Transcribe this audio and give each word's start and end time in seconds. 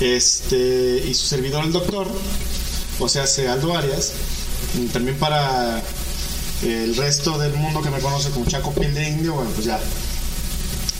este, 0.00 1.04
y 1.06 1.14
su 1.14 1.26
servidor 1.26 1.64
el 1.64 1.72
doctor, 1.72 2.06
o 2.98 3.08
sea, 3.08 3.26
se 3.26 3.48
Aldo 3.48 3.76
Arias, 3.76 4.12
también 4.92 5.16
para 5.18 5.82
el 6.62 6.96
resto 6.96 7.38
del 7.38 7.54
mundo 7.54 7.82
que 7.82 7.90
me 7.90 8.00
conoce 8.00 8.30
como 8.30 8.46
Chaco 8.46 8.72
Piel 8.72 8.94
de 8.94 9.08
Indio, 9.08 9.34
bueno, 9.34 9.50
pues 9.50 9.66
ya, 9.66 9.78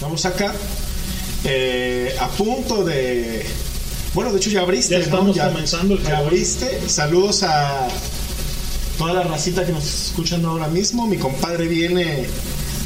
vamos 0.01 0.25
acá, 0.25 0.55
eh, 1.45 2.15
a 2.21 2.29
punto 2.29 2.85
de... 2.85 3.47
Bueno, 4.13 4.33
de 4.33 4.39
hecho 4.39 4.51
ya 4.51 4.63
abriste, 4.63 4.95
Ya 4.95 4.99
¿no? 4.99 5.05
estamos 5.05 5.39
comenzando 5.39 5.95
el 5.95 6.03
Ya 6.03 6.19
abriste. 6.19 6.89
Saludos 6.89 7.45
a 7.45 7.87
toda 8.99 9.13
la 9.13 9.23
racita 9.23 9.65
que 9.65 9.73
nos 9.73 9.85
está 9.85 10.09
escuchando 10.09 10.49
ahora 10.49 10.67
mismo. 10.67 11.07
Mi 11.07 11.17
compadre 11.17 11.69
viene 11.69 12.27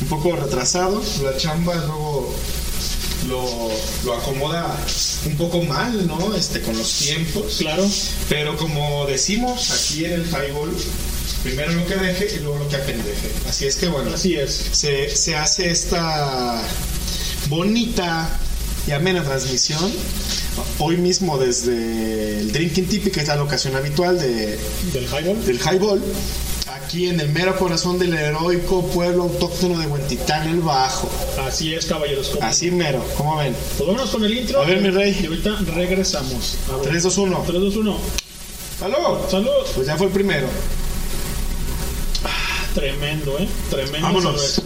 un 0.02 0.08
poco 0.08 0.36
retrasado. 0.36 1.02
La 1.22 1.34
chamba 1.38 1.74
luego 1.76 2.34
lo, 3.28 3.70
lo 4.04 4.14
acomoda 4.14 4.76
un 5.26 5.36
poco 5.36 5.62
mal, 5.62 6.06
¿no? 6.06 6.34
Este, 6.34 6.60
con 6.60 6.76
los 6.76 6.92
tiempos. 6.98 7.56
Claro. 7.58 7.88
Pero 8.28 8.56
como 8.56 9.06
decimos 9.06 9.70
aquí 9.70 10.04
en 10.04 10.12
el 10.12 10.26
highball, 10.26 10.70
primero 11.42 11.72
lo 11.72 11.86
que 11.86 11.94
deje 11.96 12.36
y 12.36 12.40
luego 12.40 12.58
lo 12.58 12.68
que 12.68 12.76
apendeje. 12.76 13.30
Así 13.48 13.66
es 13.66 13.76
que 13.76 13.88
bueno, 13.88 14.12
Así 14.14 14.34
es. 14.36 14.50
se, 14.72 15.14
se 15.14 15.36
hace 15.36 15.70
esta 15.70 16.62
bonita 17.48 18.28
y 18.86 18.92
amena 18.92 19.22
transmisión. 19.22 19.92
Hoy 20.78 20.96
mismo 20.98 21.36
desde 21.38 22.40
el 22.40 22.52
Drinking 22.52 22.86
Tipi, 22.86 23.10
que 23.10 23.20
es 23.20 23.28
la 23.28 23.36
locación 23.36 23.74
habitual 23.74 24.18
de, 24.18 24.58
Del 24.92 25.04
highball. 25.06 25.44
del 25.44 25.58
highball, 25.60 26.02
aquí 26.84 27.08
en 27.08 27.18
el 27.20 27.30
mero 27.30 27.56
corazón 27.56 27.98
del 27.98 28.14
heroico 28.14 28.86
pueblo 28.88 29.24
autóctono 29.24 29.78
de 29.78 29.86
Huentitán, 29.86 30.48
el 30.48 30.60
Bajo. 30.60 31.10
Así 31.46 31.74
es, 31.74 31.86
caballeros. 31.86 32.28
¿cómo? 32.28 32.46
Así 32.46 32.70
mero, 32.70 33.04
¿cómo 33.16 33.36
ven? 33.38 33.54
Pues 33.76 33.88
vámonos 33.88 34.10
con 34.10 34.24
el 34.24 34.36
intro. 34.36 34.60
A 34.60 34.66
ver, 34.66 34.80
mi 34.80 34.90
rey. 34.90 35.18
Y 35.22 35.26
ahorita 35.26 35.56
regresamos. 35.74 36.58
A 36.70 36.76
ver. 36.76 36.90
3, 36.90 37.02
2, 37.02 37.18
1. 37.18 37.44
3, 37.46 37.60
2, 37.60 37.76
1. 37.76 37.98
¡Salud! 38.78 39.18
Salud. 39.30 39.50
Pues 39.74 39.86
ya 39.86 39.96
fue 39.96 40.06
el 40.08 40.12
primero. 40.12 40.48
Tremendo, 42.74 43.38
¿eh? 43.38 43.48
Tremendo. 43.70 44.00
Vámonos. 44.00 44.40
cerveza. 44.40 44.62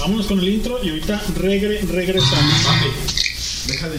Vámonos 0.00 0.26
con 0.26 0.38
el 0.40 0.48
intro 0.48 0.82
y 0.82 0.90
ahorita 0.90 1.22
regre, 1.36 1.80
regresamos. 1.82 2.54
Deja 3.66 3.88
de 3.88 3.98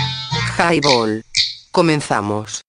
Highball. 0.57 1.23
Comenzamos. 1.71 2.61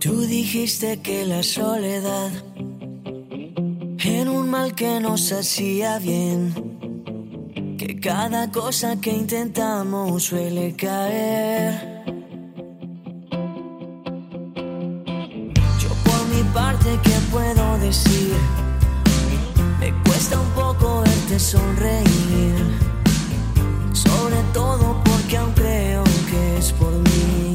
Tú 0.00 0.20
dijiste 0.26 1.00
que 1.00 1.24
la 1.24 1.42
soledad 1.42 2.30
era 3.98 4.30
un 4.30 4.50
mal 4.50 4.74
que 4.74 5.00
nos 5.00 5.32
hacía 5.32 5.98
bien, 5.98 6.52
que 7.78 7.98
cada 8.00 8.50
cosa 8.50 9.00
que 9.00 9.10
intentamos 9.10 10.24
suele 10.24 10.74
caer. 10.76 12.04
Yo 15.80 15.90
por 16.04 16.26
mi 16.28 16.42
parte, 16.52 16.98
¿qué 17.02 17.16
puedo 17.30 17.78
decir? 17.78 18.36
Me 19.80 19.92
cuesta 20.02 20.38
un 20.38 20.50
poco 20.50 21.00
verte 21.00 21.38
sonreír, 21.38 22.54
sobre 23.94 24.42
todo 24.52 25.00
porque 25.04 25.36
aún 25.36 25.52
creo 25.52 26.04
que 26.28 26.58
es 26.58 26.72
por 26.72 26.92
mí. 26.92 27.53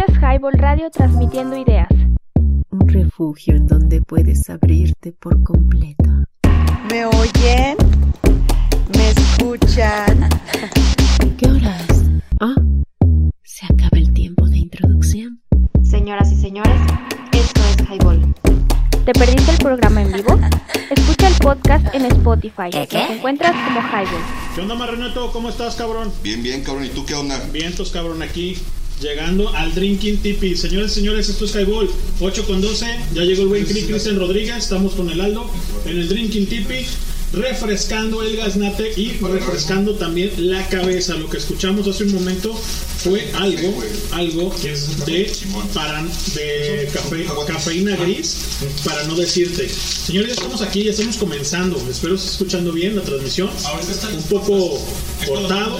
Escuchas 0.00 0.22
Highball 0.22 0.54
Radio 0.54 0.90
transmitiendo 0.90 1.56
ideas. 1.56 1.88
Un 2.70 2.88
refugio 2.88 3.56
en 3.56 3.66
donde 3.66 4.00
puedes 4.00 4.48
abrirte 4.48 5.12
por 5.12 5.42
completo. 5.42 6.10
¿Me 6.90 7.04
oyen? 7.04 7.76
¿Me 8.96 9.10
escuchan? 9.10 10.28
¿Qué 11.36 11.50
hora 11.50 11.76
es? 11.88 12.04
Ah, 12.40 12.54
se 13.42 13.66
acaba 13.66 13.98
el 13.98 14.12
tiempo 14.12 14.46
de 14.46 14.58
introducción. 14.58 15.40
Señoras 15.82 16.32
y 16.32 16.36
señores, 16.36 16.80
esto 17.32 17.60
es 17.60 17.88
Highball. 17.88 18.34
¿Te 19.04 19.12
perdiste 19.12 19.50
el 19.50 19.58
programa 19.58 20.02
en 20.02 20.12
vivo? 20.12 20.38
Escucha 20.90 21.28
el 21.28 21.34
podcast 21.34 21.94
en 21.94 22.06
Spotify. 22.06 22.70
Nos 22.72 23.10
encuentras 23.10 23.52
como 23.52 23.80
Highball. 23.80 24.22
¿Qué 24.54 24.60
onda, 24.60 24.74
Marrenato? 24.74 25.32
¿Cómo 25.32 25.48
estás, 25.48 25.74
cabrón? 25.76 26.12
Bien, 26.22 26.42
bien, 26.42 26.62
cabrón. 26.62 26.84
¿Y 26.84 26.90
tú 26.90 27.04
qué 27.04 27.14
onda? 27.14 27.38
Vientos, 27.52 27.90
cabrón, 27.90 28.22
aquí. 28.22 28.56
Llegando 29.00 29.48
al 29.54 29.74
Drinking 29.74 30.18
Tipi. 30.18 30.56
Señores 30.56 30.92
y 30.92 30.94
señores, 30.96 31.28
esto 31.28 31.44
es 31.46 31.54
Highball. 31.54 31.88
8 32.20 32.44
con 32.46 32.60
12. 32.60 32.86
Ya 33.14 33.22
llegó 33.22 33.42
el 33.42 33.48
buen 33.48 33.66
Cri- 33.66 33.86
Cristian 33.86 34.18
Rodríguez. 34.18 34.56
Estamos 34.58 34.94
con 34.94 35.08
el 35.10 35.20
Aldo 35.20 35.50
en 35.86 35.98
el 35.98 36.08
Drinking 36.08 36.46
Tipi. 36.46 36.86
Refrescando 37.32 38.24
el 38.24 38.36
gaznate 38.36 38.92
y 38.96 39.12
refrescando 39.12 39.94
también 39.94 40.32
la 40.50 40.66
cabeza. 40.68 41.14
Lo 41.14 41.30
que 41.30 41.38
escuchamos 41.38 41.86
hace 41.86 42.02
un 42.02 42.12
momento 42.12 42.52
fue 42.52 43.30
algo, 43.34 43.72
algo 44.10 44.52
de, 45.06 45.32
para, 45.72 46.02
de 46.34 46.88
cafe- 46.92 47.26
cafeína 47.46 47.94
gris, 47.94 48.36
para 48.84 49.04
no 49.04 49.14
decirte. 49.14 49.68
Señores, 49.68 50.30
ya 50.30 50.34
estamos 50.34 50.60
aquí, 50.60 50.82
ya 50.82 50.90
estamos 50.90 51.16
comenzando. 51.18 51.80
Espero 51.88 52.16
esté 52.16 52.30
escuchando 52.32 52.72
bien 52.72 52.96
la 52.96 53.02
transmisión. 53.02 53.48
Un 54.16 54.22
poco 54.24 54.84
cortado, 55.26 55.78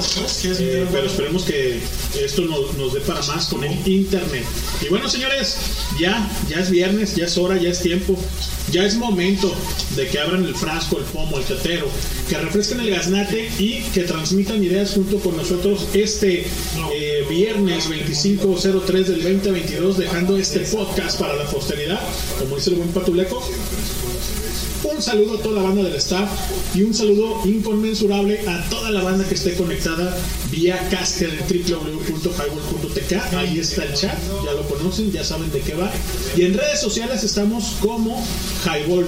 pero 0.92 1.06
esperemos 1.06 1.44
que 1.44 1.80
esto 2.22 2.42
nos, 2.42 2.74
nos 2.76 2.94
dé 2.94 3.00
para 3.00 3.22
más 3.22 3.46
con 3.46 3.64
el 3.64 3.86
internet. 3.86 4.44
Y 4.82 4.88
bueno, 4.88 5.08
señores, 5.08 5.56
ya, 5.98 6.28
ya 6.48 6.58
es 6.58 6.70
viernes, 6.70 7.16
ya 7.16 7.26
es 7.26 7.36
hora, 7.38 7.56
ya 7.56 7.70
es 7.70 7.80
tiempo. 7.80 8.18
Ya 8.70 8.84
es 8.84 8.94
momento 8.94 9.52
de 9.96 10.06
que 10.06 10.20
abran 10.20 10.44
el 10.44 10.54
frasco, 10.54 10.98
el 10.98 11.04
pomo, 11.04 11.38
el 11.38 11.44
tetero, 11.44 11.88
que 12.28 12.38
refresquen 12.38 12.78
el 12.80 12.90
gaznate 12.90 13.50
y 13.58 13.82
que 13.92 14.02
transmitan 14.02 14.62
ideas 14.62 14.92
junto 14.92 15.18
con 15.18 15.36
nosotros 15.36 15.88
este 15.92 16.46
eh, 16.94 17.26
viernes 17.28 17.88
2503 17.88 19.08
del 19.08 19.22
2022, 19.22 19.98
dejando 19.98 20.36
este 20.36 20.60
podcast 20.60 21.18
para 21.18 21.34
la 21.34 21.44
posteridad, 21.46 22.00
como 22.38 22.56
dice 22.56 22.70
el 22.70 22.76
buen 22.76 22.90
Patuleco. 22.90 23.42
Un 24.82 25.02
saludo 25.02 25.36
a 25.38 25.42
toda 25.42 25.60
la 25.60 25.68
banda 25.68 25.82
del 25.82 25.94
staff 25.96 26.28
y 26.74 26.82
un 26.82 26.94
saludo 26.94 27.42
inconmensurable 27.44 28.40
a 28.48 28.66
toda 28.70 28.90
la 28.90 29.02
banda 29.02 29.28
que 29.28 29.34
esté 29.34 29.54
conectada 29.54 30.16
vía 30.50 30.78
caster 30.90 31.28
en 31.28 31.38
www.highball.tk. 31.38 33.34
Ahí 33.36 33.58
está 33.58 33.84
el 33.84 33.94
chat, 33.94 34.18
ya 34.44 34.52
lo 34.52 34.62
conocen, 34.68 35.12
ya 35.12 35.22
saben 35.22 35.50
de 35.52 35.60
qué 35.60 35.74
va. 35.74 35.90
Y 36.34 36.42
en 36.42 36.54
redes 36.54 36.80
sociales 36.80 37.22
estamos 37.24 37.76
como 37.80 38.24
Highball 38.64 39.04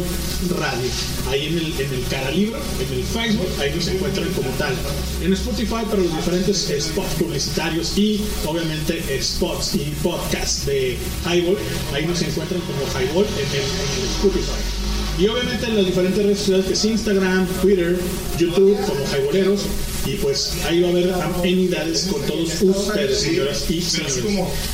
Radio. 0.59 0.91
Ahí 1.31 1.47
en 1.47 1.59
el, 1.59 1.81
en 1.81 1.95
el 1.95 2.05
cara 2.09 2.31
libro, 2.31 2.59
en 2.79 2.99
el 2.99 3.05
Facebook, 3.05 3.49
ahí 3.59 3.73
nos 3.75 3.89
encuentran 3.89 4.29
como 4.35 4.51
tal. 4.59 4.75
En 5.23 5.33
Spotify 5.33 5.85
para 5.89 6.03
los 6.03 6.15
diferentes 6.15 6.71
spots 6.81 7.15
publicitarios 7.19 7.97
y 7.97 8.21
obviamente 8.47 9.03
spots 9.23 9.75
y 9.75 9.95
podcasts 10.03 10.67
de 10.67 10.99
Highball, 11.25 11.57
ahí 11.95 12.05
nos 12.05 12.21
encuentran 12.21 12.61
como 12.61 12.83
Highball 12.93 13.25
en 13.25 13.49
el, 13.49 13.63
en 13.63 14.03
el 14.03 14.09
Spotify. 14.17 14.82
Y 15.19 15.29
obviamente 15.29 15.67
en 15.67 15.77
las 15.77 15.87
diferentes 15.87 16.25
redes 16.25 16.39
sociales 16.39 16.67
que 16.67 16.73
es 16.73 16.85
Instagram, 16.85 17.47
Twitter, 17.61 17.99
YouTube, 18.39 18.77
como 18.87 19.07
Jaiboleros. 19.07 19.63
Y 20.07 20.17
pues 20.17 20.55
ahí 20.67 20.81
va 20.81 20.89
a 20.89 20.91
haber 20.91 21.13
amenidades 21.13 22.09
con 22.11 22.21
todos 22.27 22.61
ustedes, 22.61 23.21
señoras 23.21 23.71
y 23.71 23.81
señores. 23.81 24.23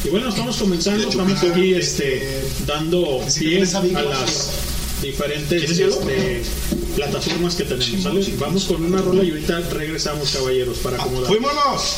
Y 0.04 0.08
bueno, 0.08 0.30
estamos 0.30 0.56
comenzando, 0.56 1.08
estamos 1.08 1.42
aquí 1.42 1.74
este, 1.74 2.42
dando 2.66 3.20
pie 3.38 3.62
a 3.62 4.02
las 4.02 4.50
diferentes 5.02 5.78
este, 5.78 6.42
plataformas 6.96 7.54
que 7.54 7.64
tenemos. 7.64 8.02
¿sale? 8.02 8.24
Vamos 8.38 8.64
con 8.64 8.84
una 8.84 9.02
rola 9.02 9.22
y 9.22 9.30
ahorita 9.30 9.60
regresamos, 9.72 10.30
caballeros, 10.30 10.78
para 10.78 10.96
acomodar. 10.96 11.28
¡Fuímonos! 11.28 11.94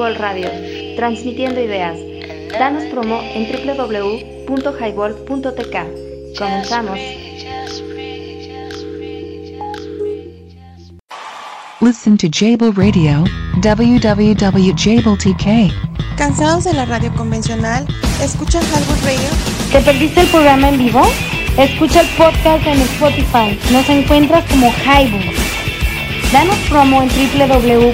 Highball 0.00 0.14
Radio, 0.14 0.48
transmitiendo 0.96 1.60
ideas. 1.60 1.98
Danos 2.58 2.84
promo 2.84 3.20
en 3.34 3.52
www.highball.tk. 3.52 6.38
Comenzamos. 6.38 6.98
Listen 11.82 12.16
to 12.16 12.28
Jable 12.32 12.72
Radio, 12.72 13.24
www.jabletk. 13.62 15.74
¿Cansados 16.16 16.64
de 16.64 16.72
la 16.72 16.86
radio 16.86 17.12
convencional? 17.14 17.86
¿Escuchan 18.22 18.62
Highball 18.62 19.02
Radio? 19.04 19.28
¿Te 19.70 19.82
perdiste 19.82 20.22
el 20.22 20.28
programa 20.28 20.70
en 20.70 20.78
vivo? 20.78 21.02
Escucha 21.58 22.00
el 22.00 22.08
podcast 22.16 22.66
en 22.66 22.80
Spotify. 22.80 23.58
Nos 23.70 23.86
encuentras 23.90 24.50
como 24.50 24.72
Highball. 24.72 25.39
Danos 26.32 26.56
promo 26.68 27.02
en 27.02 27.08
www.highball.tk. 27.08 27.90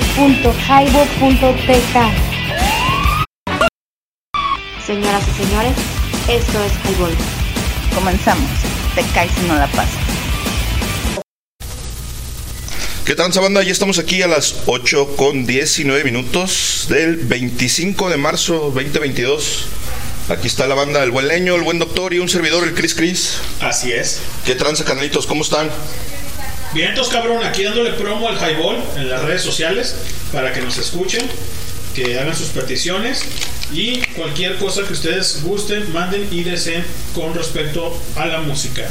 Señoras 4.86 5.22
y 5.26 5.42
señores, 5.42 5.72
esto 6.28 6.62
es 6.62 6.72
Highball. 6.84 7.14
Comenzamos. 7.94 8.50
Te 8.94 9.02
caes 9.14 9.32
si 9.32 9.46
no 9.46 9.54
la 9.54 9.66
pasas. 9.68 9.96
¿Qué 13.06 13.14
tal, 13.14 13.30
banda? 13.32 13.62
Ya 13.62 13.72
estamos 13.72 13.98
aquí 13.98 14.20
a 14.20 14.26
las 14.26 14.64
8 14.66 15.16
con 15.16 15.46
19 15.46 16.04
minutos 16.04 16.88
del 16.90 17.16
25 17.16 18.10
de 18.10 18.18
marzo 18.18 18.70
2022. 18.74 19.64
Aquí 20.28 20.46
está 20.46 20.66
la 20.66 20.74
banda 20.74 21.02
El 21.02 21.10
Buen 21.10 21.28
Leño, 21.28 21.54
el 21.54 21.62
Buen 21.62 21.78
Doctor 21.78 22.12
y 22.12 22.18
un 22.18 22.28
servidor, 22.28 22.64
el 22.64 22.74
Cris 22.74 22.94
Cris. 22.94 23.38
Así 23.60 23.92
es. 23.92 24.20
¿Qué 24.44 24.54
tranza, 24.56 24.84
canalitos? 24.84 25.26
¿Cómo 25.26 25.40
están? 25.40 25.70
Vientos, 26.75 27.08
cabrón, 27.08 27.42
aquí 27.44 27.62
dándole 27.62 27.92
promo 27.92 28.28
al 28.28 28.37
Highball 28.37 28.82
en 28.96 29.08
las 29.08 29.23
redes 29.23 29.42
sociales 29.42 29.94
para 30.32 30.52
que 30.52 30.61
nos 30.61 30.76
escuchen, 30.78 31.26
que 31.94 32.18
hagan 32.18 32.37
sus 32.37 32.49
peticiones 32.49 33.25
y 33.73 34.00
cualquier 34.14 34.56
cosa 34.56 34.82
que 34.87 34.92
ustedes 34.92 35.42
gusten, 35.42 35.92
manden 35.92 36.28
y 36.30 36.44
deseen 36.44 36.85
con 37.14 37.35
respecto 37.35 37.99
a 38.16 38.26
la 38.26 38.40
música. 38.40 38.88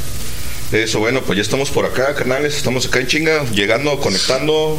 Eso, 0.72 0.98
bueno, 0.98 1.22
pues 1.22 1.36
ya 1.36 1.42
estamos 1.42 1.70
por 1.70 1.84
acá, 1.84 2.14
canales. 2.14 2.56
Estamos 2.56 2.86
acá 2.86 2.98
en 2.98 3.06
chinga, 3.06 3.44
llegando, 3.52 3.98
conectando. 4.00 4.78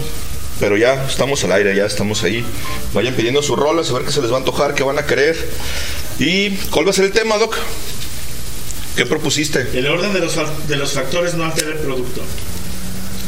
Pero 0.60 0.75
ya 0.75 1.06
estamos 1.08 1.44
al 1.44 1.51
aire, 1.51 1.75
ya 1.75 1.86
estamos 1.86 2.24
ahí. 2.24 2.44
Vayan 2.94 3.13
pidiendo 3.13 3.42
sus 3.44 3.58
rolas, 3.58 3.89
a 3.92 3.94
ver 3.94 4.04
qué 4.04 4.12
se 4.12 4.22
les 4.22 4.32
va 4.32 4.36
a 4.36 4.39
antojar, 4.39 4.74
qué 4.74 4.84
van 4.84 4.98
a 4.98 5.06
querer. 5.06 5.38
¿Y 6.20 6.50
cuál 6.72 6.88
va 6.88 6.89
a 6.89 6.94
ser 6.94 7.06
el 7.06 7.12
tema, 7.12 7.38
Doc? 7.38 7.56
¿Qué 8.96 9.06
propusiste? 9.06 9.68
El 9.74 9.88
orden 9.88 10.12
de 10.13 10.20
los, 10.20 10.36
de 10.68 10.75
los 10.75 10.94
factores 10.94 11.36
no 11.36 11.46
altera 11.46 11.70
el 11.70 11.77
producto. 11.77 12.22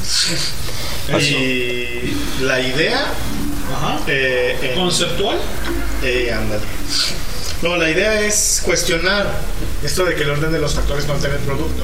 Y 1.19 2.43
la 2.43 2.59
idea. 2.59 3.05
eh, 4.07 4.57
eh, 4.61 4.73
¿Conceptual? 4.75 5.37
Eh. 6.03 6.33
No, 7.61 7.75
la 7.75 7.89
idea 7.89 8.21
es 8.21 8.61
cuestionar 8.63 9.27
esto 9.83 10.05
de 10.05 10.15
que 10.15 10.23
el 10.23 10.29
orden 10.29 10.51
de 10.51 10.59
los 10.59 10.75
factores 10.75 11.05
no 11.07 11.13
altera 11.13 11.35
el 11.35 11.41
producto. 11.41 11.83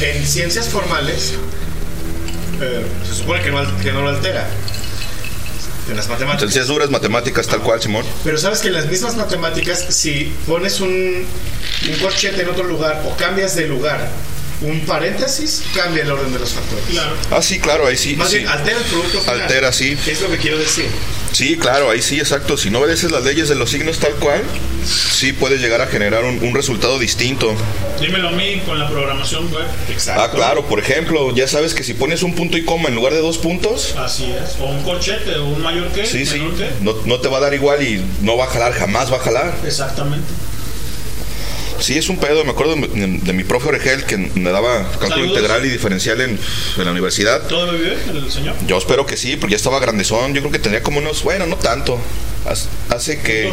En 0.00 0.26
ciencias 0.26 0.68
formales, 0.68 1.34
eh, 2.60 2.86
se 3.08 3.14
supone 3.14 3.42
que 3.42 3.50
no, 3.50 3.78
que 3.78 3.92
no 3.92 4.02
lo 4.02 4.10
altera. 4.10 4.46
En 5.88 5.96
las 5.96 6.08
matemáticas. 6.08 6.40
Ciencias 6.52 6.66
duras, 6.66 6.90
matemáticas, 6.90 7.46
tal 7.46 7.60
cual, 7.62 7.80
Simón. 7.80 8.04
Pero 8.24 8.36
sabes 8.38 8.58
que 8.60 8.68
en 8.68 8.74
las 8.74 8.86
mismas 8.86 9.16
matemáticas, 9.16 9.86
si 9.88 10.32
pones 10.46 10.80
un, 10.80 10.90
un 10.90 11.98
corchete 12.00 12.42
en 12.42 12.48
otro 12.48 12.64
lugar 12.64 13.02
o 13.06 13.16
cambias 13.16 13.54
de 13.56 13.66
lugar 13.68 14.08
un 14.62 14.80
paréntesis, 14.80 15.62
cambia 15.74 16.02
el 16.02 16.10
orden 16.10 16.32
de 16.32 16.38
los 16.38 16.50
factores. 16.50 16.84
Ah, 17.30 17.42
sí, 17.42 17.58
claro, 17.58 17.86
ahí 17.86 17.96
sí. 17.96 18.16
Más 18.16 18.30
sí. 18.30 18.38
bien, 18.38 18.48
altera 18.48 18.78
el 18.78 18.84
producto 18.84 19.20
final. 19.20 19.40
Altera, 19.42 19.72
sí. 19.72 19.96
Es 20.06 20.20
lo 20.20 20.30
que 20.30 20.38
quiero 20.38 20.58
decir. 20.58 20.86
Sí, 21.32 21.56
claro, 21.58 21.90
ahí 21.90 22.00
sí, 22.00 22.18
exacto. 22.18 22.56
Si 22.56 22.70
no 22.70 22.78
obedeces 22.78 23.10
las 23.10 23.22
leyes 23.24 23.48
de 23.48 23.54
los 23.56 23.70
signos 23.70 23.98
tal 23.98 24.14
cual, 24.14 24.42
sí 24.86 25.34
puedes 25.34 25.60
llegar 25.60 25.82
a 25.82 25.86
generar 25.86 26.24
un, 26.24 26.42
un 26.42 26.54
resultado 26.54 26.98
distinto. 26.98 27.54
Dímelo 28.00 28.28
a 28.28 28.32
mí 28.32 28.62
con 28.64 28.78
la 28.78 28.88
programación 28.88 29.52
web. 29.52 29.66
Ah, 30.16 30.30
claro, 30.34 30.66
por 30.66 30.78
ejemplo, 30.78 31.34
ya 31.34 31.46
sabes 31.46 31.74
que 31.74 31.82
si 31.84 31.92
pones 31.94 32.22
un 32.22 32.34
punto 32.34 32.56
y 32.56 32.64
coma 32.64 32.88
en 32.88 32.94
lugar 32.94 33.12
de 33.12 33.20
dos 33.20 33.38
puntos, 33.38 33.94
Así 33.98 34.24
es. 34.24 34.58
O 34.60 34.66
un 34.66 34.82
corchete 34.82 35.36
o 35.36 35.46
un 35.46 35.62
mayor 35.62 35.88
que. 35.88 36.06
sí, 36.06 36.24
sí, 36.24 36.38
menor 36.38 36.56
que. 36.56 36.70
no, 36.80 36.94
no 37.04 37.20
te 37.20 37.28
va 37.28 37.38
a 37.38 37.40
dar 37.40 37.54
igual 37.54 37.82
y 37.82 38.02
no 38.22 38.36
va 38.36 38.44
a 38.44 38.48
jalar, 38.48 38.72
jamás 38.72 39.12
va 39.12 39.16
a 39.16 39.20
jalar. 39.20 39.54
Exactamente. 39.64 40.26
Sí, 41.80 41.98
es 41.98 42.08
un 42.08 42.18
pedo. 42.18 42.44
Me 42.44 42.50
acuerdo 42.50 42.74
de, 42.76 42.88
de 43.22 43.32
mi 43.32 43.44
profe 43.44 43.68
Oregel 43.68 44.04
que 44.04 44.16
me 44.16 44.50
daba 44.50 44.90
cálculo 45.00 45.24
integral 45.26 45.64
y 45.66 45.68
diferencial 45.70 46.20
en, 46.20 46.30
en 46.78 46.84
la 46.84 46.90
universidad. 46.90 47.42
¿Todo 47.48 47.72
vive 47.72 47.96
el 48.12 48.30
señor? 48.30 48.54
Yo 48.66 48.78
espero 48.78 49.06
que 49.06 49.16
sí, 49.16 49.36
porque 49.36 49.52
ya 49.52 49.56
estaba 49.56 49.78
grandezón. 49.78 50.34
Yo 50.34 50.40
creo 50.40 50.52
que 50.52 50.58
tenía 50.58 50.82
como 50.82 50.98
unos, 50.98 51.22
bueno, 51.22 51.46
no 51.46 51.56
tanto. 51.56 51.98
Hace- 52.46 52.68
que. 53.20 53.48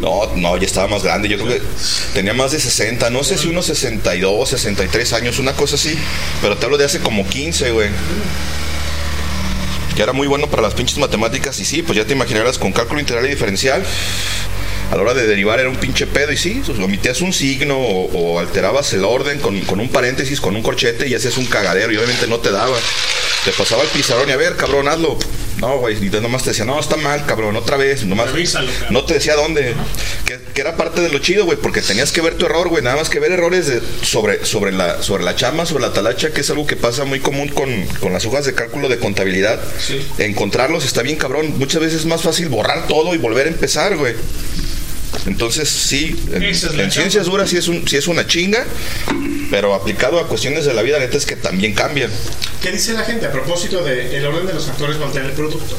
No, 0.00 0.34
no, 0.36 0.56
ya 0.56 0.66
estaba 0.66 0.88
más 0.88 1.02
grande. 1.02 1.28
Yo 1.28 1.38
creo 1.38 1.48
que 1.48 1.62
tenía 2.12 2.34
más 2.34 2.50
de 2.52 2.58
60. 2.60 3.08
No 3.10 3.22
sé 3.24 3.38
si 3.38 3.46
unos 3.48 3.66
62, 3.66 4.48
63 4.48 5.12
años, 5.12 5.38
una 5.38 5.52
cosa 5.52 5.76
así. 5.76 5.96
Pero 6.42 6.56
te 6.56 6.64
hablo 6.66 6.76
de 6.76 6.84
hace 6.84 6.98
como 7.00 7.26
15, 7.28 7.70
güey. 7.70 7.88
Que 9.96 10.02
era 10.02 10.12
muy 10.12 10.26
bueno 10.28 10.48
para 10.48 10.62
las 10.62 10.74
pinches 10.74 10.98
matemáticas. 10.98 11.58
Y 11.60 11.64
sí, 11.64 11.82
pues 11.82 11.96
ya 11.96 12.04
te 12.04 12.12
imaginarás 12.12 12.58
con 12.58 12.72
cálculo 12.72 13.00
integral 13.00 13.26
y 13.26 13.30
diferencial. 13.30 13.82
A 14.90 14.96
la 14.96 15.02
hora 15.02 15.14
de 15.14 15.26
derivar 15.26 15.60
era 15.60 15.68
un 15.68 15.76
pinche 15.76 16.06
pedo. 16.06 16.32
Y 16.32 16.36
sí, 16.36 16.62
omitías 16.82 17.20
un 17.20 17.32
signo 17.32 17.78
o, 17.78 18.10
o 18.34 18.38
alterabas 18.40 18.92
el 18.92 19.04
orden 19.04 19.38
con, 19.38 19.60
con 19.62 19.78
un 19.80 19.88
paréntesis, 19.88 20.40
con 20.40 20.56
un 20.56 20.62
corchete 20.62 21.06
y 21.08 21.14
hacías 21.14 21.36
un 21.38 21.46
cagadero. 21.46 21.92
Y 21.92 21.96
obviamente 21.96 22.26
no 22.26 22.38
te 22.40 22.50
daba. 22.50 22.76
Te 23.44 23.52
pasaba 23.52 23.82
el 23.84 23.88
pizarrón 23.88 24.28
y 24.28 24.32
a 24.32 24.36
ver, 24.36 24.56
cabrón, 24.56 24.88
hazlo. 24.88 25.16
No, 25.58 25.78
güey. 25.78 25.96
Y 26.04 26.10
nomás 26.20 26.42
te 26.42 26.50
decía, 26.50 26.64
no, 26.64 26.78
está 26.80 26.96
mal, 26.96 27.24
cabrón, 27.26 27.54
otra 27.56 27.76
vez. 27.76 28.04
Nomás, 28.04 28.32
Revísalo, 28.32 28.70
cabrón. 28.72 28.92
no 28.92 29.04
te 29.04 29.14
decía 29.14 29.34
dónde. 29.36 29.74
Que, 30.26 30.38
que 30.54 30.60
era 30.60 30.76
parte 30.76 31.00
de 31.02 31.08
lo 31.10 31.18
chido, 31.20 31.44
güey, 31.44 31.56
porque 31.58 31.80
tenías 31.82 32.12
que 32.12 32.20
ver 32.22 32.34
tu 32.34 32.46
error, 32.46 32.68
güey. 32.68 32.82
Nada 32.82 32.96
más 32.96 33.08
que 33.10 33.20
ver 33.20 33.32
errores 33.32 33.66
de- 33.66 33.80
sobre, 34.02 34.44
sobre, 34.44 34.72
la, 34.72 35.02
sobre 35.02 35.22
la 35.24 35.36
chama, 35.36 35.66
sobre 35.66 35.82
la 35.82 35.92
talacha, 35.92 36.32
que 36.32 36.40
es 36.40 36.50
algo 36.50 36.66
que 36.66 36.76
pasa 36.76 37.04
muy 37.04 37.20
común 37.20 37.48
con, 37.48 37.70
con 38.00 38.12
las 38.12 38.24
hojas 38.26 38.44
de 38.46 38.54
cálculo 38.54 38.88
de 38.88 38.98
contabilidad. 38.98 39.60
Encontrarlos 40.18 40.84
está 40.84 41.02
bien 41.02 41.16
cabrón. 41.16 41.54
Muchas 41.58 41.80
veces 41.80 42.00
es 42.00 42.06
más 42.06 42.22
fácil 42.22 42.48
borrar 42.48 42.86
todo 42.88 43.14
y 43.14 43.18
volver 43.18 43.46
a 43.46 43.50
empezar, 43.50 43.96
güey. 43.96 44.14
Entonces, 45.26 45.68
sí, 45.68 46.16
en, 46.32 46.54
ciencias 46.90 47.26
duras 47.26 47.50
sí 47.50 47.56
es, 47.56 47.68
un, 47.68 47.86
sí 47.86 47.96
es 47.96 48.08
una 48.08 48.26
chinga, 48.26 48.64
pero 49.50 49.74
aplicado 49.74 50.18
a 50.18 50.28
cuestiones 50.28 50.64
de 50.64 50.72
la 50.72 50.82
vida, 50.82 50.98
neta 50.98 51.16
es 51.16 51.26
que 51.26 51.36
también 51.36 51.74
cambian. 51.74 52.10
¿Qué 52.62 52.72
dice 52.72 52.92
la 52.92 53.02
gente 53.02 53.26
a 53.26 53.32
propósito 53.32 53.82
del 53.84 54.24
orden 54.24 54.46
de 54.46 54.54
los 54.54 54.66
factores 54.66 54.96
no 54.98 55.06
altera 55.06 55.26
el 55.26 55.32
producto? 55.32 55.76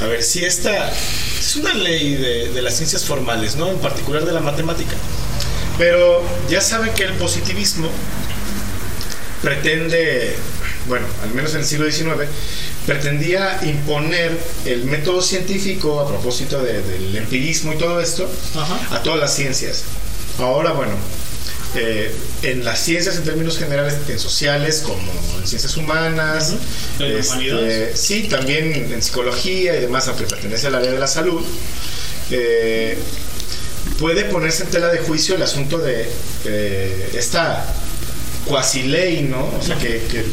A 0.00 0.06
ver, 0.06 0.22
si 0.22 0.44
esta 0.44 0.90
es 0.90 1.56
una 1.56 1.74
ley 1.74 2.14
de, 2.14 2.50
de 2.50 2.62
las 2.62 2.76
ciencias 2.76 3.04
formales, 3.04 3.56
¿no? 3.56 3.70
En 3.70 3.78
particular 3.78 4.24
de 4.24 4.32
la 4.32 4.40
matemática. 4.40 4.94
Pero 5.76 6.22
ya 6.48 6.60
saben 6.60 6.92
que 6.94 7.04
el 7.04 7.14
positivismo 7.14 7.90
pretende, 9.42 10.36
bueno, 10.88 11.06
al 11.22 11.30
menos 11.34 11.52
en 11.54 11.60
el 11.60 11.66
siglo 11.66 11.90
XIX, 11.90 12.26
pretendía 12.86 13.60
imponer 13.64 14.36
el 14.64 14.84
método 14.84 15.20
científico 15.22 16.00
a 16.00 16.08
propósito 16.08 16.62
de- 16.62 16.82
del 16.82 17.16
empirismo 17.16 17.72
y 17.74 17.76
todo 17.78 18.00
esto 18.00 18.28
a 18.90 19.02
todas 19.02 19.18
las 19.20 19.34
ciencias. 19.34 19.82
Ahora, 20.38 20.72
bueno, 20.72 20.92
eh, 21.74 22.10
en 22.42 22.64
las 22.64 22.80
ciencias 22.80 23.16
en 23.16 23.24
términos 23.24 23.58
generales, 23.58 23.94
en 24.08 24.18
sociales 24.18 24.82
como 24.86 25.02
en 25.40 25.46
ciencias 25.46 25.76
humanas, 25.76 26.54
este, 26.98 27.96
sí, 27.96 28.22
también 28.28 28.72
en 28.92 29.02
psicología 29.02 29.76
y 29.76 29.80
demás, 29.82 30.08
aunque 30.08 30.24
pertenece 30.24 30.68
al 30.68 30.76
área 30.76 30.92
de 30.92 30.98
la 30.98 31.06
salud, 31.06 31.42
eh, 32.30 32.96
puede 33.98 34.24
ponerse 34.24 34.62
en 34.64 34.70
tela 34.70 34.88
de 34.88 34.98
juicio 34.98 35.34
el 35.34 35.42
asunto 35.42 35.78
de 35.78 36.08
eh, 36.44 37.10
esta 37.14 37.64
cuasi 38.48 38.84
ley, 38.84 39.22
¿no? 39.22 39.44
O 39.58 39.62
sea, 39.62 39.76
que, 39.78 39.98
que 40.10 40.24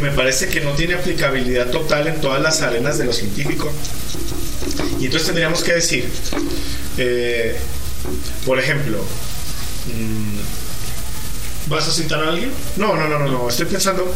me 0.00 0.10
parece 0.10 0.48
que 0.48 0.60
no 0.60 0.72
tiene 0.72 0.94
aplicabilidad 0.94 1.70
total 1.70 2.06
en 2.08 2.20
todas 2.20 2.40
las 2.42 2.60
arenas 2.62 2.98
de 2.98 3.04
lo 3.06 3.12
científico. 3.12 3.70
Y 5.00 5.06
entonces 5.06 5.26
tendríamos 5.26 5.62
que 5.62 5.72
decir, 5.72 6.08
eh, 6.98 7.56
por 8.46 8.58
ejemplo, 8.58 8.98
mm, 9.94 10.38
¿Vas 11.70 11.86
a 11.88 11.92
citar 11.92 12.22
a 12.24 12.28
alguien? 12.30 12.50
no, 12.76 12.94
no, 12.96 13.08
no, 13.08 13.18
no, 13.18 13.28
no, 13.28 13.48
estoy 13.48 13.66
pensando 13.66 14.12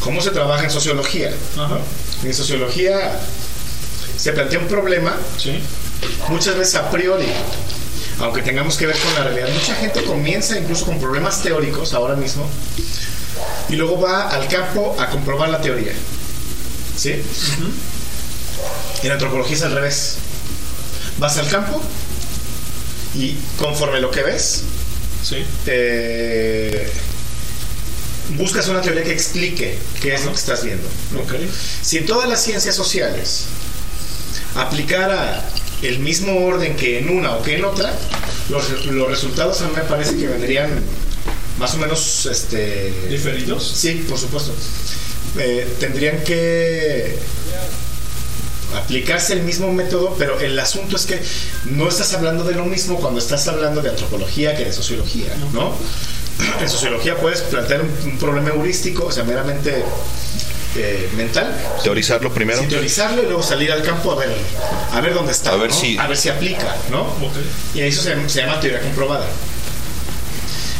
cómo 0.00 0.20
se 0.20 0.30
trabaja 0.30 0.64
en 0.64 0.70
sociología. 0.70 1.32
Ajá. 1.56 1.78
En 2.24 2.32
sociología 2.34 3.18
se 4.16 4.32
plantea 4.32 4.58
un 4.60 4.68
problema 4.68 5.14
Sí. 5.38 5.58
muchas 6.28 6.56
veces 6.56 6.74
a 6.76 6.90
priori, 6.90 7.26
aunque 8.20 8.42
tengamos 8.42 8.76
que 8.76 8.86
ver 8.86 8.96
con 8.98 9.14
la 9.14 9.24
realidad. 9.24 9.48
Mucha 9.52 9.74
gente 9.74 10.04
comienza 10.04 10.58
incluso 10.58 10.84
con 10.86 10.98
problemas 11.00 11.42
teóricos 11.42 11.92
ahora 11.94 12.14
mismo 12.14 12.48
y 13.68 13.76
luego 13.76 14.00
va 14.00 14.28
al 14.28 14.46
campo 14.48 14.96
a 14.98 15.08
comprobar 15.10 15.48
la 15.48 15.60
teoría. 15.60 15.92
¿Sí? 16.96 17.20
En 19.02 19.10
antropología 19.10 19.56
es 19.56 19.62
al 19.62 19.72
revés. 19.72 20.16
Vas 21.18 21.36
al 21.38 21.48
campo 21.48 21.82
y 23.14 23.36
conforme 23.58 24.00
lo 24.00 24.10
que 24.10 24.22
ves, 24.22 24.62
Sí. 25.22 25.44
buscas 28.36 28.66
una 28.68 28.80
teoría 28.80 29.04
que 29.04 29.12
explique 29.12 29.78
qué 30.00 30.14
es 30.14 30.24
lo 30.24 30.32
que 30.32 30.38
estás 30.38 30.64
viendo. 30.64 30.88
¿no? 31.12 31.20
Si 31.82 31.98
en 31.98 32.06
todas 32.06 32.28
las 32.28 32.42
ciencias 32.42 32.74
sociales 32.74 33.44
aplicara 34.56 35.44
el 35.82 35.98
mismo 35.98 36.46
orden 36.46 36.76
que 36.76 36.98
en 36.98 37.10
una 37.10 37.36
o 37.36 37.42
que 37.42 37.56
en 37.56 37.64
otra, 37.64 37.92
los, 38.48 38.86
los 38.86 39.08
resultados 39.08 39.60
a 39.60 39.66
mí 39.66 39.72
me 39.76 39.82
parece 39.82 40.16
que 40.16 40.26
vendrían 40.26 40.82
más 41.58 41.74
o 41.74 41.78
menos 41.78 42.26
este, 42.26 42.92
¿Diferidos? 43.08 43.66
Sí, 43.76 44.04
por 44.08 44.18
supuesto. 44.18 44.52
Eh, 45.38 45.68
tendrían 45.80 46.22
que 46.24 47.18
aplicarse 48.76 49.34
el 49.34 49.42
mismo 49.42 49.72
método, 49.72 50.14
pero 50.18 50.40
el 50.40 50.58
asunto 50.58 50.96
es 50.96 51.06
que 51.06 51.20
no 51.66 51.88
estás 51.88 52.14
hablando 52.14 52.44
de 52.44 52.54
lo 52.54 52.64
mismo 52.64 52.98
cuando 52.98 53.20
estás 53.20 53.46
hablando 53.48 53.82
de 53.82 53.90
antropología 53.90 54.56
que 54.56 54.64
de 54.64 54.72
sociología, 54.72 55.34
¿no? 55.52 55.74
En 56.60 56.68
sociología 56.68 57.16
puedes 57.16 57.42
plantear 57.42 57.82
un, 57.82 57.90
un 58.04 58.18
problema 58.18 58.50
heurístico, 58.50 59.06
o 59.06 59.12
sea, 59.12 59.24
meramente 59.24 59.84
eh, 60.76 61.10
mental, 61.16 61.54
Teorizarlo 61.82 62.32
primero. 62.32 62.62
teorizarlo 62.62 63.22
y 63.22 63.26
luego 63.26 63.42
salir 63.42 63.70
al 63.72 63.82
campo 63.82 64.12
a 64.12 64.16
ver, 64.16 64.34
a 64.92 65.00
ver 65.00 65.14
dónde 65.14 65.32
está, 65.32 65.52
A 65.52 65.56
ver 65.56 65.70
¿no? 65.70 65.76
si- 65.76 65.98
a 65.98 66.06
ver 66.06 66.16
si 66.16 66.28
aplica, 66.28 66.76
¿no? 66.90 67.06
Y 67.74 67.80
eso 67.82 68.02
se, 68.02 68.28
se 68.28 68.40
llama 68.40 68.58
teoría 68.60 68.80
comprobada. 68.80 69.26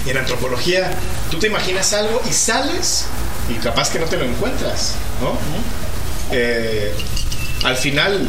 Y 0.07 0.11
en 0.11 0.17
antropología, 0.19 0.91
tú 1.31 1.39
te 1.39 1.47
imaginas 1.47 1.93
algo 1.93 2.21
y 2.29 2.33
sales 2.33 3.05
y 3.49 3.55
capaz 3.55 3.91
que 3.91 3.99
no 3.99 4.07
te 4.07 4.17
lo 4.17 4.25
encuentras, 4.25 4.95
¿no? 5.21 5.39
Eh, 6.33 6.93
al 7.65 7.77
final, 7.77 8.27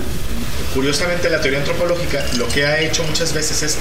curiosamente, 0.73 1.29
la 1.29 1.41
teoría 1.41 1.59
antropológica 1.59 2.23
lo 2.35 2.47
que 2.49 2.65
ha 2.65 2.79
hecho 2.81 3.03
muchas 3.05 3.33
veces 3.33 3.63
es 3.63 3.77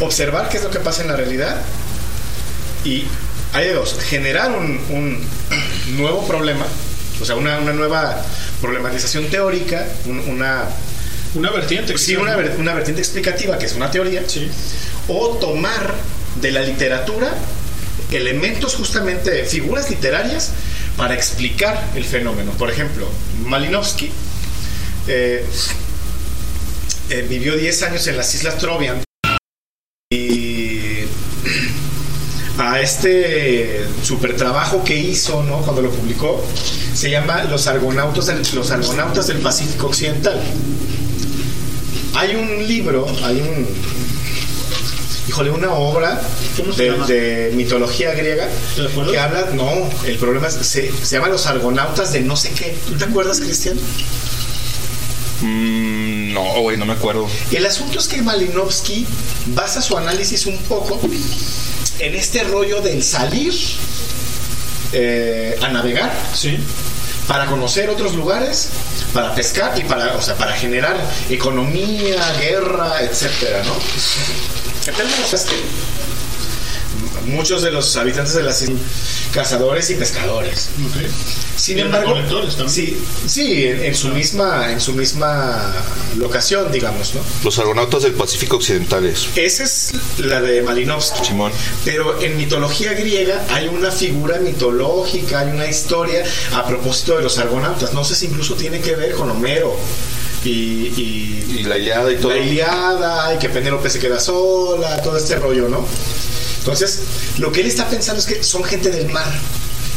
observar 0.00 0.48
qué 0.48 0.58
es 0.58 0.64
lo 0.64 0.70
que 0.70 0.80
pasa 0.80 1.02
en 1.02 1.08
la 1.08 1.16
realidad 1.16 1.62
y 2.84 3.04
hay 3.54 3.68
dos, 3.70 3.96
generar 4.08 4.50
un, 4.50 4.78
un 4.90 5.26
nuevo 5.96 6.26
problema, 6.26 6.66
o 7.20 7.24
sea, 7.24 7.36
una, 7.36 7.58
una 7.58 7.72
nueva 7.72 8.22
problematización 8.60 9.26
teórica, 9.28 9.86
un- 10.06 10.20
una, 10.20 10.64
Una 11.34 11.50
vertiente. 11.50 11.96
sí, 11.98 12.16
una, 12.16 12.36
una 12.58 12.74
vertiente 12.74 13.00
explicativa, 13.02 13.58
que 13.58 13.66
es 13.66 13.72
una 13.74 13.90
teoría, 13.90 14.22
Sí. 14.28 14.48
o 15.08 15.36
tomar 15.38 15.94
de 16.40 16.50
la 16.52 16.60
literatura 16.62 17.34
elementos 18.12 18.74
justamente, 18.76 19.44
figuras 19.44 19.90
literarias, 19.90 20.52
para 20.96 21.14
explicar 21.14 21.90
el 21.96 22.04
fenómeno. 22.04 22.52
Por 22.52 22.70
ejemplo, 22.70 23.08
Malinowski 23.44 24.10
eh, 25.08 25.44
eh, 27.10 27.26
vivió 27.28 27.56
10 27.56 27.82
años 27.82 28.06
en 28.06 28.16
las 28.16 28.32
Islas 28.34 28.58
Trovian 28.58 29.02
y 30.12 30.83
a 32.58 32.80
este 32.80 33.84
super 34.02 34.36
trabajo 34.36 34.84
que 34.84 34.96
hizo, 34.96 35.42
¿no? 35.42 35.58
Cuando 35.62 35.82
lo 35.82 35.90
publicó, 35.90 36.44
se 36.94 37.10
llama 37.10 37.44
Los 37.44 37.66
Argonautas 37.66 38.26
del, 38.26 38.42
los 38.54 38.70
Argonautas 38.70 39.26
del 39.26 39.38
Pacífico 39.38 39.88
Occidental. 39.88 40.40
Hay 42.14 42.36
un 42.36 42.66
libro, 42.68 43.06
hay 43.24 43.40
un, 43.40 43.66
híjole, 45.28 45.50
una 45.50 45.72
obra 45.72 46.20
¿Cómo 46.56 46.72
se 46.72 46.92
de, 46.92 47.52
mitología 47.56 48.14
griega 48.14 48.48
que 49.10 49.18
habla, 49.18 49.48
no, 49.52 49.68
el 50.06 50.16
problema 50.18 50.46
es, 50.46 50.54
se, 50.54 50.92
se 50.92 51.16
llama 51.16 51.28
Los 51.28 51.46
Argonautas 51.46 52.12
de 52.12 52.20
no 52.20 52.36
sé 52.36 52.50
qué. 52.50 52.76
¿Tú 52.86 52.94
te 52.96 53.04
acuerdas, 53.04 53.40
Cristian? 53.40 53.76
Mm, 55.40 56.32
no, 56.32 56.60
güey, 56.60 56.76
no 56.76 56.86
me 56.86 56.92
acuerdo. 56.92 57.28
El 57.50 57.66
asunto 57.66 57.98
es 57.98 58.06
que 58.06 58.22
Malinowski 58.22 59.06
basa 59.46 59.82
su 59.82 59.98
análisis 59.98 60.46
un 60.46 60.56
poco 60.58 61.00
en 61.98 62.14
este 62.14 62.44
rollo 62.44 62.80
del 62.80 63.02
salir 63.02 63.54
eh, 64.92 65.56
a 65.62 65.68
navegar 65.68 66.12
Sí. 66.34 66.58
para 67.26 67.46
conocer 67.46 67.88
otros 67.90 68.14
lugares, 68.14 68.68
para 69.12 69.34
pescar 69.34 69.78
y 69.78 69.84
para, 69.84 70.16
o 70.16 70.22
sea, 70.22 70.36
para 70.36 70.52
generar 70.54 70.96
economía, 71.30 72.22
guerra, 72.40 73.00
etcétera, 73.00 73.62
¿no? 73.64 73.74
El 74.86 74.94
término 74.94 75.16
es 75.32 75.42
que 75.44 75.56
muchos 77.26 77.62
de 77.62 77.70
los 77.70 77.96
habitantes 77.96 78.34
de 78.34 78.42
las 78.42 78.62
islas 78.62 78.78
cazadores 79.32 79.90
y 79.90 79.94
pescadores. 79.94 80.68
Sin 81.56 81.78
Y 81.78 81.80
embargo, 81.82 82.08
recolectores 82.14 82.56
también. 82.56 82.70
sí, 82.74 82.98
sí, 83.26 83.64
en, 83.64 83.84
en 83.84 83.94
su 83.94 84.08
misma, 84.08 84.70
en 84.70 84.80
su 84.80 84.92
misma 84.92 85.72
locación, 86.16 86.70
digamos, 86.70 87.14
¿no? 87.14 87.20
Los 87.42 87.58
argonautas 87.58 88.02
del 88.02 88.12
Pacífico 88.12 88.56
Occidentales. 88.56 89.26
Esa 89.36 89.64
es 89.64 89.92
la 90.18 90.40
de 90.40 90.62
Malinowski. 90.62 91.24
Simón. 91.24 91.52
Pero 91.84 92.20
en 92.22 92.36
mitología 92.36 92.92
griega 92.94 93.44
hay 93.50 93.68
una 93.68 93.90
figura 93.90 94.38
mitológica, 94.38 95.40
hay 95.40 95.48
una 95.50 95.66
historia 95.66 96.24
a 96.54 96.64
propósito 96.66 97.16
de 97.16 97.22
los 97.22 97.38
argonautas. 97.38 97.92
No 97.92 98.04
sé 98.04 98.14
si 98.14 98.26
incluso 98.26 98.54
tiene 98.54 98.80
que 98.80 98.94
ver 98.94 99.12
con 99.12 99.30
Homero 99.30 99.76
y, 100.44 100.50
y 100.50 101.56
Y 101.60 101.62
la 101.64 101.78
Iliada 101.78 102.12
y 102.12 102.16
todo. 102.16 102.30
la 102.30 102.38
Iliada 102.38 103.34
y 103.34 103.38
que 103.38 103.48
Penélope 103.48 103.88
se 103.90 103.98
queda 103.98 104.20
sola, 104.20 105.00
todo 105.02 105.16
este 105.16 105.36
rollo, 105.36 105.68
¿no? 105.68 105.86
Entonces, 106.64 107.00
lo 107.38 107.52
que 107.52 107.60
él 107.60 107.66
está 107.66 107.86
pensando 107.88 108.20
es 108.20 108.26
que 108.26 108.42
son 108.42 108.64
gente 108.64 108.88
del 108.90 109.10
mar. 109.10 109.30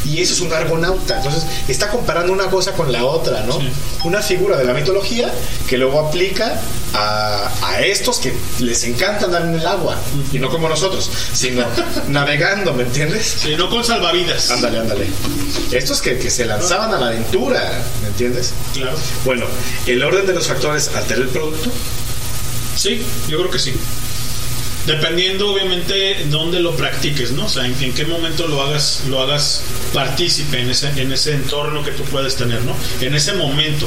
Y 0.04 0.20
eso 0.20 0.34
es 0.34 0.40
un 0.40 0.52
argonauta. 0.52 1.16
Entonces, 1.16 1.44
está 1.66 1.88
comparando 1.88 2.30
una 2.32 2.48
cosa 2.50 2.72
con 2.72 2.92
la 2.92 3.04
otra, 3.04 3.42
¿no? 3.44 3.58
Sí. 3.58 3.68
Una 4.04 4.20
figura 4.22 4.56
de 4.58 4.64
la 4.64 4.74
mitología 4.74 5.32
que 5.66 5.76
luego 5.78 5.98
aplica 5.98 6.60
a, 6.94 7.50
a 7.62 7.80
estos 7.80 8.18
que 8.18 8.32
les 8.60 8.84
encanta 8.84 9.24
andar 9.26 9.42
en 9.42 9.54
el 9.54 9.66
agua. 9.66 9.96
Y 10.32 10.38
no 10.38 10.50
como 10.50 10.68
nosotros, 10.68 11.10
sino 11.32 11.64
navegando, 12.08 12.74
¿me 12.74 12.82
entiendes? 12.84 13.38
Sí, 13.42 13.56
no 13.56 13.68
con 13.70 13.82
salvavidas. 13.82 14.50
Ándale, 14.50 14.78
ándale. 14.78 15.06
Estos 15.72 16.00
que, 16.02 16.18
que 16.18 16.30
se 16.30 16.44
lanzaban 16.44 16.92
a 16.94 16.98
la 16.98 17.06
aventura, 17.08 17.82
¿me 18.02 18.08
entiendes? 18.08 18.52
Claro. 18.74 18.96
Bueno, 19.24 19.46
el 19.86 20.02
orden 20.02 20.26
de 20.26 20.34
los 20.34 20.46
factores 20.46 20.88
altera 20.94 21.22
el 21.22 21.28
producto. 21.28 21.70
Sí, 22.76 23.02
yo 23.26 23.38
creo 23.38 23.50
que 23.50 23.58
sí. 23.58 23.74
Dependiendo, 24.88 25.52
obviamente, 25.52 26.16
dónde 26.30 26.60
lo 26.60 26.74
practiques, 26.74 27.32
¿no? 27.32 27.44
O 27.44 27.48
sea, 27.50 27.66
en, 27.66 27.92
qué 27.92 28.06
momento 28.06 28.48
lo 28.48 28.62
hagas, 28.62 29.02
lo 29.06 29.20
hagas 29.20 29.62
partícipe 29.92 30.60
en 30.60 30.70
ese, 30.70 30.88
en 30.96 31.12
ese 31.12 31.34
entorno 31.34 31.84
que 31.84 31.90
tú 31.90 32.04
puedes 32.04 32.36
tener, 32.36 32.62
¿no? 32.62 32.74
En 33.02 33.14
ese 33.14 33.34
momento. 33.34 33.86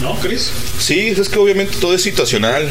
¿No, 0.00 0.18
Chris? 0.18 0.50
Sí, 0.78 1.08
es 1.08 1.28
que 1.28 1.38
obviamente 1.38 1.76
todo 1.78 1.94
es 1.94 2.00
situacional. 2.00 2.66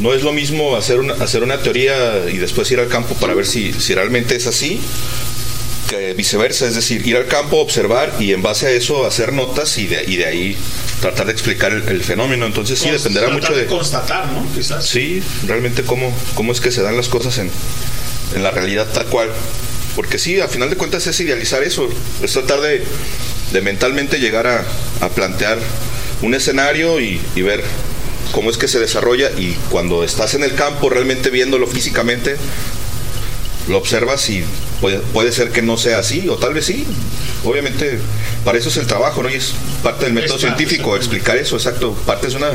No 0.00 0.12
es 0.12 0.24
lo 0.24 0.32
mismo 0.32 0.74
hacer 0.74 0.98
una, 0.98 1.14
hacer 1.14 1.44
una 1.44 1.60
teoría 1.60 2.24
y 2.28 2.38
después 2.38 2.68
ir 2.72 2.80
al 2.80 2.88
campo 2.88 3.14
para 3.14 3.34
ver 3.34 3.46
si, 3.46 3.72
si 3.72 3.94
realmente 3.94 4.34
es 4.34 4.48
así, 4.48 4.80
que 5.88 6.14
viceversa. 6.14 6.66
Es 6.66 6.74
decir, 6.74 7.06
ir 7.06 7.16
al 7.16 7.26
campo, 7.26 7.56
observar 7.56 8.14
y 8.20 8.32
en 8.32 8.42
base 8.42 8.66
a 8.66 8.70
eso 8.70 9.06
hacer 9.06 9.32
notas 9.32 9.76
y 9.78 9.86
de, 9.86 10.04
y 10.06 10.16
de 10.16 10.26
ahí 10.26 10.56
tratar 11.00 11.26
de 11.26 11.32
explicar 11.32 11.72
el, 11.72 11.88
el 11.88 12.02
fenómeno. 12.02 12.46
Entonces 12.46 12.78
sí, 12.78 12.90
dependerá 12.90 13.28
mucho 13.30 13.54
de... 13.54 13.66
constatar, 13.66 14.26
¿no? 14.28 14.46
Quizás. 14.54 14.86
Sí, 14.86 15.22
realmente 15.46 15.82
cómo, 15.82 16.14
cómo 16.34 16.52
es 16.52 16.60
que 16.60 16.70
se 16.70 16.82
dan 16.82 16.96
las 16.96 17.08
cosas 17.08 17.38
en, 17.38 17.50
en 18.34 18.42
la 18.42 18.50
realidad 18.50 18.86
tal 18.92 19.06
cual. 19.06 19.30
Porque 19.96 20.18
sí, 20.18 20.38
a 20.40 20.46
final 20.46 20.70
de 20.70 20.76
cuentas 20.76 21.06
es 21.08 21.18
idealizar 21.18 21.64
eso, 21.64 21.88
es 22.22 22.32
tratar 22.32 22.60
de, 22.60 22.84
de 23.52 23.60
mentalmente 23.62 24.20
llegar 24.20 24.46
a, 24.46 24.64
a 25.00 25.08
plantear 25.08 25.58
un 26.22 26.34
escenario 26.34 27.00
y, 27.00 27.20
y 27.34 27.42
ver 27.42 27.64
cómo 28.30 28.50
es 28.50 28.58
que 28.58 28.68
se 28.68 28.78
desarrolla 28.78 29.30
y 29.36 29.54
cuando 29.70 30.04
estás 30.04 30.34
en 30.34 30.44
el 30.44 30.54
campo 30.54 30.88
realmente 30.90 31.30
viéndolo 31.30 31.66
físicamente, 31.66 32.36
lo 33.68 33.78
observas 33.78 34.28
y 34.30 34.44
puede, 34.80 34.98
puede 34.98 35.32
ser 35.32 35.50
que 35.50 35.62
no 35.62 35.76
sea 35.76 35.98
así, 35.98 36.28
o 36.28 36.36
tal 36.36 36.54
vez 36.54 36.66
sí. 36.66 36.84
Obviamente, 37.44 37.98
para 38.44 38.58
eso 38.58 38.68
es 38.68 38.76
el 38.76 38.86
trabajo, 38.86 39.22
¿no? 39.22 39.30
Y 39.30 39.34
es 39.34 39.52
parte 39.82 40.06
del 40.06 40.14
método 40.14 40.38
científico, 40.38 40.96
explicar 40.96 41.36
eso, 41.36 41.56
exacto. 41.56 41.94
Parte 42.06 42.26
es 42.26 42.34
una, 42.34 42.50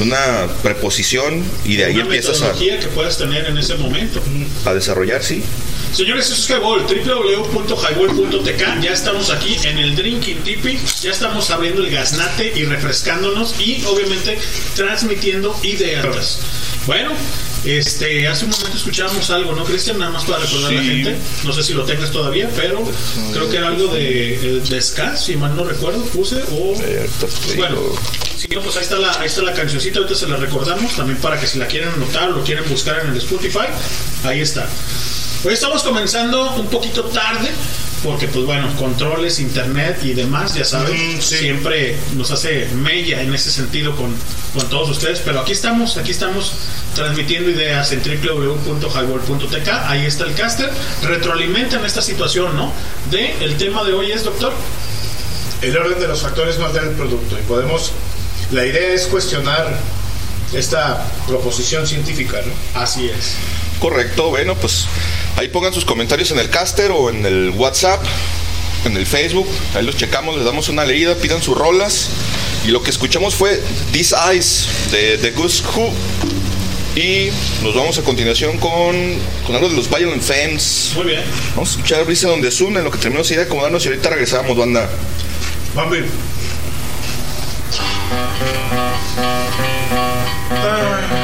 una 0.00 0.46
preposición 0.62 1.44
y 1.64 1.76
de 1.76 1.86
ahí 1.86 1.94
Una 1.94 2.04
empiezas 2.04 2.42
a, 2.42 2.52
que 2.52 2.88
puedas 2.94 3.18
tener 3.18 3.46
en 3.46 3.58
ese 3.58 3.74
momento. 3.74 4.22
a 4.64 4.74
desarrollar, 4.74 5.22
sí. 5.22 5.42
Señores, 5.92 6.30
eso 6.30 6.34
es 6.34 6.50
Highball, 6.50 6.86
www.highball.tk. 6.86 8.80
Ya 8.80 8.92
estamos 8.92 9.30
aquí 9.30 9.56
en 9.64 9.78
el 9.78 9.96
Drinking 9.96 10.38
Tipi. 10.38 10.78
Ya 11.02 11.10
estamos 11.10 11.50
abriendo 11.50 11.82
el 11.82 11.90
gaznate 11.90 12.52
y 12.54 12.64
refrescándonos 12.64 13.58
y 13.58 13.82
obviamente 13.86 14.38
transmitiendo 14.76 15.58
ideas. 15.64 16.38
Bueno, 16.86 17.10
este, 17.64 18.26
hace 18.28 18.44
un 18.44 18.52
momento 18.52 18.76
escuchábamos 18.76 19.28
algo, 19.30 19.54
¿no, 19.54 19.64
Cristian? 19.64 19.98
Nada 19.98 20.12
más 20.12 20.24
para 20.24 20.38
recordar 20.38 20.70
a 20.70 20.74
la 20.76 20.82
gente. 20.82 21.16
No 21.44 21.52
sé 21.62 21.68
si 21.68 21.74
lo 21.74 21.84
tengas 21.84 22.10
todavía, 22.10 22.48
pero 22.56 22.82
creo 23.32 23.48
que 23.50 23.56
era 23.56 23.68
algo 23.68 23.88
de, 23.88 24.34
eh, 24.34 24.62
de 24.68 24.82
ska, 24.82 25.16
si 25.16 25.36
mal 25.36 25.54
no 25.56 25.64
recuerdo, 25.64 26.02
puse. 26.06 26.42
O, 26.52 26.74
pues 27.20 27.56
bueno, 27.56 27.80
si 28.36 28.48
no, 28.48 28.60
pues 28.62 28.76
ahí 28.76 28.82
está, 28.82 28.96
la, 28.96 29.12
ahí 29.20 29.26
está 29.26 29.42
la 29.42 29.52
cancioncita, 29.52 29.98
ahorita 29.98 30.14
se 30.14 30.28
la 30.28 30.36
recordamos 30.36 30.94
también 30.96 31.18
para 31.18 31.38
que 31.38 31.46
si 31.46 31.58
la 31.58 31.66
quieren 31.66 31.90
anotar 31.90 32.30
o 32.30 32.32
lo 32.36 32.44
quieren 32.44 32.68
buscar 32.68 33.00
en 33.00 33.10
el 33.12 33.16
Spotify, 33.18 33.66
ahí 34.24 34.40
está. 34.40 34.68
Hoy 35.44 35.54
estamos 35.54 35.82
comenzando 35.82 36.56
un 36.56 36.66
poquito 36.66 37.04
tarde, 37.04 37.50
porque 38.02 38.28
pues 38.28 38.44
bueno, 38.46 38.74
controles, 38.76 39.40
internet 39.40 39.98
y 40.02 40.14
demás, 40.14 40.54
ya 40.54 40.64
saben, 40.64 41.20
siempre 41.20 41.96
nos 42.16 42.30
hace 42.30 42.66
mella 42.74 43.20
en 43.22 43.34
ese 43.34 43.50
sentido 43.50 43.94
con, 43.94 44.14
con 44.54 44.68
todos 44.68 44.90
ustedes, 44.90 45.20
pero 45.20 45.40
aquí 45.40 45.52
estamos, 45.52 45.96
aquí 45.96 46.10
estamos 46.10 46.52
transmitiendo 46.94 47.50
ideas 47.50 47.92
en 47.92 48.02
www.highball.tk, 48.02 49.68
ahí 49.86 50.06
está 50.06 50.24
el 50.24 50.34
caster, 50.34 50.70
retroalimentan 51.02 51.84
esta 51.84 52.02
situación, 52.02 52.56
¿no? 52.56 52.72
De 53.10 53.34
el 53.44 53.56
tema 53.56 53.84
de 53.84 53.92
hoy 53.92 54.12
es, 54.12 54.24
doctor. 54.24 54.52
El 55.62 55.76
orden 55.76 56.00
de 56.00 56.08
los 56.08 56.22
factores 56.22 56.58
no 56.58 56.66
altera 56.66 56.86
el 56.86 56.94
producto 56.94 57.38
y 57.38 57.42
podemos. 57.42 57.92
La 58.50 58.64
idea 58.64 58.94
es 58.94 59.06
cuestionar 59.06 59.78
esta 60.54 61.06
proposición 61.26 61.86
científica, 61.86 62.40
¿no? 62.44 62.80
Así 62.80 63.08
es. 63.08 63.34
Correcto, 63.80 64.28
bueno, 64.28 64.54
pues 64.56 64.86
ahí 65.36 65.48
pongan 65.48 65.72
sus 65.72 65.84
comentarios 65.84 66.30
en 66.30 66.38
el 66.38 66.50
caster 66.50 66.90
o 66.90 67.10
en 67.10 67.24
el 67.24 67.50
WhatsApp, 67.50 68.04
en 68.84 68.96
el 68.96 69.06
Facebook, 69.06 69.48
ahí 69.74 69.84
los 69.84 69.96
checamos, 69.96 70.36
les 70.36 70.44
damos 70.44 70.68
una 70.68 70.84
leída, 70.84 71.14
pidan 71.14 71.42
sus 71.42 71.56
rolas. 71.56 72.10
Y 72.66 72.68
lo 72.68 72.82
que 72.82 72.90
escuchamos 72.90 73.34
fue 73.34 73.60
These 73.92 74.14
Eyes 74.30 74.68
de 74.90 75.16
The 75.18 75.30
Goose 75.30 75.62
Who. 75.74 75.92
Y 76.94 77.30
nos 77.62 77.74
vamos 77.74 77.96
a 77.98 78.02
continuación 78.02 78.58
con, 78.58 79.16
con 79.46 79.54
algo 79.54 79.68
de 79.68 79.76
los 79.76 79.88
Violent 79.88 80.22
Femmes. 80.22 80.92
Muy 80.96 81.06
bien. 81.06 81.22
Vamos 81.54 81.70
a 81.70 81.72
escuchar 81.72 82.04
Brisa 82.04 82.28
donde 82.28 82.50
Zoom 82.50 82.76
en 82.76 82.84
lo 82.84 82.90
que 82.90 82.98
terminamos 82.98 83.28
de 83.28 83.40
acomodarnos 83.40 83.84
y 83.86 83.88
ahorita 83.88 84.10
regresamos, 84.10 84.56
banda. 84.56 84.90
Bambi. 85.74 86.04
When 90.60 91.19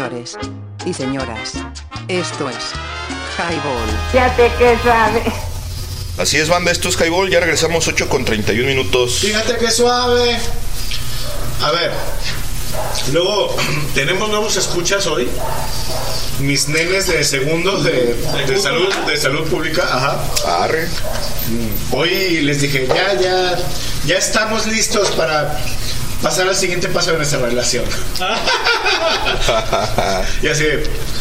Señores 0.00 0.38
y 0.86 0.94
señoras, 0.94 1.52
esto 2.08 2.48
es 2.48 2.56
Highball. 3.36 3.86
Fíjate 4.10 4.50
que 4.58 4.78
sabe. 4.82 5.22
Así 6.16 6.38
es, 6.38 6.48
banda, 6.48 6.70
esto 6.70 6.88
es 6.88 6.96
Highball, 6.98 7.28
ya 7.28 7.40
regresamos 7.40 7.86
8 7.86 8.08
con 8.08 8.24
31 8.24 8.66
minutos. 8.66 9.18
Fíjate 9.18 9.58
qué 9.58 9.70
suave. 9.70 10.38
A 11.62 11.70
ver, 11.72 11.92
luego 13.12 13.54
tenemos 13.94 14.30
nuevos 14.30 14.56
escuchas 14.56 15.06
hoy. 15.06 15.28
Mis 16.38 16.68
nenes 16.68 17.06
de 17.06 17.22
segundo 17.22 17.82
de, 17.82 18.14
de 18.46 18.58
salud, 18.58 18.88
de 19.06 19.18
salud 19.18 19.46
pública, 19.50 19.82
ajá. 19.82 20.64
Arre. 20.64 20.88
Hoy 21.92 22.40
les 22.40 22.62
dije, 22.62 22.88
ya, 22.88 23.20
ya, 23.20 23.58
ya 24.06 24.16
estamos 24.16 24.66
listos 24.66 25.10
para 25.10 25.60
pasar 26.22 26.48
al 26.48 26.56
siguiente 26.56 26.88
paso 26.88 27.10
de 27.10 27.18
nuestra 27.18 27.40
relación. 27.40 27.84
y 30.42 30.48
así, 30.48 30.64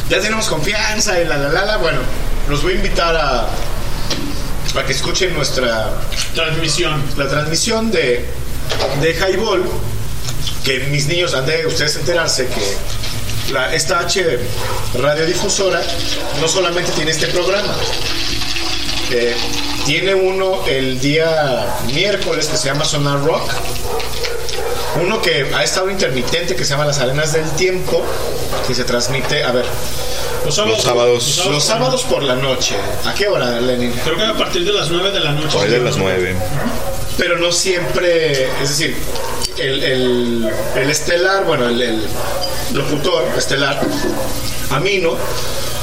ya 0.09 0.19
tenemos 0.19 0.47
confianza 0.47 1.19
y 1.19 1.25
la 1.25 1.37
la 1.37 1.49
la 1.49 1.65
la. 1.65 1.77
Bueno, 1.77 1.99
los 2.47 2.63
voy 2.63 2.73
a 2.73 2.75
invitar 2.75 3.15
a, 3.15 3.47
que 4.85 4.91
escuchen 4.93 5.33
nuestra 5.33 5.91
transmisión. 6.35 7.01
La 7.17 7.27
transmisión 7.27 7.91
de, 7.91 8.25
de 9.01 9.11
Highball, 9.11 9.63
que 10.63 10.79
mis 10.91 11.07
niños 11.07 11.33
han 11.33 11.45
de 11.45 11.65
ustedes 11.65 11.95
enterarse 11.95 12.47
que 12.47 13.53
la, 13.53 13.73
esta 13.73 13.99
H 13.99 14.39
radiodifusora 14.95 15.81
no 16.39 16.47
solamente 16.47 16.91
tiene 16.93 17.11
este 17.11 17.27
programa, 17.27 17.73
eh, 19.11 19.35
tiene 19.85 20.13
uno 20.13 20.65
el 20.67 20.99
día 20.99 21.65
miércoles 21.93 22.47
que 22.47 22.57
se 22.57 22.67
llama 22.67 22.85
Sonar 22.85 23.23
Rock, 23.23 23.51
uno 25.01 25.21
que 25.21 25.51
ha 25.55 25.63
estado 25.63 25.89
intermitente 25.89 26.55
que 26.55 26.63
se 26.65 26.71
llama 26.71 26.85
Las 26.85 26.99
Arenas 26.99 27.33
del 27.33 27.49
Tiempo, 27.51 28.03
que 28.67 28.73
se 28.75 28.83
transmite, 28.83 29.43
a 29.43 29.51
ver, 29.51 29.65
Los 30.45 30.55
sábados. 30.55 30.77
Los 30.77 30.83
sábados. 30.83 31.45
los 31.51 31.63
sábados 31.63 32.03
por 32.03 32.23
la 32.23 32.35
noche. 32.35 32.75
¿A 33.05 33.13
qué 33.13 33.27
hora, 33.27 33.59
Lenin? 33.59 33.91
Creo 34.03 34.17
que 34.17 34.23
a 34.25 34.33
partir 34.37 34.65
de 34.65 34.71
las 34.73 34.89
9 34.89 35.11
de 35.11 35.19
la 35.19 35.31
noche. 35.33 35.57
Ahí 35.59 35.69
de 35.69 35.79
las 35.79 35.97
9. 35.97 36.35
Pero 37.17 37.37
no 37.37 37.51
siempre, 37.51 38.45
es 38.61 38.69
decir, 38.69 38.95
el, 39.57 39.83
el- 39.83 40.49
el 40.75 40.89
estelar, 40.89 41.43
bueno, 41.45 41.67
el, 41.67 41.81
el 41.81 42.03
locutor 42.73 43.25
estelar, 43.37 43.79
Amino, 44.71 45.17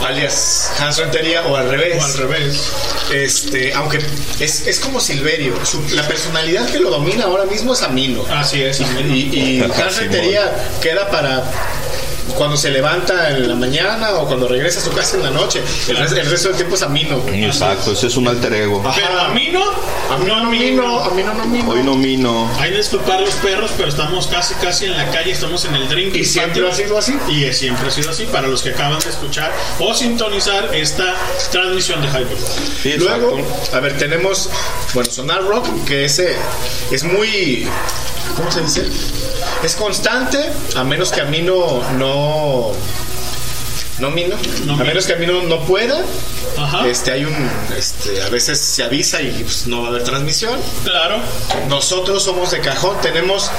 alias 0.04 0.70
Hans 0.78 0.98
Rentería, 0.98 1.46
o 1.46 1.56
al 1.56 1.68
revés. 1.70 2.02
O 2.02 2.04
al 2.04 2.14
revés. 2.14 2.72
Este, 3.12 3.72
aunque 3.74 3.98
es, 4.40 4.66
es 4.66 4.80
como 4.80 5.00
Silverio, 5.00 5.54
su- 5.64 5.82
la 5.94 6.06
personalidad 6.06 6.68
que 6.68 6.78
lo 6.78 6.90
domina 6.90 7.24
ahora 7.24 7.44
mismo 7.44 7.72
es 7.72 7.82
Amino. 7.82 8.24
Así 8.30 8.62
es. 8.62 8.80
Y, 8.80 9.30
y 9.32 9.62
Hans. 9.62 9.96
Rentería 9.98 10.52
queda 10.82 11.10
para 11.10 11.44
cuando 12.36 12.56
se 12.56 12.70
levanta 12.70 13.30
en 13.30 13.48
la 13.48 13.54
mañana 13.54 14.14
o 14.14 14.26
cuando 14.26 14.48
regresa 14.48 14.80
a 14.80 14.82
su 14.82 14.90
casa 14.92 15.16
en 15.16 15.22
la 15.24 15.30
noche. 15.30 15.62
El, 15.88 15.96
res- 15.96 16.12
el 16.12 16.30
resto 16.30 16.48
del 16.48 16.56
tiempo 16.56 16.74
es 16.76 16.82
Amino. 16.82 17.18
güey. 17.20 17.44
Exacto, 17.44 17.92
ese 17.92 18.06
es 18.08 18.16
un 18.16 18.28
alter 18.28 18.52
ego. 18.54 18.82
Pero 18.94 19.20
a 19.20 19.28
mí 19.28 19.48
no. 19.52 19.64
A 20.12 20.18
mí 20.18 20.26
no, 20.26 20.34
Amino, 20.36 21.00
a 21.02 21.10
mí 21.10 21.22
no, 21.22 21.30
Amino. 21.32 21.70
Hoy 21.70 21.82
no 21.82 21.94
mino. 21.96 22.50
Hay 22.60 22.70
que 22.70 22.76
disculpar 22.78 23.20
los 23.20 23.34
perros, 23.34 23.70
pero 23.76 23.88
estamos 23.88 24.26
casi 24.28 24.54
casi 24.54 24.84
en 24.86 24.96
la 24.96 25.10
calle, 25.10 25.32
estamos 25.32 25.64
en 25.64 25.74
el 25.74 25.88
drink. 25.88 26.14
Y 26.14 26.24
siempre 26.24 26.68
ha 26.68 26.72
sido 26.72 26.96
así. 26.98 27.14
Y 27.28 27.44
eh, 27.44 27.52
siempre 27.52 27.88
ha 27.88 27.90
sido 27.90 28.10
así 28.10 28.24
para 28.26 28.46
los 28.48 28.62
que 28.62 28.70
acaban 28.70 28.98
de 29.00 29.08
escuchar 29.10 29.52
o 29.80 29.94
sintonizar 29.94 30.74
esta 30.74 31.14
transmisión 31.50 32.00
de 32.02 32.08
Hyper. 32.08 32.36
Sí, 32.82 32.94
Luego, 32.98 33.36
a 33.72 33.80
ver, 33.80 33.96
tenemos, 33.98 34.48
bueno, 34.94 35.10
Sonar 35.10 35.42
Rock, 35.44 35.66
que 35.86 36.04
ese 36.04 36.36
es 36.90 37.02
muy, 37.04 37.66
¿cómo 38.36 38.50
se 38.50 38.62
dice? 38.62 38.86
Es 39.62 39.74
constante, 39.76 40.38
a 40.74 40.84
menos 40.84 41.10
que 41.10 41.20
a 41.20 41.24
mí 41.24 41.42
no, 41.42 41.82
no, 41.94 42.72
no 43.98 44.10
mino, 44.10 44.36
No 44.64 44.72
a 44.72 44.76
mino. 44.76 44.84
menos 44.84 45.06
que 45.06 45.14
a 45.14 45.16
mí 45.16 45.26
no, 45.26 45.42
no 45.42 45.60
pueda. 45.64 46.00
Ajá. 46.58 46.86
Este, 46.88 47.12
hay 47.12 47.24
un, 47.24 47.50
este, 47.76 48.22
a 48.22 48.28
veces 48.30 48.58
se 48.58 48.82
avisa 48.82 49.20
y 49.20 49.30
pues, 49.44 49.66
no 49.66 49.80
va 49.82 49.88
a 49.88 49.90
haber 49.90 50.04
transmisión. 50.04 50.58
Claro. 50.84 51.18
Nosotros 51.68 52.22
somos 52.22 52.50
de 52.50 52.60
cajón, 52.60 52.96
tenemos 53.02 53.50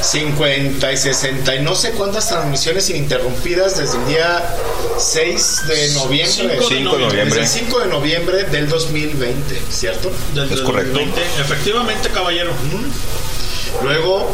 50 0.00 0.92
y 0.92 0.96
60 0.96 1.56
y 1.56 1.62
no 1.62 1.74
sé 1.74 1.90
cuántas 1.90 2.28
transmisiones 2.28 2.88
ininterrumpidas 2.90 3.76
desde 3.78 3.98
el 3.98 4.06
día 4.06 4.54
6 4.98 5.62
de 5.66 5.88
noviembre. 5.94 6.26
Cinco 6.30 6.48
de 6.48 6.60
5 6.62 6.68
de 6.68 6.78
Desde 6.78 7.06
noviembre. 7.08 7.40
el 7.40 7.46
5 7.48 7.78
de 7.80 7.86
noviembre 7.86 8.44
del 8.44 8.68
2020, 8.68 9.62
¿cierto? 9.70 10.10
Del 10.34 10.50
Es 10.52 10.60
correcto. 10.60 10.92
2020. 10.98 11.40
Efectivamente, 11.42 12.08
caballero. 12.10 12.52
Luego, 13.82 14.28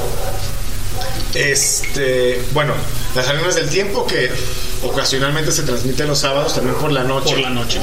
este, 1.34 2.42
bueno, 2.52 2.74
las 3.14 3.28
arenas 3.28 3.54
del 3.54 3.68
tiempo 3.68 4.06
que 4.06 4.30
ocasionalmente 4.82 5.52
se 5.52 5.62
transmite 5.62 6.04
los 6.04 6.18
sábados 6.18 6.54
también 6.54 6.76
por 6.76 6.92
la 6.92 7.04
noche. 7.04 7.30
Por 7.34 7.40
la 7.42 7.50
noche. 7.50 7.80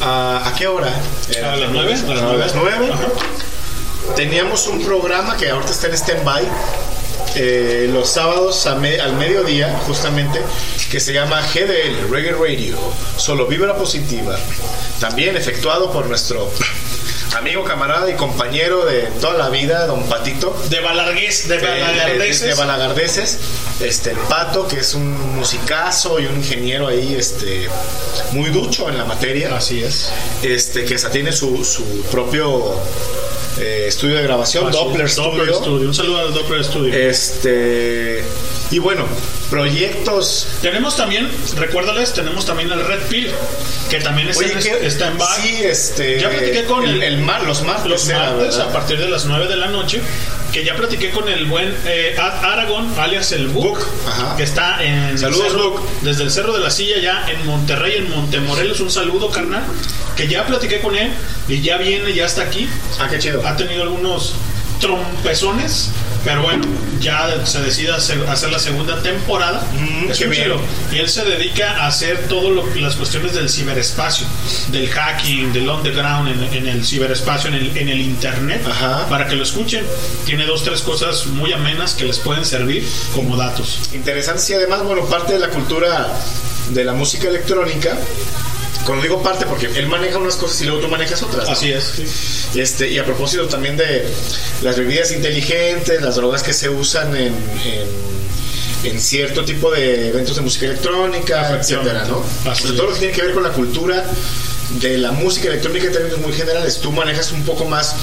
¿A, 0.00 0.42
a 0.48 0.54
qué 0.54 0.66
hora? 0.66 0.92
Era 1.34 1.52
A 1.52 1.56
las 1.56 1.70
nueve, 1.70 1.92
a 1.94 2.14
las. 2.80 3.00
Teníamos 4.16 4.66
un 4.66 4.84
programa 4.84 5.36
que 5.36 5.48
ahorita 5.50 5.70
está 5.72 5.86
en 5.86 5.94
stand-by. 5.94 6.44
eh, 7.36 7.88
los 7.92 8.10
sábados 8.10 8.68
me- 8.78 9.00
al 9.00 9.14
mediodía, 9.14 9.76
justamente, 9.86 10.40
que 10.90 11.00
se 11.00 11.12
llama 11.12 11.40
GDL, 11.52 12.08
Reggae 12.10 12.32
Radio, 12.32 12.76
solo 13.16 13.46
vibra 13.46 13.74
positiva. 13.76 14.36
También 15.00 15.36
efectuado 15.36 15.90
por 15.90 16.06
nuestro 16.06 16.48
amigo, 17.36 17.64
camarada 17.64 18.08
y 18.10 18.14
compañero 18.14 18.84
de 18.86 19.02
toda 19.20 19.34
la 19.34 19.48
vida, 19.50 19.86
don 19.86 20.02
Patito. 20.04 20.56
De 20.70 20.80
Balargués, 20.80 21.48
de 21.48 21.58
de- 21.58 21.66
de- 21.66 21.80
Balagardeses. 21.80 22.40
de 22.42 22.54
Balagardeses, 22.54 23.38
este, 23.80 24.10
el 24.10 24.16
Pato, 24.18 24.66
que 24.68 24.78
es 24.80 24.94
un 24.94 25.36
musicazo 25.36 26.18
y 26.20 26.26
un 26.26 26.36
ingeniero 26.36 26.88
ahí, 26.88 27.14
este, 27.18 27.68
muy 28.32 28.50
ducho 28.50 28.88
en 28.88 28.98
la 28.98 29.04
materia. 29.04 29.56
Así 29.56 29.82
es. 29.82 30.10
Este, 30.42 30.84
que 30.84 30.94
hasta 30.94 31.10
tiene 31.10 31.32
su, 31.32 31.64
su 31.64 31.84
propio 32.10 32.78
eh, 33.58 33.84
estudio 33.88 34.16
de 34.16 34.22
grabación, 34.22 34.68
es. 34.68 34.72
Doppler, 34.72 35.08
Doppler 35.08 35.08
Studio. 35.08 35.54
Studio. 35.60 35.88
Un 35.88 35.94
saludo 35.94 36.18
al 36.18 36.34
Doppler 36.34 36.64
Studio. 36.64 36.94
Este, 36.94 38.24
y 38.70 38.78
bueno, 38.78 39.06
proyectos. 39.50 40.46
Tenemos 40.62 40.96
también, 40.96 41.28
recuérdales, 41.56 42.12
tenemos 42.12 42.44
también 42.44 42.70
el 42.72 42.84
Red 42.84 43.02
Pill, 43.08 43.30
que 43.90 44.00
también 44.00 44.28
está, 44.28 44.44
Oye, 44.44 44.52
en, 44.54 44.58
¿qué? 44.60 44.86
está 44.86 45.08
en 45.08 45.18
bar. 45.18 45.40
Sí, 45.40 45.60
este. 45.62 46.20
Ya 46.20 46.30
platiqué 46.30 46.64
con 46.64 46.84
el, 46.84 47.02
el 47.02 47.18
mar- 47.18 47.44
los 47.44 47.62
martes. 47.62 47.86
los 47.90 48.06
martes 48.08 48.56
a 48.58 48.72
partir 48.72 48.98
de 48.98 49.08
las 49.08 49.24
9 49.26 49.46
de 49.48 49.56
la 49.56 49.68
noche, 49.68 50.00
que 50.52 50.64
ya 50.64 50.74
platiqué 50.76 51.10
con 51.10 51.28
el 51.28 51.46
buen 51.46 51.74
eh, 51.86 52.16
Ad 52.18 52.44
Aragon, 52.44 52.92
alias 52.98 53.32
el 53.32 53.48
Book, 53.48 53.78
que 54.36 54.42
está 54.42 54.82
en 54.84 55.18
Saludos, 55.18 55.52
cerro- 55.52 55.70
Book. 55.70 55.82
desde 56.02 56.22
el 56.24 56.30
Cerro 56.30 56.52
de 56.52 56.60
la 56.60 56.70
Silla, 56.70 56.98
ya 57.00 57.26
en 57.30 57.46
Monterrey, 57.46 57.94
en 57.98 58.10
Montemorelos, 58.10 58.80
un 58.80 58.90
saludo, 58.90 59.30
carnal, 59.30 59.62
que 60.16 60.26
ya 60.28 60.46
platiqué 60.46 60.80
con 60.80 60.96
él 60.96 61.10
y 61.48 61.60
ya 61.60 61.76
viene, 61.76 62.12
ya 62.12 62.24
está 62.26 62.42
aquí. 62.42 62.68
Ah, 62.98 63.08
qué 63.10 63.18
chido. 63.18 63.43
Ha 63.44 63.56
tenido 63.56 63.82
algunos 63.82 64.34
trompezones, 64.80 65.90
pero 66.24 66.42
bueno, 66.42 66.64
ya 67.00 67.44
se 67.46 67.60
decide 67.62 67.92
hacer, 67.92 68.18
hacer 68.28 68.50
la 68.50 68.58
segunda 68.58 69.02
temporada. 69.02 69.62
Mm, 69.72 70.10
Es. 70.10 70.60
Y 70.92 70.98
él 70.98 71.08
se 71.08 71.24
dedica 71.24 71.82
a 71.82 71.86
hacer 71.86 72.28
todo 72.28 72.50
lo 72.50 72.64
las 72.76 72.96
cuestiones 72.96 73.34
del 73.34 73.48
ciberespacio, 73.48 74.26
del 74.68 74.88
hacking, 74.88 75.52
del 75.52 75.68
underground 75.68 76.28
en, 76.28 76.42
en 76.54 76.68
el 76.68 76.84
ciberespacio, 76.84 77.48
en 77.48 77.54
el, 77.56 77.76
en 77.76 77.88
el 77.88 78.00
internet, 78.00 78.62
Ajá. 78.68 79.06
para 79.08 79.26
que 79.26 79.36
lo 79.36 79.42
escuchen. 79.42 79.84
Tiene 80.24 80.44
dos, 80.46 80.64
tres 80.64 80.80
cosas 80.82 81.26
muy 81.26 81.52
amenas 81.52 81.94
que 81.94 82.04
les 82.04 82.18
pueden 82.18 82.44
servir 82.44 82.86
como 83.14 83.36
datos. 83.36 83.78
Interesante, 83.92 84.42
y 84.50 84.54
además, 84.54 84.82
bueno, 84.82 85.04
parte 85.06 85.34
de 85.34 85.38
la 85.38 85.48
cultura 85.48 86.08
de 86.70 86.84
la 86.84 86.94
música 86.94 87.28
electrónica. 87.28 87.96
Cuando 88.84 89.02
digo 89.02 89.22
parte, 89.22 89.46
porque 89.46 89.66
él 89.66 89.86
maneja 89.86 90.18
unas 90.18 90.36
cosas 90.36 90.60
y 90.60 90.64
luego 90.64 90.80
tú 90.80 90.88
manejas 90.88 91.22
otras. 91.22 91.46
¿no? 91.46 91.52
Así 91.52 91.72
es. 91.72 92.54
Este, 92.54 92.90
y 92.90 92.98
a 92.98 93.04
propósito 93.04 93.46
también 93.48 93.76
de 93.76 94.06
las 94.62 94.76
bebidas 94.76 95.10
inteligentes, 95.12 96.02
las 96.02 96.16
drogas 96.16 96.42
que 96.42 96.52
se 96.52 96.68
usan 96.68 97.16
en, 97.16 97.34
en, 97.64 98.92
en 98.92 99.00
cierto 99.00 99.44
tipo 99.44 99.70
de 99.70 100.08
eventos 100.10 100.36
de 100.36 100.42
música 100.42 100.66
electrónica, 100.66 101.56
etcétera, 101.58 102.04
¿no? 102.04 102.22
Sobre 102.54 102.72
es. 102.72 102.76
todo 102.76 102.86
lo 102.88 102.92
que 102.92 102.98
tiene 102.98 103.14
que 103.14 103.22
ver 103.22 103.32
con 103.32 103.42
la 103.42 103.52
cultura 103.52 104.04
de 104.80 104.98
la 104.98 105.12
música 105.12 105.48
electrónica 105.48 105.86
en 105.86 105.92
términos 105.92 106.18
muy 106.20 106.32
generales. 106.32 106.78
Tú 106.78 106.92
manejas 106.92 107.32
un 107.32 107.42
poco 107.44 107.64
más 107.64 107.94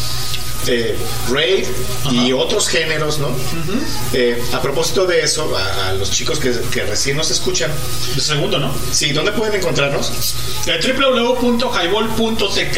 eh, 0.68 0.96
rave 1.30 1.66
y 2.12 2.32
otros 2.34 2.68
géneros, 2.68 3.20
¿no? 3.20 3.30
Eh, 4.14 4.42
a 4.54 4.62
propósito 4.62 5.06
de 5.06 5.22
eso, 5.22 5.56
a, 5.58 5.90
a 5.90 5.94
los 5.94 6.12
chicos 6.12 6.40
que, 6.40 6.52
que 6.72 6.84
recién 6.84 7.18
nos 7.18 7.32
escuchan, 7.32 7.72
El 8.16 8.22
segundo, 8.22 8.60
¿no? 8.60 8.72
sí, 8.92 9.12
¿dónde 9.12 9.32
pueden 9.32 9.56
encontrarnos? 9.56 10.12
Eh, 10.68 10.80
www.highball.tk 11.62 12.78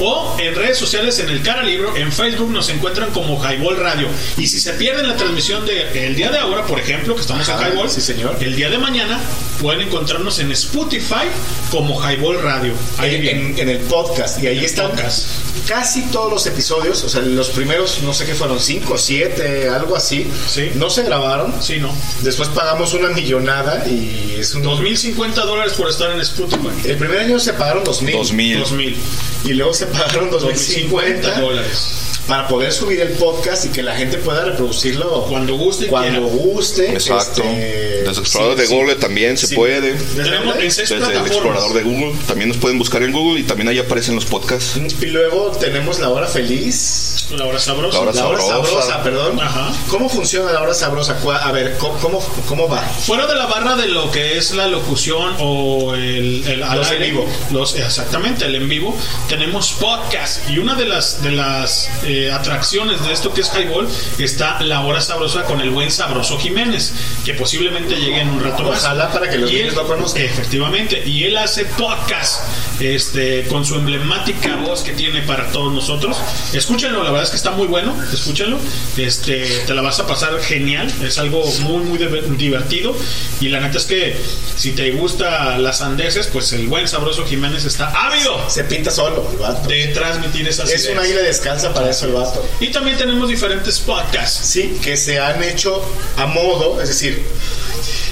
o 0.00 0.36
en 0.40 0.54
redes 0.54 0.78
sociales 0.78 1.18
en 1.18 1.28
el 1.28 1.42
cara 1.42 1.62
libro 1.62 1.94
en 1.96 2.10
Facebook 2.10 2.50
nos 2.50 2.68
encuentran 2.70 3.10
como 3.10 3.38
Highball 3.42 3.76
Radio 3.76 4.08
y 4.38 4.46
si 4.46 4.58
se 4.58 4.72
pierden 4.72 5.06
la 5.08 5.16
transmisión 5.16 5.66
de 5.66 6.06
el 6.06 6.16
día 6.16 6.30
de 6.30 6.38
ahora 6.38 6.66
por 6.66 6.78
ejemplo 6.80 7.14
que 7.14 7.20
estamos 7.20 7.46
Ajá, 7.48 7.66
en 7.68 7.72
Highball 7.74 7.90
sí, 7.90 8.00
señor. 8.00 8.36
el 8.40 8.56
día 8.56 8.70
de 8.70 8.78
mañana 8.78 9.20
pueden 9.60 9.82
encontrarnos 9.82 10.38
en 10.38 10.50
Spotify 10.52 11.28
como 11.70 12.00
Highball 12.00 12.40
Radio 12.42 12.72
ahí 12.98 13.16
en, 13.16 13.26
en- 13.26 13.58
en 13.58 13.68
el 13.68 13.78
podcast 13.78 14.42
y 14.42 14.46
ahí 14.46 14.64
están 14.64 14.90
podcast. 14.90 15.26
casi 15.68 16.02
todos 16.06 16.32
los 16.32 16.46
episodios, 16.46 17.04
o 17.04 17.08
sea, 17.12 17.22
los 17.22 17.50
primeros, 17.50 18.00
no 18.02 18.12
sé 18.14 18.24
qué 18.26 18.34
fueron, 18.34 18.58
cinco, 18.60 18.96
siete, 18.98 19.68
algo 19.68 19.96
así, 19.96 20.26
Sí. 20.48 20.70
no 20.74 20.90
se 20.90 21.02
grabaron. 21.02 21.54
sí 21.62 21.78
no 21.78 21.94
Después 22.22 22.48
pagamos 22.50 22.94
una 22.94 23.08
millonada 23.10 23.86
y 23.88 24.36
es 24.38 24.54
un 24.54 24.62
2050 24.62 25.40
dólares 25.42 25.74
por 25.74 25.88
estar 25.88 26.10
en 26.12 26.20
Spotify 26.20 26.68
El 26.84 26.96
primer 26.96 27.18
año 27.20 27.38
se 27.38 27.52
pagaron 27.52 27.84
dos 27.84 28.02
mil. 28.02 28.14
2000. 28.14 28.58
2000 28.60 28.96
Y 29.44 29.52
luego 29.54 29.74
se 29.74 29.86
pagaron 29.86 30.30
2050 30.30 31.28
2050 31.28 31.40
dólares 31.40 32.11
para 32.28 32.46
poder 32.48 32.72
subir 32.72 33.00
el 33.00 33.10
podcast 33.10 33.64
y 33.66 33.68
que 33.70 33.82
la 33.82 33.94
gente 33.96 34.18
pueda 34.18 34.44
reproducirlo 34.44 35.24
cuando 35.28 35.54
guste. 35.56 35.86
y 35.86 35.88
cuando 35.88 36.28
quiera. 36.28 36.42
guste. 36.44 36.92
Exacto. 36.92 37.42
este, 37.42 38.02
Desde 38.02 38.10
el 38.10 38.18
explorador 38.18 38.54
sí, 38.56 38.60
de 38.62 38.66
sí. 38.68 38.74
Google 38.74 38.94
también 38.96 39.36
se 39.38 39.46
Sí. 39.48 39.54
puede. 39.56 39.92
¿Desde 39.92 40.22
Tenemos 40.24 40.56
el 40.56 41.26
explorador 41.26 41.72
de 41.74 41.82
Google. 41.82 42.14
También 42.26 42.48
nos 42.48 42.58
pueden 42.58 42.78
buscar 42.78 43.02
en 43.02 43.12
Google 43.12 43.40
y 43.40 43.42
también 43.44 43.68
ahí 43.68 43.78
aparecen 43.78 44.14
los 44.14 44.24
podcasts. 44.24 44.78
Y 45.00 45.06
luego 45.06 45.50
tenemos 45.60 45.98
la 45.98 46.08
hora 46.08 46.26
feliz. 46.26 47.26
La 47.36 47.46
hora 47.46 47.58
sabrosa. 47.58 47.96
La 47.98 48.02
hora 48.02 48.12
La 48.12 48.26
hora 48.28 48.40
sabrosa. 48.42 48.72
sabrosa, 48.82 49.02
perdón. 49.02 49.40
Ajá. 49.40 49.72
¿Cómo 49.88 50.08
funciona 50.08 50.52
la 50.52 50.62
hora 50.62 50.74
sabrosa? 50.74 51.18
A 51.42 51.52
ver, 51.52 51.76
¿cómo, 51.78 51.96
cómo, 51.98 52.18
cómo 52.46 52.68
va? 52.68 52.82
Fuera 52.82 53.26
de 53.26 53.34
la 53.34 53.46
barra 53.46 53.74
de 53.76 53.86
lo 53.88 54.10
que 54.10 54.36
es 54.38 54.52
la 54.52 54.66
locución 54.68 55.34
o 55.38 55.94
el, 55.94 56.44
el 56.46 56.62
al 56.62 56.78
Los 56.78 56.90
en 56.90 57.00
vivo. 57.02 57.26
los 57.50 57.74
exactamente 57.76 58.44
el 58.44 58.54
en 58.56 58.68
vivo, 58.68 58.94
tenemos 59.28 59.72
podcast 59.72 60.48
y 60.50 60.58
una 60.58 60.74
de 60.74 60.84
las 60.84 61.22
de 61.22 61.30
las 61.32 61.88
eh, 62.04 62.11
atracciones 62.32 63.04
de 63.04 63.12
esto 63.12 63.32
que 63.32 63.40
es 63.42 63.50
Highball 63.54 63.88
está 64.18 64.60
la 64.62 64.80
hora 64.82 65.00
sabrosa 65.00 65.44
con 65.44 65.60
el 65.60 65.70
buen 65.70 65.90
sabroso 65.90 66.38
Jiménez, 66.38 66.92
que 67.24 67.34
posiblemente 67.34 67.96
llegue 67.96 68.20
en 68.20 68.28
un 68.28 68.40
rato 68.42 68.62
más. 68.64 68.82
Ojalá 68.84 69.10
para 69.12 69.30
que 69.30 69.38
los 69.38 69.50
Y 69.50 69.54
niños 69.54 69.70
él- 69.70 69.74
lo 69.76 69.86
conozcan. 69.86 70.22
Efectivamente, 70.22 71.02
y 71.06 71.24
él 71.24 71.36
hace 71.36 71.64
podcast 71.64 72.42
este 72.80 73.44
con 73.48 73.64
su 73.64 73.74
emblemática 73.76 74.56
voz 74.56 74.82
que 74.82 74.92
tiene 74.92 75.22
para 75.22 75.50
todos 75.52 75.72
nosotros. 75.72 76.16
Escúchenlo, 76.52 77.02
la 77.02 77.10
verdad 77.10 77.24
es 77.24 77.30
que 77.30 77.36
está 77.36 77.50
muy 77.52 77.66
bueno, 77.66 77.94
escúchenlo. 78.12 78.58
Este, 78.96 79.44
te 79.66 79.74
la 79.74 79.82
vas 79.82 79.98
a 80.00 80.06
pasar 80.06 80.38
genial, 80.40 80.92
es 81.02 81.18
algo 81.18 81.44
muy 81.60 81.84
muy 81.84 81.98
diver- 81.98 82.36
divertido 82.36 82.94
y 83.40 83.48
la 83.48 83.60
neta 83.60 83.78
es 83.78 83.84
que 83.84 84.16
si 84.56 84.72
te 84.72 84.90
gusta 84.92 85.58
las 85.58 85.80
andeses, 85.82 86.26
pues 86.28 86.52
el 86.52 86.66
buen 86.68 86.86
sabroso 86.88 87.24
Jiménez 87.26 87.64
está 87.64 87.88
ávido 88.06 88.48
Se 88.48 88.64
pinta 88.64 88.90
solo 88.90 89.28
el 89.32 89.38
vato. 89.38 89.68
de 89.68 89.88
transmitir 89.88 90.46
esas 90.48 90.70
Es 90.70 90.84
ideas. 90.84 90.98
una 90.98 91.08
isla 91.08 91.20
descansa 91.22 91.72
para 91.72 91.90
eso 91.90 92.01
el 92.02 92.12
vato. 92.12 92.44
Y 92.60 92.68
también 92.70 92.96
tenemos 92.98 93.28
diferentes 93.28 93.78
podcasts. 93.80 94.46
Sí, 94.46 94.78
que 94.82 94.96
se 94.96 95.18
han 95.18 95.42
hecho 95.42 95.82
a 96.16 96.26
modo, 96.26 96.80
es 96.80 96.88
decir, 96.88 97.22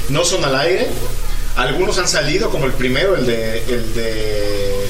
no 0.08 0.24
son 0.24 0.44
al 0.44 0.56
aire. 0.56 0.88
Algunos 1.56 1.98
han 1.98 2.08
salido, 2.08 2.50
como 2.50 2.66
el 2.66 2.72
primero, 2.72 3.16
el 3.16 3.26
de, 3.26 3.58
el 3.64 3.94
de 3.94 4.86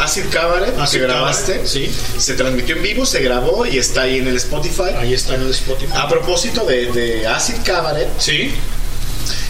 Acid 0.00 0.24
Cabaret, 0.30 0.76
Acid 0.78 0.98
que 1.00 1.04
grabaste. 1.06 1.52
Cabaret, 1.52 1.66
sí. 1.68 1.90
Se 2.18 2.34
transmitió 2.34 2.76
en 2.76 2.82
vivo, 2.82 3.06
se 3.06 3.20
grabó 3.20 3.64
y 3.64 3.78
está 3.78 4.02
ahí 4.02 4.18
en 4.18 4.28
el 4.28 4.36
Spotify. 4.36 4.90
Ahí 4.98 5.14
está 5.14 5.34
en 5.34 5.42
el 5.42 5.50
Spotify. 5.50 5.92
A 5.96 6.08
propósito 6.08 6.64
de, 6.64 6.86
de 6.92 7.26
Acid 7.26 7.56
Cabaret, 7.64 8.08
Sí. 8.18 8.52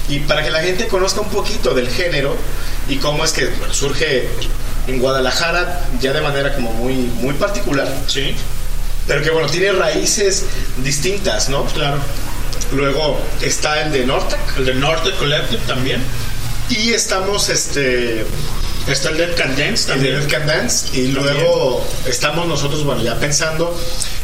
y 0.08 0.20
para 0.20 0.42
que 0.44 0.50
la 0.50 0.60
gente 0.60 0.86
conozca 0.86 1.20
un 1.20 1.28
poquito 1.30 1.74
del 1.74 1.88
género 1.88 2.36
y 2.88 2.96
cómo 2.96 3.24
es 3.24 3.32
que 3.32 3.48
surge 3.72 4.28
en 4.86 5.00
Guadalajara 5.00 5.86
ya 6.00 6.12
de 6.14 6.20
manera 6.22 6.54
como 6.54 6.72
muy, 6.72 6.94
muy 6.94 7.34
particular, 7.34 7.86
Sí, 8.06 8.34
pero 9.08 9.22
que 9.22 9.30
bueno, 9.30 9.48
tiene 9.48 9.72
raíces 9.72 10.44
distintas, 10.84 11.48
¿no? 11.48 11.64
claro. 11.64 11.98
Luego 12.72 13.18
está 13.40 13.82
el 13.82 13.92
de 13.92 14.04
Nortec 14.04 14.38
El 14.58 14.66
de 14.66 14.74
Norte 14.74 15.10
Collective 15.18 15.62
también. 15.66 16.02
y 16.68 16.92
estamos 16.92 17.48
este 17.48 18.26
Está 18.88 19.10
el 19.10 19.18
Dead 19.18 19.36
Can 19.36 19.56
Dance 19.56 19.82
el 19.84 19.86
también. 19.98 20.20
Dead 20.20 20.28
Can 20.30 20.46
Dance 20.46 20.98
y 20.98 21.08
luego 21.08 21.84
estamos 22.06 22.46
nosotros 22.46 22.84
bueno 22.84 23.02
ya 23.02 23.18
pensando 23.18 23.78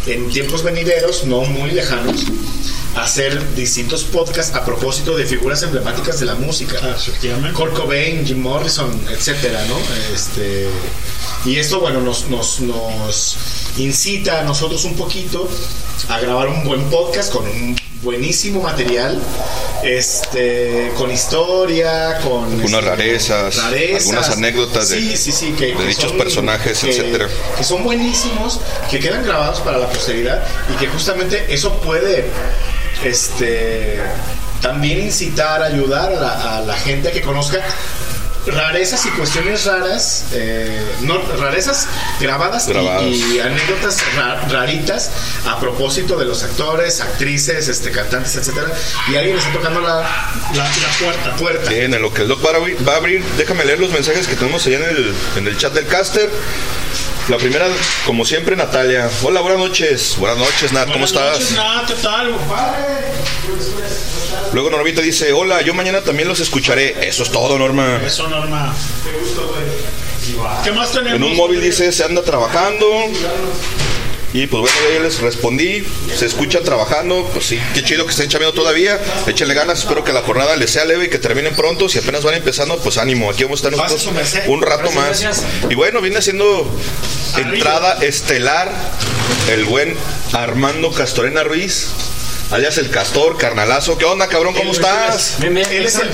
en 0.07 0.29
tiempos 0.31 0.63
venideros 0.63 1.25
no 1.25 1.43
muy 1.43 1.71
lejanos 1.73 2.25
hacer 2.97 3.55
distintos 3.55 4.05
podcasts 4.05 4.55
a 4.55 4.65
propósito 4.65 5.17
de 5.17 5.25
figuras 5.27 5.63
emblemáticas 5.63 6.21
de 6.21 6.27
la 6.27 6.35
música 6.37 6.79
Ah, 6.83 6.95
efectivamente. 6.97 7.53
Kurt 7.53 7.75
Cobain, 7.75 8.25
Jim 8.25 8.39
Morrison, 8.41 8.89
etcétera, 9.11 9.65
¿no? 9.67 9.77
Este, 10.15 10.69
y 11.45 11.57
esto, 11.57 11.81
bueno, 11.81 12.01
nos, 12.01 12.29
nos, 12.29 12.61
nos 12.61 13.37
incita 13.79 14.41
a 14.41 14.45
nosotros 14.45 14.85
un 14.85 14.95
poquito 14.95 15.49
a 16.09 16.21
grabar 16.21 16.49
un 16.49 16.65
buen 16.65 16.85
podcast 16.85 17.33
con 17.33 17.45
un 17.47 17.77
buenísimo 18.05 18.61
material, 18.61 19.19
este, 19.83 20.93
con 20.97 21.11
historia, 21.11 22.19
con 22.23 22.45
Algunas 22.45 22.65
este, 22.75 22.81
rarezas, 22.81 23.59
algunas 23.59 24.31
anécdotas 24.31 24.89
de- 24.91 25.01
sí, 25.01 25.17
sí, 25.17 25.33
sí, 25.33 25.53
que, 25.59 25.67
de 25.67 25.75
que 25.75 25.87
dichos 25.87 26.13
personajes, 26.13 26.79
que- 26.79 26.91
etcétera. 26.91 27.27
Que 27.57 27.65
son 27.65 27.83
buenísimos, 27.83 28.61
que 28.91 28.99
quedan 29.01 29.25
grabados 29.25 29.61
para 29.61 29.79
la 29.79 29.89
posteridad 29.89 30.45
y 30.73 30.77
que 30.79 30.87
justamente 30.89 31.47
eso 31.53 31.81
puede, 31.81 32.27
este, 33.03 33.99
también 34.61 35.01
incitar, 35.01 35.63
ayudar 35.63 36.13
a 36.13 36.21
la, 36.21 36.57
a 36.59 36.61
la 36.61 36.75
gente 36.77 37.11
que 37.11 37.21
conozca 37.23 37.61
rarezas 38.47 39.05
y 39.07 39.11
cuestiones 39.11 39.65
raras, 39.65 40.25
eh, 40.33 40.83
no, 41.01 41.19
rarezas 41.39 41.87
grabadas, 42.21 42.67
y- 42.69 42.73
Grabadas. 42.73 43.03
Y, 43.05 43.41
anécdotas 43.41 44.03
ra- 44.17 44.41
raritas 44.49 45.11
a 45.47 45.59
propósito 45.61 46.17
de 46.17 46.25
los 46.27 46.43
actores, 46.43 47.01
actrices, 47.01 47.69
este, 47.69 47.91
cantantes, 47.91 48.37
etcétera. 48.37 48.69
Y 49.11 49.17
alguien 49.17 49.37
está 49.39 49.53
tocando 49.53 49.81
la, 49.81 50.01
La, 50.55 50.65
la 50.65 50.99
puerta. 51.01 51.37
puerta. 51.37 51.71
Bien, 51.71 51.95
en 51.95 52.03
lo 52.03 52.13
que 52.13 52.23
el 52.23 52.29
doc 52.29 52.45
va 52.45 52.93
a 52.93 52.97
abrir, 52.97 53.25
déjame 53.37 53.65
leer 53.65 53.79
los 53.81 53.91
mensajes 53.91 54.27
que 54.27 54.37
tenemos 54.37 54.67
allá 54.67 54.77
en 54.79 54.85
el, 54.97 55.15
en 55.37 55.47
el 55.49 55.57
chat 55.57 55.73
del 55.73 55.87
caster. 55.87 56.31
La 57.29 57.39
primera, 57.39 57.67
como 58.05 58.25
siempre, 58.25 58.55
Natalia. 58.55 59.09
Hola, 59.23 59.41
buenas 59.41 59.59
noches. 59.59 60.17
Buenas 60.19 60.39
noches, 60.39 60.73
Nat, 60.73 60.85
¿cómo 60.93 61.07
Buenas 61.07 61.11
estás? 61.13 61.33
noches, 61.41 61.53
Nat, 61.57 61.87
¿qué 61.87 61.95
tal? 61.95 62.35
Luego 64.53 64.71
Normita 64.71 65.01
dice, 65.01 65.33
hola, 65.33 65.63
yo 65.63 65.73
mañana 65.73 66.03
también 66.03 66.29
los 66.29 66.41
escucharé. 66.41 67.09
Eso 67.09 67.23
es 67.23 67.31
todo, 67.31 67.59
Norma. 67.59 68.01
Eso, 68.05 68.29
Norma. 68.29 68.75
¿Qué 70.63 70.73
más 70.73 70.93
tenemos? 70.93 71.15
En 71.17 71.23
un 71.25 71.35
móvil 71.37 71.63
dice, 71.63 71.91
se 71.93 72.05
anda 72.05 72.23
trabajando. 72.23 72.87
Y 74.35 74.49
pues 74.49 74.63
bueno, 74.63 74.77
ya 74.93 75.01
les 75.01 75.21
respondí, 75.21 75.87
se 76.13 76.27
escuchan 76.27 76.65
trabajando, 76.65 77.31
pues 77.33 77.47
sí, 77.47 77.61
qué 77.73 77.85
chido 77.85 78.05
que 78.05 78.11
estén 78.11 78.29
chambeando 78.29 78.61
todavía, 78.61 79.01
échenle 79.29 79.55
ganas, 79.55 79.79
espero 79.79 80.03
que 80.03 80.13
la 80.13 80.23
jornada 80.23 80.57
les 80.57 80.71
sea 80.73 80.85
leve 80.85 81.05
y 81.05 81.09
que 81.09 81.19
terminen 81.19 81.55
pronto, 81.55 81.89
si 81.89 82.01
apenas 82.01 82.25
van 82.25 82.35
empezando, 82.35 82.77
pues 82.79 82.99
ánimo, 82.99 83.31
aquí 83.31 83.45
vamos 83.45 83.63
a 83.65 83.69
estar 83.69 83.81
nosotros 83.81 84.09
un 84.49 84.61
rato 84.61 84.91
más. 84.91 85.25
Y 85.71 85.77
bueno, 85.77 86.01
viene 86.01 86.21
siendo 86.21 86.69
entrada 87.37 87.99
estelar 88.05 88.73
el 89.53 89.67
buen 89.67 89.97
Armando 90.33 90.91
Castorena 90.91 91.45
Ruiz, 91.45 91.91
alias 92.51 92.77
el 92.79 92.91
Castor, 92.91 93.39
carnalazo, 93.39 93.97
¿qué 93.99 94.05
onda 94.05 94.27
cabrón? 94.27 94.53
¿Cómo 94.55 94.73
estás? 94.73 95.37
Él 95.43 95.57
es 95.59 95.95
el 95.95 96.11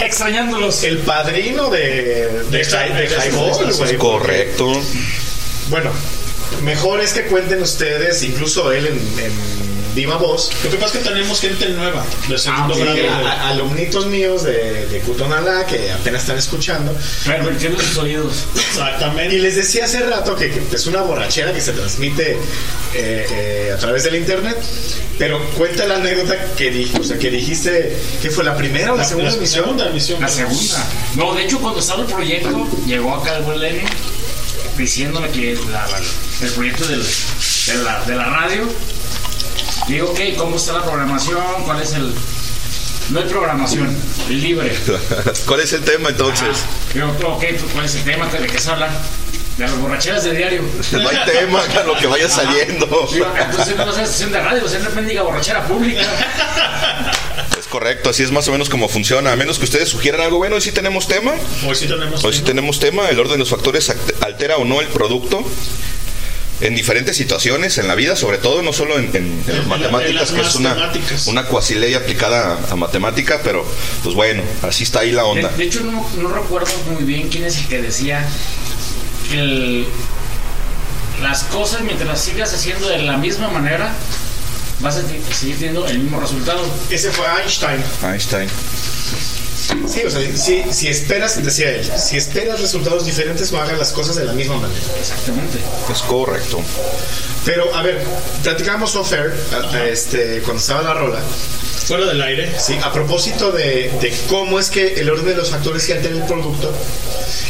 extrañándolos. 0.00 0.82
el 0.82 0.98
padrino 0.98 1.70
de, 1.70 1.78
de, 1.78 2.28
de 2.50 2.58
de 2.58 2.64
Highball, 2.64 3.68
de 3.68 3.74
porque- 3.74 3.96
Correcto. 3.96 4.72
Bueno, 5.68 5.92
mejor 6.62 7.00
es 7.00 7.12
que 7.12 7.22
cuenten 7.26 7.62
ustedes, 7.62 8.22
incluso 8.22 8.72
él 8.72 8.86
en, 8.86 8.94
en 9.24 9.60
viva 9.94 10.16
voz, 10.18 10.52
Lo 10.62 10.70
que 10.70 10.76
pasa 10.76 10.98
es 10.98 11.02
que 11.02 11.08
tenemos 11.10 11.40
gente 11.40 11.68
nueva, 11.70 12.04
de 12.28 12.38
segundo 12.38 12.74
que 12.74 13.02
grado. 13.02 13.26
a- 13.26 13.32
a- 13.32 13.48
alumnitos 13.48 14.06
míos 14.06 14.44
de, 14.44 14.86
de 14.86 15.00
Cutonalá 15.00 15.66
que 15.66 15.90
apenas 15.90 16.22
están 16.22 16.38
escuchando. 16.38 16.96
Pervirtiendo 17.26 17.80
sus 17.80 17.98
oídos. 17.98 18.44
Exactamente. 18.54 19.34
Y 19.34 19.40
les 19.40 19.56
decía 19.56 19.86
hace 19.86 20.00
rato 20.00 20.36
que, 20.36 20.48
que 20.50 20.76
es 20.76 20.86
una 20.86 21.02
borrachera 21.02 21.52
que 21.52 21.60
se 21.60 21.72
transmite 21.72 22.32
eh, 22.94 23.26
eh, 23.30 23.72
a 23.74 23.78
través 23.78 24.04
del 24.04 24.14
internet. 24.14 24.56
Pero 25.18 25.44
cuenta 25.58 25.84
la 25.86 25.96
anécdota 25.96 26.36
que, 26.56 26.70
di- 26.70 26.90
o 26.98 27.02
sea, 27.04 27.18
que 27.18 27.28
dijiste 27.30 27.94
que 28.22 28.30
fue 28.30 28.44
la 28.44 28.56
primera 28.56 28.92
o 28.94 28.96
la, 28.96 29.04
segunda 29.04 29.30
emisión. 29.34 29.64
segunda 29.64 29.88
emisión. 29.90 30.20
La 30.20 30.28
segunda. 30.28 30.86
No, 31.16 31.34
de 31.34 31.42
hecho, 31.44 31.58
cuando 31.58 31.80
estaba 31.80 32.02
el 32.02 32.06
proyecto, 32.06 32.66
llegó 32.86 33.16
acá 33.16 33.36
el 33.38 33.42
buen 33.42 33.58
Lenny 33.60 33.80
diciéndome 34.80 35.30
que 35.30 35.54
la- 35.70 35.86
la- 35.86 35.98
el 36.46 36.52
proyecto 36.52 36.86
del- 36.86 37.02
de, 37.02 37.74
la, 37.84 38.04
de 38.04 38.14
la 38.16 38.24
radio. 38.24 38.62
Digo, 39.88 40.10
ok, 40.10 40.20
¿cómo 40.36 40.56
está 40.56 40.72
la 40.74 40.82
programación? 40.82 41.42
¿Cuál 41.64 41.80
es 41.82 41.92
el.? 41.94 42.14
No 43.10 43.18
hay 43.20 43.26
programación, 43.26 43.96
libre. 44.28 44.72
¿Cuál 45.46 45.60
es 45.60 45.72
el 45.72 45.82
tema 45.82 46.10
entonces? 46.10 46.58
Digo, 46.94 47.08
ok, 47.08 47.40
pues, 47.40 47.62
¿cuál 47.72 47.84
es 47.86 47.94
el 47.96 48.04
tema? 48.04 48.26
¿De 48.26 48.46
qué 48.46 48.58
se 48.58 48.70
habla? 48.70 48.88
De 49.56 49.64
las 49.66 49.76
borracheras 49.78 50.22
de 50.24 50.32
diario. 50.34 50.62
No 50.92 51.08
hay 51.08 51.16
tema, 51.26 51.60
lo 51.86 51.96
que 51.98 52.06
vaya 52.06 52.28
saliendo. 52.28 52.86
Digo, 53.12 53.26
entonces 53.36 53.76
no 53.76 53.84
va 53.84 53.90
a 53.90 53.94
ser 53.94 54.04
estación 54.04 54.32
de 54.32 54.40
radio, 54.40 54.62
va 54.62 54.68
a 54.68 54.70
ser 54.70 54.80
una 54.82 54.90
mendiga 54.90 55.22
borrachera 55.22 55.64
pública. 55.66 56.02
Correcto, 57.70 58.10
así 58.10 58.22
es 58.24 58.32
más 58.32 58.46
o 58.48 58.52
menos 58.52 58.68
como 58.68 58.88
funciona. 58.88 59.32
A 59.32 59.36
menos 59.36 59.58
que 59.58 59.64
ustedes 59.64 59.88
sugieran 59.88 60.20
algo 60.20 60.38
bueno, 60.38 60.56
hoy 60.56 60.60
sí 60.60 60.72
tenemos 60.72 61.06
tema. 61.06 61.32
Hoy 61.66 61.74
sí 61.76 61.86
tenemos. 61.86 62.22
Hoy 62.24 62.32
sí 62.32 62.42
tenemos 62.42 62.80
tema. 62.80 63.08
El 63.08 63.18
orden 63.20 63.34
de 63.34 63.38
los 63.38 63.50
factores 63.50 63.88
act- 63.90 64.14
altera 64.24 64.56
o 64.56 64.64
no 64.64 64.80
el 64.80 64.88
producto. 64.88 65.44
En 66.60 66.74
diferentes 66.74 67.16
situaciones 67.16 67.78
en 67.78 67.88
la 67.88 67.94
vida, 67.94 68.16
sobre 68.16 68.36
todo, 68.36 68.60
no 68.62 68.74
solo 68.74 68.98
en, 68.98 69.04
en- 69.16 69.16
en 69.16 69.46
las 69.46 69.56
En 69.56 69.56
la- 69.62 69.76
matemáticas, 69.76 70.28
en 70.30 70.36
que 70.36 70.42
es 70.42 70.56
una, 70.56 70.92
una 71.28 71.44
cuasi 71.44 71.74
ley 71.76 71.94
aplicada 71.94 72.58
a, 72.68 72.72
a 72.72 72.76
matemática, 72.76 73.40
pero 73.42 73.64
pues 74.02 74.14
bueno, 74.14 74.42
así 74.62 74.82
está 74.82 75.00
ahí 75.00 75.12
la 75.12 75.22
De, 75.22 75.28
onda. 75.28 75.48
de 75.48 75.64
hecho, 75.64 75.80
no, 75.84 76.06
no 76.18 76.28
recuerdo 76.28 76.70
muy 76.90 77.04
bien 77.04 77.28
quién 77.30 77.44
es 77.44 77.56
el 77.56 77.66
que 77.68 77.80
decía 77.80 78.28
que 79.30 79.38
el- 79.38 79.86
las 81.22 81.44
cosas 81.44 81.80
mientras 81.82 82.08
las 82.08 82.20
sigas 82.20 82.52
haciendo 82.52 82.88
de 82.88 82.98
la 82.98 83.16
misma 83.16 83.48
manera, 83.48 83.94
vas 84.80 84.96
a 84.96 85.02
seguir 85.34 85.56
teniendo 85.56 85.86
el 85.86 85.98
mismo 85.98 86.20
resultado. 86.20 86.60
Ese 86.90 87.10
fue 87.10 87.26
Einstein. 87.26 87.82
Einstein. 88.02 88.48
Sí, 89.88 90.02
o 90.06 90.10
sea, 90.10 90.20
si, 90.36 90.64
si 90.72 90.88
esperas, 90.88 91.42
decía 91.44 91.70
él, 91.70 91.90
si 91.96 92.16
esperas 92.16 92.60
resultados 92.60 93.04
diferentes, 93.06 93.52
no 93.52 93.60
hagas 93.60 93.78
las 93.78 93.92
cosas 93.92 94.16
de 94.16 94.24
la 94.24 94.32
misma 94.32 94.56
manera. 94.56 94.80
Exactamente. 94.98 95.58
Es 95.92 96.00
correcto. 96.02 96.60
Pero, 97.44 97.74
a 97.74 97.82
ver, 97.82 98.02
platicábamos 98.42 98.94
off 98.96 99.12
air, 99.12 99.32
a- 99.52 99.74
a 99.76 99.84
este, 99.88 100.40
cuando 100.44 100.60
estaba 100.60 100.82
la 100.82 100.94
rola. 100.94 101.20
Fuera 101.86 102.06
del 102.06 102.20
aire. 102.22 102.52
Sí, 102.58 102.78
a 102.82 102.92
propósito 102.92 103.50
de, 103.50 103.90
de 104.00 104.14
cómo 104.28 104.58
es 104.60 104.70
que 104.70 104.94
el 105.00 105.10
orden 105.10 105.26
de 105.26 105.34
los 105.34 105.50
factores 105.50 105.84
que 105.86 105.94
altera 105.94 106.14
el 106.14 106.22
producto 106.24 106.72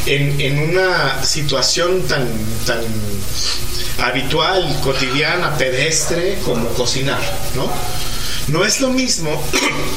en, 0.07 0.39
en 0.41 0.59
una 0.59 1.23
situación 1.23 2.01
tan, 2.07 2.27
tan 2.65 2.79
habitual, 3.99 4.79
cotidiana, 4.83 5.55
pedestre, 5.57 6.39
como 6.43 6.69
cocinar, 6.69 7.19
¿no? 7.55 7.71
No 8.47 8.65
es 8.65 8.81
lo 8.81 8.89
mismo 8.89 9.41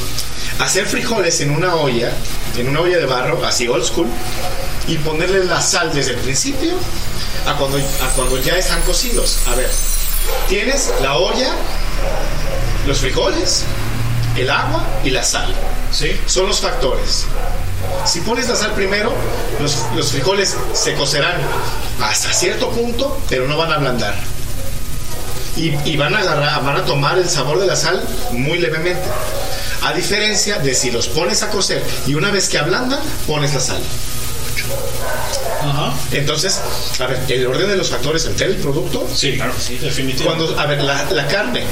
hacer 0.59 0.87
frijoles 0.87 1.41
en 1.41 1.51
una 1.51 1.75
olla, 1.77 2.13
en 2.57 2.69
una 2.69 2.81
olla 2.81 2.99
de 2.99 3.07
barro, 3.07 3.45
así 3.45 3.69
old 3.69 3.85
school, 3.85 4.09
y 4.87 4.99
ponerle 4.99 5.45
la 5.45 5.61
sal 5.61 5.93
desde 5.93 6.13
el 6.13 6.19
principio 6.19 6.75
a 7.47 7.55
cuando, 7.55 8.39
ya 8.39 8.57
están 8.57 8.81
cocidos. 8.83 9.39
A 9.47 9.55
ver, 9.55 9.71
tienes 10.49 10.93
la 11.03 11.17
olla, 11.17 11.53
los 12.87 12.99
frijoles, 12.99 13.65
el 14.37 14.51
agua 14.51 14.87
y 15.05 15.11
la 15.11 15.23
sal. 15.23 15.55
¿Sí? 15.93 16.19
Son 16.27 16.47
los 16.47 16.61
factores. 16.61 17.27
Si 18.05 18.21
pones 18.21 18.49
la 18.49 18.57
sal 18.57 18.73
primero, 18.75 19.13
los 19.61 20.11
frijoles 20.11 20.57
se 20.73 20.95
cocerán 20.95 21.41
hasta 22.03 22.33
cierto 22.33 22.71
punto, 22.71 23.21
pero 23.29 23.47
no 23.47 23.57
van 23.57 23.73
a 23.73 23.77
ablandar. 23.77 24.15
Y, 25.57 25.97
van, 25.97 26.15
a 26.15 26.19
agarrar, 26.19 26.65
van 26.65 26.77
a 26.77 26.85
tomar 26.85 27.19
el 27.19 27.29
sabor 27.29 27.61
de 27.61 27.67
la 27.67 27.77
sal 27.77 28.03
muy 28.33 28.59
levemente. 28.59 29.05
A 29.83 29.93
diferencia 29.93 30.59
de 30.59 30.75
si 30.75 30.91
los 30.91 31.09
pones 31.09 31.43
a 31.43 31.51
cocer 31.51 31.83
y 32.07 32.15
una 32.15 32.31
vez 32.31 32.49
que 32.49 32.59
ablandan, 32.59 33.01
pones 33.27 33.55
la 33.55 33.61
sal. 33.61 33.83
Ajá. 35.63 35.95
Entonces, 36.13 36.61
a 37.01 37.07
ver, 37.07 37.21
el 37.29 37.47
orden 37.47 37.69
de 37.69 37.77
los 37.77 37.89
factores 37.91 38.27
altera 38.27 38.51
el 38.51 38.57
producto. 38.57 39.07
Sí, 39.15 39.35
claro, 39.37 39.53
sí, 39.59 39.79
definitivamente. 39.79 40.45
Cuando, 40.45 40.61
a 40.61 40.67
ver, 40.67 40.83
la, 40.83 41.11
la 41.11 41.27
carne, 41.27 41.65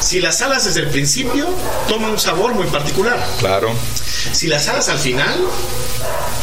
si 0.00 0.20
la 0.20 0.32
salas 0.32 0.64
desde 0.64 0.80
el 0.80 0.88
principio, 0.88 1.46
toma 1.88 2.08
un 2.08 2.18
sabor 2.18 2.54
muy 2.54 2.66
particular. 2.66 3.24
Claro. 3.38 3.72
Si 4.32 4.46
la 4.46 4.58
salas 4.60 4.88
al 4.88 4.98
final, 4.98 5.36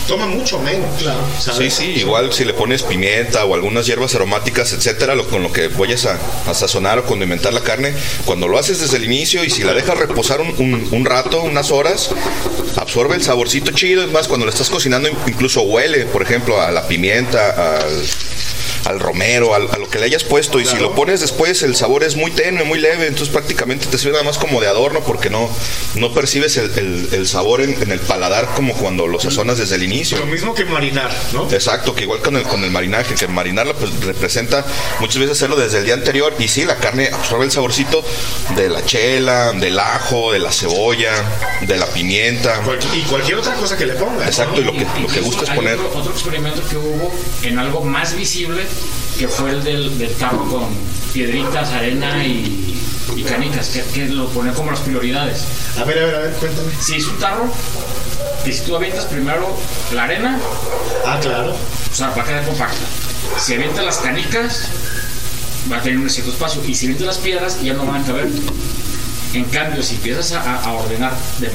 toma 0.07 0.25
mucho 0.27 0.59
menos. 0.59 0.89
Claro. 1.01 1.19
Sí, 1.57 1.69
sí, 1.71 1.85
igual 1.97 2.33
si 2.33 2.43
le 2.45 2.53
pones 2.53 2.83
pimienta 2.83 3.45
o 3.45 3.53
algunas 3.55 3.85
hierbas 3.85 4.13
aromáticas, 4.15 4.73
etcétera, 4.73 5.15
lo, 5.15 5.27
con 5.27 5.43
lo 5.43 5.51
que 5.51 5.67
vayas 5.69 6.05
a, 6.05 6.17
a 6.49 6.53
sazonar 6.53 6.99
o 6.99 7.05
condimentar 7.05 7.53
la 7.53 7.61
carne, 7.61 7.93
cuando 8.25 8.47
lo 8.47 8.57
haces 8.59 8.79
desde 8.81 8.97
el 8.97 9.05
inicio 9.05 9.43
y 9.43 9.49
si 9.49 9.63
la 9.63 9.73
dejas 9.73 9.97
reposar 9.97 10.41
un, 10.41 10.49
un- 10.57 10.87
un 10.91 11.05
rato, 11.05 11.41
unas 11.41 11.71
horas, 11.71 12.09
absorbe 12.77 13.15
el 13.15 13.23
saborcito 13.23 13.71
chido. 13.71 14.03
Es 14.03 14.11
más, 14.11 14.27
cuando 14.27 14.45
la 14.45 14.51
estás 14.51 14.69
cocinando, 14.69 15.09
incluso 15.27 15.61
huele, 15.63 16.05
por 16.05 16.21
ejemplo, 16.21 16.61
a 16.61 16.71
la 16.71 16.87
pimienta, 16.87 17.77
al, 17.77 18.03
al 18.85 18.99
romero, 18.99 19.55
al- 19.55 19.69
a 19.71 19.77
lo 19.77 19.89
que 19.89 19.99
le 19.99 20.05
hayas 20.05 20.23
puesto. 20.23 20.59
Y 20.59 20.65
si 20.65 20.77
lo 20.77 20.93
pones 20.95 21.21
después, 21.21 21.63
el 21.63 21.75
sabor 21.75 22.03
es 22.03 22.15
muy 22.15 22.31
tenue, 22.31 22.63
muy 22.63 22.79
leve, 22.79 23.07
entonces 23.07 23.29
prácticamente 23.29 23.85
te 23.87 23.97
sirve 23.97 24.13
nada 24.13 24.23
más 24.23 24.37
como 24.37 24.59
de 24.61 24.67
adorno 24.67 25.01
porque 25.01 25.29
no, 25.29 25.49
no 25.95 26.13
percibes 26.13 26.57
el, 26.57 26.71
el- 26.77 27.09
el 27.13 27.27
sabor 27.27 27.61
en, 27.61 27.81
en 27.81 27.91
el 27.91 27.99
paladar 27.99 28.49
como 28.55 28.73
cuando 28.73 29.07
lo 29.07 29.19
sazonas 29.19 29.57
desde 29.57 29.75
el 29.75 29.83
inicio. 29.83 30.17
Lo 30.19 30.25
mismo 30.25 30.53
que 30.53 30.65
marinar, 30.65 31.11
¿no? 31.33 31.49
Exacto, 31.51 31.95
que 31.95 32.03
igual 32.03 32.19
con 32.21 32.35
el, 32.35 32.43
con 32.43 32.63
el 32.63 32.71
marinaje, 32.71 33.15
que 33.15 33.27
marinarla 33.27 33.73
pues 33.73 33.91
representa 34.03 34.65
muchas 34.99 35.17
veces 35.19 35.37
hacerlo 35.37 35.55
desde 35.55 35.79
el 35.79 35.85
día 35.85 35.93
anterior 35.93 36.33
y 36.39 36.47
sí, 36.47 36.65
la 36.65 36.75
carne 36.77 37.09
absorbe 37.11 37.45
el 37.45 37.51
saborcito 37.51 38.03
de 38.55 38.69
la 38.69 38.83
chela, 38.85 39.51
del 39.53 39.79
ajo, 39.79 40.31
de 40.31 40.39
la 40.39 40.51
cebolla, 40.51 41.11
de 41.61 41.77
la 41.77 41.85
pimienta. 41.87 42.61
Y 42.93 43.01
cualquier 43.03 43.37
otra 43.37 43.53
cosa 43.55 43.77
que 43.77 43.85
le 43.85 43.93
pongas. 43.93 44.27
Exacto, 44.27 44.61
y 44.61 44.63
lo 44.63 44.71
que, 44.73 44.85
lo 45.01 45.07
que 45.07 45.21
gusta 45.21 45.43
es 45.43 45.49
poner. 45.51 45.75
Otro, 45.79 45.99
otro 45.99 46.11
experimento 46.11 46.61
que 46.69 46.77
hubo 46.77 47.13
en 47.43 47.59
algo 47.59 47.81
más 47.81 48.15
visible, 48.15 48.63
que 49.17 49.27
fue 49.27 49.51
el 49.51 49.63
del, 49.63 49.97
del 49.97 50.15
carro 50.17 50.43
con 50.49 50.65
piedritas, 51.13 51.69
arena 51.69 52.25
y, 52.25 52.81
y 53.15 53.23
canicas, 53.23 53.69
que, 53.69 53.81
que 53.93 54.07
lo 54.09 54.27
pone 54.29 54.51
como 54.53 54.71
las 54.71 54.79
prioridades. 54.81 55.43
A 55.79 55.83
ver, 55.83 55.99
a 55.99 56.05
ver, 56.05 56.15
a 56.15 56.19
ver, 56.19 56.33
cuéntame. 56.33 56.71
Si 56.81 56.95
es 56.95 57.07
un 57.07 57.17
tarro, 57.19 57.51
que 58.43 58.51
si 58.51 58.61
tú 58.61 58.75
avientas 58.75 59.05
primero 59.05 59.55
la 59.93 60.03
arena, 60.05 60.39
ah, 61.05 61.19
claro. 61.21 61.53
o 61.53 61.95
sea, 61.95 62.09
va 62.09 62.23
a 62.23 62.25
quedar 62.25 62.45
compacta. 62.45 62.85
Si 63.39 63.53
avientas 63.53 63.85
las 63.85 63.97
canicas, 63.97 64.67
va 65.71 65.77
a 65.77 65.81
tener 65.81 65.99
un 65.99 66.09
cierto 66.09 66.31
espacio. 66.31 66.61
Y 66.67 66.75
si 66.75 66.87
avientas 66.87 67.07
las 67.07 67.17
piedras, 67.17 67.61
ya 67.61 67.73
no 67.73 67.85
van 67.85 68.03
a 68.03 68.05
caber. 68.05 68.27
En 69.33 69.45
cambio, 69.45 69.81
si 69.81 69.95
empiezas 69.95 70.31
a, 70.33 70.59
a- 70.63 70.71
ordenar 70.73 71.11
de 71.39 71.51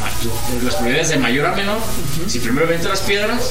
las 0.64 0.74
prioridades 0.76 1.10
de 1.10 1.18
mayor 1.18 1.46
a 1.46 1.52
menor, 1.54 1.78
si 2.26 2.38
primero 2.40 2.66
avientas 2.66 2.90
las 2.90 3.00
piedras, 3.00 3.50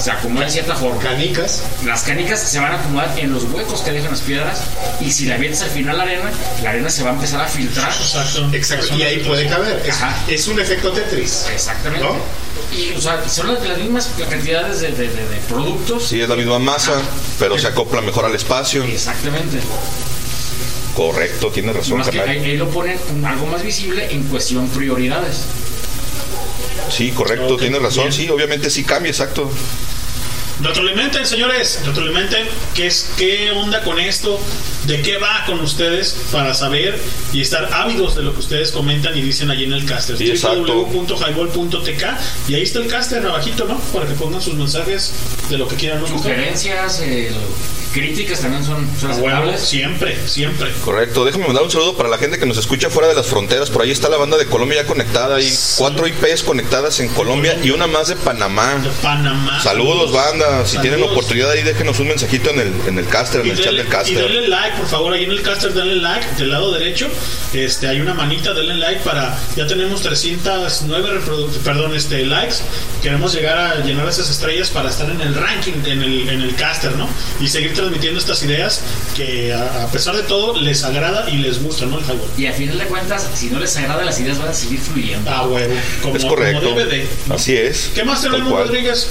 se 0.00 0.10
acomodan 0.10 0.46
en 0.48 0.52
cierta 0.52 0.74
forma. 0.74 1.00
Canicas. 1.00 1.62
Las 1.84 2.02
canicas 2.02 2.40
se 2.40 2.58
van 2.58 2.72
a 2.72 2.80
acomodar 2.80 3.16
en 3.18 3.32
los 3.32 3.44
huecos 3.44 3.80
que 3.82 3.92
dejan 3.92 4.10
las 4.10 4.20
piedras 4.22 4.60
y 5.00 5.10
si 5.12 5.26
le 5.26 5.34
avientas 5.34 5.62
al 5.62 5.70
final 5.70 5.96
la 5.98 6.02
arena, 6.04 6.30
la 6.62 6.70
arena 6.70 6.90
se 6.90 7.02
va 7.04 7.10
a 7.10 7.12
empezar 7.14 7.40
a 7.40 7.46
filtrar. 7.46 7.90
Exacto. 7.92 8.48
Exacto. 8.52 8.96
Y 8.96 9.02
ahí 9.02 9.18
puede 9.20 9.48
caber. 9.48 9.82
Es, 9.86 9.96
es 10.28 10.48
un 10.48 10.58
efecto 10.60 10.90
Tetris. 10.92 11.46
Exactamente. 11.52 12.04
¿No? 12.06 12.16
Y, 12.76 12.92
o 12.96 13.00
sea, 13.00 13.28
son 13.28 13.52
las, 13.54 13.62
las 13.66 13.78
mismas 13.78 14.08
cantidades 14.28 14.80
de, 14.80 14.88
de- 14.92 15.08
de- 15.08 15.28
de 15.28 15.36
productos. 15.48 16.08
Sí, 16.08 16.20
es 16.20 16.28
la 16.28 16.36
misma 16.36 16.58
masa, 16.58 16.92
pero 17.38 17.58
se 17.58 17.66
acopla 17.68 18.00
mejor 18.00 18.24
al 18.24 18.34
espacio. 18.34 18.82
Exactamente. 18.84 19.58
Correcto, 20.94 21.50
tienes 21.50 21.74
razón, 21.74 21.98
Más 21.98 22.08
que 22.08 22.20
ahí, 22.20 22.38
ahí 22.44 22.56
lo 22.56 22.68
ponen 22.68 22.98
algo 23.24 23.46
más 23.46 23.62
visible 23.62 24.08
en 24.10 24.24
cuestión 24.24 24.68
prioridades. 24.68 25.44
Sí, 26.90 27.10
correcto, 27.12 27.54
Ok, 27.54 27.60
tienes 27.60 27.80
razón. 27.80 28.04
bien. 28.04 28.12
Sí, 28.12 28.28
obviamente 28.28 28.68
sí 28.70 28.82
cambia, 28.84 29.10
exacto. 29.10 29.50
Retroalimenten, 30.62 31.24
señores, 31.24 31.80
retroalimenten 31.86 32.46
qué 32.74 32.86
es 32.88 33.10
qué 33.16 33.50
onda 33.52 33.82
con 33.82 33.98
esto, 33.98 34.38
de 34.90 35.02
qué 35.02 35.18
va 35.18 35.44
con 35.46 35.60
ustedes 35.60 36.16
para 36.32 36.52
saber 36.52 36.98
y 37.32 37.40
estar 37.40 37.68
ávidos 37.72 38.16
de 38.16 38.22
lo 38.22 38.32
que 38.34 38.40
ustedes 38.40 38.72
comentan 38.72 39.16
y 39.16 39.22
dicen 39.22 39.50
allí 39.50 39.64
en 39.64 39.72
el 39.72 39.84
caster. 39.86 40.16
Sí, 40.18 40.28
exacto. 40.30 40.64
www.highball.tk 40.84 42.04
y 42.48 42.54
ahí 42.54 42.62
está 42.62 42.80
el 42.80 42.88
caster 42.88 43.24
abajito, 43.24 43.64
¿no? 43.66 43.78
Para 43.92 44.06
que 44.06 44.14
pongan 44.14 44.42
sus 44.42 44.54
mensajes 44.54 45.12
de 45.48 45.58
lo 45.58 45.68
que 45.68 45.76
quieran. 45.76 46.00
¿no? 46.00 46.08
Sugerencias, 46.08 47.00
eh, 47.02 47.30
críticas 47.92 48.40
también 48.40 48.64
son, 48.64 48.88
son 49.00 49.10
A 49.10 49.14
huevo, 49.14 49.26
aceptables. 49.28 49.60
siempre, 49.62 50.16
siempre. 50.28 50.70
Correcto, 50.84 51.24
déjame 51.24 51.46
mandar 51.46 51.64
un 51.64 51.70
saludo 51.70 51.96
para 51.96 52.08
la 52.08 52.18
gente 52.18 52.38
que 52.38 52.46
nos 52.46 52.56
escucha 52.58 52.88
fuera 52.90 53.08
de 53.08 53.14
las 53.14 53.26
fronteras. 53.26 53.70
Por 53.70 53.82
ahí 53.82 53.90
está 53.90 54.08
la 54.08 54.16
banda 54.16 54.36
de 54.38 54.46
Colombia 54.46 54.82
ya 54.82 54.86
conectada. 54.86 55.36
Hay 55.36 55.52
cuatro 55.76 56.06
IPs 56.06 56.42
conectadas 56.42 57.00
en 57.00 57.08
Colombia 57.08 57.58
y 57.62 57.70
una 57.70 57.86
más 57.86 58.08
de 58.08 58.16
Panamá. 58.16 58.80
Panamá. 59.02 59.60
Saludos, 59.60 60.12
banda. 60.12 60.66
Si 60.66 60.78
tienen 60.78 61.02
oportunidad 61.02 61.50
ahí, 61.50 61.62
déjenos 61.62 61.98
un 62.00 62.08
mensajito 62.08 62.50
en 62.50 62.60
el, 62.60 62.72
en 62.86 62.98
el 62.98 63.06
caster, 63.06 63.40
en 63.40 63.48
Y 63.48 63.50
el 63.50 63.56
chat 63.60 63.72
del 63.72 63.86
y 63.86 63.88
caster. 63.88 64.18
denle 64.22 64.48
like, 64.48 64.76
por 64.80 64.88
favor, 64.88 65.12
ahí 65.14 65.24
en 65.24 65.30
el 65.30 65.42
caster 65.42 65.72
denle 65.74 65.96
like, 65.96 66.26
del 66.36 66.50
lado 66.50 66.72
derecho, 66.72 67.08
este, 67.52 67.86
hay 67.88 68.00
una 68.00 68.14
manita, 68.14 68.54
denle 68.54 68.74
like 68.76 69.00
para, 69.00 69.38
ya 69.56 69.66
tenemos 69.66 70.00
309 70.02 71.20
reproduc- 71.20 71.58
perdón, 71.62 71.94
este, 71.94 72.24
likes, 72.24 72.56
queremos 73.02 73.34
llegar 73.34 73.58
a 73.58 73.74
llenar 73.84 74.08
esas 74.08 74.30
estrellas 74.30 74.70
para 74.70 74.88
estar 74.90 75.08
en 75.10 75.20
el 75.20 75.34
ranking, 75.34 75.74
en 75.86 76.02
el, 76.02 76.28
en 76.28 76.40
el 76.42 76.54
caster, 76.54 76.92
¿no? 76.96 77.08
Y 77.40 77.48
seguir 77.48 77.74
transmitiendo 77.74 78.18
estas 78.18 78.42
ideas 78.42 78.80
que 79.16 79.52
a, 79.52 79.84
a 79.84 79.90
pesar 79.92 80.16
de 80.16 80.22
todo 80.22 80.60
les 80.60 80.82
agrada 80.84 81.28
y 81.30 81.36
les 81.38 81.62
gusta, 81.62 81.86
¿no? 81.86 81.98
El 81.98 82.04
highball. 82.04 82.28
Y 82.38 82.46
a 82.46 82.52
final 82.52 82.78
de 82.78 82.84
cuentas, 82.86 83.28
si 83.34 83.50
no 83.50 83.58
les 83.60 83.76
agrada, 83.76 84.02
las 84.04 84.18
ideas 84.20 84.38
van 84.38 84.48
a 84.48 84.54
seguir 84.54 84.80
fluyendo. 84.80 85.30
Ah, 85.30 85.46
huevo, 85.46 85.74
como, 86.02 86.16
es 86.16 86.24
correcto. 86.24 86.62
como 86.62 86.80
de. 86.80 87.06
Así 87.28 87.56
es. 87.56 87.90
¿Qué 87.94 88.04
más 88.04 88.22
tenemos. 88.22 88.50
Rodríguez? 88.50 89.08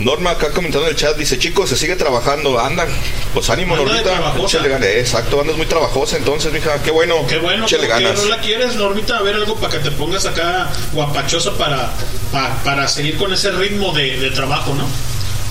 Norma 0.00 0.30
acá 0.30 0.50
comentando 0.50 0.86
en 0.86 0.92
el 0.92 0.96
chat, 0.96 1.16
dice, 1.16 1.38
chicos, 1.38 1.68
se 1.68 1.76
sigue 1.76 1.94
trabajando, 1.94 2.58
anda, 2.58 2.86
pues 3.34 3.48
ánimo, 3.50 3.74
Anda 3.76 3.84
Normita, 4.02 4.34
échale 4.44 4.68
ganas, 4.68 4.88
exacto, 4.88 5.40
andas 5.40 5.56
muy 5.56 5.66
trabajosa, 5.66 6.16
entonces, 6.16 6.52
mija, 6.52 6.82
qué 6.82 6.90
bueno, 6.90 7.26
Qué 7.28 7.38
bueno, 7.38 7.64
échale 7.66 7.86
¿cómo 7.86 7.98
¿qué 7.98 8.04
ganas. 8.04 8.22
rola 8.22 8.40
quieres, 8.40 8.74
Normita? 8.76 9.18
A 9.18 9.22
ver 9.22 9.34
algo 9.34 9.56
para 9.56 9.74
que 9.74 9.78
te 9.80 9.90
pongas 9.90 10.24
acá 10.26 10.70
guapachoso 10.92 11.56
para, 11.58 11.92
pa- 12.32 12.56
para 12.64 12.88
seguir 12.88 13.16
con 13.18 13.32
ese 13.32 13.50
ritmo 13.52 13.92
de, 13.92 14.16
de 14.18 14.30
trabajo, 14.30 14.74
¿no? 14.74 14.86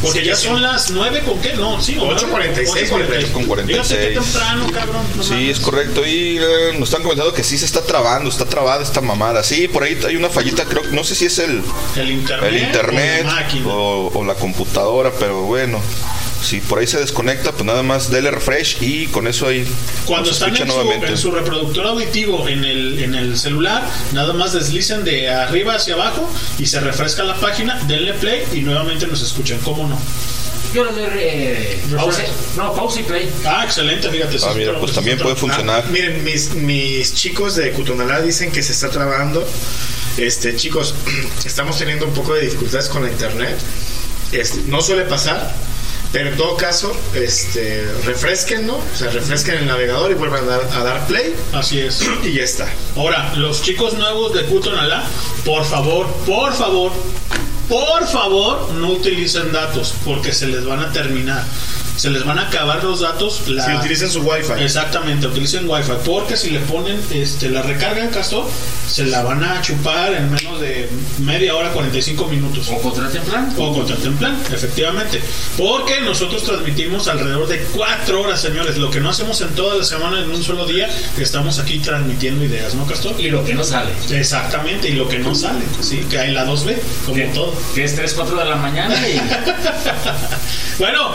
Porque 0.01 0.19
Sí, 0.21 0.25
ya 0.25 0.35
sí. 0.35 0.47
son 0.47 0.61
las 0.61 0.91
9 0.91 1.21
con 1.25 1.39
qué, 1.41 1.53
no, 1.55 1.81
sí, 1.81 1.97
8:46, 1.99 2.89
8:46. 2.89 3.31
con 3.31 3.43
46. 3.45 3.87
Fíjate 3.87 4.07
qué 4.13 4.19
temprano, 4.19 4.71
cabrón. 4.71 5.03
no 5.17 5.23
Sí, 5.23 5.29
mames. 5.31 5.49
es 5.49 5.59
correcto. 5.59 6.05
Y 6.05 6.37
eh, 6.37 6.71
nos 6.79 6.89
están 6.89 7.01
comentando 7.03 7.33
que 7.33 7.43
sí 7.43 7.57
se 7.57 7.65
está 7.65 7.83
trabando, 7.83 8.29
está 8.29 8.45
trabada 8.45 8.81
esta 8.81 9.01
mamada. 9.01 9.43
Sí, 9.43 9.67
por 9.67 9.83
ahí 9.83 9.97
hay 10.07 10.15
una 10.15 10.29
fallita, 10.29 10.63
creo 10.65 10.83
no 10.91 11.03
sé 11.03 11.15
si 11.15 11.25
es 11.25 11.39
el, 11.39 11.61
El 11.97 12.11
internet. 12.11 12.49
el 12.53 12.57
internet 12.63 13.21
o 13.25 13.27
la 13.27 13.33
máquina. 13.33 13.67
o, 13.67 14.11
o 14.19 14.23
la 14.25 14.35
computadora, 14.35 15.11
pero 15.19 15.41
bueno. 15.41 15.81
Si 16.41 16.61
por 16.61 16.79
ahí 16.79 16.87
se 16.87 16.99
desconecta, 16.99 17.51
pues 17.51 17.65
nada 17.65 17.83
más 17.83 18.09
dele 18.09 18.31
refresh 18.31 18.77
y 18.81 19.07
con 19.07 19.27
eso 19.27 19.47
ahí 19.47 19.67
Cuando 20.05 20.31
están 20.31 20.49
escucha 20.49 20.63
en 20.63 20.69
su, 20.69 20.75
nuevamente. 20.75 21.07
en 21.07 21.17
su 21.17 21.31
reproductor 21.31 21.85
auditivo 21.87 22.47
en 22.47 22.63
el, 22.63 23.03
en 23.03 23.15
el 23.15 23.37
celular, 23.37 23.83
nada 24.13 24.33
más 24.33 24.53
deslicen 24.53 25.03
de 25.03 25.29
arriba 25.29 25.75
hacia 25.75 25.95
abajo 25.95 26.29
y 26.57 26.65
se 26.65 26.79
refresca 26.79 27.23
la 27.23 27.35
página, 27.35 27.79
denle 27.87 28.13
play 28.13 28.43
y 28.53 28.61
nuevamente 28.61 29.05
nos 29.07 29.21
escuchan. 29.21 29.59
¿Cómo 29.63 29.87
no? 29.87 29.99
Yo 30.73 30.85
le 30.85 30.91
doy 30.91 31.09
eh, 31.15 31.79
pausa, 31.95 32.21
no, 32.55 32.73
pausa 32.73 32.99
y 32.99 33.03
play. 33.03 33.29
Ah, 33.43 33.63
excelente, 33.65 34.07
fíjate. 34.09 34.37
Ah, 34.43 34.53
mira, 34.55 34.79
pues 34.79 34.93
también 34.93 35.17
puede 35.17 35.35
funcionar. 35.35 35.83
Ah, 35.85 35.89
miren, 35.91 36.23
mis, 36.23 36.53
mis 36.53 37.13
chicos 37.15 37.55
de 37.55 37.71
Cutonalá 37.71 38.21
dicen 38.21 38.51
que 38.51 38.61
se 38.61 38.73
está 38.73 38.89
trabando. 38.89 39.45
Este, 40.17 40.55
chicos, 40.55 40.93
estamos 41.45 41.77
teniendo 41.77 42.05
un 42.05 42.13
poco 42.13 42.35
de 42.35 42.41
dificultades 42.41 42.87
con 42.87 43.03
la 43.03 43.09
internet. 43.09 43.57
Este, 44.31 44.61
no 44.67 44.81
suele 44.81 45.03
pasar, 45.05 45.55
pero 46.11 46.29
en 46.29 46.37
todo 46.37 46.57
caso, 46.57 46.95
este, 47.13 47.87
refresquen, 48.05 48.65
¿no? 48.65 48.77
O 48.77 48.95
sea, 48.95 49.11
refresquen 49.11 49.55
el 49.55 49.67
navegador 49.67 50.09
y 50.11 50.15
vuelvan 50.15 50.43
a 50.45 50.57
dar, 50.57 50.69
a 50.73 50.83
dar 50.83 51.07
play. 51.07 51.35
Así 51.53 51.79
es. 51.79 52.03
Y 52.23 52.33
ya 52.33 52.43
está. 52.43 52.67
Ahora, 52.95 53.33
los 53.35 53.61
chicos 53.61 53.93
nuevos 53.93 54.33
de 54.33 54.45
Kutonalá, 54.45 55.03
por 55.45 55.63
favor, 55.63 56.07
por 56.25 56.53
favor, 56.53 56.91
por 57.69 58.07
favor, 58.07 58.71
no 58.73 58.89
utilicen 58.89 59.51
datos 59.51 59.93
porque 60.03 60.33
se 60.33 60.47
les 60.47 60.65
van 60.65 60.79
a 60.79 60.91
terminar. 60.91 61.43
Se 61.99 62.09
les 62.09 62.23
van 62.23 62.39
a 62.39 62.43
acabar 62.43 62.81
los 62.81 63.01
datos. 63.01 63.49
La... 63.49 63.65
Si 63.65 63.73
utilizan 63.73 64.09
su 64.09 64.21
Wi-Fi. 64.21 64.63
Exactamente, 64.63 65.27
utilicen 65.27 65.69
Wi-Fi. 65.69 65.91
Porque 66.05 66.37
si 66.37 66.49
le 66.49 66.59
ponen 66.59 66.97
este, 67.11 67.49
la 67.49 67.61
recarga 67.61 68.01
de 68.01 68.09
Castor, 68.09 68.45
se 68.89 69.05
la 69.05 69.21
van 69.21 69.43
a 69.43 69.61
chupar 69.61 70.13
en 70.13 70.31
menos 70.31 70.61
de 70.61 70.89
media 71.19 71.57
hora, 71.57 71.73
45 71.73 72.25
minutos. 72.27 72.69
O 72.69 72.81
contraten 72.81 73.21
plan. 73.23 73.53
O 73.57 73.73
contraten 73.73 74.15
plan, 74.15 74.41
efectivamente. 74.49 75.21
Porque 75.57 75.99
nosotros 75.99 76.43
transmitimos 76.43 77.09
alrededor 77.09 77.49
de 77.49 77.59
4 77.75 78.21
horas, 78.21 78.39
señores. 78.39 78.77
Lo 78.77 78.89
que 78.89 79.01
no 79.01 79.09
hacemos 79.09 79.41
en 79.41 79.49
toda 79.49 79.75
la 79.75 79.83
semana 79.83 80.21
en 80.21 80.31
un 80.31 80.41
solo 80.41 80.65
día, 80.65 80.89
que 81.17 81.23
estamos 81.23 81.59
aquí 81.59 81.79
transmitiendo 81.79 82.45
ideas, 82.45 82.75
¿no, 82.75 82.85
Castor? 82.85 83.19
Y 83.19 83.29
lo 83.29 83.43
que 83.43 83.53
no 83.53 83.63
sale. 83.65 83.91
Exactamente, 84.09 84.87
y 84.87 84.93
lo 84.93 85.09
que 85.09 85.19
no 85.19 85.35
sale. 85.35 85.65
Sí, 85.81 86.05
que 86.09 86.17
hay 86.17 86.31
la 86.31 86.45
2B, 86.47 86.77
como 87.05 87.33
todo. 87.33 87.53
Que 87.73 87.83
es 87.83 87.95
3, 87.95 88.13
4 88.13 88.37
de 88.37 88.45
la 88.45 88.55
mañana 88.55 88.95
y. 89.07 89.21
Bueno, 90.79 91.11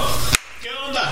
¿qué 0.62 0.68
onda? 0.86 1.10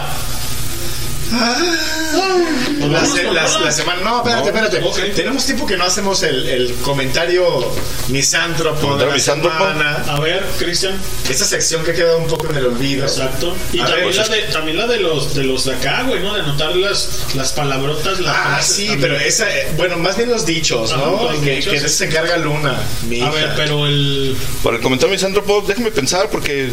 La, 1.32 3.06
se- 3.06 3.22
la- 3.24 3.58
la 3.60 3.72
semana. 3.72 4.02
No, 4.02 4.18
espérate, 4.18 4.48
espérate. 4.68 5.10
Tenemos 5.14 5.44
tiempo 5.46 5.66
que 5.66 5.76
no 5.76 5.84
hacemos 5.84 6.22
el, 6.22 6.46
el 6.48 6.74
comentario 6.76 7.72
misántropo 8.08 8.96
de 8.96 9.06
la 9.06 9.14
misántropo. 9.14 9.56
semana. 9.56 10.04
A 10.08 10.20
ver, 10.20 10.44
Cristian. 10.58 10.98
Esa 11.28 11.44
sección 11.46 11.84
que 11.84 11.92
ha 11.92 11.94
quedado 11.94 12.18
un 12.18 12.26
poco 12.26 12.48
en 12.50 12.56
el 12.56 12.66
olvido. 12.66 13.04
Exacto. 13.06 13.54
Y 13.72 13.78
también, 13.78 14.06
ver, 14.08 14.16
la 14.16 14.24
pues, 14.26 14.30
de, 14.46 14.52
también 14.52 14.76
la 14.76 14.86
de 14.86 14.98
los 14.98 15.34
de 15.34 15.44
los 15.44 15.64
de 15.64 15.74
acá, 15.74 16.02
güey, 16.02 16.20
¿no? 16.20 16.34
De 16.34 16.40
anotar 16.40 16.74
las, 16.76 17.08
las 17.34 17.52
palabrotas. 17.52 18.20
Las 18.20 18.36
Ah, 18.36 18.44
frases 18.56 18.76
sí, 18.76 18.86
también. 18.88 19.00
pero 19.12 19.20
esa, 19.24 19.48
eh, 19.56 19.68
bueno, 19.76 19.96
más 19.98 20.16
bien 20.16 20.28
los 20.30 20.44
dichos, 20.44 20.90
¿no? 20.96 21.30
los 21.32 21.40
que, 21.40 21.56
dichos. 21.56 21.72
que 21.72 21.80
de 21.80 21.86
eso 21.86 21.96
se 21.96 22.04
encarga 22.06 22.36
Luna, 22.36 22.76
mi 23.08 23.16
A 23.16 23.18
hija. 23.20 23.30
ver, 23.30 23.52
pero 23.56 23.86
el. 23.86 24.36
Para 24.62 24.76
el 24.76 24.82
comentario 24.82 25.12
misántropo, 25.14 25.64
déjame 25.66 25.90
pensar 25.92 26.28
porque 26.30 26.68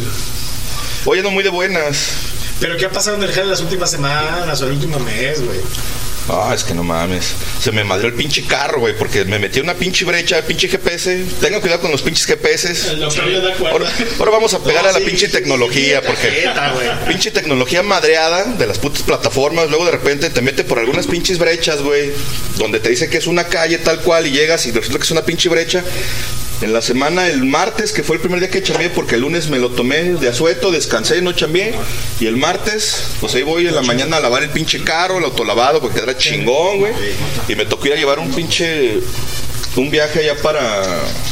hoy 1.04 1.18
ando 1.18 1.30
muy 1.30 1.44
de 1.44 1.50
buenas. 1.50 2.08
Pero 2.60 2.76
¿qué 2.76 2.84
ha 2.84 2.90
pasado 2.90 3.16
en 3.16 3.22
el 3.22 3.32
GEL 3.32 3.48
las 3.48 3.60
últimas 3.62 3.90
semanas 3.90 4.60
o 4.60 4.66
el 4.66 4.72
último 4.72 4.98
mes, 4.98 5.42
güey? 5.42 5.60
Ah, 6.28 6.52
es 6.54 6.62
que 6.64 6.74
no 6.74 6.84
mames. 6.84 7.32
Se 7.60 7.72
me 7.72 7.82
madrió 7.82 8.08
el 8.08 8.14
pinche 8.14 8.44
carro, 8.46 8.80
güey, 8.80 8.96
porque 8.96 9.24
me 9.24 9.38
metí 9.38 9.60
una 9.60 9.74
pinche 9.74 10.04
brecha, 10.04 10.42
pinche 10.42 10.68
GPS. 10.68 11.24
Tengan 11.40 11.60
cuidado 11.60 11.80
con 11.80 11.90
los 11.90 12.02
pinches 12.02 12.26
GPS. 12.26 12.90
El 12.90 13.00
doctor 13.00 13.26
le 13.26 13.40
da 13.40 13.54
cuerda. 13.54 13.70
Ahora, 13.70 13.92
ahora 14.18 14.30
vamos 14.30 14.54
a 14.54 14.62
pegar 14.62 14.84
No, 14.84 14.90
a 14.90 14.92
la 14.92 14.98
sí, 14.98 15.04
pinche 15.06 15.28
tecnología, 15.28 16.02
porque 16.02 16.28
tarjeta, 16.28 17.04
pinche 17.08 17.30
tecnología 17.30 17.82
madreada 17.82 18.44
de 18.44 18.66
las 18.66 18.78
putas 18.78 19.02
plataformas, 19.02 19.68
luego 19.70 19.84
de 19.86 19.92
repente 19.92 20.30
te 20.30 20.40
mete 20.42 20.62
por 20.64 20.78
algunas 20.78 21.06
pinches 21.06 21.38
brechas, 21.38 21.82
güey, 21.82 22.10
donde 22.58 22.78
te 22.80 22.90
dice 22.90 23.08
que 23.08 23.16
es 23.18 23.26
una 23.26 23.44
calle 23.44 23.78
tal 23.78 24.00
cual 24.00 24.26
y 24.26 24.30
llegas 24.30 24.66
y 24.66 24.70
resulta 24.70 24.98
que 24.98 25.04
es 25.04 25.10
una 25.10 25.22
pinche 25.22 25.48
brecha. 25.48 25.82
En 26.62 26.74
la 26.74 26.82
semana, 26.82 27.26
el 27.26 27.46
martes, 27.46 27.90
que 27.90 28.02
fue 28.02 28.16
el 28.16 28.20
primer 28.20 28.38
día 28.38 28.50
que 28.50 28.62
chambeé, 28.62 28.90
porque 28.90 29.14
el 29.14 29.22
lunes 29.22 29.48
me 29.48 29.58
lo 29.58 29.70
tomé 29.70 30.02
de 30.02 30.28
asueto, 30.28 30.70
descansé 30.70 31.16
y 31.16 31.22
no 31.22 31.32
chambeé. 31.32 31.72
Y 32.20 32.26
el 32.26 32.36
martes, 32.36 33.02
pues 33.18 33.34
ahí 33.34 33.42
voy 33.42 33.66
en 33.66 33.74
la 33.74 33.80
mañana 33.80 34.18
a 34.18 34.20
lavar 34.20 34.42
el 34.42 34.50
pinche 34.50 34.84
carro, 34.84 35.16
el 35.16 35.24
autolavado, 35.24 35.80
porque 35.80 36.00
era 36.00 36.18
chingón, 36.20 36.78
güey. 36.78 36.92
Y 37.48 37.56
me 37.56 37.64
tocó 37.66 37.86
ir 37.86 37.94
a 37.94 37.96
llevar 37.96 38.18
un 38.18 38.30
pinche. 38.30 39.00
Un 39.76 39.88
viaje 39.88 40.18
allá 40.20 40.34
para. 40.42 40.82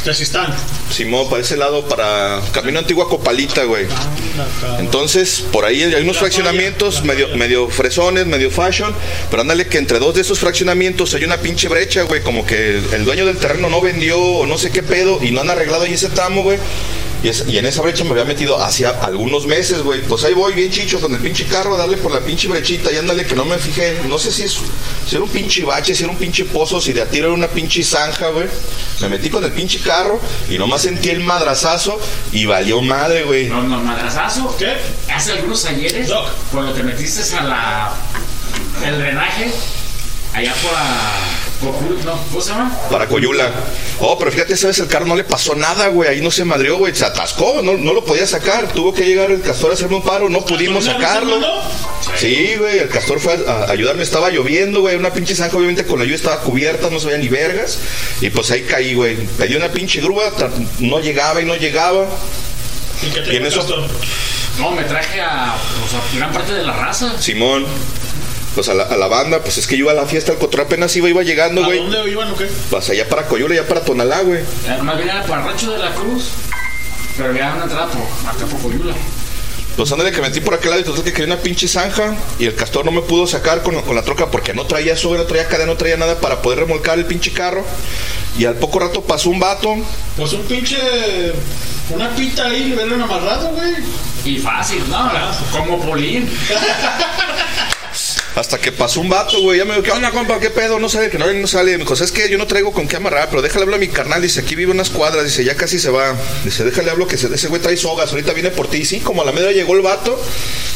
Tezistán. 0.03 0.53
Simón, 0.89 1.29
para 1.29 1.41
ese 1.41 1.57
lado, 1.57 1.85
para 1.87 2.41
Camino 2.53 2.79
Antigua 2.79 3.07
Copalita, 3.09 3.63
güey. 3.65 3.85
Entonces, 4.79 5.43
por 5.51 5.65
ahí 5.65 5.83
hay 5.83 6.01
unos 6.03 6.17
fraccionamientos 6.17 7.03
medio, 7.03 7.27
medio 7.35 7.69
fresones, 7.69 8.25
medio 8.25 8.49
fashion, 8.49 8.93
pero 9.29 9.41
ándale 9.41 9.67
que 9.67 9.77
entre 9.77 9.99
dos 9.99 10.15
de 10.15 10.21
esos 10.21 10.39
fraccionamientos 10.39 11.13
hay 11.13 11.25
una 11.25 11.37
pinche 11.37 11.67
brecha, 11.67 12.03
güey, 12.03 12.21
como 12.23 12.45
que 12.45 12.77
el, 12.93 13.05
dueño 13.05 13.25
del 13.25 13.37
terreno 13.37 13.69
no 13.69 13.81
vendió 13.81 14.19
o 14.19 14.45
no 14.45 14.57
sé 14.57 14.71
qué 14.71 14.83
pedo 14.83 15.19
y 15.21 15.31
no 15.31 15.41
han 15.41 15.49
arreglado 15.49 15.83
ahí 15.83 15.93
ese 15.93 16.09
tramo, 16.09 16.41
güey. 16.43 16.57
Y, 17.21 17.27
es- 17.27 17.43
y 17.49 17.57
en 17.57 17.65
esa 17.65 17.81
brecha 17.81 18.05
me 18.05 18.11
había 18.11 18.23
metido 18.23 18.63
hacia 18.63 18.91
algunos 18.91 19.45
meses, 19.45 19.81
güey. 19.81 20.01
Pues 20.01 20.23
ahí 20.23 20.33
voy 20.33 20.53
bien 20.53 20.71
chicho 20.71 21.01
con 21.01 21.13
el 21.13 21.19
pinche 21.19 21.45
carro 21.45 21.75
a 21.75 21.77
darle 21.77 21.97
por 21.97 22.13
la 22.13 22.21
pinche 22.21 22.47
brechita 22.47 22.91
y 22.93 22.95
ándale 22.95 23.25
que 23.25 23.35
no 23.35 23.43
me 23.43 23.57
fijé. 23.57 23.97
No 24.07 24.17
sé 24.17 24.31
si 24.31 24.43
es 24.43 24.57
si 25.05 25.15
era 25.15 25.23
un 25.25 25.29
pinche 25.29 25.65
bache, 25.65 25.93
si 25.93 26.03
era 26.03 26.13
un 26.13 26.17
pinche 26.17 26.45
pozo, 26.45 26.79
si 26.79 26.93
de 26.93 27.01
a 27.01 27.05
tiro 27.05 27.25
era 27.27 27.33
una 27.35 27.47
pinche 27.49 27.83
zanja, 27.83 28.28
güey. 28.29 28.47
Me 29.01 29.09
metí 29.09 29.29
con 29.29 29.43
el 29.43 29.51
pinche 29.51 29.79
carro 29.79 30.19
y 30.49 30.57
nomás 30.57 30.81
sentí 30.81 31.09
el 31.09 31.21
madrazazo 31.21 31.99
y 32.31 32.45
valió 32.45 32.81
madre, 32.81 33.23
güey. 33.23 33.47
No, 33.47 33.63
no, 33.63 33.79
madrazazo. 33.79 34.55
¿Qué? 34.57 34.77
Hace 35.13 35.33
algunos 35.33 35.65
ayeres, 35.65 36.09
cuando 36.51 36.73
te 36.73 36.83
metiste 36.83 37.35
a 37.35 37.43
la. 37.43 37.91
el 38.85 38.99
drenaje, 38.99 39.51
allá 40.33 40.53
por 40.61 40.73
la. 40.73 41.48
Cocu- 41.61 42.03
no, 42.05 42.13
¿cómo 42.29 42.41
se 42.41 42.49
llama? 42.51 42.77
Para 42.89 43.07
Coyula. 43.07 43.51
Oh, 43.99 44.17
pero 44.17 44.31
fíjate, 44.31 44.53
esa 44.53 44.67
vez 44.67 44.79
el 44.79 44.87
carro 44.87 45.05
no 45.05 45.15
le 45.15 45.25
pasó 45.25 45.55
nada, 45.55 45.87
güey. 45.89 46.09
Ahí 46.09 46.21
no 46.21 46.31
se 46.31 46.45
madrió, 46.45 46.77
güey. 46.77 46.95
Se 46.95 47.03
atascó, 47.05 47.61
no, 47.61 47.73
no 47.75 47.93
lo 47.93 48.05
podía 48.05 48.25
sacar. 48.25 48.71
Tuvo 48.71 48.93
que 48.93 49.05
llegar 49.05 49.29
el 49.29 49.41
castor 49.41 49.71
a 49.71 49.73
hacerme 49.73 49.97
un 49.97 50.03
paro. 50.03 50.29
No 50.29 50.45
pudimos 50.45 50.85
¿No 50.85 50.91
le 50.93 50.97
sacarlo. 51.05 51.39
Sí, 52.17 52.55
güey. 52.57 52.79
El 52.79 52.87
castor 52.89 53.19
fue 53.19 53.33
a, 53.45 53.51
a 53.65 53.71
ayudarme. 53.71 54.03
Estaba 54.03 54.29
lloviendo, 54.29 54.79
güey. 54.81 54.95
Una 54.95 55.11
pinche 55.11 55.35
zanja, 55.35 55.57
obviamente, 55.57 55.85
con 55.85 55.99
la 55.99 56.05
lluvia 56.05 56.15
estaba 56.15 56.39
cubierta. 56.39 56.89
No 56.89 56.99
se 56.99 57.07
veía 57.07 57.17
ni 57.19 57.27
vergas. 57.27 57.77
Y 58.21 58.29
pues 58.29 58.49
ahí 58.51 58.61
caí, 58.61 58.93
güey. 58.93 59.17
Pedí 59.37 59.55
una 59.55 59.69
pinche 59.69 59.99
grúa. 59.99 60.31
No 60.79 60.99
llegaba 61.01 61.41
y 61.41 61.45
no 61.45 61.55
llegaba. 61.55 62.05
¿Y 63.05 63.09
qué 63.11 63.21
te 63.21 63.33
Y 63.33 63.35
en 63.37 63.45
eso-? 63.45 63.65
No, 64.57 64.71
me 64.71 64.83
traje 64.83 65.21
a, 65.21 65.55
pues, 65.79 65.93
a 65.93 66.17
gran 66.17 66.31
parte 66.33 66.53
de 66.53 66.63
la 66.63 66.73
raza. 66.73 67.13
Simón. 67.21 67.65
Pues 68.55 68.67
a 68.67 68.73
la, 68.73 68.83
a 68.83 68.97
la 68.97 69.07
banda, 69.07 69.41
pues 69.41 69.57
es 69.57 69.67
que 69.67 69.77
yo 69.77 69.83
iba 69.85 69.91
a 69.91 69.95
la 69.95 70.05
fiesta, 70.05 70.31
el 70.31 70.37
cotorreo 70.37 70.65
apenas 70.65 70.95
iba, 70.95 71.07
iba 71.07 71.21
llegando, 71.23 71.63
¿A 71.63 71.67
güey. 71.67 71.79
dónde 71.79 72.09
iban 72.11 72.31
o 72.31 72.35
qué? 72.35 72.47
Pues 72.69 72.89
allá 72.89 73.07
para 73.07 73.27
Coyula, 73.27 73.53
allá 73.53 73.67
para 73.67 73.81
Tonalá, 73.83 74.21
güey. 74.21 74.39
Eh, 74.39 74.77
Más 74.81 74.97
bien 74.97 75.09
era 75.09 75.23
para 75.23 75.43
Rancho 75.43 75.71
de 75.71 75.77
la 75.77 75.93
Cruz. 75.93 76.29
Pero 77.15 77.29
había 77.29 77.53
una 77.53 77.63
entrada 77.63 77.87
por 77.87 78.01
acá 78.29 78.45
por 78.45 78.61
Coyula. 78.61 78.93
Pues 79.77 79.91
ándale 79.93 80.11
que 80.11 80.19
metí 80.21 80.41
por 80.41 80.55
aquel 80.55 80.71
lado 80.71 80.81
y 80.81 80.85
total 80.85 81.03
que 81.05 81.13
quería 81.13 81.33
una 81.33 81.41
pinche 81.41 81.65
zanja 81.67 82.13
y 82.37 82.45
el 82.47 82.55
castor 82.55 82.83
no 82.83 82.91
me 82.91 82.99
pudo 83.01 83.25
sacar 83.27 83.63
con, 83.63 83.81
con 83.83 83.95
la 83.95 84.01
troca 84.01 84.29
porque 84.29 84.53
no 84.53 84.65
traía 84.65 84.97
soga, 84.97 85.19
no 85.19 85.23
traía 85.25 85.47
cadena, 85.47 85.67
no 85.71 85.77
traía 85.77 85.95
nada 85.95 86.19
para 86.19 86.41
poder 86.41 86.59
remolcar 86.59 86.97
el 86.99 87.05
pinche 87.05 87.31
carro. 87.31 87.63
Y 88.37 88.43
al 88.45 88.55
poco 88.55 88.79
rato 88.79 89.01
pasó 89.03 89.29
un 89.29 89.39
vato. 89.39 89.73
Pues 90.17 90.33
un 90.33 90.41
pinche. 90.43 90.75
Una 91.91 92.09
pita 92.15 92.45
ahí, 92.45 92.65
le 92.65 92.75
hubieran 92.75 93.01
amarrado, 93.03 93.49
güey. 93.51 93.73
Y 94.25 94.37
fácil, 94.39 94.83
¿no? 94.89 95.09
Como 95.51 95.79
Polín. 95.85 96.29
Hasta 98.39 98.57
que 98.57 98.71
pasó 98.71 99.01
un 99.01 99.09
vato, 99.09 99.39
güey. 99.41 99.57
Ya 99.59 99.65
me 99.65 99.71
dijo, 99.71 99.83
¿qué 99.83 99.91
onda, 99.91 100.11
compa? 100.11 100.39
¿Qué 100.39 100.49
pedo? 100.49 100.79
No 100.79 100.87
sale, 100.87 101.09
que 101.09 101.17
no, 101.17 101.31
no 101.31 101.47
sale. 101.47 101.71
Me 101.73 101.79
dijo, 101.83 101.93
es 101.93 102.11
que 102.11 102.29
yo 102.29 102.37
no 102.37 102.47
traigo 102.47 102.71
con 102.71 102.87
qué 102.87 102.95
amarrar, 102.95 103.27
pero 103.29 103.41
déjale 103.41 103.63
hablar 103.63 103.77
a 103.77 103.81
mi 103.81 103.89
carnal. 103.89 104.21
Dice, 104.21 104.39
aquí 104.39 104.55
vive 104.55 104.71
unas 104.71 104.89
cuadras. 104.89 105.25
Dice, 105.25 105.43
ya 105.43 105.55
casi 105.55 105.77
se 105.77 105.89
va. 105.89 106.15
Dice, 106.45 106.63
déjale 106.63 106.89
hablo 106.89 107.05
que 107.05 107.17
se- 107.17 107.33
ese 107.33 107.47
güey 107.49 107.61
trae 107.61 107.75
sogas. 107.75 108.11
Ahorita 108.11 108.31
viene 108.33 108.49
por 108.51 108.67
ti. 108.69 108.77
Y 108.77 108.85
sí, 108.85 108.99
como 109.01 109.23
a 109.23 109.25
la 109.25 109.33
media 109.33 109.51
llegó 109.51 109.75
el 109.75 109.81
vato. 109.81 110.17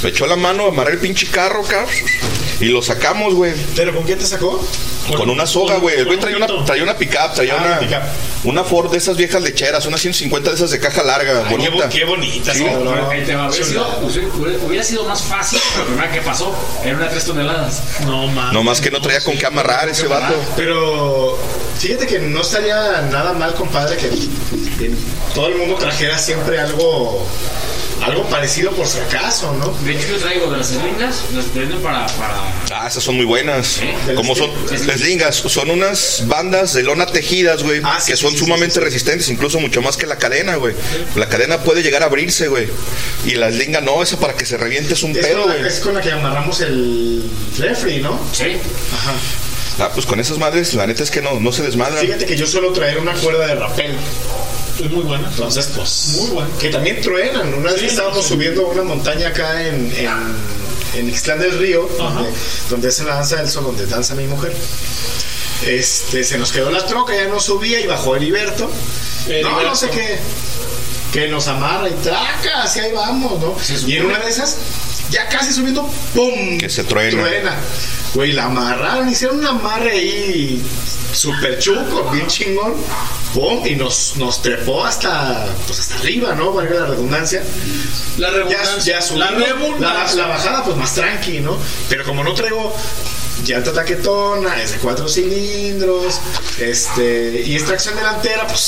Me 0.03 0.09
echó 0.09 0.27
la 0.27 0.35
mano, 0.35 0.67
amarré 0.67 0.93
el 0.93 0.99
pinche 0.99 1.27
carro, 1.27 1.63
cabrón. 1.63 1.89
Y 2.59 2.65
lo 2.65 2.81
sacamos, 2.81 3.33
güey. 3.33 3.53
¿Pero 3.75 3.95
con 3.95 4.05
qué 4.05 4.15
te 4.17 4.25
sacó? 4.25 4.61
Con 5.17 5.29
una 5.29 5.45
soga, 5.45 5.77
güey. 5.77 5.97
El 5.99 6.05
güey 6.05 6.17
traía 6.19 6.37
una, 6.37 6.47
traía 6.65 6.83
una 6.83 6.97
pick-up, 6.97 7.33
traía 7.35 7.53
Ah, 7.55 7.57
una, 7.57 7.67
una 7.67 7.79
pick-up. 7.79 8.01
una 8.45 8.63
Ford 8.63 8.89
de 8.91 8.97
esas 8.97 9.17
viejas 9.17 9.41
lecheras, 9.41 9.85
una 9.85 9.97
150 9.97 10.49
de 10.49 10.55
esas 10.55 10.71
de 10.71 10.79
caja 10.79 11.03
larga, 11.03 11.43
Ay, 11.45 11.55
qué, 11.57 11.67
bonita. 11.69 11.89
qué 11.89 12.05
bonitas, 12.05 12.55
Sí. 12.55 12.63
hubiera, 12.63 13.51
sido, 13.51 13.99
hubiera- 14.01 14.65
hubiera 14.65 14.83
sido 14.83 15.03
más 15.03 15.21
fácil, 15.23 15.59
lo 15.77 15.85
primero 15.85 16.09
que 16.11 16.21
pasó 16.21 16.55
era 16.85 16.95
una 16.95 17.09
3 17.09 17.25
toneladas. 17.25 17.52
No 18.05 18.27
mames. 18.27 18.53
No 18.53 18.63
más 18.63 18.81
que 18.81 18.91
no 18.91 19.01
traía 19.01 19.21
con 19.21 19.37
qué 19.37 19.45
amarrar 19.45 19.89
ese 19.89 20.07
vato. 20.07 20.35
Pero 20.55 21.37
fíjate 21.77 22.07
que 22.07 22.19
no 22.19 22.41
estaría 22.41 23.01
nada 23.11 23.33
mal, 23.33 23.53
compadre, 23.53 23.97
que 23.97 24.09
que 24.77 24.91
todo 25.33 25.47
el 25.47 25.57
mundo 25.57 25.75
trajera 25.75 26.17
siempre 26.17 26.59
algo 26.59 27.25
algo 28.05 28.23
parecido 28.29 28.71
por 28.71 28.87
si 28.87 28.99
acaso, 28.99 29.53
¿no? 29.59 29.69
De 29.85 29.93
hecho, 29.93 30.07
yo 30.09 30.17
traigo 30.17 30.51
de 30.51 30.57
las 30.57 30.71
eslingas, 30.71 31.23
las 31.33 31.53
venden 31.53 31.79
para, 31.81 32.05
para 32.07 32.35
Ah, 32.71 32.87
esas 32.87 33.03
son 33.03 33.15
muy 33.15 33.25
buenas. 33.25 33.79
¿De 34.07 34.13
Como 34.15 34.35
son 34.35 34.49
las 34.87 34.99
lingas, 35.01 35.35
son 35.35 35.69
unas 35.69 36.23
bandas 36.27 36.73
de 36.73 36.83
lona 36.83 37.05
tejidas, 37.05 37.63
güey, 37.63 37.81
Ah, 37.83 37.99
sí, 37.99 38.11
que 38.11 38.17
son 38.17 38.31
sí, 38.31 38.39
sumamente 38.39 38.75
sí, 38.75 38.79
sí. 38.79 38.85
resistentes, 38.85 39.29
incluso 39.29 39.59
mucho 39.59 39.81
más 39.81 39.95
que 39.97 40.05
la 40.05 40.17
cadena, 40.17 40.55
güey. 40.55 40.73
La 41.15 41.27
cadena 41.29 41.59
puede 41.63 41.81
llegar 41.83 42.03
a 42.03 42.07
abrirse, 42.07 42.47
güey. 42.47 42.67
Y 43.25 43.35
las 43.35 43.53
lingas 43.55 43.83
no, 43.83 44.01
esa 44.03 44.17
para 44.19 44.33
que 44.33 44.45
se 44.45 44.57
reviente 44.57 44.93
es 44.93 45.03
un 45.03 45.11
Es 45.15 45.25
pedo, 45.25 45.47
la, 45.47 45.53
güey. 45.55 45.67
es 45.67 45.79
con 45.79 45.93
la 45.93 46.01
que 46.01 46.11
amarramos 46.11 46.59
el 46.61 47.23
refri, 47.57 48.01
¿no? 48.01 48.19
Sí. 48.33 48.57
Ajá. 48.93 49.13
Ah, 49.79 49.89
pues 49.93 50.05
con 50.05 50.19
esas 50.19 50.37
madres, 50.37 50.73
la 50.75 50.85
neta 50.85 51.01
es 51.03 51.09
que 51.09 51.21
no, 51.21 51.39
no 51.39 51.51
se 51.51 51.63
desmadran. 51.63 51.99
Fíjate 52.05 52.25
que 52.25 52.35
yo 52.37 52.45
suelo 52.45 52.71
traer 52.73 52.99
una 52.99 53.13
cuerda 53.13 53.47
de 53.47 53.55
rapel. 53.55 53.95
Es 54.81 54.89
muy 54.91 55.03
buena. 55.03 55.27
Entonces, 55.29 55.69
pues. 55.75 56.15
Muy 56.19 56.29
bueno. 56.31 56.49
Que 56.59 56.69
también 56.69 57.01
truenan. 57.01 57.53
Una 57.53 57.71
vez 57.71 57.79
Sí, 57.79 57.85
que 57.87 57.91
estábamos 57.91 58.23
sí. 58.23 58.33
subiendo 58.33 58.65
una 58.67 58.83
montaña 58.83 59.27
acá 59.29 59.67
en, 59.67 59.93
en, 59.95 60.09
en 60.95 61.09
Ixtlán 61.09 61.39
del 61.39 61.57
Río, 61.59 61.89
donde, 61.97 62.29
donde 62.69 62.87
es 62.89 62.99
la 63.01 63.15
danza 63.15 63.35
del 63.37 63.49
sol, 63.49 63.63
donde 63.65 63.85
danza 63.85 64.15
mi 64.15 64.25
mujer. 64.27 64.55
Este, 65.67 66.23
se 66.23 66.37
nos 66.37 66.51
quedó 66.51 66.69
la 66.71 66.85
troca, 66.85 67.15
ya 67.15 67.27
no 67.27 67.39
subía 67.39 67.79
y 67.79 67.87
bajó 67.87 68.15
Heriberto. 68.15 68.65
No, 68.65 69.31
Heriberto. 69.31 69.63
no 69.63 69.75
sé 69.75 69.89
qué. 69.89 70.19
Que 71.13 71.27
nos 71.27 71.47
amarra 71.47 71.87
y 71.89 71.93
traca, 71.93 72.63
así 72.63 72.79
ahí 72.79 72.91
vamos, 72.91 73.39
¿no? 73.39 73.55
Y 73.87 73.97
en 73.97 74.05
una 74.07 74.17
de 74.19 74.29
esas, 74.29 74.57
ya 75.11 75.27
casi 75.29 75.53
subiendo, 75.53 75.87
¡pum! 76.15 76.57
Que 76.57 76.69
se 76.69 76.83
truena. 76.83 77.55
Güey, 78.13 78.31
la 78.33 78.45
amarraron, 78.45 79.09
hicieron 79.09 79.39
un 79.39 79.45
amarre 79.47 79.91
ahí 79.91 80.61
súper 81.13 81.57
chuco, 81.59 82.09
bien 82.11 82.27
chingón. 82.27 82.73
¡Pum! 83.33 83.65
Y 83.65 83.75
nos, 83.75 84.15
nos 84.17 84.41
trepó 84.43 84.85
hasta, 84.85 85.47
pues 85.65 85.79
hasta 85.79 85.95
arriba, 85.95 86.35
¿no? 86.35 86.53
Valga 86.53 86.75
la 86.81 86.85
redundancia. 86.87 87.43
La 88.17 88.27
Ya, 88.29 88.33
redundancia. 88.37 88.93
ya 88.95 89.01
subimos. 89.01 89.31
la 89.31 89.37
redundancia. 89.37 90.21
la 90.21 90.27
bajada, 90.27 90.63
pues 90.63 90.77
más 90.77 90.93
tranqui, 90.93 91.39
¿no? 91.39 91.57
Pero 91.89 92.03
como 92.05 92.23
no 92.23 92.33
traigo 92.35 92.75
llanta 93.45 93.73
taquetona, 93.73 94.61
es 94.61 94.71
de 94.73 94.77
cuatro 94.77 95.07
cilindros, 95.09 96.19
este, 96.59 97.41
y 97.45 97.55
es 97.55 97.65
tracción 97.65 97.95
delantera, 97.95 98.45
pues, 98.47 98.59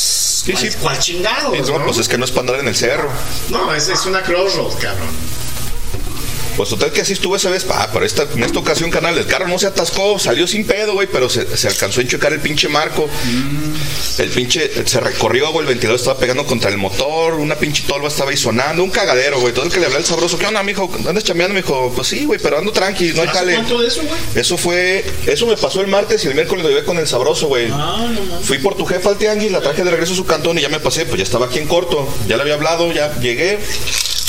Sí, 0.46 0.52
¿cuál, 0.54 0.64
sí. 0.72 0.78
cuál 0.82 1.00
chingados, 1.00 1.70
No, 1.70 1.80
no? 1.80 1.86
pues 1.86 1.98
es 2.00 2.08
que 2.08 2.18
no 2.18 2.26
es 2.26 2.32
para 2.32 2.42
andar 2.42 2.60
en 2.60 2.68
el 2.68 2.76
cerro. 2.76 3.10
No, 3.50 3.74
es, 3.74 3.88
es 3.90 4.06
una 4.08 4.22
crossroad, 4.24 4.74
cabrón. 4.80 5.08
Pues 6.56 6.70
total 6.70 6.92
que 6.92 7.02
así 7.02 7.14
estuvo 7.14 7.36
esa 7.36 7.50
vez. 7.50 7.66
Ah, 7.70 7.90
pero 7.92 8.06
esta, 8.06 8.24
en 8.24 8.44
esta 8.44 8.60
ocasión, 8.60 8.90
canal, 8.92 9.18
el 9.18 9.26
carro 9.26 9.48
no 9.48 9.60
se 9.60 9.68
atascó, 9.68 10.18
salió 10.20 10.48
sin 10.48 10.66
pedo, 10.66 10.94
güey, 10.94 11.08
pero 11.12 11.30
se, 11.30 11.58
se 11.58 11.68
alcanzó 11.68 12.00
a 12.00 12.04
enchucar 12.04 12.34
el 12.34 12.40
pinche 12.40 12.68
marco. 12.68 13.10
El 14.18 14.30
pinche 14.30 14.72
se 14.86 15.00
recorrió, 15.00 15.52
güey, 15.52 15.62
el 15.64 15.70
ventilador 15.70 16.00
estaba 16.00 16.18
pegando 16.18 16.46
contra 16.46 16.70
el 16.70 16.78
motor, 16.78 17.34
una 17.36 17.56
pinche 17.56 17.84
tolva 17.88 18.08
estaba 18.08 18.32
ahí 18.32 18.38
sonando, 18.38 18.84
un 18.84 18.92
cagadero, 18.92 19.40
güey. 19.42 19.54
Todo 19.54 19.66
el 19.66 19.72
que 19.72 19.80
le 19.80 19.86
hablaba 19.86 20.00
el 20.00 20.06
sabroso, 20.06 20.38
¿qué 20.38 20.46
onda, 20.48 20.64
mijo? 20.64 20.90
¿Andas 21.08 21.24
chambeando? 21.24 21.54
Me 21.54 21.62
dijo, 21.62 21.92
pues 21.96 22.08
sí, 22.08 22.26
güey, 22.26 22.40
pero 22.42 22.58
ando 22.58 22.72
tranqui, 22.72 23.14
no 23.14 23.22
hay 23.22 23.28
¿Hace 23.28 23.54
cuánto 23.54 23.82
de 23.82 23.88
eso, 23.88 24.02
güey? 24.04 24.20
Eso 24.36 24.58
fue, 24.58 25.04
eso 25.26 25.46
me 25.48 25.58
pasó 25.58 25.82
el 25.82 25.88
martes 25.88 26.24
y 26.24 26.28
el 26.28 26.36
miércoles 26.36 26.64
lo 26.64 26.70
llevé 26.70 26.86
con 26.86 26.98
el 26.98 27.08
sabroso, 27.08 27.48
güey. 27.48 27.70
Ah, 27.72 28.08
no. 28.10 28.40
Fui 28.42 28.60
por 28.60 28.76
tu 28.76 28.86
jefa 28.86 29.10
al 29.10 29.18
tianguis, 29.18 29.52
la 29.52 29.62
traje 29.62 29.84
de 29.84 29.92
regreso 29.92 30.14
a 30.14 30.16
su 30.16 30.26
cantón 30.26 30.58
y 30.58 30.62
ya 30.62 30.70
me 30.70 30.80
pasé, 30.80 31.06
pues 31.06 31.18
ya 31.18 31.24
estaba 31.24 31.48
aquí 31.48 31.60
en 31.60 31.68
corto, 31.68 32.08
ya 32.28 32.36
le 32.38 32.44
había 32.44 32.54
hablado, 32.56 32.92
ya 32.92 33.20
llegué. 33.20 33.60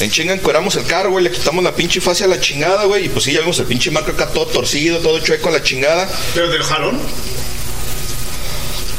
En 0.01 0.11
chinga 0.11 0.35
encueramos 0.35 0.77
el 0.77 0.85
carro, 0.85 1.11
güey, 1.11 1.25
le 1.25 1.31
quitamos 1.31 1.65
la 1.65 1.75
pinche 1.75 2.01
fase 2.03 2.25
a 2.25 2.27
la 2.27 2.39
chingada, 2.39 2.85
güey, 2.85 3.07
y 3.07 3.09
pues 3.09 3.25
sí, 3.25 3.33
ya 3.33 3.41
vimos 3.41 3.59
el 3.59 3.67
pinche 3.67 3.91
marco 3.91 4.11
acá 4.11 4.29
todo 4.29 4.47
torcido, 4.47 4.99
todo 4.99 5.19
chueco 5.21 5.49
a 5.49 5.53
la 5.53 5.63
chingada. 5.63 6.07
Pero 6.35 6.51
del 6.51 6.63
jalón. 6.63 7.01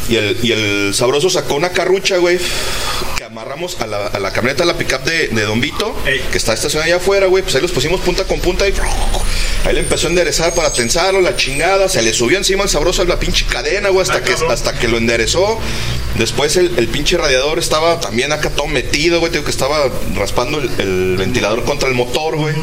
Y 0.09 0.15
el, 0.15 0.37
y 0.41 0.51
el 0.53 0.93
sabroso 0.95 1.29
sacó 1.29 1.55
una 1.55 1.69
carrucha, 1.69 2.17
güey, 2.17 2.39
que 3.17 3.25
amarramos 3.25 3.79
a 3.81 3.85
la, 3.85 4.07
a 4.07 4.19
la 4.19 4.31
camioneta, 4.31 4.63
a 4.63 4.65
la 4.65 4.77
pickup 4.77 5.03
de, 5.03 5.27
de 5.27 5.41
Don 5.43 5.59
Vito, 5.59 5.95
que 6.31 6.37
está 6.37 6.53
estacionada 6.53 6.85
allá 6.85 6.95
afuera, 6.95 7.27
güey. 7.27 7.43
Pues 7.43 7.53
ahí 7.55 7.61
los 7.61 7.73
pusimos 7.73 7.99
punta 8.01 8.23
con 8.23 8.39
punta 8.39 8.67
y 8.67 8.73
ahí 9.67 9.73
le 9.73 9.81
empezó 9.81 10.07
a 10.07 10.09
enderezar 10.11 10.53
para 10.53 10.71
tensarlo, 10.71 11.21
la 11.21 11.35
chingada. 11.35 11.89
Se 11.89 12.01
le 12.01 12.13
subió 12.13 12.37
encima 12.37 12.63
el 12.63 12.69
sabroso 12.69 13.01
a 13.01 13.05
la 13.05 13.19
pinche 13.19 13.45
cadena, 13.45 13.89
güey, 13.89 14.01
hasta, 14.01 14.23
que, 14.23 14.33
hasta 14.49 14.73
que 14.79 14.87
lo 14.87 14.97
enderezó. 14.97 15.59
Después 16.17 16.55
el, 16.55 16.73
el 16.77 16.87
pinche 16.87 17.17
radiador 17.17 17.59
estaba 17.59 17.99
también 17.99 18.31
acá 18.31 18.49
todo 18.49 18.67
metido, 18.67 19.19
güey. 19.19 19.31
te 19.31 19.37
digo 19.37 19.45
que 19.45 19.51
estaba 19.51 19.91
raspando 20.15 20.59
el, 20.59 20.69
el 20.79 21.17
ventilador 21.17 21.63
contra 21.65 21.89
el 21.89 21.95
motor, 21.95 22.37
güey. 22.37 22.55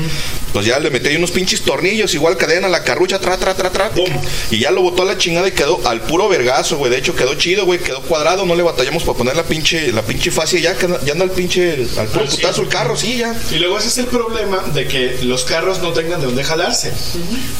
Pues 0.55 0.67
ya 0.67 0.79
le 0.79 0.91
metí 0.91 1.09
ahí 1.09 1.17
unos 1.17 1.33
pinches 1.33 1.63
tornillos, 1.63 2.15
igual 2.15 2.37
cadena, 2.37 2.69
la 2.69 2.85
carrucha, 2.85 3.19
tra, 3.19 3.37
tra, 3.37 3.55
tra, 3.55 3.71
tra. 3.71 3.91
pum. 3.91 4.09
Y 4.53 4.61
ya 4.61 4.71
lo 4.71 4.83
botó 4.83 5.03
a 5.03 5.05
la 5.05 5.19
chingada 5.19 5.49
y 5.49 5.53
quedó 5.53 5.81
al 5.87 6.01
puro 6.03 6.29
vergazo, 6.29 6.77
güey. 6.79 6.91
De 6.91 6.99
hecho, 6.99 7.15
quedó 7.15 7.35
chido, 7.35 7.65
güey. 7.67 7.81
Quedó 7.81 8.01
cuadrado, 8.03 8.47
no 8.47 8.55
le 8.55 8.63
batallamos 8.63 9.03
para 9.03 9.19
poner 9.19 9.37
la 9.37 9.43
pinche, 9.43 9.93
la 9.93 10.03
pinche 10.03 10.31
fascia. 10.31 10.61
Ya, 10.61 10.77
ya 11.05 11.13
anda 11.13 11.25
el 11.25 11.33
pinche, 11.33 11.87
al 11.99 12.07
puro 12.07 12.27
putazo 12.27 12.63
el 12.63 12.69
carro, 12.69 12.97
sí, 12.97 13.19
ya. 13.19 13.35
Y 13.51 13.57
luego 13.57 13.79
ese 13.79 13.89
es 13.89 13.99
el 13.99 14.07
problema 14.07 14.63
de 14.73 14.87
que 14.87 15.19
los 15.23 15.45
carros 15.45 15.81
no 15.81 15.93
tengan 15.93 16.21
de 16.21 16.27
dónde 16.27 16.45
jalarse. 16.45 16.93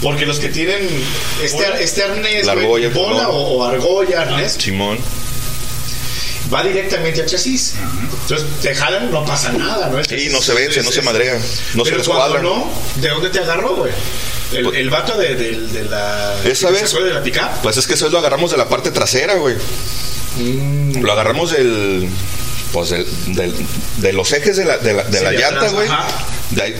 Porque 0.03 0.27
los 0.27 0.39
que 0.39 0.49
tienen 0.49 0.89
este, 1.43 1.67
ar- 1.67 1.81
este 1.81 2.03
arnés, 2.03 2.47
argolla, 2.49 2.87
el 2.89 2.93
bola 2.93 3.29
o, 3.29 3.57
o 3.59 3.65
argolla, 3.65 4.23
arnés, 4.23 4.57
Simón. 4.59 4.99
va 6.53 6.63
directamente 6.63 7.23
al 7.23 7.27
chasis. 7.27 7.75
Entonces 8.23 8.47
te 8.63 8.75
jalan, 8.75 9.11
no 9.11 9.25
pasa 9.25 9.53
nada, 9.53 9.89
¿no? 9.89 10.03
Sí, 10.05 10.29
no 10.31 10.41
se 10.43 10.55
vence, 10.55 10.83
no 10.83 10.91
se 10.93 11.03
madrea. 11.03 11.39
No 11.75 11.85
se 11.85 11.91
Pero 11.93 12.05
cuando 12.05 12.25
cuadra. 12.27 12.43
no, 12.43 12.71
¿de 12.97 13.09
dónde 13.09 13.31
te 13.31 13.39
agarró, 13.41 13.77
güey? 13.77 13.93
El, 14.53 14.65
Pues- 14.65 14.77
el 14.79 14.91
vato 14.91 15.17
de, 15.19 15.35
de- 15.35 15.61
de 15.69 15.85
la. 15.85 16.37
Esa 16.45 16.71
vez- 16.71 16.93
de 16.93 17.13
la 17.15 17.23
pickup. 17.23 17.63
Pues 17.63 17.77
es 17.77 17.87
que 17.87 17.95
eso 17.95 18.09
lo 18.11 18.19
agarramos 18.19 18.51
de 18.51 18.57
la 18.57 18.69
parte 18.69 18.91
trasera, 18.91 19.35
güey. 19.35 19.57
Mm. 20.37 21.03
Lo 21.03 21.13
agarramos 21.13 21.51
del. 21.53 22.09
Pues 22.73 22.91
del, 22.91 23.07
del- 23.37 23.55
de 23.99 24.13
los 24.13 24.33
ejes 24.33 24.57
de 24.57 24.65
la, 24.65 24.79
de 24.79 24.95
la, 24.95 25.05
de 25.05 25.19
Sí, 25.19 25.25
la 25.25 25.31
de 25.31 25.39
llanta, 25.39 25.69
güey. 25.71 25.89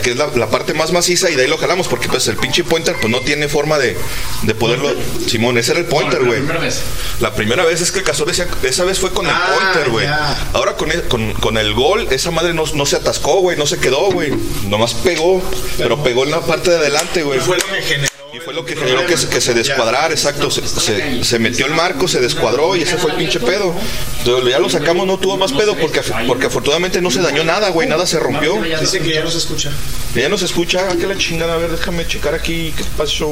Que 0.01 0.11
es 0.11 0.17
la, 0.17 0.27
la 0.35 0.49
parte 0.49 0.73
más 0.73 0.91
maciza 0.91 1.29
y 1.29 1.35
de 1.35 1.43
ahí 1.43 1.47
lo 1.47 1.57
jalamos 1.57 1.87
porque 1.87 2.09
pues 2.09 2.27
el 2.27 2.35
pinche 2.35 2.63
pointer 2.65 2.95
pues 2.99 3.09
no 3.09 3.21
tiene 3.21 3.47
forma 3.47 3.77
de, 3.77 3.95
de 4.43 4.55
poderlo. 4.55 4.93
Simón, 5.25 5.57
ese 5.57 5.71
era 5.71 5.79
el 5.79 5.85
pointer, 5.85 6.19
la 6.21 6.27
güey. 6.27 6.39
primera 6.39 6.59
vez. 6.59 6.81
La 7.21 7.33
primera 7.33 7.63
vez 7.63 7.79
es 7.81 7.91
que 7.93 7.99
el 7.99 8.05
decía, 8.27 8.45
esa 8.63 8.83
vez 8.83 8.99
fue 8.99 9.11
con 9.11 9.25
el 9.25 9.31
Ah, 9.33 9.55
pointer, 9.57 9.89
güey. 9.89 10.05
Ahora 10.53 10.73
con 10.75 10.91
el, 10.91 11.03
con, 11.03 11.31
con 11.35 11.57
el 11.57 11.73
gol, 11.73 12.07
esa 12.11 12.29
madre 12.31 12.53
no, 12.53 12.65
no 12.73 12.85
se 12.85 12.97
atascó, 12.97 13.39
güey, 13.39 13.57
no 13.57 13.65
se 13.65 13.77
quedó, 13.77 14.11
güey. 14.11 14.33
Nomás 14.67 14.93
pegó, 14.95 15.41
pero 15.77 16.03
pegó 16.03 16.25
en 16.25 16.31
la 16.31 16.41
parte 16.41 16.71
de 16.71 16.77
adelante, 16.77 17.23
güey. 17.23 17.39
Y 17.39 17.41
fue 17.41 17.57
lo 17.57 17.65
que 17.67 17.81
generó. 17.81 18.14
Y 18.35 18.39
fue 18.39 18.53
lo 18.53 18.65
que 18.65 18.75
generó 18.75 19.05
que, 19.05 19.15
se- 19.15 19.29
que 19.29 19.39
se 19.39 19.53
descuadrara, 19.53 20.09
exacto. 20.13 20.51
Se, 20.51 20.67
se- 20.67 21.23
se 21.23 21.39
metió 21.39 21.65
el 21.67 21.73
marco, 21.73 22.07
se 22.07 22.19
descuadró 22.19 22.75
y 22.75 22.81
ese 22.81 22.97
fue 22.97 23.11
el 23.11 23.17
pinche 23.17 23.39
pedo. 23.39 23.73
Entonces, 24.19 24.51
ya 24.51 24.59
lo 24.59 24.69
sacamos, 24.69 25.07
no 25.07 25.17
tuvo 25.17 25.37
más 25.37 25.53
pedo 25.53 25.75
porque, 25.77 26.01
porque 26.27 26.47
afortunadamente 26.47 27.01
no 27.01 27.11
se 27.11 27.21
dañó 27.21 27.43
nada, 27.45 27.69
güey, 27.69 27.87
nada 27.87 28.05
se 28.05 28.19
rompió. 28.19 28.61
Dicen 28.79 29.03
que 29.03 29.13
ya 29.13 29.23
no 29.23 29.31
se 29.31 29.37
escucha. 29.37 29.71
Ya 30.15 30.27
no 30.29 30.37
se 30.37 30.45
escucha, 30.45 30.85
ah, 30.91 30.95
que 30.99 31.07
la 31.07 31.17
chingada, 31.17 31.53
a 31.53 31.57
ver, 31.57 31.71
déjame 31.71 32.05
checar 32.07 32.33
aquí 32.35 32.73
qué 32.75 32.83
pasó. 32.97 33.31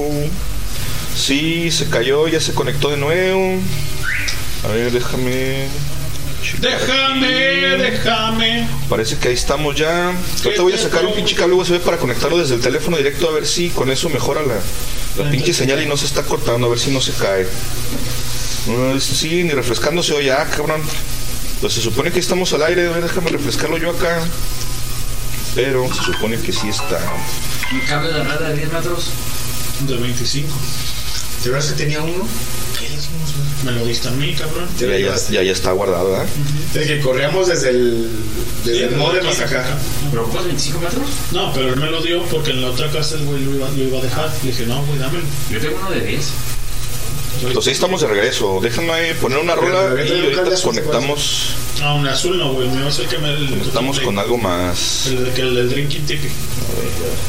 Sí, 1.15 1.69
se 1.71 1.89
cayó, 1.89 2.27
ya 2.27 2.39
se 2.39 2.53
conectó 2.53 2.89
de 2.89 2.97
nuevo. 2.97 3.59
A 4.63 4.67
ver, 4.69 4.91
déjame. 4.91 5.67
Déjame, 6.59 7.77
déjame. 7.77 8.67
Parece 8.89 9.17
que 9.17 9.29
ahí 9.29 9.33
estamos 9.33 9.75
ya. 9.75 10.09
Ahorita 10.43 10.61
voy 10.61 10.73
a 10.73 10.77
sacar 10.77 11.05
un 11.05 11.13
pinche 11.13 11.35
cable 11.35 11.53
USB 11.55 11.79
para 11.79 11.97
conectarlo 11.97 12.37
desde 12.37 12.55
el 12.55 12.61
teléfono 12.61 12.97
directo 12.97 13.29
a 13.29 13.31
ver 13.31 13.45
si 13.47 13.69
con 13.69 13.89
eso 13.91 14.09
mejora 14.09 14.41
la, 14.41 15.23
la 15.23 15.29
pinche 15.31 15.53
señal 15.53 15.81
y 15.81 15.85
no 15.85 15.97
se 15.97 16.05
está 16.05 16.23
cortando, 16.23 16.67
a 16.67 16.69
ver 16.69 16.79
si 16.79 16.91
no 16.91 17.01
se 17.01 17.11
cae. 17.13 17.47
No, 18.67 18.95
es- 18.95 19.03
sí, 19.03 19.43
ni 19.43 19.51
refrescándose 19.51 20.13
hoy, 20.13 20.29
ah, 20.29 20.47
cabrón. 20.55 20.81
Pues 21.61 21.73
se 21.73 21.81
supone 21.81 22.11
que 22.11 22.19
estamos 22.19 22.51
al 22.53 22.63
aire, 22.63 22.87
a 22.87 22.91
ver, 22.91 23.03
déjame 23.03 23.29
refrescarlo 23.29 23.77
yo 23.77 23.91
acá. 23.91 24.19
Pero 25.55 25.87
se 25.93 26.01
supone 26.03 26.37
que 26.39 26.51
sí 26.51 26.67
está. 26.69 26.99
Un 27.71 27.79
cable 27.81 28.11
de 28.11 28.23
red 28.23 28.39
de 28.47 28.55
10 28.57 28.73
metros. 28.73 29.09
De 29.87 29.95
25. 29.97 30.49
¿De 31.43 31.49
verdad 31.51 31.67
que 31.69 31.75
tenía 31.75 32.01
uno? 32.01 32.25
¿Qué 32.79 32.89
le 32.89 32.95
hicimos, 32.95 33.33
güey? 33.35 33.47
Me 33.63 33.71
lo 33.71 33.85
diste 33.85 34.07
a 34.09 34.11
mí, 34.11 34.33
cabrón. 34.33 34.67
Ya, 34.77 34.87
ya, 34.97 35.15
ya, 35.31 35.43
ya 35.43 35.51
está 35.51 35.71
guardado, 35.71 36.11
¿verdad? 36.11 36.25
De 36.73 36.85
que 36.85 36.99
corríamos 36.99 37.47
desde 37.47 37.69
el, 37.69 38.09
desde 38.65 38.77
Sí, 38.77 38.83
el 38.83 38.95
modem 38.97 39.25
hasta 39.27 39.45
acá. 39.45 39.65
¿Pero 40.11 40.23
cuántos? 40.23 40.45
25 40.47 40.79
metros? 40.79 41.09
No, 41.31 41.53
pero 41.53 41.69
él 41.69 41.77
me 41.79 41.89
lo 41.89 42.01
dio 42.01 42.21
porque 42.23 42.51
en 42.51 42.61
la 42.61 42.69
otra 42.69 42.91
casa 42.91 43.15
el 43.15 43.23
güey 43.25 43.43
lo 43.43 43.55
iba, 43.55 43.69
lo 43.69 43.83
iba 43.83 43.99
a 43.99 44.01
dejar. 44.01 44.29
Le 44.43 44.51
dije, 44.51 44.65
no, 44.65 44.83
güey, 44.85 44.99
dámelo. 44.99 45.23
Yo 45.49 45.59
tengo 45.59 45.77
uno 45.77 45.91
de 45.91 46.01
10. 46.01 46.31
Entonces 47.41 47.67
ahí 47.67 47.73
estamos 47.73 48.01
de 48.01 48.07
regreso. 48.07 48.59
Déjame 48.61 49.13
poner 49.15 49.39
una 49.39 49.55
rola 49.55 50.01
y 50.03 50.11
ahorita 50.37 50.61
conectamos, 50.61 51.55
Ah, 51.81 51.93
un 51.95 52.07
azul 52.07 52.37
no, 52.37 52.53
güey. 52.53 52.69
Me 52.69 52.79
va 52.81 52.85
a 52.85 52.89
hacer 52.89 53.07
que 53.07 53.17
me 53.17 53.29
el, 53.33 53.49
conectamos 53.49 53.99
con 53.99 54.17
algo 54.17 54.37
más. 54.37 55.07
el, 55.07 55.17
el, 55.27 55.37
el 55.39 55.55
del 55.55 55.69
drinking 55.69 56.05
tipi. 56.05 56.27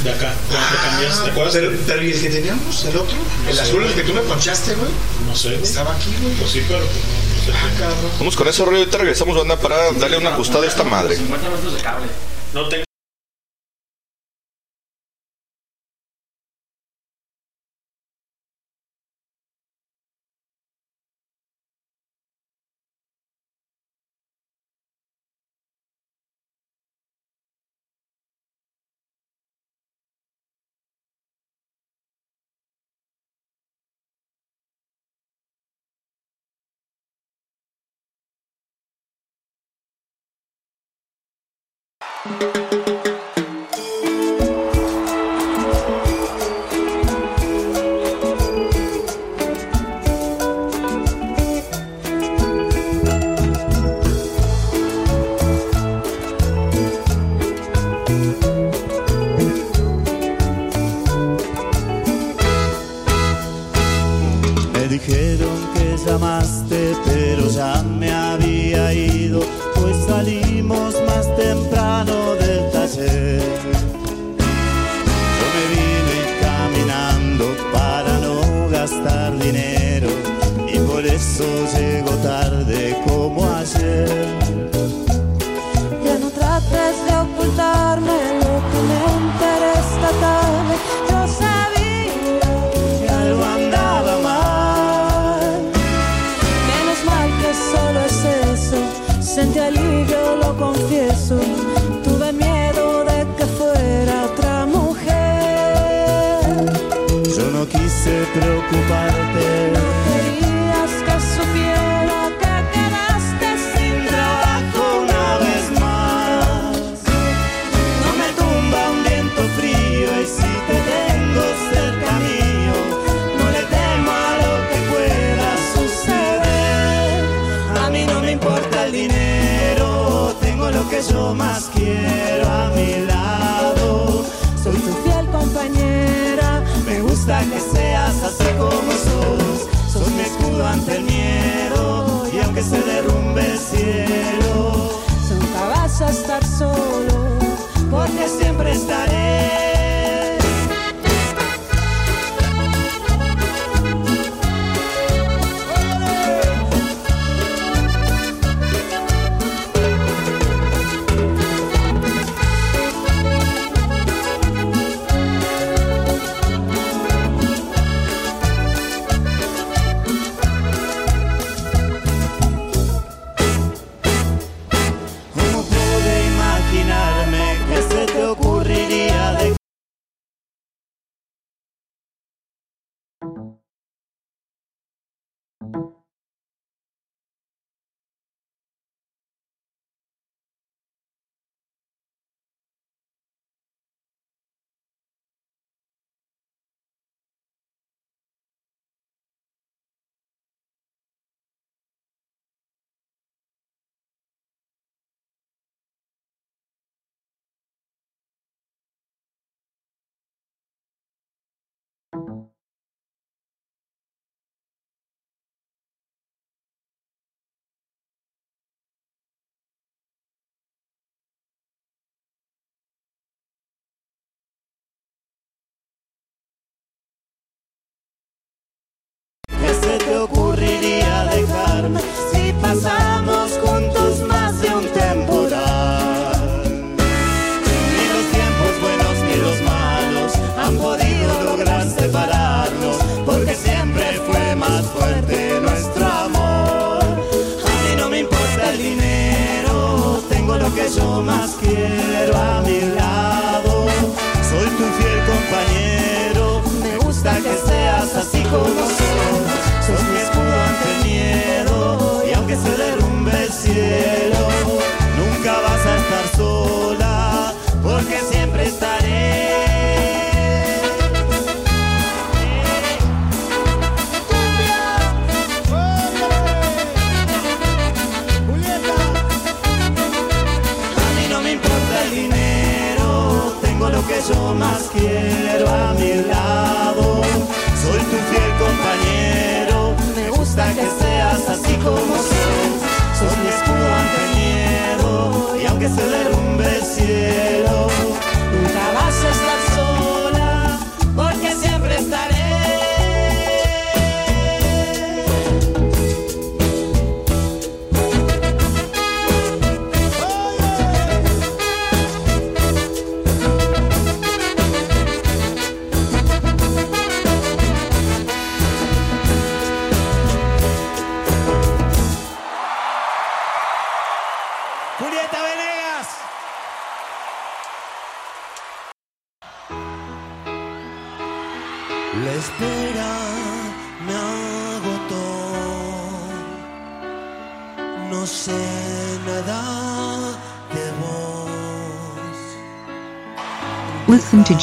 De 0.04 0.10
acá. 0.10 0.34
Te 0.48 0.88
cambiaste, 0.88 1.24
¿te 1.24 1.30
acuerdas? 1.30 1.54
Pero, 1.54 1.72
pero 1.86 2.02
¿y 2.04 2.12
el 2.12 2.20
que 2.20 2.30
teníamos? 2.30 2.84
¿El 2.84 2.96
otro? 2.96 3.16
¿El 3.48 3.58
azul, 3.58 3.82
el 3.84 3.94
que 3.94 4.02
tú 4.02 4.12
me 4.14 4.20
ponchaste, 4.20 4.74
güey? 4.74 4.90
No 5.26 5.34
sé. 5.34 5.54
Estaba 5.56 5.94
aquí, 5.94 6.10
güey. 6.22 6.34
Pues 6.34 6.50
sí, 6.52 6.62
pero. 6.68 6.80
pues, 6.80 7.48
no 7.48 7.52
sé. 7.52 7.58
Ah. 7.84 7.90
Vamos 8.18 8.36
con 8.36 8.46
ese 8.48 8.64
rollo, 8.64 8.78
ahorita 8.78 8.98
regresamos, 8.98 9.36
banda, 9.36 9.58
para 9.58 9.92
darle 9.94 10.18
una 10.18 10.30
ajustada 10.34 10.64
a 10.64 10.68
esta 10.68 10.84
madre. 10.84 11.16
50 11.16 11.50
metros 11.50 11.74
de 11.74 11.80
cable. 11.80 12.06
No 12.52 12.68
tengo. 12.68 12.84
Me 42.44 42.52
dijeron 42.52 42.83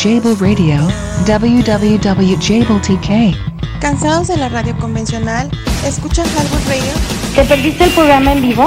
Jable 0.01 0.33
Radio, 0.39 0.79
www.jabletk. 1.27 3.37
¿Cansados 3.79 4.27
de 4.29 4.37
la 4.37 4.49
radio 4.49 4.75
convencional? 4.79 5.47
¿Escuchas 5.85 6.27
Hardwood 6.29 6.67
Radio? 6.67 6.91
¿Te 7.35 7.43
perdiste 7.43 7.83
el 7.83 7.91
programa 7.91 8.33
en 8.33 8.41
vivo? 8.41 8.65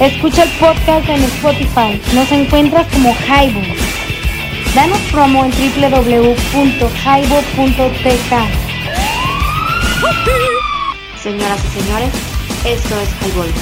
Escucha 0.00 0.44
el 0.44 0.50
podcast 0.52 1.06
en 1.06 1.22
Spotify. 1.24 2.00
Nos 2.14 2.32
encuentras 2.32 2.86
como 2.94 3.12
Highbook. 3.12 3.76
Danos 4.74 4.98
promo 5.12 5.44
en 5.44 5.50
www.highbook.tk. 5.50 8.32
Señoras 11.22 11.60
y 11.62 11.68
señores, 11.78 12.10
esto 12.64 12.98
es 13.00 13.10
Highball. 13.20 13.52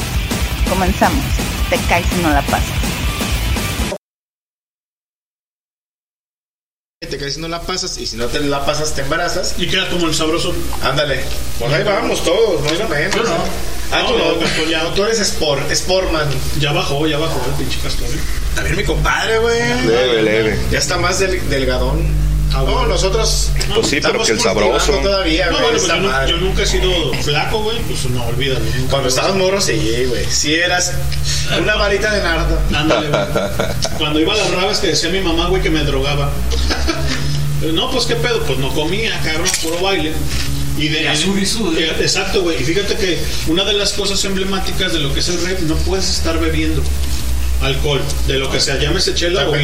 Comenzamos. 0.69 1.25
Te 1.69 1.79
caes 1.89 2.07
y 2.16 2.23
no 2.23 2.31
la 2.31 2.43
pasas. 2.43 2.78
Si 7.33 7.41
no 7.41 7.49
la 7.49 7.61
pasas 7.62 7.97
y 7.99 8.07
si 8.07 8.16
no 8.16 8.26
te 8.26 8.41
la 8.41 8.64
pasas 8.64 8.95
te 8.95 9.03
embarazas. 9.03 9.55
Y 9.59 9.66
queda 9.66 9.89
como 9.89 10.07
el 10.07 10.14
sabroso. 10.14 10.55
Ándale. 10.83 11.20
Pues 11.59 11.72
ahí 11.72 11.85
vamos 11.85 12.22
todos, 12.24 12.62
no 12.62 12.68
hay 12.68 12.89
menos. 12.89 13.14
Yo 13.16 13.22
no. 13.24 13.45
Ah, 13.91 14.05
tú 14.07 14.14
No, 14.18 14.70
ya. 14.70 14.85
tú 14.95 15.05
eres 15.05 15.18
Sport, 15.20 15.70
Sportman. 15.72 16.29
Ya 16.61 16.72
bajó, 16.72 17.07
ya 17.07 17.18
bajó 17.18 17.41
el 17.47 17.53
pinche 17.64 17.79
castor. 17.81 18.07
¿eh? 18.09 18.18
También 18.55 18.76
mi 18.76 18.85
compadre, 18.85 19.39
güey. 19.39 19.59
Leve, 19.87 20.22
leve. 20.22 20.59
Ya 20.70 20.79
está 20.79 20.99
más 20.99 21.18
del- 21.20 21.49
delgadón. 21.49 22.29
Ah, 22.55 22.62
no, 22.66 22.87
nosotros. 22.87 23.51
Pues 23.74 23.87
sí, 23.89 23.97
pero 24.01 24.22
estamos 24.22 24.26
que 24.26 24.33
el 24.33 24.41
sabroso. 24.41 24.93
Todavía, 24.93 25.47
No, 25.51 25.59
bueno, 25.61 25.79
pues 25.79 26.29
yo, 26.31 26.37
nunca 26.39 26.62
he 26.62 26.66
sido 26.66 26.91
flaco, 27.22 27.62
güey. 27.62 27.79
Pues 27.81 28.07
no, 28.07 28.24
olvídalo. 28.24 28.61
Cuando 28.91 29.09
estabas 29.11 29.35
morro, 29.37 29.61
sí, 29.61 30.05
güey. 30.09 30.24
Sí 30.24 30.55
eras 30.55 30.93
una 31.61 31.76
varita 31.76 32.11
de 32.11 32.22
nardo. 32.22 32.59
Ándale, 32.74 33.09
güey. 33.09 33.22
Cuando 33.99 34.20
iba 34.20 34.33
a 34.33 34.37
las 34.39 34.51
rabas 34.51 34.79
que 34.81 34.87
decía 34.89 35.11
mi 35.11 35.20
mamá, 35.20 35.49
güey, 35.49 35.62
que 35.62 35.68
me 35.70 35.85
drogaba. 35.85 36.31
No, 37.73 37.91
pues 37.91 38.07
qué 38.07 38.15
pedo, 38.17 38.43
pues 38.45 38.59
no 38.59 38.73
comía, 38.75 39.19
cabrón, 39.23 39.49
puro 39.63 39.81
baile. 39.81 40.13
Y 40.79 40.89
de 40.89 41.03
Y 41.03 41.07
¿eh? 41.07 41.11
Eh, 41.77 41.97
Exacto, 42.01 42.43
güey. 42.43 42.61
Y 42.61 42.65
fíjate 42.65 42.95
que 42.97 43.19
una 43.49 43.65
de 43.65 43.73
las 43.73 43.93
cosas 43.93 44.25
emblemáticas 44.25 44.93
de 44.93 45.01
lo 45.01 45.13
que 45.13 45.21
es 45.21 45.29
el 45.29 45.43
rap, 45.45 45.59
no 45.63 45.75
puedes 45.79 46.09
estar 46.09 46.39
bebiendo 46.39 46.83
alcohol, 47.61 48.01
de 48.27 48.39
lo 48.39 48.51
que 48.51 48.61
sea, 48.61 48.79
llámese 48.79 49.15
chela 49.15 49.49
o. 49.49 49.55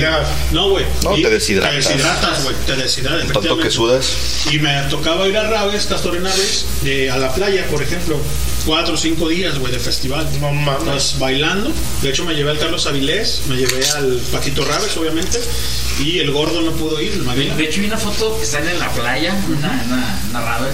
No, 0.53 0.71
güey. 0.71 0.85
No, 1.03 1.17
Y 1.17 1.23
te 1.23 1.31
deshidratas. 1.31 1.71
Te 1.71 1.77
deshidratas, 1.77 2.45
güey. 2.45 2.57
Te 2.67 2.77
deshidratas. 2.77 3.33
Tanto 3.33 3.59
que 3.59 3.71
sudas. 3.71 4.47
Y 4.51 4.59
me 4.59 4.83
tocaba 4.91 5.29
ir 5.29 5.37
a 5.37 5.45
Rabes, 5.49 5.87
Castor 5.87 6.17
en 6.17 6.25
Rabes, 6.25 6.67
eh, 6.85 7.11
a 7.11 7.17
la 7.19 7.33
playa, 7.33 7.67
por 7.69 7.83
ejemplo, 7.83 8.19
cuatro 8.67 8.95
o 8.95 8.97
cinco 8.97 9.29
días, 9.29 9.59
güey, 9.59 9.73
de 9.73 9.79
festival. 9.79 10.29
No 10.41 10.53
mames. 10.53 10.85
Pues, 10.85 11.19
bailando. 11.19 11.73
De 12.03 12.11
hecho, 12.11 12.25
me 12.25 12.35
llevé 12.35 12.51
al 12.51 12.59
Carlos 12.59 12.87
Avilés, 12.87 13.43
me 13.49 13.57
llevé 13.57 13.87
al 13.91 14.21
Paquito 14.33 14.65
Rabes, 14.65 14.97
obviamente, 14.97 15.41
y 16.01 16.19
el 16.19 16.31
gordo 16.33 16.61
no 16.63 16.73
pudo 16.73 17.01
ir, 17.01 17.13
el 17.13 17.25
De, 17.25 17.55
de 17.55 17.65
hecho, 17.65 17.81
vi 17.81 17.87
una 17.87 17.99
foto 17.99 18.37
que 18.37 18.45
están 18.45 18.67
en 18.69 18.79
la 18.79 18.91
playa, 18.93 19.35
una, 19.49 19.83
una, 19.87 20.21
una 20.31 20.41
rave, 20.41 20.71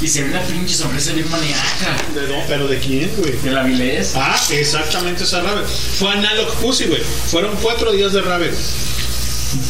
y 0.00 0.08
se 0.08 0.22
ve 0.22 0.30
una 0.30 0.42
pinche 0.42 0.74
sonrisa 0.74 1.12
bien 1.12 1.30
maníaca. 1.30 1.96
¿De 2.14 2.28
no? 2.28 2.42
¿Pero 2.46 2.68
de 2.68 2.78
quién, 2.78 3.10
güey? 3.16 3.32
De 3.32 3.50
la 3.50 3.62
Vilés. 3.62 4.12
Ah, 4.14 4.36
exactamente 4.50 5.24
esa 5.24 5.40
rave. 5.40 5.66
Fue 5.66 6.10
Analog 6.10 6.52
Pussy, 6.56 6.84
güey. 6.86 7.02
Fueron 7.02 7.56
cuatro 7.56 7.92
días 7.92 8.12
de 8.12 8.20
rave. 8.22 8.52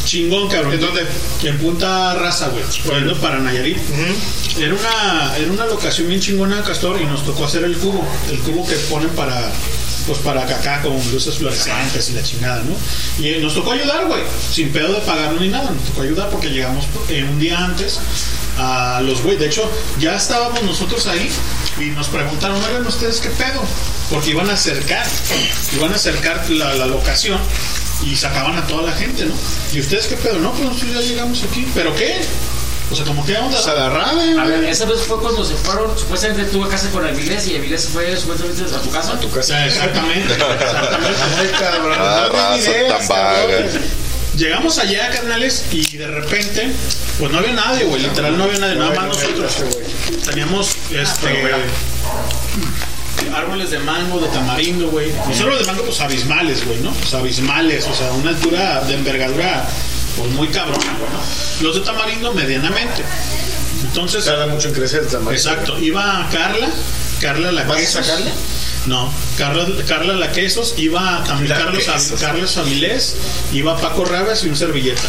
Chingón, 0.04 0.48
cabrón. 0.48 0.74
¿En 0.74 0.80
dónde? 0.80 1.06
En 1.42 1.58
Punta 1.58 2.14
Raza, 2.14 2.48
güey. 2.48 2.64
Yendo 2.98 3.18
para 3.20 3.38
Nayarit. 3.38 3.78
Era 4.58 4.74
una, 4.74 5.36
era 5.36 5.52
una 5.52 5.66
locación 5.66 6.08
bien 6.08 6.20
chingona, 6.20 6.62
Castor, 6.62 7.00
y 7.00 7.04
nos 7.04 7.24
tocó 7.24 7.44
hacer 7.44 7.64
el 7.64 7.76
cubo. 7.76 8.06
El 8.30 8.38
cubo 8.40 8.66
que 8.66 8.74
ponen 8.76 9.10
para, 9.10 9.50
pues 10.06 10.18
para 10.20 10.42
acá 10.42 10.80
con 10.82 10.96
luces 11.12 11.36
fluorescentes 11.36 12.10
y 12.10 12.12
la 12.14 12.22
chingada, 12.22 12.62
¿no? 12.62 12.76
Y 13.22 13.28
eh, 13.28 13.40
nos 13.40 13.54
tocó 13.54 13.72
ayudar, 13.72 14.06
güey. 14.06 14.22
Sin 14.50 14.70
pedo 14.72 14.92
de 14.94 15.00
pagarlo 15.00 15.40
ni 15.40 15.48
nada. 15.48 15.70
Nos 15.70 15.84
tocó 15.84 16.02
ayudar 16.02 16.30
porque 16.30 16.48
llegamos 16.48 16.86
eh, 17.08 17.24
un 17.28 17.38
día 17.38 17.58
antes 17.58 18.00
a 18.58 19.00
los 19.02 19.22
güey. 19.22 19.36
De 19.36 19.46
hecho, 19.46 19.70
ya 20.00 20.16
estábamos 20.16 20.62
nosotros 20.62 21.06
ahí 21.06 21.30
y 21.78 21.90
nos 21.90 22.08
preguntaron, 22.08 22.62
oigan, 22.64 22.86
¿ustedes 22.86 23.20
qué 23.20 23.28
pedo? 23.30 23.62
Porque 24.10 24.30
iban 24.30 24.48
a 24.48 24.54
acercar, 24.54 25.06
iban 25.74 25.92
a 25.92 25.96
acercar 25.96 26.48
la, 26.48 26.74
la 26.74 26.86
locación 26.86 27.38
y 28.02 28.16
sacaban 28.16 28.56
a 28.56 28.66
toda 28.66 28.82
la 28.84 28.92
gente, 28.92 29.24
¿no? 29.24 29.34
¿Y 29.72 29.80
ustedes 29.80 30.06
qué 30.06 30.16
pedo? 30.16 30.38
No, 30.38 30.52
pues 30.52 30.64
nosotros 30.64 30.92
ya 30.94 31.00
llegamos 31.00 31.42
aquí. 31.42 31.66
¿Pero 31.74 31.94
qué? 31.94 32.16
O 32.90 32.94
sea, 32.94 33.04
como 33.04 33.26
que 33.26 33.36
sea, 33.60 33.74
la 33.74 33.88
rave, 33.90 34.38
A 34.38 34.44
ver, 34.44 34.62
esa 34.64 34.84
vez 34.84 35.00
fue 35.00 35.18
cuando 35.18 35.44
se 35.44 35.54
fueron, 35.54 35.98
supuestamente 35.98 36.44
tú 36.52 36.62
a 36.62 36.68
casa 36.68 36.88
con 36.90 37.04
Avilés 37.04 37.48
y 37.48 37.56
Avilés 37.56 37.88
fue 37.88 38.16
supuestamente 38.16 38.62
a 38.62 38.80
tu 38.80 38.90
casa. 38.90 39.18
Tu 39.18 39.28
O 39.28 39.30
casa. 39.30 39.66
exactamente, 39.66 40.32
exactamente. 40.32 41.16
Ay, 41.38 41.48
cabrón. 41.58 41.96
Ah, 41.98 42.28
no 42.28 42.32
raza 42.38 42.70
den 42.70 42.76
ideas, 42.76 42.98
tan 42.98 43.08
vaga. 43.08 43.40
cabrón. 43.48 43.70
Llegamos 44.36 44.78
allá, 44.78 45.10
carnales, 45.10 45.64
y 45.72 45.96
de 45.96 46.06
repente, 46.08 46.70
pues 47.18 47.32
no 47.32 47.38
había 47.38 47.54
nadie, 47.54 47.84
güey. 47.86 48.02
Literal, 48.02 48.36
no 48.36 48.44
había 48.44 48.58
nadie, 48.58 48.76
nada 48.76 48.90
más 48.94 49.06
nosotros. 49.08 49.56
Teníamos 50.26 50.76
este. 50.90 51.42
Árboles 53.34 53.70
de 53.70 53.78
mango, 53.80 54.20
de 54.20 54.28
tamarindo, 54.28 54.88
güey. 54.88 55.12
Los 55.28 55.40
árboles 55.40 55.60
de 55.60 55.66
mango, 55.66 55.84
pues 55.84 56.00
abismales, 56.00 56.64
güey, 56.64 56.80
¿no? 56.80 56.92
Pues 56.92 57.14
abismales, 57.14 57.86
o 57.86 57.94
sea, 57.94 58.12
una 58.12 58.30
altura 58.30 58.84
de 58.84 58.94
envergadura, 58.94 59.68
pues 60.16 60.30
muy 60.32 60.48
cabrona, 60.48 60.96
güey, 60.98 61.10
¿no? 61.10 61.66
Los 61.66 61.76
de 61.76 61.80
tamarindo, 61.82 62.32
medianamente. 62.32 63.02
Entonces. 63.82 64.24
Tarda 64.24 64.46
mucho 64.46 64.68
en 64.68 64.74
crecer 64.74 65.02
el 65.02 65.08
tamaño. 65.08 65.36
Exacto. 65.36 65.78
Iba 65.78 66.28
Carla, 66.32 66.68
Carla 67.20 67.52
la 67.52 67.64
¿Vas 67.64 67.82
a 67.82 68.02
sacarla? 68.02 68.30
No, 68.86 69.12
Carla, 69.36 69.66
Carla 69.88 70.14
la 70.14 70.30
quesos, 70.30 70.74
iba 70.76 71.24
también 71.24 71.50
La 71.50 71.58
Carlos, 71.58 71.84
Quesos. 71.84 72.20
Carlos 72.20 72.56
Avilés, 72.56 73.16
iba 73.52 73.76
Paco 73.76 74.04
Rabas 74.04 74.44
y 74.44 74.48
un 74.48 74.56
servilleta. 74.56 75.08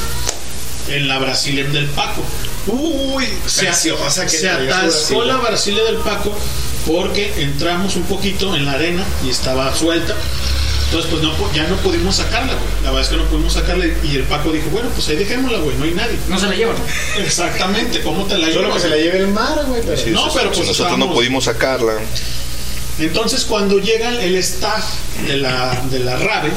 En 0.89 1.07
la 1.07 1.19
Brasilia 1.19 1.65
del 1.65 1.87
Paco. 1.87 2.23
Uy, 2.67 3.27
Se, 3.45 3.67
que 3.67 4.29
se 4.29 4.49
atascó 4.49 5.23
la 5.23 5.37
Brasilia 5.37 5.83
del 5.83 5.97
Paco 5.97 6.35
porque 6.87 7.33
entramos 7.43 7.95
un 7.95 8.03
poquito 8.03 8.55
en 8.55 8.65
la 8.65 8.71
arena 8.73 9.03
y 9.25 9.29
estaba 9.29 9.75
suelta. 9.75 10.15
Entonces, 10.85 11.11
pues 11.11 11.21
no, 11.21 11.53
ya 11.53 11.67
no 11.67 11.75
pudimos 11.77 12.15
sacarla, 12.15 12.53
güey. 12.53 12.65
La 12.81 12.91
verdad 12.91 13.01
es 13.01 13.09
que 13.09 13.17
no 13.17 13.25
pudimos 13.25 13.51
sacarla 13.53 13.85
y 14.03 14.15
el 14.15 14.23
Paco 14.23 14.53
dijo, 14.53 14.69
bueno, 14.69 14.87
pues 14.95 15.05
ahí 15.09 15.17
dejémosla, 15.17 15.57
güey, 15.59 15.75
no 15.75 15.83
hay 15.83 15.91
nadie. 15.91 16.17
No 16.29 16.39
se 16.39 16.47
la 16.47 16.55
llevan. 16.55 16.77
Exactamente, 17.17 18.01
¿cómo 18.01 18.23
te 18.25 18.37
la 18.37 18.47
Solo 18.47 18.61
llevas? 18.61 18.75
que 18.75 18.81
se 18.83 18.89
la 18.89 18.95
lleve 18.95 19.17
el 19.19 19.27
mar, 19.27 19.65
güey. 19.67 19.81
pero- 19.81 19.97
Sí, 19.97 20.11
No, 20.11 20.31
pero 20.33 20.49
pues 20.51 20.65
nosotros 20.65 20.97
no 20.97 21.11
pudimos 21.13 21.43
sacarla. 21.43 21.93
Entonces 22.99 23.43
cuando 23.43 23.79
llega 23.79 24.09
el 24.23 24.35
staff 24.37 24.85
de 25.27 25.37
la, 25.37 25.77
de 25.91 25.99
la 25.99 26.15
RAVE, 26.15 26.51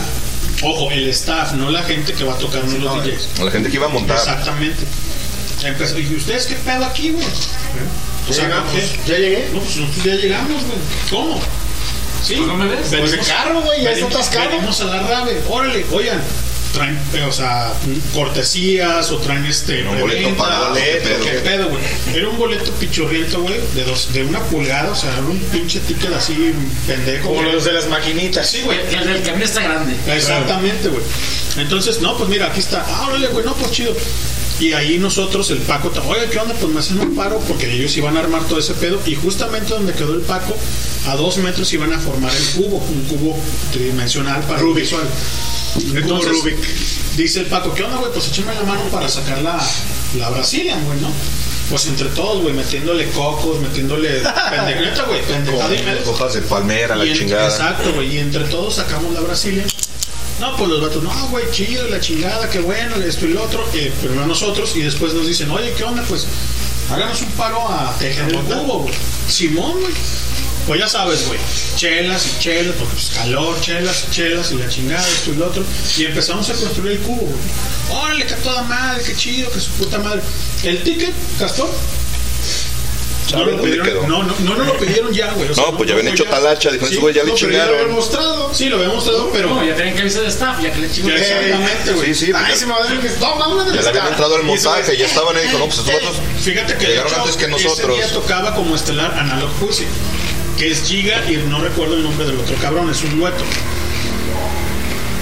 ojo, 0.62 0.90
el 0.92 1.08
staff, 1.08 1.52
no 1.54 1.70
la 1.70 1.82
gente 1.82 2.12
que 2.12 2.22
va 2.22 2.34
a 2.34 2.38
tocar 2.38 2.62
en 2.64 2.82
los 2.84 3.04
DJs. 3.04 3.40
La 3.44 3.50
gente 3.50 3.68
que 3.68 3.76
iba 3.76 3.86
a 3.86 3.90
montar. 3.90 4.16
Exactamente. 4.16 4.84
Empezó, 5.64 5.98
y 5.98 6.14
¿ustedes 6.14 6.46
qué 6.46 6.54
pedo 6.54 6.84
aquí, 6.86 7.10
güey? 7.10 7.26
O 8.28 8.32
sea, 8.32 8.44
llegamos. 8.44 8.72
¿qué? 8.72 9.10
¿Ya 9.12 9.18
llegué? 9.18 9.48
No, 9.52 9.60
pues 9.60 9.76
nosotros 9.76 10.04
ya 10.04 10.14
llegamos, 10.14 10.62
güey. 10.64 10.78
¿Cómo? 11.10 11.40
Sí. 12.24 12.34
¿Pues 12.36 12.46
no 12.48 12.56
me 12.56 12.66
ves? 12.66 12.90
venimos- 12.90 13.10
Pues 13.10 13.28
el 13.28 13.34
carro, 13.34 13.60
güey, 13.62 13.82
ya 13.82 13.90
está 13.92 14.06
atascado. 14.06 14.50
Venimos 14.50 14.80
a 14.80 14.84
la 14.84 15.02
RAVE, 15.02 15.42
órale, 15.48 15.86
oigan. 15.90 16.22
Traen, 16.74 16.96
eh, 17.14 17.22
o 17.24 17.32
sea, 17.32 17.72
cortesías 18.14 19.10
o 19.10 19.18
traen 19.18 19.44
este. 19.46 19.82
un 19.82 19.98
boleto 19.98 20.20
reventa, 20.20 20.42
pagado, 20.44 20.74
¿qué 20.74 20.80
¿qué 20.82 21.00
pedo? 21.08 21.24
¿Qué 21.24 21.30
pedo, 21.40 21.68
güey? 21.68 21.82
Era 22.14 22.28
un 22.28 22.38
boleto 22.38 22.70
pichurriento, 22.74 23.40
güey, 23.42 23.58
de, 23.74 23.82
dos, 23.84 24.12
de 24.12 24.22
una 24.22 24.38
pulgada, 24.40 24.92
o 24.92 24.94
sea, 24.94 25.12
era 25.14 25.22
un 25.22 25.38
pinche 25.50 25.80
ticket 25.80 26.12
así 26.12 26.52
pendejo. 26.86 27.28
Como 27.28 27.42
los 27.42 27.64
de 27.64 27.72
las 27.72 27.88
maquinitas. 27.88 28.48
Sí, 28.48 28.60
güey. 28.64 28.78
El 28.94 29.04
del 29.04 29.22
camino 29.22 29.44
está 29.44 29.62
grande. 29.62 29.96
Exactamente, 30.14 30.88
güey. 30.88 31.02
Entonces, 31.56 32.00
no, 32.00 32.16
pues 32.16 32.28
mira, 32.30 32.46
aquí 32.46 32.60
está. 32.60 32.84
Ah, 32.86 33.06
órale, 33.08 33.26
güey, 33.28 33.44
no, 33.44 33.54
pues 33.54 33.72
chido. 33.72 33.92
Y 34.60 34.74
ahí 34.74 34.98
nosotros, 34.98 35.50
el 35.50 35.58
Paco, 35.58 35.90
oye, 36.06 36.28
¿qué 36.30 36.38
onda? 36.38 36.54
Pues 36.54 36.70
me 36.70 36.80
hacen 36.80 37.00
un 37.00 37.16
paro 37.16 37.38
porque 37.48 37.72
ellos 37.72 37.96
iban 37.96 38.16
a 38.18 38.20
armar 38.20 38.44
todo 38.44 38.58
ese 38.58 38.74
pedo. 38.74 39.00
Y 39.06 39.14
justamente 39.14 39.72
donde 39.72 39.94
quedó 39.94 40.12
el 40.14 40.20
Paco, 40.20 40.54
a 41.06 41.16
dos 41.16 41.38
metros 41.38 41.72
iban 41.72 41.92
a 41.94 41.98
formar 41.98 42.30
el 42.30 42.44
cubo, 42.62 42.76
un 42.76 43.02
cubo 43.08 43.38
tridimensional 43.72 44.42
para 44.42 44.60
Rubik. 44.60 44.84
visual. 44.84 45.04
Entonces, 45.94 46.32
Rubik. 46.32 46.58
dice 47.16 47.40
el 47.40 47.46
Paco, 47.46 47.72
¿qué 47.72 47.84
onda, 47.84 47.96
güey? 47.96 48.12
Pues 48.12 48.28
échame 48.28 48.54
la 48.54 48.62
mano 48.62 48.82
para 48.92 49.08
sacar 49.08 49.40
la, 49.40 49.58
la 50.18 50.28
Brazilian, 50.28 50.84
güey, 50.84 51.00
¿no? 51.00 51.10
Pues 51.70 51.86
entre 51.86 52.08
todos, 52.08 52.42
güey, 52.42 52.52
metiéndole 52.52 53.08
cocos, 53.12 53.60
metiéndole 53.60 54.08
pendejeta, 54.50 55.04
güey, 55.04 55.22
pendejada 55.22 55.74
y 55.74 55.82
medio. 55.84 56.10
Hojas 56.10 56.34
de 56.34 56.42
palmera, 56.42 56.96
la 56.96 57.10
chingada. 57.14 57.48
Exacto, 57.48 57.94
güey. 57.94 58.16
Y 58.16 58.18
entre 58.18 58.44
todos 58.44 58.74
sacamos 58.74 59.14
la 59.14 59.20
Brasilia. 59.20 59.64
No, 60.40 60.56
pues 60.56 60.70
los 60.70 60.80
vatos, 60.80 61.02
no, 61.02 61.28
güey, 61.28 61.44
chido, 61.52 61.86
la 61.88 62.00
chingada, 62.00 62.48
qué 62.48 62.60
bueno, 62.60 62.96
esto 62.96 63.26
y 63.26 63.34
lo 63.34 63.42
otro. 63.44 63.62
Eh, 63.74 63.92
primero 64.00 64.26
nosotros 64.26 64.74
y 64.74 64.80
después 64.80 65.12
nos 65.12 65.26
dicen, 65.26 65.50
oye, 65.50 65.74
¿qué 65.76 65.84
onda? 65.84 66.02
Pues 66.08 66.26
háganos 66.90 67.20
un 67.20 67.30
paro 67.32 67.68
a 67.70 67.94
tejer 67.98 68.24
el 68.30 68.40
cubo, 68.40 68.80
güey. 68.80 68.94
Simón, 69.28 69.78
güey. 69.80 69.92
Pues 70.66 70.80
ya 70.80 70.88
sabes, 70.88 71.26
güey. 71.26 71.38
Chelas 71.76 72.26
y 72.26 72.42
chelas, 72.42 72.74
porque 72.78 72.94
pues 72.94 73.10
calor, 73.10 73.60
chelas 73.60 74.04
y 74.08 74.14
chelas 74.14 74.52
y 74.52 74.54
la 74.56 74.68
chingada, 74.68 75.06
esto 75.08 75.30
y 75.32 75.36
lo 75.36 75.46
otro. 75.46 75.62
Y 75.98 76.04
empezamos 76.06 76.48
a 76.48 76.54
construir 76.54 76.92
el 76.92 76.98
cubo, 77.00 77.20
güey. 77.20 78.00
Órale, 78.02 78.26
que 78.26 78.34
toda 78.34 78.62
madre, 78.62 79.02
qué 79.04 79.14
chido, 79.14 79.50
que 79.50 79.60
su 79.60 79.70
puta 79.72 79.98
madre. 79.98 80.22
El 80.62 80.82
ticket, 80.82 81.12
Castor. 81.38 81.70
No, 83.32 83.38
¿Sabe 83.38 83.50
lo 83.52 83.56
dónde 83.58 83.70
pidieron- 83.76 83.86
quedó? 83.86 84.06
no, 84.08 84.22
no, 84.24 84.34
no, 84.40 84.54
no 84.56 84.64
lo 84.64 84.76
pidieron 84.78 85.12
ya, 85.12 85.32
güey. 85.32 85.50
O 85.50 85.54
sea, 85.54 85.64
No, 85.66 85.76
pues 85.76 85.88
ya 85.88 85.94
habían 85.96 86.12
hecho 86.12 86.24
talacha, 86.24 86.70
dijo, 86.70 86.86
Sí, 86.86 86.92
"Esos 86.92 87.02
güey 87.02 87.14
ya 87.14 87.22
le 87.22 87.32
pero 87.32 87.36
ya 87.36 87.46
lo 87.46 87.50
chingaron". 87.52 87.74
habían 87.80 87.94
mostrado. 87.96 88.54
Sí, 88.54 88.68
lo 88.68 88.76
había 88.76 88.88
mostrado, 88.88 89.30
pero. 89.32 89.48
No, 89.54 89.64
ya 89.64 89.74
tenían 89.76 89.94
que 89.94 90.00
avisar 90.02 90.22
de 90.22 90.28
staff, 90.28 90.60
ya 90.62 90.72
que 90.72 90.78
le 90.80 90.90
chingó. 90.90 91.08
Ya, 91.08 91.14
exactamente, 91.16 91.92
güey. 91.92 92.14
Sí, 92.14 92.26
sí. 92.26 92.32
Ay, 92.34 92.54
se 92.54 92.60
ya, 92.60 92.66
me 92.66 92.72
va 92.72 92.78
a 92.78 92.82
decir 92.82 93.00
que 93.00 93.20
no, 93.20 93.36
mames, 93.36 93.74
ya 93.74 93.82
le 93.82 93.88
habían 93.88 94.06
entrado 94.08 94.36
al 94.36 94.42
montaje, 94.42 94.96
ya 94.96 95.06
estaban 95.06 95.36
ahí, 95.36 95.42
dijo, 95.46 95.58
no, 95.58 95.66
pues 95.66 95.78
estos 95.78 96.16
Fíjate 96.42 96.74
que 96.76 96.86
llegaron 96.86 97.14
antes 97.14 97.36
que 97.36 97.44
Ese 97.44 97.50
nosotros. 97.64 97.96
día 97.96 98.08
tocaba 98.12 98.54
como 98.54 98.74
estelar 98.74 99.12
Analog 99.18 99.50
Pussy, 99.60 99.84
que 100.58 100.70
es 100.72 100.82
Giga 100.82 101.22
y 101.30 101.36
no 101.48 101.60
recuerdo 101.60 101.94
el 101.94 102.02
nombre 102.02 102.26
del 102.26 102.36
otro 102.38 102.56
cabrón, 102.56 102.90
es 102.90 103.02
un 103.04 103.18
dueto. 103.20 103.44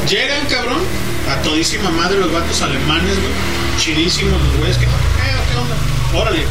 Llegan, 0.09 0.47
cabrón, 0.47 0.79
a 1.29 1.43
todísima 1.43 1.91
madre 1.91 2.19
los 2.19 2.33
vatos 2.33 2.63
alemanes, 2.63 3.15
güey. 3.21 3.33
Chidísimos 3.79 4.41
los 4.41 4.57
güeyes 4.57 4.79
que, 4.79 4.87
"¿Qué 4.87 4.91
pedo, 4.91 5.41
¿qué 5.53 5.59
onda? 5.59 5.77
Órale, 6.15 6.45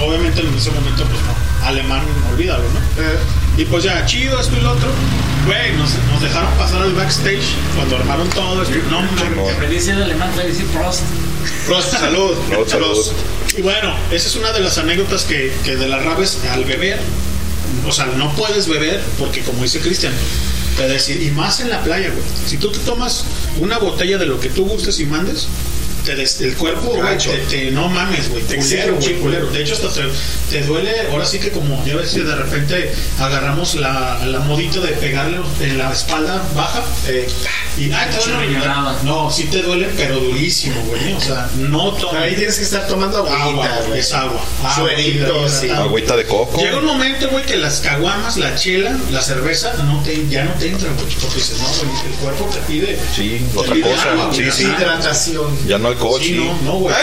obviamente 0.00 0.40
en 0.40 0.54
ese 0.54 0.70
momento, 0.70 1.04
pues 1.04 1.20
no. 1.22 1.66
alemán, 1.66 2.02
olvídalo, 2.32 2.64
¿no? 2.64 2.80
Y 3.60 3.64
pues 3.66 3.84
ya, 3.84 4.04
chido, 4.06 4.40
esto 4.40 4.56
y 4.56 4.62
lo 4.62 4.72
otro. 4.72 4.88
Güey, 5.44 5.72
nos, 5.76 5.90
nos 6.10 6.22
dejaron 6.22 6.50
pasar 6.54 6.82
al 6.82 6.92
backstage 6.94 7.44
cuando 7.76 7.96
armaron 7.96 8.28
todo 8.30 8.62
esto. 8.62 8.74
No, 8.90 9.02
no, 9.02 9.48
Aprendí 9.50 9.76
el 9.76 10.02
alemán, 10.02 10.30
te 10.34 10.46
decir 10.46 10.66
Prost. 10.68 11.02
Prost, 11.66 11.92
salud. 11.92 12.36
Salud, 12.48 12.68
salud. 12.68 12.86
Prost. 12.86 13.12
Y 13.58 13.62
bueno, 13.62 13.94
esa 14.10 14.28
es 14.28 14.36
una 14.36 14.52
de 14.52 14.60
las 14.60 14.78
anécdotas 14.78 15.24
que, 15.24 15.52
que 15.64 15.76
de 15.76 15.88
las 15.88 16.02
rabes 16.04 16.38
al 16.50 16.64
beber, 16.64 16.98
o 17.86 17.92
sea, 17.92 18.06
no 18.06 18.32
puedes 18.34 18.66
beber 18.66 19.02
porque 19.18 19.42
como 19.42 19.62
dice 19.62 19.80
Cristian, 19.80 20.12
te 20.76 20.88
decir, 20.88 21.20
y 21.20 21.30
más 21.30 21.60
en 21.60 21.68
la 21.68 21.82
playa, 21.82 22.08
güey. 22.08 22.24
Si 22.46 22.56
tú 22.56 22.70
te 22.70 22.78
tomas 22.78 23.24
una 23.60 23.78
botella 23.78 24.16
de 24.16 24.26
lo 24.26 24.40
que 24.40 24.48
tú 24.48 24.64
gustes 24.64 25.00
y 25.00 25.06
mandes, 25.06 25.48
te 26.04 26.14
des- 26.16 26.40
el 26.40 26.54
cuerpo, 26.56 26.88
güey, 26.94 27.18
te, 27.18 27.36
te- 27.48 27.70
no 27.70 27.88
mames, 27.88 28.28
güey, 28.30 28.42
te 28.44 28.56
culero, 28.56 28.94
un 28.94 29.00
güey, 29.00 29.14
culero. 29.20 29.46
De 29.50 29.62
hecho, 29.62 29.74
hasta 29.74 29.88
te, 29.88 30.02
te 30.50 30.64
duele, 30.66 30.92
ahora 31.10 31.24
sí 31.26 31.38
que 31.38 31.50
como 31.50 31.84
ya 31.84 31.96
ves 31.96 32.10
que 32.10 32.20
de 32.20 32.34
repente 32.34 32.92
agarramos 33.20 33.74
la, 33.76 34.24
la 34.26 34.40
modita 34.40 34.80
de 34.80 34.88
pegarle 34.92 35.38
en 35.60 35.78
la 35.78 35.92
espalda 35.92 36.42
baja 36.54 36.82
Eh, 37.08 37.26
y 37.78 37.90
ay, 37.92 38.10
te 38.10 38.30
duele. 38.30 38.46
Riñonada. 38.48 38.98
No, 39.04 39.30
sí 39.30 39.44
te 39.44 39.62
duele, 39.62 39.88
pero 39.96 40.16
durísimo, 40.20 40.80
güey. 40.82 41.12
O 41.14 41.20
sea, 41.20 41.48
no 41.56 41.92
tomes. 41.92 42.22
ahí 42.22 42.34
tienes 42.36 42.56
que 42.58 42.64
estar 42.64 42.86
tomando 42.86 43.18
Agua, 43.18 43.42
agüita, 43.42 43.76
güey, 43.76 43.88
güey. 43.88 44.00
es 44.00 44.12
agua. 44.12 44.40
Agua, 44.60 44.74
Sueritos, 44.74 45.52
sí. 45.52 45.70
Agüita 45.70 46.16
de 46.16 46.26
coco. 46.26 46.60
Llega 46.60 46.78
un 46.78 46.84
momento, 46.86 47.28
güey, 47.30 47.44
que 47.46 47.56
las 47.56 47.80
caguamas, 47.80 48.36
la 48.36 48.54
chela, 48.54 48.96
la 49.10 49.22
cerveza, 49.22 49.72
no 49.84 50.02
te, 50.02 50.26
ya 50.28 50.44
no 50.44 50.52
te 50.54 50.68
entran, 50.68 50.94
güey. 50.96 51.06
Porque 51.20 51.36
dices, 51.36 51.58
no, 51.58 51.66
güey, 51.68 52.06
el 52.06 52.18
cuerpo 52.18 52.50
te 52.52 52.60
pide. 52.72 52.98
Sí, 53.14 53.44
te 53.52 53.58
otra 53.58 53.74
pide 53.74 53.90
cosa. 53.90 54.12
agua, 54.12 54.30
Sí, 54.34 54.50
sí. 54.50 54.64
Hidratación. 54.64 55.66
Ya 55.66 55.78
no 55.78 55.91
alcohol, 55.92 56.20
Sí, 56.20 56.28
sí. 56.28 56.34
no, 56.34 56.58
no, 56.62 56.72
güey. 56.78 56.94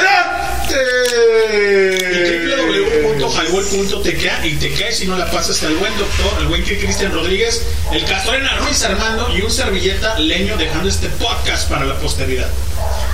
Y 4.44 4.56
te 4.56 4.72
caes 4.74 4.98
si 4.98 5.06
no 5.08 5.18
la 5.18 5.30
pasas 5.32 5.62
al 5.64 5.76
buen 5.76 5.96
doctor, 5.98 6.34
el 6.42 6.48
buen 6.48 6.64
Cristian 6.64 7.12
Rodríguez, 7.14 7.62
el 7.92 8.06
Castorena 8.06 8.58
Ruiz 8.60 8.84
Armando 8.84 9.30
y 9.36 9.42
un 9.42 9.52
servilleta 9.52 10.18
leño 10.20 10.56
dejando 10.58 10.88
este 10.90 11.10
podcast 11.10 11.70
para 11.70 11.86
la 11.86 11.96
posteridad. 11.96 12.50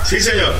Sí, 0.07 0.19
señor. 0.19 0.53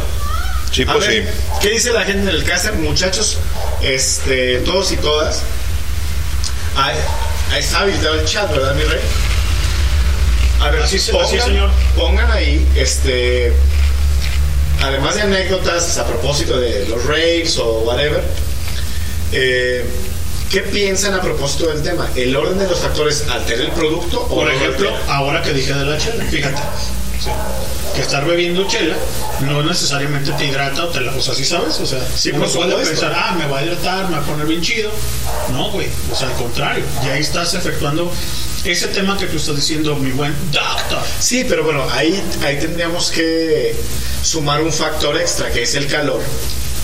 Sí, 0.72 0.86
pues 0.86 1.06
sí. 1.06 1.22
¿Qué 1.62 1.70
dice 1.70 1.92
la 1.94 2.04
gente 2.04 2.24
en 2.24 2.36
el 2.36 2.44
caster, 2.44 2.74
muchachos? 2.74 3.38
Este, 3.82 4.58
todos 4.60 4.92
y 4.92 4.98
todas. 4.98 5.44
Ahí, 6.76 6.98
ahí 7.54 7.60
está 7.60 7.80
habilitado 7.80 8.16
el 8.16 8.26
chat, 8.26 8.52
¿verdad, 8.52 8.76
mi 8.76 8.84
rey? 8.84 9.00
A 10.62 10.70
ver, 10.70 10.82
Así 10.82 11.00
pongan, 11.12 11.26
así 11.28 11.40
señor. 11.40 11.70
pongan 11.96 12.32
ahí, 12.32 12.68
este, 12.76 13.54
además 14.82 15.16
de 15.16 15.22
anécdotas 15.24 15.98
a 15.98 16.06
propósito 16.06 16.60
de 16.60 16.86
los 16.88 17.04
raves 17.06 17.58
o 17.58 17.80
whatever, 17.82 18.24
eh, 19.32 19.86
¿qué 20.50 20.62
piensan 20.62 21.14
a 21.14 21.22
propósito 21.22 21.68
del 21.68 21.82
tema? 21.84 22.10
¿El 22.16 22.36
orden 22.36 22.58
de 22.60 22.68
los 22.68 22.80
factores 22.80 23.26
altera 23.30 23.64
el 23.64 23.72
producto 23.72 24.22
o 24.22 24.28
Por 24.36 24.52
ejemplo, 24.52 24.90
altera? 24.90 25.14
ahora 25.16 25.42
que 25.42 25.54
dije 25.54 25.74
de 25.74 25.86
la 25.86 25.98
chela, 25.98 26.24
fíjate. 26.26 26.62
sí, 27.20 27.30
que 27.96 28.02
estar 28.02 28.26
bebiendo 28.26 28.68
chela 28.68 28.96
no 29.42 29.64
necesariamente 29.64 30.32
te 30.34 30.46
hidrata 30.46 30.84
o 30.84 30.88
te 30.90 31.00
la. 31.02 31.14
O 31.16 31.22
sea, 31.22 31.34
¿sí 31.34 31.46
sabes? 31.46 31.80
O 31.80 31.86
sea, 31.86 32.00
Sí, 32.16 32.32
uno 32.32 32.46
puede 32.46 32.76
pensar, 32.86 33.14
ah, 33.16 33.36
me 33.38 33.48
va 33.48 33.60
a 33.60 33.64
hidratar, 33.64 34.06
me 34.10 34.18
va 34.18 34.22
a 34.22 34.26
poner 34.26 34.46
bien 34.46 34.62
chido. 34.62 34.92
No, 35.52 35.72
güey. 35.72 35.88
O 36.12 36.16
sea, 36.16 36.28
al 36.28 36.34
contrario. 36.36 36.84
Y 37.06 37.10
ahí 37.10 37.22
estás 37.22 37.54
efectuando 37.54 38.12
ese 38.66 38.88
tema 38.88 39.18
que 39.18 39.28
tú 39.28 39.38
estás 39.38 39.56
diciendo, 39.56 39.96
mi 39.96 40.12
buen 40.12 40.34
doctor. 40.52 41.04
Sí, 41.20 41.46
pero 41.48 41.64
bueno, 41.64 41.88
ahí, 41.92 42.20
ahí 42.44 42.58
tendríamos 42.60 43.12
que 43.12 43.76
sumar 44.24 44.62
un 44.62 44.74
factor 44.74 45.18
extra, 45.18 45.52
que 45.52 45.64
es 45.64 45.76
el 45.76 45.88
calor 45.88 46.22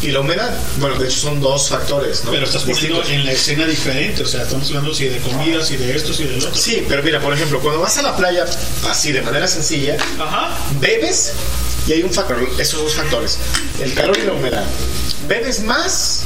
y 0.01 0.07
la 0.11 0.19
humedad. 0.21 0.51
Bueno, 0.77 0.97
de 0.97 1.07
hecho 1.07 1.19
son 1.19 1.39
dos 1.39 1.69
factores, 1.69 2.23
¿no? 2.23 2.31
Pero 2.31 2.45
estás 2.45 2.63
poniendo 2.63 3.03
en 3.05 3.25
la 3.25 3.31
escena 3.31 3.65
diferente. 3.65 4.23
O 4.23 4.27
sea, 4.27 4.43
estamos 4.43 4.67
hablando 4.69 4.93
si 4.93 5.05
de 5.07 5.17
comidas, 5.19 5.67
si 5.67 5.77
de 5.77 5.95
esto, 5.95 6.13
si 6.13 6.23
del 6.25 6.37
otro. 6.39 6.55
Sí, 6.55 6.85
pero 6.87 7.03
mira, 7.03 7.19
por 7.19 7.33
ejemplo, 7.33 7.59
cuando 7.59 7.81
vas 7.81 7.97
a 7.97 8.01
la 8.01 8.15
playa, 8.15 8.45
así 8.89 9.11
de 9.11 9.21
manera 9.21 9.47
sencilla, 9.47 9.97
Ajá. 10.19 10.57
bebes 10.79 11.33
y 11.87 11.93
hay 11.93 12.03
un 12.03 12.11
factor, 12.13 12.47
esos 12.59 12.83
dos 12.83 12.93
factores, 12.93 13.37
el 13.81 13.93
calor 13.93 14.17
y 14.17 14.25
la 14.25 14.33
humedad. 14.33 14.63
Bebes 15.27 15.61
más 15.61 16.23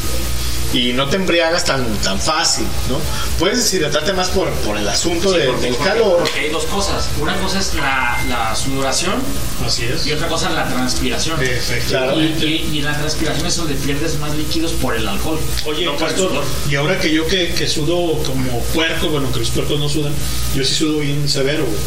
y 0.77 0.93
no 0.93 1.07
te 1.07 1.15
embriagas 1.15 1.63
tan, 1.65 1.85
tan 1.99 2.19
fácil, 2.19 2.65
¿no? 2.89 2.99
Puedes 3.39 3.63
deshidratarte 3.63 4.13
más 4.13 4.27
por, 4.29 4.49
por 4.65 4.77
el 4.77 4.87
asunto 4.87 5.31
Sí, 5.31 5.39
de- 5.39 5.45
porque- 5.45 5.61
del 5.65 5.75
porque- 5.75 5.89
calor. 5.89 6.17
Porque 6.19 6.39
hay 6.39 6.49
dos 6.49 6.65
cosas. 6.65 7.07
Una 7.19 7.35
cosa 7.39 7.59
es 7.59 7.73
la, 7.75 8.17
la 8.27 8.55
sudoración 8.55 9.13
Así 9.65 9.85
es. 9.85 10.05
y 10.05 10.11
otra 10.11 10.27
cosa 10.27 10.49
la 10.49 10.67
transpiración. 10.67 11.41
Efectivamente. 11.41 12.45
Y, 12.45 12.69
y- 12.73 12.77
y 12.77 12.81
la 12.81 12.97
transpiración 12.97 13.47
es 13.47 13.55
donde 13.55 13.75
pierdes 13.75 14.19
más 14.19 14.35
líquidos 14.35 14.71
por 14.73 14.95
el 14.95 15.07
alcohol. 15.07 15.39
Oye, 15.65 15.85
no 15.85 15.93
por 15.93 16.01
el 16.03 16.07
Castor, 16.09 16.29
sudor. 16.31 16.43
y 16.69 16.75
ahora 16.75 16.99
que 16.99 17.11
yo 17.13 17.25
que, 17.27 17.53
que 17.53 17.67
sudo 17.67 18.21
como 18.23 18.59
puerco, 18.73 19.09
bueno, 19.09 19.31
que 19.31 19.39
los 19.39 19.49
puercos 19.51 19.79
no 19.79 19.87
sudan, 19.89 20.13
yo 20.55 20.63
sí 20.63 20.73
sudo 20.75 20.99
bien 20.99 21.27
severo, 21.29 21.63
güey. 21.65 21.77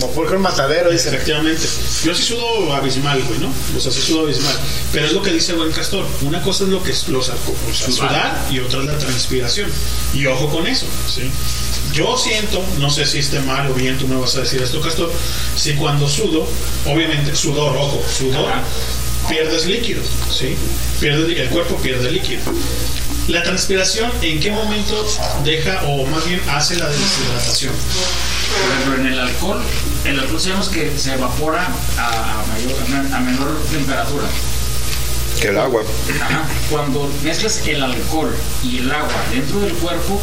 Como 0.00 0.10
puerco 0.12 0.34
en 0.34 0.40
matadero, 0.42 0.90
dicen. 0.90 1.14
Efectivamente. 1.14 1.62
Yo 2.04 2.14
sí 2.14 2.22
sudo 2.22 2.72
abismal, 2.74 3.22
güey, 3.22 3.38
¿no? 3.38 3.52
O 3.76 3.80
sea, 3.80 3.92
sí 3.92 4.00
sudo 4.00 4.22
abismal. 4.24 4.54
Pero 4.92 5.06
es 5.06 5.12
lo 5.12 5.22
que 5.22 5.30
dice 5.32 5.52
buen 5.54 5.70
Castor. 5.72 6.04
Una 6.22 6.42
cosa 6.42 6.64
es 6.64 6.70
lo 6.70 6.82
que 6.82 6.90
es 6.92 7.08
los 7.08 7.30
Sudar. 7.72 8.33
Y 8.50 8.58
otra 8.58 8.80
es 8.80 8.86
la 8.86 8.98
transpiración. 8.98 9.70
Y 10.12 10.26
ojo 10.26 10.48
con 10.48 10.66
eso, 10.66 10.86
¿sí? 11.08 11.30
Yo 11.92 12.16
siento, 12.16 12.64
no 12.78 12.90
sé 12.90 13.06
si 13.06 13.18
esté 13.18 13.40
mal 13.40 13.70
o 13.70 13.74
bien, 13.74 13.96
tú 13.98 14.08
me 14.08 14.16
vas 14.16 14.34
a 14.36 14.40
decir 14.40 14.62
esto, 14.62 14.80
Castor, 14.80 15.12
si 15.56 15.74
cuando 15.74 16.08
sudo, 16.08 16.46
obviamente, 16.86 17.34
sudor, 17.36 17.76
ojo, 17.76 18.02
sudor, 18.08 18.52
pierdes 19.28 19.66
líquido, 19.66 20.02
¿sí? 20.30 20.56
Pierde, 21.00 21.40
el 21.40 21.48
cuerpo 21.50 21.76
pierde 21.76 22.10
líquido. 22.10 22.42
La 23.28 23.42
transpiración, 23.42 24.10
¿en 24.20 24.38
qué 24.38 24.50
momento 24.50 25.06
deja 25.44 25.82
o 25.84 26.04
más 26.06 26.26
bien 26.26 26.42
hace 26.50 26.76
la 26.76 26.88
deshidratación? 26.88 27.72
Por 27.72 28.72
ejemplo, 28.72 29.00
en 29.00 29.12
el 29.12 29.20
alcohol, 29.20 29.62
el 30.04 30.20
alcohol 30.20 30.40
sabemos 30.40 30.68
que 30.68 30.92
se 30.98 31.14
evapora 31.14 31.66
a 31.96 33.20
menor 33.20 33.62
temperatura. 33.70 34.24
Que 35.40 35.48
el 35.48 35.58
agua. 35.58 35.82
Ajá. 36.22 36.44
Cuando 36.70 37.10
mezclas 37.22 37.66
el 37.66 37.82
alcohol 37.82 38.34
y 38.62 38.78
el 38.78 38.90
agua 38.90 39.12
dentro 39.32 39.60
del 39.60 39.72
cuerpo, 39.74 40.20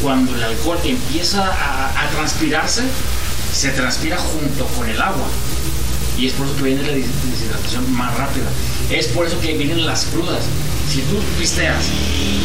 cuando 0.00 0.34
el 0.34 0.42
alcohol 0.42 0.78
empieza 0.84 1.44
a, 1.46 1.88
a 2.06 2.08
transpirarse, 2.10 2.82
se 3.52 3.70
transpira 3.70 4.16
junto 4.16 4.64
con 4.68 4.88
el 4.88 5.00
agua. 5.00 5.26
Y 6.18 6.26
es 6.26 6.32
por 6.34 6.46
eso 6.46 6.56
que 6.56 6.62
viene 6.62 6.82
la 6.82 6.92
des- 6.92 7.06
deshidratación 7.30 7.92
más 7.92 8.16
rápida. 8.16 8.46
Es 8.90 9.08
por 9.08 9.26
eso 9.26 9.38
que 9.40 9.54
vienen 9.56 9.84
las 9.86 10.06
crudas. 10.06 10.44
Si 10.90 11.00
tú 11.02 11.18
pisteas 11.38 11.84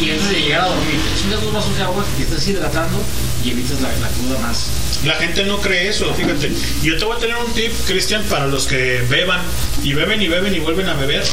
y 0.02 0.10
antes 0.12 0.30
de 0.30 0.42
llegar 0.42 0.62
a 0.62 0.68
dormir 0.68 0.96
te 1.02 1.22
chingas 1.22 1.42
dos 1.42 1.54
vasos 1.54 1.76
de 1.78 1.84
agua, 1.84 2.06
te 2.18 2.24
estás 2.24 2.48
hidratando 2.48 2.98
y 3.44 3.52
evitas 3.52 3.82
la, 3.82 3.90
la 3.90 4.08
cruda 4.10 4.40
más. 4.40 4.68
La 5.06 5.16
gente 5.16 5.44
no 5.46 5.60
cree 5.60 5.90
eso, 5.90 6.14
fíjate. 6.14 6.52
Yo 6.82 6.98
te 6.98 7.06
voy 7.06 7.18
a 7.18 7.20
tener 7.20 7.36
un 7.38 7.52
tip, 7.54 7.72
Cristian, 7.88 8.24
para 8.30 8.48
los 8.48 8.68
que 8.68 9.04
beban 9.10 9.42
y 9.84 9.94
beben 9.94 10.22
y 10.22 10.28
beben 10.28 10.54
y 10.56 10.60
vuelven 10.60 10.88
a 10.88 10.94
beber. 10.94 11.24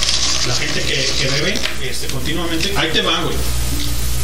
La 0.46 0.54
gente 0.54 0.80
que, 0.82 1.06
que 1.18 1.28
bebe 1.30 1.54
este, 1.82 2.06
continuamente. 2.08 2.72
Ahí 2.76 2.90
te 2.92 3.00
va, 3.00 3.22
güey. 3.22 3.36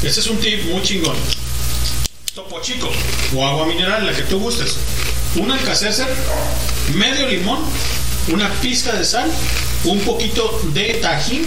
Este 0.02 0.20
es 0.20 0.26
un 0.26 0.38
tip 0.38 0.64
muy 0.64 0.82
chingón. 0.82 1.16
Topo 2.34 2.60
chico 2.60 2.90
o 3.34 3.46
agua 3.46 3.66
mineral, 3.66 4.06
la 4.06 4.12
que 4.12 4.22
tú 4.22 4.38
gustes. 4.38 4.76
Un 5.36 5.50
alcacercer, 5.50 6.08
medio 6.94 7.26
limón, 7.28 7.60
una 8.28 8.50
pizca 8.60 8.92
de 8.92 9.04
sal, 9.04 9.30
un 9.84 10.00
poquito 10.00 10.60
de 10.74 10.94
tajín, 10.94 11.46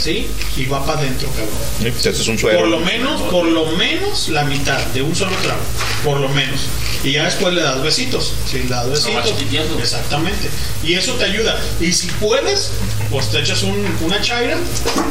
¿sí? 0.00 0.26
Y 0.56 0.66
va 0.66 0.84
para 0.84 1.00
adentro, 1.00 1.28
cabrón. 1.30 1.48
Sí, 1.78 1.90
pues 1.90 2.06
Este 2.06 2.22
es 2.22 2.28
un 2.28 2.38
suero. 2.38 2.60
Por 2.60 2.68
lo 2.68 2.80
menos, 2.80 3.22
por 3.22 3.46
lo 3.46 3.66
menos 3.72 4.28
la 4.28 4.44
mitad 4.44 4.78
de 4.88 5.02
un 5.02 5.14
solo 5.14 5.36
trago, 5.42 5.60
por 6.04 6.18
lo 6.18 6.28
menos. 6.28 6.60
Y 7.04 7.12
ya 7.12 7.24
después 7.24 7.54
le 7.54 7.62
das 7.62 7.82
besitos, 7.82 8.32
si 8.50 8.58
le 8.58 8.68
das 8.68 8.88
besitos, 8.88 9.32
exactamente. 9.80 10.48
Y 10.82 10.94
eso 10.94 11.14
te 11.14 11.24
ayuda. 11.24 11.60
Y 11.80 11.92
si 11.92 12.08
puedes, 12.08 12.70
pues 13.10 13.30
te 13.30 13.40
echas 13.40 13.62
un- 13.62 13.86
una 14.02 14.20
chaira 14.20 14.56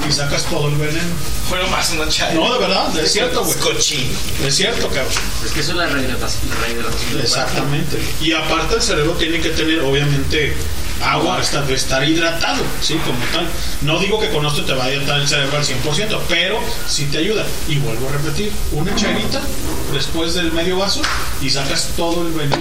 y 0.08 0.12
sacas 0.12 0.44
todo 0.46 0.68
el 0.70 0.76
veneno. 0.76 1.14
Bueno, 1.50 1.68
más 1.68 1.90
una 1.92 2.08
chaya. 2.08 2.34
No, 2.36 2.54
de 2.54 2.60
verdad, 2.60 2.98
es 2.98 3.12
cierto, 3.12 3.44
güey. 3.44 3.58
Cochino. 3.60 4.12
Es 4.46 4.56
cierto, 4.56 4.88
cabrón. 4.88 5.14
Es 5.46 5.52
que 5.52 5.60
eso 5.62 5.72
es 5.72 5.78
la 5.78 5.88
rehidratación. 5.88 6.42
Exactamente. 7.22 7.98
Y 8.22 8.34
aparte 8.34 8.76
el 8.76 8.82
cerebro 8.82 9.14
tiene 9.14 9.40
que 9.42 9.50
tener, 9.50 9.80
obviamente, 9.80 10.54
agua, 11.04 11.40
estar, 11.42 11.70
estar 11.72 12.08
hidratado, 12.08 12.64
¿sí? 12.82 12.96
Como 13.06 13.20
tal. 13.32 13.48
No 13.82 14.00
digo 14.00 14.20
que 14.20 14.30
con 14.30 14.46
esto 14.46 14.64
te 14.66 14.74
va 14.74 14.86
a 14.86 14.92
hidratar 14.94 15.22
el 15.22 15.28
cerebro 15.28 15.58
al 15.58 15.64
100%, 15.66 16.20
pero 16.28 16.60
sí 16.88 17.06
te 17.06 17.20
ayuda. 17.20 17.46
Y 17.68 17.78
vuelvo 17.78 18.10
a 18.10 18.14
repetir, 18.14 18.52
una 18.72 18.96
chairita 18.96 19.42
después 19.94 20.34
del 20.34 20.52
medio 20.52 20.78
vaso 20.78 21.02
y 21.42 21.50
sacas 21.50 21.90
todo 21.96 22.28
el 22.28 22.34
veneno. 22.34 22.58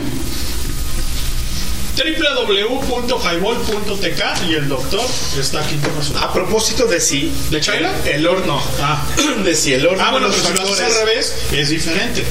www.highball.tk 1.97 4.49
y 4.49 4.55
el 4.55 4.69
doctor 4.69 5.05
está 5.39 5.61
aquí 5.61 5.77
con 5.77 5.95
nosotros. 5.95 6.23
A 6.23 6.33
propósito 6.33 6.87
de 6.87 7.01
sí, 7.01 7.33
¿De 7.51 7.61
chaira? 7.61 7.95
el 8.05 8.27
horno. 8.27 8.61
Ah. 8.81 9.03
De 9.45 9.55
si 9.55 9.73
el 9.73 9.87
horno 9.87 10.03
Ah, 10.05 10.11
bueno, 10.11 10.29
pero 10.31 10.43
si 10.43 10.53
lo 10.55 10.63
haces 10.63 10.81
al 10.81 10.95
revés, 11.07 11.35
es 11.53 11.69
diferente. 11.71 12.25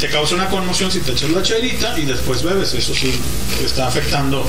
Te 0.00 0.08
causa 0.08 0.34
una 0.34 0.48
conmoción 0.48 0.90
si 0.90 1.00
te 1.00 1.12
echas 1.12 1.30
la 1.30 1.42
chairita 1.42 1.98
y 1.98 2.06
después 2.06 2.42
bebes. 2.42 2.72
Eso 2.74 2.94
sí, 2.94 3.12
está 3.64 3.86
afectando 3.86 4.46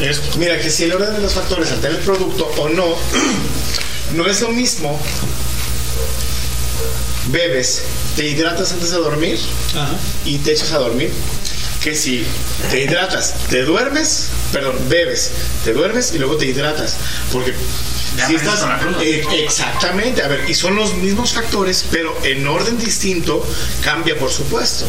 esto. 0.00 0.36
Mira, 0.38 0.58
que 0.60 0.70
si 0.70 0.84
el 0.84 0.92
orden 0.92 1.14
de 1.14 1.20
los 1.20 1.32
factores 1.32 1.70
altera 1.72 1.94
el 1.94 2.00
producto 2.00 2.50
o 2.58 2.68
no, 2.68 2.94
no 4.14 4.26
es 4.26 4.40
lo 4.42 4.48
mismo 4.50 5.00
bebes 7.28 7.84
te 8.16 8.26
hidratas 8.26 8.72
antes 8.72 8.90
de 8.90 8.96
dormir 8.98 9.38
y 10.24 10.38
te 10.38 10.52
echas 10.52 10.72
a 10.72 10.78
dormir. 10.78 11.10
Que 11.82 11.96
si 11.96 12.24
te 12.70 12.82
hidratas, 12.84 13.34
te 13.50 13.62
duermes, 13.64 14.28
perdón, 14.52 14.76
bebes, 14.88 15.32
te 15.64 15.72
duermes 15.72 16.12
y 16.14 16.18
luego 16.18 16.36
te 16.36 16.46
hidratas. 16.46 16.96
Porque 17.32 17.52
Ya 18.16 18.28
si 18.28 18.36
estás. 18.36 18.64
eh, 19.00 19.24
exactamente, 19.44 20.22
a 20.22 20.28
ver, 20.28 20.44
y 20.48 20.54
son 20.54 20.76
los 20.76 20.94
mismos 20.94 21.32
factores, 21.32 21.84
pero 21.90 22.16
en 22.22 22.46
orden 22.46 22.78
distinto 22.78 23.44
cambia, 23.82 24.16
por 24.16 24.30
supuesto. 24.30 24.86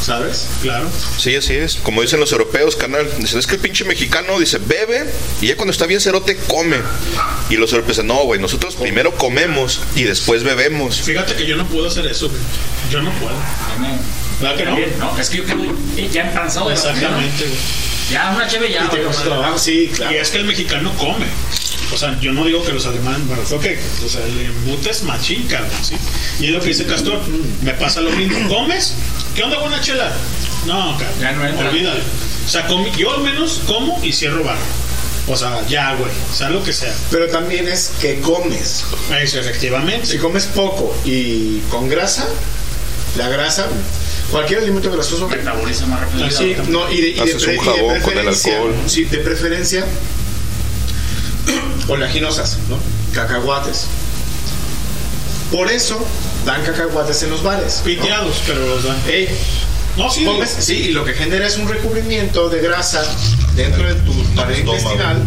¿Sabes? 0.00 0.46
Claro. 0.62 0.88
Sí, 1.18 1.34
así 1.34 1.54
es. 1.54 1.76
Como 1.76 2.02
dicen 2.02 2.20
los 2.20 2.30
europeos, 2.30 2.76
canal. 2.76 3.08
Dicen, 3.18 3.38
es 3.40 3.46
que 3.46 3.54
el 3.56 3.60
pinche 3.60 3.84
mexicano 3.84 4.38
dice, 4.38 4.58
bebe 4.58 5.10
y 5.40 5.48
ya 5.48 5.56
cuando 5.56 5.72
está 5.72 5.86
bien 5.86 6.00
cerote, 6.00 6.36
come. 6.46 6.76
Y 7.48 7.56
los 7.56 7.72
europeos 7.72 7.96
dicen, 7.96 8.06
no, 8.06 8.22
güey, 8.24 8.38
nosotros 8.38 8.76
primero 8.76 9.16
comemos 9.16 9.80
y 9.96 10.04
después 10.04 10.44
bebemos. 10.44 11.00
Fíjate 11.00 11.34
que 11.34 11.46
yo 11.46 11.56
no 11.56 11.66
puedo 11.66 11.88
hacer 11.88 12.06
eso, 12.06 12.28
güey. 12.28 12.40
Yo 12.90 13.02
no 13.02 13.10
puedo. 13.18 13.34
¿Verdad 14.40 14.56
que 14.56 14.64
no? 14.64 14.76
No, 14.98 15.18
es 15.18 15.30
que 15.30 15.38
yo 15.38 15.44
ya 16.12 16.22
empanzado 16.28 16.68
de. 16.68 16.74
Exactamente, 16.74 17.44
güey. 17.44 17.58
Ya, 18.10 18.30
una 18.34 18.46
cheve 18.46 18.70
ya. 18.70 18.84
Y 18.84 18.88
te 18.88 18.98
cuesta 19.02 19.24
trabajo, 19.24 19.58
sí, 19.58 19.90
claro. 19.94 20.12
Y 20.12 20.16
es 20.18 20.30
que 20.30 20.38
el 20.38 20.44
mexicano 20.44 20.92
come. 20.98 21.26
O 21.92 21.96
sea, 21.98 22.18
yo 22.20 22.32
no 22.32 22.44
digo 22.44 22.64
que 22.64 22.72
los 22.72 22.84
alemanes, 22.86 23.26
bueno, 23.26 23.42
fue 23.44 23.58
que, 23.60 23.78
o 24.04 24.08
sea, 24.08 24.24
el 24.24 24.38
embute 24.40 24.90
es 24.90 25.02
machín, 25.04 25.46
cabrón, 25.46 25.70
¿sí? 25.82 25.94
Y 26.40 26.46
es 26.46 26.50
lo 26.52 26.60
que 26.60 26.68
dice 26.68 26.84
Castor, 26.84 27.20
me 27.62 27.72
pasa 27.74 28.00
lo 28.00 28.10
mismo. 28.10 28.48
¿Comes? 28.54 28.94
¿Qué 29.34 29.42
onda 29.42 29.58
con 29.58 29.68
una 29.68 29.80
chela? 29.80 30.12
No, 30.66 30.92
cabrón, 30.98 31.20
Ya 31.20 31.32
no 31.32 31.46
entra. 31.46 31.68
olvídalo. 31.70 32.00
O 32.46 32.48
sea, 32.48 32.68
comi- 32.68 32.94
yo 32.96 33.12
al 33.14 33.22
menos 33.22 33.60
como 33.66 33.98
y 34.04 34.12
cierro 34.12 34.44
barra. 34.44 34.58
O 35.28 35.36
sea, 35.36 35.60
ya, 35.68 35.94
güey, 35.94 36.10
sea 36.32 36.50
lo 36.50 36.62
que 36.62 36.72
sea. 36.72 36.94
Pero 37.10 37.26
también 37.28 37.66
es 37.66 37.90
que 38.00 38.20
comes. 38.20 38.84
Eso, 39.20 39.40
efectivamente. 39.40 40.06
Si 40.06 40.18
comes 40.18 40.46
poco 40.46 40.94
y 41.04 41.58
con 41.70 41.88
grasa, 41.88 42.28
la 43.16 43.28
grasa, 43.28 43.66
cualquier 44.30 44.60
alimento 44.60 44.90
grasoso. 44.90 45.28
Metaboliza 45.28 45.86
más 45.86 46.00
rápido. 46.00 46.30
Sí, 46.30 46.56
no, 46.68 46.90
y 46.92 47.00
de, 47.00 47.08
y 47.08 47.14
de 47.14 47.20
Haces 47.22 47.34
un 47.34 47.40
pre- 47.42 47.54
y 47.54 47.58
de 47.58 47.64
jabón 47.64 48.00
con 48.00 48.18
el 48.18 48.24
preferencia- 48.24 48.56
alcohol. 48.56 48.74
Sí, 48.86 49.04
de 49.04 49.18
preferencia. 49.18 49.84
Oleaginosas, 51.88 52.58
¿no? 52.68 52.78
Cacahuates. 53.14 53.86
Por 55.50 55.70
eso 55.70 56.04
dan 56.44 56.62
cacahuates 56.64 57.22
en 57.22 57.30
los 57.30 57.42
bares. 57.42 57.80
Piteados, 57.84 58.42
pero 58.46 58.66
los 58.66 58.84
dan. 58.84 58.96
Ey, 59.08 59.28
No, 59.96 60.10
sí, 60.10 60.26
sí, 60.58 60.74
y 60.74 60.92
lo 60.92 61.04
que 61.04 61.14
genera 61.14 61.46
es 61.46 61.56
un 61.56 61.68
recubrimiento 61.68 62.48
de 62.50 62.60
grasa 62.60 63.02
dentro 63.54 63.86
de 63.86 63.94
tu 64.02 64.12
pared 64.34 64.58
intestinal. 64.58 65.22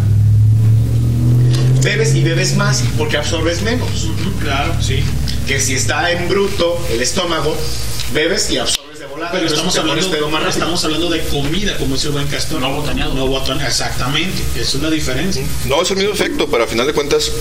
Bebes 1.82 2.14
y 2.14 2.24
bebes 2.24 2.56
más 2.56 2.84
porque 2.98 3.18
absorbes 3.18 3.62
menos. 3.62 4.10
claro, 4.42 4.76
sí. 4.82 5.04
Que 5.48 5.60
si 5.60 5.76
está 5.76 6.12
en 6.12 6.28
bruto 6.28 6.78
el 6.92 7.02
estómago, 7.02 7.56
bebes 8.14 8.52
y 8.52 8.58
absorbes 8.58 9.00
de 9.00 9.06
volada. 9.06 9.32
Pero 9.32 9.48
estamos 9.48 9.78
hablando, 9.78 10.12
pedo 10.12 10.30
más 10.30 10.42
rápido. 10.42 10.50
estamos 10.50 10.84
hablando 10.84 11.10
de 11.10 11.24
comida, 11.26 11.78
como 11.78 11.96
dice 11.96 12.08
el 12.08 12.14
buen 12.14 12.28
Castor. 12.28 12.60
No 12.62 12.74
botaneado. 12.74 13.14
No 13.14 13.28
botaneado, 13.28 13.70
exactamente. 13.70 14.44
Es 14.56 14.74
la 14.76 14.90
diferencia. 14.90 15.44
No, 15.66 15.82
es 15.82 15.90
el 15.92 15.98
mismo 15.98 16.14
efecto, 16.14 16.48
pero 16.50 16.64
al 16.64 16.70
final 16.70 16.86
de 16.86 16.94
cuentas, 16.94 17.32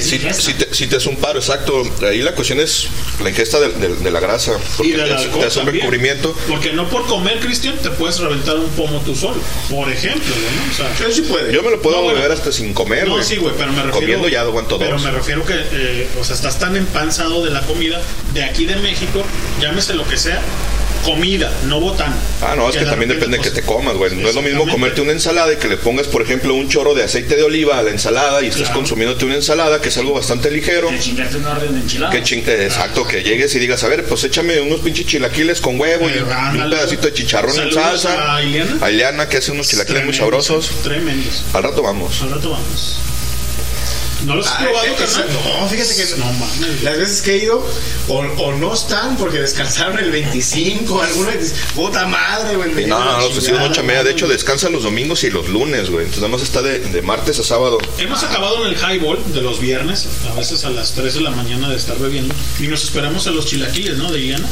si, 0.00 0.18
si 0.18 0.54
te, 0.54 0.74
si 0.74 0.86
te 0.86 0.96
hace 0.96 1.08
un 1.08 1.16
paro, 1.16 1.38
exacto. 1.38 1.82
Ahí 2.02 2.20
la 2.22 2.34
cuestión 2.34 2.60
es 2.60 2.88
la 3.22 3.30
ingesta 3.30 3.58
de, 3.60 3.68
de- 3.72 3.96
de 3.96 4.10
la 4.10 4.20
grasa. 4.20 4.52
Porque 4.76 4.90
Y 4.92 4.92
del 4.96 5.06
te, 5.08 5.14
hace- 5.14 5.24
alcohol 5.24 5.40
te 5.40 5.46
hace 5.46 5.58
un 5.60 5.64
también. 5.66 5.82
recubrimiento. 5.84 6.34
Porque 6.48 6.72
no 6.72 6.88
por 6.88 7.06
comer, 7.06 7.38
Cristian, 7.40 7.76
te 7.78 7.90
puedes 7.90 8.18
reventar 8.18 8.56
un 8.56 8.68
pomo 8.70 9.00
tú 9.00 9.14
solo. 9.14 9.36
Por 9.70 9.90
ejemplo, 9.90 10.22
¿no? 10.34 10.72
O 10.72 10.74
sea, 10.76 10.92
Pero 10.98 11.12
sí 11.12 11.22
puede. 11.22 11.52
Yo 11.52 11.62
me 11.62 11.70
lo 11.70 11.80
puedo 11.82 11.96
No, 11.96 12.02
bueno. 12.04 12.18
beber 12.18 12.32
hasta 12.32 12.52
sin 12.52 12.72
comer, 12.74 13.08
no, 13.08 13.22
sí, 13.22 13.36
güey, 13.36 13.54
pero 13.56 13.70
me 13.72 13.76
refiero. 13.82 13.92
Comiendo 14.00 14.28
ya 14.28 14.40
aguanto 14.42 14.78
Pero 14.78 14.92
dos. 14.92 15.02
me 15.02 15.10
refiero 15.10 15.44
que, 15.44 15.54
eh, 15.54 16.08
o 16.20 16.24
sea, 16.24 16.34
estás 16.34 16.58
tan 16.58 16.76
empanzado 16.76 17.44
de 17.44 17.50
la 17.50 17.60
comida 17.62 18.00
de 18.34 18.44
aquí 18.44 18.66
de 18.66 18.76
México, 18.76 19.22
llámese 19.60 19.94
lo 19.94 20.06
que 20.06 20.16
sea, 20.16 20.40
comida, 21.06 21.50
no 21.64 21.80
botana. 21.80 22.14
Ah, 22.42 22.54
no, 22.56 22.68
es 22.68 22.76
que 22.76 22.84
también 22.84 23.08
depende 23.08 23.38
de 23.38 23.42
que 23.42 23.50
te 23.50 23.62
comas, 23.62 23.94
güey. 23.96 24.14
No 24.16 24.28
es 24.28 24.34
lo 24.34 24.42
mismo 24.42 24.68
comerte 24.68 25.00
una 25.00 25.12
ensalada 25.12 25.52
y 25.52 25.56
que 25.56 25.68
le 25.68 25.76
pongas, 25.78 26.06
por 26.08 26.20
ejemplo, 26.22 26.54
un 26.54 26.68
chorro 26.68 26.94
de 26.94 27.04
aceite 27.04 27.36
de 27.36 27.42
oliva 27.42 27.78
a 27.78 27.82
la 27.82 27.90
ensalada 27.90 28.42
y 28.42 28.46
estés 28.48 28.64
Claro. 28.64 28.80
consumiéndote 28.80 29.24
una 29.24 29.36
ensalada, 29.36 29.80
que 29.80 29.88
es 29.88 29.96
algo 29.98 30.12
bastante 30.12 30.50
ligero. 30.50 30.88
Que 30.90 30.98
chingarte 30.98 31.36
una 31.36 31.52
orden 31.52 31.74
de 31.74 31.80
enchiladas. 31.80 32.14
Que 32.14 32.22
ching- 32.22 32.46
eh, 32.46 32.64
exacto, 32.66 33.06
que 33.06 33.22
llegues 33.22 33.54
y 33.54 33.58
digas, 33.58 33.82
a 33.84 33.88
ver, 33.88 34.04
pues 34.04 34.24
échame 34.24 34.60
unos 34.60 34.80
pinches 34.80 35.06
chilaquiles 35.06 35.60
con 35.60 35.80
huevo 35.80 36.08
y 36.08 36.12
Eh, 36.14 36.22
un 36.22 36.70
pedacito 36.70 37.06
de 37.06 37.14
chicharrón 37.14 37.58
en 37.58 37.72
salsa. 37.72 38.34
a 38.36 38.42
Ileana. 38.42 38.78
A 38.84 38.90
Ileana, 38.90 39.28
que 39.28 39.36
hace 39.38 39.52
unos 39.52 39.68
chilaquiles 39.68 40.04
muy 40.04 40.14
sabrosos. 40.14 40.70
Tremendos. 40.82 41.44
Al 41.52 41.62
rato 41.62 41.82
vamos. 41.82 42.20
Al 42.22 42.30
rato 42.32 42.50
vamos. 42.50 42.98
¿No 44.24 44.34
los 44.34 44.46
has 44.46 44.54
Ah, 44.54 44.58
probado, 44.64 44.86
eh, 44.86 44.94
carnal? 44.98 45.28
No, 45.60 45.68
fíjate 45.68 45.94
que 45.94 46.16
No 46.16 46.24
mames. 46.32 46.82
las 46.82 46.98
veces 46.98 47.22
que 47.22 47.34
he 47.34 47.44
ido, 47.44 47.64
o, 48.08 48.14
o 48.18 48.52
no 48.54 48.72
están 48.74 49.16
porque 49.16 49.38
descansaron 49.40 49.98
el 49.98 50.10
25, 50.10 51.02
alguna 51.02 51.30
vez, 51.30 51.54
puta 51.74 52.06
madre, 52.06 52.56
güey. 52.56 52.86
no, 52.86 52.98
no, 53.04 53.12
los 53.20 53.34
festivos 53.34 53.44
chingada, 53.44 53.68
no 53.68 53.74
chamea. 53.74 54.04
De 54.04 54.12
hecho, 54.12 54.26
descansan 54.26 54.72
los 54.72 54.82
domingos 54.84 55.22
y 55.24 55.30
los 55.30 55.48
lunes, 55.48 55.90
güey. 55.90 56.04
Entonces, 56.06 56.22
nada 56.22 56.32
más 56.32 56.42
está 56.42 56.62
de, 56.62 56.78
de 56.80 57.02
martes 57.02 57.38
a 57.38 57.44
sábado. 57.44 57.78
Hemos 57.98 58.22
acabado 58.24 58.66
en 58.66 58.72
el 58.72 58.78
highball 58.78 59.18
de 59.32 59.42
los 59.42 59.60
viernes, 59.60 60.06
a 60.30 60.34
veces 60.34 60.64
a 60.64 60.70
las 60.70 60.92
3 60.92 61.14
de 61.14 61.20
la 61.20 61.30
mañana 61.30 61.68
de 61.68 61.76
estar 61.76 61.98
bebiendo, 61.98 62.34
y 62.58 62.68
nos 62.68 62.82
esperamos 62.84 63.26
a 63.26 63.30
los 63.30 63.46
chilaquiles, 63.46 63.98
¿no? 63.98 64.10
De 64.10 64.18
Ileana. 64.20 64.48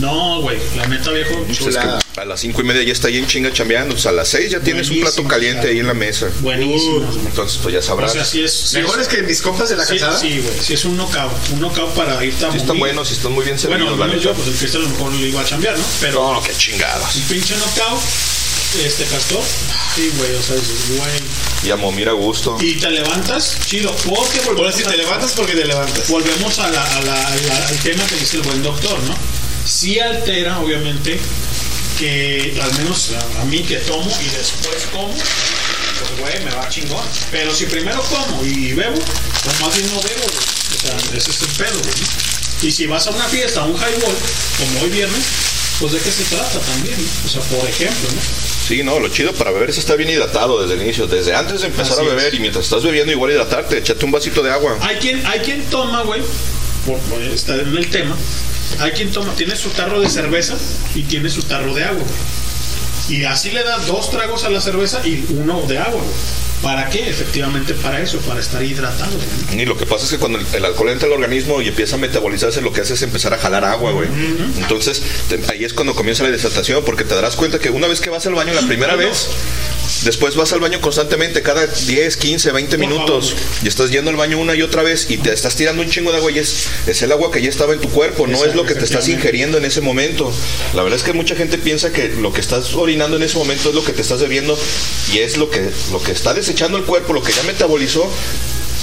No, 0.00 0.40
güey, 0.42 0.58
la 0.76 0.86
neta, 0.86 1.10
viejo, 1.10 1.44
es 1.48 1.58
Chulada. 1.58 1.98
A 2.18 2.24
las 2.24 2.40
cinco 2.40 2.60
y 2.60 2.64
media 2.64 2.82
ya 2.82 2.92
está 2.92 3.08
ahí 3.08 3.16
en 3.18 3.26
chinga 3.26 3.52
chambeando. 3.52 3.94
O 3.94 3.98
sea, 3.98 4.10
a 4.10 4.14
las 4.14 4.28
seis 4.28 4.50
ya 4.50 4.60
tienes 4.60 4.90
un 4.90 5.00
plato 5.00 5.22
Buenísimo, 5.22 5.28
caliente 5.28 5.60
claro. 5.62 5.72
ahí 5.74 5.78
en 5.80 5.86
la 5.86 5.94
mesa. 5.94 6.28
buenísimos, 6.40 7.14
güey. 7.14 7.26
Entonces, 7.26 7.58
pues 7.62 7.72
ya 7.72 7.78
O 7.80 7.82
sabrás. 7.82 8.12
sea, 8.12 8.24
si 8.24 8.42
es. 8.42 8.52
si 8.52 8.78
Mejor 8.78 9.00
es 9.00 9.08
que 9.08 9.22
mis 9.22 9.40
compas 9.42 9.68
de 9.68 9.76
la 9.76 9.84
sí, 9.86 9.94
casada. 9.98 10.18
Sí, 10.18 10.38
güey, 10.40 10.54
si 10.60 10.74
es 10.74 10.84
un 10.84 10.96
knockout, 10.96 11.32
un 11.52 11.60
knockout 11.60 11.94
para 11.94 12.24
irte 12.24 12.44
a 12.46 12.50
Sí 12.50 12.56
están 12.58 12.76
morir. 12.76 12.94
buenos, 12.94 13.08
sí 13.08 13.14
están 13.14 13.32
muy 13.32 13.44
bien 13.44 13.58
servidos, 13.58 13.96
Bueno, 13.96 14.16
yo, 14.16 14.32
pues 14.34 14.48
el 14.48 14.54
Cristian 14.54 14.82
a 14.82 14.86
lo 14.86 14.90
mejor 14.92 15.12
le 15.14 15.28
iba 15.28 15.40
a 15.40 15.44
chambear, 15.44 15.78
¿no? 15.78 15.84
Pero 16.00 16.34
No, 16.34 16.42
qué 16.42 16.52
chingados. 16.54 17.14
un 17.16 17.22
pinche 17.22 17.54
knockout, 17.56 18.00
este 18.84 19.04
castor, 19.04 19.42
sí, 19.94 20.10
güey, 20.18 20.34
o 20.34 20.42
sea, 20.42 20.56
dices, 20.56 20.96
güey. 20.96 21.10
Y 21.64 21.70
a 21.70 21.76
momir 21.76 22.08
a 22.08 22.12
gusto. 22.12 22.56
Y 22.60 22.74
te 22.76 22.90
levantas, 22.90 23.56
chido, 23.66 23.90
porque 24.04 24.38
volvemos 24.40 24.58
Ahora 24.60 24.72
si 24.72 24.82
a- 24.84 24.88
te 24.90 24.96
levantas 24.96 25.32
porque 25.32 25.54
te 25.54 25.64
levantas. 25.64 26.08
volvemos 26.08 26.58
a 26.60 26.68
la- 26.70 26.84
a 26.96 27.00
la- 27.02 27.28
a 27.28 27.36
la- 27.36 27.66
al 27.68 27.78
tema 27.78 28.04
que 28.06 28.14
dice 28.16 28.36
el 28.36 28.42
buen 28.42 28.62
doctor, 28.62 28.98
¿no? 29.04 29.16
Sí 29.66 29.98
altera, 29.98 30.60
obviamente, 30.60 31.18
que 31.98 32.54
al 32.62 32.72
menos 32.78 33.10
a, 33.12 33.42
a 33.42 33.44
mí 33.44 33.62
que 33.62 33.76
tomo 33.78 34.10
y 34.20 34.28
después 34.36 34.86
como, 34.92 35.08
pues 35.12 36.20
güey, 36.20 36.44
me 36.44 36.50
va 36.54 36.68
chingón. 36.68 37.04
Pero 37.30 37.54
si 37.54 37.66
primero 37.66 38.00
como 38.02 38.44
y 38.44 38.72
bebo, 38.72 38.94
pues 38.94 39.60
más 39.60 39.76
bien 39.76 39.90
no 39.92 40.00
bebo, 40.00 40.22
güey. 40.24 40.46
O 40.76 40.80
sea, 40.80 40.96
ese 41.16 41.30
es 41.30 41.42
el 41.42 41.48
pedo, 41.64 41.78
güey. 41.80 41.94
Y 42.62 42.70
si 42.72 42.86
vas 42.86 43.06
a 43.06 43.10
una 43.10 43.24
fiesta, 43.24 43.60
a 43.60 43.64
un 43.64 43.74
highball, 43.76 44.14
como 44.58 44.80
hoy 44.80 44.90
viernes, 44.90 45.24
pues 45.80 45.92
de 45.92 45.98
qué 46.00 46.10
se 46.10 46.24
trata 46.24 46.58
también, 46.60 46.96
¿no? 46.98 47.26
O 47.26 47.28
sea, 47.28 47.40
por 47.42 47.68
ejemplo, 47.68 48.08
¿no? 48.14 48.20
Sí, 48.68 48.82
no, 48.82 48.98
lo 48.98 49.08
chido 49.08 49.32
para 49.32 49.50
beber 49.50 49.70
es 49.70 49.78
estar 49.78 49.96
bien 49.96 50.10
hidratado 50.10 50.60
desde 50.60 50.74
el 50.74 50.82
inicio. 50.82 51.06
Desde 51.06 51.34
antes 51.34 51.60
de 51.62 51.68
empezar 51.68 51.92
Así 51.98 52.00
a 52.06 52.08
beber 52.08 52.28
es. 52.28 52.34
y 52.34 52.40
mientras 52.40 52.64
estás 52.64 52.82
bebiendo, 52.84 53.12
igual 53.12 53.30
hidratarte. 53.32 53.78
Échate 53.78 54.04
un 54.04 54.10
vasito 54.10 54.42
de 54.42 54.50
agua. 54.50 54.76
Hay 54.82 54.96
quien, 54.96 55.24
hay 55.26 55.40
quien 55.40 55.62
toma, 55.70 56.02
güey, 56.02 56.20
por, 56.84 56.98
por 57.00 57.22
estar 57.22 57.58
en 57.58 57.76
el 57.76 57.88
tema, 57.88 58.16
hay 58.78 58.92
quien 58.92 59.10
toma, 59.10 59.34
tiene 59.34 59.56
su 59.56 59.70
tarro 59.70 60.00
de 60.00 60.08
cerveza 60.08 60.56
y 60.94 61.02
tiene 61.02 61.30
su 61.30 61.42
tarro 61.42 61.74
de 61.74 61.84
agua. 61.84 62.04
Y 63.08 63.24
así 63.24 63.50
le 63.50 63.62
da 63.64 63.78
dos 63.78 64.10
tragos 64.10 64.44
a 64.44 64.50
la 64.50 64.60
cerveza 64.60 65.00
y 65.06 65.24
uno 65.30 65.62
de 65.62 65.78
agua. 65.78 66.02
¿Para 66.62 66.90
qué? 66.90 67.08
Efectivamente 67.08 67.72
para 67.72 68.00
eso, 68.02 68.18
para 68.18 68.40
estar 68.40 68.60
hidratado, 68.64 69.12
güey. 69.46 69.62
Y 69.62 69.64
lo 69.64 69.76
que 69.76 69.86
pasa 69.86 70.04
es 70.06 70.10
que 70.10 70.18
cuando 70.18 70.38
el, 70.40 70.46
el 70.52 70.64
alcohol 70.64 70.88
entra 70.90 71.06
al 71.06 71.12
organismo 71.12 71.62
y 71.62 71.68
empieza 71.68 71.94
a 71.94 71.98
metabolizarse, 71.98 72.60
lo 72.60 72.72
que 72.72 72.80
hace 72.80 72.94
es 72.94 73.02
empezar 73.02 73.32
a 73.32 73.38
jalar 73.38 73.64
agua, 73.64 73.92
güey. 73.92 74.08
Entonces, 74.56 75.00
te- 75.28 75.40
ahí 75.52 75.64
es 75.64 75.72
cuando 75.72 75.94
comienza 75.94 76.24
la 76.24 76.30
deshidratación, 76.32 76.84
porque 76.84 77.04
te 77.04 77.14
darás 77.14 77.36
cuenta 77.36 77.60
que 77.60 77.70
una 77.70 77.86
vez 77.86 78.00
que 78.00 78.10
vas 78.10 78.26
al 78.26 78.34
baño 78.34 78.52
la 78.54 78.62
primera 78.62 78.94
Ay, 78.94 78.98
no. 79.02 79.06
vez, 79.06 79.28
después 80.02 80.34
vas 80.34 80.52
al 80.52 80.58
baño 80.58 80.80
constantemente, 80.80 81.42
cada 81.42 81.64
10, 81.64 82.16
15, 82.16 82.50
20 82.50 82.76
Por 82.76 82.86
minutos, 82.88 83.30
favor. 83.34 83.44
y 83.62 83.68
estás 83.68 83.90
yendo 83.92 84.10
al 84.10 84.16
baño 84.16 84.38
una 84.38 84.56
y 84.56 84.62
otra 84.62 84.82
vez 84.82 85.08
y 85.12 85.16
te 85.18 85.32
estás 85.32 85.54
tirando 85.54 85.80
un 85.82 85.88
chingo 85.90 86.10
de 86.10 86.18
agua 86.18 86.32
y 86.32 86.40
es, 86.40 86.66
es 86.88 87.00
el 87.02 87.12
agua 87.12 87.30
que 87.30 87.40
ya 87.40 87.50
estaba 87.50 87.72
en 87.72 87.80
tu 87.80 87.88
cuerpo, 87.88 88.26
no 88.26 88.44
es 88.44 88.56
lo 88.56 88.64
que 88.64 88.74
te 88.74 88.84
estás 88.84 89.06
ingiriendo 89.08 89.58
en 89.58 89.64
ese 89.64 89.80
momento. 89.80 90.32
La 90.74 90.82
verdad 90.82 90.96
es 90.98 91.04
que 91.04 91.12
mucha 91.12 91.36
gente 91.36 91.56
piensa 91.56 91.92
que 91.92 92.08
lo 92.08 92.32
que 92.32 92.40
estás 92.40 92.74
orinando 92.74 92.97
en 93.06 93.22
ese 93.22 93.38
momento 93.38 93.70
es 93.70 93.74
lo 93.74 93.84
que 93.84 93.92
te 93.92 94.02
estás 94.02 94.20
bebiendo 94.20 94.58
y 95.12 95.18
es 95.18 95.36
lo 95.36 95.50
que, 95.50 95.70
lo 95.92 96.02
que 96.02 96.12
está 96.12 96.34
desechando 96.34 96.78
el 96.78 96.84
cuerpo, 96.84 97.12
lo 97.12 97.22
que 97.22 97.32
ya 97.32 97.42
metabolizó 97.44 98.10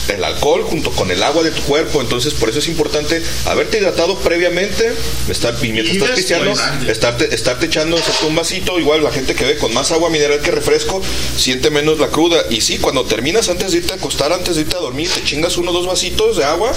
el 0.09 0.23
alcohol 0.23 0.63
junto 0.63 0.91
con 0.91 1.11
el 1.11 1.21
agua 1.23 1.43
de 1.43 1.51
tu 1.51 1.61
cuerpo. 1.63 2.01
Entonces, 2.01 2.33
por 2.33 2.49
eso 2.49 2.59
es 2.59 2.67
importante 2.67 3.21
haberte 3.45 3.77
hidratado 3.79 4.17
previamente, 4.19 4.91
estar, 5.29 5.55
y 5.61 5.71
mientras 5.71 5.95
Y 5.95 5.99
estás 5.99 6.15
pisteando, 6.15 6.53
estarte, 6.87 7.33
estarte 7.33 7.65
echando 7.67 7.97
un 8.27 8.35
vasito. 8.35 8.79
Igual 8.79 9.03
la 9.03 9.11
gente 9.11 9.35
que 9.35 9.45
ve 9.45 9.57
con 9.57 9.73
más 9.73 9.91
agua 9.91 10.09
mineral 10.09 10.39
que 10.41 10.51
refresco 10.51 11.01
siente 11.37 11.69
menos 11.69 11.99
la 11.99 12.07
cruda. 12.07 12.43
Y 12.49 12.61
sí, 12.61 12.77
cuando 12.77 13.05
terminas 13.05 13.49
antes 13.49 13.71
de 13.71 13.79
irte 13.79 13.93
a 13.93 13.95
acostar, 13.95 14.31
antes 14.33 14.55
de 14.55 14.61
irte 14.61 14.75
a 14.75 14.79
dormir, 14.79 15.09
te 15.09 15.23
chingas 15.23 15.57
uno 15.57 15.71
o 15.71 15.73
dos 15.73 15.87
vasitos 15.87 16.37
de 16.37 16.43
agua. 16.43 16.71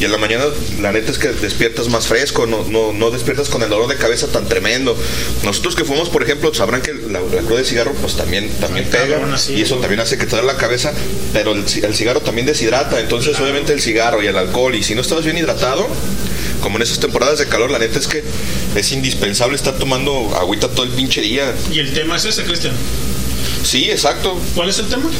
Y 0.00 0.04
en 0.04 0.12
la 0.12 0.18
mañana, 0.18 0.44
la 0.80 0.92
neta 0.92 1.10
es 1.10 1.18
que 1.18 1.28
despiertas 1.28 1.88
más 1.88 2.06
fresco, 2.06 2.46
no, 2.46 2.64
no, 2.64 2.92
no 2.92 3.10
despiertas 3.10 3.48
con 3.48 3.62
el 3.62 3.68
dolor 3.68 3.88
de 3.88 3.96
cabeza 3.96 4.28
tan 4.28 4.48
tremendo. 4.48 4.96
Nosotros 5.42 5.74
que 5.74 5.84
fuimos, 5.84 6.08
por 6.08 6.22
ejemplo, 6.22 6.52
sabrán 6.54 6.82
que 6.82 6.94
la, 6.94 7.20
la 7.20 7.42
cruda 7.42 7.58
de 7.58 7.64
cigarro, 7.64 7.92
pues 7.94 8.14
también, 8.16 8.48
también 8.60 8.84
Ay, 8.86 8.90
pega. 8.92 9.08
cabrón, 9.16 9.34
así, 9.34 9.54
y 9.54 9.62
eso 9.62 9.76
también 9.76 10.00
hace 10.00 10.16
que 10.18 10.24
te 10.26 10.30
duele 10.36 10.46
la 10.46 10.56
cabeza. 10.56 10.92
Pero 11.32 11.52
el, 11.52 11.64
el 11.82 11.94
cigarro 11.94 12.20
también 12.20 12.46
deshidrata. 12.46 12.67
Entonces, 12.98 13.38
obviamente, 13.40 13.72
el 13.72 13.80
cigarro 13.80 14.22
y 14.22 14.26
el 14.26 14.36
alcohol, 14.36 14.74
y 14.74 14.82
si 14.82 14.94
no 14.94 15.00
estás 15.00 15.24
bien 15.24 15.38
hidratado, 15.38 15.86
como 16.62 16.76
en 16.76 16.82
esas 16.82 16.98
temporadas 17.00 17.38
de 17.38 17.46
calor, 17.48 17.70
la 17.70 17.78
neta 17.78 17.98
es 17.98 18.06
que 18.06 18.22
es 18.76 18.92
indispensable 18.92 19.56
estar 19.56 19.74
tomando 19.78 20.36
agüita 20.38 20.68
todo 20.68 20.84
el 20.84 20.90
pinche 20.90 21.20
día. 21.22 21.54
Y 21.72 21.78
el 21.78 21.92
tema 21.94 22.16
es 22.16 22.24
ese, 22.26 22.44
Cristian. 22.44 22.74
Sí, 23.64 23.90
exacto. 23.90 24.38
¿Cuál 24.54 24.68
es 24.68 24.78
el 24.78 24.86
tema? 24.88 25.10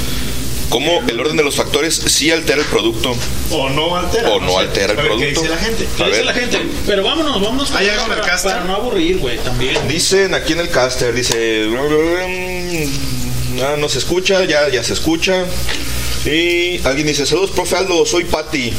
Cómo 0.68 1.02
el 1.08 1.18
orden 1.18 1.36
de 1.38 1.42
los 1.44 1.56
factores 1.56 1.94
sí 1.94 2.30
altera 2.30 2.60
el 2.60 2.66
producto 2.66 3.16
O 3.50 3.70
no 3.70 3.96
altera. 3.96 4.28
o 4.28 4.38
no 4.40 4.50
sé. 4.50 4.56
altera 4.58 4.90
el 4.92 4.96
ver, 4.98 5.04
¿Qué 5.06 5.10
producto. 5.16 5.40
dice 5.40 5.48
la 5.54 5.56
gente? 5.56 5.88
¿Qué 5.96 6.04
dice 6.04 6.24
la 6.24 6.34
gente? 6.34 6.58
Pero 6.86 7.02
vámonos, 7.04 7.40
vámonos. 7.40 7.70
¿Hay 7.70 7.88
algo 7.88 8.04
en 8.04 8.10
el 8.12 8.18
para, 8.18 8.30
caster? 8.30 8.52
para 8.52 8.64
no 8.64 8.74
aburrir, 8.74 9.16
güey, 9.18 9.38
también. 9.38 9.76
Dicen 9.88 10.34
aquí 10.34 10.52
en 10.52 10.60
el 10.60 10.68
caster, 10.68 11.14
dice... 11.14 11.66
Ah, 13.62 13.76
no 13.78 13.88
se 13.88 13.98
escucha, 13.98 14.44
ya, 14.44 14.68
ya 14.68 14.84
se 14.84 14.92
escucha. 14.92 15.44
Y 16.28 16.80
alguien 16.86 17.06
dice, 17.06 17.24
saludos, 17.26 17.50
profe 17.52 17.76
Aldo, 17.76 18.04
soy 18.04 18.24
Patti. 18.24 18.72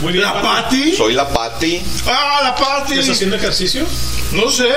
Muy 0.00 0.12
bien. 0.12 0.24
¿La 0.24 0.42
Pati? 0.42 0.96
Soy 0.96 1.12
la 1.12 1.28
Patti. 1.28 1.80
¡Ah, 2.06 2.40
la 2.42 2.56
Pati! 2.56 2.94
¿Estás 2.94 3.10
haciendo 3.10 3.36
ejercicio? 3.36 3.86
No 4.32 4.50
sé. 4.50 4.68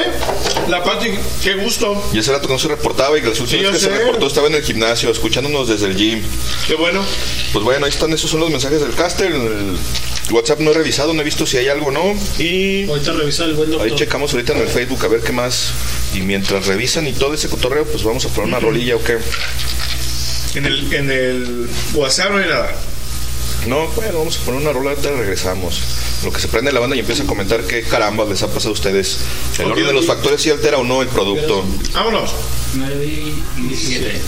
La 0.67 0.83
Pati, 0.83 1.07
qué 1.43 1.55
gusto. 1.55 2.09
Y 2.13 2.19
ese 2.19 2.31
rato 2.31 2.47
que 2.47 2.53
no 2.53 2.59
se 2.59 2.67
reportaba 2.67 3.17
y 3.17 3.21
que 3.21 3.29
las 3.29 3.39
últimas 3.39 3.65
ya 3.65 3.71
que 3.71 3.79
se 3.79 3.89
reportó 3.89 4.27
estaba 4.27 4.47
en 4.47 4.55
el 4.55 4.61
gimnasio, 4.63 5.09
escuchándonos 5.09 5.67
desde 5.67 5.87
el 5.87 5.95
gym. 5.95 6.21
Qué 6.67 6.75
bueno. 6.75 7.03
Pues 7.53 7.65
bueno, 7.65 7.85
ahí 7.85 7.89
están, 7.91 8.13
esos 8.13 8.29
son 8.29 8.41
los 8.41 8.51
mensajes 8.51 8.81
del 8.81 8.93
caster. 8.93 9.31
El 9.31 9.77
WhatsApp 10.29 10.59
no 10.59 10.69
he 10.71 10.73
revisado, 10.75 11.13
no 11.13 11.21
he 11.21 11.25
visto 11.25 11.47
si 11.47 11.57
hay 11.57 11.69
algo 11.69 11.87
o 11.87 11.91
no. 11.91 12.13
Y 12.37 12.87
Ahorita 12.87 13.13
revisa 13.13 13.45
el 13.45 13.55
buen 13.55 13.71
doctor. 13.71 13.87
ahí 13.87 13.95
checamos 13.95 14.31
ahorita 14.33 14.53
en 14.53 14.59
el 14.59 14.67
Facebook 14.67 15.03
a 15.05 15.07
ver 15.07 15.21
qué 15.21 15.31
más. 15.31 15.71
Y 16.13 16.19
mientras 16.21 16.67
revisan 16.67 17.07
y 17.07 17.13
todo 17.13 17.33
ese 17.33 17.49
cotorreo, 17.49 17.85
pues 17.85 18.03
vamos 18.03 18.23
a 18.25 18.29
poner 18.29 18.49
una 18.49 18.59
rolilla 18.59 18.95
o 18.97 19.03
qué. 19.03 19.17
En 20.55 20.65
el, 20.65 20.93
en 20.93 21.11
el 21.11 21.69
WhatsApp 21.93 22.31
no 22.31 22.37
hay 22.37 22.47
nada. 22.47 22.71
No, 23.67 23.87
bueno, 23.89 24.19
vamos 24.19 24.37
a 24.37 24.45
poner 24.45 24.61
una 24.61 24.71
rola, 24.71 24.91
ahorita 24.91 25.11
regresamos. 25.11 25.81
Lo 26.23 26.31
que 26.31 26.39
se 26.39 26.47
prende 26.47 26.71
la 26.71 26.79
banda 26.79 26.95
y 26.95 26.99
empieza 26.99 27.23
a 27.23 27.25
comentar 27.25 27.61
qué 27.63 27.83
caramba 27.83 28.25
les 28.25 28.41
ha 28.41 28.47
pasado 28.47 28.69
a 28.69 28.73
ustedes. 28.73 29.19
El 29.59 29.71
orden 29.71 29.87
de 29.87 29.93
los 29.93 30.05
factores 30.05 30.41
si 30.41 30.49
altera 30.49 30.77
o 30.77 30.83
no 30.83 31.01
el 31.01 31.07
producto. 31.09 31.65
Vámonos. 31.93 32.33
9 32.73 33.05
y 33.05 33.61
17. 33.67 34.21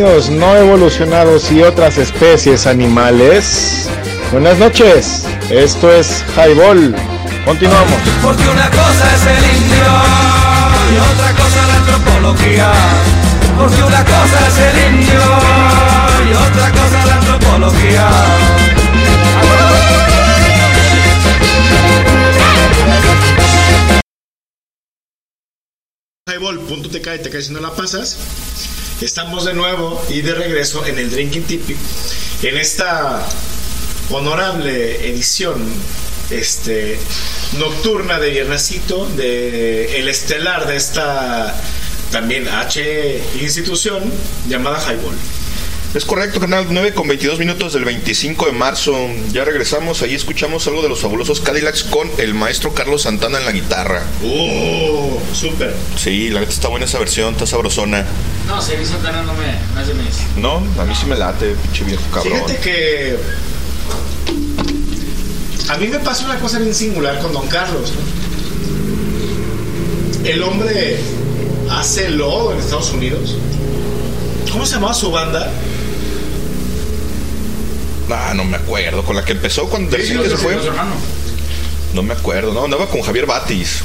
Amigos 0.00 0.30
no 0.30 0.56
evolucionados 0.56 1.52
y 1.52 1.60
otras 1.60 1.98
especies 1.98 2.66
animales. 2.66 3.86
Buenas 4.32 4.56
noches. 4.56 5.26
Esto 5.50 5.92
es 5.92 6.24
Highball. 6.36 6.96
Continuamos. 7.44 7.98
Porque 8.22 8.48
una 8.48 8.70
cosa 8.70 9.14
es 9.14 9.26
el 9.26 9.44
indio 9.56 9.84
y 10.88 10.96
otra 10.96 11.32
cosa 11.34 11.66
la 11.66 11.76
antropología. 11.76 12.72
Porque 13.58 13.82
una 13.82 14.02
cosa 14.02 14.48
es 14.48 14.58
el 14.58 14.94
indio 14.94 15.20
y 16.24 16.32
otra 16.32 16.70
cosa 16.70 17.04
la 17.04 17.14
antropología. 17.16 18.10
Highball.tk 26.26 26.94
y 26.94 27.22
te 27.22 27.28
caes 27.28 27.48
si 27.48 27.52
no 27.52 27.60
la 27.60 27.70
pasas. 27.74 28.16
Estamos 29.00 29.46
de 29.46 29.54
nuevo 29.54 30.04
y 30.10 30.20
de 30.20 30.34
regreso 30.34 30.84
en 30.84 30.98
el 30.98 31.10
Drinking 31.10 31.44
Tipi. 31.44 31.74
En 32.42 32.58
esta 32.58 33.26
honorable 34.10 35.08
edición 35.08 35.64
este, 36.28 36.98
nocturna 37.58 38.20
de 38.20 38.30
viernesito 38.30 39.06
de 39.16 40.00
el 40.00 40.08
estelar 40.08 40.66
de 40.66 40.76
esta 40.76 41.58
también 42.12 42.46
H 42.46 43.22
institución 43.40 44.02
llamada 44.46 44.78
Highball. 44.80 45.16
Es 45.94 46.04
correcto, 46.04 46.38
canal 46.38 46.66
9 46.68 46.92
con 46.92 47.08
22 47.08 47.38
minutos 47.38 47.72
del 47.72 47.84
25 47.86 48.46
de 48.46 48.52
marzo. 48.52 48.94
Ya 49.32 49.44
regresamos, 49.44 50.02
ahí 50.02 50.14
escuchamos 50.14 50.66
algo 50.66 50.82
de 50.82 50.90
los 50.90 51.00
fabulosos 51.00 51.40
Cadillacs 51.40 51.84
con 51.84 52.08
el 52.18 52.34
maestro 52.34 52.74
Carlos 52.74 53.02
Santana 53.02 53.38
en 53.38 53.46
la 53.46 53.52
guitarra. 53.52 54.02
¡Oh! 54.22 55.18
¡Súper! 55.32 55.74
Sí, 55.96 56.28
la 56.28 56.40
neta 56.40 56.52
está 56.52 56.68
buena 56.68 56.84
esa 56.84 56.98
versión, 56.98 57.32
está 57.32 57.46
sabrosona. 57.46 58.06
No, 58.50 58.60
Sergio 58.60 58.86
Santana 58.86 59.22
no 59.22 59.32
me, 59.34 59.46
hace 59.80 59.94
mis. 59.94 60.36
No, 60.36 60.56
a 60.56 60.84
mí 60.84 60.94
sí 60.94 61.06
me 61.06 61.16
late, 61.16 61.54
pinche 61.54 61.84
viejo 61.84 62.02
cabrón. 62.12 62.32
Fíjate 62.32 62.56
que 62.58 63.16
a 65.68 65.76
mí 65.76 65.86
me 65.86 66.00
pasa 66.00 66.24
una 66.24 66.40
cosa 66.40 66.58
bien 66.58 66.74
singular 66.74 67.20
con 67.20 67.32
Don 67.32 67.46
Carlos. 67.46 67.92
¿no? 67.92 68.00
El 70.28 70.42
hombre 70.42 70.98
hace 71.70 72.10
lodo 72.10 72.52
en 72.52 72.58
Estados 72.58 72.90
Unidos. 72.90 73.36
¿Cómo 74.50 74.66
se 74.66 74.74
llamaba 74.74 74.94
su 74.94 75.12
banda? 75.12 75.48
Ah, 78.10 78.32
no 78.34 78.44
me 78.44 78.56
acuerdo, 78.56 79.04
con 79.04 79.14
la 79.14 79.24
que 79.24 79.30
empezó 79.32 79.68
cuando 79.68 79.96
Sí, 79.96 80.12
los 80.14 80.26
cine 80.26 80.28
se 80.28 80.36
fue. 80.36 80.58
No 81.94 82.02
me 82.02 82.14
acuerdo, 82.14 82.52
no, 82.52 82.64
andaba 82.64 82.88
con 82.88 83.02
Javier 83.02 83.26
Batis. 83.26 83.84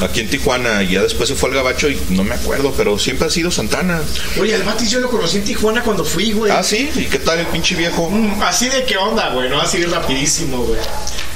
Aquí 0.00 0.20
en 0.20 0.28
Tijuana, 0.28 0.82
y 0.82 0.92
ya 0.92 1.02
después 1.02 1.28
se 1.28 1.34
fue 1.34 1.48
al 1.48 1.54
Gabacho 1.54 1.88
y 1.88 1.98
no 2.10 2.22
me 2.22 2.34
acuerdo, 2.34 2.72
pero 2.76 2.98
siempre 2.98 3.26
ha 3.28 3.30
sido 3.30 3.50
Santana. 3.50 4.02
Oye, 4.38 4.54
al 4.54 4.62
Batis 4.62 4.90
yo 4.90 5.00
lo 5.00 5.08
conocí 5.08 5.38
en 5.38 5.44
Tijuana 5.44 5.82
cuando 5.82 6.04
fui, 6.04 6.32
güey. 6.32 6.52
Ah, 6.52 6.62
sí, 6.62 6.90
¿y 6.94 7.04
qué 7.06 7.18
tal 7.18 7.38
el 7.38 7.46
pinche 7.46 7.74
viejo? 7.74 8.10
Mm, 8.10 8.42
Así 8.42 8.68
de 8.68 8.84
qué 8.84 8.98
onda, 8.98 9.30
güey, 9.30 9.48
¿no? 9.48 9.60
Así 9.60 9.82
rapidísimo, 9.84 10.58
güey. 10.64 10.80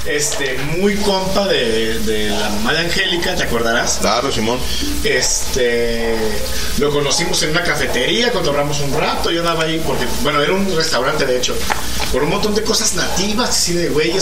Este, 0.05 0.57
muy 0.77 0.95
compa 0.95 1.47
de, 1.47 1.99
de 1.99 2.29
la 2.29 2.49
mamá 2.49 2.73
de 2.73 2.79
Angélica, 2.79 3.35
¿te 3.35 3.43
acordarás? 3.43 3.97
Claro, 4.01 4.31
Simón. 4.31 4.59
Este, 5.03 6.15
lo 6.79 6.91
conocimos 6.91 7.41
en 7.43 7.51
una 7.51 7.63
cafetería, 7.63 8.31
cotorramos 8.31 8.79
un 8.81 8.93
rato, 8.93 9.29
yo 9.31 9.41
andaba 9.41 9.63
ahí 9.63 9.81
porque, 9.85 10.05
bueno, 10.23 10.41
era 10.41 10.53
un 10.53 10.75
restaurante 10.75 11.25
de 11.25 11.37
hecho, 11.37 11.55
por 12.11 12.23
un 12.23 12.29
montón 12.29 12.55
de 12.55 12.63
cosas 12.63 12.95
nativas, 12.95 13.49
así 13.49 13.73
de, 13.73 13.89
güey, 13.89 14.11
yo 14.11 14.17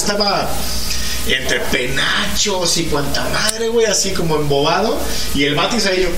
entre 1.34 1.60
penachos 1.60 2.78
y 2.78 2.86
cuanta 2.86 3.28
madre, 3.30 3.70
güey, 3.70 3.86
así 3.86 4.12
como 4.12 4.36
embobado, 4.36 5.00
y 5.34 5.44
el 5.44 5.56
batis 5.56 5.86
ahí 5.86 6.04
yo, 6.04 6.10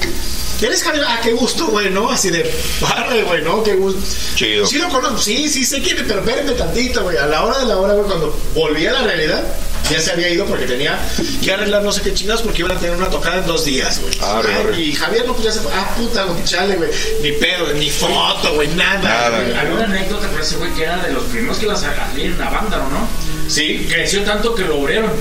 ¿eres 0.65 0.83
Javier? 0.83 1.05
Ah, 1.07 1.19
qué 1.21 1.33
gusto, 1.33 1.67
güey, 1.67 1.89
¿no? 1.89 2.09
Así 2.09 2.29
de, 2.29 2.49
barre, 2.81 3.23
güey, 3.23 3.43
¿no? 3.43 3.63
Qué 3.63 3.75
gusto. 3.75 4.01
Chido. 4.35 4.65
Sí 4.65 4.77
lo 4.77 4.89
conozco, 4.89 5.17
sí, 5.19 5.49
sí 5.49 5.65
sé 5.65 5.81
quién 5.81 5.97
es, 5.97 6.03
pero 6.07 6.19
espérenme 6.19 6.53
tantito, 6.53 7.03
güey, 7.03 7.17
a 7.17 7.25
la 7.25 7.43
hora 7.45 7.59
de 7.59 7.65
la 7.65 7.77
hora, 7.77 7.93
güey, 7.93 8.05
cuando 8.05 8.37
volví 8.53 8.85
a 8.85 8.93
la 8.93 9.03
realidad, 9.03 9.43
ya 9.89 9.99
se 9.99 10.11
había 10.11 10.29
ido 10.29 10.45
porque 10.45 10.65
tenía 10.65 10.97
que 11.43 11.51
arreglar 11.51 11.81
no 11.83 11.91
sé 11.91 12.01
qué 12.01 12.13
chingados 12.13 12.41
porque 12.41 12.59
iban 12.59 12.71
a 12.77 12.79
tener 12.79 12.95
una 12.95 13.09
tocada 13.09 13.37
en 13.39 13.45
dos 13.47 13.65
días, 13.65 13.99
güey. 14.01 14.13
Arre, 14.21 14.53
Ay, 14.53 14.61
arre. 14.61 14.81
Y 14.81 14.93
Javier 14.93 15.25
no, 15.25 15.33
pues 15.33 15.45
ya 15.45 15.51
se 15.51 15.59
fue. 15.59 15.71
Ah, 15.73 15.93
puta, 15.97 16.23
güey, 16.25 16.43
chale, 16.43 16.75
güey. 16.75 16.89
Ni 17.21 17.31
pedo, 17.33 17.73
ni 17.73 17.89
foto, 17.89 18.53
güey, 18.55 18.67
nada. 18.69 18.99
Nada, 19.01 19.41
güey. 19.41 19.57
Había 19.57 19.73
una 19.73 19.83
anécdota 19.85 20.27
con 20.29 20.39
ese 20.41 20.55
güey 20.57 20.73
que 20.73 20.83
era 20.83 20.97
de 21.03 21.11
los 21.13 21.23
primeros 21.23 21.57
que 21.57 21.65
iban 21.65 21.75
a 21.75 21.79
salir 21.79 22.25
en 22.27 22.39
la 22.39 22.49
banda, 22.49 22.77
¿o 22.85 22.89
no? 22.89 23.07
Sí, 23.49 23.85
Creció 23.89 24.23
tanto 24.23 24.55
que 24.55 24.63
lo 24.63 24.79
abrieron. 24.81 25.11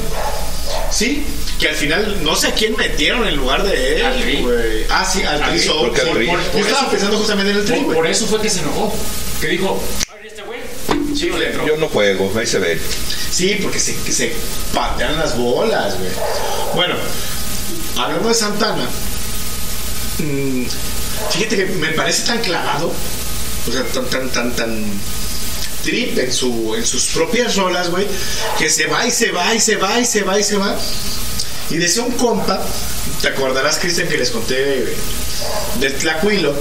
sí. 0.91 1.24
Que 1.59 1.69
al 1.69 1.74
final 1.74 2.16
no 2.24 2.35
sé 2.37 2.47
a 2.47 2.55
quién 2.55 2.74
metieron 2.74 3.28
en 3.28 3.37
lugar 3.37 3.62
de 3.65 4.03
Al 4.03 4.19
Tri. 4.23 4.37
él, 4.39 4.43
güey. 4.45 4.87
Ah, 4.89 5.05
sí, 5.05 5.20
al 5.23 5.43
Al 5.43 5.51
Tri 5.61 5.69
al. 5.69 6.53
Yo 6.55 6.59
estaba 6.66 6.91
pensando 6.91 7.19
justamente 7.19 7.51
en 7.53 7.59
el 7.59 7.65
Tri, 7.66 7.74
Por, 7.77 7.85
güey. 7.85 7.97
por 7.99 8.07
eso 8.07 8.27
fue 8.27 8.41
que 8.41 8.49
se 8.49 8.61
enojó. 8.61 8.91
Que 9.43 9.49
dijo, 9.49 9.78
"Ay, 9.78 9.91
este 9.91 10.07
güey. 10.07 10.10
Sí. 11.20 11.30
Yo 11.66 11.76
no 11.76 11.88
juego, 11.88 12.32
ahí 12.38 12.47
se 12.47 12.59
ve. 12.59 12.80
Sí, 13.30 13.59
porque 13.62 13.78
se, 13.78 13.94
que 13.97 14.12
se 14.12 14.32
patean 14.72 15.16
las 15.18 15.36
bolas, 15.36 15.98
güey. 15.98 16.10
Bueno, 16.74 16.94
hablando 17.97 18.28
de 18.28 18.34
Santana, 18.34 18.88
mm, 20.18 20.64
fíjate 21.30 21.56
que 21.56 21.66
me 21.66 21.88
parece 21.88 22.26
tan 22.26 22.38
clavado, 22.38 22.92
o 23.68 23.72
sea, 23.72 23.82
tan, 23.84 24.06
tan, 24.06 24.30
tan, 24.30 24.56
tan 24.56 24.84
trip 25.84 26.18
en, 26.18 26.32
su, 26.32 26.74
en 26.74 26.86
sus 26.86 27.06
propias 27.06 27.56
rolas, 27.56 27.90
güey, 27.90 28.06
que 28.59 28.70
se 28.70 28.86
va 28.86 29.06
y 29.06 29.10
se 29.10 29.30
va 29.30 29.55
y 29.55 29.60
se 29.60 29.76
va 29.76 30.01
y 30.01 30.05
se 30.05 30.22
va 30.22 30.38
y 30.38 30.42
se 30.42 30.56
va. 30.56 30.76
Y 31.70 31.76
decía 31.76 32.02
un 32.02 32.12
compa, 32.12 32.60
te 33.20 33.28
acordarás, 33.28 33.78
Cristian, 33.78 34.09
que 34.09 34.16
les 34.16 34.30
conté 34.30 34.55
de, 34.55 34.97
de 35.80 35.90
Tlacuilo, 35.90 36.55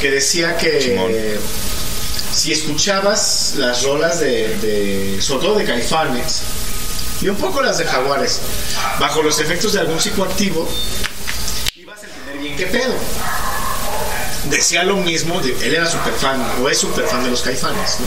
que 0.00 0.10
decía 0.10 0.56
que 0.56 0.80
Simón. 0.80 1.12
Si 2.38 2.52
escuchabas 2.52 3.54
las 3.56 3.82
rolas 3.82 4.20
de, 4.20 4.56
de, 4.58 5.20
sobre 5.20 5.44
todo 5.44 5.58
de 5.58 5.64
Caifanes, 5.64 6.42
y 7.20 7.28
un 7.28 7.34
poco 7.34 7.60
las 7.60 7.78
de 7.78 7.84
Jaguares, 7.84 8.38
bajo 9.00 9.22
los 9.22 9.40
efectos 9.40 9.72
de 9.72 9.80
algún 9.80 9.98
psicoactivo, 9.98 10.68
ibas 11.74 12.00
a 12.04 12.06
entender 12.06 12.38
bien 12.38 12.56
qué 12.56 12.66
pedo. 12.66 12.94
Decía 14.50 14.84
lo 14.84 14.98
mismo, 14.98 15.40
él 15.40 15.74
era 15.74 15.90
súper 15.90 16.12
fan, 16.12 16.40
o 16.62 16.68
es 16.68 16.78
súper 16.78 17.06
fan 17.06 17.24
de 17.24 17.30
los 17.30 17.42
Caifanes, 17.42 17.96
¿no? 17.98 18.06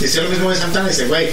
Decía 0.00 0.20
lo 0.20 0.28
mismo 0.28 0.50
de 0.50 0.56
Santana, 0.56 0.90
dice, 0.90 1.06
güey, 1.06 1.30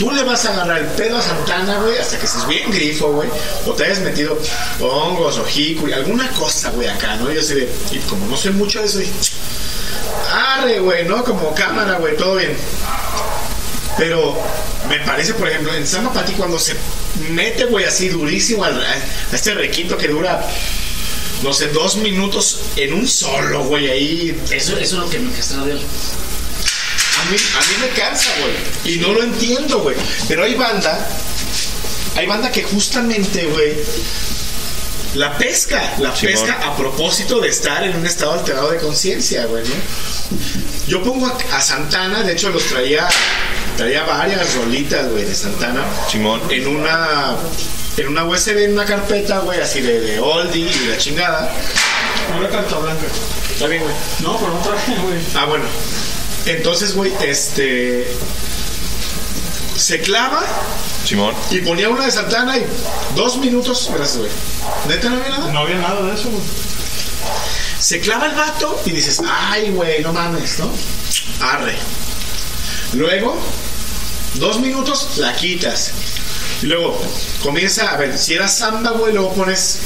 tú 0.00 0.10
le 0.10 0.22
vas 0.22 0.46
a 0.46 0.54
agarrar 0.54 0.78
el 0.78 0.86
pedo 0.86 1.18
a 1.18 1.22
Santana, 1.22 1.78
güey, 1.82 1.98
hasta 1.98 2.18
que 2.18 2.24
estés 2.24 2.46
bien 2.46 2.70
grifo, 2.70 3.12
güey, 3.12 3.28
o 3.66 3.74
te 3.74 3.84
hayas 3.84 3.98
metido 3.98 4.38
hongos 4.80 5.36
o 5.36 5.44
jicuri, 5.44 5.92
alguna 5.92 6.26
cosa, 6.30 6.70
güey, 6.70 6.88
acá, 6.88 7.16
¿no? 7.16 7.30
Yo 7.30 7.42
sé 7.42 7.68
y 7.90 7.98
como 7.98 8.26
no 8.26 8.34
sé 8.34 8.50
mucho 8.50 8.80
de 8.80 8.86
eso, 8.86 8.98
dije, 8.98 9.12
arre, 10.32 10.80
güey, 10.80 11.04
¿no? 11.04 11.22
Como 11.22 11.54
cámara, 11.54 11.98
güey, 11.98 12.16
todo 12.16 12.36
bien. 12.36 12.56
Pero 13.98 14.34
me 14.88 15.00
parece, 15.00 15.34
por 15.34 15.46
ejemplo, 15.46 15.74
en 15.74 15.86
San 15.86 16.10
Pati 16.14 16.32
cuando 16.32 16.58
se 16.58 16.74
mete, 17.28 17.66
güey, 17.66 17.84
así 17.84 18.08
durísimo 18.08 18.64
a, 18.64 18.72
este 19.34 19.52
requinto 19.52 19.98
que 19.98 20.08
dura, 20.08 20.42
no 21.42 21.52
sé, 21.52 21.68
dos 21.68 21.96
minutos 21.96 22.62
en 22.76 22.94
un 22.94 23.06
solo, 23.06 23.64
güey, 23.64 23.90
ahí. 23.90 24.42
Eso, 24.50 24.78
es 24.78 24.92
lo 24.92 25.10
que 25.10 25.18
me 25.18 25.30
castra 25.30 25.62
de. 25.62 25.78
A 27.20 27.30
mí, 27.30 27.36
a 27.36 27.60
mí 27.60 27.74
me 27.80 27.88
cansa, 28.00 28.30
güey. 28.40 28.94
Y 28.94 28.98
no 28.98 29.12
lo 29.12 29.22
entiendo, 29.22 29.80
güey. 29.80 29.96
Pero 30.28 30.44
hay 30.44 30.54
banda, 30.54 31.06
hay 32.16 32.26
banda 32.26 32.50
que 32.50 32.62
justamente, 32.62 33.46
güey, 33.46 33.74
la 35.14 35.36
pesca, 35.36 35.94
la 35.98 36.14
Simón. 36.14 36.34
pesca 36.34 36.60
a 36.64 36.76
propósito 36.76 37.40
de 37.40 37.48
estar 37.48 37.82
en 37.84 37.96
un 37.96 38.06
estado 38.06 38.32
alterado 38.32 38.70
de 38.70 38.78
conciencia, 38.78 39.44
güey, 39.46 39.64
¿no? 39.64 39.74
Yo 40.86 41.02
pongo 41.02 41.26
a, 41.26 41.56
a 41.56 41.60
Santana, 41.60 42.22
de 42.22 42.32
hecho 42.32 42.50
los 42.50 42.64
traía, 42.64 43.08
traía 43.76 44.04
varias 44.04 44.54
rolitas, 44.54 45.08
güey, 45.10 45.24
de 45.24 45.34
Santana. 45.34 45.84
Simón. 46.10 46.40
En 46.48 46.66
una, 46.68 47.36
en 47.96 48.08
una 48.08 48.24
USB, 48.24 48.64
en 48.64 48.72
una 48.72 48.84
carpeta, 48.84 49.40
güey, 49.40 49.60
así 49.60 49.80
de, 49.80 50.00
de 50.00 50.20
oldie 50.20 50.70
y 50.70 50.86
la 50.88 50.96
chingada. 50.96 51.52
Una 52.38 52.48
carta 52.48 52.76
blanca. 52.78 53.02
Está 53.52 53.66
bien, 53.66 53.82
güey. 53.82 53.94
No, 54.20 54.38
pero 54.38 54.54
no 54.54 54.60
traje, 54.60 54.94
güey. 55.02 55.18
Ah, 55.34 55.44
bueno. 55.46 55.64
Entonces, 56.46 56.94
güey, 56.94 57.12
este. 57.22 58.06
Se 59.76 60.00
clava 60.00 60.44
Simón. 61.04 61.34
y 61.50 61.60
ponía 61.60 61.88
una 61.88 62.04
de 62.04 62.10
Santana 62.10 62.58
y 62.58 62.66
dos 63.14 63.38
minutos. 63.38 63.90
Gracias, 63.92 64.18
güey. 64.18 64.30
¿Neta 64.88 65.08
no 65.08 65.16
había 65.16 65.30
nada? 65.30 65.52
No 65.52 65.58
había 65.60 65.78
nada 65.78 66.02
de 66.02 66.14
eso, 66.14 66.28
güey. 66.30 66.42
Se 67.78 68.00
clava 68.00 68.26
el 68.26 68.34
vato 68.34 68.80
y 68.84 68.90
dices, 68.90 69.22
ay, 69.26 69.70
güey, 69.70 70.02
no 70.02 70.12
mames, 70.12 70.58
¿no? 70.58 70.70
Arre. 71.40 71.76
Luego, 72.92 73.36
dos 74.34 74.60
minutos, 74.60 75.16
la 75.16 75.34
quitas. 75.34 75.92
Y 76.62 76.66
luego 76.66 77.00
comienza, 77.42 77.90
a 77.90 77.96
ver, 77.96 78.18
si 78.18 78.34
era 78.34 78.48
samba, 78.48 78.90
güey, 78.90 79.14
luego 79.14 79.32
pones 79.32 79.78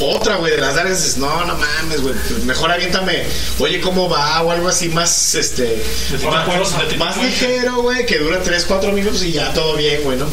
otra, 0.00 0.36
güey, 0.36 0.52
de 0.52 0.58
las 0.58 0.76
largas, 0.76 0.98
dices, 1.02 1.18
no, 1.18 1.44
no 1.44 1.56
mames, 1.56 2.00
güey, 2.00 2.14
pues 2.14 2.44
mejor 2.44 2.70
aviéntame, 2.70 3.24
oye, 3.58 3.80
¿cómo 3.80 4.08
va? 4.08 4.42
O 4.42 4.50
algo 4.50 4.68
así 4.68 4.88
más, 4.88 5.34
este, 5.34 5.82
más, 6.24 6.96
más 6.96 7.16
ligero, 7.16 7.82
güey, 7.82 8.06
que 8.06 8.18
dura 8.18 8.42
3, 8.42 8.64
4 8.66 8.92
minutos 8.92 9.22
y 9.24 9.32
ya 9.32 9.52
todo 9.52 9.76
bien, 9.76 10.02
güey, 10.02 10.18
¿no? 10.18 10.28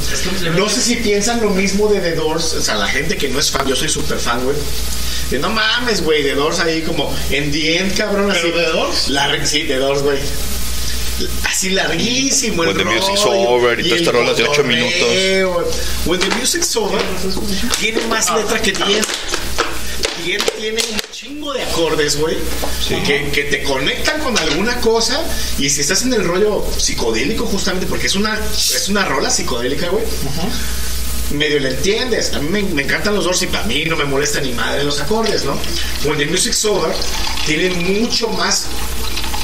No 0.55 0.69
sé 0.69 0.81
si 0.81 0.95
piensan 0.97 1.41
lo 1.41 1.49
mismo 1.49 1.87
de 1.87 1.99
The 1.99 2.15
Doors, 2.15 2.53
o 2.53 2.61
sea, 2.61 2.75
la 2.75 2.87
gente 2.87 3.17
que 3.17 3.29
no 3.29 3.39
es 3.39 3.51
fan, 3.51 3.67
yo 3.67 3.75
soy 3.75 3.89
súper 3.89 4.19
fan, 4.19 4.43
güey. 4.43 4.55
De 5.29 5.39
no 5.39 5.49
mames, 5.49 6.03
güey, 6.03 6.23
The 6.23 6.35
Doors 6.35 6.59
ahí 6.59 6.81
como 6.83 7.13
en 7.31 7.51
the 7.51 7.77
end, 7.77 7.97
cabrón, 7.97 8.29
así. 8.29 8.41
¿Pero 8.43 8.55
The 8.55 8.71
Doors? 8.71 9.09
La, 9.09 9.45
sí, 9.45 9.63
The 9.63 9.77
Doors, 9.77 10.03
güey 10.03 10.19
así 11.45 11.69
larguísimo 11.69 12.63
When 12.63 12.71
el 12.71 12.77
the 12.77 12.83
rollo, 12.83 12.99
music's 12.99 13.25
over 13.25 13.79
y, 13.79 13.87
y 13.87 13.93
esta 13.93 14.11
rola 14.11 14.33
de 14.33 14.43
8 14.43 14.63
minutos 14.63 15.77
When 16.05 16.19
the 16.19 16.35
music's 16.35 16.75
over 16.75 17.01
tiene 17.79 18.05
más 18.07 18.29
letra 18.31 18.61
que 18.61 18.73
10 18.73 19.05
también 20.25 20.41
tiene 20.59 20.81
un 20.81 21.11
chingo 21.11 21.53
de 21.53 21.61
acordes, 21.61 22.17
güey, 22.17 22.35
que, 23.05 23.43
te 23.43 23.61
conectan 23.61 24.19
con 24.21 24.35
alguna 24.35 24.81
cosa. 24.81 25.23
Y 25.59 25.69
si 25.69 25.81
estás 25.81 26.01
en 26.01 26.13
el 26.13 26.23
rollo 26.23 26.65
psicodélico, 26.77 27.45
justamente 27.45 27.85
porque 27.85 28.07
es 28.07 28.15
una, 28.15 28.33
es 28.33 28.87
una 28.89 29.05
rola 29.05 29.29
psicodélica, 29.29 29.89
güey. 29.89 30.03
Medio 31.31 31.59
le 31.59 31.69
entiendes. 31.69 32.33
A 32.33 32.39
mí 32.39 32.63
me, 32.63 32.81
encantan 32.81 33.13
los 33.13 33.25
Doors 33.25 33.45
para 33.51 33.65
mí 33.65 33.85
no 33.85 33.95
me 33.95 34.05
molesta 34.05 34.41
ni 34.41 34.51
madre 34.51 34.83
los 34.83 34.99
acordes, 34.99 35.43
¿no? 35.43 35.59
When 36.05 36.17
the 36.17 36.25
Music's 36.25 36.65
Over 36.65 36.95
tiene 37.45 37.69
mucho 37.69 38.27
más 38.29 38.65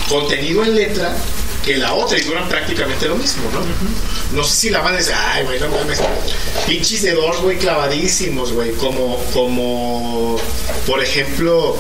contenido 0.09 0.63
en 0.63 0.75
letra 0.75 1.15
que 1.65 1.77
la 1.77 1.93
otra 1.93 2.17
y 2.17 2.21
duran 2.21 2.47
prácticamente 2.49 3.07
lo 3.07 3.15
mismo, 3.15 3.43
¿no? 3.51 3.61
No 4.37 4.43
sé 4.43 4.55
si 4.55 4.69
la 4.69 4.79
van 4.81 4.95
a 4.95 4.97
decir, 4.97 5.13
ay, 5.15 5.43
güey, 5.43 5.59
no 5.59 5.67
mames. 5.69 5.99
Pinches 6.67 7.01
de 7.03 7.11
dos, 7.13 7.41
güey, 7.41 7.57
clavadísimos, 7.57 8.51
güey. 8.53 8.71
Como, 8.73 9.17
como, 9.33 10.39
por 10.87 11.03
ejemplo, 11.03 11.77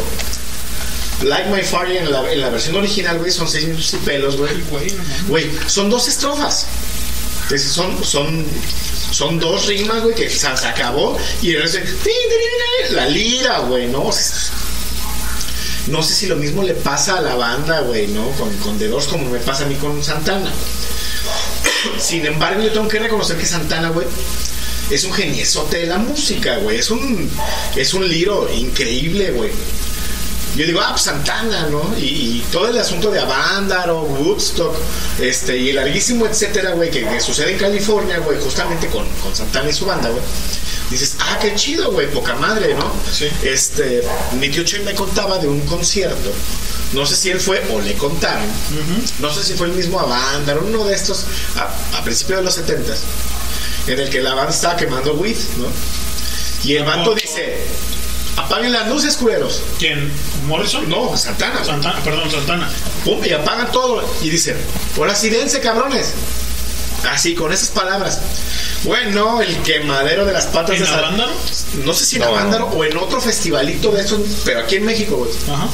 Like 1.23 1.49
My 1.49 1.61
Fire 1.61 1.97
en 1.97 2.11
la, 2.11 2.31
en 2.31 2.41
la 2.41 2.49
versión 2.49 2.75
original, 2.75 3.19
güey, 3.19 3.31
son 3.31 3.47
seis 3.47 3.65
minutos 3.65 3.93
y 3.93 3.97
pelos, 3.97 4.37
güey. 4.37 4.53
Güey, 5.27 5.51
son 5.67 5.89
dos 5.89 6.07
estrofas. 6.07 6.65
Es- 7.51 7.63
son, 7.63 8.03
son, 8.03 8.45
son 9.11 9.39
dos 9.39 9.65
rimas, 9.67 10.01
güey, 10.03 10.15
que 10.15 10.29
se, 10.29 10.55
se 10.57 10.67
acabó 10.67 11.17
y 11.41 11.53
el 11.53 11.61
resto, 11.63 11.79
la 12.91 13.05
lira, 13.07 13.59
güey, 13.59 13.87
¿no? 13.87 14.09
No 15.87 16.03
sé 16.03 16.13
si 16.13 16.27
lo 16.27 16.35
mismo 16.35 16.63
le 16.63 16.73
pasa 16.73 17.17
a 17.17 17.21
la 17.21 17.35
banda, 17.35 17.81
güey, 17.81 18.07
¿no? 18.07 18.29
Con, 18.31 18.55
con 18.57 18.77
The 18.77 18.89
como 19.09 19.29
me 19.29 19.39
pasa 19.39 19.65
a 19.65 19.67
mí 19.67 19.75
con 19.75 20.03
Santana. 20.03 20.51
Sin 21.99 22.25
embargo, 22.25 22.61
yo 22.61 22.71
tengo 22.71 22.87
que 22.87 22.99
reconocer 22.99 23.37
que 23.37 23.45
Santana, 23.45 23.89
güey, 23.89 24.07
es 24.89 25.03
un 25.03 25.13
geniesote 25.13 25.77
de 25.77 25.85
la 25.87 25.97
música, 25.97 26.57
güey. 26.57 26.77
Es 26.77 26.91
un, 26.91 27.29
es 27.75 27.93
un 27.93 28.07
liro 28.07 28.49
increíble, 28.53 29.31
güey. 29.31 29.51
Yo 30.55 30.65
digo, 30.65 30.81
ah, 30.81 30.89
pues 30.91 31.03
Santana, 31.03 31.67
¿no? 31.67 31.95
Y, 31.97 32.03
y 32.03 32.45
todo 32.51 32.67
el 32.67 32.77
asunto 32.77 33.09
de 33.09 33.19
Avándaro, 33.19 34.01
Woodstock, 34.03 34.75
este, 35.19 35.57
y 35.57 35.69
el 35.69 35.77
larguísimo 35.77 36.25
etcétera, 36.25 36.71
güey, 36.71 36.91
que, 36.91 37.07
que 37.07 37.21
sucede 37.21 37.53
en 37.53 37.57
California, 37.57 38.19
güey, 38.19 38.37
justamente 38.37 38.87
con, 38.87 39.07
con 39.23 39.33
Santana 39.33 39.69
y 39.69 39.73
su 39.73 39.85
banda, 39.85 40.09
güey. 40.09 40.21
Dices, 40.91 41.15
ah, 41.19 41.39
qué 41.41 41.55
chido, 41.55 41.91
güey, 41.91 42.11
poca 42.11 42.35
madre, 42.35 42.75
¿no? 42.75 42.91
Este, 43.43 44.03
mi 44.39 44.49
tío 44.49 44.63
Che 44.63 44.79
me 44.79 44.93
contaba 44.93 45.37
de 45.39 45.47
un 45.47 45.61
concierto. 45.61 46.31
No 46.93 47.05
sé 47.05 47.15
si 47.15 47.29
él 47.29 47.39
fue 47.39 47.63
o 47.71 47.79
le 47.79 47.93
contaron. 47.95 48.45
No 49.19 49.33
sé 49.33 49.43
si 49.43 49.53
fue 49.53 49.67
el 49.67 49.73
mismo 49.73 49.99
Avándaro, 49.99 50.65
uno 50.67 50.83
de 50.85 50.93
estos, 50.93 51.25
a, 51.55 51.97
a 51.97 52.03
principios 52.03 52.39
de 52.39 52.43
los 52.45 52.53
70 52.55 52.93
en 53.87 53.99
el 53.99 54.09
que 54.09 54.21
la 54.21 54.33
banda 54.33 54.51
estaba 54.51 54.75
quemando 54.75 55.13
weed, 55.13 55.37
¿no? 55.57 55.67
Y 56.63 56.75
el 56.75 56.83
vato 56.83 57.15
dice, 57.15 57.57
apaguen 58.37 58.71
las 58.71 58.87
luces, 58.87 59.15
culeros. 59.17 59.61
¿Quién? 59.79 60.11
¿Morrison? 60.45 60.87
No, 60.89 61.15
Santana. 61.17 61.63
Santana, 61.63 61.99
perdón, 62.03 62.29
Santana. 62.29 62.69
Pum, 63.03 63.23
y 63.25 63.31
apagan 63.31 63.71
todo. 63.71 64.03
Y 64.21 64.29
dice, 64.29 64.55
ahora 64.97 65.15
sí 65.15 65.29
dense, 65.29 65.59
cabrones. 65.61 66.13
Así, 67.09 67.35
con 67.35 67.51
esas 67.51 67.69
palabras. 67.69 68.19
Bueno, 68.83 69.41
el 69.41 69.55
quemadero 69.63 70.25
de 70.25 70.33
las 70.33 70.47
patas 70.47 70.75
¿En 70.75 70.81
de 70.81 70.87
Sa- 70.87 70.97
Avándaro? 70.99 71.31
No 71.83 71.93
sé 71.93 72.05
si 72.05 72.15
en 72.17 72.21
No. 72.23 72.27
Avándaro 72.29 72.67
o 72.67 72.83
en 72.83 72.95
otro 72.97 73.19
festivalito 73.21 73.91
de 73.91 74.01
esos, 74.01 74.19
pero 74.45 74.59
aquí 74.61 74.75
en 74.77 74.85
México, 74.85 75.17
güey. 75.17 75.31
Ajá. 75.51 75.67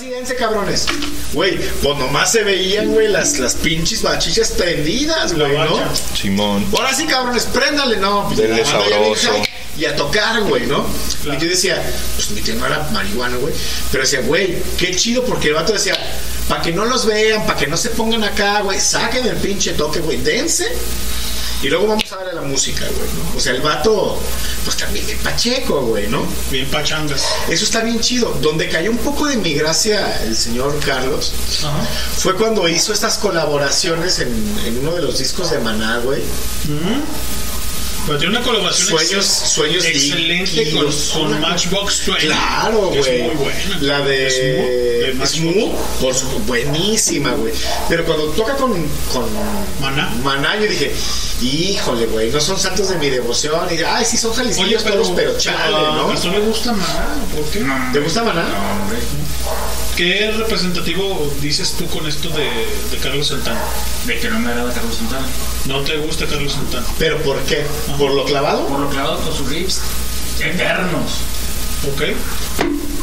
Dense, 0.00 0.36
cabrones. 0.36 0.86
Güey, 1.32 1.58
pues 1.82 1.98
nomás 1.98 2.32
se 2.32 2.42
veían, 2.42 2.92
güey, 2.92 3.08
las, 3.08 3.38
las 3.38 3.54
pinches 3.54 4.02
bachichas 4.02 4.50
prendidas, 4.52 5.34
güey, 5.34 5.52
¿no? 5.52 5.80
Simón. 6.14 6.66
Ahora 6.72 6.94
sí, 6.94 7.06
cabrones, 7.06 7.44
préndale, 7.46 7.96
no. 7.96 8.26
Pues, 8.26 8.38
Denle 8.38 8.64
sabroso. 8.64 9.30
Y 9.78 9.84
a 9.84 9.94
tocar, 9.94 10.42
güey, 10.42 10.66
¿no? 10.66 10.86
Y 11.24 11.38
yo 11.38 11.48
decía, 11.48 11.82
pues 12.14 12.30
mi 12.30 12.40
tío 12.40 12.54
no 12.54 12.66
era 12.66 12.88
marihuana, 12.92 13.36
güey. 13.36 13.52
Pero 13.90 14.04
decía, 14.04 14.20
güey, 14.20 14.56
qué 14.78 14.94
chido, 14.96 15.24
porque 15.24 15.48
el 15.48 15.54
vato 15.54 15.72
decía, 15.72 15.96
para 16.48 16.62
que 16.62 16.72
no 16.72 16.84
los 16.84 17.04
vean, 17.04 17.44
para 17.46 17.58
que 17.58 17.66
no 17.66 17.76
se 17.76 17.90
pongan 17.90 18.24
acá, 18.24 18.60
güey, 18.62 18.80
saquen 18.80 19.26
el 19.26 19.36
pinche 19.36 19.72
toque, 19.72 20.00
güey, 20.00 20.18
dense. 20.18 20.66
Y 21.62 21.68
luego 21.68 21.88
vamos 21.88 22.12
a 22.12 22.15
a 22.30 22.32
la 22.32 22.42
música, 22.42 22.84
güey, 22.84 23.08
¿no? 23.12 23.36
O 23.36 23.40
sea, 23.40 23.52
el 23.52 23.60
vato, 23.60 24.18
pues 24.64 24.76
también 24.76 25.06
bien 25.06 25.18
pacheco, 25.18 25.82
güey, 25.82 26.08
¿no? 26.08 26.26
Bien 26.50 26.68
pachangas. 26.68 27.24
Eso 27.48 27.64
está 27.64 27.82
bien 27.82 28.00
chido. 28.00 28.36
Donde 28.42 28.68
cayó 28.68 28.90
un 28.90 28.98
poco 28.98 29.26
de 29.26 29.36
mi 29.36 29.54
gracia 29.54 30.22
el 30.24 30.36
señor 30.36 30.78
Carlos 30.84 31.32
Ajá. 31.62 31.86
fue 32.16 32.34
cuando 32.34 32.68
hizo 32.68 32.92
estas 32.92 33.18
colaboraciones 33.18 34.18
en, 34.18 34.28
en 34.64 34.78
uno 34.78 34.92
de 34.96 35.02
los 35.02 35.18
discos 35.18 35.50
de 35.52 35.58
Maná, 35.60 35.98
güey. 35.98 36.20
Pero 38.06 38.18
tiene 38.18 38.36
una 38.36 38.46
colaboración 38.46 38.88
Sueños, 38.88 39.26
sueños 39.26 39.84
excelente 39.84 40.70
con, 40.70 40.86
con 41.12 41.40
Matchbox 41.40 42.06
20. 42.06 42.26
Claro, 42.26 42.88
güey. 42.88 43.00
Es 43.00 43.24
muy 43.24 43.34
buena. 43.34 43.78
La 43.80 44.00
de 44.00 44.30
Smooth, 44.30 45.18
de 45.20 45.26
Smooth, 45.26 45.74
por 46.00 46.14
su 46.14 46.26
buenísima, 46.46 47.32
güey. 47.32 47.52
Pero 47.88 48.04
cuando 48.04 48.26
toca 48.28 48.54
con, 48.56 48.72
con 49.12 49.24
Maná. 49.80 50.08
Maná, 50.22 50.56
yo 50.56 50.68
dije, 50.68 50.94
híjole, 51.42 52.06
güey, 52.06 52.30
no 52.30 52.40
son 52.40 52.58
santos 52.58 52.88
de 52.88 52.96
mi 52.98 53.10
devoción. 53.10 53.66
Y 53.68 53.70
dije, 53.72 53.86
ay, 53.86 54.04
sí 54.04 54.16
son 54.16 54.32
pero, 54.36 55.02
todos, 55.02 55.10
pero 55.16 55.36
chale, 55.38 55.76
a 55.76 55.80
¿no? 55.80 56.12
Le 56.32 56.40
gusta 56.40 56.72
Maná, 56.72 57.06
¿por 57.34 57.44
qué? 57.50 57.64
¿Te 57.92 58.00
gusta 58.00 58.22
Maná? 58.22 58.44
¿Qué 59.96 60.30
representativo 60.36 61.32
dices 61.40 61.72
tú 61.78 61.86
con 61.86 62.06
esto 62.06 62.28
de, 62.28 62.44
de 62.90 62.96
Carlos 63.02 63.28
Santana? 63.28 63.60
De 64.04 64.18
que 64.18 64.28
no 64.28 64.38
me 64.40 64.50
agrada 64.50 64.72
Carlos 64.72 64.94
Santana. 64.96 65.26
¿No 65.66 65.80
te 65.82 65.96
gusta 65.96 66.26
Carlos 66.26 66.52
Santana? 66.52 66.84
¿Pero 66.98 67.16
por 67.22 67.38
qué? 67.44 67.64
¿Por 67.98 68.12
lo 68.12 68.24
clavado? 68.26 68.66
Por 68.66 68.80
lo 68.80 68.90
clavado 68.90 69.18
con 69.20 69.34
sus 69.34 69.48
riffs 69.48 69.80
eternos. 70.38 71.12
¿Ok? 71.94 72.02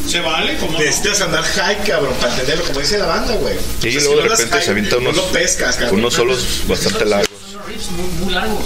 ¿Se 0.07 0.20
vale? 0.20 0.56
¿Cómo 0.57 0.74
no? 0.74 0.80
Necesitas 0.80 1.22
andar 1.22 1.44
high, 1.44 1.84
cabrón, 1.84 2.14
para 2.20 2.32
entenderlo, 2.34 2.64
como 2.65 2.80
dice 2.82 2.98
la 2.99 3.06
banda, 3.07 3.36
güey. 3.38 3.56
Sí, 3.82 3.88
O 3.88 3.91
sea, 3.91 4.02
luego 4.02 4.03
si 4.03 4.10
de 4.10 4.15
no 4.15 4.30
repente 4.30 4.53
high, 4.56 4.64
se 4.65 4.72
avienta 4.72 4.98
unos, 4.98 5.15
No 5.15 5.22
lo 5.24 5.28
pescas, 5.32 5.76
cabrón. 5.78 5.99
unos 5.99 6.14
solos 6.14 6.45
bastante 6.68 7.06
largos. 7.06 7.30
Son 7.41 7.56
unos 7.56 7.68
riffs 7.70 7.90
muy, 7.91 8.07
muy 8.26 8.34
largos. 8.34 8.65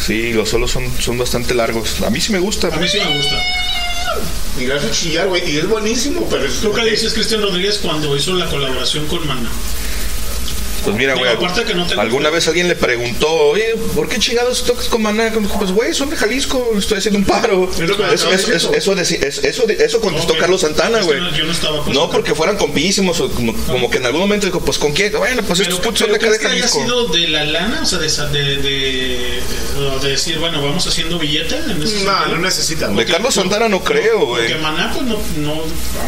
Sí, 0.00 0.32
los 0.32 0.48
solos 0.48 0.70
son, 0.70 0.90
son 1.00 1.18
bastante 1.18 1.54
largos. 1.54 2.02
A 2.02 2.10
mí 2.10 2.20
sí 2.20 2.32
me 2.32 2.38
gusta. 2.38 2.68
A 2.68 2.76
mí 2.76 2.88
sí 2.88 2.98
me 2.98 3.16
gusta. 3.16 3.36
Y 4.58 4.70
hace 4.70 4.90
chillar, 4.90 5.28
güey. 5.28 5.50
Y 5.50 5.58
es 5.58 5.68
buenísimo, 5.68 6.26
pero 6.30 6.44
es 6.44 6.60
¿Tú 6.60 6.72
qué 6.72 6.84
dices 6.84 7.12
Cristian 7.12 7.42
Rodríguez 7.42 7.78
cuando 7.78 8.16
hizo 8.16 8.34
la 8.34 8.46
colaboración 8.48 9.06
con 9.06 9.26
Maná? 9.26 9.50
Pues 10.84 10.96
mira, 10.96 11.14
güey, 11.14 11.30
no 11.74 11.86
te 11.86 11.94
alguna 12.00 12.30
vez 12.30 12.46
alguien 12.48 12.68
le 12.68 12.76
preguntó, 12.76 13.28
oye, 13.32 13.74
¿por 13.94 14.08
qué 14.08 14.18
chingados 14.18 14.64
tocas 14.64 14.86
con 14.88 15.02
Maná? 15.02 15.32
Pues, 15.58 15.72
güey, 15.72 15.94
son 15.94 16.10
de 16.10 16.16
Jalisco, 16.16 16.72
estoy 16.76 16.98
haciendo 16.98 17.18
un 17.18 17.24
paro. 17.24 17.70
Eso, 18.12 18.30
eso, 18.32 18.72
eso, 18.74 18.92
eso, 18.94 19.66
eso, 19.68 20.00
contestó. 20.00 20.36
Carlos 20.38 20.60
Santana, 20.60 21.00
güey. 21.02 21.20
no- 21.92 22.10
porque 22.10 22.34
fueran 22.34 22.56
compísimos 22.56 23.18
o 23.20 23.30
como, 23.30 23.54
como 23.66 23.90
que 23.90 23.96
en 23.98 24.06
algún 24.06 24.20
momento 24.20 24.46
dijo, 24.46 24.60
pues 24.60 24.78
con 24.78 24.92
quién. 24.92 25.12
Bueno, 25.12 25.42
pues 25.42 25.58
Pero, 25.60 25.70
estos 25.70 25.80
putos 25.84 26.00
son 26.00 26.10
de 26.10 26.16
acá 26.16 26.30
de 26.30 26.38
¿crees 26.38 26.40
que 26.40 26.46
haya 26.48 26.68
Jalisco. 26.68 26.82
sido 26.84 27.06
de 27.08 27.28
la 27.28 27.44
lana? 27.44 27.80
O 27.82 27.86
sea, 27.86 27.98
de, 27.98 28.08
de, 28.08 28.56
de, 28.58 29.40
de 30.02 30.08
decir, 30.08 30.38
bueno, 30.38 30.62
vamos 30.62 30.86
haciendo 30.86 31.18
billete 31.18 31.56
en 31.56 31.78
No, 31.80 31.86
sentido? 31.86 32.26
no 32.30 32.38
necesitan. 32.38 32.94
De 32.94 33.04
Carlos 33.06 33.34
Santana 33.34 33.68
no 33.68 33.82
creo, 33.82 34.26
güey. 34.26 34.42
Porque 34.48 34.58
Maná, 34.62 34.92
pues 34.92 35.06
no, 35.06 35.18
no, 35.38 35.62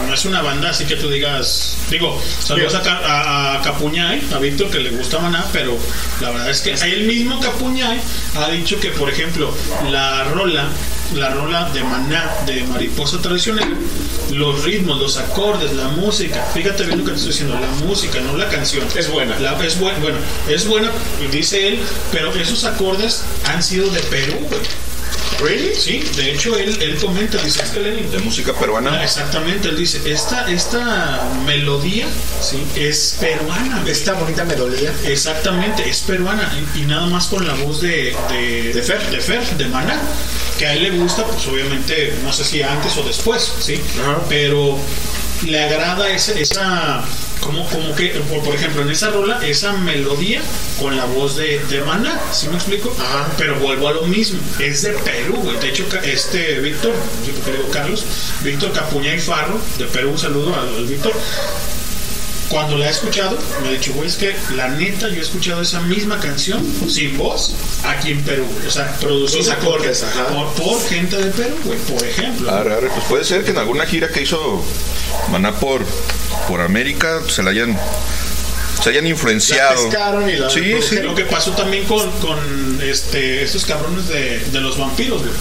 no 0.06 0.14
es 0.14 0.24
una 0.24 0.42
banda 0.42 0.70
así 0.70 0.84
que 0.84 0.96
tú 0.96 1.08
digas. 1.08 1.76
Digo, 1.90 2.20
saludos 2.44 2.74
a, 2.74 2.78
a, 2.80 3.58
a 3.58 3.62
Capuñay, 3.62 4.20
a 4.34 4.38
Víctor 4.38 4.65
que 4.70 4.78
le 4.80 4.90
gusta 4.90 5.18
Maná, 5.18 5.44
pero 5.52 5.76
la 6.20 6.30
verdad 6.30 6.50
es 6.50 6.60
que 6.60 6.72
el 6.72 7.06
mismo 7.06 7.40
Capuñay 7.40 8.00
ha 8.36 8.48
dicho 8.50 8.78
que, 8.80 8.90
por 8.90 9.08
ejemplo, 9.10 9.54
la 9.90 10.24
rola, 10.24 10.68
la 11.14 11.30
rola 11.30 11.70
de 11.70 11.82
Maná, 11.84 12.30
de 12.46 12.64
Mariposa 12.64 13.18
Tradicional, 13.20 13.68
los 14.32 14.64
ritmos, 14.64 14.98
los 14.98 15.16
acordes, 15.18 15.72
la 15.74 15.88
música, 15.88 16.44
fíjate 16.52 16.84
bien 16.84 16.98
lo 16.98 17.04
que 17.04 17.10
te 17.12 17.16
estoy 17.16 17.32
diciendo, 17.32 17.58
la 17.60 17.86
música, 17.86 18.20
no 18.20 18.36
la 18.36 18.48
canción. 18.48 18.84
Es 18.96 19.08
buena. 19.10 19.38
La- 19.38 19.56
es 19.64 19.78
buena, 19.78 19.98
bueno, 20.00 20.18
es 20.48 20.66
buena, 20.66 20.90
dice 21.30 21.68
él, 21.68 21.80
pero 22.12 22.34
esos 22.34 22.64
acordes 22.64 23.22
han 23.46 23.62
sido 23.62 23.88
de 23.90 24.00
Perú, 24.00 24.36
güey. 24.48 24.60
¿Really? 25.40 25.74
Sí, 25.74 26.02
de 26.16 26.32
hecho 26.32 26.56
él, 26.58 26.78
él 26.80 26.96
comenta, 26.96 27.36
dice, 27.42 27.62
es 27.62 27.70
que 27.70 27.80
Lenin, 27.80 28.10
De 28.10 28.18
música 28.18 28.52
peruana. 28.54 28.98
Ah, 29.00 29.04
Exactamente, 29.04 29.68
él 29.68 29.76
dice, 29.76 30.00
esta, 30.10 30.50
esta 30.50 31.22
melodía 31.44 32.06
¿sí? 32.40 32.62
es 32.74 33.16
peruana. 33.20 33.80
güey. 33.80 33.92
Esta 33.92 34.14
bonita 34.14 34.44
melodía. 34.44 34.92
Exactamente, 35.04 35.88
es 35.88 36.00
peruana 36.00 36.50
y, 36.74 36.80
y 36.80 36.86
nada 36.86 37.06
más 37.06 37.26
con 37.26 37.46
la 37.46 37.54
voz 37.54 37.82
de, 37.82 38.16
de, 38.30 38.72
De 38.72 38.82
Fer. 38.82 39.10
de 39.10 39.20
Fer, 39.20 39.44
de 39.58 39.66
Maná, 39.66 40.00
que 40.58 40.66
a 40.66 40.72
él 40.72 40.84
le 40.84 40.90
gusta, 40.92 41.24
pues 41.26 41.46
obviamente, 41.48 42.14
no 42.24 42.32
sé 42.32 42.44
si 42.44 42.62
antes 42.62 42.96
o 42.96 43.02
después, 43.02 43.52
¿sí? 43.60 43.78
Pero 44.30 44.78
le 45.46 45.62
agrada 45.62 46.10
ese- 46.10 46.40
esa, 46.40 47.02
como, 47.40 47.64
como 47.68 47.94
que, 47.94 48.08
por, 48.28 48.42
por 48.42 48.54
ejemplo, 48.54 48.82
en 48.82 48.90
esa 48.90 49.10
rola, 49.10 49.38
esa 49.46 49.72
melodía 49.72 50.40
con 50.80 50.96
la 50.96 51.04
voz 51.04 51.36
de, 51.36 51.58
de 51.70 51.80
Maná, 51.82 52.20
¿sí 52.32 52.48
me 52.48 52.56
explico? 52.56 52.94
Pero 53.38 53.58
vuelvo 53.60 53.88
a 53.88 53.92
lo 53.92 54.02
mismo, 54.02 54.38
es 54.58 54.82
de 54.82 54.90
Perú, 54.92 55.36
güey. 55.42 55.58
De 55.58 55.68
hecho, 55.68 55.86
este 56.02 56.58
Víctor, 56.60 56.92
no 56.94 57.24
sé 57.26 57.32
por 57.32 57.44
qué 57.44 57.50
le 57.52 57.56
digo 57.58 57.70
Carlos, 57.70 58.04
Víctor 58.42 58.72
Capuña 58.72 59.14
y 59.14 59.18
Farro, 59.20 59.60
de 59.78 59.84
Perú, 59.86 60.10
un 60.10 60.18
saludo 60.18 60.54
al, 60.54 60.68
al 60.74 60.86
Víctor 60.86 61.12
cuando 62.48 62.76
la 62.78 62.86
he 62.86 62.90
escuchado, 62.90 63.38
me 63.62 63.68
ha 63.68 63.70
dicho, 63.72 63.92
güey, 63.94 64.08
es 64.08 64.16
que 64.16 64.34
la 64.54 64.68
neta, 64.68 65.08
yo 65.08 65.16
he 65.16 65.20
escuchado 65.20 65.62
esa 65.62 65.80
misma 65.80 66.20
canción 66.20 66.64
sin 66.88 67.16
voz 67.16 67.54
aquí 67.84 68.12
en 68.12 68.22
Perú. 68.22 68.46
güey. 68.52 68.66
O 68.66 68.70
sea, 68.70 68.92
producida 68.98 69.54
acordes, 69.54 70.04
por, 70.28 70.52
por, 70.54 70.62
por 70.62 70.88
gente 70.88 71.16
de 71.16 71.30
Perú, 71.30 71.56
güey, 71.64 71.78
por 71.80 72.04
ejemplo. 72.04 72.50
Arre, 72.50 72.74
arre, 72.74 72.88
Pues 72.94 73.04
puede 73.06 73.24
ser 73.24 73.44
que 73.44 73.50
en 73.50 73.58
alguna 73.58 73.86
gira 73.86 74.08
que 74.08 74.22
hizo 74.22 74.62
Maná 75.30 75.52
por, 75.56 75.84
por 76.48 76.60
América 76.60 77.20
se 77.28 77.42
la 77.42 77.50
hayan, 77.50 77.78
se 78.82 78.90
hayan 78.90 79.06
influenciado. 79.06 79.74
La 79.84 79.88
pescaron 79.90 80.30
y 80.30 80.36
la 80.36 80.50
Sí, 80.50 80.74
sí. 80.82 80.96
Lo 81.00 81.14
que 81.14 81.24
pasó 81.24 81.52
también 81.52 81.84
con, 81.84 82.10
con 82.20 82.80
este, 82.82 83.42
estos 83.42 83.64
cabrones 83.64 84.08
de, 84.08 84.38
de 84.40 84.60
los 84.60 84.78
vampiros, 84.78 85.20
güey. 85.22 85.32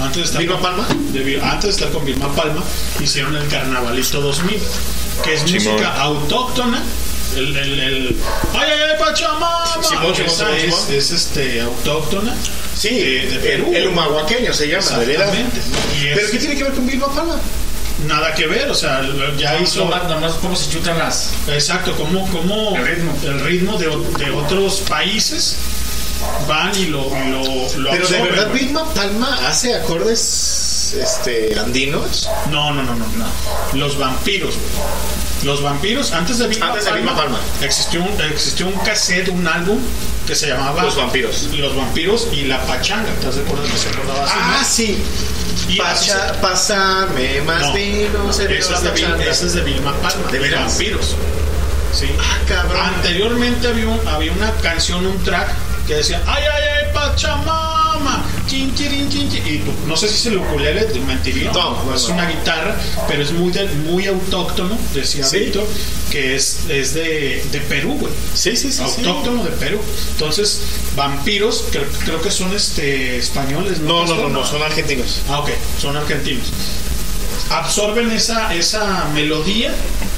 Antes 0.00 0.16
de 0.16 0.22
estar 0.24 0.40
¿Vilma 0.40 0.54
con- 0.58 0.62
Palma? 0.62 0.88
de 1.12 1.40
antes 1.42 1.64
de 1.64 1.70
estar 1.70 1.90
con 1.90 2.04
Vilma 2.04 2.34
Palma, 2.34 2.62
hicieron 3.00 3.36
el 3.36 3.46
Carnavalito 3.48 4.20
2000, 4.20 4.58
que 5.22 5.34
es 5.34 5.40
Simón. 5.40 5.74
música 5.74 5.94
autóctona. 6.02 6.82
El, 7.36 7.56
el, 7.56 7.80
el 7.80 8.16
¡Ay, 8.52 8.68
ay, 8.72 8.80
ay, 8.92 8.98
Pachamama! 8.98 9.64
Simón, 9.82 10.14
Simón, 10.14 10.26
Esa 10.26 10.56
es, 10.58 10.88
es, 10.90 11.10
este, 11.12 11.62
autóctona 11.62 12.34
Sí, 12.76 12.90
de, 12.90 13.26
de 13.26 13.36
Perú. 13.38 13.66
el, 13.70 13.76
el 13.76 13.88
humahuaqueño 13.88 14.52
se 14.52 14.68
llama, 14.68 14.98
de 14.98 15.06
veras. 15.06 15.28
Exactamente. 15.34 15.60
Y 16.02 16.06
es- 16.08 16.14
¿Pero 16.16 16.30
qué 16.30 16.38
tiene 16.38 16.56
que 16.56 16.64
ver 16.64 16.72
con 16.74 16.86
Vilma 16.86 17.06
Palma? 17.14 17.40
Nada 18.06 18.34
que 18.34 18.46
ver, 18.46 18.68
o 18.70 18.74
sea, 18.74 19.00
ya 19.38 19.58
hizo. 19.60 19.84
Nomás, 19.84 20.04
nomás 20.08 20.32
cómo 20.34 20.56
se 20.56 20.70
chutan 20.70 20.98
las. 20.98 21.32
Exacto, 21.48 21.94
como, 21.96 22.26
como 22.28 22.76
El 22.76 22.86
ritmo. 22.86 23.12
el 23.24 23.40
ritmo 23.40 23.78
de, 23.78 23.86
de 24.18 24.30
otros 24.30 24.80
países 24.88 25.56
van 26.46 26.76
y 26.76 26.86
lo, 26.86 27.06
y 27.06 27.30
lo, 27.30 27.78
lo 27.78 27.90
Pero 27.90 28.08
de 28.08 28.22
verdad. 28.22 28.52
Vilma 28.52 28.84
Palma 28.94 29.48
hace 29.48 29.74
acordes 29.74 30.94
este 30.98 31.58
andinos. 31.58 32.28
No, 32.50 32.72
no, 32.72 32.82
no, 32.82 32.94
no, 32.94 33.06
no. 33.06 33.26
Los 33.74 33.96
vampiros, 33.98 34.54
güey. 34.56 34.68
Los 35.44 35.62
vampiros, 35.62 36.12
antes 36.12 36.38
de 36.38 36.46
Vilma 36.46 36.66
Antes 36.68 36.84
de 36.84 36.90
Palma, 36.90 37.10
Vilma 37.12 37.22
Palma. 37.22 37.40
Existió, 37.62 38.02
un, 38.02 38.20
existió 38.30 38.66
un 38.66 38.78
cassette, 38.80 39.28
un 39.28 39.46
álbum 39.46 39.78
que 40.26 40.34
se 40.36 40.46
llamaba 40.48 40.82
Los 40.84 40.96
vampiros. 40.96 41.42
Los 41.54 41.74
vampiros 41.76 42.28
y 42.32 42.44
la 42.44 42.60
pachanga. 42.66 43.10
¿Te 43.20 43.26
acuerdas 43.26 43.70
que 43.70 43.78
se 43.78 43.88
acordaba 43.88 44.24
así? 44.24 44.32
Ah, 44.36 44.56
no? 44.60 44.64
sí. 44.68 44.98
Y 45.68 45.76
Pacha, 45.78 46.40
pásame 46.40 47.40
más 47.42 47.62
No. 47.62 47.72
vino, 47.74 48.32
se 48.32 48.44
Ese 48.44 48.72
es, 48.74 48.82
de, 48.82 49.30
es 49.30 49.52
de 49.54 49.60
Vilma 49.62 49.92
Palma, 49.96 50.30
¿De 50.30 50.50
vampiros. 50.50 51.16
Sí. 51.92 52.06
Ah, 52.18 52.38
cabrón. 52.48 52.80
Anteriormente 52.80 53.68
había, 53.68 53.86
un- 53.88 54.08
había 54.08 54.32
una 54.32 54.50
canción, 54.62 55.06
un 55.06 55.22
track 55.24 55.48
que 55.86 55.96
decía 55.96 56.22
¡Ay, 56.26 56.42
ay, 56.54 56.62
ay, 56.86 56.92
Pachamama! 56.94 58.22
Chin, 58.46 58.74
chirin, 58.74 59.08
chin, 59.08 59.30
chin. 59.30 59.42
Y 59.46 59.58
tú- 59.58 59.72
no 59.86 59.96
sé 59.96 60.08
si 60.08 60.14
es 60.14 60.26
el 60.26 60.38
ukulele, 60.38 60.82
te 60.84 60.98
mentiría. 61.00 61.52
No, 61.52 61.82
no, 61.84 61.94
es 61.94 62.04
una 62.08 62.28
guitarra, 62.28 62.76
pero 63.08 63.22
es 63.22 63.32
muy, 63.32 63.50
de- 63.52 63.66
muy 63.66 64.06
autóctono, 64.06 64.76
decía 64.92 65.24
Sí. 65.24 65.38
Víctor, 65.38 65.66
que 66.10 66.34
es, 66.36 66.60
es 66.68 66.92
de, 66.94 67.42
de 67.50 67.60
Perú, 67.60 67.96
güey. 67.98 68.12
Sí, 68.34 68.56
sí, 68.56 68.70
sí. 68.72 68.82
sí. 68.94 69.04
Autóctono 69.06 69.44
de 69.44 69.50
Perú. 69.52 69.78
Entonces, 70.12 70.60
vampiros, 70.96 71.64
creo, 71.70 71.86
creo 72.04 72.20
que 72.20 72.30
son 72.30 72.52
este 72.54 73.16
españoles, 73.16 73.78
No, 73.80 74.04
no, 74.04 74.14
no, 74.16 74.28
no, 74.28 74.44
son 74.46 74.62
argentinos. 74.62 75.22
Ah, 75.28 75.40
ok, 75.40 75.50
son 75.80 75.96
argentinos. 75.96 76.46
Absorben 77.50 78.10
esa, 78.12 78.54
esa 78.54 79.04
melodía 79.14 79.72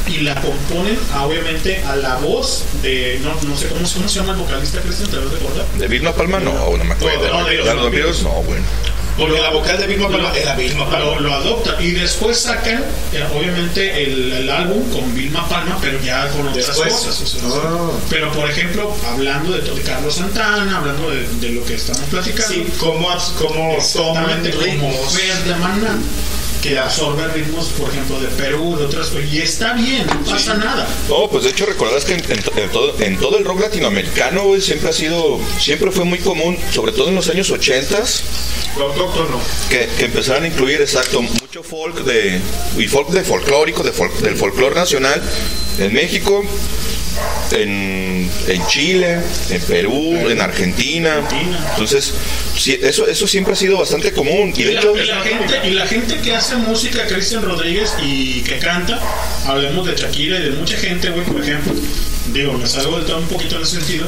y 0.07 0.19
la 0.19 0.35
componen, 0.41 0.99
ah, 1.15 1.24
obviamente, 1.27 1.82
a 1.85 1.97
la 1.97 2.16
voz 2.16 2.65
de. 2.82 3.19
No, 3.23 3.35
no 3.49 3.57
sé 3.57 3.69
cómo, 3.69 3.81
cómo 3.93 4.09
se 4.09 4.19
llama 4.20 4.32
el 4.32 4.39
vocalista, 4.39 4.81
Cristian, 4.81 5.11
¿te 5.11 5.16
lo 5.16 5.28
recordar? 5.31 5.66
¿De 5.78 5.89
Vilma 5.89 6.12
Palma? 6.12 6.41
No, 6.41 6.77
no 6.77 6.85
me 6.85 6.93
acuerdo. 6.95 7.27
No, 7.28 7.41
no, 7.41 7.47
de 7.49 7.57
los 7.57 7.66
¿De 7.66 7.74
los 7.74 7.82
vampiros? 7.85 8.23
No, 8.23 8.31
bueno. 8.43 8.65
Porque 9.16 9.41
la 9.41 9.51
vocal 9.51 9.78
de 9.78 9.86
Vilma 9.86 10.09
Palma 10.09 10.32
era 10.36 10.57
Vilma 10.57 10.91
Palma. 10.91 11.05
Lo, 11.05 11.20
lo 11.20 11.35
adopta 11.35 11.81
y 11.81 11.93
después 11.93 12.36
sacan, 12.36 12.82
eh, 13.12 13.24
obviamente, 13.32 14.03
el, 14.03 14.32
el 14.32 14.51
álbum 14.51 14.82
con 14.91 15.15
Vilma 15.15 15.49
Palma, 15.49 15.78
pero 15.81 16.01
ya 16.03 16.28
con 16.31 16.49
otras 16.49 16.66
Después. 16.66 16.93
cosas. 16.93 17.20
o 17.23 17.27
sea, 17.27 17.41
Ah. 17.45 17.91
Pero, 18.11 18.32
por 18.32 18.51
ejemplo, 18.51 18.93
hablando 19.09 19.53
de, 19.53 19.61
de 19.61 19.81
Carlos 19.82 20.16
Santana, 20.16 20.78
hablando 20.78 21.11
de, 21.11 21.28
de 21.28 21.49
lo 21.51 21.65
que 21.65 21.74
estamos 21.74 22.03
platicando. 22.11 22.55
Sí, 22.55 22.66
cómo, 22.78 23.09
cómo 23.39 23.74
Exactamente, 23.77 24.51
como 24.51 24.65
ritmos. 24.65 25.15
Que 26.65 26.78
absorbe 26.78 27.28
ritmos, 27.28 27.66
por 27.78 27.91
ejemplo, 27.91 28.19
de 28.19 28.28
Perú, 28.28 28.74
de 28.78 28.86
otras 28.86 29.11
y 29.31 29.39
está 29.39 29.74
bien, 29.74 30.07
no 30.07 30.31
pasa 30.31 30.55
nada. 30.55 30.89
No, 31.11 31.28
pues 31.28 31.45
de 31.45 31.51
hecho 31.51 31.66
recordarás 31.66 32.07
que 32.07 32.15
en, 32.15 32.20
en 32.24 32.39
en 32.57 32.70
todo, 32.70 32.95
en 33.01 33.19
todo 33.19 33.36
el 33.36 33.45
rock 33.45 33.61
latinoamericano 33.61 34.45
güey, 34.45 34.62
siempre 34.62 34.89
ha 34.89 34.93
sido, 34.95 35.39
siempre 35.61 35.91
fue 35.91 36.05
muy 36.05 36.20
común, 36.20 36.57
sobre 36.73 36.93
todo 36.93 37.11
en 37.11 37.16
los 37.16 37.28
años 37.28 37.51
80 37.51 37.99
Lo 38.78 38.85
autóctono. 38.86 39.39
que, 39.69 39.91
que 39.99 40.07
empezaran 40.07 40.45
a 40.45 40.47
incluir 40.47 40.81
exacto 40.81 41.20
mucho 41.20 41.62
folk 41.62 42.03
de 42.03 42.41
y 42.78 42.89
folk 42.89 43.11
de 43.11 43.23
folclórico, 43.24 43.82
de 43.82 43.93
folk- 43.93 44.16
del 44.20 44.35
folclore 44.36 44.74
nacional 44.74 45.23
en 45.78 45.93
México, 45.93 46.43
en, 47.53 48.31
en 48.49 48.66
Chile, 48.66 49.20
en 49.51 49.62
Perú, 49.62 50.28
en 50.28 50.41
Argentina. 50.41 51.20
Entonces, 51.70 52.15
sí, 52.57 52.78
eso, 52.82 53.07
eso 53.07 53.27
siempre 53.27 53.53
ha 53.53 53.57
sido 53.57 53.78
bastante 53.78 54.12
común. 54.12 54.53
Y 54.57 54.62
Y 54.62 54.65
de 54.65 54.73
la, 54.74 54.81
hecho, 54.81 54.97
y 54.97 55.07
la 55.07 55.23
gente, 55.23 55.61
y 55.65 55.70
la 55.70 55.86
gente 55.86 56.19
que 56.19 56.35
hace 56.35 56.57
música, 56.57 57.07
Cristian 57.07 57.43
Rodríguez, 57.43 57.95
y 58.03 58.43
que 58.43 58.59
canta, 58.59 59.01
hablemos 59.47 59.86
de 59.86 59.95
Shakira 59.95 60.39
y 60.39 60.43
de 60.43 60.51
mucha 60.51 60.77
gente, 60.77 61.11
güey, 61.11 61.24
por 61.24 61.43
ejemplo, 61.43 61.73
digo, 62.32 62.53
me 62.55 62.66
salgo 62.66 62.97
del 62.99 63.07
todo 63.07 63.19
un 63.19 63.28
poquito 63.28 63.57
en 63.57 63.62
ese 63.62 63.77
sentido, 63.77 64.07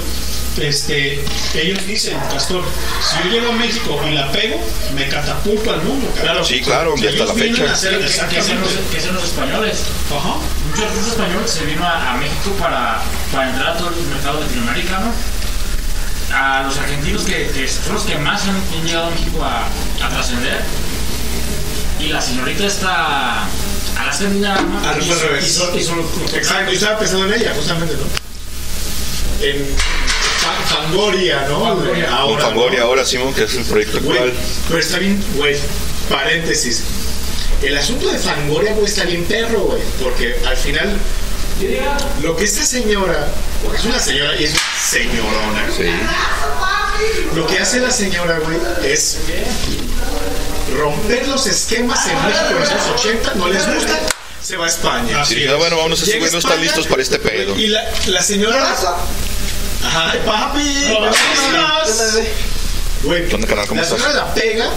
este, 0.58 1.22
ellos 1.54 1.86
dicen, 1.86 2.18
Castor, 2.32 2.64
si 3.00 3.28
yo 3.28 3.34
llego 3.34 3.52
a 3.52 3.54
México 3.56 4.00
y 4.08 4.14
la 4.14 4.30
pego, 4.32 4.60
me 4.94 5.08
catapulto 5.08 5.70
al 5.72 5.82
mundo. 5.82 6.10
Claro, 6.20 6.44
Sí, 6.44 6.60
claro, 6.60 6.94
y 6.96 7.06
hasta 7.06 7.24
la 7.24 7.34
fecha. 7.34 7.64
Que, 7.64 7.98
que 8.34 8.38
hacen 8.38 8.60
los, 8.60 8.72
que 8.72 8.98
españoles. 9.26 9.84
Ajá. 10.10 10.36
Muchos 10.70 10.84
artistas 10.84 11.08
españoles 11.08 11.50
se 11.50 11.64
vino 11.64 11.84
a, 11.84 12.14
a 12.14 12.16
México 12.16 12.50
para, 12.58 13.00
para 13.32 13.50
entrar 13.50 13.68
a 13.68 13.76
todo 13.76 13.88
el 13.90 14.06
mercado 14.06 14.40
latinoamericano. 14.40 15.12
A 16.32 16.62
los 16.64 16.76
argentinos 16.76 17.22
que, 17.22 17.48
que 17.48 17.68
son 17.68 17.94
los 17.94 18.02
que 18.04 18.16
más 18.16 18.42
han, 18.44 18.56
han 18.56 18.84
llegado 18.86 19.06
a 19.06 19.10
México 19.10 19.44
a, 19.44 19.66
a 20.04 20.08
trascender. 20.08 20.60
Y 22.00 22.08
la 22.08 22.20
señorita 22.20 22.66
está 22.66 23.44
a 23.98 24.04
la 24.06 24.12
segunda 24.12 24.60
no, 24.60 24.80
fue 24.80 25.14
al 25.14 25.20
revés. 25.20 25.60
Exacto, 26.34 26.70
yo 26.70 26.76
estaba 26.76 26.98
pensando 26.98 27.26
en 27.26 27.40
ella, 27.40 27.52
justamente, 27.54 27.94
¿no? 27.94 28.26
En 29.46 29.66
Fangoria, 30.68 31.46
¿no? 31.48 31.60
Fangoria. 31.60 32.06
con 32.06 32.14
Ahora, 32.14 32.44
Fangoria 32.46 32.80
¿no? 32.80 32.86
ahora, 32.86 33.04
Simón, 33.04 33.34
que 33.34 33.44
es 33.44 33.54
el 33.54 33.64
proyecto 33.64 34.00
Güey, 34.00 34.18
actual. 34.18 34.34
pero 34.68 34.80
está 34.80 34.98
bien, 34.98 35.22
güey, 35.36 35.56
paréntesis. 36.08 36.82
El 37.62 37.76
asunto 37.78 38.10
de 38.10 38.18
Fangoria, 38.18 38.72
güey, 38.74 38.86
está 38.86 39.04
bien 39.04 39.24
perro, 39.24 39.60
güey, 39.60 39.80
porque 40.02 40.36
al 40.46 40.56
final 40.56 40.96
lo 42.22 42.36
que 42.36 42.44
esta 42.44 42.64
señora, 42.64 43.28
porque 43.64 43.78
es 43.78 43.84
una 43.86 43.98
señora 43.98 44.36
y 44.38 44.44
es 44.44 44.50
una 44.50 44.60
señorona, 44.90 45.66
Sí. 45.74 45.84
lo 47.34 47.46
que 47.46 47.58
hace 47.58 47.80
la 47.80 47.90
señora, 47.90 48.38
güey, 48.40 48.58
es 48.84 49.16
romper 50.78 51.26
los 51.28 51.46
esquemas 51.46 52.06
en 52.06 52.14
México 52.26 52.44
en 52.50 52.58
los 52.60 52.68
años 52.68 52.82
80, 52.98 53.34
no 53.36 53.48
les 53.48 53.66
gusta, 53.74 53.98
se 54.42 54.56
va 54.56 54.66
a 54.66 54.68
España. 54.68 55.24
Sí, 55.24 55.34
dije, 55.36 55.48
ah, 55.50 55.54
bueno, 55.56 55.76
vámonos, 55.76 55.98
estos 55.98 56.08
Llega 56.14 56.18
güeyes 56.26 56.32
no 56.34 56.38
están 56.38 56.60
listos 56.60 56.86
para 56.86 57.02
este 57.02 57.18
pedo. 57.18 57.56
Y 57.58 57.68
la, 57.68 57.84
la 58.06 58.22
señora... 58.22 58.76
Ay, 59.82 60.20
papi, 60.24 60.92
¿cómo 60.94 61.06
estás? 61.10 62.18
Güey, 63.02 63.28
¿Qué 63.28 63.34
onda, 63.34 63.46
carnal? 63.46 63.66
¿Cómo 63.66 63.80
la 63.80 63.86
estás? 63.86 64.00
señora 64.00 64.24
la 64.24 64.34
pega 64.34 64.70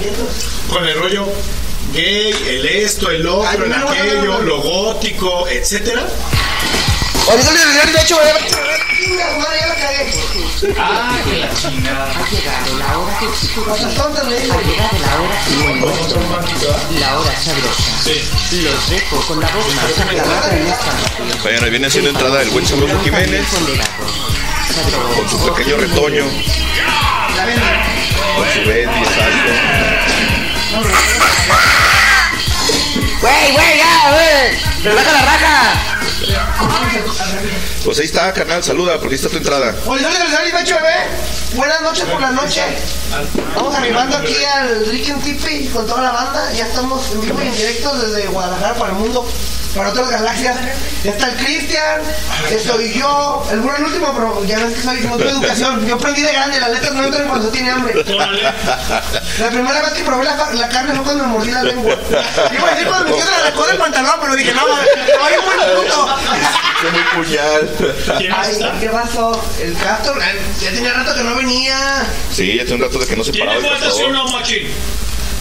con 0.69 0.85
el 0.87 0.99
rollo 0.99 1.27
gay, 1.93 2.33
el 2.47 2.65
esto, 2.65 3.09
el 3.09 3.25
otro, 3.27 3.65
el 3.65 3.73
aquello, 3.73 4.41
lo 4.41 4.61
gótico, 4.61 5.47
etcétera. 5.47 6.05
Ah, 10.77 11.17
que 11.23 11.37
la 11.37 11.49
chingada. 11.55 12.11
Ha 12.11 12.29
llegado 12.29 12.77
la 12.77 12.99
hora 12.99 13.19
que 13.19 13.25
Ha 13.25 13.75
llegado 13.77 14.13
la 14.13 14.29
hora 15.21 15.37
y 16.89 16.97
la 16.99 17.19
hora 17.19 17.35
sabrosa. 17.39 17.91
Los 18.51 18.89
dejo 18.89 19.21
con 19.27 19.39
la 19.39 19.47
voz 19.49 19.75
más 19.75 19.99
aclamada 19.99 20.57
en 20.57 20.67
esta 20.67 20.85
radio. 20.85 21.41
Bueno, 21.43 21.69
viene 21.69 21.89
siendo 21.89 22.09
entrada 22.09 22.41
el 22.41 22.49
buen 22.49 22.65
sabroso 22.65 22.99
Jiménez 23.03 23.45
con 25.15 25.29
su 25.29 25.37
pequeño 25.45 25.77
retoño, 25.77 26.25
con 28.35 28.49
su 28.53 28.59
Betty, 28.67 28.99
exacto. 28.99 29.51
Güey, 33.21 33.51
güey, 33.51 33.77
ya, 33.77 34.11
güey. 34.11 34.83
Relaja 34.83 35.11
la 35.11 35.21
raja. 35.21 35.73
Pues 37.83 37.99
ahí 37.99 38.05
está, 38.05 38.31
carnal, 38.33 38.63
saluda, 38.63 38.93
porque 38.99 39.15
ahí 39.15 39.15
está 39.15 39.29
tu 39.29 39.37
entrada. 39.37 39.75
Oye, 39.85 40.01
dale, 40.01 40.17
dale, 40.19 40.31
dale, 40.31 40.53
Nacho, 40.53 40.75
bebé. 40.75 40.95
Buenas 41.55 41.81
noches 41.81 42.05
por 42.05 42.21
la 42.21 42.31
noche. 42.31 42.61
Estamos 43.35 43.75
arribando 43.75 44.17
aquí 44.17 44.35
al 44.45 44.85
Ricky 44.85 45.11
and 45.11 45.23
Tipi 45.23 45.67
con 45.67 45.85
toda 45.85 46.03
la 46.03 46.11
banda. 46.11 46.53
Ya 46.53 46.65
estamos 46.67 47.11
en 47.11 47.21
vivo 47.21 47.41
y 47.43 47.47
en 47.47 47.55
directo 47.55 47.93
desde 47.95 48.27
Guadalajara 48.27 48.75
para 48.75 48.91
el 48.91 48.99
mundo, 48.99 49.27
para 49.75 49.89
otras 49.89 50.09
galaxias. 50.09 50.57
Ya 51.03 51.11
está 51.11 51.27
el 51.27 51.35
Cristian, 51.37 52.01
estoy 52.49 52.93
yo, 52.93 53.47
el 53.51 53.61
bueno 53.61 53.77
el 53.77 53.83
último, 53.85 54.13
pero 54.13 54.43
ya 54.45 54.59
ves 54.59 54.75
que 54.75 54.81
soy 54.81 55.01
no 55.01 55.15
educación. 55.15 55.87
Yo 55.87 55.95
aprendí 55.95 56.21
de 56.21 56.33
grande, 56.33 56.59
las 56.59 56.71
letras 56.71 56.93
no 56.93 57.03
entran 57.05 57.27
cuando 57.27 57.45
se 57.45 57.51
tiene 57.53 57.71
hambre. 57.71 57.93
La 59.39 59.49
primera 59.49 59.81
vez 59.81 59.93
que 59.93 60.03
probé 60.03 60.25
la, 60.25 60.69
carne 60.69 60.93
fue 60.95 61.03
cuando 61.03 61.23
me 61.25 61.29
mordí 61.33 61.51
la 61.51 61.63
lengua. 61.63 61.97
Iba 62.51 62.67
a 62.67 62.71
decir 62.71 62.87
cuando 62.87 63.09
me 63.09 63.15
quedé 63.15 63.43
la 63.43 63.53
cola 63.53 63.67
del 63.67 63.77
pantalón, 63.77 64.15
pero 64.21 64.35
dije, 64.35 64.53
no, 64.53 64.65
vaya 64.67 65.37
muy 65.41 65.83
puto. 65.83 66.15
Qué 66.81 66.91
muy 66.91 67.25
puñal. 67.25 67.69
Ay, 68.35 68.79
¿qué 68.79 68.89
pasó? 68.89 69.41
El 69.61 69.77
Castor, 69.77 70.19
ya 70.61 70.71
tenía 70.71 70.93
rato 70.93 71.15
que 71.15 71.23
no 71.23 71.35
venía. 71.35 72.05
Sí, 72.33 72.57
ya 72.57 72.65
tiene 72.65 72.75
un 72.75 72.81
rato 72.81 72.99
de 72.99 73.07
que 73.07 73.15
no 73.15 73.23
se 73.23 73.33
paraba 73.33 73.59
¿Tiene 73.59 74.11
no, 74.11 74.27
machín? 74.29 74.67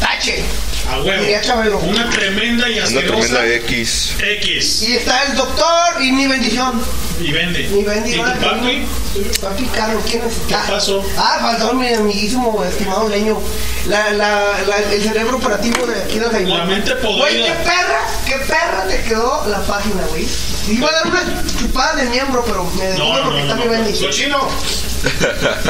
Tache. 0.01 0.45
A 0.91 1.01
huevo. 1.03 1.21
Diría 1.23 1.41
Chabelo. 1.43 1.79
Una 1.79 2.09
tremenda 2.11 2.69
y 2.69 2.75
Una 2.79 2.85
asquerosa 2.85 3.29
tremenda 3.41 3.55
X. 3.67 4.15
X. 4.19 4.83
Y 4.83 4.97
está 4.97 5.25
el 5.25 5.37
doctor 5.37 6.03
y 6.03 6.13
mi 6.13 6.27
bendición. 6.27 6.83
Y 7.21 7.33
vende. 7.33 7.69
Mi 7.69 7.83
bendición. 7.83 8.29
¿Y 8.29 8.33
tu 8.33 8.41
papi? 8.41 8.87
Papi 9.41 9.65
Carlos, 9.75 10.03
¿quién 10.09 10.23
es? 10.25 10.35
¿Qué 10.47 10.55
pasó? 10.69 11.05
Ah, 11.17 11.39
faltó 11.41 11.75
mi 11.75 11.93
amiguísimo, 11.93 12.65
estimado 12.65 13.09
leño. 13.09 13.39
La, 13.89 14.11
la, 14.13 14.45
la- 14.67 14.93
el 14.93 15.03
cerebro 15.03 15.39
operativo 15.39 15.85
de 15.87 16.01
aquí 16.03 16.19
del 16.21 16.31
Jaime. 16.31 16.51
La 16.57 16.65
mente 16.65 16.95
podrida. 16.97 17.17
Güey, 17.19 17.45
qué 17.45 17.53
perra, 17.65 18.01
qué 18.27 18.37
perra 18.47 18.85
te 18.89 19.03
quedó 19.03 19.45
la 19.49 19.61
página, 19.63 20.03
güey. 20.11 20.27
Iba 20.71 20.89
a 20.89 20.93
dar 20.93 21.07
una 21.09 21.23
chupada 21.59 21.97
de 21.97 22.05
miembro, 22.11 22.45
pero 22.47 22.65
me 22.77 22.85
detuve 22.85 22.99
No, 23.09 23.17
no, 23.19 23.25
porque 23.25 23.39
no, 23.39 23.45
está 23.45 23.55
no, 23.57 23.61
mi 23.63 23.67
no. 23.67 23.73
bendición. 23.73 24.11
Cochino. 24.11 24.49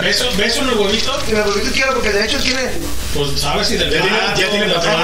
¿Beso, 0.03 0.24
beso 0.36 0.62
en 0.62 0.69
el 0.70 0.74
huevito? 0.78 1.12
Y 1.28 1.31
el 1.32 1.36
huevito 1.43 1.70
quiero 1.73 1.95
porque 1.95 2.11
de 2.11 2.24
hecho 2.24 2.39
tiene. 2.40 2.62
Pues 3.15 3.40
sabes 3.40 3.69
si 3.69 3.77
del 3.77 3.90
Ya 3.90 4.03
tiene- 4.03 4.19
ya 4.36 4.51
tiene 4.51 4.66
de 4.66 4.73
la 4.74 4.81
patrón. 4.81 5.01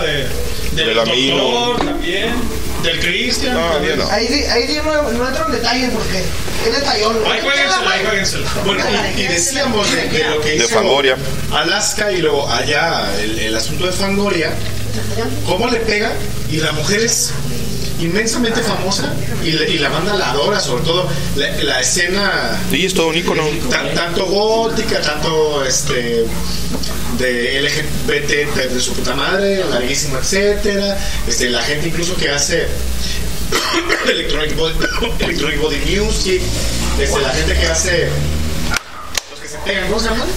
De, 0.00 0.28
del 0.72 0.86
Del 0.86 0.94
doctor 0.94 1.84
también, 1.86 2.34
del 2.82 3.00
Cristian. 3.00 3.54
No, 3.54 3.70
también. 3.72 3.98
ya 3.98 4.04
no. 4.04 4.10
Ahí 4.10 4.26
sí, 4.28 4.44
ahí 4.44 4.66
sí 4.66 4.78
no, 4.84 5.02
no 5.12 5.28
entro 5.28 5.46
en 5.46 5.52
detalles 5.52 5.90
porque 5.90 6.18
es 6.68 6.74
detallón. 6.78 7.16
Ahí 7.26 7.40
jueguensela, 7.40 7.90
ahí 7.90 8.04
jueguensela. 8.04 8.48
Bueno, 8.64 8.84
y, 9.16 9.20
y 9.20 9.26
decíamos 9.28 9.90
de, 9.92 10.08
de 10.08 10.24
lo 10.24 10.40
que 10.40 10.48
De 10.50 10.56
hizo 10.56 10.68
Fangoria. 10.68 11.16
Alaska 11.52 12.12
y 12.12 12.18
luego 12.18 12.48
allá 12.50 13.06
el, 13.20 13.38
el 13.38 13.56
asunto 13.56 13.86
de 13.86 13.92
Fangoria, 13.92 14.50
cómo 15.46 15.66
le 15.68 15.78
pega 15.80 16.12
y 16.50 16.56
la 16.58 16.72
mujer 16.72 17.00
es 17.00 17.32
inmensamente 18.00 18.60
famosa 18.62 19.12
y, 19.44 19.52
la- 19.52 19.66
y 19.68 19.78
la 19.78 19.88
banda 19.88 20.14
la 20.14 20.30
adora, 20.30 20.60
sobre 20.60 20.84
todo 20.84 21.08
la, 21.36 21.48
la 21.62 21.80
escena 21.80 22.58
Sí, 22.70 22.84
es 22.86 22.94
todo 22.94 23.08
un 23.08 23.16
ícono. 23.16 23.42
tan- 23.70 23.94
tanto 23.94 24.26
gótica, 24.26 25.00
tanto 25.00 25.64
este 25.64 26.24
de 27.18 27.60
LGBT 27.62 28.54
de, 28.72 28.80
su 28.80 28.92
puta 28.92 29.14
madre, 29.14 29.64
larguísimo, 29.70 30.18
etcétera, 30.18 30.98
este, 31.26 31.48
la 31.48 31.62
gente 31.62 31.88
incluso 31.88 32.14
que 32.16 32.28
hace 32.28 32.66
electronic 34.10 34.54
body, 34.56 34.74
electronic 35.20 35.60
body 35.60 35.78
music, 35.98 36.42
este, 37.00 37.20
la 37.20 37.30
gente 37.30 37.54
que 37.54 37.66
hace 37.66 38.08
se 39.64 39.70
pegan, 39.70 39.88
¿cómo 39.88 40.00
se 40.00 40.08
llaman? 40.08 40.28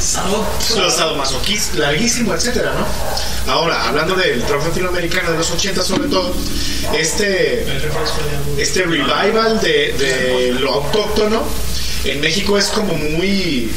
Los 0.77 0.93
sadomasoquistas, 0.95 1.75
larguísimo, 1.77 2.33
etcétera, 2.33 2.73
¿no? 2.73 3.51
Ahora, 3.51 3.87
hablando 3.87 4.15
del 4.15 4.41
rock 4.47 4.67
latinoamericano 4.67 5.31
de 5.31 5.37
los 5.37 5.51
80 5.51 5.83
sobre 5.83 6.07
todo, 6.09 6.33
este, 6.97 7.65
este 8.57 8.83
revival 8.83 9.59
de, 9.61 9.93
de 9.93 10.51
lo 10.59 10.73
autóctono 10.75 11.43
en 12.05 12.21
México 12.21 12.57
es 12.57 12.65
como 12.67 12.93
muy 12.95 13.71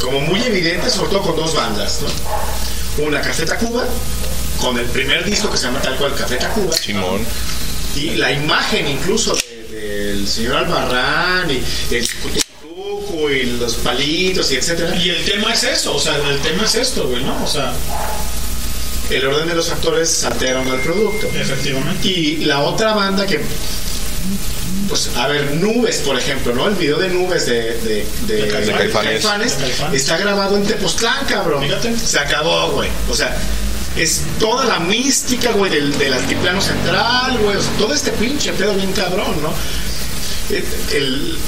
como 0.00 0.20
muy 0.20 0.42
evidente, 0.42 0.90
sobre 0.90 1.10
todo 1.10 1.22
con 1.22 1.36
dos 1.36 1.54
bandas, 1.54 2.00
¿no? 2.02 3.04
Una 3.04 3.20
Café 3.20 3.44
Tacuba, 3.46 3.84
con 4.60 4.78
el 4.78 4.86
primer 4.86 5.24
disco 5.24 5.50
que 5.50 5.56
se 5.56 5.64
llama 5.64 5.80
tal 5.80 5.96
cual 5.96 6.14
Café 6.14 6.36
Tacuba, 6.36 6.72
Simón. 6.76 7.24
y 7.94 8.10
la 8.16 8.30
imagen 8.32 8.86
incluso 8.88 9.34
de- 9.34 9.76
del 9.76 10.28
señor 10.28 10.56
Albarrán 10.58 11.50
y 11.50 11.62
el 11.94 12.08
y 13.30 13.44
los 13.58 13.74
palitos 13.76 14.50
y 14.52 14.56
etcétera. 14.56 14.94
Y 14.96 15.10
el 15.10 15.24
tema 15.24 15.52
es 15.52 15.64
eso, 15.64 15.94
o 15.96 16.00
sea, 16.00 16.16
el 16.16 16.38
tema 16.40 16.64
es 16.64 16.74
esto, 16.74 17.08
güey, 17.08 17.22
¿no? 17.24 17.42
O 17.42 17.46
sea, 17.46 17.72
El 19.10 19.24
orden 19.26 19.46
de 19.48 19.54
los 19.54 19.68
factores 19.68 20.24
alteraron 20.24 20.66
el 20.68 20.80
producto. 20.80 21.26
efectivamente. 21.34 22.08
Y 22.08 22.44
la 22.44 22.60
otra 22.62 22.92
banda 22.94 23.24
que, 23.26 23.40
pues, 24.88 25.10
a 25.16 25.28
ver, 25.28 25.52
Nubes, 25.54 25.98
por 25.98 26.18
ejemplo, 26.18 26.52
¿no? 26.54 26.66
El 26.68 26.74
video 26.74 26.98
de 26.98 27.08
Nubes 27.10 27.46
de, 27.46 27.74
de, 27.78 28.06
de, 28.26 28.42
De 28.42 28.48
Caifanes. 28.48 28.92
Caifanes 29.24 29.58
De 29.58 29.64
Caifanes. 29.64 30.00
está 30.02 30.16
grabado 30.18 30.56
en 30.56 30.64
Tepoztlán, 30.64 31.24
cabrón. 31.26 31.62
Fíjate. 31.62 31.96
Se 31.98 32.18
acabó, 32.18 32.72
güey. 32.72 32.90
O 33.08 33.14
sea, 33.14 33.36
es 33.96 34.22
toda 34.40 34.64
la 34.66 34.80
mística, 34.80 35.52
güey, 35.52 35.70
del, 35.70 35.96
del 35.98 36.12
altiplano 36.12 36.60
central, 36.60 37.38
güey. 37.38 37.56
O 37.56 37.62
sea, 37.62 37.70
todo 37.78 37.94
este 37.94 38.10
pinche 38.12 38.52
pedo 38.54 38.74
bien 38.74 38.92
cabrón, 38.92 39.40
¿no? 39.40 39.52
El- 40.50 40.64
el- 40.96 41.38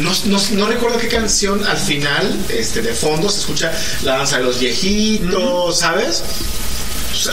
no, 0.00 0.12
no- 0.26 0.40
no 0.52 0.66
recuerdo 0.66 0.98
qué 0.98 1.08
canción 1.08 1.64
al 1.66 1.76
final, 1.76 2.36
este, 2.48 2.82
de 2.82 2.94
fondo, 2.94 3.28
se 3.28 3.40
escucha 3.40 3.72
la 4.02 4.16
danza 4.18 4.38
de 4.38 4.44
los 4.44 4.58
viejitos, 4.58 5.78
¿sabes? 5.78 6.22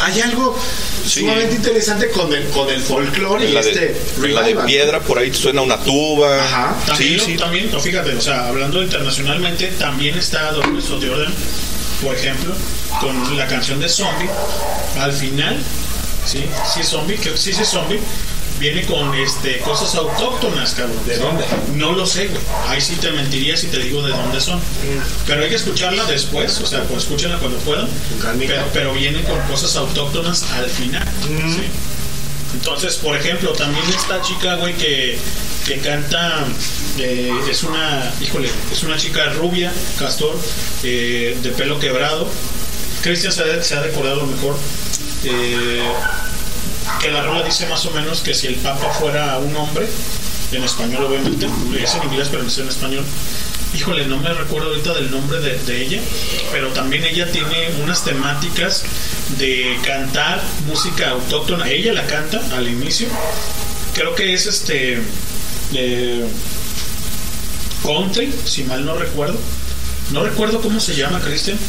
Hay 0.02 0.20
algo 0.22 0.56
Sí. 1.08 1.22
sumamente 1.22 1.56
interesante 1.56 2.10
con 2.10 2.32
el, 2.34 2.48
con 2.50 2.70
el 2.70 2.82
folclore 2.82 3.46
y 3.50 3.54
la, 3.54 3.62
este 3.62 3.80
de, 4.20 4.28
la 4.28 4.42
de 4.42 4.48
revival. 4.48 4.66
piedra, 4.66 5.00
por 5.00 5.18
ahí 5.18 5.34
suena 5.34 5.62
una 5.62 5.78
tuba. 5.82 6.44
Ajá. 6.44 6.76
También, 6.86 7.20
Sí, 7.20 7.26
sí. 7.26 7.38
también, 7.38 7.72
no, 7.72 7.80
fíjate, 7.80 8.14
o 8.16 8.22
sea, 8.22 8.48
hablando 8.50 8.84
internacionalmente, 8.84 9.68
también 9.80 10.18
está 10.18 10.52
de 10.52 10.60
Orden, 10.60 11.34
por 12.04 12.14
ejemplo, 12.14 12.54
con 13.00 13.38
la 13.38 13.48
canción 13.48 13.80
de 13.80 13.88
Zombie. 13.90 14.30
Al 15.00 15.14
final, 15.14 15.58
sí, 16.26 16.44
sí, 16.74 16.84
Zombie, 16.84 17.16
que 17.18 17.36
sí, 17.38 17.54
sí, 17.54 17.64
Zombie, 17.64 18.00
viene 18.60 18.84
con 18.86 19.14
este 19.16 19.60
cosas 19.60 19.96
autóctonas, 19.96 20.74
cabrón. 20.76 20.98
¿De 21.06 21.18
dónde? 21.18 21.46
No 21.76 21.94
lo 21.94 22.06
sé, 22.06 22.28
güey. 22.28 22.42
Ahí 22.68 22.82
sí 22.82 22.96
te 22.96 23.12
mentiría 23.12 23.56
si 23.58 23.68
te 23.68 23.80
digo 23.80 24.02
de 24.04 24.12
dónde 24.12 24.40
son. 24.42 24.60
Pero 25.26 25.44
hay 25.44 25.50
que 25.50 25.56
escucharla 25.56 26.04
después, 26.06 26.60
o 26.60 26.66
sea, 26.66 26.84
pues 26.84 27.04
escúchenla 27.04 27.38
cuando 27.40 27.58
puedan. 27.60 27.88
Pero, 28.48 28.64
pero 28.74 28.94
viene 28.94 29.24
con 29.24 29.40
cosas 29.42 29.76
autóctonas 29.76 30.44
al 30.52 30.70
final. 30.70 31.08
sí. 31.28 31.64
Entonces, 32.54 32.96
por 32.96 33.16
ejemplo, 33.16 33.52
también 33.54 33.86
esta 33.96 34.22
chica, 34.24 34.56
güey, 34.56 34.74
que, 34.76 35.18
que 35.68 35.78
canta, 35.80 36.46
eh, 36.98 37.32
es 37.50 37.62
una, 37.64 38.12
híjole, 38.22 38.50
es 38.72 38.82
una 38.84 38.98
chica 38.98 39.30
rubia, 39.34 39.72
castor, 40.00 40.36
eh, 40.84 41.38
de 41.44 41.50
pelo 41.52 41.80
quebrado. 41.80 42.28
Cristian 43.04 43.32
se, 43.32 43.44
ha- 43.44 43.62
se 43.64 43.76
ha 43.76 43.82
recordado 43.84 44.26
mejor. 44.26 44.58
eh, 45.26 45.84
que 47.02 47.12
la 47.12 47.24
rola 47.24 47.44
dice 47.44 47.68
más 47.68 47.86
o 47.86 47.92
menos 47.92 48.22
que 48.22 48.34
si 48.34 48.48
el 48.48 48.56
Papa 48.56 48.90
fuera 48.94 49.38
un 49.38 49.56
hombre, 49.56 49.88
en 50.52 50.64
español 50.64 51.06
obviamente, 51.06 51.48
es 51.82 51.96
en 51.96 52.04
inglés 52.04 52.28
pero 52.30 52.44
no 52.44 52.50
es 52.50 52.58
en 52.58 52.68
español. 52.68 53.06
Híjole, 53.76 54.08
no 54.08 54.18
me 54.18 54.34
recuerdo 54.34 54.70
ahorita 54.70 54.96
del 54.96 55.12
nombre 55.12 55.40
de, 55.40 55.82
ella, 55.84 56.02
pero 56.52 56.70
también 56.70 57.04
ella 57.04 57.32
tiene 57.32 57.70
unas 57.84 58.04
temáticas 58.04 58.84
de 59.38 59.78
cantar 59.86 60.42
música 60.66 61.12
autóctona. 61.12 61.70
Ella 61.70 61.94
la 61.94 62.08
canta 62.08 62.42
al 62.56 62.68
inicio. 62.68 63.08
Creo 63.94 64.16
que 64.16 64.34
es 64.34 64.48
este 64.48 65.00
eh, 65.76 66.26
country, 67.84 68.34
si 68.44 68.64
mal 68.64 68.84
no 68.84 68.96
recuerdo. 68.96 69.38
No 70.12 70.24
recuerdo 70.24 70.62
cómo 70.62 70.80
se 70.80 70.96
llama, 70.96 71.22
Cristian. 71.22 71.60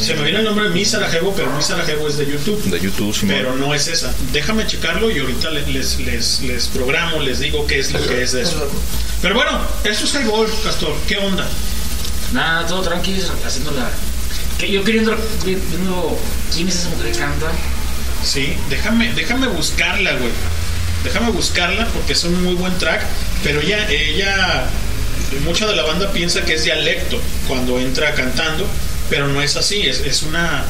Se 0.00 0.14
me 0.14 0.22
viene 0.22 0.38
el 0.38 0.44
nombre 0.44 0.68
de 0.68 0.70
Mi 0.74 0.84
Sarajevo, 0.84 1.32
pero 1.36 1.50
Mi 1.50 1.62
Sarajevo 1.62 2.06
es 2.08 2.16
de 2.16 2.26
YouTube. 2.26 2.62
De 2.70 2.78
YouTube, 2.80 3.14
Simón. 3.14 3.36
Pero 3.36 3.56
no 3.56 3.74
es 3.74 3.88
esa. 3.88 4.14
Déjame 4.32 4.66
checarlo 4.66 5.10
y 5.10 5.18
ahorita 5.18 5.50
le- 5.50 5.66
les, 5.66 5.98
les, 5.98 6.40
les 6.42 6.68
programo, 6.68 7.20
les 7.20 7.40
digo 7.40 7.66
qué 7.66 7.80
es 7.80 7.92
lo 7.92 8.06
que 8.06 8.22
es 8.22 8.32
de 8.32 8.42
eso. 8.42 8.68
Pero 9.22 9.34
bueno, 9.34 9.60
eso 9.84 10.04
es 10.04 10.14
Highball, 10.14 10.46
Castor. 10.62 10.94
¿Qué 11.08 11.16
onda? 11.18 11.46
Nada, 12.32 12.66
todo 12.66 12.82
tranquilo, 12.82 13.24
haciendo 13.44 13.72
la. 13.72 13.90
Que 14.58 14.70
yo 14.70 14.84
queriendo 14.84 15.16
viendo 15.44 16.18
quién 16.54 16.68
es 16.68 16.76
esa 16.76 16.88
mujer 16.90 17.12
que 17.12 17.18
canta. 17.18 17.46
Sí, 18.24 18.54
déjame, 18.70 19.12
déjame 19.14 19.48
buscarla, 19.48 20.12
güey. 20.14 20.30
Déjame 21.04 21.30
buscarla 21.30 21.86
porque 21.88 22.12
es 22.14 22.24
un 22.24 22.42
muy 22.42 22.54
buen 22.54 22.76
track. 22.78 23.02
Pero 23.42 23.60
ella, 23.60 23.88
ella, 23.90 24.64
mucha 25.44 25.66
de 25.66 25.76
la 25.76 25.82
banda 25.82 26.10
piensa 26.12 26.42
que 26.44 26.54
es 26.54 26.64
dialecto 26.64 27.20
cuando 27.46 27.78
entra 27.78 28.14
cantando, 28.14 28.66
pero 29.10 29.28
no 29.28 29.42
es 29.42 29.56
así, 29.56 29.82
es, 29.82 30.00
es 30.00 30.22
una, 30.22 30.64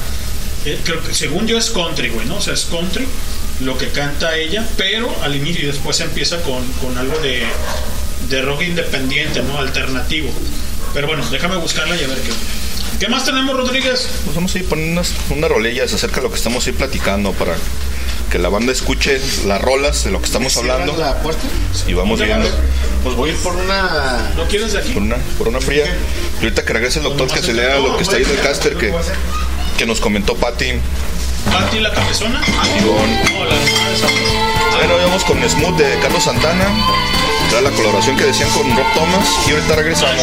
eh, 0.65 0.79
creo 0.85 1.03
que 1.03 1.15
según 1.15 1.47
yo 1.47 1.59
es 1.59 1.71
country, 1.71 2.09
güey, 2.09 2.27
¿no? 2.27 2.37
O 2.37 2.41
sea, 2.41 2.55
es 2.55 2.65
country 2.65 3.07
lo 3.61 3.79
que 3.79 3.89
canta 3.89 4.37
ella, 4.37 4.67
pero 4.77 5.15
al 5.23 5.35
inicio 5.35 5.65
y 5.65 5.67
después 5.67 6.01
empieza 6.01 6.43
con, 6.43 6.67
con 6.75 6.97
algo 6.99 7.19
de, 7.21 7.45
de 8.29 8.43
rock 8.43 8.63
independiente, 8.63 9.43
¿no? 9.43 9.59
Alternativo. 9.59 10.31
Pero 10.93 11.07
bueno, 11.07 11.25
déjame 11.31 11.57
buscarla 11.57 11.97
y 11.97 12.05
a 12.05 12.09
ver 12.09 12.19
qué. 12.19 12.31
¿Qué 12.99 13.09
más 13.09 13.25
tenemos, 13.25 13.55
Rodríguez? 13.57 14.09
Pues 14.25 14.35
vamos 14.35 14.55
a 14.55 14.59
ir 14.59 14.67
poniendo 14.67 15.01
unas, 15.01 15.13
unas 15.29 15.51
rolillas 15.51 15.93
acerca 15.93 16.17
de 16.17 16.23
lo 16.23 16.31
que 16.31 16.37
estamos 16.37 16.67
ahí 16.67 16.73
platicando 16.73 17.33
para 17.33 17.55
que 18.31 18.39
la 18.39 18.49
banda 18.49 18.73
escuche 18.73 19.21
las 19.47 19.61
rolas 19.61 20.05
de 20.05 20.11
lo 20.11 20.21
que 20.21 20.27
estamos 20.27 20.57
hablando. 20.57 20.97
la 20.97 21.23
puerta? 21.23 21.43
Y 21.87 21.93
vamos. 21.93 22.21
Pues 23.07 23.17
voy 23.17 23.31
a 23.31 23.33
ir 23.35 23.39
por 23.39 23.55
una. 23.55 24.33
¿No 24.35 24.49
quieres 24.49 24.73
de 24.73 24.81
aquí? 24.81 24.91
Por 24.91 25.03
una, 25.05 25.15
por 25.39 25.47
una 25.47 25.61
fría. 25.61 25.85
Y 26.41 26.43
ahorita 26.43 26.65
que 26.65 26.73
regrese 26.73 26.99
el 26.99 27.05
doctor, 27.05 27.29
que 27.29 27.41
se 27.41 27.55
lea 27.55 27.79
lo 27.79 27.97
que 27.97 28.03
está 28.03 28.17
ahí 28.17 28.25
del 28.25 28.41
caster 28.41 28.77
que, 28.77 28.93
que 29.79 29.87
nos 29.87 30.01
comentó 30.01 30.35
Patty. 30.35 30.73
¿Patty 31.53 31.79
la 31.79 31.93
cabezona? 31.93 32.43
Ivonne. 32.81 33.23
No, 33.31 33.45
la 33.45 33.55
Ahí 34.83 34.89
nos 34.89 34.99
vemos 34.99 35.23
con 35.23 35.49
Smooth 35.49 35.77
de 35.77 36.01
Carlos 36.01 36.25
Santana. 36.25 36.65
La 37.63 37.71
colaboración 37.71 38.17
que 38.17 38.25
decían 38.25 38.51
con 38.51 38.77
Rob 38.77 38.87
Thomas. 38.95 39.29
Y 39.47 39.53
ahorita 39.53 39.77
regresamos. 39.77 40.21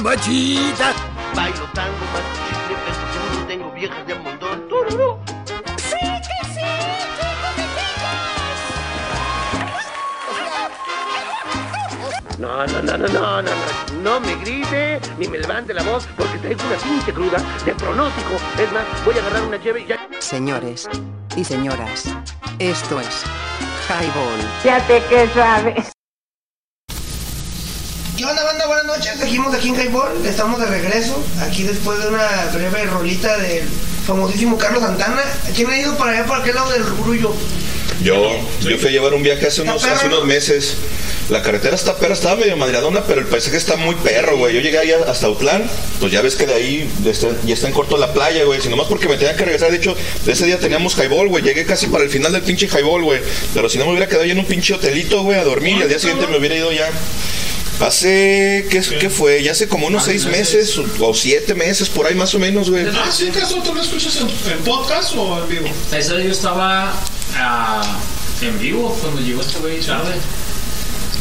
Mamachita! 0.00 0.92
Bailo 1.34 1.66
tango, 1.72 2.06
chicle, 2.46 2.76
peso 2.84 3.46
tengo 3.46 3.70
viejas 3.72 4.06
de 4.06 4.14
un 4.14 4.22
montón. 4.24 4.68
¡Tururú! 4.68 5.18
Sí, 5.78 5.96
que 6.26 6.38
sí, 6.54 6.60
No, 12.38 12.66
no, 12.66 12.82
no, 12.82 12.98
no, 12.98 13.08
no, 13.08 13.08
no, 13.08 13.42
no, 13.42 13.50
no 14.02 14.20
me 14.20 14.34
grite 14.36 15.00
ni 15.18 15.26
me 15.26 15.38
levante 15.38 15.72
la 15.72 15.82
voz 15.82 16.06
porque 16.16 16.36
traigo 16.38 16.60
una 16.66 16.76
pinche 16.76 17.12
cruda 17.12 17.38
de 17.64 17.74
pronóstico. 17.74 18.34
Es 18.58 18.70
más, 18.72 18.84
voy 19.04 19.16
a 19.16 19.20
agarrar 19.20 19.42
una 19.42 19.62
cheve 19.62 19.80
y 19.80 19.86
ya. 19.86 20.08
Señores 20.18 20.86
y 21.34 21.44
señoras, 21.44 22.04
esto 22.58 23.00
es 23.00 23.24
Highball. 23.88 24.40
Fíjate 24.62 25.02
que 25.08 25.28
sabes. 25.28 25.96
¿Qué 28.16 28.24
onda, 28.24 28.44
banda? 28.44 28.66
Buenas 28.66 28.86
aquí 29.54 29.68
en 29.68 29.76
Highball. 29.76 30.24
Estamos 30.26 30.60
de 30.60 30.66
regreso. 30.66 31.22
Aquí 31.40 31.62
después 31.62 31.98
de 31.98 32.08
una 32.08 32.28
breve 32.52 32.84
rolita 32.84 33.36
del 33.38 33.64
famosísimo 34.06 34.56
Carlos 34.58 34.82
Santana. 34.82 35.22
¿Quién 35.54 35.70
ha 35.70 35.78
ido 35.78 35.96
para 35.96 36.12
allá, 36.12 36.26
para 36.26 36.40
aquel 36.40 36.54
lado 36.54 36.70
del 36.70 36.84
Rullo? 36.84 37.32
Yo, 38.02 38.30
yo 38.60 38.78
fui 38.78 38.88
a 38.88 38.92
llevar 38.92 39.14
un 39.14 39.22
viaje 39.22 39.46
hace 39.46 39.62
unos, 39.62 39.84
hace 39.84 40.06
unos 40.06 40.24
meses. 40.26 40.76
La 41.30 41.42
carretera 41.42 41.74
está 41.74 41.96
perra, 41.96 42.14
estaba 42.14 42.36
medio 42.36 42.56
madreadona, 42.56 43.02
pero 43.04 43.20
el 43.20 43.26
paisaje 43.26 43.56
está 43.56 43.76
muy 43.76 43.96
perro, 43.96 44.36
güey. 44.36 44.54
Yo 44.54 44.60
llegué 44.60 44.78
ahí 44.78 44.92
hasta 44.92 45.28
Utlán, 45.28 45.68
pues 45.98 46.12
ya 46.12 46.20
ves 46.22 46.36
que 46.36 46.46
de 46.46 46.54
ahí 46.54 46.90
ya 47.02 47.10
está, 47.10 47.28
ya 47.44 47.54
está 47.54 47.66
en 47.66 47.72
corto 47.72 47.96
la 47.96 48.12
playa, 48.12 48.44
güey. 48.44 48.60
Si 48.60 48.68
nomás 48.68 48.86
porque 48.86 49.08
me 49.08 49.16
tenía 49.16 49.34
que 49.34 49.44
regresar, 49.44 49.70
de 49.70 49.78
hecho, 49.78 49.96
de 50.24 50.32
ese 50.32 50.46
día 50.46 50.58
teníamos 50.58 50.96
highball, 50.96 51.28
güey. 51.28 51.42
Llegué 51.42 51.64
casi 51.64 51.88
para 51.88 52.04
el 52.04 52.10
final 52.10 52.32
del 52.32 52.42
pinche 52.42 52.68
highball, 52.68 53.02
güey. 53.02 53.20
Pero 53.54 53.68
si 53.68 53.78
no 53.78 53.86
me 53.86 53.92
hubiera 53.92 54.06
quedado 54.06 54.24
yo 54.24 54.32
en 54.32 54.38
un 54.38 54.46
pinche 54.46 54.74
hotelito, 54.74 55.22
güey, 55.22 55.38
a 55.38 55.44
dormir 55.44 55.78
y 55.78 55.82
al 55.82 55.88
día 55.88 55.98
siguiente 55.98 56.26
me 56.28 56.38
hubiera 56.38 56.54
ido 56.54 56.70
ya. 56.70 56.88
Hace, 57.80 58.66
¿qué, 58.70 58.80
¿qué 58.98 59.10
fue? 59.10 59.42
Ya 59.42 59.52
hace 59.52 59.68
como 59.68 59.86
unos 59.86 60.04
seis 60.04 60.24
meses 60.26 60.78
o, 60.78 60.86
o 61.00 61.14
siete 61.14 61.54
meses, 61.54 61.88
por 61.90 62.06
ahí 62.06 62.14
más 62.14 62.34
o 62.34 62.38
menos, 62.38 62.70
güey. 62.70 62.86
Ah, 62.86 63.10
sí, 63.12 63.28
¿acaso 63.28 63.56
tú 63.62 63.74
lo 63.74 63.82
escuchas 63.82 64.16
en, 64.16 64.28
en 64.52 64.58
podcast 64.64 65.14
o 65.14 65.42
en 65.42 65.48
vivo? 65.48 65.68
Ese 65.92 66.16
día 66.16 66.24
yo 66.24 66.32
estaba 66.32 66.92
ah, 67.36 67.98
en 68.40 68.58
vivo 68.58 68.96
cuando 69.02 69.20
llegó 69.20 69.42
este 69.42 69.58
güey 69.58 69.78
tarde. 69.80 70.14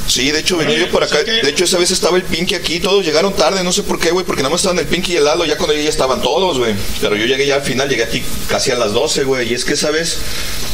Sí, 0.08 0.32
de 0.32 0.40
hecho 0.40 0.58
venía 0.58 0.78
yo 0.78 0.90
por 0.90 1.04
acá. 1.04 1.18
De 1.42 1.50
hecho, 1.50 1.64
esa 1.64 1.78
vez 1.78 1.92
estaba 1.92 2.18
el 2.18 2.24
Pinky 2.24 2.56
aquí. 2.56 2.80
Todos 2.80 3.04
llegaron 3.06 3.34
tarde, 3.36 3.64
no 3.64 3.72
sé 3.72 3.84
por 3.84 4.00
qué, 4.00 4.12
güey. 4.12 4.26
Porque 4.26 4.42
nada 4.44 4.52
más 4.52 4.62
estaban 4.62 4.78
el 4.80 4.86
Pinky 4.86 5.14
y 5.14 5.16
el 5.18 5.26
Lalo. 5.26 5.46
Ya 5.46 5.58
cuando 5.58 5.74
ya 5.76 5.90
estaban 5.90 6.22
todos, 6.22 6.60
güey. 6.60 6.74
Pero 7.02 7.16
yo 7.16 7.26
llegué 7.26 7.46
ya 7.48 7.56
al 7.56 7.64
final, 7.64 7.90
llegué 7.90 8.04
aquí 8.04 8.22
casi 8.48 8.72
a 8.72 8.76
las 8.76 8.94
12, 8.94 9.24
güey. 9.24 9.52
Y 9.52 9.54
es 9.56 9.66
que 9.66 9.74
esa 9.74 9.90
vez 9.92 10.18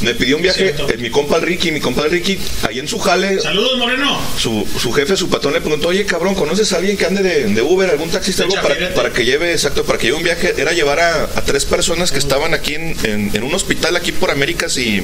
me 0.02 0.14
pidió 0.16 0.36
un 0.36 0.42
viaje. 0.44 0.76
eh, 0.90 0.98
mi 0.98 1.10
compa 1.10 1.38
el 1.38 1.44
Ricky, 1.44 1.72
mi 1.72 1.80
compa 1.80 2.04
el 2.06 2.12
Ricky, 2.12 2.38
ahí 2.68 2.80
en 2.80 2.88
su 2.88 3.00
jale. 3.00 3.40
Saludos, 3.40 3.78
Moreno. 3.78 4.20
Su, 4.38 4.68
su 4.80 4.92
jefe, 4.92 5.16
su 5.16 5.30
patrón 5.30 5.54
le 5.54 5.62
preguntó, 5.62 5.88
oye, 5.88 6.06
cabrón, 6.06 6.36
¿conoces 6.36 6.74
a 6.74 6.78
alguien 6.78 6.98
que 6.98 7.06
ande 7.06 7.24
de, 7.24 7.46
de 7.46 7.62
Uber, 7.62 7.90
algún 7.90 8.10
taxista, 8.10 8.44
algo 8.44 8.56
para, 8.56 8.94
para 8.94 9.12
que 9.14 9.24
lleve, 9.26 9.52
exacto, 9.54 9.84
para 9.86 9.98
que 9.98 10.08
lleve 10.08 10.18
un 10.18 10.24
viaje? 10.24 10.54
Era 10.58 10.74
llevar 10.74 11.00
a, 11.00 11.24
a 11.24 11.42
tres 11.46 11.66
personas 11.66 12.12
que 12.12 12.20
estaban 12.20 12.54
aquí 12.54 12.76
en, 12.76 12.96
en- 13.04 13.32
en 13.34 13.44
un 13.44 13.54
hospital 13.56 13.96
aquí 13.96 14.12
por 14.12 14.30
Américas 14.32 14.78
y, 14.78 15.02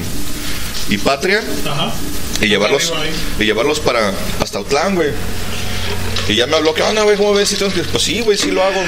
y 0.90 0.98
Patria. 0.98 1.42
Ajá. 1.66 1.92
Y 2.40 2.46
llevarlos, 2.46 2.92
y 3.38 3.44
llevarlos 3.44 3.80
para 3.80 4.12
hasta 4.40 4.60
Utlán, 4.60 4.94
güey. 4.94 5.10
Y 6.28 6.34
ya 6.34 6.46
me 6.46 6.56
habló, 6.56 6.74
¿qué 6.74 6.82
onda, 6.82 7.02
güey? 7.04 7.16
¿Cómo 7.16 7.32
ves? 7.32 7.52
Y 7.52 7.56
todo, 7.56 7.70
pues 7.90 8.02
sí, 8.02 8.20
güey, 8.20 8.36
sí 8.36 8.50
lo 8.50 8.62
hago. 8.62 8.82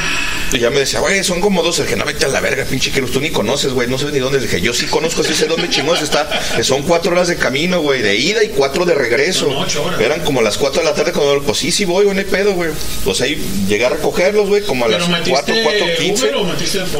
Y 0.52 0.58
ya 0.58 0.68
me 0.68 0.80
decía, 0.80 1.00
güey, 1.00 1.24
son 1.24 1.40
como 1.40 1.62
dos. 1.62 1.78
El 1.78 1.86
que 1.86 1.96
no 1.96 2.04
vete 2.04 2.26
a 2.26 2.28
la 2.28 2.40
verga, 2.40 2.64
pinche 2.64 2.90
que 2.90 3.00
tú 3.00 3.18
ni 3.18 3.30
conoces, 3.30 3.72
güey. 3.72 3.88
No 3.88 3.96
sé 3.96 4.12
ni 4.12 4.18
dónde. 4.18 4.38
Le 4.38 4.46
dije, 4.46 4.60
yo 4.60 4.74
sí 4.74 4.84
conozco, 4.86 5.24
sí 5.24 5.32
sé 5.32 5.46
dónde 5.46 5.70
chingados 5.70 6.02
está. 6.02 6.28
Que 6.54 6.62
son 6.62 6.82
cuatro 6.82 7.12
horas 7.12 7.28
de 7.28 7.36
camino, 7.36 7.80
güey, 7.80 8.02
de 8.02 8.16
ida 8.16 8.44
y 8.44 8.48
cuatro 8.48 8.84
de 8.84 8.94
regreso. 8.94 9.48
Eran 9.98 10.20
como 10.20 10.42
las 10.42 10.58
cuatro 10.58 10.82
de 10.82 10.88
la 10.88 10.94
tarde 10.94 11.12
cuando, 11.12 11.42
pues 11.42 11.56
sí, 11.56 11.72
sí 11.72 11.86
voy, 11.86 12.04
güey, 12.04 12.14
no 12.14 12.20
hay 12.20 12.26
pedo, 12.26 12.52
güey. 12.52 12.72
Pues 13.04 13.22
ahí 13.22 13.42
llegué 13.66 13.86
a 13.86 13.90
recogerlos, 13.90 14.48
güey, 14.48 14.62
como 14.62 14.84
a 14.84 14.88
las 14.88 15.04
¿Pero 15.04 15.12
metiste 15.16 15.32
cuatro, 15.32 15.54
cuatro 15.62 15.86
quince. 15.98 16.30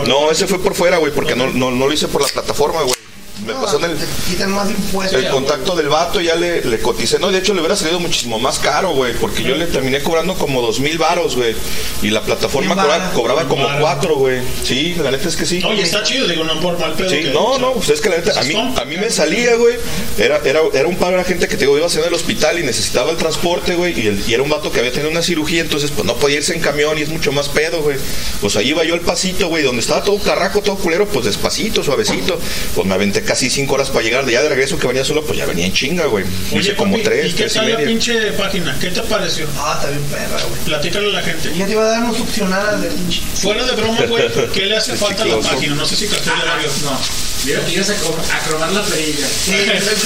No, 0.07 0.31
ese 0.31 0.47
fue 0.47 0.63
por 0.63 0.75
fuera, 0.75 0.97
güey, 0.97 1.13
porque 1.13 1.37
no, 1.37 1.49
no, 1.49 1.71
no 1.71 1.87
lo 1.87 1.93
hice 1.93 2.09
por 2.09 2.23
la 2.23 2.29
plataforma, 2.29 2.81
güey. 2.83 3.00
Me 3.47 3.55
pasó 3.55 3.79
en 3.79 3.91
el, 3.93 3.97
Quitan 4.29 4.51
más 4.53 4.69
impuestos. 4.71 5.19
el 5.23 5.29
contacto 5.31 5.75
del 5.77 5.89
vato 5.89 6.21
ya 6.21 6.35
le, 6.35 6.65
le 6.65 6.79
coticé. 6.81 7.19
No, 7.19 7.31
de 7.31 7.39
hecho 7.39 7.55
le 7.55 7.61
hubiera 7.61 7.77
salido 7.77 7.99
muchísimo 8.01 8.39
más 8.39 8.59
caro, 8.59 8.91
güey. 8.95 9.15
Porque 9.15 9.43
yo 9.43 9.55
le 9.55 9.67
terminé 9.67 10.01
cobrando 10.03 10.35
como 10.35 10.61
dos 10.63 10.81
mil 10.81 10.99
varos, 10.99 11.37
güey. 11.37 11.55
Y 12.03 12.11
la 12.11 12.23
plataforma 12.23 12.75
cobraba 13.15 13.47
como 13.49 13.67
cuatro, 13.81 14.17
güey. 14.17 14.41
Sí, 14.65 14.95
la 15.03 15.11
neta 15.11 15.29
es 15.29 15.37
que 15.37 15.47
sí. 15.47 15.63
Oye, 15.65 15.83
está 15.83 16.03
chido, 16.03 16.27
digo, 16.29 16.45
no 16.45 16.61
por 16.61 16.79
mal 16.79 16.93
pedo. 16.95 17.09
Sí, 17.09 17.17
que- 17.23 17.31
no, 17.31 17.59
no, 17.59 17.73
pues 17.73 17.89
es 17.91 18.01
que 18.01 18.09
la 18.11 18.17
neta, 18.19 18.39
a 18.39 18.43
mí, 18.45 18.55
a 18.55 18.85
mí 18.85 18.97
me 18.97 19.11
salía, 19.11 19.55
güey. 19.57 19.77
Era, 20.19 20.41
era, 20.45 20.61
era 20.73 20.87
un 20.89 20.97
par 20.97 21.17
de 21.17 21.25
gente 21.25 21.49
que 21.49 21.55
te 21.57 21.61
digo, 21.65 21.77
iba 21.77 21.87
a 21.87 21.91
ser 21.91 22.05
del 22.05 22.15
hospital 22.15 22.59
y 22.59 22.63
necesitaba 22.63 23.11
el 23.11 23.17
transporte, 23.17 23.75
güey. 23.75 23.99
Y, 23.99 24.07
el- 24.09 24.23
y 24.29 24.35
era 24.35 24.43
un 24.43 24.51
vato 24.51 24.71
que 24.71 24.79
había 24.81 24.93
tenido 24.93 25.11
una 25.11 25.23
cirugía, 25.23 25.61
entonces 25.63 25.91
pues 25.91 26.05
no 26.07 26.15
podía 26.17 26.37
irse 26.39 26.55
en 26.55 26.61
camión 26.61 26.99
y 26.99 27.03
es 27.03 27.09
mucho 27.09 27.33
más 27.33 27.49
pedo, 27.49 27.83
güey. 27.83 27.97
Pues 28.41 28.57
ahí 28.57 28.69
iba 28.69 28.85
yo 28.85 28.95
al 28.95 29.01
pasito, 29.01 29.49
güey, 29.49 29.63
donde 29.65 29.81
estaba 29.81 30.03
todo 30.05 30.19
carraco, 30.19 30.61
todo 30.63 30.77
culero, 30.77 31.07
pues 31.09 31.25
despacito, 31.25 31.83
suavecito. 31.83 32.39
Pues 32.75 32.87
me 32.87 32.95
aventé 32.95 33.23
casi 33.31 33.49
cinco 33.49 33.75
horas 33.75 33.91
para 33.91 34.03
llegar. 34.03 34.27
De 34.27 34.33
ya 34.33 34.43
de 34.43 34.49
regreso 34.49 34.77
que 34.77 34.89
venía 34.89 35.05
solo, 35.05 35.23
pues 35.25 35.39
ya 35.39 35.47
venía 35.47 35.65
en 35.67 35.73
chinga, 35.73 36.07
güey. 36.07 36.25
Oye, 36.51 36.61
Hice 36.61 36.75
como 36.75 36.93
papi, 36.95 37.05
tres, 37.05 37.27
¿y 37.27 37.31
qué 37.31 37.37
tres 37.45 37.53
y 37.53 37.59
tal 37.59 37.73
la 37.73 37.79
pinche 37.79 38.33
página? 38.33 38.77
¿Qué 38.81 38.91
te 38.91 39.01
pareció? 39.03 39.47
Ah, 39.57 39.75
está 39.79 39.91
bien 39.91 40.03
perra, 40.11 40.43
güey. 40.49 40.61
Platícale 40.65 41.07
a 41.11 41.13
la 41.13 41.23
gente. 41.23 41.53
Ya 41.57 41.65
te 41.67 41.73
iba 41.73 41.85
a 41.85 41.91
dar 41.91 42.03
un 42.03 42.17
succionada 42.17 42.77
de 42.79 42.89
pinche. 42.89 43.21
Fuera 43.37 43.65
de 43.65 43.73
broma, 43.73 44.03
güey, 44.07 44.25
¿qué 44.53 44.67
le 44.67 44.77
hace 44.77 44.97
falta 44.97 45.23
a 45.23 45.27
la 45.27 45.35
Chicloso. 45.37 45.55
página? 45.55 45.75
No 45.77 45.87
sé 45.87 45.95
si 45.95 46.09
Castillo 46.09 46.35
ya 46.39 46.45
la 46.45 46.57
vio. 46.57 46.69
No. 46.83 46.99
Mira 47.45 47.61
ibas 47.71 47.91
a, 47.91 47.93
a 47.95 48.39
cronar 48.49 48.73
la 48.73 48.83
perilla. 48.83 49.27
Sí, 49.29 49.53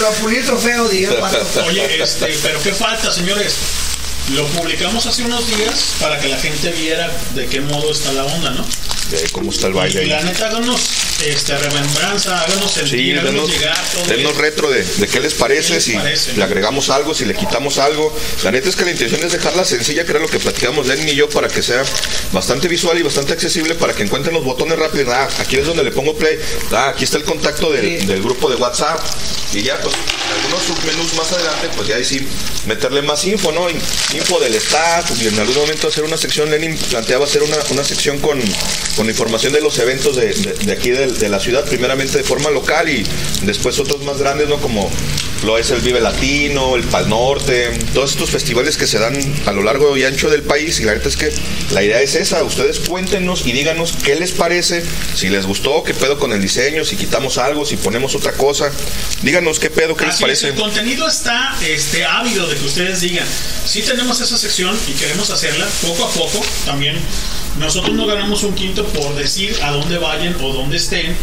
a 0.04 0.10
pulir 0.20 0.44
trofeo, 0.44 0.86
diga 0.88 1.12
el 1.14 1.16
pato. 1.16 1.38
Oye, 1.66 2.02
este, 2.02 2.26
pero 2.42 2.62
¿qué 2.62 2.72
falta, 2.74 3.10
señores? 3.10 3.56
Lo 4.34 4.46
publicamos 4.48 5.06
hace 5.06 5.22
unos 5.22 5.46
días 5.46 5.94
para 6.00 6.18
que 6.18 6.28
la 6.28 6.38
gente 6.38 6.70
viera 6.72 7.10
de 7.34 7.46
qué 7.46 7.60
modo 7.62 7.90
está 7.90 8.12
la 8.12 8.24
onda, 8.24 8.50
¿no? 8.50 8.64
De 9.10 9.22
cómo 9.32 9.50
está 9.50 9.66
el 9.66 9.74
baile 9.74 10.02
Y 10.04 10.06
la 10.08 10.18
ahí. 10.18 10.24
neta, 10.24 10.46
háganos 10.48 10.80
este, 11.24 11.56
remembranza, 11.58 12.40
háganos 12.40 12.72
Sí, 12.72 12.80
sentir, 12.80 13.18
háganos 13.18 13.46
denos, 13.48 13.50
llegar 13.50 13.84
todo 13.92 14.04
denos 14.16 14.36
retro 14.36 14.70
de, 14.70 14.82
de 14.82 15.06
qué 15.08 15.20
les 15.20 15.34
parece, 15.34 15.74
les 15.74 15.84
si 15.84 15.92
parece? 15.92 16.32
le 16.34 16.42
agregamos 16.44 16.88
algo, 16.90 17.14
si 17.14 17.24
le 17.24 17.34
quitamos 17.34 17.78
algo. 17.78 18.14
La 18.42 18.50
neta 18.50 18.68
es 18.68 18.76
que 18.76 18.84
la 18.84 18.90
intención 18.92 19.22
es 19.22 19.32
dejarla 19.32 19.64
sencilla, 19.64 20.04
que 20.04 20.10
era 20.12 20.20
lo 20.20 20.28
que 20.28 20.38
platicamos 20.38 20.86
Lenin 20.86 21.08
y 21.08 21.14
yo, 21.14 21.28
para 21.28 21.48
que 21.48 21.62
sea 21.62 21.82
bastante 22.32 22.66
visual 22.68 22.98
y 22.98 23.02
bastante 23.02 23.32
accesible, 23.34 23.74
para 23.74 23.92
que 23.94 24.02
encuentren 24.02 24.34
los 24.34 24.44
botones 24.44 24.78
rápidos. 24.78 25.08
Ah, 25.14 25.28
aquí 25.38 25.56
es 25.56 25.66
donde 25.66 25.84
le 25.84 25.90
pongo 25.92 26.16
play. 26.16 26.38
Ah, 26.72 26.88
aquí 26.94 27.04
está 27.04 27.18
el 27.18 27.24
contacto 27.24 27.70
del, 27.72 28.06
del 28.06 28.22
grupo 28.22 28.48
de 28.50 28.56
WhatsApp. 28.56 28.98
Y 29.52 29.62
ya, 29.62 29.78
pues, 29.80 29.94
algunos 30.36 30.64
submenús 30.66 31.14
más 31.14 31.30
adelante, 31.32 31.68
pues 31.76 31.86
ya 31.86 31.94
ahí 31.96 32.04
sí 32.04 32.26
meterle 32.66 33.02
más 33.02 33.24
info, 33.24 33.52
¿no? 33.52 33.70
In- 33.70 33.80
Info 34.14 34.40
del 34.40 34.54
staff, 34.56 35.10
y 35.20 35.28
en 35.28 35.38
algún 35.38 35.54
momento 35.56 35.88
hacer 35.88 36.02
una 36.04 36.16
sección, 36.16 36.50
Lenin 36.50 36.76
planteaba 36.76 37.24
hacer 37.24 37.42
una, 37.42 37.56
una 37.70 37.84
sección 37.84 38.18
con, 38.18 38.40
con 38.96 39.03
información 39.10 39.52
de 39.52 39.60
los 39.60 39.78
eventos 39.78 40.16
de, 40.16 40.72
aquí 40.72 40.90
de, 40.90 41.28
la 41.28 41.40
ciudad, 41.40 41.64
primeramente 41.68 42.18
de 42.18 42.24
forma 42.24 42.50
local 42.50 42.88
y 42.88 43.06
después 43.42 43.78
otros 43.78 44.02
más 44.04 44.18
grandes, 44.18 44.48
¿no? 44.48 44.60
Como 44.60 44.90
lo 45.44 45.58
es 45.58 45.70
el 45.70 45.80
Vive 45.82 46.00
Latino, 46.00 46.74
el 46.74 46.84
Pal 46.84 47.08
Norte, 47.08 47.70
todos 47.92 48.12
estos 48.12 48.30
festivales 48.30 48.76
que 48.76 48.86
se 48.86 48.98
dan 48.98 49.14
a 49.46 49.52
lo 49.52 49.62
largo 49.62 49.96
y 49.96 50.04
ancho 50.04 50.30
del 50.30 50.42
país 50.42 50.80
y 50.80 50.84
la 50.84 50.92
verdad 50.92 51.08
es 51.08 51.16
que 51.16 51.32
la 51.70 51.82
idea 51.82 52.00
es 52.00 52.14
esa, 52.14 52.42
ustedes 52.42 52.80
cuéntenos 52.80 53.46
y 53.46 53.52
díganos 53.52 53.94
qué 54.02 54.14
les 54.16 54.32
parece, 54.32 54.82
si 55.14 55.28
les 55.28 55.44
gustó, 55.46 55.84
qué 55.84 55.92
pedo 55.92 56.18
con 56.18 56.32
el 56.32 56.40
diseño, 56.40 56.84
si 56.84 56.96
quitamos 56.96 57.36
algo, 57.36 57.66
si 57.66 57.76
ponemos 57.76 58.14
otra 58.14 58.32
cosa, 58.32 58.70
díganos 59.22 59.58
qué 59.58 59.68
pedo, 59.68 59.96
qué 59.96 60.06
les 60.06 60.14
es, 60.14 60.20
parece. 60.20 60.48
el 60.48 60.54
contenido 60.54 61.06
está 61.06 61.54
este, 61.66 62.04
ávido 62.04 62.48
de 62.48 62.56
que 62.56 62.64
ustedes 62.64 63.00
digan, 63.00 63.26
sí 63.66 63.82
tenemos 63.82 64.20
esa 64.20 64.38
sección 64.38 64.74
y 64.88 64.92
queremos 64.92 65.28
hacerla 65.28 65.68
poco 65.82 66.04
a 66.06 66.10
poco 66.10 66.40
también. 66.64 66.96
Nosotros 67.58 67.94
no 67.94 68.06
ganamos 68.06 68.42
un 68.42 68.54
quinto 68.54 68.84
por 68.86 69.14
decir 69.14 69.56
a 69.62 69.70
dónde 69.70 69.98
vayan 69.98 70.34
o 70.42 70.52
dónde 70.52 70.76
estén 70.76 71.14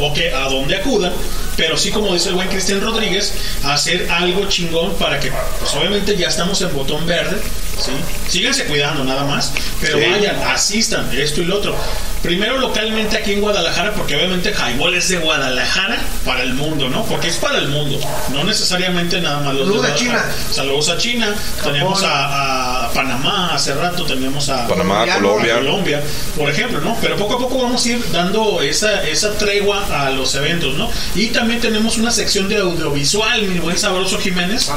o 0.00 0.12
que 0.14 0.32
a 0.32 0.48
dónde 0.48 0.76
acudan, 0.76 1.12
pero 1.56 1.76
sí 1.76 1.90
como 1.90 2.12
dice 2.14 2.30
el 2.30 2.34
buen 2.36 2.48
Cristian 2.48 2.80
Rodríguez, 2.80 3.32
hacer 3.64 4.08
algo 4.10 4.46
chingón 4.48 4.94
para 4.94 5.20
que, 5.20 5.30
pues 5.58 5.72
obviamente 5.74 6.16
ya 6.16 6.28
estamos 6.28 6.60
en 6.62 6.74
botón 6.74 7.06
verde, 7.06 7.36
¿sí? 7.78 7.92
síganse 8.28 8.64
cuidando 8.64 9.04
nada 9.04 9.24
más, 9.24 9.52
pero 9.80 9.98
Sí. 9.98 10.04
vayan, 10.10 10.36
asistan, 10.42 11.10
esto 11.16 11.40
y 11.42 11.44
lo 11.44 11.56
otro. 11.58 11.76
Primero 12.22 12.58
localmente 12.58 13.16
aquí 13.16 13.32
en 13.32 13.40
Guadalajara, 13.40 13.94
porque 13.94 14.14
obviamente 14.14 14.52
Highball 14.52 14.94
es 14.94 15.08
de 15.08 15.16
Guadalajara 15.16 15.96
para 16.26 16.42
el 16.42 16.52
mundo, 16.52 16.90
¿no? 16.90 17.02
Porque 17.06 17.28
es 17.28 17.36
para 17.36 17.56
el 17.58 17.68
mundo, 17.68 17.98
no 18.34 18.44
necesariamente 18.44 19.20
nada 19.22 19.40
más 19.40 19.54
los 19.54 19.66
de 19.66 19.72
Saludos 19.72 19.86
a 19.86 19.88
Guadalajara. 19.94 20.32
China. 20.34 20.54
Saludos 20.54 20.88
a 20.90 20.98
China, 20.98 21.34
tenemos 21.64 22.02
a, 22.02 22.84
a 22.86 22.92
Panamá, 22.92 23.54
hace 23.54 23.74
rato 23.74 24.04
teníamos 24.04 24.50
a 24.50 24.68
Panamá, 24.68 25.06
Colombia. 25.14 25.54
a 25.54 25.58
Colombia, 25.60 26.02
por 26.36 26.50
ejemplo, 26.50 26.80
¿no? 26.82 26.94
Pero 27.00 27.16
poco 27.16 27.34
a 27.36 27.38
poco 27.38 27.62
vamos 27.62 27.84
a 27.86 27.88
ir 27.88 28.04
dando 28.12 28.60
esa, 28.60 29.02
esa 29.08 29.32
tregua 29.38 29.82
a 29.90 30.10
los 30.10 30.34
eventos, 30.34 30.76
¿no? 30.76 30.90
Y 31.14 31.28
también 31.28 31.60
tenemos 31.60 31.98
una 31.98 32.10
sección 32.10 32.48
de 32.48 32.58
audiovisual, 32.58 33.42
mi 33.48 33.58
buen 33.58 33.78
sabroso 33.78 34.18
Jiménez, 34.18 34.70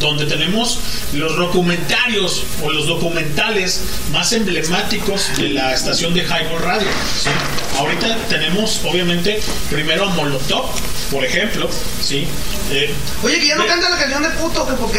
donde 0.00 0.26
tenemos 0.26 0.78
los 1.14 1.36
documentarios 1.36 2.44
o 2.62 2.70
los 2.70 2.86
documentales 2.86 3.82
más 4.12 4.32
emblemáticos 4.32 5.36
de 5.36 5.50
la 5.50 5.72
estación 5.72 6.14
de 6.14 6.22
Highball 6.22 6.62
Radio. 6.62 6.88
¿sí? 7.22 7.30
Ahorita 7.78 8.16
tenemos, 8.28 8.80
obviamente, 8.84 9.40
primero 9.70 10.04
a 10.04 10.08
Molotov, 10.14 10.66
por 11.12 11.24
ejemplo, 11.24 11.68
¿sí? 12.02 12.26
Eh, 12.72 12.92
Oye, 13.22 13.38
que 13.40 13.46
ya 13.48 13.54
no 13.56 13.62
de- 13.62 13.68
canta 13.68 13.88
la 13.88 13.96
canción 13.98 14.22
de 14.22 14.28
puto, 14.30 14.66
que 14.66 14.74
porque 14.74 14.98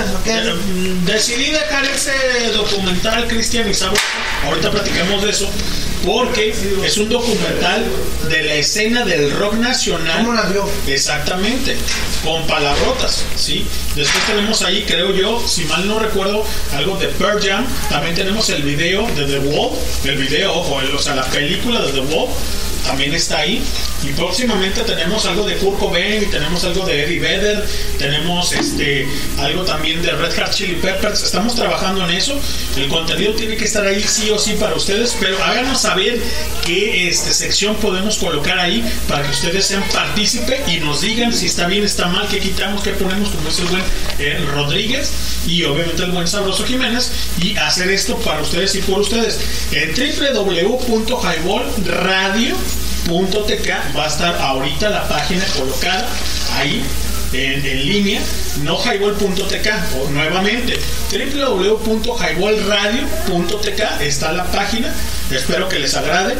es. 0.00 0.06
¿o 0.10 0.22
qué? 0.24 0.32
eh, 0.32 0.52
mm, 0.54 1.04
decidí 1.04 1.50
dejar 1.50 1.84
ese 1.84 2.12
documental 2.54 3.28
Cristian 3.28 3.68
y 3.70 3.74
ahorita 4.46 4.70
platicamos 4.70 5.22
de 5.22 5.30
eso, 5.30 5.48
porque 6.04 6.54
es 6.84 6.96
un 6.98 7.08
documental 7.08 7.84
de 8.28 8.42
la 8.42 8.54
escena 8.54 9.04
del 9.04 9.30
rock 9.30 9.54
nacional. 9.54 10.18
¿Cómo 10.24 10.32
la 10.34 10.42
vio? 10.42 10.68
Exactamente, 10.88 11.76
con 12.24 12.44
palabrotas, 12.46 13.24
¿sí? 13.36 13.64
Después 13.94 14.24
tenemos 14.26 14.62
ahí, 14.62 14.84
creo 14.86 15.14
yo, 15.14 15.40
si 15.46 15.64
mal 15.66 15.86
no 15.86 15.98
recuerdo, 16.00 16.44
algo 16.74 16.96
de 16.96 17.06
Pearl 17.08 17.40
Jam. 17.46 17.64
También 17.90 18.14
tenemos 18.16 18.48
el 18.50 18.62
video 18.62 19.06
de 19.14 19.24
The 19.26 19.38
Wall, 19.38 19.70
el 20.04 20.16
video, 20.16 20.52
ojo, 20.54 20.80
el- 20.80 20.94
o 20.94 20.98
sea, 20.98 21.14
la 21.14 21.24
película 21.26 21.80
de 21.82 21.92
The 21.92 22.00
Wall 22.00 22.13
también 22.84 23.14
está 23.14 23.38
ahí. 23.38 23.62
Y 24.02 24.08
próximamente 24.12 24.82
tenemos 24.82 25.24
algo 25.24 25.46
de 25.46 25.56
Kurt 25.56 25.78
Cobain, 25.78 26.30
tenemos 26.30 26.62
algo 26.64 26.84
de 26.84 27.04
Eddie 27.04 27.20
Vedder, 27.20 27.64
tenemos 27.98 28.52
este 28.52 29.08
algo 29.38 29.64
también 29.64 30.02
de 30.02 30.10
Red 30.10 30.34
Hot 30.36 30.50
Chili 30.50 30.74
Peppers. 30.74 31.22
Estamos 31.22 31.54
trabajando 31.54 32.04
en 32.04 32.10
eso. 32.10 32.38
El 32.76 32.88
contenido 32.88 33.32
tiene 33.32 33.56
que 33.56 33.64
estar 33.64 33.86
ahí 33.86 34.02
sí 34.02 34.30
o 34.30 34.38
sí 34.38 34.52
para 34.60 34.74
ustedes, 34.74 35.16
pero 35.18 35.42
háganos 35.42 35.80
saber 35.80 36.20
qué 36.66 37.08
este, 37.08 37.32
sección 37.32 37.76
podemos 37.76 38.18
colocar 38.18 38.58
ahí 38.58 38.84
para 39.08 39.22
que 39.22 39.30
ustedes 39.30 39.64
sean 39.64 39.82
partícipe 39.92 40.62
y 40.68 40.80
nos 40.80 41.00
digan 41.00 41.32
si 41.32 41.46
está 41.46 41.66
bien, 41.66 41.84
está 41.84 42.08
mal, 42.08 42.28
qué 42.28 42.40
quitamos, 42.40 42.82
qué 42.82 42.90
ponemos, 42.90 43.30
como 43.30 43.48
es 43.48 43.58
el 43.58 43.66
buen 43.66 43.82
eh, 44.18 44.44
Rodríguez 44.52 45.12
y 45.46 45.62
obviamente 45.64 46.02
el 46.02 46.10
buen 46.10 46.28
Sabroso 46.28 46.64
Jiménez 46.64 47.10
y 47.40 47.56
hacer 47.56 47.90
esto 47.90 48.16
para 48.18 48.42
ustedes 48.42 48.74
y 48.74 48.82
por 48.82 49.00
ustedes. 49.00 49.40
En 49.72 49.94
www.highballradio.tk 52.04 53.96
va 53.96 54.04
a 54.04 54.08
estar 54.08 54.36
ahorita 54.36 54.90
la 54.90 55.08
página 55.08 55.42
colocada 55.56 56.06
ahí 56.56 56.84
en, 57.32 57.64
en 57.66 57.88
línea, 57.88 58.20
no 58.62 58.78
highball.tk, 58.78 59.68
o 60.00 60.08
nuevamente, 60.10 60.78
www.highballradio.tk 61.10 64.02
está 64.02 64.30
la 64.32 64.44
página, 64.44 64.94
espero 65.30 65.68
que 65.68 65.80
les 65.80 65.96
agrade, 65.96 66.36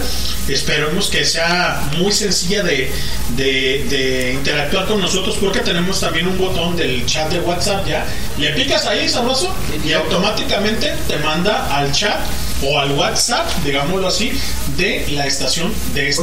esperemos 0.48 1.08
que 1.08 1.24
sea 1.24 1.80
muy 1.98 2.12
sencilla 2.12 2.62
de, 2.62 2.90
de- 3.36 3.84
de 3.88 4.32
interactuar 4.34 4.86
con 4.86 5.00
nosotros 5.00 5.36
porque 5.40 5.60
tenemos 5.60 6.00
también 6.00 6.26
un 6.28 6.36
botón 6.38 6.76
del 6.76 7.04
chat 7.06 7.30
de 7.30 7.40
WhatsApp 7.40 7.86
ya, 7.86 8.04
le 8.38 8.50
picas 8.50 8.84
ahí, 8.86 9.08
sabroso, 9.08 9.54
y 9.84 9.92
automáticamente 9.92 10.92
te 11.08 11.16
manda 11.18 11.74
al 11.76 11.90
chat 11.92 12.18
o 12.66 12.78
al 12.78 12.92
WhatsApp, 12.92 13.46
digámoslo 13.64 14.06
así, 14.08 14.32
de 14.78 15.06
la 15.10 15.26
estación 15.26 15.72
de 15.92 16.08
esta. 16.08 16.22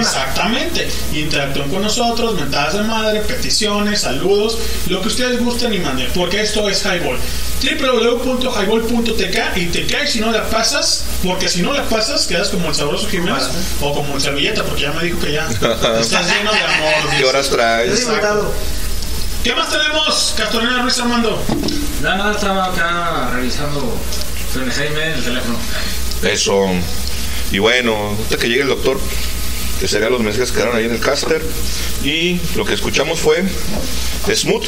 Exactamente. 0.00 0.88
Interactúen 1.12 1.68
con 1.68 1.82
nosotros, 1.82 2.34
mentadas 2.34 2.74
de 2.74 2.82
madre, 2.82 3.20
peticiones, 3.20 4.00
saludos, 4.02 4.58
lo 4.88 5.02
que 5.02 5.08
ustedes 5.08 5.38
gusten 5.44 5.74
y 5.74 5.78
manden, 5.78 6.08
porque 6.14 6.40
esto 6.40 6.68
es 6.68 6.82
Highball. 6.84 7.18
www.highball.tk 7.62 9.56
y 9.56 9.66
te 9.66 9.86
caes 9.86 10.10
si 10.12 10.20
no 10.20 10.30
la 10.30 10.48
pasas, 10.48 11.04
porque 11.24 11.48
si 11.48 11.62
no 11.62 11.72
la 11.72 11.82
pasas, 11.88 12.26
quedas 12.26 12.48
como 12.48 12.68
el 12.68 12.74
sabroso 12.74 13.08
Jiménez 13.08 13.45
o 13.80 13.94
como 13.94 14.18
servilleta, 14.20 14.62
porque 14.64 14.82
ya 14.82 14.92
me 14.92 15.04
dijo 15.04 15.18
que 15.18 15.32
ya 15.32 15.46
estás 16.00 16.26
lleno 16.28 16.52
de 16.52 16.60
amor. 16.60 17.16
¿Qué 17.16 17.24
horas 17.24 17.50
traes? 17.50 18.06
¿Qué 19.42 19.54
más 19.54 19.70
tenemos, 19.70 20.34
Castorena 20.36 20.82
Ruiz 20.82 20.98
Armando? 20.98 21.40
Nada, 22.02 22.16
nada, 22.16 22.32
estaba 22.32 22.64
acá 22.66 23.30
revisando 23.32 23.96
con 24.52 24.62
el 24.62 24.72
Jaime 24.72 25.14
el 25.14 25.22
teléfono. 25.22 25.56
Eso. 26.22 26.66
Y 27.52 27.58
bueno, 27.58 27.94
ahorita 27.94 28.36
que 28.38 28.48
llegue 28.48 28.62
el 28.62 28.68
doctor, 28.68 28.98
que 29.80 29.88
serían 29.88 30.12
los 30.12 30.20
mensajes 30.22 30.50
que 30.50 30.58
quedaron 30.58 30.76
ahí 30.76 30.84
en 30.84 30.92
el 30.92 31.00
caster. 31.00 31.42
Y 32.02 32.40
lo 32.54 32.64
que 32.64 32.74
escuchamos 32.74 33.18
fue 33.20 33.44
Smooth 34.34 34.66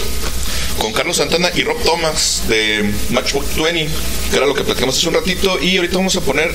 con 0.78 0.92
Carlos 0.92 1.16
Santana 1.16 1.50
y 1.54 1.64
Rob 1.64 1.76
Thomas 1.82 2.44
de 2.48 2.92
Matchbook 3.10 3.44
20, 3.56 3.88
que 4.30 4.36
era 4.36 4.46
lo 4.46 4.54
que 4.54 4.64
platicamos 4.64 4.96
hace 4.96 5.08
un 5.08 5.14
ratito. 5.14 5.58
Y 5.60 5.76
ahorita 5.76 5.96
vamos 5.96 6.16
a 6.16 6.20
poner 6.20 6.54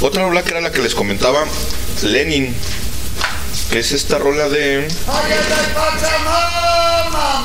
otra 0.00 0.24
rola 0.24 0.42
que 0.42 0.50
era 0.50 0.60
la 0.60 0.72
que 0.72 0.82
les 0.82 0.94
comentaba 0.94 1.44
Lenin, 2.02 2.54
que 3.70 3.78
es 3.78 3.92
esta 3.92 4.18
rola 4.18 4.48
de. 4.48 4.86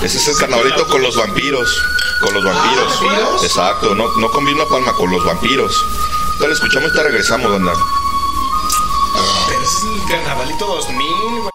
Ese 0.04 0.18
es 0.18 0.28
el 0.28 0.36
carnavalito 0.38 0.88
con 0.88 1.02
los 1.02 1.16
vampiros. 1.16 1.84
Con 2.22 2.34
los 2.34 2.44
vampiros. 2.44 3.02
¿vampiros? 3.02 3.44
Exacto, 3.44 3.96
no, 3.96 4.16
no 4.18 4.32
con 4.32 4.46
Vilma 4.46 4.68
Palma, 4.70 4.94
con 4.94 5.12
los 5.12 5.24
vampiros. 5.24 5.74
Entonces 6.34 6.58
escuchamos 6.58 6.92
y 6.92 6.96
te 6.96 7.04
regresamos, 7.04 7.52
banda. 7.52 7.74
Carnavalito 10.24 10.66
2000, 10.66 11.42
güey. 11.42 11.55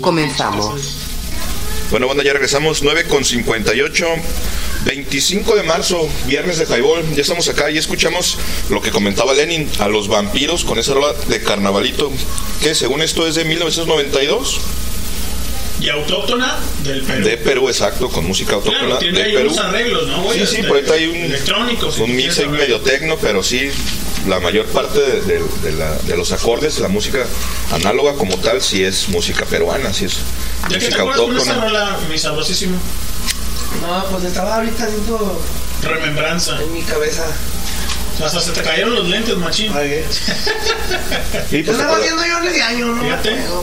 Comenzamos. 0.00 0.72
Bueno, 1.90 2.08
banda, 2.08 2.24
ya 2.24 2.32
regresamos 2.32 2.82
9 2.82 3.04
con 3.04 3.24
58. 3.24 4.06
25 4.84 5.56
de 5.56 5.62
marzo, 5.64 6.08
viernes 6.26 6.58
de 6.58 6.64
Highball. 6.66 7.02
Ya 7.14 7.22
estamos 7.22 7.48
acá 7.48 7.70
y 7.70 7.78
escuchamos 7.78 8.38
lo 8.70 8.80
que 8.80 8.90
comentaba 8.90 9.34
Lenin 9.34 9.68
a 9.80 9.88
los 9.88 10.06
vampiros 10.06 10.64
con 10.64 10.78
esa 10.78 10.94
rola 10.94 11.12
de 11.28 11.42
carnavalito, 11.42 12.12
que 12.62 12.72
según 12.74 13.02
esto 13.02 13.26
es 13.26 13.34
de 13.34 13.44
1992. 13.44 14.60
Y 15.80 15.88
autóctona 15.90 16.56
del 16.84 17.02
Perú. 17.02 17.24
De 17.26 17.36
Perú, 17.36 17.68
exacto, 17.68 18.08
con 18.08 18.24
música 18.26 18.54
autóctona 18.54 18.84
Claro, 18.86 18.98
tiene 18.98 19.18
de 19.18 19.24
ahí 19.24 19.32
Perú. 19.34 19.50
unos 19.52 19.64
arreglos, 19.64 20.06
¿no, 20.08 20.22
güey? 20.22 20.38
Sí, 20.40 20.46
sí, 20.46 20.56
Este, 20.56 20.68
por 20.68 20.76
ahí 20.78 20.84
hay 20.90 21.06
un, 21.98 22.02
un 22.04 22.16
mix 22.16 22.38
ahí 22.38 22.48
medio 22.48 22.80
tecno, 22.80 23.16
pero 23.20 23.42
sí, 23.42 23.68
la 24.26 24.40
mayor 24.40 24.66
parte 24.66 25.00
de, 25.00 25.20
de- 25.22 25.42
de 25.62 25.72
la- 25.72 25.96
de 25.98 26.16
los 26.16 26.32
acordes, 26.32 26.78
la 26.78 26.88
música 26.88 27.26
análoga 27.72 28.14
como 28.14 28.36
tal, 28.38 28.62
sí 28.62 28.82
es 28.84 29.08
música 29.08 29.44
peruana, 29.44 29.92
sí 29.92 30.04
es 30.06 30.14
¿De 30.68 30.74
qué 30.78 30.78
te 30.78 30.84
música 30.86 31.02
acuerdas 31.02 31.20
con 31.20 31.30
autóctona. 31.36 31.64
rola, 31.64 31.98
mi 32.10 32.18
sabrosísimo? 32.18 32.78
No, 33.82 34.04
pues 34.10 34.24
estaba 34.24 34.56
ahorita 34.56 34.84
haciendo 34.84 35.40
Remembranza. 35.82 36.60
en 36.62 36.72
mi 36.72 36.82
cabeza. 36.82 37.24
Hasta 38.24 38.40
se 38.40 38.52
te 38.52 38.62
cayeron 38.62 38.94
los 38.94 39.06
lentes, 39.08 39.36
machín. 39.36 39.70
Y 41.50 41.58
Yo 41.58 41.64
pues, 41.64 41.68
estaba 41.68 41.96
haciendo 41.98 42.22
yo 42.26 42.38
en 42.38 42.46
ese 42.46 42.62
año, 42.62 42.86
¿no? 42.86 43.02
Fíjate. 43.02 43.30
No. 43.36 43.62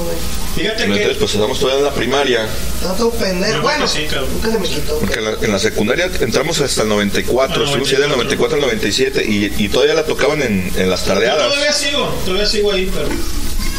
Fíjate 0.56 0.84
entonces, 0.84 1.08
que. 1.08 1.16
pues 1.16 1.34
estamos 1.34 1.60
todavía 1.60 1.80
en 1.80 1.86
la 1.86 1.94
primaria, 1.96 2.48
Estaba 2.76 2.96
todo 2.96 3.10
pendejo. 3.12 3.62
Bueno, 3.62 3.88
sí, 3.88 4.06
cabrón. 4.08 4.30
nunca 4.34 4.52
se 4.52 4.60
me 4.60 4.68
quitó. 4.68 5.00
porque 5.00 5.18
en 5.20 5.26
la, 5.26 5.32
en 5.42 5.52
la 5.52 5.58
secundaria 5.58 6.12
entramos 6.20 6.62
hasta 6.62 6.84
el 6.84 6.90
94, 6.90 7.56
Al 7.56 7.64
estuvimos 7.64 7.90
ahí 7.90 7.98
del 8.02 8.10
94 8.10 8.56
al 8.58 8.62
97 8.62 9.26
y, 9.26 9.52
y 9.58 9.70
todavía 9.70 9.96
la 9.96 10.06
tocaban 10.06 10.44
en, 10.44 10.72
en 10.76 10.90
las 10.92 11.02
Yo 11.02 11.14
tardeadas. 11.14 11.48
todavía 11.52 11.74
sigo, 11.74 12.06
todavía 12.24 12.46
sigo 12.46 12.72
ahí, 12.72 12.92
pero. 12.94 13.08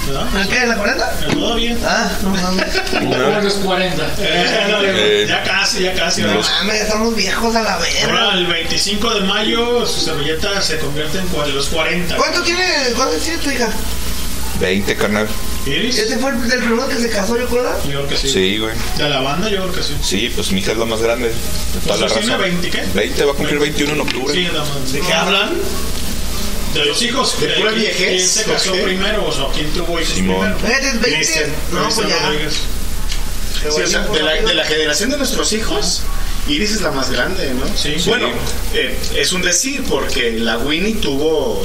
¿En 0.06 0.48
qué? 0.48 0.59
¿En 0.62 0.68
la 0.68 0.76
40? 0.76 1.10
Todavía. 1.32 1.76
Ah, 1.85 2.10
no 2.22 2.31
mames. 2.31 2.66
No. 3.02 3.40
los 3.40 3.55
40. 3.55 4.14
Eh, 4.18 4.66
no, 4.70 4.82
Eh, 4.85 5.26
ya 5.28 5.43
casi, 5.43 5.82
ya 5.82 5.94
casi. 5.94 6.22
no 6.22 6.28
Mames, 6.35 6.81
estamos 6.82 7.14
viejos 7.16 7.55
a 7.56 7.62
la 7.62 7.74
Ahora, 7.74 7.86
verga. 8.06 8.32
el 8.35 8.47
25 8.47 9.14
de 9.14 9.20
mayo, 9.22 9.86
su 9.86 10.01
servilleta 10.01 10.60
se 10.60 10.78
convierte 10.78 11.18
en 11.18 11.55
los 11.55 11.68
40. 11.68 12.16
¿Cuánto 12.16 12.43
tiene, 12.43 12.64
cuánto 12.97 13.16
tiene 13.16 13.39
tu 13.39 13.51
hija? 13.51 13.68
20, 14.60 14.97
carnal. 14.97 15.26
¿Iris? 15.66 15.98
¿Este 15.98 16.18
fue 16.18 16.31
el 16.31 16.36
primero 16.36 16.86
que 16.89 16.97
se 16.97 17.09
casó, 17.09 17.39
yo 17.39 17.47
creo? 17.48 17.64
Yo 17.85 17.90
creo 17.90 18.09
que 18.09 18.16
sí. 18.18 18.28
Sí, 18.28 18.59
güey. 18.59 18.74
De 18.98 19.09
la 19.09 19.20
banda, 19.20 19.48
yo 19.48 19.62
creo 19.62 19.72
que 19.72 19.82
sí. 19.82 19.97
Sí, 20.02 20.31
pues 20.35 20.52
mi 20.52 20.60
hija 20.60 20.72
es 20.72 20.78
la 20.78 20.85
más 20.85 21.01
grande 21.01 21.28
de 21.28 21.35
toda 21.86 21.97
la 21.97 22.06
¿Pues 22.06 22.18
tiene 22.20 22.36
raza. 22.36 22.43
20 22.43 22.70
qué? 22.70 22.82
20, 22.94 23.24
va 23.24 23.32
a 23.32 23.35
cumplir 23.35 23.59
21 23.59 23.93
en 23.94 24.01
octubre. 24.02 24.35
Sí, 24.35 24.44
nada 24.52 24.60
más. 24.64 24.93
¿De 24.93 25.01
qué 25.01 25.12
hablan? 25.12 25.51
De 26.75 26.85
los 26.85 27.01
hijos. 27.03 27.41
¿De 27.41 27.47
pura 27.49 27.71
¿quién- 27.71 27.81
viejez? 27.83 27.99
¿Quién 28.09 28.29
se 28.29 28.45
casó 28.45 28.73
primero? 28.73 29.27
O 29.27 29.33
sea, 29.33 29.47
¿quién 29.55 29.71
tuvo 29.73 30.01
hijos 30.01 30.15
Simón. 30.15 30.55
primero? 30.55 30.59
Fíjate, 30.81 30.99
20. 30.99 31.11
Cristian, 31.17 31.51
No, 31.73 31.83
pues 31.85 31.95
Cristian 31.95 32.09
ya. 32.21 32.27
Rodríguez. 32.27 32.55
Sí, 33.63 33.69
o 33.83 33.87
sea, 33.87 34.01
de, 34.01 34.23
la, 34.23 34.33
de 34.35 34.55
la 34.55 34.65
generación 34.65 35.11
de 35.11 35.17
nuestros 35.17 35.53
hijos, 35.55 36.03
Iris 36.49 36.73
es 36.73 36.81
la 36.83 36.91
más 36.91 37.11
grande, 37.11 37.55
¿no? 37.55 37.65
Sí. 37.77 37.95
Bueno, 38.07 38.29
eh, 38.75 38.95
es 39.17 39.33
un 39.33 39.41
decir 39.43 39.83
porque 39.89 40.33
la 40.33 40.59
Winnie 40.59 40.97
tuvo. 40.97 41.63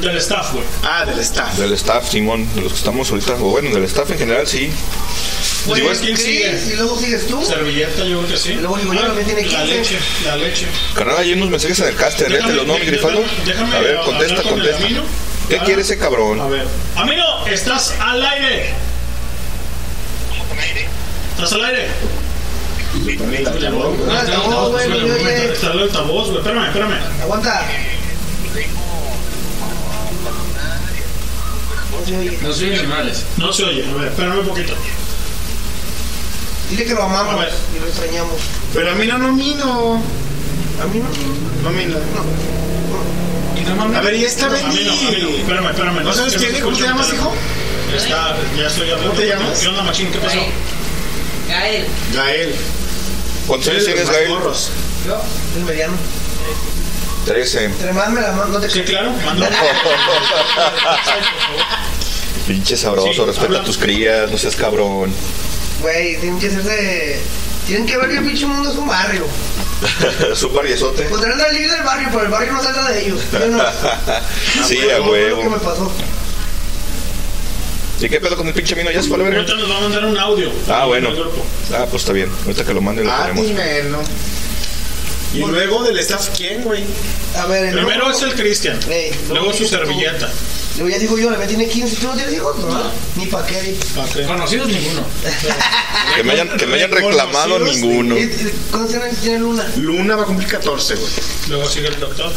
Del 0.00 0.18
staff, 0.18 0.52
güey. 0.52 0.64
Ah, 0.82 1.06
del 1.06 1.18
staff. 1.20 1.56
Del 1.56 1.72
staff, 1.72 2.10
Simón, 2.10 2.46
de 2.54 2.60
los 2.60 2.72
que 2.72 2.78
estamos 2.78 3.08
ahorita, 3.10 3.32
o 3.34 3.50
bueno, 3.50 3.70
del 3.70 3.84
staff 3.84 4.10
en 4.10 4.18
general, 4.18 4.46
sí. 4.46 4.70
Digo, 5.74 5.90
es- 5.90 5.98
¿quién 5.98 6.16
sigue? 6.16 6.60
Y 6.72 6.76
luego 6.76 6.98
sigues 6.98 7.26
tú. 7.26 7.44
Servilleta, 7.44 8.04
yo 8.04 8.18
creo 8.20 8.28
que 8.28 8.36
sí. 8.36 8.54
Luego 8.54 8.76
digo, 8.78 8.94
yo 8.94 9.00
Ah, 9.00 9.06
también 9.06 9.26
tiene 9.26 9.42
La 9.42 9.48
15. 9.62 9.76
leche, 9.78 9.98
la 10.24 10.36
leche. 10.36 10.66
Carnal, 10.94 11.16
hay 11.18 11.32
unos 11.32 11.50
mensajes 11.50 11.78
en 11.80 11.88
el 11.88 11.96
caster, 11.96 12.30
léetelos, 12.30 12.66
¿no, 12.66 12.78
mi 12.78 12.86
grifaldo? 12.86 13.20
déjame- 13.22 13.44
déjame 13.46 13.76
A 13.76 13.80
ver, 13.80 13.96
contesta, 14.04 14.42
con 14.42 14.52
contesta. 14.52 14.84
Amino. 14.84 15.02
¿Qué 15.48 15.56
Ah. 15.58 15.64
quiere 15.64 15.82
ese 15.82 15.98
cabrón? 15.98 16.40
A 16.40 16.46
ver. 16.46 16.66
Amino, 16.96 17.46
estás 17.46 17.94
al 18.00 18.24
aire. 18.24 18.70
¿Estás 21.36 21.52
al 21.52 21.64
aire? 21.64 21.88
No, 22.96 24.18
altavoz, 24.18 24.70
güey, 24.72 24.88
no 24.88 24.96
se 24.96 25.12
oye. 25.12 25.52
Está 25.52 25.72
el 25.72 25.80
altavoz, 25.80 26.26
güey. 26.28 26.38
Espérame, 26.38 26.66
espérame. 26.66 26.94
Aguanta. 27.22 27.66
No 31.96 32.06
se 32.06 32.16
oye. 32.16 32.38
No. 32.40 32.48
No 33.46 33.52
se 33.52 33.64
oye. 33.64 33.84
A 33.86 33.94
ver, 33.94 34.08
espérame 34.08 34.38
un 34.40 34.46
poquito. 34.46 34.74
Dile 36.70 36.84
que 36.84 36.94
lo 36.94 37.02
amamos 37.04 37.44
y 37.76 37.80
lo 37.80 37.86
extrañamos. 37.86 38.34
Pero 38.74 38.90
a 38.90 38.94
mí 38.94 39.06
no, 39.06 39.18
no, 39.18 39.32
mí 39.32 39.54
no. 39.58 40.02
A 40.82 40.86
mí 40.92 41.00
no. 41.00 41.08
No, 41.62 41.70
mí 41.70 41.84
no. 41.86 41.96
A 43.96 44.00
ver, 44.00 44.14
y 44.14 44.24
esta 44.24 44.46
Amino, 44.46 44.68
Benny. 44.68 45.06
Amino, 45.08 45.28
espérame, 45.38 45.70
espérame. 45.70 46.02
¿No 46.04 46.12
sabes 46.12 46.34
quién? 46.36 46.60
¿Cómo 46.62 46.76
te 46.76 46.82
llamas, 46.82 47.12
hijo? 47.12 47.32
Está, 47.96 48.36
ya 48.56 48.66
estoy 48.66 48.90
hablando. 48.90 49.10
¿Cómo 49.10 49.20
te 49.20 49.28
llamas? 49.28 49.58
¿Qué 49.60 49.68
onda, 49.68 49.82
machín? 49.82 50.10
¿Qué 50.12 50.18
pasó? 50.18 50.38
Gael, 51.48 51.86
Gael. 52.14 52.54
¿Cuántos 53.46 53.68
años 53.68 53.84
tienes, 53.84 54.10
Gael? 54.10 54.28
Yo, 54.28 55.22
el 55.56 55.64
mediano. 55.64 55.94
13. 57.26 57.64
Entre 57.64 57.92
más 57.92 58.10
me 58.10 58.20
la 58.20 58.32
mando, 58.32 58.58
no 58.58 58.64
te 58.64 58.70
Sí, 58.70 58.82
claro. 58.82 59.12
Manda. 59.24 59.48
Pinche 62.46 62.76
sabroso, 62.76 63.12
Sí, 63.12 63.18
respeta 63.20 63.46
habla- 63.46 63.60
a 63.60 63.64
tus 63.64 63.78
crías, 63.78 64.30
no 64.30 64.38
seas 64.38 64.54
cabrón. 64.54 65.12
Güey, 65.82 66.16
tienen 66.20 66.38
que 66.38 66.50
ser 66.50 66.62
de. 66.62 67.20
Tienen 67.66 67.86
que 67.86 67.96
ver 67.96 68.08
que 68.10 68.16
el 68.18 68.24
pinche 68.24 68.46
mundo 68.46 68.70
es 68.70 68.76
un 68.76 68.86
barrio. 68.86 69.26
es 70.32 70.42
un 70.42 70.54
barriezote. 70.54 71.02
Podrán 71.04 71.38
salir 71.38 71.70
del 71.70 71.82
barrio, 71.82 72.08
pero 72.12 72.22
el 72.24 72.30
barrio 72.30 72.52
no 72.52 72.62
salga 72.62 72.90
de 72.90 73.06
ellos. 73.06 73.20
Yo 73.32 73.46
no. 73.48 73.58
sí, 74.66 74.78
a 74.88 74.98
lo 74.98 75.04
que 75.04 75.10
me 75.10 75.10
huevo. 75.10 75.58
pasó. 75.58 75.92
¿Y 78.00 78.08
qué 78.08 78.20
pedo 78.20 78.36
con 78.36 78.46
el 78.46 78.52
pinche 78.54 78.76
mino? 78.76 78.90
¿Ya 78.90 79.02
se 79.02 79.08
fue 79.08 79.16
a 79.16 79.18
la 79.18 79.24
verga? 79.24 79.40
Ahorita 79.40 79.54
nos 79.56 79.70
va 79.70 79.76
a 79.78 79.80
mandar 79.80 80.04
un 80.04 80.18
audio. 80.18 80.52
Ah, 80.68 80.84
bueno. 80.84 81.10
Ah, 81.72 81.86
pues 81.90 82.02
está 82.02 82.12
bien. 82.12 82.30
Ahorita 82.44 82.64
que 82.64 82.74
lo 82.74 82.80
mande 82.82 83.02
lo 83.02 83.10
Ah, 83.10 83.22
ponemos. 83.28 83.46
dime, 83.46 83.82
no. 83.90 83.98
Y 85.36 85.40
luego 85.44 85.82
del 85.84 85.98
staff, 85.98 86.28
¿quién, 86.36 86.62
güey? 86.62 86.84
A 87.36 87.46
ver, 87.46 87.66
el 87.66 87.74
Primero 87.74 88.08
loco- 88.08 88.16
es 88.16 88.22
el 88.22 88.34
Cristian. 88.34 88.78
Ey, 88.90 89.12
Luego 89.28 89.52
su 89.52 89.66
servilleta. 89.66 90.30
Luego 90.76 90.90
ya 90.90 90.98
digo 90.98 91.18
yo, 91.18 91.30
la 91.30 91.38
mía 91.38 91.46
tiene 91.46 91.66
15. 91.68 91.96
¿Tú 91.96 92.06
no 92.06 92.14
tienes 92.14 92.34
hijos? 92.34 92.56
No. 92.58 92.90
Ni 93.16 93.26
pa' 93.26 93.44
qué. 93.46 93.76
Conocidos 94.26 94.68
ninguno. 94.68 95.02
Que 96.16 96.22
me 96.22 96.32
hayan, 96.32 96.56
que 96.56 96.66
me 96.66 96.74
hayan 96.76 96.90
reclamado 96.90 97.58
ninguno. 97.58 98.16
¿Y- 98.16 98.22
y 98.22 98.52
¿Cuántos 98.70 98.94
años 98.96 99.16
tiene 99.20 99.38
Luna? 99.40 99.66
Luna 99.76 100.16
va 100.16 100.22
a 100.22 100.26
cumplir 100.26 100.48
14, 100.48 100.94
güey. 100.94 101.12
Luego 101.48 101.68
sigue 101.68 101.88
el 101.88 101.98
doctor. 102.00 102.32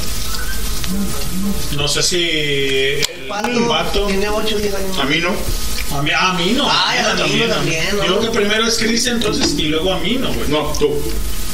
No 1.75 1.87
sé 1.87 2.01
si 2.03 2.23
el 2.29 3.27
Pato, 3.27 3.67
vato. 3.67 4.07
Tiene 4.07 4.27
8 4.29 4.55
o 4.55 4.59
10 4.59 4.73
años. 4.73 4.97
A 4.97 5.03
mí 5.05 5.17
no. 5.19 5.29
A 5.91 6.01
mí, 6.01 6.11
a 6.15 6.33
mí 6.33 6.53
no. 6.55 6.67
Ay, 6.69 6.99
a 6.99 7.13
mí 7.25 7.39
no 7.39 7.53
también, 7.53 7.97
¿no? 7.97 8.05
Yo 8.05 8.19
creo 8.19 8.31
que 8.31 8.39
primero 8.39 8.67
es 8.67 8.77
Cristian, 8.77 9.15
entonces, 9.15 9.55
y 9.57 9.63
luego 9.63 9.93
a 9.93 9.99
mí 9.99 10.17
no, 10.19 10.31
güey. 10.33 10.47
No, 10.49 10.71
tú. 10.79 10.89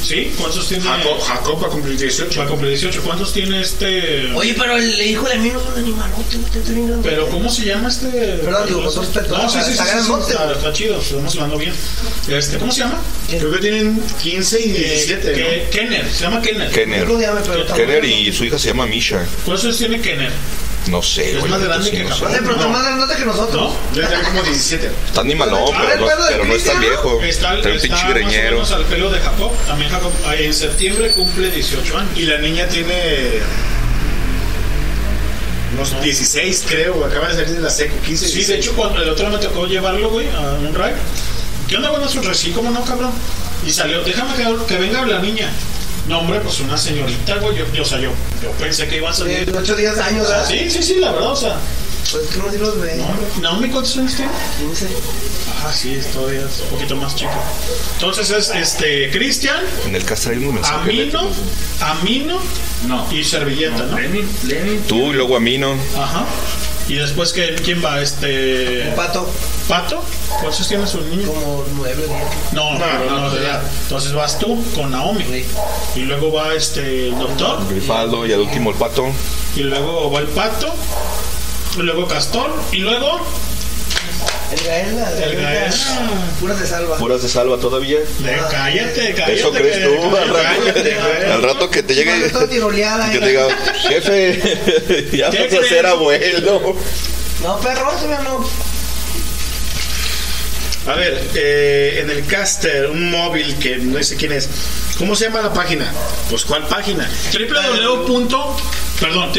¿Sí? 0.06 0.30
¿Cuántos 0.38 0.68
tiene? 0.68 0.84
Jacob, 0.84 1.20
Jacob 1.20 1.62
va 1.62 1.66
a 1.66 1.70
cumplir 1.70 1.98
18. 1.98 2.38
Va 2.38 2.46
a 2.46 2.48
cumplir 2.48 2.70
18. 2.70 3.02
¿Cuántos 3.02 3.32
tiene 3.32 3.60
este? 3.60 4.30
Oye, 4.34 4.54
pero 4.56 4.76
el 4.76 5.00
hijo 5.00 5.28
de 5.28 5.38
mí 5.38 5.48
no 5.48 5.60
es 5.60 5.66
un 5.66 5.78
animalote, 5.82 6.36
no 6.38 6.46
te. 6.46 7.08
Pero 7.08 7.28
¿cómo 7.28 7.50
se 7.50 7.64
llama 7.64 7.88
este? 7.88 8.08
Perdón, 8.08 8.68
digo, 8.68 8.82
con 8.84 8.90
todo 8.94 9.02
respeto. 9.02 9.36
No, 9.36 9.50
sí, 9.50 9.58
sí, 9.58 9.64
sí, 9.64 9.70
Está 9.72 9.86
grandote, 9.86 10.32
está, 10.32 10.72
chido, 10.72 11.00
estamos 11.00 11.34
hablando 11.34 11.58
bien. 11.58 11.72
Este, 12.28 12.58
¿cómo 12.58 12.70
se 12.70 12.80
llama? 12.80 13.00
Creo 13.28 13.50
que 13.50 13.58
tienen 13.58 14.00
15 14.22 14.60
y 14.60 14.72
17, 14.72 15.32
Eh, 15.34 15.68
Kenner, 15.72 16.08
se 16.08 16.22
llama 16.22 16.40
Kenner. 16.40 16.70
Kenner. 16.70 17.08
Kenner 17.74 18.04
y 18.04 18.32
su 18.32 18.44
hija 18.44 18.58
se 18.58 18.68
llama 18.68 18.86
Misha. 18.86 19.26
¿Cuántos 19.44 19.76
tiene 19.76 20.00
Kenner? 20.00 20.30
No 20.88 21.02
sé, 21.02 21.32
Es 21.32 21.38
güey. 21.40 21.50
más 21.50 21.60
la 21.60 21.66
grande 21.66 21.84
sí 21.84 21.90
que 21.96 22.02
pero 22.04 22.14
está 22.14 22.28
No. 22.64 22.68
más 22.68 22.84
grandote 22.84 23.16
que 23.16 23.24
nosotros. 23.24 23.72
¿No? 23.72 23.94
Debe 23.94 24.06
tener 24.06 24.24
como 24.24 24.42
17. 24.42 24.90
Está 25.06 25.20
animalón, 25.20 25.74
A 25.74 25.82
ver, 25.82 25.98
pero 25.98 26.06
de 26.06 26.22
pero 26.28 26.44
no 26.44 26.54
es 26.54 26.64
tan 26.64 26.80
viejo. 26.80 27.20
Está, 27.22 27.54
Está 27.56 27.68
un 27.68 27.74
está 27.74 27.88
pinche 27.88 28.04
más 28.04 28.14
greñero. 28.14 28.62
al 28.64 28.84
pelo 28.84 29.10
de 29.10 29.20
Jacob. 29.20 29.52
También 29.66 29.90
Jacob 29.90 30.12
ah, 30.26 30.34
en 30.36 30.54
septiembre 30.54 31.10
cumple 31.10 31.50
18 31.50 31.98
años. 31.98 32.10
Y 32.16 32.22
la 32.22 32.38
niña 32.38 32.66
tiene 32.68 33.40
unos 35.74 36.00
16, 36.02 36.64
creo. 36.68 37.04
Acaba 37.04 37.28
de 37.28 37.34
salir 37.34 37.56
de 37.56 37.60
la 37.60 37.70
seco, 37.70 37.94
15. 38.04 38.26
Sí, 38.28 38.34
16. 38.36 38.48
de 38.48 38.56
hecho, 38.58 38.72
cuando 38.74 39.02
el 39.02 39.08
otro 39.08 39.28
me 39.28 39.38
tocó 39.38 39.66
llevarlo, 39.66 40.10
güey, 40.10 40.28
a 40.30 40.52
un 40.54 40.74
ride. 40.74 40.94
¿Qué 41.68 41.76
onda, 41.76 41.90
bueno, 41.90 42.08
su 42.08 42.22
sí, 42.34 42.52
cómo 42.52 42.70
no, 42.70 42.84
cabrón? 42.84 43.10
Y 43.66 43.72
salió, 43.72 44.02
déjame 44.02 44.34
que, 44.36 44.66
que 44.66 44.76
venga 44.80 45.04
la 45.04 45.18
niña. 45.18 45.50
No, 46.08 46.20
hombre, 46.20 46.40
pues 46.40 46.60
una 46.60 46.76
señorita, 46.78 47.36
güey. 47.36 47.56
Yo, 47.58 47.64
yo, 47.72 47.82
o 47.82 47.86
sea, 47.86 47.98
yo, 47.98 48.10
yo 48.42 48.50
pensé 48.52 48.86
que 48.86 48.96
iba 48.98 49.10
a 49.10 49.12
salir. 49.12 49.50
De 49.50 49.58
8 49.58 49.72
o 49.72 49.76
10 49.76 49.98
años, 49.98 50.28
¿verdad? 50.28 50.46
sí, 50.48 50.70
sí, 50.70 50.82
sí, 50.82 50.94
la 51.00 51.12
verdad, 51.12 51.32
o 51.32 51.36
sea. 51.36 51.56
Pues 52.12 52.28
que 52.28 52.38
no 52.38 52.44
decir 52.44 52.60
los 52.60 52.80
de. 52.80 53.04
Naomi, 53.40 53.68
¿cuántos 53.68 53.96
años 53.96 54.14
tiene? 54.14 54.30
15. 54.60 54.86
Ah, 55.64 55.72
sí, 55.72 55.98
todavía 56.12 56.42
es 56.42 56.60
un 56.60 56.68
poquito 56.68 56.94
más 56.96 57.16
chico. 57.16 57.32
Entonces 57.94 58.30
es 58.30 58.50
este 58.50 59.10
Cristian, 59.10 59.56
En 59.86 59.96
el 59.96 60.04
caso 60.04 60.30
hay 60.30 60.36
un 60.36 60.54
mensaje. 60.54 60.76
Amino, 60.90 61.28
Amino 61.80 62.38
No. 62.86 63.08
y 63.10 63.24
Servilleta, 63.24 63.84
¿no? 63.86 63.98
Lenin, 63.98 64.28
Lenin. 64.44 64.82
Tú 64.82 65.10
y 65.10 65.14
luego 65.14 65.36
Amino. 65.36 65.74
Ajá. 65.98 66.24
Y 66.88 66.94
después, 66.94 67.32
que, 67.32 67.56
¿quién 67.56 67.84
va? 67.84 68.00
Este. 68.00 68.92
Pato. 68.94 69.28
¿Pato? 69.68 70.02
¿Cuántos 70.40 70.68
tiene 70.68 70.86
su 70.86 71.00
niño? 71.00 71.26
Como 71.26 71.64
9 71.74 72.06
días. 72.06 72.52
No, 72.52 72.78
pero 72.78 73.10
no, 73.10 73.30
de 73.30 73.40
edad. 73.40 73.62
Entonces 73.82 74.12
vas 74.12 74.38
tú 74.38 74.62
con 74.74 74.92
Naomi. 74.92 75.24
Y 75.96 76.00
luego 76.00 76.32
va 76.32 76.54
este 76.54 77.08
el 77.08 77.18
doctor. 77.18 77.66
Grifaldo 77.68 78.26
y 78.26 78.32
al 78.32 78.40
último 78.40 78.70
el 78.70 78.76
pato. 78.76 79.06
Y 79.56 79.60
luego 79.64 80.10
va 80.12 80.20
el 80.20 80.28
pato. 80.28 80.72
Y 81.76 81.82
luego 81.82 82.06
Castor. 82.06 82.52
Y 82.70 82.78
luego. 82.78 83.20
El 84.52 84.64
Gael, 84.64 84.96
la 84.96 85.10
de 85.10 85.24
El 85.24 85.36
Gael. 85.42 85.72
Puras 86.40 86.60
de 86.60 86.66
salva. 86.66 86.96
Puras 86.98 87.22
de 87.22 87.28
salva 87.28 87.58
todavía. 87.58 87.98
De- 87.98 88.38
cállate, 88.50 89.12
cállate. 89.14 89.34
Eso 89.34 89.50
crees 89.52 89.82
tú, 89.84 90.10
que- 90.10 90.18
al 90.18 90.28
rato, 90.28 90.42
cállate, 90.42 90.94
güey. 90.94 91.32
al 91.32 91.42
rato 91.42 91.70
que 91.70 91.82
te 91.82 91.94
llegue 91.94 92.30
tiroleada, 92.48 93.10
que 93.10 93.16
eh. 93.16 93.20
te 93.20 93.28
diga, 93.28 93.48
jefe, 93.88 95.08
ya 95.16 95.30
¿Qué 95.30 95.48
vas 95.48 95.64
a 95.64 95.68
ser 95.68 95.86
abuelo. 95.86 96.76
No, 97.42 97.58
perro, 97.60 97.92
no. 98.24 98.66
A 100.90 100.94
ver, 100.94 101.20
eh, 101.34 101.98
en 102.02 102.10
el 102.10 102.24
caster, 102.26 102.86
un 102.86 103.10
móvil 103.10 103.56
que 103.56 103.76
no 103.78 104.00
sé 104.02 104.14
quién 104.14 104.30
es. 104.32 104.48
¿Cómo 104.98 105.16
se 105.16 105.24
llama 105.24 105.42
la 105.42 105.52
página? 105.52 105.92
Pues, 106.30 106.44
¿cuál 106.44 106.66
página? 106.68 107.10
www. 107.32 108.28
Perdón, 109.00 109.32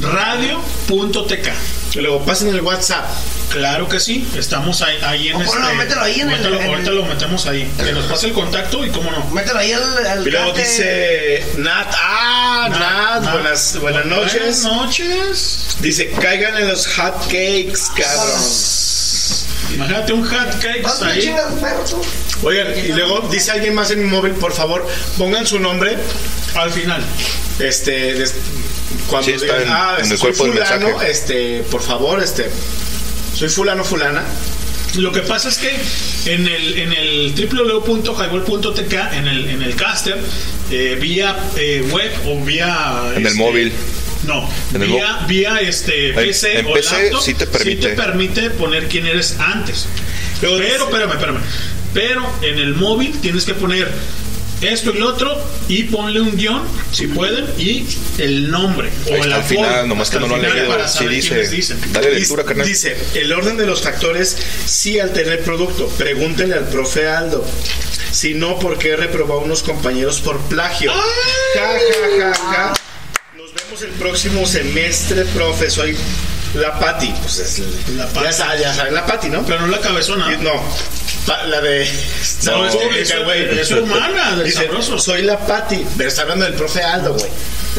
www.highballradio.tk 0.00 1.48
Y 1.94 2.00
luego 2.00 2.24
pasen 2.24 2.48
el 2.48 2.60
WhatsApp. 2.60 3.04
Claro 3.50 3.88
que 3.88 3.98
sí, 3.98 4.26
estamos 4.36 4.80
ahí, 4.82 4.96
ahí 5.02 5.28
en 5.28 5.36
O 5.36 5.40
este. 5.42 5.52
ponlo, 5.56 5.74
mételo 5.74 6.02
ahí 6.02 6.20
en 6.20 6.30
el- 6.30 6.38
mételo- 6.40 6.56
en 6.56 6.62
el- 6.62 6.68
ahorita 6.70 6.90
lo 6.92 7.04
metemos 7.04 7.46
ahí. 7.46 7.68
Que 7.84 7.92
nos 7.92 8.04
pase 8.06 8.28
el 8.28 8.32
contacto 8.32 8.84
y 8.84 8.90
cómo 8.90 9.10
no. 9.10 9.24
Mételo 9.30 9.58
ahí 9.58 9.72
al. 9.72 10.06
al 10.06 10.26
Y 10.26 10.30
luego 10.30 10.52
dice 10.52 11.44
Nat, 11.58 11.92
ah, 11.96 12.68
Nat, 12.70 13.22
Nat. 13.24 13.32
buenas, 13.32 13.78
buenas 13.80 14.06
noches. 14.06 14.62
Buenas 14.62 14.62
noches. 14.62 15.76
Dice, 15.80 16.10
caigan 16.20 16.56
en 16.58 16.68
los 16.68 16.86
hot 16.94 17.22
cakes, 17.24 17.80
cabrón. 17.96 18.40
Imagínate 19.74 20.12
un 20.12 20.24
hot 20.28 20.60
cake 20.60 20.82
¿Cuánto 20.82 21.04
le 21.06 21.12
ahí. 21.12 21.20
chingas? 21.22 21.46
Oigan, 22.42 22.78
y 22.78 22.88
luego 22.88 23.28
dice 23.30 23.50
alguien 23.52 23.74
más 23.74 23.90
en 23.90 24.02
mi 24.02 24.08
móvil, 24.08 24.32
por 24.34 24.52
favor, 24.52 24.86
pongan 25.18 25.46
su 25.46 25.58
nombre 25.60 25.96
Al 26.54 26.70
final. 26.70 27.04
Este 27.60 28.14
des- 28.14 28.34
cuando 29.08 29.26
Sí, 29.28 29.32
está 29.34 29.58
digan, 29.58 29.62
en- 29.62 29.68
ah, 29.72 29.94
en 29.98 30.04
el 30.04 30.18
soy 30.18 30.18
cuerpo 30.18 30.44
del 30.44 30.52
fulano, 30.64 30.86
mensaje. 30.88 31.10
este, 31.10 31.62
por 31.70 31.82
favor, 31.82 32.22
este, 32.22 32.48
soy 33.36 33.48
fulano, 33.48 33.84
fulana. 33.84 34.22
Lo 34.96 35.12
que 35.12 35.20
pasa 35.20 35.48
es 35.48 35.58
que 35.58 35.70
en 36.32 36.48
el, 36.48 36.78
en 36.78 36.92
el 36.92 37.34
www.highball.tk, 37.34 38.92
en 39.14 39.28
el, 39.28 39.48
en 39.48 39.62
el 39.62 39.76
caster, 39.76 40.18
eh, 40.70 40.98
vía 41.00 41.36
eh, 41.56 41.84
web 41.92 42.10
o 42.26 42.40
vía. 42.44 43.02
En 43.14 43.20
el 43.22 43.26
este, 43.26 43.38
móvil. 43.38 43.72
No, 44.26 44.46
En 44.74 44.82
el 44.82 44.88
vía, 44.88 45.20
vía 45.28 45.58
este, 45.60 46.12
PC 46.12 46.58
en 46.58 46.66
o 46.66 46.72
PC 46.74 47.02
laptop, 47.04 47.22
sí 47.22 47.34
te 47.34 47.46
permite. 47.46 47.88
permite 47.90 48.50
poner 48.50 48.86
quién 48.88 49.06
eres 49.06 49.36
antes. 49.38 49.86
Pero, 50.40 50.58
dice- 50.58 50.74
espérame, 50.76 51.12
espérame. 51.12 51.40
Pero 51.94 52.30
en 52.42 52.58
el 52.58 52.74
móvil 52.74 53.18
tienes 53.20 53.44
que 53.44 53.54
poner 53.54 53.90
esto 54.60 54.90
y 54.90 54.98
lo 54.98 55.08
otro 55.08 55.36
y 55.68 55.84
ponle 55.84 56.20
un 56.20 56.36
guion, 56.36 56.62
si 56.92 57.06
pueden, 57.06 57.46
y 57.58 57.86
el 58.18 58.50
nombre. 58.50 58.90
O 59.08 59.14
Ahí 59.14 59.20
está 59.20 59.42
final, 59.42 59.88
nomás 59.88 60.10
que 60.10 60.20
no 60.20 60.26
lo 60.28 60.34
han 60.34 60.42
leído. 60.42 60.88
Sí 60.88 61.06
dice. 61.06 61.48
dicen. 61.48 61.80
Dale 61.92 62.14
lectura, 62.14 62.44
carnal. 62.44 62.66
Dice, 62.66 62.96
el 63.14 63.32
orden 63.32 63.56
de 63.56 63.66
los 63.66 63.82
factores 63.82 64.36
sí 64.66 64.98
altera 64.98 65.32
el 65.32 65.40
producto. 65.40 65.88
Pregúntenle 65.88 66.56
al 66.56 66.68
profe 66.68 67.08
Aldo. 67.08 67.44
Si 68.12 68.34
no, 68.34 68.58
¿por 68.58 68.78
qué 68.78 68.96
reprobó 68.96 69.34
a 69.34 69.38
unos 69.38 69.62
compañeros 69.62 70.20
por 70.20 70.38
plagio? 70.40 70.92
Ja, 70.92 71.62
ja, 71.62 72.18
ja, 72.18 72.34
ja. 72.34 72.72
Nos 73.36 73.54
vemos 73.54 73.82
el 73.82 73.90
próximo 73.90 74.46
semestre, 74.46 75.24
profe. 75.26 75.70
Soy 75.70 75.96
la 76.54 76.78
Pati. 76.78 77.14
Pues 77.22 77.38
es 77.38 77.62
La 77.96 78.06
Pati. 78.08 78.26
Ya 78.26 78.32
saben, 78.32 78.60
ya 78.60 78.90
la 78.90 79.06
Pati, 79.06 79.28
¿no? 79.28 79.44
Pero 79.46 79.60
no 79.60 79.68
la 79.68 79.80
cabezona. 79.80 80.36
No, 80.38 80.62
la 81.46 81.60
de. 81.60 81.88
No, 82.44 82.66
es 82.66 82.74
es- 82.74 82.80
pública, 82.80 83.14
es- 83.18 83.24
güey. 83.24 83.58
es 83.60 83.70
humana, 83.70 84.36
del 84.36 84.46
Dice, 84.46 84.64
sabroso. 84.66 84.98
soy 84.98 85.22
la 85.22 85.38
Pati. 85.38 85.84
Pero 85.96 86.08
está 86.08 86.22
hablando 86.22 86.44
del 86.44 86.54
profe 86.54 86.82
Aldo, 86.82 87.14
güey. 87.14 87.30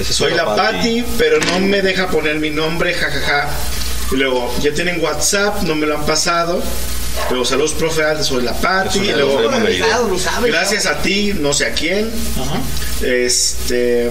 Soy 0.06 0.34
la 0.34 0.56
Pati, 0.56 1.04
pero 1.18 1.40
no 1.40 1.60
me 1.60 1.82
deja 1.82 2.08
poner 2.10 2.38
mi 2.40 2.50
nombre, 2.50 2.94
jajaja. 2.94 3.50
Y 4.12 4.16
luego, 4.16 4.54
ya 4.62 4.74
tienen 4.74 5.02
WhatsApp, 5.02 5.64
no 5.64 5.76
me 5.76 5.88
lo 5.88 5.98
han 5.98 6.06
pasado. 6.06 6.62
Luego, 7.30 7.46
saludos, 7.46 7.74
profe 7.74 8.04
Aldo, 8.04 8.24
soy 8.24 8.44
la. 8.44 8.52
Eso 8.52 9.04
Y 9.04 9.12
luego, 9.12 9.42
gracias 10.44 10.86
a 10.86 11.02
ti, 11.02 11.34
no 11.38 11.54
sé 11.54 11.66
a 11.66 11.74
quién. 11.74 12.10
Ajá. 12.40 12.62
Este, 13.06 14.10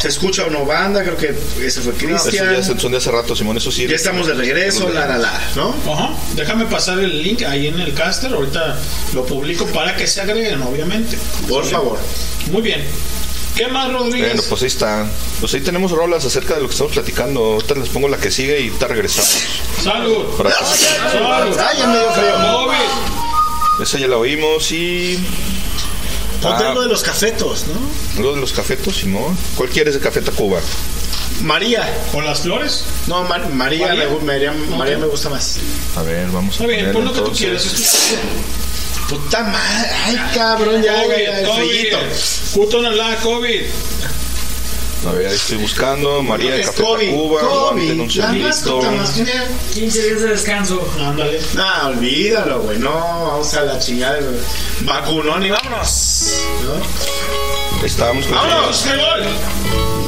se 0.00 0.08
escucha 0.08 0.44
una 0.44 0.60
banda, 0.60 1.02
creo 1.02 1.16
que 1.16 1.34
ese 1.64 1.80
fue 1.80 1.92
Cristian. 1.92 2.62
son 2.78 2.92
de 2.92 2.98
hace 2.98 3.10
rato, 3.10 3.36
Simón, 3.36 3.56
eso 3.56 3.70
sí. 3.70 3.86
Ya 3.86 3.96
estamos 3.96 4.26
de 4.26 4.34
regreso, 4.34 4.88
la 4.90 5.06
la 5.06 5.18
la, 5.18 5.40
¿no? 5.56 5.74
Ajá. 5.92 6.14
Déjame 6.34 6.66
pasar 6.66 6.98
el 6.98 7.22
link 7.22 7.42
ahí 7.42 7.68
en 7.68 7.80
el 7.80 7.94
caster. 7.94 8.32
Ahorita 8.32 8.76
lo 9.14 9.24
publico 9.24 9.66
para 9.66 9.96
que 9.96 10.06
se 10.06 10.20
agreguen, 10.20 10.62
obviamente. 10.62 11.16
Por 11.48 11.64
favor. 11.64 11.98
Muy 12.50 12.62
bien. 12.62 12.84
¿Qué 13.56 13.68
más, 13.68 13.92
Rodríguez? 13.92 14.28
Bueno, 14.34 14.42
pues 14.48 14.62
ahí 14.62 14.66
está. 14.68 15.06
Pues 15.40 15.54
ahí 15.54 15.60
tenemos 15.60 15.92
rolas 15.92 16.24
acerca 16.24 16.54
de 16.56 16.62
lo 16.62 16.66
que 16.68 16.72
estamos 16.72 16.92
platicando. 16.92 17.40
Ahorita 17.54 17.74
les 17.76 17.88
pongo 17.88 18.08
la 18.08 18.16
que 18.18 18.30
sigue 18.30 18.60
y 18.60 18.70
te 18.70 18.86
regresamos. 18.88 19.30
Salud. 19.82 20.24
Para 20.36 20.50
que- 20.50 20.56
Salud. 20.64 21.56
Ay, 21.58 21.78
ya 21.78 21.86
me 21.86 21.98
dio 21.98 22.10
frío. 22.12 22.72
Esa 23.82 23.98
ya 23.98 24.08
la 24.08 24.16
oímos 24.16 24.70
y. 24.72 25.18
Ponte 26.42 26.64
Ah. 26.64 26.68
algo 26.68 26.82
de 26.82 26.88
los 26.88 27.02
cafetos, 27.02 27.64
¿no? 27.68 28.22
Lo 28.22 28.34
de 28.34 28.40
los 28.40 28.52
cafetos, 28.52 28.96
Simón. 28.96 29.36
¿Cuál 29.56 29.70
quieres 29.70 29.94
de 29.94 30.00
Café 30.00 30.20
Tacuba? 30.20 30.60
María. 31.42 31.88
¿O 32.12 32.20
las 32.20 32.40
flores? 32.42 32.84
No, 33.06 33.24
Mar- 33.24 33.48
María, 33.50 33.88
María. 33.88 34.08
Me, 34.08 34.18
María, 34.24 34.52
María 34.76 34.98
me 34.98 35.06
gusta 35.06 35.30
más. 35.30 35.56
A 35.96 36.02
ver, 36.02 36.26
vamos 36.30 36.60
a 36.60 36.64
Está 36.64 36.66
bien, 36.66 36.92
ponerle 36.92 36.92
pon 36.92 37.04
lo 37.04 37.12
que 37.12 37.30
tú 37.30 37.36
quieras. 37.36 37.64
Puta 39.08 39.42
madre. 39.42 39.90
Ay, 40.06 40.16
cabrón, 40.34 40.82
ya, 40.82 41.06
ya, 41.06 41.18
ya, 41.18 41.40
el 41.40 41.46
COVID. 41.46 41.92
COVID. 41.92 42.06
Puto 42.54 42.82
no 42.82 42.90
la 42.90 43.16
COVID. 43.16 43.62
A 45.06 45.12
ver, 45.12 45.26
ahí 45.26 45.34
estoy 45.34 45.58
buscando. 45.58 46.22
María 46.22 46.54
de 46.54 46.62
Café 46.62 46.82
COVID, 46.82 47.06
Tacuba. 47.10 47.40
COVID, 47.42 48.40
mascota 48.42 48.90
más 48.92 49.10
que- 49.10 49.24
15 49.74 50.02
días 50.02 50.20
de 50.22 50.28
descanso. 50.28 50.88
Ándale. 50.98 51.40
No, 51.52 51.88
olvídalo, 51.88 52.62
güey. 52.62 52.78
No, 52.78 52.90
vamos 52.92 53.52
a 53.54 53.62
la 53.64 53.78
chingada. 53.78 54.18
güey. 54.20 54.40
Vacunón 54.80 55.44
y 55.44 55.50
vámonos. 55.50 56.32
¿no? 56.64 57.84
Estábamos 57.86 58.24
con 58.26 58.34
¡Vámonos! 58.36 58.82
¡Qué 58.82 60.03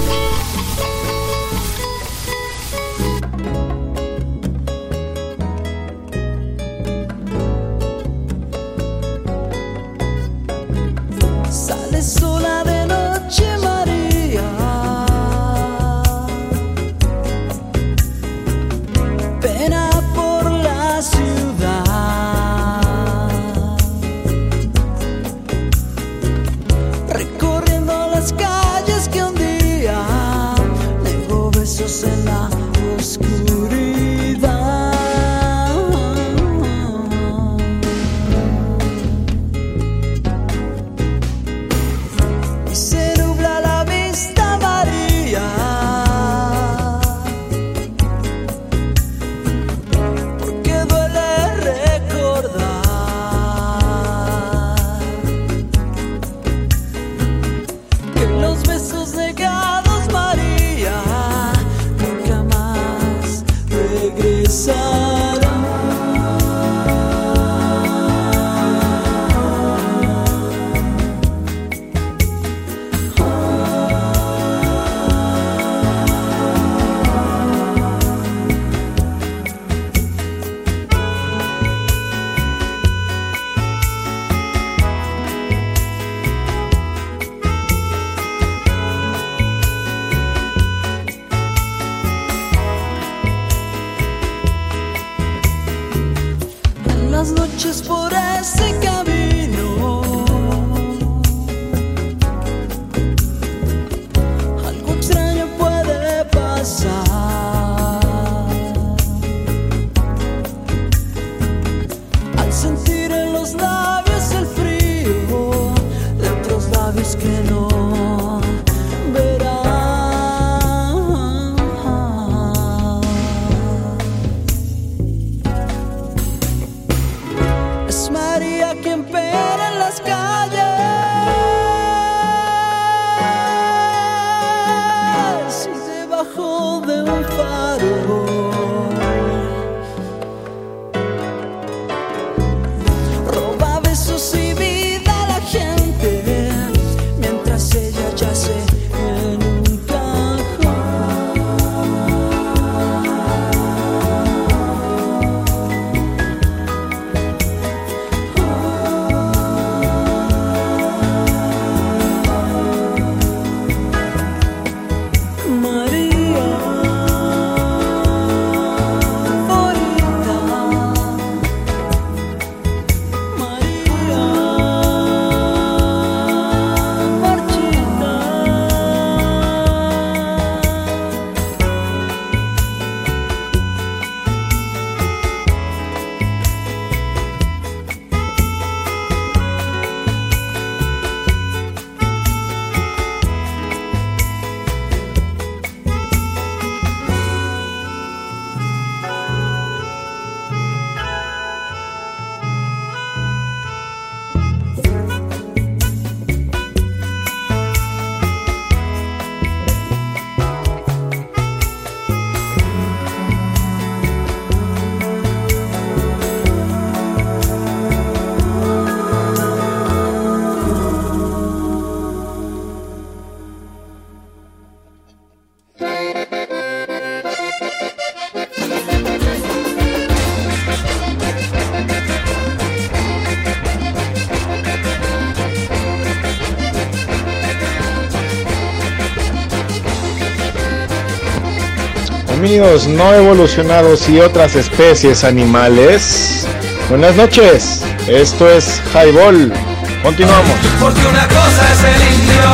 Amigos 242.47 242.87
no 242.87 243.13
evolucionados 243.13 244.09
y 244.09 244.21
otras 244.21 244.55
especies 244.55 245.25
animales. 245.25 246.47
Buenas 246.89 247.17
noches. 247.17 247.83
Esto 248.07 248.49
es 248.49 248.81
Highball. 248.95 249.53
Continuamos. 250.01 250.55
Porque 250.79 251.05
una 251.07 251.27
cosa 251.27 251.73
es 251.73 251.83
el 251.83 252.15
indio 252.15 252.45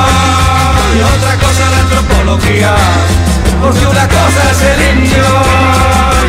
y 0.96 1.02
otra 1.02 1.36
cosa 1.36 1.70
la 1.70 1.80
antropología. 1.80 2.74
Porque 3.60 3.86
una 3.86 4.08
cosa 4.08 4.50
es 4.50 4.62
el 4.62 4.98
indio 4.98 5.24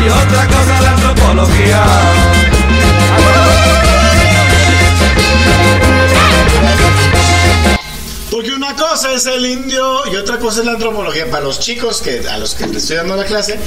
y 0.04 0.08
otra 0.10 0.46
cosa 0.46 0.80
la 0.82 0.90
antropología. 0.90 2.23
Cosa 9.04 9.16
es 9.16 9.26
el 9.26 9.44
indio 9.44 10.10
y 10.10 10.16
otra 10.16 10.38
cosa 10.38 10.60
es 10.60 10.66
la 10.66 10.72
antropología. 10.72 11.30
Para 11.30 11.44
los 11.44 11.60
chicos 11.60 12.00
que 12.00 12.26
a 12.26 12.38
los 12.38 12.54
que 12.54 12.66
les 12.66 12.76
estoy 12.76 12.96
dando 12.96 13.16
la 13.16 13.24
clase, 13.24 13.58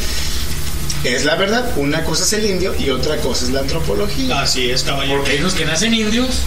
es 1.04 1.26
la 1.26 1.36
verdad. 1.36 1.74
Una 1.76 2.04
cosa 2.04 2.24
es 2.24 2.34
el 2.34 2.46
indio 2.48 2.74
y 2.74 2.90
otra 2.90 3.18
cosa 3.18 3.46
es 3.46 3.52
la 3.52 3.60
antropología. 3.60 4.42
Así 4.42 4.72
es, 4.72 4.82
caballero. 4.82 5.18
Porque 5.18 5.34
hay 5.34 5.40
unos 5.40 5.54
que 5.54 5.66
nacen 5.66 5.94
indios 5.94 6.42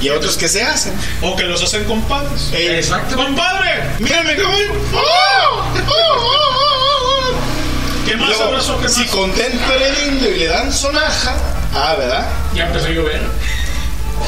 Y 0.00 0.10
otros 0.10 0.36
que 0.36 0.48
se 0.48 0.62
hacen. 0.62 0.92
O 1.20 1.34
que 1.34 1.44
los 1.44 1.62
hacen 1.64 1.82
compadres. 1.84 2.50
Exacto. 2.52 3.16
¡Compadre! 3.16 3.82
Mírame 3.98 4.36
cómo. 4.36 4.54
¡Oh! 4.54 4.98
¡Oh, 4.98 5.80
oh, 5.88 6.16
oh, 6.16 7.32
oh! 7.32 8.06
¿Qué 8.06 8.14
más 8.16 8.28
Luego, 8.28 8.44
abrazo? 8.44 8.78
¿Qué 8.80 8.88
si 8.88 9.04
contento 9.06 9.72
el 9.74 10.12
indio 10.12 10.30
y 10.30 10.38
le 10.38 10.46
dan 10.46 10.72
sonaja. 10.72 11.34
Ah, 11.74 11.96
¿verdad? 11.98 12.28
Ya 12.54 12.66
empezó 12.66 12.86
a 12.86 12.90
llover. 12.90 13.20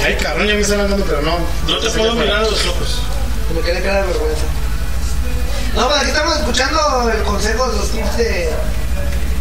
Ay, 0.04 0.16
cabrón, 0.16 0.48
ya 0.48 0.54
me 0.54 0.60
están 0.62 0.80
hablando, 0.80 1.04
pero 1.04 1.22
no. 1.22 1.38
No 1.68 1.78
te 1.78 1.90
puedo 1.90 2.14
mirar 2.14 2.38
a 2.38 2.42
los 2.42 2.66
ojos. 2.66 3.00
Me 3.64 3.70
quedé 3.70 3.82
cara 3.82 4.02
de 4.02 4.08
vergüenza. 4.08 4.42
No, 5.74 5.88
pues 5.88 6.00
aquí 6.00 6.10
estamos 6.10 6.36
escuchando 6.36 7.10
el 7.10 7.22
consejo 7.22 7.70
de 7.70 7.78
los 7.78 7.90
tips 7.90 8.16
de. 8.18 8.50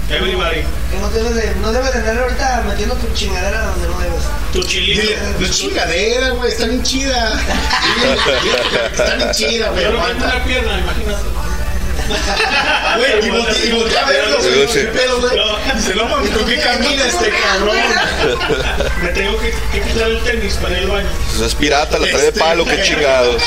Everybody. 0.09 0.63
Que 0.91 0.97
no 1.01 1.09
debes 1.09 1.35
de, 1.35 1.55
no 1.55 1.73
debes 1.73 1.91
de 1.91 1.99
andar 1.99 2.17
ahorita 2.19 2.63
metiendo 2.65 2.95
tu 2.95 3.13
chingadera 3.13 3.65
donde 3.65 3.87
no 3.87 3.99
debes. 3.99 4.23
Tu 4.53 4.63
chilito. 4.63 5.03
No 5.39 5.45
es 5.45 5.51
chingadera, 5.57 6.29
güey, 6.29 6.51
está 6.51 6.67
bien 6.67 6.83
chida. 6.83 7.33
Está 8.91 9.15
bien 9.15 9.31
chida, 9.31 9.69
güey, 9.71 9.83
Yo 9.83 9.91
no 9.91 10.05
tengo 10.05 10.25
una 10.25 10.43
pierna, 10.45 10.79
imagínate. 10.79 11.23
Güey, 12.97 13.25
y 13.25 13.29
volteé 13.29 13.65
y 13.65 13.71
volteé 13.71 13.97
a 13.97 14.05
verlo, 14.05 14.37
güey. 14.37 14.67
¿Qué 14.67 14.83
pedo, 14.85 15.19
güey? 15.19 15.37
Dice, 15.75 15.95
no 15.95 16.05
mames, 16.05 16.29
¿con 16.31 16.45
qué 16.45 16.59
camina 16.59 17.05
este 17.05 17.29
cabrón? 17.29 17.77
Me 19.01 19.09
tengo 19.09 19.37
que, 19.39 19.53
que 19.71 19.81
quitar 19.81 20.07
el 20.07 20.23
tenis 20.23 20.53
para 20.55 20.77
ir 20.77 20.83
al 20.85 20.91
baño. 20.91 21.09
Pues 21.29 21.41
es 21.41 21.55
pirata, 21.55 21.99
la 21.99 22.07
trae 22.07 22.21
de 22.21 22.27
Este, 22.29 22.39
palo, 22.39 22.65
qué 22.65 22.81
chingados. 22.83 23.41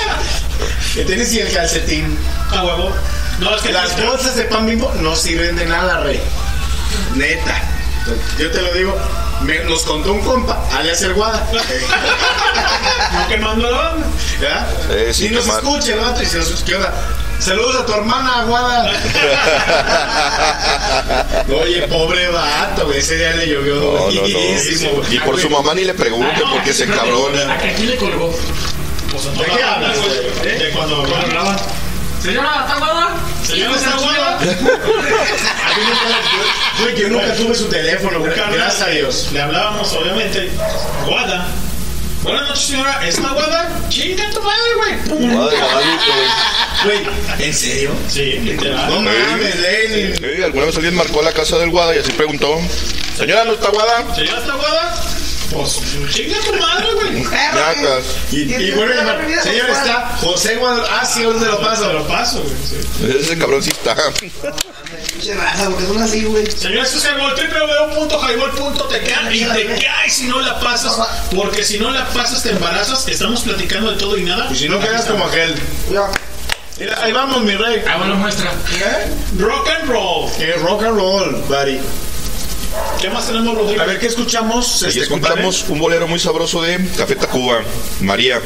El 0.96 1.06
tenis 1.06 1.32
y 1.34 1.40
el 1.40 1.52
calcetín. 1.52 2.18
A 2.50 2.64
huevo. 2.64 2.90
No, 3.38 3.54
es 3.54 3.62
que 3.62 3.72
Las 3.72 4.00
bolsas 4.02 4.36
de 4.36 4.44
pan 4.44 4.66
bimbo 4.66 4.92
no 5.00 5.14
sirven 5.14 5.56
de 5.56 5.66
nada, 5.66 6.00
rey. 6.00 6.20
Neta. 7.14 7.62
Yo 8.38 8.50
te 8.50 8.62
lo 8.62 8.72
digo. 8.72 8.96
Me, 9.42 9.58
nos 9.64 9.82
contó 9.82 10.12
un 10.12 10.22
compa, 10.22 10.58
alias 10.74 11.02
el 11.02 11.12
Guada. 11.12 11.46
No 13.12 13.28
quemando 13.28 13.70
la 13.70 13.76
banda. 13.76 14.06
¿Verdad? 14.40 14.66
Eh, 14.90 15.10
sí, 15.12 15.28
si 15.28 15.34
nos 15.34 15.44
quemar. 15.44 15.62
escucha 15.62 15.92
el 15.92 16.00
vato 16.00 16.22
y 16.22 16.26
se 16.26 16.38
nos 16.38 16.50
escucha. 16.50 16.90
Saludos 17.38 17.76
a 17.82 17.84
tu 17.86 17.92
hermana, 17.92 18.44
Guada. 18.44 18.92
Oye, 21.62 21.82
pobre 21.82 22.28
vato, 22.28 22.86
güey. 22.86 22.98
Ese 22.98 23.16
día 23.16 23.32
le 23.36 23.46
llovió 23.46 23.74
No. 23.74 24.10
Y 25.10 25.18
por 25.20 25.38
su 25.38 25.50
mamá 25.50 25.74
ni 25.74 25.84
le 25.84 25.92
pregunte 25.92 26.40
por 26.50 26.62
qué 26.62 26.72
se 26.72 26.86
cabrona. 26.86 27.54
¿A 27.54 27.58
quién 27.58 27.90
le 27.90 27.96
colgó? 27.96 28.34
Pues 29.12 29.24
¿De 29.38 29.44
qué 29.44 29.62
hablas? 29.62 29.96
De 30.42 30.70
cuando 30.72 31.02
hablaban. 31.02 31.56
Señora, 32.22 32.64
¿está 32.66 32.78
guada? 32.78 33.16
Señora, 33.46 33.76
¿está 33.76 33.96
guada? 33.96 34.38
Güey, 36.80 36.96
yo 37.00 37.08
nunca 37.08 37.34
tuve 37.34 37.54
su 37.54 37.66
teléfono, 37.66 38.20
Gracias 38.22 38.82
a 38.82 38.90
Dios. 38.90 39.28
Le 39.32 39.42
hablábamos, 39.42 39.92
obviamente. 39.92 40.50
Guada. 41.06 41.46
Buenas 42.22 42.48
noches, 42.48 42.64
señora. 42.64 43.06
¿Está 43.06 43.28
guada? 43.28 43.70
Chinga 43.88 44.28
tu 44.30 44.42
madre, 44.42 44.74
güey. 44.76 45.28
Madre, 45.28 45.56
Guadalupe. 45.56 46.12
Güey, 46.84 46.98
¿en 47.38 47.54
serio? 47.54 47.90
Sí, 48.08 48.40
literal. 48.40 48.90
No 48.90 49.00
mames, 49.02 49.56
Lenin. 49.60 50.16
Sí, 50.16 50.42
alguna 50.42 50.66
vez 50.66 50.74
alguien 50.76 50.96
marcó 50.96 51.22
la 51.22 51.32
casa 51.32 51.58
del 51.58 51.70
Guada 51.70 51.94
y 51.94 52.00
así 52.00 52.10
preguntó: 52.10 52.58
Señora, 53.16 53.44
¿no 53.44 53.52
está 53.52 53.68
Guada? 53.68 54.14
¿Señora, 54.16 54.38
está 54.40 54.54
guada? 54.54 54.94
Pues, 55.52 55.80
chinga 56.12 56.36
tu 56.40 56.52
madre, 56.54 56.86
güey. 56.94 57.22
Yacas. 57.22 58.04
Y, 58.32 58.52
y 58.54 58.70
vuelve 58.72 58.94
a 58.94 59.04
llamar. 59.04 59.42
Señor, 59.42 59.70
está 59.70 60.16
José 60.20 60.56
Guadalupe. 60.56 60.88
Ah, 60.92 61.04
sí, 61.04 61.20
te 61.20 61.46
lo 61.46 61.60
paso. 61.60 61.92
Lo 61.92 62.06
paso, 62.06 62.42
güey. 62.42 63.20
Ese 63.20 63.38
cabrón 63.38 63.62
sí 63.62 63.70
está. 63.70 63.94
Pinche 65.12 65.34
raza, 65.34 65.70
porque 65.70 65.86
son 65.86 66.02
así, 66.02 66.24
güey. 66.24 66.50
Señores, 66.50 66.94
esto 66.94 66.98
es 66.98 67.04
el 67.14 67.20
www.highball.tk 67.20 69.32
y 69.32 69.44
te 69.44 69.66
caes 69.84 70.12
si 70.12 70.24
no 70.24 70.40
la 70.40 70.58
pasas, 70.60 70.98
porque 71.34 71.64
si 71.64 71.78
no 71.78 71.90
la 71.90 72.06
pasas 72.08 72.42
te 72.42 72.50
embarazas. 72.50 73.06
Estamos 73.08 73.42
platicando 73.42 73.92
de 73.92 73.98
todo 73.98 74.16
y 74.16 74.24
nada. 74.24 74.48
Y 74.50 74.56
si 74.56 74.68
no 74.68 74.80
quedas 74.80 75.04
como 75.06 75.24
aquel. 75.26 75.54
Mira, 76.78 77.02
ahí 77.02 77.12
vamos, 77.12 77.42
mi 77.42 77.54
rey. 77.54 77.82
Ah, 77.88 77.96
bueno, 77.98 78.16
muestra. 78.16 78.52
Rock 79.38 79.68
and 79.70 79.88
roll. 79.88 80.30
Eh, 80.38 80.56
rock 80.60 80.82
and 80.82 80.96
roll, 80.96 81.30
buddy. 81.48 81.80
¿Qué 83.00 83.10
más 83.10 83.26
tenemos, 83.26 83.54
Rodrigo? 83.56 83.82
A 83.82 83.86
ver, 83.86 83.98
¿qué 83.98 84.06
escuchamos? 84.06 84.82
Y 84.82 84.86
Este, 84.88 85.00
escuchamos 85.00 85.64
un 85.68 85.78
bolero 85.78 86.08
muy 86.08 86.18
sabroso 86.18 86.62
de 86.62 86.78
Café 86.96 87.14
Tacuba, 87.16 87.60
María. 88.00 88.40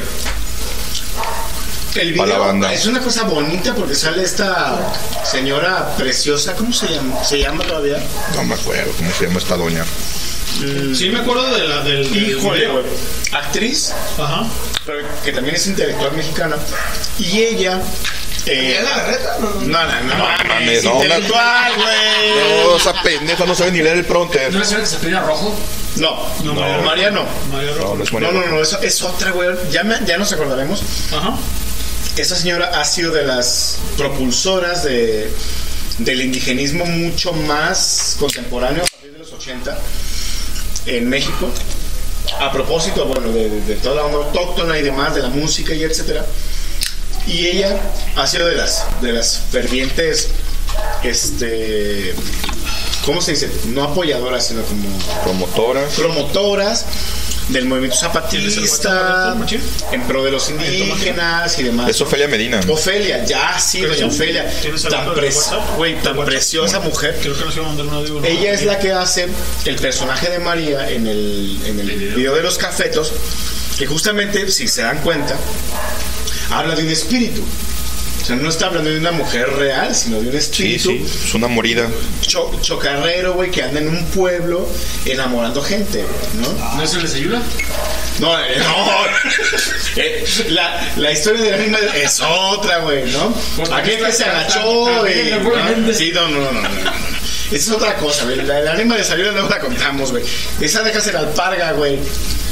El 1.94 2.14
Pa' 2.14 2.24
la 2.26 2.34
video 2.34 2.46
banda. 2.46 2.72
es 2.72 2.86
una 2.86 3.00
cosa 3.00 3.24
bonita 3.24 3.74
porque 3.74 3.94
sale 3.94 4.22
esta 4.22 4.92
señora 5.24 5.94
preciosa, 5.96 6.54
¿cómo 6.54 6.72
se 6.72 6.88
llama? 6.88 7.22
¿Se 7.24 7.38
llama 7.40 7.64
todavía? 7.64 7.98
No 8.36 8.44
me 8.44 8.54
acuerdo 8.54 8.92
cómo 8.96 9.10
se 9.12 9.26
llama 9.26 9.38
esta 9.38 9.56
doña. 9.56 9.84
Sí, 10.94 11.08
me 11.10 11.20
acuerdo 11.20 11.50
de 11.54 11.66
la 11.68 11.82
del. 11.82 12.12
del 12.12 12.30
Híjole, 12.30 12.58
video. 12.58 12.72
güey. 12.74 12.84
Actriz, 13.32 13.92
Ajá. 14.18 14.46
pero 14.84 14.98
que 15.24 15.32
también 15.32 15.54
es 15.56 15.66
intelectual 15.66 16.12
mexicana. 16.12 16.56
Y 17.18 17.38
ella. 17.40 17.80
Eh, 18.46 18.74
¿Ya 18.74 18.82
la 18.82 18.96
berreta? 19.04 19.36
No, 19.40 19.50
no. 19.50 19.60
no, 19.60 20.02
no, 20.02 20.14
no, 20.16 20.48
mames, 20.48 20.84
no, 20.84 20.94
intelectual, 20.94 21.72
güey. 21.76 22.64
No, 22.64 22.76
esa 22.76 23.02
pendeja 23.02 23.44
no 23.44 23.54
sabe 23.54 23.72
ni 23.72 23.80
leer 23.82 23.98
el 23.98 24.04
pronter. 24.06 24.52
¿No 24.52 24.62
es 24.62 24.68
cierto 24.68 24.84
que 24.84 24.90
se 24.90 24.96
pide 24.98 25.20
rojo? 25.20 25.54
No, 25.96 26.16
No, 26.44 26.54
no, 26.54 26.60
María- 26.60 26.78
María 26.82 27.10
no. 27.10 27.24
María 27.52 27.72
Rojo. 27.72 27.88
No, 27.90 27.94
no 27.96 28.04
es 28.04 28.12
No, 28.12 28.20
no, 28.20 28.30
Rojo. 28.40 28.54
no, 28.54 28.62
eso 28.62 28.80
es 28.80 29.02
otra, 29.02 29.32
güey. 29.32 29.48
Ya, 29.70 29.82
me- 29.84 29.98
ya 30.06 30.16
nos 30.18 30.32
acordaremos. 30.32 30.82
Ajá. 31.12 31.36
Esa 32.16 32.36
señora 32.36 32.80
ha 32.80 32.84
sido 32.84 33.12
de 33.12 33.24
las 33.24 33.78
propulsoras 33.96 34.84
de, 34.84 35.30
del 35.98 36.22
indigenismo 36.22 36.84
mucho 36.86 37.32
más 37.32 38.16
contemporáneo 38.18 38.82
a 38.84 38.86
partir 38.86 39.12
de 39.12 39.18
los 39.18 39.32
80 39.32 39.78
en 40.86 41.08
México. 41.08 41.50
A 42.40 42.52
propósito, 42.52 43.04
bueno, 43.06 43.30
de, 43.32 43.50
de- 43.50 43.60
de 43.62 43.74
toda 43.76 43.96
la 43.96 44.04
onda 44.04 44.18
autóctona 44.18 44.78
y 44.78 44.82
demás, 44.82 45.14
de 45.14 45.22
la 45.22 45.28
música 45.28 45.74
y 45.74 45.82
etcétera. 45.82 46.24
Y 47.26 47.46
ella 47.46 47.78
ha 48.16 48.26
sido 48.26 48.46
de 48.46 48.56
las, 48.56 48.84
de 49.02 49.12
las 49.12 49.38
fervientes, 49.50 50.28
este, 51.04 52.14
¿cómo 53.04 53.20
se 53.20 53.32
dice? 53.32 53.50
No 53.66 53.84
apoyadoras, 53.84 54.46
sino 54.48 54.62
como 54.62 54.88
Promotora. 55.22 55.86
promotoras 55.96 56.86
del 57.48 57.64
movimiento 57.66 57.96
zapatista, 57.96 59.34
¿Tienes 59.44 59.62
el 59.90 59.94
en 59.94 60.02
pro 60.06 60.22
de 60.24 60.30
los 60.30 60.50
indígenas 60.50 61.58
y 61.58 61.64
demás. 61.64 61.90
Es 61.90 62.00
Ofelia 62.00 62.28
Medina. 62.28 62.60
Ofelia, 62.68 63.24
ya 63.24 63.58
sí, 63.58 63.80
doña 63.80 63.94
¿Tienes- 63.96 64.14
Ofelia. 64.14 64.52
Tan, 64.88 65.14
pre- 65.14 66.24
preciosa 66.24 66.78
mujer. 66.80 67.18
Creo 67.20 67.36
que 67.36 67.44
nos 67.44 67.56
iba 67.56 67.64
a 67.64 67.68
mandar 67.68 67.86
un 67.86 67.94
audio. 67.94 68.20
¿no? 68.20 68.24
Ella 68.24 68.52
es 68.52 68.64
la 68.64 68.78
que 68.78 68.92
hace 68.92 69.26
el 69.64 69.76
personaje 69.76 70.30
de 70.30 70.38
María 70.38 70.88
en 70.90 71.08
el, 71.08 71.58
en 71.66 71.80
el 71.80 72.14
video 72.14 72.34
de 72.36 72.42
los 72.42 72.56
cafetos, 72.56 73.12
que 73.78 73.86
justamente, 73.86 74.48
si 74.52 74.68
se 74.68 74.82
dan 74.82 74.98
cuenta, 74.98 75.36
habla 76.50 76.74
de 76.74 76.82
un 76.82 76.90
espíritu. 76.90 77.42
O 78.22 78.24
sea, 78.24 78.36
no 78.36 78.50
está 78.50 78.66
hablando 78.66 78.90
de 78.90 78.98
una 78.98 79.12
mujer 79.12 79.48
real, 79.54 79.94
sino 79.94 80.20
de 80.20 80.26
un 80.26 80.32
Sí, 80.32 80.38
espíritu 80.38 80.90
sí, 80.90 81.04
es 81.26 81.34
una 81.34 81.48
morida. 81.48 81.88
cho- 82.20 82.52
chocarrero, 82.60 83.32
güey, 83.32 83.50
que 83.50 83.62
anda 83.62 83.80
en 83.80 83.88
un 83.88 84.04
pueblo 84.06 84.68
enamorando 85.06 85.62
gente, 85.62 86.04
¿no? 86.34 86.76
¿No 86.76 86.82
es 86.82 86.92
el 86.94 87.02
desayuno? 87.02 87.40
No, 88.18 88.38
eh, 88.38 88.56
no. 88.58 88.86
Eh, 89.96 90.24
la, 90.50 90.88
la 90.98 91.10
historia 91.10 91.42
del 91.42 91.54
anime 91.54 91.78
es 92.00 92.20
otra, 92.20 92.78
güey, 92.78 93.10
¿no? 93.10 93.34
Aquel 93.74 94.04
que 94.04 94.12
se 94.12 94.24
agachó 94.24 95.04
está- 95.06 95.10
y. 95.10 95.28
está- 95.30 95.76
¿no? 95.76 95.92
Sí, 95.92 96.12
no, 96.14 96.28
no, 96.28 96.40
no, 96.40 96.52
no, 96.52 96.62
no, 96.62 96.68
no. 96.68 96.90
Esa 97.50 97.56
es 97.56 97.70
otra 97.70 97.96
cosa, 97.96 98.24
güey. 98.24 98.36
La, 98.42 98.60
el 98.60 98.68
anime 98.68 98.96
de 98.98 99.04
salida 99.04 99.32
no 99.32 99.48
la 99.48 99.58
contamos, 99.58 100.12
güey. 100.12 100.22
Esa 100.60 100.82
deja 100.82 101.00
ser 101.00 101.16
alparga, 101.16 101.72
güey. 101.72 101.98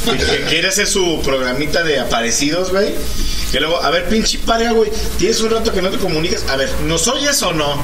Que, 0.04 0.44
quiere 0.48 0.68
hacer 0.68 0.86
su 0.86 1.20
programita 1.22 1.82
de 1.82 2.00
aparecidos, 2.00 2.70
güey. 2.70 2.94
Que 3.52 3.60
luego, 3.60 3.82
a 3.82 3.90
ver, 3.90 4.08
pinche 4.08 4.38
parga, 4.38 4.72
güey. 4.72 4.90
Tienes 5.18 5.40
un 5.40 5.50
rato 5.50 5.72
que 5.72 5.82
no 5.82 5.90
te 5.90 5.98
comunicas. 5.98 6.44
A 6.48 6.56
ver, 6.56 6.70
¿nos 6.84 7.08
oyes 7.08 7.42
o 7.42 7.52
no? 7.52 7.82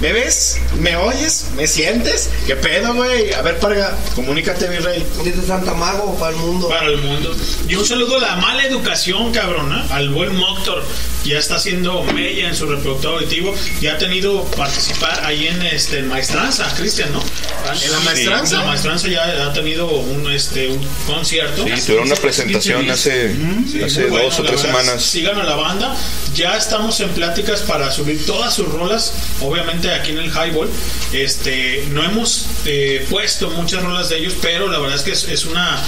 ¿Me 0.00 0.14
ves? 0.14 0.58
¿Me 0.78 0.96
oyes? 0.96 1.48
¿Me 1.56 1.66
sientes? 1.66 2.30
¿Qué 2.46 2.56
pedo, 2.56 2.94
güey? 2.94 3.34
A 3.34 3.42
ver, 3.42 3.58
parga, 3.58 3.94
comunícate, 4.14 4.66
mi 4.68 4.78
rey. 4.78 5.06
Dice 5.22 5.42
Santa 5.46 5.74
Mago 5.74 6.18
para 6.18 6.32
el 6.32 6.38
mundo. 6.38 6.68
Para 6.68 6.86
el 6.86 6.96
mundo. 6.96 7.36
Y 7.68 7.74
un 7.74 7.84
saludo 7.84 8.16
a 8.16 8.20
la 8.20 8.36
mala 8.36 8.64
educación, 8.64 9.30
cabrón, 9.30 9.70
¿eh? 9.74 9.84
al 9.90 10.08
buen 10.08 10.34
Moctor. 10.36 10.82
Ya 11.24 11.38
está 11.38 11.56
haciendo 11.56 12.02
mella 12.14 12.48
en 12.48 12.56
su 12.56 12.66
reproductor 12.66 13.16
auditivo. 13.16 13.54
Ya 13.82 13.94
ha 13.94 13.98
tenido 13.98 14.42
participar 14.56 15.22
ahí 15.22 15.48
en 15.48 15.60
este 15.66 16.02
maestranza, 16.02 16.66
Cristian, 16.78 17.12
¿no? 17.12 17.20
¿En 17.20 17.92
la 17.92 18.00
maestranza? 18.00 18.54
En 18.54 18.60
la 18.62 18.66
maestranza 18.68 19.08
ya 19.08 19.46
ha 19.46 19.52
tenido 19.52 19.86
un, 19.86 20.32
este, 20.32 20.68
un 20.68 20.80
concierto. 21.06 21.64
Sí, 21.64 21.72
tuvieron 21.82 22.06
una 22.06 22.16
presentación 22.16 22.90
hace, 22.90 23.36
hace 23.84 24.00
Muy 24.00 24.10
bueno, 24.10 24.24
dos 24.24 24.38
o 24.38 24.44
tres 24.44 24.62
verdad, 24.62 24.80
semanas. 24.80 25.02
Sigan 25.02 25.38
a 25.38 25.44
la 25.44 25.56
banda. 25.56 25.94
Ya 26.34 26.56
estamos 26.56 26.98
en 27.00 27.10
pláticas 27.10 27.60
para 27.60 27.90
subir 27.92 28.24
todas 28.24 28.54
sus 28.54 28.66
rolas. 28.66 29.12
Obviamente 29.42 29.89
aquí 29.94 30.10
en 30.12 30.18
el 30.18 30.30
Highball. 30.30 30.68
Este, 31.12 31.84
no 31.90 32.04
hemos 32.04 32.46
eh, 32.66 33.06
puesto 33.10 33.50
muchas 33.50 33.82
rolas 33.82 34.08
de 34.08 34.18
ellos, 34.18 34.34
pero 34.40 34.68
la 34.68 34.78
verdad 34.78 34.96
es 34.96 35.02
que 35.02 35.12
es, 35.12 35.24
es 35.28 35.44
una, 35.44 35.78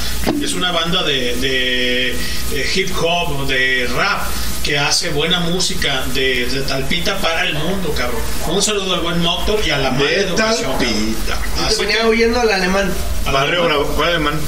es 0.42 0.52
una 0.54 0.72
banda 0.72 1.02
de, 1.04 1.36
de, 1.36 2.16
de 2.50 2.70
hip 2.74 2.90
hop, 3.00 3.46
de 3.46 3.88
rap 3.94 4.22
que 4.64 4.78
hace 4.78 5.10
buena 5.10 5.40
música 5.40 6.04
de, 6.14 6.46
de 6.46 6.60
talpita 6.62 7.18
para 7.18 7.44
el 7.44 7.54
mundo, 7.54 7.92
cabrón. 7.96 8.20
Un 8.48 8.62
saludo 8.62 8.94
al 8.94 9.00
buen 9.00 9.20
Moctor 9.20 9.60
y 9.66 9.70
a 9.70 9.78
la 9.78 9.90
mala 9.90 10.08
De 10.08 10.24
talpita. 10.36 11.38
Te 11.68 11.76
venía 11.76 11.98
que- 12.02 12.06
oyendo 12.06 12.40
al 12.40 12.50
alemán. 12.50 12.92
Barrio 13.24 13.64
Bravo. 13.64 13.84
¿Cuál 13.96 14.10
alemán? 14.10 14.40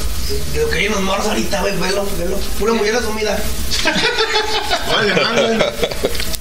Lo 0.56 0.70
que 0.70 0.78
hay 0.78 0.86
unos 0.88 1.00
morros 1.02 1.26
ahorita, 1.26 1.60
güey, 1.60 1.76
velo, 1.78 2.08
velo. 2.18 2.38
Pura 2.58 2.72
mujer 2.74 2.94
asumida. 2.96 3.38
¿Cuál 4.88 5.10
alemán, 5.10 5.34
güey? 5.36 5.58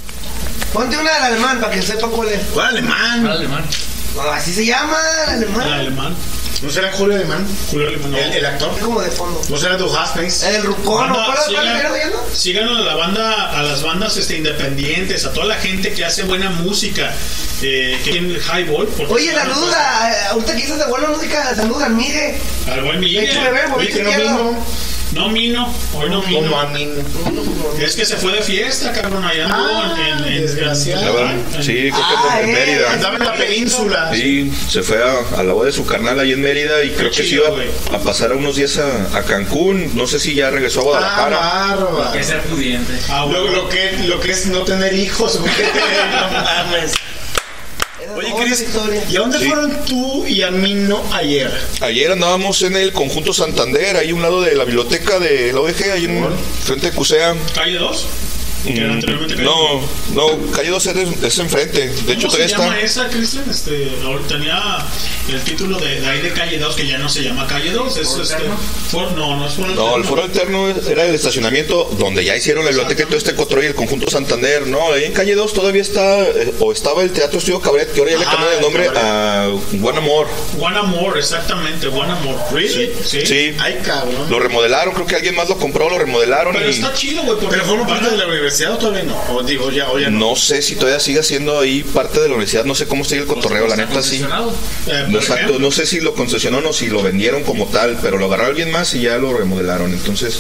Ponte 0.74 0.98
una 0.98 1.14
del 1.14 1.24
alemán 1.24 1.60
para 1.62 1.74
que 1.74 1.82
sepa 1.82 2.08
cuál 2.08 2.30
es. 2.30 2.41
¿Cuál 2.54 2.68
alemán? 2.70 3.26
alemán. 3.28 3.64
No, 4.16 4.22
así 4.24 4.54
se 4.54 4.66
llama, 4.66 4.98
el 5.28 5.34
alemán. 5.36 5.68
El 5.68 5.74
alemán. 5.74 6.16
¿No 6.62 6.70
será 6.72 6.94
Julio 6.94 7.16
Alemán? 7.18 7.45
Julio 7.70 7.90
Alemán, 7.90 8.12
no. 8.12 8.18
¿El, 8.18 8.32
el 8.32 8.45
actor? 8.45 8.72
Es 8.78 8.84
como 8.84 9.02
de 9.02 9.12
fondo. 9.12 9.41
¿No 9.50 9.58
será 9.58 9.76
Du 9.76 9.94
Haspens? 9.94 10.44
El 10.44 10.64
rucón, 10.64 11.10
¿no? 11.10 11.14
¿Cuál 11.16 11.26
cuál 11.36 11.38
sigan- 12.34 12.68
a 12.70 12.82
la 12.82 12.95
banda, 12.95 13.60
a 13.60 13.64
las 13.64 13.84
bandas 13.84 14.16
este, 14.16 14.38
independientes, 14.38 15.26
a 15.26 15.34
toda 15.34 15.48
la 15.48 15.56
gente 15.56 15.91
que 15.94 16.06
hace 16.06 16.24
buena 16.24 16.50
música, 16.52 17.14
eh, 17.62 18.00
que 18.06 18.12
tiene 18.12 18.36
el 18.36 18.41
highball. 18.41 18.88
Oye, 19.10 19.32
son 19.32 19.40
saludos 19.41 19.60
cosas- 19.66 19.76
a. 19.82 20.06
a- 20.08 20.30
Ahorita 20.30 20.52
que 20.54 20.62
dices 20.62 20.78
de 20.78 20.86
buena 20.86 21.08
música, 21.10 21.54
saludos 21.56 21.84
al 21.84 21.94
Migue. 21.95 22.38
Al 22.72 22.82
buen 22.84 23.00
Miguel. 23.02 23.30
Oye, 23.76 23.90
que 23.90 24.04
no 24.04 24.10
izquierdo. 24.10 24.56
No 25.14 25.30
vino, 25.30 25.72
hoy 25.94 26.10
no 26.10 26.22
vino. 26.23 26.41
Como 26.41 26.60
a 26.60 26.68
mí. 26.68 26.90
Es 27.80 27.95
que 27.95 28.06
se 28.06 28.15
fue 28.18 28.34
de 28.34 28.41
fiesta, 28.41 28.91
cabrón, 28.91 29.23
allá 29.23 29.48
Ah, 29.49 29.95
en, 29.98 30.23
en, 30.26 30.34
en- 30.34 30.41
desgraciado. 30.41 31.02
La 31.03 31.11
verdad, 31.11 31.35
sí, 31.61 31.73
creo 31.73 31.91
que 31.91 32.15
Ah, 32.30 32.41
en 32.41 32.49
eh, 32.49 32.53
Mérida. 32.53 32.94
Andaba 32.94 33.15
en 33.18 33.23
la 33.26 33.34
península. 33.35 34.11
Sí, 34.14 34.52
se 34.69 34.81
fue 34.81 34.98
a, 35.03 35.40
a 35.40 35.44
la 35.44 35.53
boda 35.53 35.68
de 35.68 35.72
su 35.72 35.85
carnal 35.85 36.19
ahí 36.19 36.31
en 36.31 36.41
Mérida 36.41 36.84
y 36.84 36.90
creo 36.91 37.11
que 37.11 37.23
se 37.23 37.35
iba 37.35 37.45
a 37.94 37.99
pasar 37.99 38.31
a 38.31 38.35
unos 38.35 38.56
días 38.56 38.77
a, 38.80 39.18
a 39.18 39.23
Cancún. 39.23 39.91
No 39.95 40.07
sé 40.07 40.19
si 40.19 40.34
ya 40.34 40.49
regresó 40.49 40.80
a 40.81 40.84
Guadalajara. 40.84 41.38
Ah. 41.41 42.10
Hay 42.11 42.18
que 42.19 42.23
ser 42.23 42.41
pudiente. 42.44 42.94
Ah, 43.10 43.26
Lo, 43.30 43.41
bueno. 43.44 43.57
lo 43.64 43.69
que, 43.69 43.91
lo 44.07 44.19
que 44.19 44.31
es 44.31 44.48
no 44.48 44.61
tener 44.64 44.94
hijos, 44.94 45.40
güey. 45.40 45.52
No 46.11 46.31
mames. 46.41 46.94
Oye, 48.16 48.34
Cris, 48.44 48.62
historia. 48.62 49.04
¿y 49.10 49.16
a 49.16 49.20
dónde 49.20 49.40
Sí. 49.40 49.46
fueron 49.48 49.86
tú 49.86 50.26
y 50.26 50.42
a 50.42 50.52
mí 50.52 50.74
no 50.74 51.02
ayer? 51.14 51.52
Ayer 51.82 52.12
andábamos 52.12 52.62
en 52.64 52.76
el 52.76 52.92
conjunto 52.92 53.34
Santander, 53.34 53.98
ahí 53.98 54.12
a 54.12 54.16
un 54.16 54.22
lado 54.22 54.42
de 54.42 54.56
la 54.56 54.66
biblioteca 54.66 55.20
de 55.20 55.52
la 55.54 55.62
OEG, 55.62 55.92
ahí 55.92 56.06
en 56.06 56.26
frente 56.64 56.92
de 56.92 56.96
CUSEA. 56.96 57.36
Calle 57.56 57.78
2. 57.78 58.08
Que 58.65 58.77
era 58.77 58.88
Mm, 58.88 58.91
anteriormente 58.94 59.35
No, 59.44 59.81
no, 60.14 60.52
calle 60.52 60.69
2 60.69 60.85
es, 60.85 61.23
es 61.23 61.40
enfrente. 61.40 61.88
De 61.90 62.14
hecho, 62.14 62.27
¿Cómo 62.27 62.38
se 62.38 62.48
todavía 62.48 62.48
llama 62.48 62.80
está. 62.80 63.02
esa, 63.03 63.10
Cristian? 63.10 63.44
Este, 63.49 63.90
tenía 64.27 64.61
el 65.30 65.41
título 65.41 65.80
de, 65.80 65.99
de 66.02 66.07
ahí 66.07 66.22
de 66.22 66.31
Calle 66.31 66.57
2, 66.60 66.76
que 66.76 66.88
ya 66.88 66.98
no 66.98 67.10
se 67.10 67.23
llama 67.23 67.45
Calle 67.48 67.72
2. 67.72 67.98
Es, 67.98 68.07
¿Foro 68.07 68.23
este, 68.23 68.44
for- 68.90 69.11
no, 69.14 69.35
no 69.38 69.48
es 69.48 69.53
Foro 69.56 69.68
No, 69.76 69.95
el 69.98 70.03
foro 70.06 70.23
alterno 70.23 70.69
era 70.69 71.06
el 71.06 71.15
estacionamiento 71.15 71.90
donde 71.99 72.23
ya 72.23 72.35
hicieron 72.38 72.64
la 72.64 72.72
biblioteca 72.72 73.03
y 73.03 73.06
todo 73.06 73.18
este 73.18 73.35
cotorreo 73.35 73.64
y 73.65 73.68
el 73.68 73.76
conjunto 73.76 74.10
Santander. 74.10 74.65
No, 74.68 74.94
ahí 74.94 75.03
en 75.06 75.14
calle 75.14 75.35
2 75.35 75.53
todavía 75.53 75.81
está, 75.81 76.22
eh, 76.22 76.53
o 76.60 76.72
estaba 76.72 77.03
el 77.03 77.11
Teatro 77.11 77.40
Estudio 77.40 77.60
Cabaret, 77.60 77.91
que 77.91 77.99
ahora 77.99 78.11
ya 78.14 78.18
le 78.19 78.26
Ah, 78.26 78.30
cambiaron 78.31 78.56
el 78.57 78.61
nombre 78.61 78.85
Cabaret. 78.88 79.03
a 79.03 79.48
Buen 79.73 79.98
Amor. 79.98 80.27
One 80.60 80.77
Amor, 80.77 81.18
exactamente, 81.18 81.88
One 81.88 82.11
Amor. 82.11 82.38
¿Really? 82.52 82.91
Sí. 83.03 83.26
Sí, 83.26 83.56
Ay, 83.60 83.80
cabrón. 83.84 84.30
lo 84.30 84.40
remodelaron, 84.40 84.94
creo 84.94 85.06
que 85.06 85.15
alguien 85.15 85.35
más 85.35 85.49
lo 85.49 85.57
compró, 85.57 85.90
lo 85.90 85.99
remodelaron 85.99 86.53
Pero 86.53 86.68
y. 86.68 86.72
está 86.72 86.94
chido, 86.94 87.23
güey. 87.23 87.38
porque 87.40 87.60
forma 87.61 87.85
parte 87.88 88.10
de 88.10 88.18
la 88.18 88.26
universidad. 88.27 88.53
Universidad 88.54 88.74
o 88.74 88.78
todavía 88.78 89.04
no? 89.04 89.36
O 89.36 89.44
digo, 89.44 89.72
ya, 89.72 89.90
o 89.92 90.00
ya 90.00 90.10
no. 90.10 90.20
No 90.32 90.36
sé 90.36 90.62
si 90.62 90.76
todavía 90.76 91.00
sigue 91.00 91.24
siendo 91.24 91.60
ahí 91.60 91.84
parte 91.84 92.20
de 92.20 92.28
la 92.28 92.36
universidad, 92.36 92.66
no 92.66 92.76
sé 92.76 92.86
cómo 92.88 93.04
sigue 93.04 93.22
el 93.22 93.28
cotorreo, 93.28 93.68
la 93.68 93.76
neta 93.76 94.02
sí. 94.04 94.24
Eh, 94.88 95.06
exacto, 95.14 95.60
no 95.60 95.72
sé 95.72 95.86
si 95.86 96.00
lo 96.02 96.14
concesionaron 96.14 96.66
o 96.70 96.74
si 96.74 96.88
lo 96.88 97.02
vendieron 97.02 97.44
como 97.44 97.66
tal, 97.68 97.98
pero 98.02 98.18
lo 98.18 98.26
agarró 98.26 98.46
alguien 98.48 98.72
más 98.72 98.94
y 98.96 99.02
ya 99.02 99.18
lo 99.18 99.36
remodelaron. 99.38 99.92
Entonces, 99.92 100.40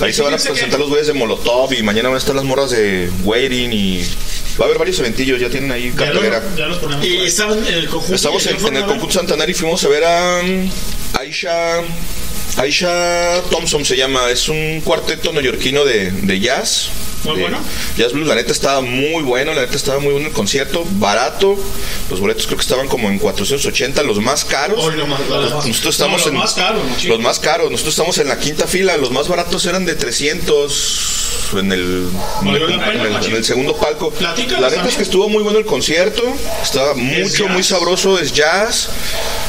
ahí 0.00 0.12
se 0.12 0.22
van 0.22 0.34
a 0.34 0.36
presentar 0.36 0.70
que- 0.70 0.78
los 0.78 0.88
güeyes 0.88 1.06
de 1.06 1.12
Molotov 1.14 1.72
y 1.72 1.82
mañana 1.82 2.08
van 2.08 2.16
a 2.16 2.18
estar 2.18 2.34
las 2.34 2.44
morras 2.44 2.70
de 2.70 3.10
Waiting 3.24 3.72
y 3.72 4.04
va 4.60 4.64
a 4.64 4.68
haber 4.68 4.78
varios 4.78 4.98
eventillos, 5.00 5.40
ya 5.40 5.48
tienen 5.50 5.70
ahí 5.72 5.90
Ya, 5.90 5.96
cartelera. 6.04 6.42
ya 6.56 6.66
los 6.66 6.78
ponemos. 6.78 7.04
Y 7.04 7.10
por 7.10 7.20
ahí. 7.20 7.26
estaban 7.26 7.58
en 7.66 7.74
el 7.74 7.88
conjunto. 7.88 8.14
Estamos 8.14 8.44
¿y 8.46 8.48
en, 8.50 8.66
en 8.66 8.76
el 8.76 8.84
conjunto 8.86 9.14
Santander 9.14 9.48
y 9.50 9.54
fuimos 9.54 9.82
a 9.84 9.88
ver 9.88 10.04
a 10.04 10.40
Aisha. 11.20 11.80
Aisha 12.56 13.42
Thompson 13.50 13.84
se 13.84 13.96
llama, 13.96 14.30
es 14.30 14.48
un 14.48 14.80
cuarteto 14.82 15.32
neoyorquino 15.32 15.84
de, 15.84 16.10
de 16.10 16.40
jazz. 16.40 16.88
Muy 17.24 17.36
de 17.36 17.42
bueno. 17.42 17.58
Jazz 17.96 18.12
blues, 18.12 18.28
la 18.28 18.34
neta 18.36 18.52
estaba 18.52 18.80
muy 18.82 19.22
bueno, 19.22 19.52
la 19.52 19.62
neta 19.62 19.76
estaba 19.76 19.98
muy 19.98 20.12
bueno 20.12 20.28
el 20.28 20.32
concierto, 20.32 20.84
barato. 20.92 21.56
Los 22.08 22.20
boletos 22.20 22.46
creo 22.46 22.56
que 22.56 22.62
estaban 22.62 22.86
como 22.88 23.08
en 23.08 23.18
480, 23.18 24.02
los 24.04 24.20
más 24.20 24.44
caros. 24.44 24.82
Hoy 24.84 24.94
lo 24.96 25.06
más 25.06 25.28
barato. 25.28 25.62
Nosotros 25.66 25.94
estamos 25.94 26.20
No, 26.20 26.26
los 26.26 26.26
en 26.28 26.34
más 26.38 26.54
caros, 26.54 26.82
los 27.04 27.20
más 27.20 27.38
caros, 27.40 27.70
nosotros 27.70 27.94
estamos 27.94 28.18
en 28.18 28.28
la 28.28 28.38
quinta 28.38 28.66
fila, 28.66 28.96
los 28.96 29.10
más 29.10 29.28
baratos 29.28 29.66
eran 29.66 29.84
de 29.84 29.94
300 29.94 31.52
en 31.58 31.72
el, 31.72 32.08
pena, 32.42 32.92
en 32.92 33.00
el- 33.00 33.10
machín. 33.12 33.30
en 33.32 33.36
el 33.38 33.44
segundo 33.44 33.76
palco. 33.76 34.10
Platícanos 34.10 34.60
La 34.60 34.70
neta 34.70 34.88
es 34.88 34.96
que 34.96 35.02
estuvo 35.02 35.28
muy 35.28 35.42
bueno 35.42 35.58
el 35.58 35.64
concierto, 35.66 36.22
estaba 36.62 36.94
mucho, 36.94 37.48
muy 37.48 37.62
sabroso, 37.62 38.18
es 38.18 38.32
jazz. 38.32 38.88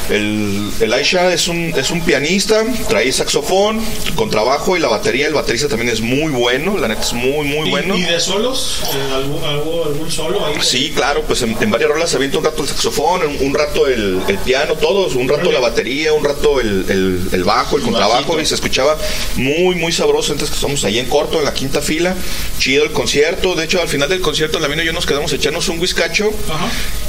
El, 0.10 0.72
el 0.80 0.94
Aisha 0.94 1.34
es 1.34 1.48
un, 1.50 1.74
es 1.76 1.90
un 1.92 2.02
pianista, 2.02 2.64
trae 2.98 3.11
saxofón, 3.11 3.80
contrabajo 4.15 4.76
y 4.76 4.80
la 4.80 4.88
batería. 4.88 5.28
El 5.28 5.34
baterista 5.36 5.68
también 5.68 5.90
es 5.91 6.02
muy 6.02 6.32
bueno, 6.32 6.78
la 6.80 6.88
neta 6.88 7.02
es 7.02 7.14
muy, 7.14 7.45
muy 7.48 7.68
¿Y- 7.68 7.69
bueno. 7.72 7.95
¿Y, 7.95 8.02
de 8.02 8.19
solos? 8.19 8.80
Eh, 8.91 9.14
¿Algún, 9.14 9.44
algo- 9.44 9.86
algún 9.86 10.10
solo 10.11 10.44
ahí? 10.45 10.56
Sí, 10.61 10.91
claro, 10.95 11.22
pues 11.28 11.44
en, 11.44 11.56
en 11.61 11.69
varias 11.69 11.91
rolas 11.91 12.10
se 12.10 12.15
avienta 12.15 12.40
un 12.40 12.44
rato 12.45 12.64
el 12.64 12.69
saxofón, 12.69 13.22
un, 13.24 13.38
un 13.48 13.53
rato 13.53 13.86
el, 13.88 14.19
el 14.28 14.38
piano, 14.40 14.74
todos, 14.76 15.14
un 15.15 15.30
rato 15.30 15.52
la 15.52 15.60
batería, 15.60 16.11
un 16.14 16.24
rato 16.24 16.60
el, 16.60 16.86
el- 16.90 17.30
el 17.32 17.44
bajo, 17.44 17.78
el 17.78 17.84
contrabajo, 17.84 18.40
y 18.41 18.45
se 18.48 18.56
escuchaba 18.56 18.98
muy, 19.36 19.76
muy 19.76 19.91
sabroso. 19.91 20.32
Entonces 20.32 20.49
que 20.49 20.56
estamos 20.56 20.84
ahí 20.84 20.98
en 20.98 21.06
corto, 21.07 21.38
en 21.38 21.45
la 21.45 21.53
quinta 21.53 21.82
fila, 21.82 22.15
chido 22.57 22.84
el 22.84 22.91
concierto. 22.94 23.53
De 23.53 23.65
hecho, 23.65 23.80
al 23.80 23.88
final 23.90 24.10
del 24.10 24.22
concierto, 24.22 24.60
la 24.60 24.68
y 24.68 24.86
yo 24.86 24.94
nos 24.94 25.06
quedamos 25.06 25.32
echarnos 25.34 25.69
un 25.69 25.80
whiskacho, 25.80 26.32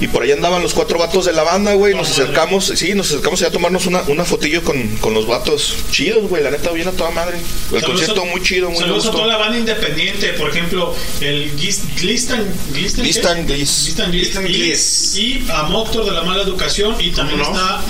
y 0.01 0.09
por 0.09 0.23
ahí 0.23 0.33
andaban 0.33 0.63
los 0.63 0.75
cuatro 0.75 0.99
vatos 0.99 1.25
de 1.25 1.33
la 1.33 1.43
banda, 1.45 1.75
güey. 1.75 1.95
Nos 1.95 2.11
acercamos, 2.11 2.73
sí, 2.77 2.95
nos 2.95 3.09
acercamos 3.09 3.41
allá 3.41 3.49
a 3.49 3.53
tomarnos 3.53 3.87
una, 3.87 4.03
una 4.09 4.25
fotillo 4.25 4.63
con, 4.63 4.97
con 4.99 5.13
los 5.15 5.27
vatos 5.27 5.75
chidos, 5.91 6.29
güey. 6.29 6.43
La 6.43 6.51
neta, 6.51 6.71
bien 6.71 6.89
a 6.89 6.93
toda 6.93 7.11
madre. 7.11 7.39
El 7.39 7.45
Saludos 7.81 7.85
concierto 7.87 8.23
a- 8.23 8.25
muy 8.27 8.43
chido, 8.43 8.69
muy 8.71 8.79
a 8.79 8.83
Saludos 8.83 9.07
a 9.07 9.11
toda 9.11 9.27
la 9.27 9.37
banda 9.37 9.59
independiente, 9.59 10.29
por 10.35 10.51
ejemplo, 10.51 10.95
el 11.21 11.57
Gis- 11.57 11.83
Glistan, 12.01 12.47
Glistan. 12.73 13.05
Glistan 13.05 13.47
Gliss. 13.47 13.85
Glistan 13.85 14.11
Gliss. 14.11 14.29
Glistan 14.35 14.47
Y- 14.49 15.47
a 15.51 15.63
Moctor 15.65 16.05
de 16.05 16.13
la 16.13 16.23
mala 16.23 16.43
educación 16.43 16.97
y 17.01 17.11
también 17.11 17.41
está 17.41 17.83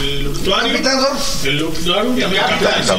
el 0.00 0.22
Luctuario. 0.24 0.74
El 1.44 1.56
Luctuario 1.58 2.10
también 2.10 2.42
Capitán. 2.42 2.98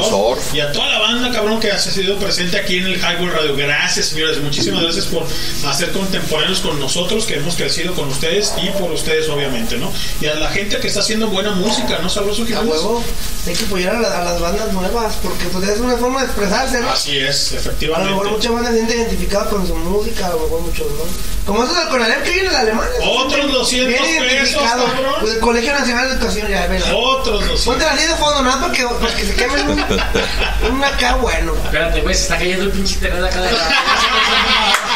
Y 0.53 0.59
a 0.59 0.71
toda 0.71 0.87
la 0.89 0.99
banda, 0.99 1.31
cabrón, 1.31 1.59
que 1.59 1.71
ha 1.71 1.79
sido 1.79 2.17
presente 2.17 2.57
aquí 2.57 2.77
en 2.77 2.85
el 2.87 2.95
Highway 2.95 3.27
Radio. 3.29 3.55
Gracias, 3.55 4.07
señores. 4.07 4.39
Muchísimas 4.39 4.81
gracias 4.83 5.05
por 5.05 5.23
hacer 5.67 5.91
contemporáneos 5.91 6.59
con 6.59 6.79
nosotros, 6.79 7.25
que 7.25 7.35
hemos 7.35 7.55
crecido 7.55 7.93
con 7.93 8.07
ustedes 8.09 8.53
y 8.61 8.69
por 8.79 8.91
ustedes, 8.91 9.27
obviamente, 9.29 9.77
¿no? 9.77 9.91
Y 10.21 10.25
a 10.25 10.35
la 10.35 10.49
gente 10.49 10.77
que 10.77 10.87
está 10.87 10.99
haciendo 11.01 11.27
buena 11.27 11.51
música, 11.51 11.99
¿no? 12.01 12.09
Sabroso 12.09 12.43
A 12.43 12.45
Jiménez? 12.45 12.67
huevo, 12.69 13.03
hay 13.47 13.53
que 13.53 13.65
apoyar 13.65 13.95
a, 13.95 13.99
la- 14.01 14.31
a 14.35 14.36
las 14.39 14.51
bandas 14.51 14.71
nuevas 14.73 15.15
porque 15.23 15.45
pues 15.45 15.67
es 15.67 15.79
una 15.79 15.97
forma 15.97 16.19
de 16.21 16.27
expresarse, 16.27 16.79
¿no? 16.79 16.89
Así 16.89 17.17
es, 17.17 17.51
A 17.51 17.53
lo 17.55 17.59
efectivamente. 17.59 18.09
mejor 18.11 18.31
muchas 18.31 18.51
bandas 18.51 18.71
se 18.71 18.77
sienten 18.77 18.99
identificadas 18.99 19.47
con 19.47 19.67
su 19.67 19.75
música, 19.75 20.27
a 20.27 20.29
lo 20.29 20.39
mejor 20.39 20.61
muchos, 20.61 20.87
¿no? 20.91 21.03
Como 21.45 21.63
esos 21.63 21.77
del 21.77 21.87
Conalep 21.87 22.23
que 22.23 22.31
viene 22.31 22.49
el 22.49 22.55
alemán. 22.55 22.87
Otros 23.03 23.51
200 23.51 23.87
Bien 23.87 24.23
pesos, 24.23 24.61
cabrón. 24.61 24.91
Pues 25.21 25.33
el 25.33 25.39
Colegio 25.39 25.73
Nacional 25.73 26.07
de 26.09 26.13
Educación, 26.15 26.47
ya 26.49 26.67
ven. 26.67 26.83
Otros 26.93 27.39
200. 27.39 27.65
Ponte 27.65 27.85
la 27.85 27.93
línea 27.93 28.09
de 28.09 28.15
fondo, 28.15 28.41
nada 28.43 28.61
para 28.61 28.73
que, 28.73 28.83
para 28.85 29.15
que 29.15 29.25
se 29.25 29.35
quemen 29.35 29.69
un, 29.69 29.79
un 30.71 30.83
acá 30.83 31.15
bueno. 31.15 31.53
Espérate, 31.65 32.01
güey, 32.01 32.15
se 32.15 32.21
está 32.23 32.37
cayendo 32.37 32.65
el 32.65 32.71
pinche 32.71 32.95
internet 32.95 33.23
acá 33.23 33.41
de 33.41 33.51
la. 33.51 33.57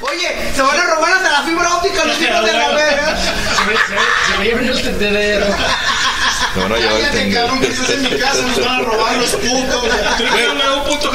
Oye, 0.00 0.52
se 0.54 0.62
van 0.62 0.78
a 0.78 0.94
robar 0.94 1.12
hasta 1.14 1.32
la 1.32 1.42
fibra 1.42 1.74
óptica 1.76 2.04
los 2.04 2.20
hijos 2.20 2.44
de 2.44 2.52
la 2.52 2.68
verga. 2.74 3.16
Se 3.16 3.64
me, 3.64 3.72
se 3.72 4.38
me, 4.38 4.48
se 4.50 4.54
me 4.54 4.68
el 4.68 4.82
tendedero. 4.82 5.46
Me 6.56 6.62
van 6.62 6.72
a 6.72 6.76
llevar 6.76 7.00
el 7.00 7.10
tendero. 7.10 7.46
cabrón, 7.46 7.60
que 7.60 7.66
estás 7.68 7.90
en 7.90 8.02
mi 8.02 8.10
casa, 8.10 8.42
nos 8.42 8.64
van 8.64 8.74
a 8.74 8.82
robar 8.82 9.16
los 9.16 9.30
putos. 9.30 9.84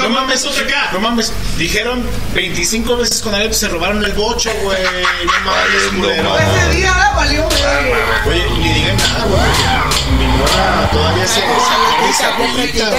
No 0.02 0.10
mames, 0.10 0.48
no 0.94 1.00
mames. 1.00 1.34
Dijeron 1.58 2.06
25 2.34 2.98
veces 2.98 3.22
con 3.22 3.34
Alep 3.34 3.52
se 3.54 3.68
robaron 3.68 4.04
el 4.06 4.14
bocho, 4.14 4.52
güey. 4.62 4.78
No 5.26 5.32
mames, 5.46 5.84
culero. 5.98 6.38
Ese 6.38 6.78
día 6.78 6.92
ahora 6.92 7.12
valió, 7.16 7.44
güey. 7.44 7.62
Oye, 8.28 8.50
ni 8.60 8.74
digan 8.74 8.98
nada, 8.98 9.26
güey. 9.26 9.42
Mi 10.20 10.28
morra 10.38 10.90
todavía 10.92 11.28
se 11.28 11.42
agüita, 11.42 12.90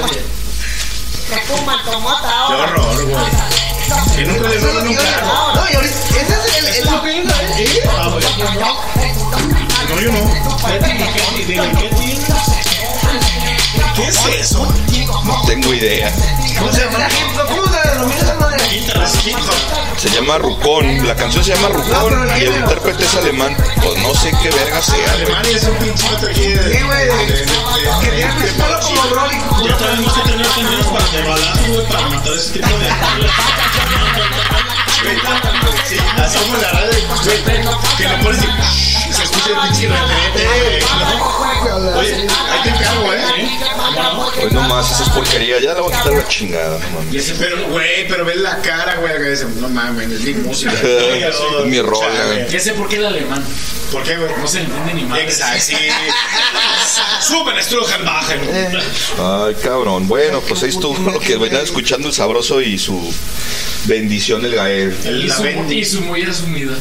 güey. 0.00 0.24
Qué 2.48 2.54
horror, 2.54 3.04
güey. 3.06 3.24
Que 4.16 4.24
nunca 4.24 4.48
le 4.48 4.58
roban 4.58 4.88
un 4.88 4.94
carro. 4.94 5.54
No, 5.54 5.70
y 5.70 5.74
ahorita, 5.74 5.94
ese 5.94 6.18
es 6.20 6.56
el, 6.58 6.66
el, 6.66 6.88
Ah, 6.88 7.00
güey. 7.00 7.24
No, 7.24 8.36
yo 8.36 8.60
no. 8.60 9.63
¿Qué 13.94 14.08
es 14.08 14.26
eso? 14.40 14.66
No 15.24 15.42
tengo 15.46 15.72
idea. 15.74 16.12
¿Cómo 16.58 16.72
se 16.72 16.80
llama? 16.80 17.08
¿Cómo 17.48 17.66
se 17.66 17.88
denomina 17.88 18.20
esa 18.20 18.34
madre? 18.34 18.58
Se 19.96 20.10
llama 20.10 20.38
Rucón, 20.38 21.06
la 21.06 21.14
canción 21.14 21.44
se 21.44 21.54
llama 21.54 21.68
Rucón 21.68 22.28
y 22.38 22.44
el 22.44 22.56
intérprete 22.56 23.04
es 23.04 23.14
alemán. 23.14 23.56
Pues 23.82 23.98
no 23.98 24.14
sé 24.14 24.32
qué 24.42 24.50
verga 24.50 24.82
sea. 24.82 25.12
Alemania 25.12 25.56
es 25.56 25.64
un 25.64 25.76
pinche. 25.76 26.06
Que. 26.34 26.54
Ya 29.64 29.76
tenemos 29.76 30.24
tener 30.24 30.46
para 30.46 31.04
güey, 31.68 31.86
para 31.86 32.08
matar 32.08 32.32
ese 32.32 32.52
tipo 32.52 32.68
de. 32.68 32.88
La 36.60 36.70
radio, 36.70 36.92
que 37.98 38.04
lo 38.08 38.20
pones 38.20 38.42
y 38.42 39.12
se 39.44 39.50
escucha 39.50 39.66
el 39.66 39.68
pinche 39.68 39.88
referente. 39.88 40.84
Oye, 41.98 42.14
ahí 42.50 42.62
te 42.62 42.68
encargo, 42.70 43.12
¿eh? 43.12 43.24
Pues 44.40 44.52
no 44.52 44.60
más, 44.62 44.90
esa 44.90 45.02
es 45.04 45.08
porquería. 45.10 45.60
Ya 45.60 45.74
la 45.74 45.80
voy 45.80 45.92
a 45.92 45.96
quitar 45.98 46.12
la 46.12 46.28
chingada, 46.28 46.78
no 46.78 47.00
mames. 47.00 47.34
Pero, 47.38 47.68
güey, 47.68 48.08
pero 48.08 48.24
ves 48.24 48.36
la 48.36 48.58
cara, 48.58 48.96
güey, 48.96 49.16
que 49.16 49.30
dice, 49.30 49.46
no 49.56 49.68
mames, 49.68 50.10
es 50.10 50.20
mi 50.22 50.34
música. 50.34 50.72
Es 50.84 51.66
mi 51.66 51.80
rola, 51.80 52.26
güey. 52.26 52.48
Ya 52.48 52.60
sé 52.60 52.72
por 52.74 52.88
qué 52.88 52.96
el 52.96 53.06
alemán. 53.06 53.44
¿Por 53.92 54.02
qué, 54.02 54.16
güey? 54.16 54.30
No 54.38 54.46
se 54.46 54.60
entiende 54.60 54.94
ni 54.94 55.04
más. 55.04 55.18
Exacto, 55.20 55.60
sí. 55.60 55.76
Suben, 57.20 57.62
Strugen, 57.62 58.04
bajen. 58.04 58.40
Ay, 59.18 59.54
cabrón. 59.62 60.06
Bueno, 60.08 60.40
pues 60.40 60.62
ahí 60.62 60.68
estuvo 60.70 60.96
lo 61.10 61.18
que 61.20 61.36
venían 61.36 61.62
escuchando 61.62 62.08
el 62.08 62.14
sabroso 62.14 62.60
y 62.60 62.78
su 62.78 63.00
bendición 63.84 64.44
el 64.44 64.54
Gael. 64.54 64.96
Y 65.24 65.30
su, 65.30 65.46
y 65.72 65.84
su 65.84 66.00
mujer 66.02 66.34
sumida. 66.34 66.74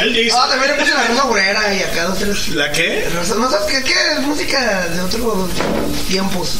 Él 0.00 0.12
dice. 0.14 0.36
Ah, 0.36 0.46
también 0.50 0.72
le 0.72 0.78
puse 0.82 0.94
la 0.94 1.04
rosa 1.08 1.24
obrera 1.24 1.74
y 1.74 1.82
acá 1.82 2.04
dos, 2.04 2.18
tres. 2.18 2.48
¿La 2.50 2.70
qué? 2.72 3.08
No 3.14 3.24
sabes 3.50 3.66
qué, 3.70 3.82
qué 3.84 3.94
es 4.14 4.20
música 4.22 4.88
de 4.88 5.00
otros 5.00 5.50
tiempos. 6.08 6.58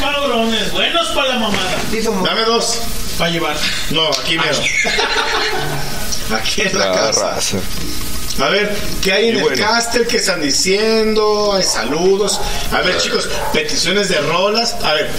Cabrones, 0.00 0.72
buenos 0.72 1.08
para 1.08 1.28
la 1.28 1.38
mamada. 1.38 1.76
Sí. 1.90 2.00
Dame 2.02 2.42
dos. 2.44 2.78
Para 3.18 3.30
llevar. 3.30 3.56
No, 3.90 4.08
aquí 4.10 4.36
mero. 4.38 4.58
Aquí 6.36 6.62
en 6.62 6.76
la 6.76 6.86
La 6.88 6.92
casa. 6.92 7.30
raza. 7.36 7.58
A 8.40 8.48
ver, 8.50 8.76
¿qué 9.02 9.12
hay 9.12 9.28
en 9.28 9.34
Y 9.36 9.38
el 9.38 9.42
bueno. 9.44 9.64
castel? 9.66 10.06
¿Qué 10.06 10.18
están 10.18 10.42
diciendo? 10.42 11.54
Hay 11.54 11.62
saludos. 11.62 12.40
A 12.70 12.80
ver, 12.82 12.98
chicos, 12.98 13.28
peticiones 13.52 14.08
de 14.10 14.18
rolas. 14.20 14.76
A 14.82 14.92
ver, 14.92 15.10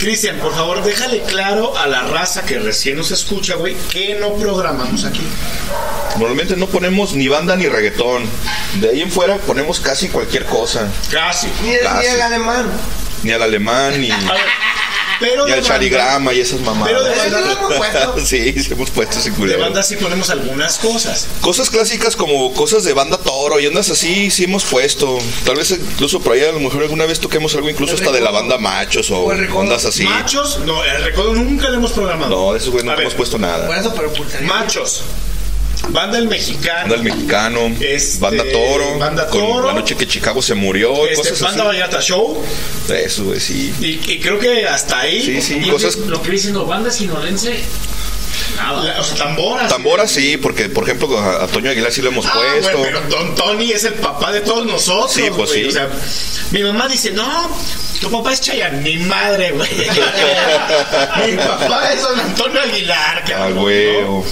Cristian, 0.00 0.36
por 0.38 0.54
favor, 0.54 0.82
déjale 0.82 1.22
claro 1.22 1.76
a 1.78 1.86
la 1.86 2.02
raza 2.02 2.42
que 2.42 2.58
recién 2.58 2.96
nos 2.96 3.10
escucha, 3.12 3.54
güey, 3.54 3.76
que 3.92 4.16
no 4.18 4.34
programamos 4.34 5.04
aquí. 5.04 5.22
Normalmente 6.18 6.56
no 6.56 6.66
ponemos 6.66 7.12
ni 7.12 7.28
banda 7.28 7.54
ni 7.54 7.68
reggaetón. 7.68 8.24
De 8.80 8.88
ahí 8.90 9.02
en 9.02 9.12
fuera 9.12 9.36
ponemos 9.36 9.78
casi 9.78 10.08
cualquier 10.08 10.44
cosa. 10.46 10.88
Casi. 11.10 11.46
Ni 11.62 11.74
el, 11.74 11.86
ni 12.00 12.06
el 12.06 12.20
alemán. 12.22 12.66
Ni 13.22 13.32
al 13.32 13.42
alemán, 13.42 14.00
ni, 14.00 14.10
A 14.10 14.16
ver, 14.16 14.40
pero 15.20 15.44
de 15.44 15.52
al 15.52 15.60
banda- 15.60 15.68
charigrama 15.68 16.32
y 16.34 16.40
esas 16.40 16.60
mamadas. 16.60 16.88
Pero 16.88 17.04
de 17.04 17.12
Eso 17.14 17.30
lo 17.40 17.52
hemos 17.52 17.76
puesto. 17.76 18.20
sí, 18.26 18.52
sí 18.62 18.72
hemos 18.72 18.90
puesto 18.90 19.18
ese 19.18 19.30
De 19.30 19.36
culero. 19.36 19.60
banda 19.60 19.82
sí 19.82 19.96
ponemos 19.96 20.30
algunas 20.30 20.78
cosas. 20.78 21.26
Cosas 21.40 21.70
clásicas 21.70 22.16
como 22.16 22.52
cosas 22.54 22.84
de 22.84 22.92
banda 22.94 23.18
toro 23.18 23.60
y 23.60 23.66
ondas 23.66 23.90
así, 23.90 24.30
sí 24.30 24.44
hemos 24.44 24.64
puesto. 24.64 25.18
Tal 25.44 25.56
vez 25.56 25.70
incluso 25.70 26.20
por 26.20 26.32
ahí 26.32 26.42
a 26.44 26.52
lo 26.52 26.60
mejor 26.60 26.82
alguna 26.82 27.06
vez 27.06 27.20
toquemos 27.20 27.54
algo 27.54 27.68
incluso 27.70 27.94
hasta 27.94 28.10
de 28.10 28.20
la 28.20 28.30
banda 28.30 28.58
machos 28.58 29.10
o 29.10 29.18
O 29.20 29.58
ondas 29.58 29.84
así. 29.84 30.04
Machos, 30.04 30.60
no, 30.64 30.82
el 30.84 31.04
recodo 31.04 31.34
nunca 31.34 31.68
le 31.68 31.76
hemos 31.76 31.92
programado. 31.92 32.30
No, 32.30 32.52
de 32.52 32.58
esos 32.58 32.70
güey 32.70 32.84
no 32.84 32.98
hemos 32.98 33.14
puesto 33.14 33.32
Por 33.38 33.40
nada. 33.46 33.78
eso, 33.78 33.94
pero 33.94 34.12
por 34.12 34.26
Machos. 34.42 35.02
Banda 35.92 36.18
El 36.18 36.28
Mexicano. 36.28 36.80
Banda 36.82 36.94
El 36.96 37.02
Mexicano, 37.02 37.60
Este, 37.80 38.18
Banda 38.20 38.44
Toro, 38.52 38.98
Banda 38.98 39.26
con 39.28 39.40
Toro. 39.40 39.66
La 39.68 39.72
noche 39.74 39.96
que 39.96 40.06
Chicago 40.06 40.40
se 40.42 40.54
murió, 40.54 41.04
Este, 41.06 41.16
cosas 41.16 41.40
Banda 41.40 41.62
así. 41.62 41.68
Vallarta 41.68 42.00
Show. 42.00 42.42
Eso, 42.88 43.24
güey, 43.24 43.40
sí. 43.40 43.74
Y, 43.80 44.12
y 44.12 44.18
creo 44.20 44.38
que 44.38 44.66
hasta 44.66 45.00
ahí. 45.00 45.22
Sí, 45.22 45.42
sí, 45.42 45.60
Y 45.64 45.68
cosas. 45.70 45.96
Lo 45.96 46.22
que 46.22 46.30
diciendo, 46.30 46.64
banda 46.66 46.90
sinolense, 46.90 47.60
nada. 48.56 48.82
La- 48.84 49.00
o 49.00 49.04
sea, 49.04 49.16
tamboras. 49.16 49.68
Tambora 49.68 50.06
sí, 50.08 50.36
porque 50.36 50.68
por 50.68 50.84
ejemplo 50.84 51.18
a, 51.18 51.44
a 51.44 51.46
Toño 51.46 51.70
Aguilar 51.70 51.92
sí 51.92 52.02
lo 52.02 52.08
hemos 52.10 52.26
Ah, 52.26 52.32
puesto. 52.34 52.78
bueno, 52.78 53.00
pero 53.08 53.16
Don 53.18 53.34
Tony 53.34 53.72
es 53.72 53.84
el 53.84 53.94
papá 53.94 54.32
de 54.32 54.40
todos 54.42 54.66
nosotros. 54.66 55.12
Sí, 55.12 55.22
pues 55.34 55.50
güey. 55.50 55.62
sí. 55.64 55.68
O 55.68 55.72
sea, 55.72 55.88
mi 56.52 56.62
mamá 56.62 56.88
dice, 56.88 57.10
no, 57.12 57.50
tu 58.00 58.10
papá 58.10 58.32
es 58.32 58.40
Chayanne. 58.40 58.80
Mi 58.82 58.96
madre, 59.04 59.50
güey. 59.52 59.68
mi 61.30 61.36
papá 61.36 61.92
es 61.92 62.02
Don 62.02 62.18
Antonio 62.20 62.60
Aguilar, 62.62 63.18
Ah, 63.18 63.28
cabrón. 63.28 63.58
güey. 63.58 64.00
¿no? 64.02 64.24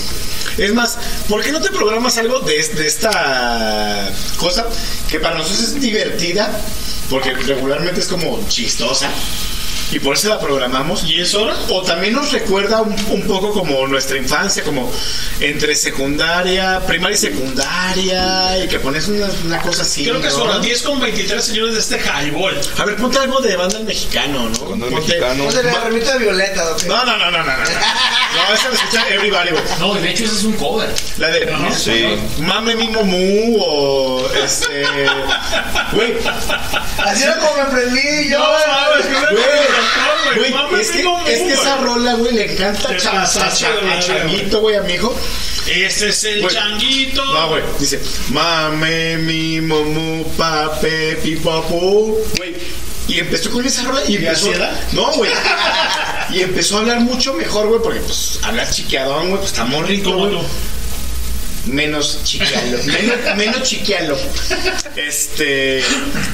Es 0.59 0.75
más, 0.75 0.99
¿por 1.29 1.43
qué 1.43 1.53
no 1.53 1.61
te 1.61 1.71
programas 1.71 2.19
algo 2.19 2.41
de, 2.41 2.55
de 2.55 2.87
esta 2.87 4.13
cosa 4.39 4.67
que 5.09 5.21
para 5.21 5.37
nosotros 5.37 5.61
es 5.61 5.81
divertida? 5.81 6.51
Porque 7.09 7.33
regularmente 7.33 8.01
es 8.01 8.09
como 8.09 8.45
chistosa. 8.49 9.09
Y 9.91 9.99
por 10.01 10.15
eso 10.15 10.29
la 10.29 10.39
programamos. 10.39 11.05
¿Y 11.05 11.21
es 11.21 11.35
hora? 11.35 11.55
O 11.71 11.83
también 11.83 12.15
nos 12.15 12.33
recuerda 12.33 12.83
un, 12.83 12.95
un 13.11 13.23
poco 13.23 13.53
como 13.53 13.87
nuestra 13.87 14.19
infancia, 14.19 14.63
como 14.63 14.91
entre 15.41 15.75
secundaria, 15.77 16.81
primaria 16.87 17.15
y 17.15 17.19
secundaria, 17.19 18.65
y 18.65 18.69
que 18.69 18.79
pones 18.79 19.09
una, 19.09 19.27
una 19.45 19.59
cosa 19.63 19.83
así. 19.83 20.05
Creo 20.05 20.21
que 20.21 20.29
¿no? 20.29 20.35
son 20.35 20.49
las 20.49 20.63
10 20.63 20.83
con 20.83 21.01
23 21.01 21.45
señores 21.45 21.75
de 21.75 21.81
este 21.81 21.99
highball. 21.99 22.59
A 22.79 22.85
ver, 22.85 22.97
ponte 22.97 23.19
algo 23.19 23.41
de 23.41 23.57
banda 23.57 23.79
mexicano, 23.81 24.49
¿no? 24.49 24.59
Banda 24.67 24.87
Mexicano. 24.91 25.45
Ponte 25.45 25.61
el 25.61 25.75
remito 25.75 26.13
de 26.13 26.19
Violeta, 26.19 26.71
¿ok? 26.73 26.83
No, 26.85 27.05
no, 27.05 27.17
no, 27.17 27.31
no, 27.31 27.39
no, 27.43 27.57
no. 27.57 27.65
No, 28.29 28.55
esa 28.55 28.69
la 28.69 28.75
escucha 28.75 29.09
everybody, 29.09 29.51
güey. 29.51 29.63
No, 29.81 29.95
de 29.95 30.11
hecho 30.11 30.25
ese 30.25 30.35
es 30.35 30.45
un 30.45 30.53
cover. 30.53 30.95
La 31.17 31.29
de 31.29 31.49
Sí. 31.77 32.05
Mame 32.43 32.77
mi 32.77 32.89
Momu 32.89 33.57
o 33.59 34.31
este. 34.45 34.85
Güey. 35.93 36.15
Así 36.99 37.23
era 37.23 37.39
como 37.39 37.55
me 37.57 37.63
aprendí 37.63 38.29
yo. 38.29 38.39
No, 38.39 38.45
mames, 38.53 39.07
Güey, 40.25 40.39
Güey, 40.39 40.53
Mame 40.53 40.81
es 40.81 40.91
que, 40.91 41.05
es 41.27 41.59
esa 41.59 41.77
rola, 41.79 42.15
güey, 42.15 42.35
le 42.35 42.53
encanta 42.53 42.91
a, 42.91 42.97
Changuito, 44.01 44.61
güey, 44.61 44.77
a 44.77 44.83
mi 44.83 44.95
hijo. 44.95 45.15
Ese 45.67 46.09
es 46.09 46.25
el 46.25 46.47
changuito. 46.49 47.25
No, 47.25 47.49
güey, 47.49 47.63
dice, 47.79 48.01
mame 48.31 49.19
mi 49.19 49.61
momu 49.61 50.25
pape 50.37 51.17
pipapu, 51.23 52.19
güey. 52.37 52.55
Y 53.09 53.21
empezó 53.21 53.51
con 53.51 53.65
esa 53.65 53.85
rola 53.85 54.03
y 54.07 54.17
empezó. 54.17 54.51
No, 54.93 55.13
güey. 55.13 55.31
Y 56.31 56.41
empezó 56.43 56.77
a 56.77 56.81
hablar 56.81 57.01
mucho 57.01 57.33
mejor, 57.33 57.69
güey, 57.69 57.81
porque 57.83 58.01
pues 58.01 58.39
habla 58.43 58.69
chiqueadón, 58.69 59.29
güey, 59.31 59.39
pues 59.39 59.53
está 59.53 59.65
muy 59.65 59.83
rico, 59.87 60.13
güey. 60.13 60.39
Menos 61.69 62.21
chiquialo, 62.25 62.79
menos, 62.87 63.37
menos 63.37 63.63
chiquialo. 63.63 64.17
Este, 64.97 65.83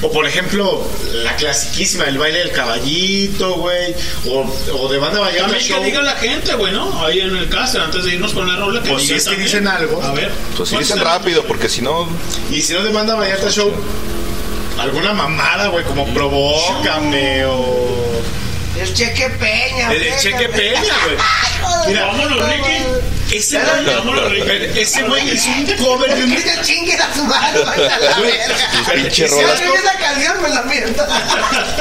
o 0.01 0.11
por 0.11 0.25
ejemplo, 0.25 0.87
la 1.23 1.35
clasiquísima, 1.35 2.05
el 2.05 2.17
baile 2.17 2.39
del 2.39 2.51
caballito, 2.51 3.55
güey, 3.55 3.93
o, 4.29 4.41
o 4.79 4.89
de 4.89 4.97
banda 4.97 5.19
Vallarta 5.19 5.43
También 5.43 5.63
Show. 5.63 5.79
que 5.79 5.85
diga 5.85 6.01
la 6.01 6.15
gente, 6.15 6.53
güey, 6.55 6.73
¿no? 6.73 7.05
Ahí 7.05 7.19
en 7.19 7.35
el 7.35 7.49
caster, 7.49 7.81
antes 7.81 8.03
de 8.05 8.13
irnos 8.15 8.33
con 8.33 8.47
la 8.47 8.55
rola. 8.55 8.81
Que 8.81 8.89
Pues 8.91 9.03
si 9.07 9.13
es 9.13 9.23
que 9.23 9.29
también. 9.31 9.45
dicen 9.47 9.67
algo. 9.67 10.01
A 10.01 10.11
ver. 10.13 10.31
Pues 10.57 10.69
¿cuántos 10.69 10.79
dicen 10.79 10.99
rápido, 11.03 11.43
porque 11.45 11.69
si 11.69 11.81
no. 11.81 12.07
Y 12.51 12.61
si 12.61 12.73
no 12.73 12.83
de 12.83 12.91
banda 12.91 13.15
Vallarta 13.15 13.49
Show, 13.51 13.71
alguna 14.79 15.13
mamada, 15.13 15.67
güey, 15.67 15.83
como 15.85 16.05
provócame 16.13 17.45
o. 17.45 18.04
El 18.79 18.93
Cheque 18.93 19.29
Peña. 19.39 19.91
El, 19.93 20.01
el 20.03 20.17
cheque 20.19 20.49
peña, 20.49 20.93
güey. 21.05 21.17
Mira, 21.87 22.05
Vámonos, 22.07 22.49
Ricky. 22.49 23.37
ese 23.37 23.57
güey, 23.59 23.85
Vámonos, 23.95 24.31
Ricky. 24.31 24.79
ese 24.79 25.03
güey 25.03 25.33
hizo 25.33 25.49
un 25.49 25.65
cover 25.77 26.15
de 26.15 26.23
un. 26.23 26.35
Chingues 26.63 26.99
a 26.99 27.07
tu 27.13 27.23
madre, 27.23 27.63
vaya 27.63 27.99
la 27.99 28.19
verga. 28.19 28.55
Pinche 28.93 29.27
Si 29.27 29.33
rola. 29.33 29.53
esa 29.53 29.97
canción, 29.99 30.41
me 30.41 30.49
la 30.49 30.61
miento. 30.63 31.05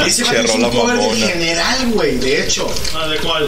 Ese 0.06 0.24
güey 0.24 0.44
hizo 0.44 0.54
un 0.54 0.70
cover 0.70 0.96
de 0.96 1.02
mamona. 1.02 1.26
general, 1.26 1.86
güey, 1.92 2.16
de 2.18 2.42
hecho. 2.42 2.72
Ah, 2.94 3.06
¿de 3.08 3.16
cuál? 3.18 3.46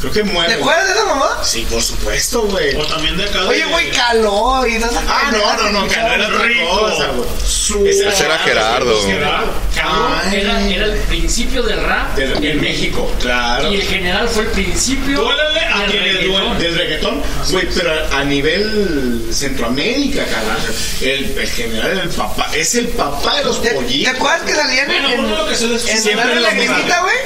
Creo 0.00 0.12
que 0.12 0.22
muere. 0.24 0.54
¿Te 0.54 0.60
acuerdas 0.60 0.86
de 0.88 0.92
esa 0.94 1.04
mamá? 1.04 1.38
Sí, 1.42 1.66
por 1.70 1.82
supuesto, 1.82 2.42
güey. 2.42 2.74
O 2.76 2.86
también 2.86 3.16
de 3.18 3.24
acá. 3.24 3.44
Oye, 3.46 3.58
de- 3.58 3.64
güey, 3.66 3.90
caló 3.90 4.66
y 4.66 4.78
no 4.78 4.86
Ah, 5.06 5.30
no, 5.30 5.38
no, 5.62 5.70
no, 5.72 5.86
no 5.86 5.92
era 5.92 6.26
otra 6.28 6.38
Rico. 6.46 6.68
cosa, 6.80 7.06
güey. 7.08 7.88
Ese 7.90 8.24
era 8.24 8.38
Gerardo. 8.38 9.02
Gerardo. 9.06 9.52
Era, 10.32 10.66
era 10.68 10.84
el 10.86 10.98
principio 11.08 11.62
del 11.62 11.82
rap 11.82 12.16
Del- 12.16 12.42
en 12.44 12.60
México. 12.60 13.10
Claro. 13.20 13.70
Y 13.70 13.76
el 13.76 13.82
general 13.82 14.28
fue 14.28 14.44
el 14.44 14.48
principio 14.50 15.20
Duélele 15.20 15.60
a 15.60 15.78
del 15.80 15.90
quien 15.90 16.04
le 16.04 16.26
duele. 16.28 16.54
Del 16.58 16.74
reggaetón, 16.78 17.22
güey, 17.50 17.68
pero 17.74 17.92
a, 18.16 18.24
nivel 18.24 19.26
Centroamérica, 19.32 20.24
cabrón. 20.24 20.56
El, 21.00 21.38
el 21.38 21.48
general, 21.48 21.98
el 21.98 22.08
papá, 22.10 22.48
es 22.54 22.74
el 22.74 22.88
papá 22.88 23.36
de 23.36 23.44
los 23.44 23.62
¿Te, 23.62 23.70
pollitos. 23.70 24.12
¿Te 24.12 24.18
acuerdas 24.18 24.42
que 24.42 24.54
salían 24.54 24.86
Bueno, 24.86 25.08
en, 25.10 25.20
uno 25.20 25.36
lo 25.36 25.48
que 25.48 25.54
se 25.56 25.66
les- 25.66 25.86
en 25.88 26.16
lo 26.16 26.24
la 26.40 26.50
mismo. 26.52 26.74
Grimita, 26.74 27.00
güey? 27.02 27.16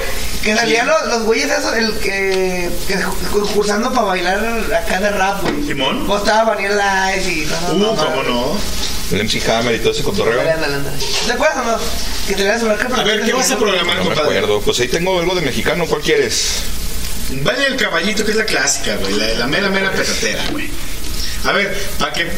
Que 0.43 0.55
salían 0.55 0.87
los, 0.87 1.07
los 1.07 1.23
güeyes 1.23 1.51
esos, 1.51 1.73
el 1.75 1.93
que, 2.01 2.64
que 2.87 3.01
concursando 3.31 3.91
para 3.93 4.07
bailar 4.07 4.39
acá 4.75 5.01
de 5.01 5.11
rap, 5.11 5.43
güey. 5.43 5.67
¿Simón? 5.67 6.07
Vos 6.07 6.21
estaba 6.23 6.55
Vanilla 6.55 7.17
Ice 7.17 7.31
y 7.33 7.47
todo. 7.47 7.93
Uh, 7.93 7.97
cómo 7.97 8.23
no. 8.23 8.57
El 9.13 9.25
MC 9.25 9.49
Hammer 9.49 9.75
y 9.75 9.79
todo 9.81 9.93
ese 9.93 10.03
cotorreo. 10.03 10.41
¿Te 10.43 11.33
acuerdas 11.33 11.59
o 11.59 11.71
no? 11.73 11.79
Que 12.27 12.35
te 12.35 12.43
le 12.43 12.49
das 12.49 12.63
a 12.63 13.01
A 13.01 13.05
ver, 13.05 13.23
¿qué 13.25 13.33
vas 13.33 13.51
a 13.51 13.57
programar, 13.59 13.97
No 13.99 14.05
me 14.05 14.09
compadre? 14.15 14.39
acuerdo. 14.39 14.61
Pues 14.63 14.81
ahí 14.81 14.89
tengo 14.89 15.19
algo 15.21 15.35
de 15.35 15.43
mexicano. 15.43 15.87
¿Cuál 15.87 16.01
quieres? 16.01 16.63
Vale 17.43 17.67
el 17.67 17.77
caballito, 17.77 18.25
que 18.25 18.31
es 18.33 18.37
la 18.37 18.45
clásica, 18.45 18.97
güey. 18.97 19.15
La, 19.15 19.27
la 19.35 19.47
mera, 19.47 19.69
mera 19.69 19.91
petatera, 19.93 20.45
güey. 20.51 20.69
A 21.47 21.53
ver, 21.53 21.77
para 21.99 22.13
que 22.13 22.31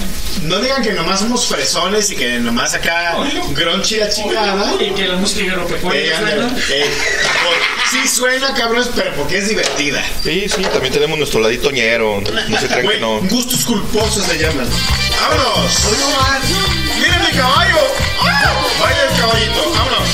no 0.42 0.58
digan 0.60 0.82
que 0.82 0.92
nomás 0.92 1.20
somos 1.20 1.46
fresones 1.46 2.10
y 2.10 2.16
que 2.16 2.38
nomás 2.40 2.74
acá 2.74 3.16
gronchi 3.50 3.96
la 3.96 4.08
chingada. 4.08 4.74
Y 4.80 4.90
que 4.94 5.06
la 5.06 5.16
música 5.16 5.52
agropecuaria 5.52 6.12
Eh, 6.12 6.16
suena. 6.18 6.44
ándale, 6.46 6.62
eh, 6.70 6.90
sí 7.90 8.08
suena, 8.08 8.52
cabrones, 8.54 8.88
pero 8.96 9.12
porque 9.14 9.38
es 9.38 9.48
divertida. 9.48 10.02
Sí, 10.24 10.48
sí, 10.48 10.62
también 10.72 10.92
tenemos 10.92 11.16
nuestro 11.18 11.40
ladito 11.40 11.70
ñero. 11.70 12.20
No 12.48 12.58
se 12.60 12.66
crean 12.66 12.88
que 12.88 12.98
no. 12.98 13.20
gustos 13.28 13.64
culposos 13.64 14.24
se 14.24 14.38
llaman. 14.38 14.68
¡Vámonos! 15.20 15.84
Hoy 15.86 15.96
no 16.00 16.10
más. 16.20 16.40
¡Miren 16.98 17.20
mi 17.24 17.38
caballo! 17.38 17.76
¡Ah! 18.22 18.54
¡Baila 18.80 19.02
el 19.02 19.20
caballito! 19.20 19.72
¡Vámonos! 19.72 20.08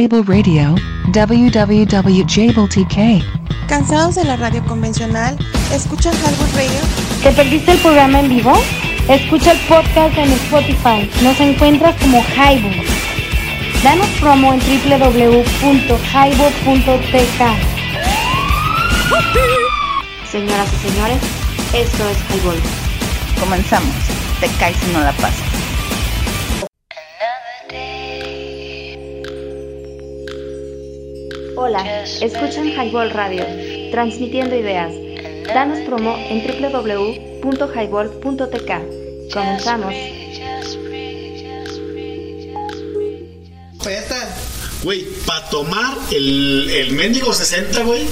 Jable 0.00 0.22
Radio, 0.22 0.74
www.jabletk. 1.12 2.96
¿Cansados 3.68 4.14
de 4.14 4.24
la 4.24 4.36
radio 4.36 4.64
convencional? 4.64 5.36
¿Escuchan 5.74 6.14
Hardwood 6.14 6.54
Radio? 6.54 6.80
¿Te 7.22 7.32
perdiste 7.32 7.72
el 7.72 7.78
programa 7.80 8.20
en 8.20 8.30
vivo? 8.30 8.54
Escucha 9.10 9.52
el 9.52 9.58
podcast 9.68 10.16
en 10.16 10.32
Spotify. 10.32 11.10
Nos 11.22 11.38
encuentras 11.38 11.94
como 12.00 12.24
Highball. 12.34 12.82
Danos 13.84 14.06
promo 14.20 14.54
en 14.54 14.60
www.highball.tk. 14.60 17.42
Señoras 20.30 20.68
y 20.72 20.76
señores, 20.88 21.18
esto 21.74 22.08
es 22.08 22.16
Highball. 22.30 22.58
Comenzamos. 23.38 23.94
Te 24.40 24.48
caes 24.58 24.78
si 24.78 24.86
no 24.92 25.00
la 25.00 25.12
pasas. 25.12 25.49
Escuchan 32.20 32.68
Highball 32.68 33.10
Radio, 33.10 33.44
transmitiendo 33.90 34.56
ideas. 34.56 34.92
Danos 35.46 35.80
promo 35.80 36.16
en 36.16 36.46
www.highball.tk. 36.46 39.32
Comenzamos. 39.32 39.94
Güey, 44.82 45.04
para 45.26 45.48
tomar 45.50 45.94
el, 46.10 46.70
el 46.70 46.92
mendigo 46.92 47.34
60, 47.34 47.82
güey, 47.82 48.06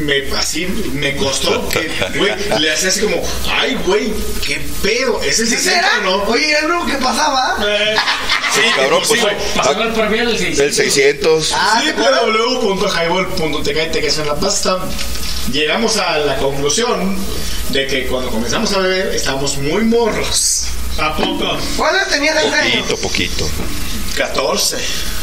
me, 0.00 0.22
así 0.36 0.66
me 0.92 1.16
costó 1.16 1.66
que, 1.68 1.90
güey, 2.18 2.32
le 2.60 2.70
hacía 2.70 2.88
así 2.90 3.00
como, 3.00 3.16
ay, 3.50 3.78
güey, 3.86 4.12
qué 4.46 4.60
pedo, 4.82 5.22
¿es 5.22 5.40
el 5.40 5.48
60 5.48 5.88
o 5.98 6.02
no? 6.02 6.22
Oye, 6.24 6.50
¿era 6.50 6.68
lo 6.68 6.84
que 6.86 6.94
pasaba? 6.94 7.56
Sí, 8.54 8.60
Cabrón, 8.76 9.02
pues, 9.08 9.20
Pasó 9.56 9.82
el 9.82 9.92
promedio 9.92 10.26
del 10.26 10.38
600. 10.38 10.60
El 10.66 10.74
600. 10.74 11.52
Ah, 11.54 11.82
www.highball.tk 11.96 13.64
te 13.92 14.00
quedas 14.00 14.18
en 14.18 14.26
la 14.28 14.34
pasta. 14.36 14.78
Llegamos 15.52 15.96
a 15.96 16.18
la 16.18 16.36
conclusión 16.36 17.16
de 17.70 17.86
que 17.86 18.06
cuando 18.06 18.30
comenzamos 18.30 18.72
a 18.74 18.78
beber 18.78 19.14
estábamos 19.14 19.56
muy 19.58 19.82
morros. 19.84 20.66
¿A 20.98 21.16
poco? 21.16 21.56
¿Cuántos 21.76 22.08
tenías 22.08 22.34
de 22.34 22.40
años? 22.54 22.86
Poquito, 22.90 22.96
poquito. 22.98 23.48
14. 24.16 24.76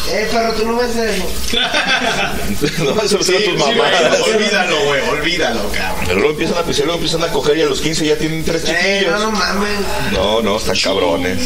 Eh, 0.09 0.27
pero 0.31 0.51
tú 0.53 0.65
no 0.65 0.75
ves 0.77 0.95
eso. 0.95 1.23
no 2.83 2.95
vas 2.95 3.05
a 3.05 3.09
Sí, 3.09 3.15
hacer 3.17 3.35
a 3.35 3.37
tus 3.37 3.63
sí, 3.63 3.75
mamadas. 3.75 4.21
olvídalo, 4.21 4.85
güey, 4.85 5.01
olvídalo, 5.09 5.71
cabrón. 5.71 6.05
Pero 6.07 6.15
luego 6.15 6.31
empiezan 6.31 6.57
a 6.57 6.63
pisar, 6.63 6.85
luego 6.85 6.99
empiezan 6.99 7.23
a 7.23 7.31
coger 7.31 7.57
y 7.57 7.61
a 7.61 7.65
los 7.67 7.81
15 7.81 8.07
ya 8.07 8.17
tienen 8.17 8.43
tres 8.43 8.63
Eh, 8.65 8.71
no, 8.71 8.77
chiquillos. 8.79 9.21
no 9.21 9.31
mames. 9.31 9.79
No, 10.11 10.41
no, 10.41 10.57
están 10.57 10.75
cabrones. 10.79 11.39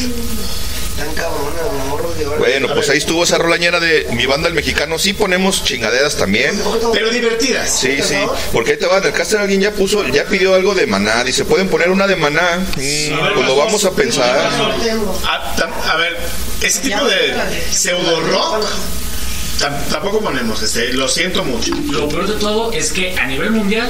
Tan 1.04 1.14
cabrones 1.16 1.62
los 1.62 1.86
morros 1.88 2.18
de 2.18 2.26
ahora. 2.26 2.38
Bueno, 2.38 2.68
pues 2.74 2.90
ahí 2.90 2.98
estuvo 2.98 3.24
esa 3.24 3.38
rolañera 3.38 3.80
de 3.82 4.08
mi 4.14 4.26
banda 4.26 4.48
el 4.48 4.54
mexicano. 4.54 4.98
Sí 4.98 5.14
ponemos 5.14 5.64
chingaderas 5.64 6.16
también. 6.16 6.58
Pero 6.94 7.10
divertidas. 7.10 7.70
Sí, 7.70 8.02
sí. 8.02 8.16
Porque 8.54 8.72
ahí 8.72 8.78
te 8.78 8.86
va, 8.86 9.00
en 9.00 9.06
el 9.06 9.12
caster 9.12 9.40
alguien 9.40 9.60
ya 9.60 9.72
puso, 9.72 10.08
ya 10.08 10.24
pidió 10.26 10.56
algo 10.56 10.74
de 10.74 10.88
maná. 10.88 11.24
Dice, 11.26 11.44
¿pueden 11.44 11.68
poner 11.68 11.90
una 11.90 12.08
de 12.08 12.16
maná? 12.16 12.58
Mm, 12.78 13.34
pues 13.36 13.48
lo 13.48 13.58
vamos 13.58 13.84
a 13.84 13.92
pensar. 13.92 14.50
A, 15.28 15.98
ver, 15.98 16.18
ese 16.62 16.80
tipo 16.80 17.04
de 17.04 17.36
pseudo 17.70 18.22
rock 18.22 18.66
tampoco 19.90 20.20
ponemos, 20.22 20.62
este, 20.62 20.94
lo 20.94 21.08
siento 21.08 21.44
mucho. 21.44 21.74
Lo 21.92 22.08
peor 22.10 22.28
de 22.28 22.36
todo 22.40 22.72
es 22.72 22.92
que 22.92 23.18
a 23.18 23.26
nivel 23.26 23.52
mundial 23.52 23.90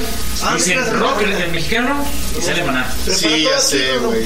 dicen 0.54 0.78
rock 0.98 1.22
el, 1.22 1.32
el 1.32 1.50
mexicano 1.52 2.04
y 2.38 2.42
sale 2.42 2.62
maná. 2.64 2.92
Sí, 3.12 3.44
ya 3.50 3.58
sé, 3.60 3.96
güey. 3.98 4.22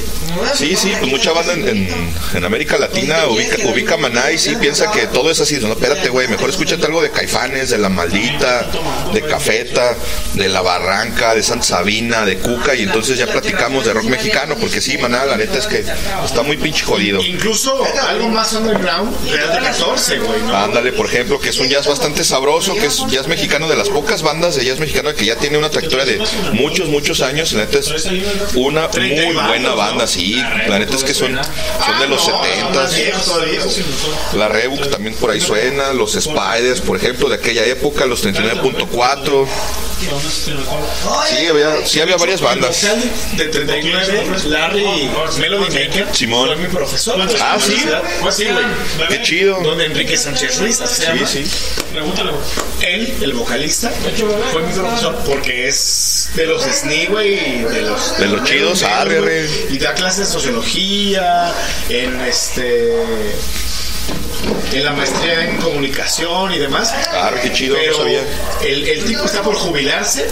Sí, 0.54 0.76
sí, 0.76 0.92
pues 0.98 1.10
mucha 1.10 1.32
banda 1.32 1.52
en, 1.54 1.68
en- 1.68 2.14
en 2.34 2.44
América 2.44 2.76
Latina 2.78 3.26
ubica, 3.28 3.56
ubica 3.68 3.96
Maná 3.96 4.30
y 4.30 4.38
sí 4.38 4.54
piensa 4.60 4.90
que 4.90 5.06
todo 5.06 5.30
es 5.30 5.40
así. 5.40 5.56
No, 5.60 5.68
espérate, 5.72 6.08
güey, 6.08 6.28
mejor 6.28 6.50
escúchate 6.50 6.84
algo 6.86 7.02
de 7.02 7.10
Caifanes, 7.10 7.70
de 7.70 7.78
La 7.78 7.88
Maldita, 7.88 8.66
de 9.12 9.22
Cafeta, 9.22 9.96
de 10.34 10.48
La 10.48 10.60
Barranca, 10.62 11.34
de 11.34 11.42
Santa 11.42 11.64
Sabina, 11.64 12.24
de 12.24 12.38
Cuca 12.38 12.74
y 12.74 12.82
entonces 12.82 13.18
ya 13.18 13.26
platicamos 13.26 13.84
de 13.84 13.92
rock 13.94 14.04
mexicano 14.04 14.56
porque 14.60 14.80
sí, 14.80 14.98
Maná, 14.98 15.24
la 15.24 15.36
neta 15.36 15.58
es 15.58 15.66
que 15.66 15.84
está 16.24 16.42
muy 16.42 16.56
pinche 16.56 16.84
jodido. 16.84 17.20
Incluso 17.22 17.82
algo 18.08 18.28
más 18.28 18.52
underground, 18.52 19.14
Real 19.30 19.52
de 19.52 19.58
14, 19.60 20.18
güey, 20.18 20.42
¿no? 20.42 20.56
Ándale, 20.56 20.92
por 20.92 21.06
ejemplo, 21.06 21.37
que 21.40 21.50
es 21.50 21.58
un 21.58 21.68
jazz 21.68 21.86
bastante 21.86 22.24
sabroso, 22.24 22.74
que 22.74 22.86
es 22.86 23.06
jazz 23.08 23.26
mexicano 23.28 23.68
de 23.68 23.76
las 23.76 23.88
pocas 23.88 24.22
bandas 24.22 24.56
de 24.56 24.64
jazz 24.64 24.78
mexicano 24.78 25.14
que 25.14 25.24
ya 25.24 25.36
tiene 25.36 25.58
una 25.58 25.70
trayectoria 25.70 26.04
de 26.04 26.18
muchos, 26.52 26.88
muchos 26.88 27.20
años. 27.20 27.52
La 27.52 27.64
neta 27.64 27.78
es 27.78 28.06
una 28.54 28.88
muy 28.88 29.34
buena 29.34 29.74
banda, 29.74 30.06
sí. 30.06 30.34
La 30.68 30.78
neta 30.78 30.96
es 30.96 31.04
que 31.04 31.14
son, 31.14 31.34
son 31.36 31.98
de 32.00 32.08
los 32.08 32.24
70 32.24 32.88
La 34.34 34.48
Rebuc 34.48 34.90
también 34.90 35.14
por 35.16 35.30
ahí 35.30 35.40
suena, 35.40 35.92
los 35.92 36.12
Spiders, 36.12 36.80
por 36.80 36.96
ejemplo, 36.96 37.28
de 37.28 37.36
aquella 37.36 37.64
época, 37.66 38.06
los 38.06 38.24
39.4. 38.24 39.46
Sí, 41.28 41.46
había, 41.46 41.84
sí 41.84 42.00
había 42.00 42.16
varias 42.16 42.40
bandas. 42.40 42.86
De 43.36 43.46
39, 43.46 44.26
Larry 44.46 45.10
Melody 45.38 45.64
Maker. 45.64 46.06
Simón. 46.12 46.50
Ah, 47.40 47.58
sí. 47.58 47.84
Qué 49.08 49.22
chido. 49.22 49.60
Donde 49.62 49.86
Enrique 49.86 50.16
Sánchez 50.16 50.60
Ruiz. 50.60 50.80
Sí, 51.26 51.44
sí. 51.44 51.50
Pregúntale. 51.92 52.32
Él, 52.82 53.14
el 53.20 53.32
vocalista, 53.32 53.90
fue 54.52 54.62
mi 54.62 54.72
profesor 54.72 55.16
porque 55.26 55.68
es 55.68 56.30
de 56.34 56.46
los 56.46 56.62
SNI, 56.62 57.06
güey, 57.06 57.60
y 57.60 57.62
de 57.64 57.82
los, 57.82 58.18
De 58.18 58.26
los 58.26 58.44
chidos, 58.44 58.82
arre. 58.82 59.48
Y 59.70 59.78
da 59.78 59.94
clases 59.94 60.18
de 60.28 60.32
sociología, 60.32 61.52
en 61.88 62.20
este. 62.20 62.92
En 64.72 64.84
la 64.84 64.92
maestría 64.92 65.48
en 65.48 65.56
comunicación 65.58 66.52
y 66.52 66.58
demás. 66.58 66.92
Ah, 67.10 67.32
qué 67.42 67.52
chido, 67.52 67.74
no 67.76 67.82
Pero 67.82 67.96
sabía. 67.96 68.20
El, 68.62 68.86
el 68.88 69.04
tipo 69.04 69.24
está 69.24 69.42
por 69.42 69.54
jubilarse 69.54 70.26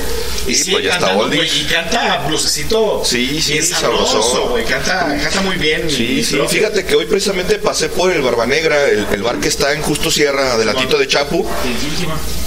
y 0.46 0.54
Sí, 0.54 0.70
pues 0.72 0.84
ya 0.84 0.90
cantando, 0.90 1.26
güey, 1.26 1.60
y 1.60 1.64
canta 1.64 2.18
blusecito 2.26 3.02
Sí, 3.04 3.40
sí, 3.40 3.60
sabroso. 3.62 4.48
güey. 4.50 4.64
Canta, 4.64 5.16
canta 5.22 5.40
muy 5.40 5.56
bien. 5.56 5.90
Sí, 5.90 6.22
sí, 6.22 6.38
fíjate 6.48 6.84
que 6.84 6.94
hoy 6.94 7.06
precisamente 7.06 7.58
pasé 7.58 7.88
por 7.88 8.12
el 8.12 8.22
Barba 8.22 8.46
Negra, 8.46 8.84
el, 8.88 9.06
el 9.12 9.22
bar 9.22 9.38
que 9.40 9.48
está 9.48 9.72
en 9.72 9.82
Justo 9.82 10.10
Sierra, 10.10 10.56
delatito 10.56 10.98
de 10.98 11.08
Chapu. 11.08 11.46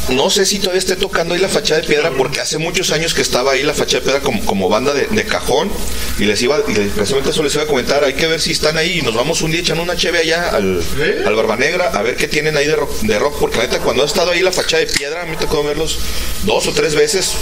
No 0.09 0.29
sé 0.31 0.45
si 0.47 0.57
todavía 0.57 0.79
esté 0.79 0.95
tocando 0.95 1.35
ahí 1.35 1.39
la 1.39 1.49
fachada 1.49 1.81
de 1.81 1.87
piedra, 1.87 2.09
porque 2.17 2.39
hace 2.39 2.57
muchos 2.57 2.91
años 2.91 3.13
que 3.13 3.21
estaba 3.21 3.51
ahí 3.51 3.61
la 3.63 3.73
fachada 3.75 3.99
de 3.99 4.05
piedra 4.05 4.21
como, 4.21 4.43
como 4.43 4.67
banda 4.67 4.93
de, 4.93 5.05
de 5.05 5.23
cajón. 5.25 5.69
Y 6.17 6.23
les 6.25 6.41
iba, 6.41 6.57
y 6.67 6.73
les- 6.73 6.91
precisamente 6.93 7.29
eso 7.29 7.43
les 7.43 7.53
iba 7.53 7.63
a 7.63 7.67
comentar, 7.67 8.03
hay 8.03 8.13
que 8.13 8.25
ver 8.27 8.41
si 8.41 8.51
están 8.51 8.77
ahí 8.77 8.99
y 8.99 9.01
nos 9.03 9.13
vamos 9.13 9.41
un 9.41 9.51
día 9.51 9.59
echando 9.61 9.83
una 9.83 9.95
cheve 9.95 10.17
allá 10.19 10.49
al, 10.49 10.81
al 11.25 11.35
Barba 11.35 11.57
Negra, 11.57 11.89
a 11.93 12.01
ver 12.01 12.15
qué 12.15 12.27
tienen 12.27 12.57
ahí 12.57 12.65
de 12.65 12.75
rock, 12.75 13.01
de 13.01 13.19
rock, 13.19 13.37
porque 13.39 13.57
la 13.57 13.63
neta 13.65 13.79
cuando 13.79 14.01
ha 14.01 14.05
estado 14.07 14.31
ahí 14.31 14.41
la 14.41 14.51
fachada 14.51 14.83
de 14.83 14.91
piedra, 14.91 15.21
a 15.21 15.25
mí 15.25 15.31
me 15.31 15.37
tocó 15.37 15.63
verlos 15.63 15.99
dos 16.43 16.65
o 16.67 16.71
tres 16.73 16.95
veces. 16.95 17.33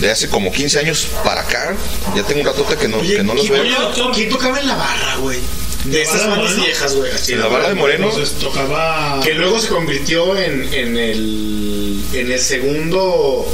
De 0.00 0.10
hace 0.10 0.28
como 0.28 0.50
15 0.50 0.78
años 0.80 1.06
para 1.22 1.42
acá, 1.42 1.76
ya 2.16 2.22
tengo 2.24 2.40
un 2.40 2.46
ratote 2.46 2.76
que 2.76 2.88
no, 2.88 3.00
que 3.02 3.22
no 3.22 3.34
los 3.34 3.46
¿quién, 3.46 3.62
veo. 3.62 3.88
oye, 3.90 4.10
¿quién 4.14 4.28
tocaba 4.30 4.58
en 4.58 4.66
la 4.66 4.74
barra, 4.76 5.16
güey? 5.16 5.38
De 5.84 5.98
¿La 5.98 6.02
esas 6.04 6.26
bandas 6.28 6.56
viejas, 6.56 6.94
güey. 6.96 7.10
así, 7.12 7.32
¿En 7.32 7.40
la 7.40 7.48
barra 7.48 7.68
de 7.68 7.74
Moreno? 7.74 8.08
Entonces 8.08 8.38
tocaba. 8.38 9.20
Que 9.22 9.34
luego 9.34 9.58
se 9.60 9.68
convirtió 9.68 10.36
en, 10.38 10.72
en 10.72 10.96
el 10.96 12.02
en 12.14 12.32
el 12.32 12.38
segundo 12.40 13.46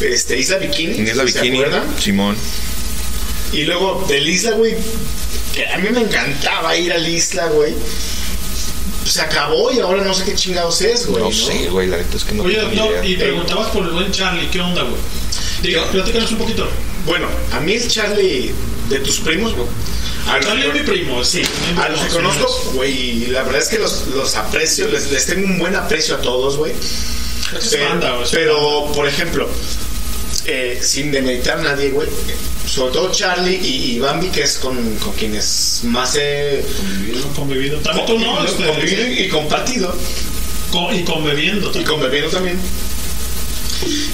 este, 0.00 0.38
Isla 0.38 0.56
Bikini. 0.58 0.98
En 0.98 1.06
Isla 1.08 1.26
¿se 1.28 1.32
Bikini, 1.40 1.58
acuerdan? 1.62 1.94
Simón. 2.00 2.36
Y 3.52 3.62
luego 3.62 4.04
del 4.08 4.28
Isla, 4.28 4.52
güey, 4.52 4.74
que 5.54 5.66
a 5.68 5.78
mí 5.78 5.88
me 5.90 6.00
encantaba 6.00 6.76
ir 6.76 6.92
al 6.92 7.06
Isla, 7.08 7.46
güey. 7.46 7.74
Se 9.04 9.20
acabó 9.20 9.70
y 9.70 9.78
ahora 9.78 10.02
no 10.02 10.12
sé 10.14 10.24
qué 10.24 10.34
chingados 10.34 10.80
es, 10.82 11.06
güey. 11.06 11.22
No 11.22 11.30
sé, 11.30 11.68
güey, 11.68 11.86
la 11.88 11.98
neta 11.98 12.16
es 12.16 12.24
que 12.24 12.34
no 12.34 12.42
Oye, 12.42 12.54
idea. 12.72 13.04
y 13.04 13.16
preguntabas 13.16 13.68
por 13.68 13.84
el 13.84 13.90
buen 13.92 14.10
Charlie, 14.10 14.48
¿qué 14.50 14.60
onda, 14.60 14.82
güey? 14.82 14.96
Diga, 15.62 15.90
platícanos 15.90 16.30
un 16.32 16.38
poquito. 16.38 16.68
Bueno, 17.06 17.26
a 17.52 17.60
mí 17.60 17.72
el 17.74 17.88
Charlie 17.88 18.52
de 18.88 18.98
tus 19.00 19.20
primos, 19.20 19.54
güey. 19.54 19.66
A 20.28 20.36
los 20.38 20.46
Charlie 20.46 20.66
es 20.68 20.74
mi 20.74 20.80
primo, 20.80 21.24
sí. 21.24 21.42
A 21.80 21.88
los 21.88 22.00
que 22.00 22.08
conozco, 22.08 22.72
güey, 22.74 22.92
y 22.92 23.26
la 23.26 23.42
verdad 23.44 23.62
es 23.62 23.68
que 23.68 23.78
los, 23.78 24.08
los 24.08 24.34
aprecio, 24.36 24.88
les, 24.88 25.10
les 25.10 25.26
tengo 25.26 25.46
un 25.46 25.58
buen 25.58 25.74
aprecio 25.76 26.16
a 26.16 26.20
todos, 26.20 26.56
güey. 26.56 26.72
Es 26.72 27.68
Pero, 27.70 27.88
banda, 27.88 28.20
es 28.22 28.30
pero, 28.30 28.90
por 28.92 29.06
ejemplo, 29.06 29.48
eh, 30.46 30.80
sin 30.82 31.12
demeritar 31.12 31.58
a 31.60 31.62
nadie, 31.62 31.90
güey, 31.90 32.08
sobre 32.68 32.92
todo 32.92 33.12
Charlie 33.12 33.54
y, 33.56 33.92
y 33.94 33.98
Bambi, 34.00 34.28
que 34.30 34.42
es 34.42 34.58
con, 34.58 34.96
con 34.96 35.12
quienes 35.12 35.80
más 35.84 36.16
he 36.16 36.64
Convivido. 37.36 37.78
También 37.78 38.06
tú 38.06 38.18
no, 38.18 38.44
este, 38.44 38.66
convivido 38.66 39.06
y 39.12 39.28
compartido. 39.28 39.94
Co- 40.72 40.92
y 40.92 41.04
conviviendo 41.04 41.68
Y 41.68 41.72
también. 41.72 41.84
conviviendo 41.86 42.30
también. 42.30 42.58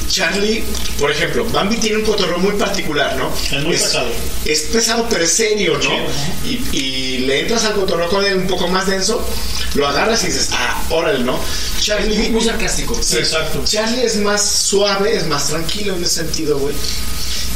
Charlie, 0.09 0.65
por 0.99 1.11
ejemplo, 1.11 1.45
Bambi 1.47 1.77
tiene 1.77 1.99
un 1.99 2.05
cotorreo 2.05 2.39
muy 2.39 2.53
particular, 2.53 3.17
¿no? 3.17 3.33
Es 3.35 3.63
muy 3.65 3.73
pesado. 3.73 4.09
Es 4.45 4.61
pesado, 4.63 5.07
pero 5.09 5.25
es 5.25 5.33
serio, 5.33 5.75
¿no? 5.75 5.81
Sí, 6.45 6.61
y, 6.73 6.77
y 6.77 7.19
le 7.19 7.41
entras 7.41 7.65
al 7.65 7.75
cotorreo 7.75 8.09
con 8.09 8.25
él 8.25 8.37
un 8.37 8.47
poco 8.47 8.69
más 8.69 8.87
denso, 8.87 9.25
lo 9.75 9.87
agarras 9.87 10.23
y 10.25 10.27
dices, 10.27 10.51
ah, 10.53 10.83
órale, 10.91 11.25
¿no? 11.25 11.39
Charlie. 11.81 12.17
Muy, 12.17 12.31
muy 12.31 12.41
sarcástico. 12.43 12.99
Sí, 13.03 13.19
Exacto. 13.19 13.63
Charlie 13.65 14.05
es 14.05 14.17
más 14.17 14.43
suave, 14.45 15.17
es 15.17 15.27
más 15.27 15.49
tranquilo 15.49 15.95
en 15.97 16.03
ese 16.03 16.17
sentido, 16.17 16.59
güey. 16.59 16.75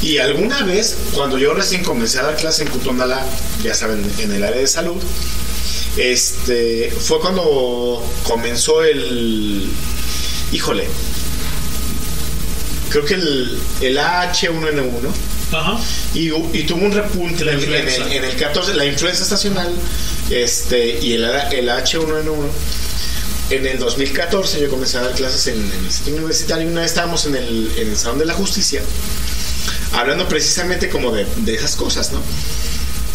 Y 0.02 0.18
alguna 0.18 0.62
vez, 0.62 0.97
cuando 1.15 1.39
yo 1.39 1.55
recién 1.55 1.83
comencé 1.83 2.18
a 2.18 2.23
dar 2.25 2.36
clase 2.36 2.62
en 2.62 2.68
Cutondala, 2.68 3.25
ya 3.62 3.75
saben, 3.75 4.05
en 4.18 4.33
el 4.33 4.44
área 4.44 4.60
de 4.60 4.67
salud, 4.67 4.97
este, 5.97 6.91
fue 6.91 7.20
cuando 7.20 8.05
comenzó 8.25 8.83
el, 8.83 9.68
híjole, 10.52 10.86
creo 12.90 13.05
que 13.05 13.15
el, 13.15 13.58
el 13.81 13.98
AH1N1, 13.98 15.08
Ajá. 15.52 15.78
y, 16.15 16.28
y 16.28 16.65
tuvo 16.65 16.84
un 16.84 16.92
repunte 16.92 17.42
en, 17.42 17.48
el, 17.50 17.74
en 17.74 18.24
el 18.24 18.36
14, 18.36 18.74
la 18.74 18.84
influenza 18.84 19.23
estacional 19.23 19.73
este, 20.31 20.98
y 21.00 21.15
el, 21.15 21.24
el 21.24 21.68
H1N1. 21.68 22.48
En 23.48 23.65
el 23.65 23.78
2014 23.78 24.60
yo 24.60 24.68
comencé 24.68 24.98
a 24.98 25.02
dar 25.02 25.12
clases 25.12 25.47
en, 25.47 25.60
en 25.60 25.84
el 25.84 25.92
sitio 25.92 26.15
universitario 26.15 26.66
y 26.66 26.70
una 26.73 26.81
vez 26.81 26.90
estábamos 26.90 27.26
en 27.26 27.36
el, 27.36 27.70
en 27.76 27.90
el 27.90 27.97
Salón 27.97 28.18
de 28.18 28.24
la 28.24 28.34
Justicia 28.34 28.82
hablando 29.92 30.28
precisamente 30.28 30.89
como 30.89 31.12
de, 31.12 31.26
de 31.36 31.55
esas 31.55 31.76
cosas, 31.76 32.10
¿no? 32.12 32.20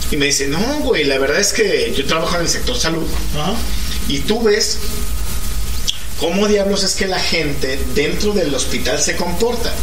Y 0.09 0.17
me 0.17 0.25
dice, 0.27 0.47
no, 0.47 0.59
güey, 0.79 1.03
la 1.03 1.17
verdad 1.17 1.39
es 1.39 1.53
que 1.53 1.93
yo 1.95 2.05
trabajo 2.05 2.35
en 2.35 2.41
el 2.43 2.49
sector 2.49 2.77
salud 2.77 3.05
Ajá. 3.37 3.53
y 4.07 4.19
tú 4.19 4.41
ves 4.41 4.77
cómo 6.21 6.47
diablos 6.47 6.83
es 6.83 6.95
que 6.95 7.07
la 7.07 7.19
gente 7.19 7.77
dentro 7.95 8.31
del 8.31 8.53
hospital 8.53 9.01
se 9.01 9.17
comporta. 9.17 9.73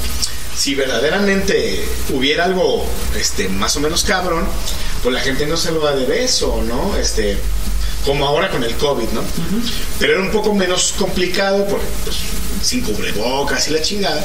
Si 0.56 0.74
verdaderamente 0.74 1.84
hubiera 2.14 2.44
algo 2.44 2.86
este, 3.18 3.48
más 3.48 3.76
o 3.76 3.80
menos 3.80 4.04
cabrón, 4.04 4.46
pues 5.02 5.14
la 5.14 5.20
gente 5.20 5.46
no 5.46 5.56
se 5.56 5.72
lo 5.72 5.80
da 5.80 5.94
de 5.94 6.06
beso, 6.06 6.62
¿no? 6.66 6.96
Este, 6.96 7.36
como 8.04 8.26
ahora 8.26 8.50
con 8.50 8.62
el 8.62 8.74
COVID, 8.76 9.08
¿no? 9.10 9.22
Pero 9.98 10.14
era 10.14 10.22
un 10.22 10.30
poco 10.30 10.54
menos 10.54 10.94
complicado 10.96 11.66
porque 11.66 11.86
pues, 12.04 12.16
sin 12.62 12.80
cubrebocas 12.82 13.68
y 13.68 13.70
la 13.72 13.82
chingada. 13.82 14.24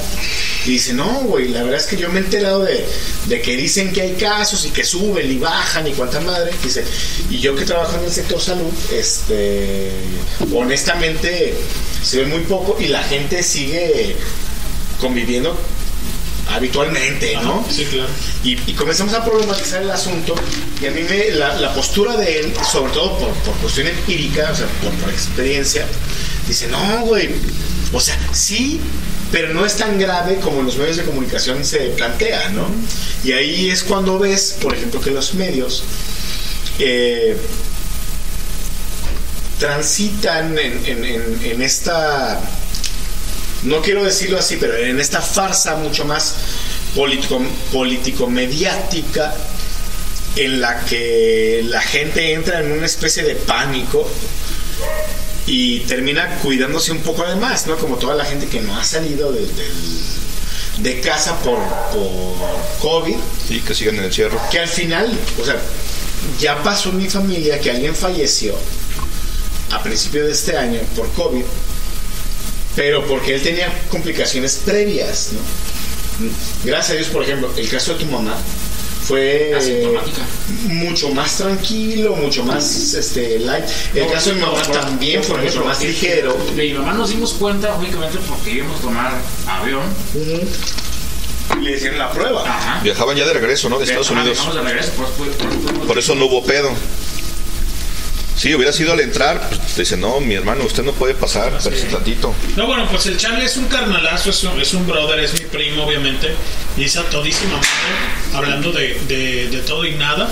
Y 0.66 0.72
dice, 0.72 0.94
no, 0.94 1.22
güey, 1.22 1.50
la 1.50 1.64
verdad 1.64 1.80
es 1.80 1.88
que 1.88 1.98
yo 1.98 2.10
me 2.10 2.20
he 2.20 2.24
enterado 2.24 2.64
de, 2.64 2.86
de 3.28 3.42
que 3.42 3.58
dicen 3.58 3.92
que 3.92 4.02
hay 4.02 4.14
casos 4.14 4.66
y 4.66 4.70
que 4.70 4.84
suben 4.84 5.30
y 5.32 5.38
bajan 5.38 5.88
y 5.88 5.92
cuánta 5.92 6.20
madre. 6.22 6.52
Dice, 6.64 6.84
y 7.30 7.40
yo 7.40 7.56
que 7.56 7.66
trabajo 7.66 7.98
en 7.98 8.06
el 8.06 8.12
sector 8.12 8.40
salud, 8.40 8.72
este, 8.92 9.92
honestamente 10.54 11.56
se 12.02 12.22
ve 12.22 12.26
muy 12.28 12.42
poco 12.42 12.78
y 12.80 12.88
la 12.88 13.04
gente 13.04 13.44
sigue 13.44 14.16
conviviendo 15.00 15.58
habitualmente, 16.50 17.36
¿no? 17.42 17.66
Sí, 17.70 17.86
claro. 17.86 18.10
Y, 18.44 18.58
y 18.70 18.74
comenzamos 18.74 19.14
a 19.14 19.24
problematizar 19.24 19.82
el 19.82 19.92
asunto 19.92 20.36
y 20.82 20.86
a 20.86 20.92
mí 20.92 21.02
me, 21.10 21.32
la, 21.32 21.56
la 21.60 21.74
postura 21.74 22.18
de 22.18 22.40
él, 22.40 22.54
sobre 22.70 22.92
todo 22.94 23.18
por, 23.18 23.30
por 23.30 23.54
cuestión 23.56 23.88
empírica, 23.88 24.50
o 24.52 24.56
sea, 24.56 24.68
por, 24.82 24.92
por 24.94 25.10
experiencia, 25.10 25.86
dice, 26.48 26.68
no, 26.68 27.06
güey, 27.06 27.30
o 27.94 28.00
sea, 28.00 28.18
sí, 28.34 28.80
pero 29.32 29.54
no 29.54 29.66
es 29.66 29.78
tan 29.78 30.00
grave 30.00 30.38
como 30.38 30.62
los 30.64 30.78
medios 30.78 30.98
de 30.98 31.04
comunicación 31.04 31.64
se 31.64 31.78
plantean, 31.90 32.56
¿no? 32.56 32.68
Y 33.24 33.32
ahí 33.32 33.70
es 33.70 33.84
cuando 33.84 34.20
ves, 34.20 34.58
por 34.62 34.76
ejemplo, 34.76 35.00
que 35.00 35.12
los 35.12 35.36
medios 35.36 35.84
eh, 36.80 37.38
transitan 39.60 40.58
en, 40.58 41.62
esta 41.62 42.42
no 43.64 43.82
quiero 43.82 44.04
decirlo 44.04 44.40
así, 44.40 44.58
pero 44.58 44.76
en 44.76 45.00
esta 45.00 45.22
farsa 45.22 45.76
mucho 45.76 46.04
más 46.04 46.36
político, 46.96 47.42
político 47.72 48.28
mediática 48.28 49.34
en 50.36 50.60
la 50.60 50.84
que 50.86 51.62
la 51.66 51.82
gente 51.82 52.34
entra 52.34 52.60
en 52.60 52.72
una 52.72 52.86
especie 52.86 53.24
de 53.24 53.36
pánico 53.36 54.10
y 55.46 55.80
termina 55.82 56.38
cuidándose 56.40 56.92
un 56.92 57.00
poco 57.00 57.26
de 57.26 57.36
más, 57.36 57.68
¿no? 57.68 57.76
Como 57.78 57.98
toda 57.98 58.16
la 58.16 58.26
gente 58.26 58.48
que 58.48 58.62
no 58.62 58.76
ha 58.78 58.84
salido 58.84 59.32
de, 59.32 59.42
del- 59.42 60.04
de 60.78 61.00
casa 61.02 61.38
por, 61.42 61.60
por 61.60 62.36
COVID, 62.80 63.16
Sí, 63.48 63.60
que 63.62 63.76
sigan 63.76 63.96
en 63.96 64.02
el 64.02 64.06
encierro. 64.08 64.40
que 64.50 64.60
al 64.60 64.68
final, 64.68 65.18
o 65.42 65.46
sea, 65.46 65.58
ya 66.40 66.64
pasó 66.64 66.90
en 66.90 66.98
mi 66.98 67.10
familia 67.10 67.60
que 67.60 67.70
alguien 67.72 67.94
falleció 67.96 68.56
a 69.72 69.84
principio 69.84 70.26
de 70.26 70.32
este 70.32 70.58
año 70.58 70.80
por 70.96 71.12
COVID, 71.12 71.44
pero 72.76 73.06
porque 73.06 73.36
él 73.36 73.42
tenía 73.44 73.72
complicaciones 73.90 74.62
previas, 74.66 75.30
¿no? 75.34 75.40
Gracias 76.64 76.92
a 76.92 76.94
Dios, 76.96 77.08
por 77.10 77.24
ejemplo, 77.24 77.52
el 77.58 77.70
caso 77.70 77.94
de 77.94 78.04
tu 78.04 78.12
mamá 78.12 78.36
fue 79.08 79.52
mucho 80.66 81.10
más 81.10 81.38
tranquilo, 81.38 82.16
mucho 82.16 82.44
más 82.44 82.94
este, 82.94 83.40
light. 83.40 83.66
El 83.94 84.08
caso 84.12 84.30
de 84.30 84.36
mi 84.36 84.42
mamá 84.42 84.62
también 84.64 85.24
fue 85.24 85.38
mucho 85.42 85.64
más 85.66 85.82
ligero. 85.82 86.38
De 86.56 86.64
mi 86.64 86.74
mamá 86.74 86.94
nos 86.94 87.10
dimos 87.10 87.34
cuenta 87.34 87.74
únicamente 87.76 88.18
porque 88.28 88.52
íbamos 88.52 88.80
a 88.80 88.82
tomar 88.82 89.22
avión. 89.48 89.82
Y 91.60 91.64
le 91.66 91.72
hicieron 91.76 92.00
la 92.00 92.12
prueba. 92.12 92.44
Ajá. 92.48 92.80
Viajaban 92.84 93.16
ya 93.18 93.26
de 93.26 93.34
regreso, 93.34 93.70
¿no? 93.70 93.78
De 93.78 93.84
Estados 93.86 94.10
Ajá, 94.12 94.22
Unidos. 94.22 94.54
De 94.56 94.62
regreso, 94.62 94.92
por, 94.94 95.08
por, 95.12 95.28
por- 95.32 95.74
por- 95.74 95.88
Por 95.88 95.98
eso 96.00 96.16
no 96.16 96.26
hubo 96.26 96.44
pedo. 96.44 96.72
Sí, 98.36 98.54
hubiera 98.54 98.74
sido 98.74 98.94
al 98.94 99.00
entrar, 99.00 99.48
pues 99.50 99.78
dice, 99.78 99.96
no, 99.96 100.20
mi 100.20 100.34
hermano, 100.34 100.64
usted 100.66 100.84
no 100.84 100.92
puede 100.94 101.14
pasar, 101.14 101.54
espérese 101.56 101.88
tantito. 101.88 102.34
No, 102.58 102.66
bueno, 102.68 102.88
pues 102.90 103.06
el 103.06 103.18
Charlie 103.18 103.46
es 103.46 103.58
un 103.58 103.66
carnalazo, 103.66 104.32
es 104.32 104.44
un, 104.44 104.60
es 104.60 104.74
un 104.74 104.88
brother, 104.88 105.20
es 105.20 105.34
mi 105.34 105.46
primo, 105.46 105.84
obviamente. 105.86 106.34
Y 106.76 106.84
es 106.86 106.98
a 106.98 107.04
todísima 107.04 107.54
madre, 107.54 107.68
hablando 108.34 108.72
de, 108.72 109.00
de, 109.08 109.48
de 109.50 109.60
todo 109.60 109.86
y 109.86 109.94
nada. 109.96 110.30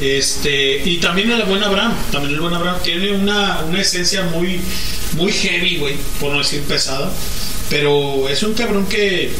Este, 0.00 0.78
y 0.82 0.96
también 0.98 1.30
el 1.30 1.42
buen 1.42 1.62
Abraham, 1.62 1.94
también 2.10 2.34
el 2.34 2.40
buen 2.40 2.54
Abraham 2.54 2.78
tiene 2.82 3.12
una, 3.12 3.60
una 3.60 3.80
esencia 3.80 4.22
muy, 4.22 4.60
muy 5.12 5.30
heavy, 5.32 5.76
güey, 5.78 5.96
por 6.18 6.32
no 6.32 6.38
decir 6.38 6.62
pesada. 6.62 7.10
Pero 7.68 8.28
es 8.28 8.42
un 8.42 8.54
cabrón 8.54 8.86
que, 8.86 9.30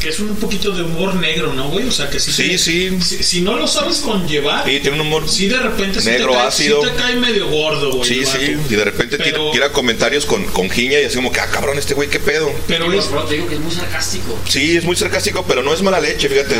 que 0.00 0.08
es 0.08 0.18
un 0.20 0.34
poquito 0.36 0.70
de 0.72 0.82
humor 0.82 1.14
negro, 1.16 1.52
¿no, 1.52 1.68
güey? 1.68 1.86
O 1.86 1.92
sea, 1.92 2.08
que 2.10 2.18
si, 2.18 2.32
Sí, 2.32 2.48
te- 2.50 2.58
sí. 2.58 2.98
si, 3.02 3.22
si 3.22 3.40
no 3.42 3.56
lo 3.56 3.66
sabes 3.68 3.98
conllevar, 3.98 4.64
Sí, 4.66 4.80
tiene 4.80 5.00
un 5.00 5.06
humor 5.06 5.28
sí 5.28 5.46
de 5.48 5.58
repente 5.58 6.00
negro, 6.02 6.30
te 6.32 6.36
cae, 6.38 6.46
ácido. 6.46 6.82
sí 6.82 6.88
te 6.90 6.96
cae 6.96 7.16
medio 7.16 7.48
gordo, 7.48 7.92
güey. 7.92 8.08
Sí, 8.08 8.24
sí, 8.24 8.56
y 8.68 8.74
de 8.74 8.84
repente 8.84 9.16
tira, 9.18 9.30
Pero- 9.32 9.50
tira 9.52 9.72
comentarios 9.72 10.26
con, 10.26 10.44
con 10.46 10.70
giña 10.70 10.98
y 11.00 11.04
así 11.04 11.16
como 11.16 11.30
que, 11.32 11.40
ah, 11.40 11.48
cabrón, 11.50 11.78
este 11.78 11.94
güey, 11.94 12.08
qué 12.08 12.18
pedo. 12.18 12.50
Pero 12.66 12.86
Pero, 12.86 12.98
es- 12.98 13.28
te 13.28 13.34
digo 13.34 13.46
que 13.48 13.54
es 13.54 13.60
muy 13.60 13.72
sarcástico. 13.72 14.38
Sí, 14.48 14.76
es 14.76 14.84
muy 14.84 14.96
sarcástico, 14.96 15.44
pero 15.46 15.62
no 15.62 15.72
es 15.74 15.82
mala 15.82 16.00
leche, 16.00 16.28
fíjate. 16.28 16.56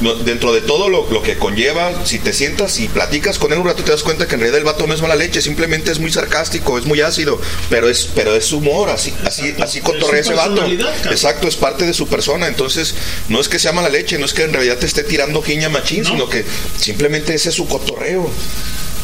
no- 0.00 0.14
dentro 0.16 0.52
de 0.52 0.60
todo 0.60 0.88
lo, 0.88 1.08
lo 1.10 1.22
que 1.22 1.36
conlleva, 1.36 2.04
si 2.04 2.18
te 2.18 2.32
sientas 2.32 2.78
y 2.80 2.88
platicas 2.88 3.38
con 3.38 3.52
él 3.52 3.58
un 3.58 3.66
rato, 3.66 3.82
te 3.84 3.90
das 3.92 4.02
cuenta 4.02 4.26
que 4.26 4.34
en 4.34 4.40
realidad 4.40 4.58
el 4.58 4.64
vato 4.64 4.86
no 4.86 4.94
es 4.94 5.00
mala 5.00 5.14
leche, 5.14 5.40
simplemente 5.40 5.92
es 5.92 5.98
muy 6.00 6.10
sarcástico, 6.12 6.76
es 6.78 6.84
muy 6.86 7.00
ácido, 7.00 7.40
pero 7.70 7.88
es, 7.88 8.08
pero 8.14 8.34
es 8.34 8.50
humor, 8.52 8.90
así, 8.90 9.12
así, 9.24 9.54
así 9.60 9.80
cotorrea 9.80 10.20
Es 10.20 10.26
su 10.26 10.32
ese 10.32 10.40
vato. 10.40 10.50
personalidad, 10.56 10.92
cabrón. 10.96 11.12
Exacto, 11.12 11.48
es 11.48 11.56
parte 11.56 11.86
de 11.86 11.94
su 11.94 12.08
persona. 12.08 12.48
Entonces, 12.48 12.81
no 13.28 13.40
es 13.40 13.48
que 13.48 13.58
sea 13.58 13.72
mala 13.72 13.88
leche, 13.88 14.18
no 14.18 14.26
es 14.26 14.32
que 14.34 14.42
en 14.44 14.52
realidad 14.52 14.78
te 14.78 14.86
esté 14.86 15.02
tirando 15.04 15.42
giña 15.42 15.68
machín, 15.68 16.02
No. 16.04 16.10
sino 16.10 16.28
que 16.28 16.44
simplemente 16.78 17.34
ese 17.34 17.48
es 17.50 17.54
su 17.54 17.66
cotorreo. 17.66 18.30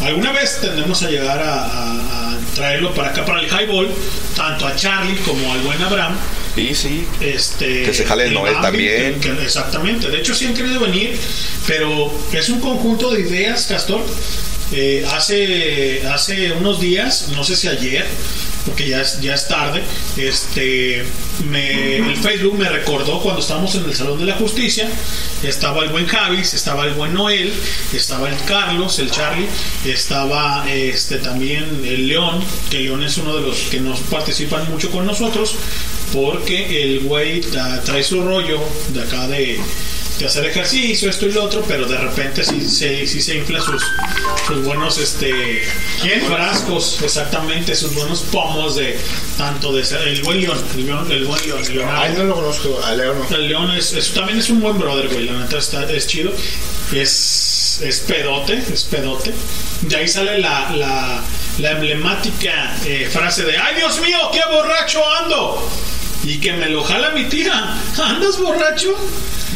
Alguna 0.01 0.33
vez 0.33 0.59
tendremos 0.61 1.03
a 1.03 1.11
llegar 1.11 1.41
a, 1.43 1.65
a- 1.65 2.33
a 2.35 2.39
traerlo 2.55 2.95
para 2.95 3.09
acá, 3.11 3.25
para 3.25 3.41
el 3.41 3.47
highball, 3.49 3.89
tanto 4.37 4.67
a 4.67 4.75
Charlie 4.77 5.17
como 5.27 5.53
al 5.53 5.61
buen 5.63 5.81
Abraham. 5.83 6.17
Sí, 6.55 6.75
sí. 6.75 7.07
Este, 7.21 7.83
Que 7.83 7.93
se 7.95 8.05
jale 8.05 8.25
el 8.27 8.35
Noel 8.35 8.55
también. 8.61 9.19
que- 9.21 9.31
exactamente. 9.43 10.09
De 10.09 10.19
hecho, 10.19 10.35
sí 10.35 10.47
han 10.47 10.55
querido 10.55 10.81
venir, 10.81 11.17
pero 11.67 12.13
es 12.33 12.49
un 12.49 12.61
conjunto 12.61 13.11
de 13.13 13.21
ideas, 13.21 13.67
Castor. 13.67 14.05
Eh, 14.73 15.05
hace, 15.13 16.07
hace 16.07 16.53
unos 16.53 16.81
días, 16.81 17.29
no 17.35 17.43
sé 17.43 17.57
si 17.57 17.69
ayer, 17.69 18.07
porque 18.69 18.89
ya 18.89 19.01
es, 19.01 19.21
ya 19.21 19.35
es 19.35 19.49
tarde, 19.49 19.83
este, 20.17 21.05
me, 21.49 21.97
el 21.97 22.17
Facebook 22.17 22.59
me 22.59 22.69
recordó 22.69 23.21
cuando 23.21 23.41
estábamos 23.41 23.75
en 23.75 23.85
el 23.85 23.95
Salón 23.95 24.19
de 24.19 24.27
la 24.27 24.35
Justicia, 24.35 24.89
estaba 25.43 25.83
el 25.85 25.89
buen 25.91 26.07
Javis, 26.07 26.53
estaba 26.55 26.85
el 26.87 26.95
buen 26.95 27.15
Noel, 27.15 27.53
estaba 27.93 28.29
el 28.29 28.37
Carlos, 28.45 28.99
el 28.99 29.11
Charlie, 29.11 29.47
estaba 29.87 30.67
este, 30.71 31.17
también 31.19 31.65
el 31.85 32.09
León, 32.09 32.45
que 32.71 32.81
León 32.81 33.03
es 33.03 33.17
uno 33.19 33.35
de 33.37 33.43
los 33.47 33.57
que 33.71 33.81
nos 33.81 34.01
participan 34.01 34.71
mucho 34.71 34.91
con 34.91 35.07
nosotros, 35.07 35.55
porque 36.13 36.83
el 36.85 37.01
güey 37.01 37.41
tra- 37.43 37.83
trae 37.83 38.03
su 38.03 38.23
rollo 38.23 38.61
de 38.93 39.03
acá 39.03 39.27
de, 39.29 39.59
de 40.19 40.27
hacer 40.27 40.45
ejercicio, 40.47 41.09
esto 41.11 41.27
y 41.27 41.33
lo 41.33 41.45
otro, 41.45 41.65
pero 41.69 41.87
de 41.87 41.97
repente 41.97 42.43
sí, 42.45 42.69
se 42.69 43.07
sí 43.07 43.21
se 43.23 43.37
infla 43.37 43.61
sus, 43.61 43.83
sus 44.47 44.65
buenos 44.65 44.99
este 44.99 45.63
frascos, 46.27 47.01
exactamente, 47.03 47.75
sus 47.77 47.95
buenos 47.95 48.21
pomos 48.23 48.77
de 48.77 48.99
tanto 49.37 49.73
de 49.73 49.85
ser 49.85 50.07
el 50.09 50.23
buen 50.23 50.41
león, 50.41 50.63
el 50.77 50.87
león, 50.87 51.13
el 51.13 51.25
buen 51.25 51.47
león, 51.47 51.63
el 51.65 51.75
Leonardo. 51.77 52.01
Ay, 52.03 52.15
no 52.17 52.25
lo 52.25 52.35
conozco, 52.35 52.81
a 52.85 52.95
Leo 52.95 53.15
no. 53.15 53.37
El 53.37 53.49
León 53.49 53.71
es, 53.73 53.93
es- 53.93 54.13
también 54.13 54.39
es 54.39 54.51
un 54.51 54.61
buen 54.61 54.79
brother, 54.79 55.09
güey. 55.09 55.25
La 55.27 55.33
neta 55.35 55.59
está, 55.59 55.91
es 55.93 56.07
chido. 56.07 56.33
Es, 56.93 57.81
es 57.85 58.01
pedote, 58.01 58.63
es 58.73 58.85
pedote. 58.85 59.33
De 59.83 59.97
ahí 59.97 60.09
sale 60.09 60.39
la, 60.39 60.71
la, 60.71 61.23
la 61.59 61.71
emblemática 61.73 62.77
eh, 62.85 63.09
frase 63.13 63.45
de 63.45 63.57
¡Ay, 63.57 63.77
Dios 63.77 64.01
mío, 64.01 64.19
qué 64.33 64.41
borracho 64.51 65.01
ando! 65.23 65.71
Y 66.25 66.39
que 66.41 66.53
me 66.53 66.69
lo 66.69 66.83
jala 66.85 67.11
mi 67.11 67.25
tía. 67.25 67.77
¿Andas 68.03 68.39
borracho? 68.39 68.95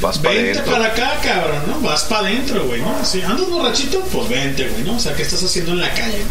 Vas 0.00 0.18
para 0.18 0.34
Vente 0.34 0.60
para 0.62 0.86
acá, 0.86 1.12
cabrón, 1.22 1.62
¿no? 1.68 1.80
Vas 1.80 2.04
para 2.04 2.26
adentro, 2.26 2.64
güey, 2.66 2.80
¿no? 2.80 3.04
Si 3.04 3.22
andas 3.22 3.48
borrachito, 3.48 4.00
pues 4.00 4.28
vente, 4.28 4.68
güey, 4.68 4.82
¿no? 4.82 4.96
O 4.96 5.00
sea, 5.00 5.14
¿qué 5.14 5.22
estás 5.22 5.42
haciendo 5.42 5.72
en 5.72 5.80
la 5.80 5.92
calle? 5.94 6.24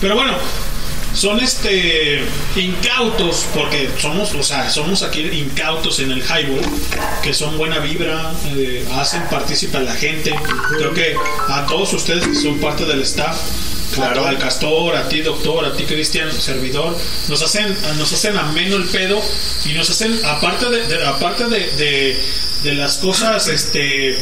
Pero 0.00 0.14
bueno, 0.14 0.34
son 1.14 1.40
este 1.40 2.24
incautos 2.56 3.46
porque 3.54 3.90
somos 4.00 4.32
o 4.34 4.42
sea 4.42 4.70
somos 4.70 5.02
aquí 5.02 5.20
incautos 5.32 5.98
en 6.00 6.12
el 6.12 6.20
highball 6.22 6.60
que 7.22 7.34
son 7.34 7.56
buena 7.58 7.78
vibra 7.78 8.32
eh, 8.56 8.86
hacen 8.92 9.22
partícipe 9.28 9.76
a 9.76 9.80
la 9.80 9.94
gente 9.94 10.32
creo 10.78 10.94
que 10.94 11.14
a 11.48 11.66
todos 11.66 11.92
ustedes 11.94 12.26
que 12.26 12.34
son 12.34 12.58
parte 12.60 12.84
del 12.84 13.02
staff 13.02 13.36
Claro. 13.92 14.24
al 14.24 14.38
castor 14.38 14.94
a 14.94 15.08
ti 15.08 15.20
doctor 15.20 15.64
a 15.64 15.72
ti 15.76 15.82
Cristian 15.84 16.30
servidor 16.30 16.96
nos 17.28 17.42
hacen 17.42 17.76
nos 17.98 18.12
hacen 18.12 18.36
ameno 18.36 18.76
el 18.76 18.84
pedo 18.84 19.20
y 19.64 19.72
nos 19.72 19.90
hacen 19.90 20.16
aparte 20.24 20.66
de, 20.70 20.86
de- 20.86 21.06
aparte 21.06 21.48
de, 21.48 21.58
de, 21.72 22.22
de 22.62 22.74
las 22.74 22.98
cosas 22.98 23.48
este 23.48 24.16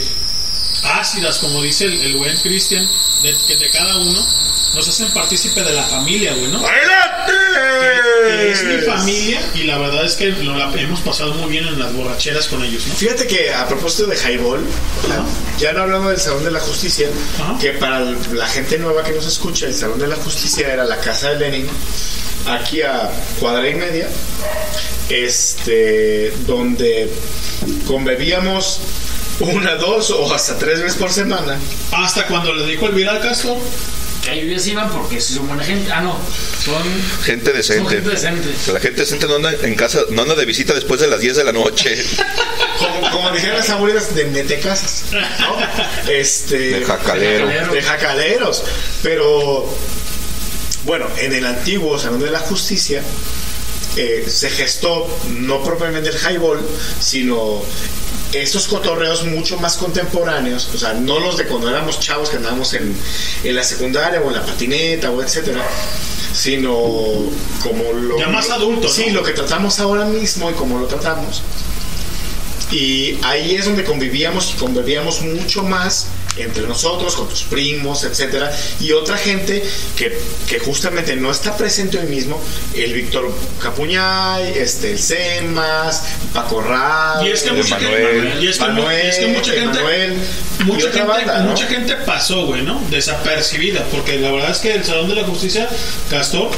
ácidas, 0.85 1.39
como 1.39 1.61
dice 1.61 1.85
el, 1.85 2.01
el 2.01 2.17
buen 2.17 2.37
Cristian, 2.41 2.87
de, 3.23 3.35
que 3.47 3.57
de 3.57 3.69
cada 3.71 3.97
uno, 3.99 4.27
nos 4.75 4.87
hacen 4.89 5.11
partícipe 5.13 5.63
de 5.63 5.73
la 5.73 5.83
familia, 5.85 6.33
güey, 6.35 6.49
¿no? 6.53 6.61
Que- 6.61 8.53
es 8.53 8.65
mi 8.65 8.77
familia 8.83 9.41
y 9.55 9.63
la 9.65 9.79
verdad 9.79 10.05
es 10.05 10.15
que 10.15 10.27
lo 10.27 10.57
la 10.57 10.71
hemos 10.81 11.01
pasado 11.01 11.35
muy 11.35 11.51
bien 11.51 11.67
en 11.67 11.79
las 11.79 11.93
borracheras 11.93 12.47
con 12.49 12.63
ellos, 12.65 12.87
¿no? 12.87 12.95
Fíjate 12.95 13.27
que 13.27 13.53
a 13.53 13.67
propósito 13.67 14.07
de 14.07 14.17
Highball, 14.17 14.61
ya 15.59 15.73
no 15.73 15.83
hablando 15.83 16.11
del 16.11 16.19
Salón 16.21 16.45
de 16.45 16.51
la 16.51 16.61
Justicia, 16.61 17.09
que 17.61 17.71
para 17.73 18.01
la 18.01 18.47
gente 18.47 18.79
nueva 18.79 19.03
que 19.03 19.13
nos 19.13 19.27
escucha, 19.27 19.67
el 19.67 19.75
Salón 19.75 19.99
de 19.99 20.07
la 20.09 20.17
Justicia 20.17 20.73
era 20.73 20.85
la 20.85 20.99
casa 20.99 21.31
de 21.31 21.39
Lenin, 21.39 21.69
aquí 22.47 22.83
a 22.83 23.11
cuadra 23.41 23.69
y 23.69 23.75
media, 23.75 24.09
este, 25.09 26.33
donde 26.47 27.11
convivíamos 27.87 28.81
una, 29.41 29.75
dos 29.77 30.11
o 30.11 30.33
hasta 30.35 30.59
tres 30.59 30.81
veces 30.83 30.99
por 30.99 31.11
semana. 31.13 31.59
Hasta 31.93 32.27
cuando 32.27 32.53
le 32.55 32.67
dijo 32.67 32.87
el 32.87 32.93
viral 32.93 33.21
Castro. 33.21 33.57
Que 34.33 34.43
ellos 34.43 34.67
iban 34.67 34.91
porque 34.91 35.21
son 35.21 35.49
buena 35.49 35.65
gente. 35.65 35.91
Ah, 35.91 36.01
no. 36.01 36.19
Son. 36.65 36.83
Gente 37.25 37.53
decente. 37.53 37.83
Son 37.83 37.89
gente 37.89 38.11
decente. 38.11 38.73
La 38.73 38.81
gente 38.81 39.01
decente 39.01 39.27
no 39.27 39.37
anda 39.37 39.53
en 39.63 39.75
casa, 39.75 40.01
no 40.11 40.23
anda 40.23 40.35
de 40.35 40.45
visita 40.45 40.75
después 40.75 41.01
de 41.01 41.07
las 41.07 41.21
10 41.21 41.37
de 41.37 41.45
la 41.45 41.53
noche. 41.53 41.97
Como, 42.79 43.11
como 43.11 43.31
dijeron 43.33 43.57
las 43.57 43.71
abuelas 43.71 44.15
de 44.15 44.27
metecasas, 44.27 45.07
¿no? 45.11 46.13
Este, 46.13 46.59
De 46.79 46.85
jacalero. 46.85 47.73
De 47.73 47.83
jacaleros. 47.83 48.63
Pero, 49.03 49.69
bueno, 50.85 51.07
en 51.19 51.33
el 51.33 51.45
antiguo 51.45 51.99
Salón 51.99 52.21
de 52.21 52.31
la 52.31 52.39
Justicia 52.39 53.03
eh, 53.97 54.25
se 54.29 54.51
gestó 54.51 55.09
no 55.31 55.61
propiamente 55.65 56.11
el 56.11 56.17
highball, 56.17 56.61
sino 57.01 57.65
estos 58.33 58.69
cotorreos 58.69 59.25
mucho 59.25 59.59
más 59.59 59.77
contemporáneos, 59.77 60.71
o 60.75 60.79
sea, 60.79 60.95
no 60.95 61.19
los 61.19 61.37
de 61.37 61.47
cuando 61.47 61.69
éramos 61.69 61.99
chavos 61.99 62.31
que 62.31 62.37
andábamos 62.37 62.75
en, 62.75 62.95
en 63.45 63.57
la 63.57 63.63
secundaria 63.63 64.21
o 64.21 64.29
en 64.29 64.35
la 64.35 64.45
patineta 64.45 65.11
o 65.11 65.23
etcétera, 65.23 65.65
sino 66.33 66.71
como 67.63 67.93
lo 67.93 68.19
Ya 68.19 68.29
más 68.29 68.51
adulto, 68.51 68.89
¿no? 68.89 68.93
Sí, 68.93 69.11
lo 69.11 69.23
que 69.23 69.33
tratamos 69.33 69.81
ahora 69.81 70.05
mismo 70.05 70.51
y 70.51 70.55
como 70.55 70.79
lo 70.79 70.87
tratamos. 70.87 71.43
Y 72.71 73.19
ahí 73.23 73.55
es 73.55 73.65
donde 73.65 73.85
convivíamos 73.85 74.53
y 74.55 74.59
convivíamos 74.59 75.23
mucho 75.23 75.63
más 75.63 76.09
entre 76.43 76.67
nosotros, 76.67 77.15
con 77.17 77.29
tus 77.29 77.43
primos, 77.43 78.05
etcétera, 78.05 78.51
y 78.81 78.93
otra 78.93 79.17
gente 79.19 79.63
que, 79.97 80.19
que 80.49 80.59
justamente 80.59 81.17
no 81.17 81.31
está 81.31 81.57
presente 81.57 81.99
hoy 81.99 82.07
mismo, 82.07 82.41
el 82.75 82.93
Víctor 82.93 83.33
Capuñay, 83.63 84.53
este, 84.59 84.93
el 84.93 84.99
Semas, 84.99 86.03
Paco 86.33 86.61
Rao, 86.61 87.27
Y 87.27 87.31
es 87.31 87.43
que 87.43 87.53
mucha 87.53 87.77
Manuel, 87.79 88.23
gente, 88.33 88.45
y 88.45 88.49
es 88.49 88.59
que, 88.59 88.65
mu- 88.65 88.73
Manuel, 88.73 89.07
es 89.07 89.19
que 89.19 89.27
mucha 89.29 89.53
gente, 89.53 89.79
Emanuel, 89.79 90.19
y 90.61 90.65
mucha 90.65 90.87
otra 90.89 90.93
gente, 91.01 91.09
banda, 91.13 91.39
¿no? 91.41 91.51
mucha 91.51 91.67
gente 91.67 91.95
pasó, 92.07 92.47
güey, 92.47 92.63
¿no? 92.63 92.81
Desapercibida, 92.91 93.85
porque 93.93 94.19
la 94.19 94.31
verdad 94.33 94.51
es 94.51 94.59
que 94.59 94.75
el 94.75 94.85
Salón 94.85 95.09
de 95.09 95.15
la 95.17 95.25
Justicia, 95.25 95.69
Castor, 96.11 96.51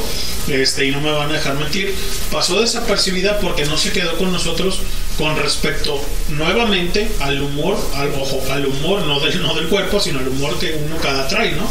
este, 0.50 0.86
y 0.86 0.90
no 0.90 1.00
me 1.00 1.12
van 1.12 1.30
a 1.30 1.32
dejar 1.32 1.54
mentir, 1.54 1.94
pasó 2.30 2.60
desapercibida 2.60 3.38
porque 3.38 3.64
no 3.64 3.78
se 3.78 3.92
quedó 3.92 4.16
con 4.18 4.32
nosotros 4.32 4.80
con 5.16 5.36
respecto 5.36 6.02
nuevamente 6.28 7.10
al 7.20 7.42
humor, 7.42 7.78
al 7.94 8.12
ojo, 8.14 8.42
al 8.50 8.66
humor 8.66 9.02
no 9.02 9.20
del, 9.20 9.42
no 9.42 9.54
del 9.54 9.68
cuerpo, 9.68 10.00
sino 10.00 10.18
al 10.18 10.28
humor 10.28 10.58
que 10.58 10.80
uno 10.84 10.96
cada 10.98 11.28
trae, 11.28 11.52
¿no? 11.52 11.68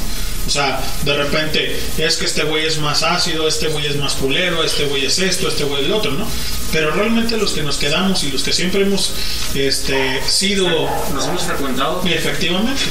O 0.47 0.51
sea, 0.51 0.81
de 1.03 1.13
repente 1.13 1.79
es 1.97 2.17
que 2.17 2.25
este 2.25 2.43
güey 2.43 2.65
es 2.65 2.79
más 2.79 3.03
ácido, 3.03 3.47
este 3.47 3.67
güey 3.67 3.85
es 3.85 3.97
más 3.97 4.13
culero, 4.13 4.63
este 4.63 4.85
güey 4.85 5.05
es 5.05 5.19
esto, 5.19 5.47
este 5.47 5.63
güey 5.63 5.81
es 5.81 5.85
el 5.87 5.93
otro, 5.93 6.11
¿no? 6.11 6.25
Pero 6.71 6.91
realmente 6.91 7.37
los 7.37 7.53
que 7.53 7.61
nos 7.61 7.77
quedamos 7.77 8.23
y 8.23 8.31
los 8.31 8.41
que 8.41 8.51
siempre 8.51 8.81
hemos 8.81 9.13
este, 9.53 10.21
sido... 10.27 10.67
Nos 11.13 11.27
hemos 11.27 11.43
frecuentado. 11.43 12.01
Efectivamente. 12.03 12.81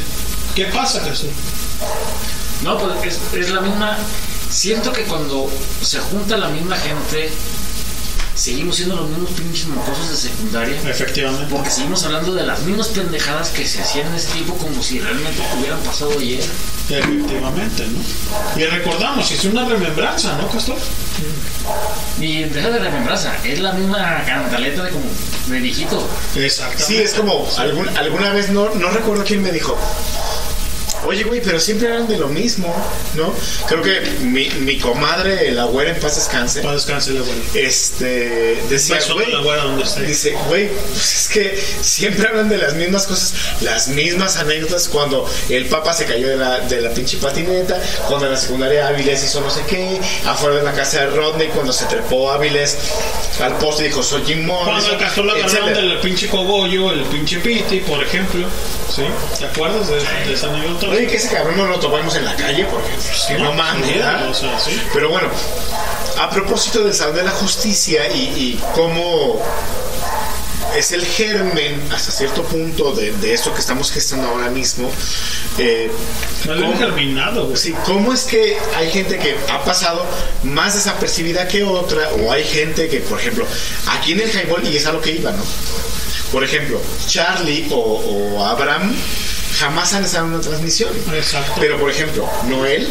¿Qué 0.54 0.66
pasa, 0.66 1.02
Jesús? 1.04 1.30
No, 2.62 2.78
pues 2.78 2.92
es, 3.04 3.20
es 3.34 3.50
la 3.50 3.60
misma. 3.60 3.98
Siento 4.50 4.92
que 4.92 5.02
cuando 5.02 5.50
se 5.82 5.98
junta 5.98 6.36
la 6.36 6.48
misma 6.48 6.76
gente, 6.76 7.30
seguimos 8.34 8.76
siendo 8.76 8.96
los 8.96 9.08
mismos 9.10 9.30
pinches 9.30 9.66
mocosos 9.66 10.10
de 10.10 10.16
secundaria. 10.16 10.76
Efectivamente. 10.88 11.46
Porque 11.50 11.70
seguimos 11.70 12.02
hablando 12.04 12.34
de 12.34 12.44
las 12.44 12.60
mismas 12.62 12.88
pendejadas 12.88 13.50
que 13.50 13.66
se 13.66 13.82
hacían 13.82 14.06
en 14.08 14.14
ese 14.14 14.28
tiempo 14.32 14.54
como 14.56 14.82
si 14.82 15.00
realmente 15.00 15.40
hubieran 15.58 15.78
pasado 15.80 16.12
ayer. 16.18 16.42
Efectivamente, 16.88 17.86
¿no? 17.86 18.60
Y 18.60 18.64
recordamos, 18.64 19.30
es 19.30 19.44
una 19.44 19.64
remembranza, 19.68 20.36
¿no, 20.38 20.48
Castor? 20.50 20.78
Y 22.18 22.44
deja 22.44 22.70
de 22.70 22.78
remembranza, 22.78 23.34
es 23.44 23.58
la 23.60 23.72
misma 23.72 24.24
cantaleta 24.24 24.84
de 24.84 24.90
como 24.90 25.04
de 25.48 25.58
viejito. 25.60 26.08
Exactamente. 26.36 26.84
Sí, 26.84 26.96
es 26.96 27.12
como 27.12 27.46
algún- 27.58 27.88
alguna 27.96 28.30
vez, 28.32 28.48
no, 28.50 28.70
no 28.74 28.90
recuerdo 28.90 29.24
quién 29.24 29.42
me 29.42 29.52
dijo, 29.52 29.76
Oye, 31.06 31.22
güey, 31.24 31.40
pero 31.40 31.58
siempre 31.60 31.88
hablan 31.88 32.08
de 32.08 32.18
lo 32.18 32.28
mismo, 32.28 32.74
¿no? 33.14 33.32
Creo 33.66 33.82
que 33.82 34.00
mi, 34.20 34.48
mi 34.60 34.78
comadre, 34.78 35.52
la 35.52 35.64
güera 35.64 35.90
en 35.90 36.00
paz 36.00 36.16
descanse. 36.16 36.60
Paz 36.60 36.74
descanse 36.74 37.12
la 37.12 37.20
güera. 37.20 37.40
Este, 37.54 38.62
decía, 38.68 38.98
güey, 39.12 39.30
la 39.30 39.40
güera 39.40 39.62
donde 39.64 39.84
esté. 39.84 40.02
dice, 40.02 40.36
güey, 40.48 40.68
pues 40.68 41.14
es 41.14 41.28
que 41.28 41.62
siempre 41.82 42.26
hablan 42.28 42.48
de 42.48 42.58
las 42.58 42.74
mismas 42.74 43.06
cosas, 43.06 43.34
las 43.60 43.88
mismas 43.88 44.36
anécdotas 44.36 44.88
cuando 44.88 45.28
el 45.48 45.66
papa 45.66 45.92
se 45.92 46.04
cayó 46.04 46.28
de 46.28 46.36
la, 46.36 46.60
de 46.60 46.80
la 46.80 46.90
pinche 46.90 47.16
patineta, 47.18 47.80
cuando 48.06 48.26
en 48.26 48.32
la 48.32 48.38
secundaria 48.38 48.88
Áviles 48.88 49.22
hizo 49.24 49.40
no 49.40 49.50
sé 49.50 49.62
qué, 49.68 50.00
afuera 50.26 50.56
de 50.56 50.62
la 50.62 50.72
casa 50.72 51.00
de 51.00 51.06
Rodney, 51.08 51.48
cuando 51.48 51.72
se 51.72 51.86
trepó 51.86 52.30
Áviles 52.30 52.76
al 53.40 53.56
poste 53.58 53.84
y 53.84 53.86
dijo, 53.88 54.02
soy 54.02 54.22
Jim 54.26 54.44
Morrison, 54.44 54.96
Cuando 54.98 55.22
lo 55.24 55.32
agarraron 55.32 55.68
etcétera. 55.70 55.86
del 55.88 55.98
pinche 56.00 56.28
cogollo, 56.28 56.90
el 56.92 57.02
pinche 57.04 57.38
piti, 57.38 57.80
por 57.80 58.02
ejemplo. 58.02 58.46
¿Sí? 58.94 59.02
¿Te 59.38 59.44
acuerdas 59.44 59.88
de, 59.88 59.96
de 59.96 60.32
esa 60.34 60.48
anécdota? 60.48 60.87
Oye, 60.90 61.06
que 61.06 61.16
ese 61.16 61.28
cabrón 61.28 61.56
no 61.56 61.66
lo 61.66 61.78
tomamos 61.78 62.14
en 62.16 62.24
la 62.24 62.34
calle 62.36 62.64
porque 62.70 62.88
pues, 62.94 63.24
Sí, 63.26 63.34
no 63.38 63.52
mames, 63.52 63.94
¿verdad? 63.96 64.32
sí. 64.32 64.80
Pero 64.92 65.10
bueno, 65.10 65.28
a 66.20 66.30
propósito 66.30 66.82
del 66.84 66.94
Salón 66.94 67.16
de 67.16 67.22
la 67.24 67.30
Justicia 67.30 68.08
y, 68.12 68.18
y 68.18 68.60
cómo 68.74 69.42
es 70.76 70.92
el 70.92 71.04
germen 71.04 71.80
hasta 71.92 72.12
cierto 72.12 72.42
punto 72.42 72.92
de, 72.92 73.12
de 73.12 73.32
esto 73.32 73.52
que 73.54 73.60
estamos 73.60 73.90
gestando 73.90 74.28
ahora 74.28 74.50
mismo. 74.50 74.90
Eh, 75.58 75.90
No 76.46 76.54
lo 76.54 76.66
han 76.66 76.72
¿cómo- 76.72 76.78
germinado, 76.84 77.44
güey. 77.46 77.56
Sí, 77.56 77.74
¿cómo 77.84 78.12
es 78.12 78.24
que 78.24 78.56
hay 78.76 78.90
gente 78.90 79.18
que 79.18 79.36
ha 79.50 79.64
pasado 79.64 80.04
más 80.44 80.74
desapercibida 80.74 81.48
que 81.48 81.64
otra? 81.64 82.10
O 82.22 82.30
hay 82.30 82.44
gente 82.44 82.88
que, 82.88 82.98
por 83.00 83.18
ejemplo, 83.18 83.46
aquí 83.88 84.12
en 84.12 84.20
el 84.20 84.30
highball, 84.30 84.64
y 84.68 84.76
es 84.76 84.86
a 84.86 84.92
lo 84.92 85.00
que 85.00 85.12
iba, 85.12 85.32
¿no? 85.32 85.42
Por 86.30 86.44
ejemplo, 86.44 86.80
Charlie 87.08 87.66
o, 87.72 87.76
o 88.36 88.44
Abraham 88.44 88.94
jamás 89.58 89.92
han 89.94 90.04
estado 90.04 90.26
en 90.26 90.32
una 90.34 90.40
transmisión. 90.42 90.90
Exacto. 91.14 91.52
Pero, 91.60 91.78
por 91.78 91.90
ejemplo, 91.90 92.28
Noel 92.46 92.88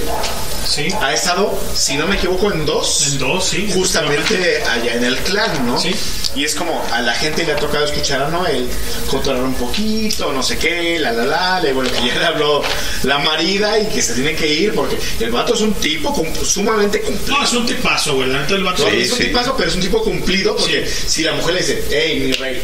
Sí. 0.67 0.89
ha 1.01 1.13
estado, 1.13 1.57
si 1.73 1.95
no 1.95 2.07
me 2.07 2.15
equivoco, 2.17 2.51
en 2.51 2.65
dos. 2.65 3.07
En 3.07 3.19
dos, 3.19 3.45
sí. 3.45 3.69
Justamente 3.73 4.61
allá 4.69 4.95
en 4.95 5.03
el 5.05 5.17
clan, 5.19 5.65
¿no? 5.65 5.79
Sí. 5.79 5.95
Y 6.35 6.43
es 6.43 6.53
como 6.55 6.83
a 6.91 7.01
la 7.01 7.13
gente 7.13 7.45
le 7.45 7.53
ha 7.53 7.55
tocado 7.55 7.85
escuchar 7.85 8.21
a 8.21 8.27
Noel 8.27 8.67
controlar 9.09 9.43
un 9.43 9.53
poquito, 9.55 10.31
no 10.33 10.43
sé 10.43 10.57
qué, 10.57 10.99
la 10.99 11.11
la 11.13 11.23
la, 11.25 11.59
le, 11.61 11.71
bueno, 11.73 11.89
que 11.99 12.05
ya 12.07 12.19
le 12.19 12.25
habló 12.25 12.61
la 13.03 13.17
marida 13.19 13.79
y 13.79 13.87
que 13.87 14.01
se 14.01 14.13
tiene 14.13 14.35
que 14.35 14.45
ir 14.47 14.73
porque 14.75 14.97
el 15.21 15.31
vato 15.31 15.53
es 15.53 15.61
un 15.61 15.73
tipo 15.75 16.13
sumamente 16.43 17.01
cumplido. 17.01 17.37
No, 17.39 17.43
es 17.45 17.53
un 17.53 17.65
tipazo, 17.65 18.15
güey. 18.15 18.29
Del 18.29 18.63
vato 18.63 18.83
No, 18.83 18.91
Sí, 18.91 18.97
es 19.01 19.11
un 19.13 19.17
sí. 19.19 19.23
tipazo, 19.25 19.55
pero 19.55 19.69
es 19.69 19.75
un 19.75 19.81
tipo 19.81 20.03
cumplido 20.03 20.55
porque 20.57 20.85
si 20.85 21.23
la 21.23 21.31
mujer 21.33 21.53
le 21.55 21.59
dice, 21.61 21.83
hey, 21.89 22.19
mi 22.25 22.33
rey, 22.33 22.61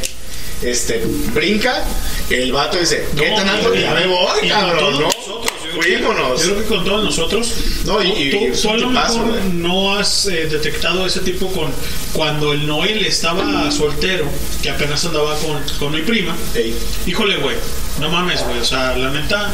este, 0.66 1.04
brinca, 1.34 1.84
el 2.30 2.52
vato 2.52 2.78
dice, 2.80 3.08
¿qué 3.18 3.30
No, 3.30 3.36
tan 3.38 3.50
alto? 3.50 3.74
y- 3.76 3.82
Ya 3.82 3.94
me 3.94 4.08
voy, 4.08 4.40
y 4.44 4.50
cabrón, 4.50 4.80
todos 4.80 4.94
¿no? 5.00 5.00
nosotros, 5.08 5.54
Fuímonos. 5.74 6.40
Yo 6.46 6.52
creo 6.54 6.58
que 6.62 6.76
con 6.76 6.86
todos 6.86 7.04
nosotros. 7.04 7.52
No, 7.86 8.02
y- 8.04 8.10
y- 8.12 8.30
tú, 8.32 8.38
y 8.46 8.52
tú 8.62 8.70
a 8.70 8.78
lo 8.78 8.90
mejor 8.92 9.28
güey. 9.32 9.44
no 9.54 9.96
has 9.98 10.28
eh, 10.28 10.46
detectado 10.48 11.04
ese 11.06 11.22
tipo 11.22 11.48
con 11.48 11.72
cuando 12.14 12.54
el 12.54 12.68
Noel 12.68 13.04
estaba 13.06 13.72
soltero, 13.72 14.26
que 14.62 14.70
apenas 14.70 15.04
andaba 15.06 15.36
con, 15.40 15.60
con 15.80 15.92
mi 15.92 16.02
prima. 16.02 16.36
Ey. 16.54 16.76
Híjole, 17.08 17.38
güey, 17.38 17.56
no 18.00 18.10
mames, 18.10 18.44
güey. 18.46 18.60
O 18.60 18.66
sea, 18.66 18.96
la 18.96 19.10
neta, 19.10 19.52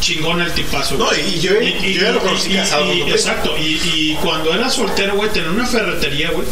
chingón 0.00 0.40
el 0.40 0.52
tipazo. 0.52 0.94
No, 0.96 1.08
y 1.14 1.40
yo- 1.40 1.60
yo 1.60 2.00
ya 2.00 2.12
lo 2.12 2.20
conocí 2.20 2.50
casado. 2.50 2.92
Exacto, 2.92 3.56
y, 3.58 3.80
y 3.84 4.18
cuando 4.22 4.54
era 4.54 4.70
soltero, 4.70 5.16
güey, 5.16 5.30
tenía 5.30 5.50
una 5.50 5.66
ferretería, 5.66 6.30
güey. 6.30 6.46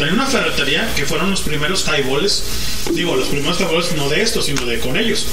Tenía 0.00 0.14
una 0.14 0.24
ferretería 0.24 0.88
que 0.96 1.04
fueron 1.04 1.28
los 1.30 1.42
primeros 1.42 1.86
highballs. 1.86 2.42
Digo, 2.94 3.16
los 3.16 3.28
primeros 3.28 3.60
highballs 3.60 3.94
no 3.96 4.08
de 4.08 4.22
estos, 4.22 4.46
sino 4.46 4.64
de 4.64 4.78
con 4.80 4.96
ellos. 4.96 5.26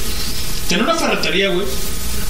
Tenía 0.68 0.84
una 0.84 0.96
ferretería, 0.96 1.48
güey. 1.48 1.66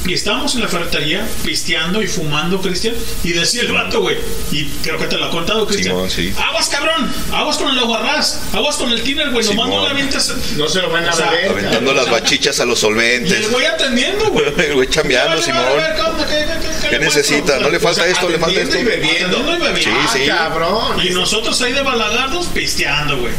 Y 0.06 0.14
estábamos 0.14 0.56
en 0.56 0.61
la 0.61 0.67
ferretería 0.69 1.27
pisteando 1.43 2.01
y 2.01 2.08
fumando, 2.08 2.61
Cristian. 2.61 2.95
Y 3.24 3.34
decía 3.34 3.61
el 3.64 3.72
vato, 3.74 4.01
güey. 4.01 4.17
Y 4.51 4.66
creo 4.84 4.98
que 4.98 5.08
te 5.08 5.17
lo 5.17 5.26
ha 5.26 5.30
contado, 5.32 5.67
Cristian. 5.67 6.09
Sí. 6.09 6.34
Aguas, 6.38 6.69
cabrón. 6.69 7.11
Aguas 7.34 7.58
con 7.58 7.69
el 7.69 7.77
aguarrás. 7.80 8.40
Aguas 8.53 8.77
con 8.77 8.90
el 8.92 9.01
tiner, 9.03 9.32
güey. 9.32 9.45
Nomás 9.45 9.67
no 9.69 9.84
le 9.84 9.90
avientes. 9.90 10.34
No 10.56 10.69
se 10.69 10.82
lo 10.82 10.90
van 10.90 11.06
a 11.08 11.11
O 11.11 11.16
sea, 11.16 11.30
beber. 11.32 11.51
Aventando 11.51 11.93
las 11.93 12.09
bachichas 12.09 12.59
a 12.61 12.66
los 12.66 12.77
Y 12.77 12.82
solventes. 12.82 13.34
el 13.34 13.48
güey 13.50 13.66
atendiendo, 13.66 14.30
güey. 14.32 14.45
El 14.58 14.76
güey 14.76 14.90
chambeando, 14.90 15.42
Simón. 15.42 15.64
¿qué 15.95 16.01
onda? 16.01 16.26
¿Qué- 16.26 16.34
qué- 16.35 16.67
qué- 16.67 16.88
¿Qué 16.90 16.92
le 17.00 17.06
necesita? 17.06 17.59
¿No 17.59 17.69
le 17.69 17.80
falta 17.80 18.01
O 18.01 18.03
sea, 18.06 18.11
esto? 18.14 18.30
¿Le 18.30 18.38
falta 18.38 18.61
esto? 18.61 18.80
y 18.80 18.84
bebiendo. 18.84 19.38
Y. 19.77 19.84
Sí, 19.84 19.90
sí. 20.14 20.30
Ah, 20.30 20.50
cabrón. 20.50 21.06
Y 21.06 21.09
nosotros 21.09 21.59
ahí 21.61 21.74
de 21.74 21.82
balagardos 21.82 22.45
pisteando, 22.48 23.17
güey. 23.17 23.34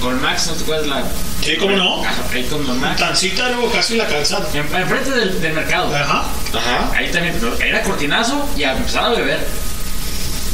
Con 0.00 0.22
Max, 0.22 0.46
¿no 0.46 0.52
te 0.54 0.62
acuerdas 0.62 0.86
la. 0.86 1.04
Sí, 1.42 1.56
¿cómo 1.56 1.76
no? 1.76 2.02
Con. 2.50 2.96
Tancita, 2.96 3.48
luego 3.50 3.70
casi 3.70 3.96
la 3.96 4.06
calzada. 4.06 4.48
En- 4.52 4.74
Enfrente 4.74 5.10
del, 5.10 5.40
del 5.40 5.52
mercado. 5.52 5.94
Ajá. 5.94 6.24
Ajá. 6.54 6.90
Ahí 6.96 7.10
también, 7.10 7.36
pero 7.40 7.56
era 7.60 7.82
cortinazo 7.82 8.48
y 8.56 8.64
a 8.64 8.72
empezar 8.72 9.04
a 9.04 9.08
beber. 9.10 9.46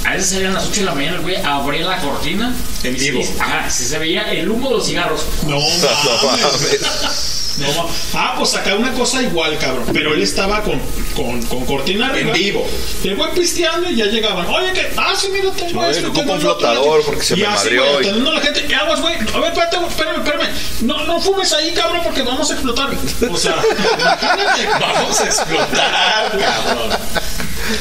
A 0.05 0.13
veces 0.13 0.31
salían 0.31 0.53
las 0.53 0.67
8 0.67 0.81
de 0.81 0.87
la 0.87 0.95
mañana 0.95 1.17
el 1.17 1.23
güey 1.23 1.37
abría 1.43 1.87
la 1.87 1.97
cortina. 1.99 2.55
En 2.83 2.95
y- 2.95 2.99
vivo. 2.99 3.23
ajá, 3.41 3.71
se, 3.71 3.85
se 3.87 3.99
veía 3.99 4.31
el 4.33 4.49
humo 4.51 4.69
de 4.69 4.75
los 4.77 4.87
cigarros. 4.87 5.25
No 5.47 5.57
No 5.61 6.31
mames. 6.31 7.44
No, 7.59 7.89
ah, 8.15 8.35
pues 8.37 8.55
acá 8.55 8.75
una 8.75 8.93
cosa 8.93 9.23
igual, 9.23 9.57
cabrón. 9.59 9.85
Pero 9.93 10.13
él 10.15 10.23
estaba 10.23 10.63
con, 10.63 10.81
con, 11.15 11.41
con 11.43 11.65
cortina 11.67 12.09
arriba. 12.09 12.31
En 12.31 12.33
vivo. 12.33 12.67
Y 13.05 13.09
el 13.09 13.17
güey 13.17 13.31
pisteando 13.33 13.89
y 13.91 13.97
ya 13.97 14.07
llegaban. 14.07 14.47
Oye, 14.47 14.73
que. 14.73 14.91
Ah, 14.97 15.13
sí, 15.17 15.29
mira, 15.33 15.53
tengo 15.53 15.81
Oye, 15.81 15.91
esto, 15.91 16.11
tengo 16.11 16.33
un 16.33 16.41
flotador 16.41 17.05
porque 17.05 17.23
se 17.23 17.35
y 17.35 17.41
me 17.41 17.47
así, 17.47 17.57
madreó 17.67 17.93
güey, 17.93 18.09
y- 18.09 18.21
la 18.21 18.41
gente. 18.41 18.65
¿Qué 18.67 18.75
aguas, 18.75 19.01
güey? 19.01 19.15
A 19.15 19.39
ver, 19.39 19.53
espérate, 19.53 19.77
espérame, 19.89 20.17
espérame. 20.25 20.49
No, 20.83 21.05
no 21.05 21.21
fumes 21.21 21.53
ahí, 21.53 21.73
cabrón, 21.73 22.01
porque 22.03 22.23
vamos 22.23 22.51
a 22.51 22.55
explotar. 22.55 22.91
O 23.31 23.37
sea, 23.37 23.55
imagínate, 23.99 24.69
Vamos 24.81 25.21
a 25.21 25.25
explotar, 25.27 26.31
cabrón. 26.39 26.99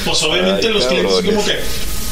Pues 0.05 0.23
obviamente 0.23 0.67
Ay, 0.67 0.73
los 0.73 0.85
clientes 0.87 1.15
como 1.25 1.45
que. 1.45 1.59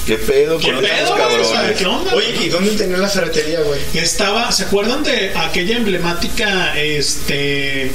¿Qué 0.06 0.16
pedo 0.18 0.58
¿Qué 0.58 0.72
pedo, 0.74 0.82
güey? 0.82 1.02
O 1.04 1.08
sea, 1.08 1.18
cabrones? 1.18 1.78
¿Qué 1.78 1.86
onda? 1.86 2.14
Oye, 2.16 2.36
¿y 2.44 2.50
dónde 2.50 2.72
tenía 2.72 2.98
la 2.98 3.08
ferretería, 3.08 3.62
güey? 3.62 3.80
Estaba, 3.94 4.52
¿se 4.52 4.64
acuerdan 4.64 5.04
de 5.04 5.32
aquella 5.36 5.78
emblemática 5.78 6.76
este 6.78 7.92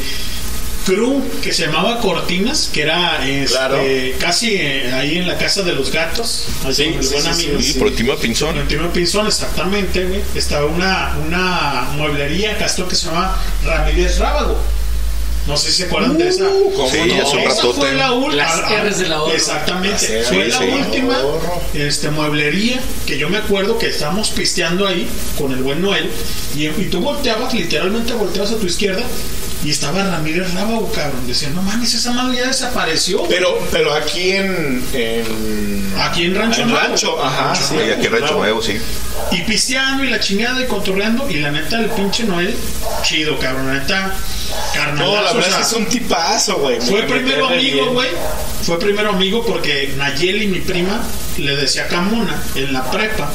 crew 0.86 1.20
que 1.42 1.52
se 1.52 1.66
llamaba 1.66 1.98
Cortinas? 2.00 2.70
Que 2.72 2.82
era 2.82 3.26
este, 3.28 3.46
Claro. 3.56 3.78
casi 4.20 4.54
eh, 4.54 4.92
ahí 4.92 5.18
en 5.18 5.26
la 5.26 5.36
casa 5.36 5.62
de 5.62 5.72
los 5.72 5.90
gatos. 5.90 6.46
Ahí 6.64 6.74
Sí, 6.74 6.84
con 6.84 6.94
el 6.98 7.04
sí, 7.04 7.12
buen 7.12 7.22
sí, 7.24 7.28
amigo. 7.30 7.60
Sí, 7.60 7.78
de 7.80 8.16
Pinzón. 8.16 8.68
Timo 8.68 8.88
Pinzón, 8.92 9.26
exactamente, 9.26 10.04
güey. 10.04 10.20
Estaba 10.36 10.66
una, 10.66 11.16
una 11.26 11.88
mueblería 11.96 12.56
Castro 12.56 12.86
que 12.86 12.94
se 12.94 13.06
llama 13.06 13.36
Ramírez 13.64 14.18
Rábago. 14.18 14.58
No 15.46 15.56
sé 15.56 15.70
si 15.70 15.78
se 15.78 15.84
acuerdan 15.84 16.18
de 16.18 16.28
esa. 16.28 16.44
¿cómo 16.44 16.88
Sí, 16.88 16.98
no? 17.06 17.22
es 17.22 17.32
un 17.32 17.38
Esa 17.40 17.66
fue 17.72 17.94
la 17.94 18.12
última. 18.12 18.34
Las 18.42 18.84
R's 18.84 18.98
del 18.98 19.12
ahorro. 19.12 19.32
Exactamente. 19.32 20.18
Las 20.18 20.28
fue 20.28 20.48
la 20.48 20.60
última 20.60 21.18
este, 21.74 22.10
mueblería 22.10 22.80
que 23.06 23.18
yo 23.18 23.28
me 23.28 23.38
acuerdo 23.38 23.78
que 23.78 23.88
estábamos 23.88 24.30
pisteando 24.30 24.86
ahí 24.86 25.08
con 25.38 25.52
el 25.52 25.62
buen 25.62 25.80
Noel. 25.82 26.10
Y, 26.56 26.66
y 26.66 26.88
tú 26.90 27.00
volteabas, 27.00 27.54
literalmente 27.54 28.12
volteabas 28.14 28.52
a 28.52 28.56
tu 28.56 28.66
izquierda. 28.66 29.04
Y 29.64 29.70
estaba 29.70 30.04
Ramírez 30.04 30.52
Rábago, 30.54 30.90
cabrón. 30.92 31.26
Decía, 31.26 31.48
no 31.50 31.62
mames, 31.62 31.92
esa 31.94 32.12
madre 32.12 32.36
ya 32.38 32.46
desapareció. 32.48 33.22
Pero, 33.28 33.58
pero 33.72 33.92
aquí 33.94 34.32
en, 34.32 34.84
en. 34.92 35.92
Aquí 36.00 36.24
en 36.24 36.34
Rancho 36.34 36.60
En 36.62 36.68
Nuevo. 36.68 36.86
Rancho, 36.86 37.24
ajá, 37.24 37.46
Rancho 37.54 37.62
sí. 37.68 37.74
Y 37.76 37.90
aquí 37.90 38.06
en 38.06 38.12
Rancho 38.12 38.34
Nuevo, 38.34 38.62
sí. 38.62 38.78
Y 39.32 39.40
pisteando 39.42 40.04
y 40.04 40.10
la 40.10 40.20
chingada 40.20 40.62
y 40.62 40.66
cotorreando. 40.66 41.28
Y 41.30 41.38
la 41.38 41.50
neta, 41.50 41.80
el 41.80 41.90
pinche 41.90 42.24
Noel, 42.24 42.54
chido, 43.02 43.38
cabrón. 43.38 43.66
La 43.66 43.74
neta, 43.80 44.14
carnal. 44.74 44.98
No, 45.06 45.22
la 45.22 45.32
verdad 45.32 45.48
es 45.50 45.56
que 45.56 45.62
es 45.62 45.72
un 45.72 45.86
tipazo, 45.86 46.56
güey. 46.58 46.80
Fue 46.80 47.02
Me- 47.02 47.08
me 47.08 47.14
primero 47.16 47.46
amigo, 47.48 47.92
güey. 47.92 48.08
Fue 48.62 48.78
primero 48.78 49.10
amigo 49.10 49.44
porque 49.44 49.94
Nayeli, 49.96 50.46
mi 50.48 50.60
prima, 50.60 51.02
le 51.38 51.56
decía 51.56 51.88
Camona 51.88 52.40
en 52.54 52.72
la 52.72 52.88
prepa. 52.90 53.32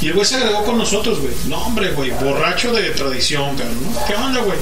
Y 0.00 0.08
el 0.08 0.14
güey 0.14 0.26
se 0.26 0.34
agregó 0.36 0.64
con 0.64 0.76
nosotros, 0.76 1.20
güey. 1.20 1.32
No, 1.46 1.58
hombre, 1.64 1.90
güey, 1.92 2.10
borracho 2.10 2.72
de 2.72 2.90
tradición, 2.90 3.56
cabrón. 3.56 3.78
¿no? 3.84 4.04
¿Qué 4.06 4.14
onda, 4.16 4.40
güey? 4.40 4.58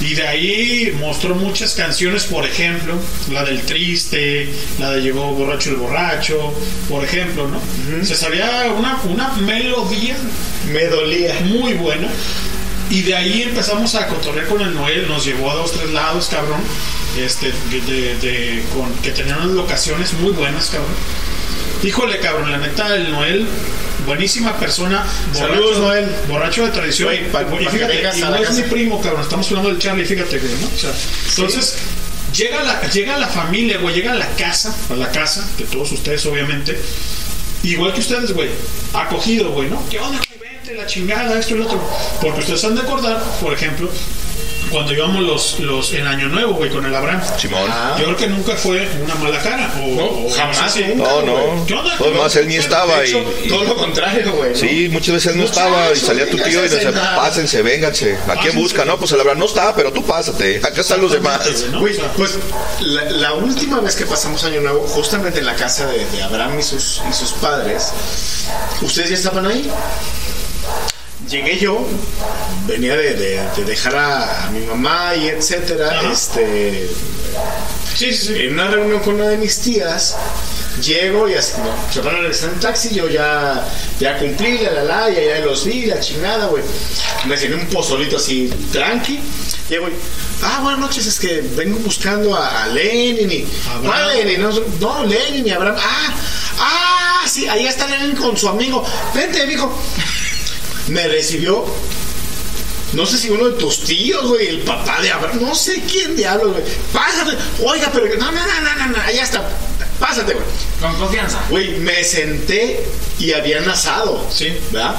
Y 0.00 0.14
de 0.14 0.26
ahí 0.26 0.96
mostró 1.00 1.34
muchas 1.34 1.74
canciones, 1.74 2.24
por 2.24 2.44
ejemplo, 2.44 2.94
la 3.32 3.44
del 3.44 3.62
triste, 3.62 4.48
la 4.78 4.90
de 4.90 5.00
Llegó 5.00 5.32
borracho 5.32 5.70
el 5.70 5.76
borracho, 5.76 6.52
por 6.88 7.02
ejemplo, 7.02 7.48
¿no? 7.48 7.60
Se 8.04 8.14
sabía 8.14 8.66
una, 8.76 9.00
una 9.04 9.32
melodía 9.34 10.16
Me 10.70 10.84
dolía. 10.86 11.34
muy 11.44 11.72
buena. 11.74 12.08
Y 12.90 13.02
de 13.02 13.16
ahí 13.16 13.42
empezamos 13.42 13.94
a 13.96 14.06
cotorrear 14.06 14.46
con 14.46 14.60
el 14.60 14.72
Noel, 14.74 15.08
nos 15.08 15.24
llevó 15.24 15.50
a 15.50 15.54
dos, 15.54 15.72
tres 15.72 15.90
lados, 15.90 16.28
cabrón. 16.30 16.60
Este, 17.18 17.46
de, 17.70 18.16
de- 18.20 18.62
con, 18.74 18.92
que 19.02 19.10
tenían 19.10 19.38
unas 19.38 19.52
locaciones 19.52 20.12
muy 20.14 20.32
buenas, 20.32 20.66
cabrón. 20.68 20.92
Híjole, 21.82 22.18
cabrón, 22.18 22.50
la 22.50 22.58
neta, 22.58 22.94
el 22.96 23.10
Noel, 23.10 23.46
buenísima 24.06 24.56
persona. 24.56 25.04
Saludos, 25.32 25.78
Noel. 25.78 26.08
Borracho 26.28 26.64
de 26.64 26.72
tradición. 26.72 27.14
Pa- 27.30 27.42
y 27.42 27.44
pa' 27.64 27.70
fíjate, 27.70 28.02
y 28.16 28.20
no 28.20 28.36
es 28.36 28.50
mi 28.52 28.62
primo, 28.62 29.00
cabrón. 29.00 29.22
Estamos 29.22 29.46
hablando 29.48 29.70
del 29.70 29.78
Charlie, 29.78 30.04
fíjate, 30.04 30.38
güey, 30.38 30.52
¿no? 30.60 30.66
O 30.74 30.78
sea, 30.78 30.90
entonces, 31.30 31.76
llega, 32.34 32.62
la, 32.62 32.80
llega 32.88 33.18
la 33.18 33.28
familia, 33.28 33.78
güey, 33.78 33.94
llega 33.94 34.12
a 34.12 34.16
la 34.16 34.28
casa, 34.36 34.74
a 34.90 34.94
la 34.94 35.10
casa, 35.10 35.46
de 35.58 35.64
todos 35.64 35.92
ustedes, 35.92 36.24
obviamente. 36.26 36.78
Igual 37.62 37.92
que 37.94 38.00
ustedes, 38.00 38.32
güey, 38.32 38.48
acogido, 38.94 39.50
güey, 39.50 39.68
¿no? 39.68 39.82
¿Qué 39.88 39.98
onda, 39.98 40.18
güey? 40.38 40.50
Vente, 40.52 40.74
la 40.74 40.86
chingada, 40.86 41.38
esto 41.38 41.54
y 41.54 41.58
lo 41.58 41.66
otro. 41.66 41.80
Porque 42.20 42.40
ustedes 42.40 42.64
han 42.64 42.74
de 42.74 42.80
acordar, 42.82 43.22
por 43.40 43.52
ejemplo, 43.52 43.90
cuando 44.70 44.92
íbamos 44.92 45.22
los, 45.22 45.60
los 45.60 45.92
en 45.92 46.06
Año 46.06 46.28
Nuevo, 46.28 46.54
güey, 46.54 46.70
con 46.70 46.84
el 46.84 46.94
Abraham. 46.94 47.22
Simón. 47.38 47.70
Yo 47.98 48.04
creo 48.04 48.16
que 48.16 48.26
nunca 48.28 48.54
fue 48.56 48.88
una 49.02 49.14
mala 49.16 49.38
cara. 49.40 49.72
O, 49.80 50.26
o 50.26 50.30
jamás, 50.34 50.76
No, 50.96 51.22
no. 51.22 51.66
¿Qué 51.66 51.74
onda? 51.74 51.96
Todo 51.96 52.10
más, 52.12 52.34
él 52.36 52.48
ni 52.48 52.56
estaba 52.56 53.02
hecho, 53.02 53.22
y. 53.44 53.48
todo 53.48 53.64
lo 53.64 53.76
contrario, 53.76 54.32
güey. 54.32 54.50
¿no? 54.50 54.56
Sí, 54.56 54.88
muchas 54.90 55.14
veces 55.14 55.32
él 55.32 55.38
no 55.38 55.44
estaba 55.44 55.92
y 55.92 55.96
salía 55.96 56.28
tu 56.28 56.36
tío 56.38 56.64
y 56.64 56.68
decía, 56.68 56.92
pásense, 57.16 57.62
vénganse. 57.62 58.18
¿A 58.28 58.36
quién 58.36 58.54
busca? 58.56 58.84
No, 58.84 58.98
pues 58.98 59.12
el 59.12 59.20
Abraham 59.20 59.38
no 59.38 59.46
está, 59.46 59.74
pero 59.74 59.92
tú 59.92 60.04
pásate. 60.04 60.58
Acá 60.58 60.80
están 60.80 61.00
los 61.00 61.12
demás. 61.12 61.40
Güey, 61.78 61.96
pues 62.16 62.38
la, 62.80 63.04
la 63.04 63.34
última 63.34 63.80
vez 63.80 63.96
que 63.96 64.06
pasamos 64.06 64.42
Año 64.44 64.60
Nuevo, 64.60 64.86
justamente 64.88 65.38
en 65.40 65.46
la 65.46 65.54
casa 65.54 65.86
de, 65.86 66.04
de 66.06 66.22
Abraham 66.22 66.58
y 66.58 66.62
sus, 66.62 67.02
y 67.08 67.12
sus 67.12 67.32
padres, 67.32 67.92
¿ustedes 68.82 69.10
ya 69.10 69.16
estaban 69.16 69.46
ahí? 69.46 69.70
Llegué 71.28 71.58
yo, 71.58 71.84
venía 72.66 72.96
de, 72.96 73.14
de- 73.14 73.42
de 73.56 73.64
dejar 73.64 73.96
a, 73.96 74.46
a 74.46 74.50
mi 74.50 74.60
mamá 74.64 75.14
y 75.16 75.26
etcétera, 75.28 76.00
este, 76.12 76.88
en 78.46 78.52
una 78.52 78.68
reunión 78.68 79.00
con 79.00 79.14
una 79.16 79.28
de 79.28 79.36
mis 79.38 79.58
tías, 79.60 80.14
llego 80.80 81.28
y 81.28 81.34
así, 81.34 81.54
no, 81.58 81.92
se 81.92 82.00
van 82.00 82.14
a 82.14 82.18
regresar 82.20 82.50
en 82.50 82.60
taxi, 82.60 82.94
yo 82.94 83.08
ya, 83.08 83.66
ya 83.98 84.18
cumplí, 84.18 84.58
la 84.58 84.70
la 84.70 84.82
la, 84.84 85.10
ya, 85.10 85.20
ya 85.20 85.38
los 85.44 85.64
vi, 85.64 85.86
la 85.86 85.98
chingada, 85.98 86.46
güey. 86.46 86.62
Me 87.24 87.36
sirvió 87.36 87.56
un 87.56 87.66
pozolito 87.66 88.18
así, 88.18 88.48
tranqui, 88.72 89.18
llego 89.68 89.88
y, 89.88 89.92
ah, 90.42 90.60
buenas 90.62 90.78
noches, 90.80 91.06
es 91.06 91.18
que 91.18 91.40
vengo 91.56 91.78
buscando 91.80 92.36
a, 92.36 92.64
a 92.64 92.68
Lenin 92.68 93.30
y, 93.32 93.46
no, 93.82 94.08
Lenin, 94.14 94.40
no, 94.42 94.50
no, 94.80 95.04
Lenin 95.04 95.44
y 95.44 95.50
Abraham, 95.50 95.76
ah, 95.80 96.14
ah, 96.60 97.22
sí, 97.26 97.48
ahí 97.48 97.66
está 97.66 97.88
Lenin 97.88 98.14
con 98.14 98.36
su 98.36 98.48
amigo, 98.48 98.84
vente, 99.12 99.44
mijo. 99.46 99.76
Me 100.88 101.08
recibió 101.08 101.64
no 102.92 103.04
sé 103.04 103.18
si 103.18 103.30
uno 103.30 103.48
de 103.48 103.58
tus 103.58 103.80
tíos, 103.84 104.26
güey, 104.26 104.46
el 104.48 104.60
papá 104.60 105.02
de 105.02 105.10
Abraham, 105.10 105.40
no 105.42 105.54
sé 105.54 105.82
quién 105.82 106.16
diablos, 106.16 106.52
güey. 106.52 106.64
Pásate, 106.92 107.36
oiga, 107.62 107.90
pero 107.92 108.06
no, 108.16 108.32
no, 108.32 108.40
no, 108.46 108.60
no, 108.62 108.76
no, 108.76 108.86
no, 108.96 109.02
allá 109.02 109.22
está. 109.22 109.46
Pásate, 109.98 110.32
güey. 110.32 110.46
Con 110.80 110.94
confianza. 110.96 111.42
Güey, 111.50 111.78
me 111.80 112.04
senté 112.04 112.86
y 113.18 113.32
habían 113.32 113.68
asado. 113.68 114.26
Sí. 114.32 114.56
¿Verdad? 114.70 114.94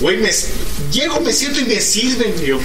Güey, 0.00 0.18
me, 0.18 0.30
llego, 0.92 1.20
me 1.20 1.32
siento 1.32 1.60
y 1.60 1.64
me 1.64 1.80
sirven, 1.80 2.40
yo. 2.40 2.58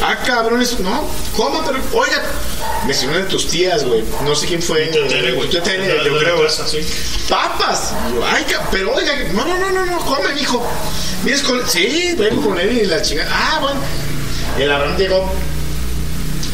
Ah, 0.00 0.16
cabrones, 0.24 0.78
no, 0.80 1.04
coma, 1.36 1.62
pero, 1.66 1.80
oiga, 1.92 2.22
me 2.86 2.94
sirven 2.94 3.24
de 3.24 3.28
tus 3.28 3.48
tías, 3.48 3.84
güey. 3.84 4.04
No 4.24 4.34
sé 4.34 4.46
quién 4.46 4.62
fue. 4.62 4.90
Yo 4.94 5.06
creo. 6.18 6.46
Papas. 7.28 7.92
Ay, 8.24 8.46
pero 8.70 8.94
oiga, 8.94 9.12
no, 9.32 9.44
no, 9.44 9.58
no, 9.58 9.70
no, 9.70 9.86
no, 9.86 9.98
come, 9.98 10.32
mijo. 10.34 10.64
¿Vienes 11.24 11.42
con 11.42 11.68
Sí, 11.68 12.14
vengo 12.16 12.42
con 12.42 12.58
él 12.58 12.78
y 12.78 12.86
la 12.86 13.02
chingada. 13.02 13.30
Ah, 13.32 13.58
bueno. 13.60 13.80
Y 14.58 14.62
el 14.62 14.72
Abraham 14.72 14.96
llegó 14.96 15.30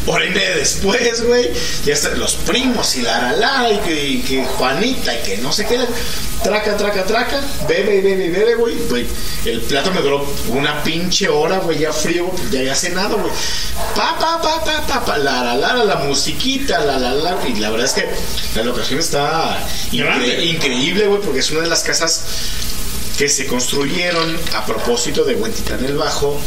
y 0.07 0.31
media 0.31 0.57
después, 0.57 1.23
güey, 1.25 1.51
ya 1.85 1.95
están 1.95 2.19
los 2.19 2.35
primos 2.35 2.95
y 2.97 3.03
la 3.03 3.33
la 3.33 3.63
la 3.63 3.73
y 3.73 3.79
que, 3.79 4.07
y 4.09 4.21
que 4.23 4.45
Juanita 4.45 5.15
y 5.15 5.23
que 5.23 5.37
no 5.39 5.51
sé 5.53 5.65
qué, 5.67 5.79
traca, 6.43 6.77
traca, 6.77 7.05
traca, 7.05 7.41
bebe, 7.69 8.01
bebe, 8.03 8.29
bebe, 8.31 8.55
güey, 8.57 8.77
güey, 8.91 9.07
el 9.47 9.61
plato 9.63 9.91
me 9.93 10.01
duró 10.03 10.27
una 10.49 10.83
pinche 10.83 11.29
hora, 11.29 11.59
güey, 11.59 11.79
ya 11.79 11.93
frío, 11.93 12.31
ya 12.51 12.61
había 12.61 12.75
cenado, 12.75 13.17
güey, 13.19 13.33
pa, 13.97 14.19
pa, 14.19 14.43
pa, 14.43 14.63
pa, 14.65 14.87
pa, 14.87 15.05
pa, 15.05 15.19
la, 15.19 15.43
la, 15.43 15.55
la, 15.57 15.73
la, 15.75 15.85
la 15.85 15.97
musiquita, 15.97 16.81
la, 16.81 16.99
la, 16.99 17.13
la, 17.15 17.39
y 17.49 17.55
la 17.57 17.71
verdad 17.71 17.87
es 17.87 17.93
que 17.95 18.07
la 18.57 18.63
locación 18.63 19.01
está 19.01 19.59
incre- 19.91 20.45
increíble, 20.45 21.07
güey, 21.07 21.21
porque 21.23 21.39
es 21.41 21.51
una 21.51 21.61
de 21.63 21.69
las 21.69 21.83
casas 21.83 22.23
que 23.19 23.29
se 23.29 23.47
construyeron 23.47 24.37
a 24.55 24.67
propósito 24.67 25.25
de 25.25 25.35
Huentitán 25.37 25.85
el 25.85 25.97
Bajo, 25.97 26.41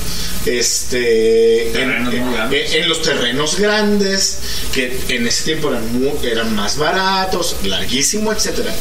este, 0.45 1.71
en, 1.81 1.91
en- 2.07 2.53
en 2.53 2.89
los 2.89 3.01
terrenos 3.01 3.57
grandes, 3.59 4.39
que 4.73 4.99
en 5.09 5.27
ese 5.27 5.43
tiempo 5.45 5.69
eran, 5.69 5.99
mu- 6.01 6.17
eran 6.23 6.53
más 6.55 6.77
baratos, 6.77 7.55
larguísimo, 7.63 8.31
etcétera. 8.31 8.73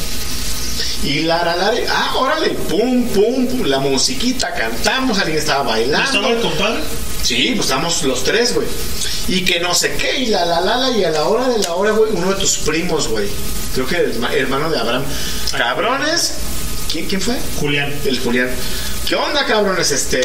Y 1.03 1.21
la, 1.21 1.43
la, 1.43 1.55
la, 1.55 1.73
ah, 1.89 2.15
órale, 2.17 2.49
pum, 2.49 3.07
pum, 3.09 3.47
pum, 3.47 3.63
la 3.65 3.79
musiquita, 3.79 4.53
cantamos, 4.53 5.17
alguien 5.19 5.37
estaba 5.37 5.63
bailando. 5.63 6.05
¿Estaba 6.05 6.29
el 6.29 6.41
compadre? 6.41 6.79
Sí, 7.23 7.53
pues 7.55 7.67
estamos 7.67 8.03
los 8.03 8.23
tres, 8.23 8.53
güey. 8.53 8.67
Y 9.27 9.41
que 9.41 9.59
no 9.59 9.73
sé 9.75 9.93
qué, 9.97 10.19
y 10.19 10.25
la, 10.27 10.45
la, 10.45 10.61
la, 10.61 10.77
la, 10.77 10.91
y 10.91 11.03
a 11.03 11.09
la 11.11 11.23
hora 11.25 11.47
de 11.49 11.59
la 11.59 11.73
hora, 11.73 11.91
güey, 11.91 12.11
uno 12.13 12.29
de 12.33 12.39
tus 12.39 12.57
primos, 12.59 13.07
güey. 13.07 13.27
Creo 13.73 13.85
que 13.87 13.97
el 13.97 14.19
ma- 14.19 14.33
hermano 14.33 14.69
de 14.69 14.77
Abraham. 14.79 15.03
Cabrones. 15.57 16.33
¿Quién, 16.97 17.09
quién 17.09 17.21
fue? 17.21 17.35
Julián. 17.59 17.93
El 18.05 18.19
Julián. 18.19 18.49
¿Qué 19.07 19.13
onda, 19.13 19.45
cabrones? 19.45 19.91
Este. 19.91 20.19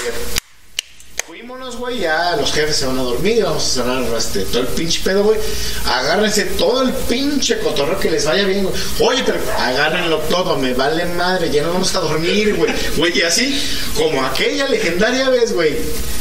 Fuímonos, 1.26 1.76
güey, 1.76 1.98
ya 1.98 2.34
los 2.36 2.50
jefes 2.50 2.76
se 2.76 2.86
van 2.86 2.98
a 2.98 3.02
dormir 3.02 3.36
y 3.36 3.42
vamos 3.42 3.62
a 3.62 3.68
cerrar 3.68 4.02
este, 4.16 4.40
todo 4.46 4.62
el 4.62 4.68
pinche 4.68 5.00
pedo, 5.04 5.22
güey. 5.22 5.38
Agárrense 5.84 6.44
todo 6.56 6.80
el 6.80 6.94
pinche 6.94 7.58
cotorreo 7.58 8.00
que 8.00 8.10
les 8.10 8.24
vaya 8.24 8.44
bien, 8.44 8.64
güey. 8.64 8.74
Oye, 9.00 9.22
pero 9.22 9.38
agárrenlo 9.58 10.16
todo, 10.30 10.56
me 10.56 10.72
vale 10.72 11.04
madre, 11.04 11.50
ya 11.50 11.62
no 11.62 11.74
vamos 11.74 11.94
a 11.94 12.00
dormir, 12.00 12.54
güey. 12.54 12.72
Güey, 12.96 13.18
y 13.18 13.20
así, 13.20 13.62
como 13.94 14.24
aquella 14.24 14.66
legendaria 14.66 15.28
vez, 15.28 15.52
güey, 15.52 15.76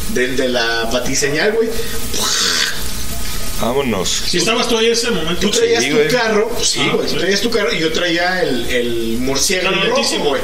del 0.09 0.35
de 0.35 0.49
la 0.49 0.83
batiseñal, 0.91 1.53
güey. 1.53 1.69
Vámonos. 3.61 4.09
Si 4.27 4.37
estabas 4.37 4.67
tú 4.67 4.77
ahí 4.77 4.87
en 4.87 4.91
ese 4.93 5.11
momento. 5.11 5.39
Tú 5.41 5.51
traías 5.51 5.83
Sí, 5.83 5.89
tu 5.91 5.95
güey. 5.97 6.07
carro, 6.09 6.49
pues 6.49 6.67
sí, 6.67 6.79
Ah, 6.81 6.95
güey, 6.95 7.07
tú 7.07 7.15
traías 7.17 7.41
tu 7.41 7.49
carro 7.51 7.73
y 7.73 7.79
yo 7.79 7.91
traía 7.93 8.41
el, 8.41 8.65
el 8.69 9.17
murciélago 9.19 9.75
rojo, 9.89 10.17
güey. 10.23 10.41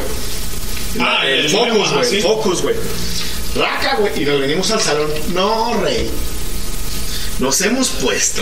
Ah, 0.99 1.21
el, 1.25 1.39
el 1.45 1.49
Focus, 1.49 1.93
güey, 1.93 2.05
sí. 2.09 2.21
Focus, 2.21 2.61
güey. 2.61 2.75
Raca, 3.55 3.95
güey, 3.99 4.21
y 4.21 4.25
nos 4.25 4.39
venimos 4.39 4.69
al 4.71 4.81
salón. 4.81 5.11
No, 5.33 5.79
rey. 5.81 6.09
Nos 7.39 7.59
hemos 7.61 7.89
puesto. 7.89 8.41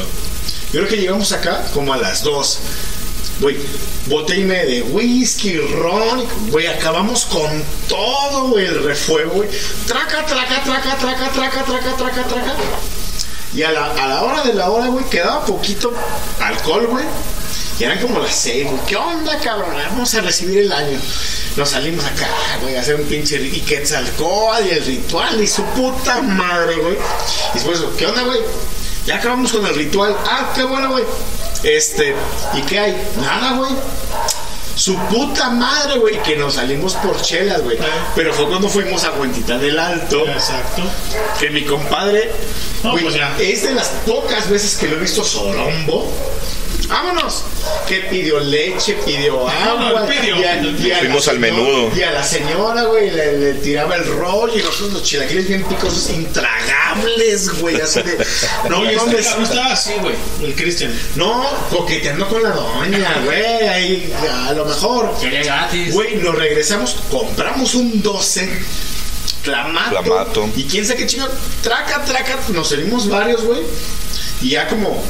Yo 0.73 0.81
creo 0.81 0.87
que 0.87 0.97
llegamos 0.97 1.31
acá 1.31 1.65
como 1.73 1.93
a 1.93 1.97
las 1.97 2.23
2. 2.23 2.59
Güey, 3.41 3.57
botella 4.07 4.39
y 4.41 4.45
media 4.45 4.65
de 4.65 4.81
whisky, 4.83 5.57
ron, 5.57 6.25
güey, 6.51 6.67
acabamos 6.67 7.25
con 7.25 7.63
todo, 7.89 8.47
güey, 8.49 8.65
el 8.65 8.83
refuego, 8.83 9.31
güey. 9.35 9.49
Traca, 9.87 10.25
traca, 10.25 10.63
traca, 10.63 10.97
traca, 10.97 11.29
traca, 11.31 11.63
traca, 11.65 11.95
traca, 11.97 12.23
traca. 12.27 12.55
Y 13.55 13.63
a 13.63 13.71
la, 13.71 13.91
a 13.91 14.07
la 14.07 14.23
hora 14.23 14.43
de 14.43 14.53
la 14.53 14.69
hora, 14.69 14.87
güey, 14.87 15.05
quedaba 15.05 15.45
poquito 15.45 15.93
alcohol, 16.41 16.87
güey. 16.87 17.05
Y 17.79 17.83
eran 17.83 17.99
como 17.99 18.19
las 18.19 18.35
seis, 18.35 18.65
güey. 18.69 18.79
¿Qué 18.85 18.95
onda, 18.95 19.39
cabrón? 19.39 19.75
Vamos 19.91 20.13
a 20.13 20.21
recibir 20.21 20.59
el 20.59 20.71
año. 20.71 20.99
Nos 21.55 21.69
salimos 21.69 22.03
acá, 22.03 22.27
güey, 22.61 22.75
a 22.75 22.81
hacer 22.81 22.95
un 22.95 23.07
pinche 23.07 23.37
y 23.41 23.61
Quetzalcóatl 23.61 24.67
y 24.67 24.69
el 24.71 24.85
ritual 24.85 25.41
y 25.41 25.47
su 25.47 25.63
puta 25.63 26.21
madre, 26.21 26.75
güey. 26.75 26.95
Y 26.95 27.53
después, 27.53 27.81
¿qué 27.97 28.07
onda, 28.07 28.23
güey? 28.23 28.39
Ya 29.05 29.15
acabamos 29.17 29.53
con 29.53 29.65
el 29.65 29.75
ritual. 29.75 30.17
Ah, 30.25 30.51
qué 30.53 30.63
bueno, 30.63 30.91
güey. 30.91 31.05
Este, 31.63 32.13
¿y 32.55 32.61
qué 32.63 32.79
hay? 32.79 33.11
Nada, 33.21 33.53
güey. 33.57 33.71
Su 34.75 34.97
puta 35.07 35.49
madre, 35.51 35.97
güey, 35.99 36.21
que 36.21 36.35
nos 36.35 36.55
salimos 36.55 36.95
por 36.95 37.21
chelas, 37.21 37.61
güey. 37.63 37.77
Pero 38.15 38.33
fue 38.33 38.47
cuando 38.47 38.67
fuimos 38.69 39.03
a 39.05 39.11
Huentita 39.13 39.57
del 39.57 39.79
Alto. 39.79 40.27
Exacto. 40.27 40.83
Que 41.39 41.49
mi 41.49 41.63
compadre, 41.63 42.31
No, 42.83 42.91
pues 42.97 43.15
ya. 43.15 43.35
es 43.39 43.63
de 43.63 43.73
las 43.73 43.87
pocas 44.05 44.49
veces 44.49 44.75
que 44.75 44.87
lo 44.87 44.97
he 44.97 44.99
visto 44.99 45.23
sorombo. 45.23 46.11
Vámonos. 46.87 47.43
Que 47.87 48.01
pidió 48.01 48.39
leche, 48.39 48.95
pidió 49.05 49.47
agua. 49.47 50.01
no, 50.01 50.07
pidió. 50.07 50.35
y 50.39 50.43
a- 50.43 50.61
y 50.61 50.91
a 50.91 50.93
la 50.95 50.99
Fuimos 50.99 51.27
al 51.27 51.35
señora- 51.39 51.53
menudo. 51.53 51.91
Y 51.95 52.01
a 52.03 52.11
la 52.11 52.23
señora, 52.23 52.83
güey, 52.83 53.09
le, 53.11 53.37
le 53.39 53.53
tiraba 53.55 53.95
el 53.95 54.05
rol 54.05 54.51
y 54.53 54.57
nosotros 54.61 54.93
los 54.93 55.03
chilaquiles 55.03 55.47
bien 55.47 55.63
picosos, 55.63 56.09
intragables, 56.11 57.59
güey, 57.59 57.81
así 57.81 58.01
de. 58.01 58.17
No 58.69 58.83
este 58.85 58.95
mames. 58.97 59.25
cabrón 59.27 59.43
estaba 59.43 59.73
así, 59.73 59.93
güey. 60.01 60.15
El 60.43 60.55
Cristian. 60.55 60.93
No, 61.15 61.43
coqueteando 61.69 62.27
con 62.27 62.43
la 62.43 62.49
doña, 62.49 63.21
güey, 63.25 63.67
ahí 63.67 64.13
a 64.47 64.53
lo 64.53 64.65
mejor. 64.65 65.13
Quería 65.19 65.43
gratis. 65.43 65.93
Güey, 65.93 66.17
nos 66.17 66.35
regresamos, 66.35 66.95
compramos 67.09 67.73
un 67.75 68.01
12. 68.01 68.49
Clamato. 69.43 69.89
Clamato. 70.03 70.49
Y 70.55 70.63
quién 70.65 70.85
sabe 70.85 70.99
qué 70.99 71.07
chingón. 71.07 71.29
Traca, 71.61 72.03
traca. 72.03 72.37
Nos 72.49 72.69
salimos 72.69 73.07
varios, 73.07 73.43
güey. 73.43 73.61
Y 74.41 74.49
ya 74.51 74.67
como. 74.67 75.03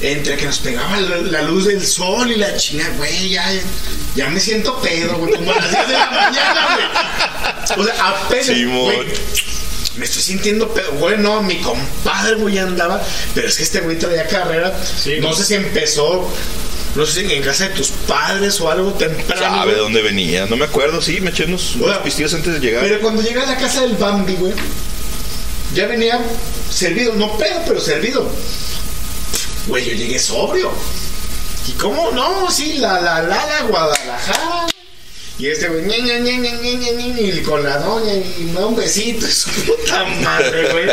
Entre 0.00 0.36
que 0.36 0.46
nos 0.46 0.58
pegaba 0.60 0.96
la, 1.00 1.16
la 1.16 1.42
luz 1.42 1.66
del 1.66 1.84
sol 1.84 2.30
y 2.30 2.36
la 2.36 2.56
chinga, 2.56 2.88
güey, 2.96 3.30
ya, 3.30 3.44
ya 4.14 4.28
me 4.30 4.38
siento 4.38 4.80
pedo, 4.80 5.16
güey. 5.18 5.34
Como 5.34 5.52
a 5.52 5.56
las 5.56 5.70
10 5.70 5.86
de 5.88 5.92
la 5.92 6.10
mañana, 6.10 6.68
güey. 6.74 7.80
O 7.80 7.84
sea, 7.84 8.08
apenas. 8.08 8.46
Simón. 8.46 8.94
güey, 8.94 9.08
me 9.96 10.04
estoy 10.04 10.22
sintiendo 10.22 10.68
pedo. 10.68 10.92
Güey, 10.92 11.18
no, 11.18 11.42
mi 11.42 11.60
compadre, 11.60 12.36
güey, 12.36 12.58
andaba. 12.58 13.02
Pero 13.34 13.48
es 13.48 13.56
que 13.56 13.64
este 13.64 13.80
güey 13.80 13.98
traía 13.98 14.26
carrera. 14.26 14.72
no 15.20 15.32
sé 15.32 15.44
si 15.44 15.54
empezó. 15.54 16.32
No 16.94 17.04
sé 17.04 17.26
si 17.26 17.32
en 17.32 17.42
casa 17.42 17.68
de 17.68 17.74
tus 17.74 17.88
padres 17.90 18.60
o 18.60 18.70
algo 18.70 18.92
temprano. 18.92 19.42
¿Sabe 19.42 19.74
de 19.74 19.78
dónde 19.78 20.02
venía? 20.02 20.46
No 20.46 20.56
me 20.56 20.64
acuerdo, 20.64 21.02
sí, 21.02 21.20
me 21.20 21.30
eché 21.30 21.44
unos, 21.44 21.76
unos 21.76 21.98
pistillos 21.98 22.32
antes 22.34 22.54
de 22.54 22.60
llegar. 22.60 22.82
Pero 22.82 23.00
cuando 23.00 23.22
llegué 23.22 23.40
a 23.40 23.46
la 23.46 23.56
casa 23.56 23.82
del 23.82 23.96
Bambi, 23.96 24.34
güey, 24.34 24.52
ya 25.74 25.86
venía 25.86 26.18
servido, 26.70 27.12
no 27.14 27.36
pedo, 27.36 27.62
pero 27.66 27.80
servido. 27.80 28.28
Güey, 29.68 29.84
yo 29.84 29.92
llegué 29.92 30.18
sobrio. 30.18 30.72
¿Y 31.68 31.72
cómo? 31.72 32.10
No, 32.12 32.50
sí, 32.50 32.78
la, 32.78 33.00
la, 33.00 33.22
la, 33.22 33.46
la, 33.46 33.62
Guadalajara. 33.68 34.66
Y 35.38 35.46
este 35.46 35.68
güey, 35.68 35.82
ñe, 35.82 36.00
ñe, 36.00 36.20
ñe, 36.20 36.38
ñe, 36.38 36.52
ñe, 36.56 36.92
ñe, 36.92 37.22
y 37.22 37.42
con 37.42 37.62
la 37.62 37.78
doña, 37.78 38.12
y 38.14 38.44
me 38.44 38.54
da 38.54 38.66
un 38.66 38.74
besito, 38.74 39.24
su 39.30 39.50
puta 39.50 40.04
madre, 40.22 40.72
güey. 40.72 40.88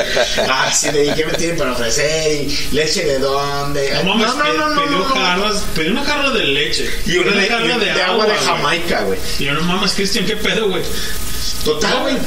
Ah, 0.47 0.69
sí, 0.71 0.91
de, 0.91 1.05
¿y 1.05 1.13
qué 1.13 1.25
me 1.25 1.33
tienen 1.33 1.57
para 1.57 1.71
ofrecer? 1.71 2.31
Y 2.43 2.75
leche 2.75 3.05
de 3.05 3.19
dónde. 3.19 3.91
No 4.03 4.15
no, 4.15 4.35
no, 4.35 4.53
no, 4.53 4.69
no, 4.69 4.83
pidió 4.83 5.03
jarras, 5.05 5.63
pidió 5.73 5.91
una 5.91 6.03
jarra 6.03 6.29
de 6.31 6.43
leche. 6.43 6.91
Y 7.07 7.17
una 7.17 7.31
de, 7.31 7.47
jarra 7.47 7.77
de 7.77 8.01
agua 8.03 8.25
de 8.27 8.35
Jamaica, 8.35 9.01
güey. 9.03 9.17
Y 9.39 9.45
yo, 9.45 9.53
no 9.53 9.61
mames, 9.61 9.93
Cristian, 9.93 10.25
¿qué 10.25 10.35
pedo, 10.35 10.69
güey? 10.69 10.83
Total, 11.63 12.01
güey. 12.01 12.17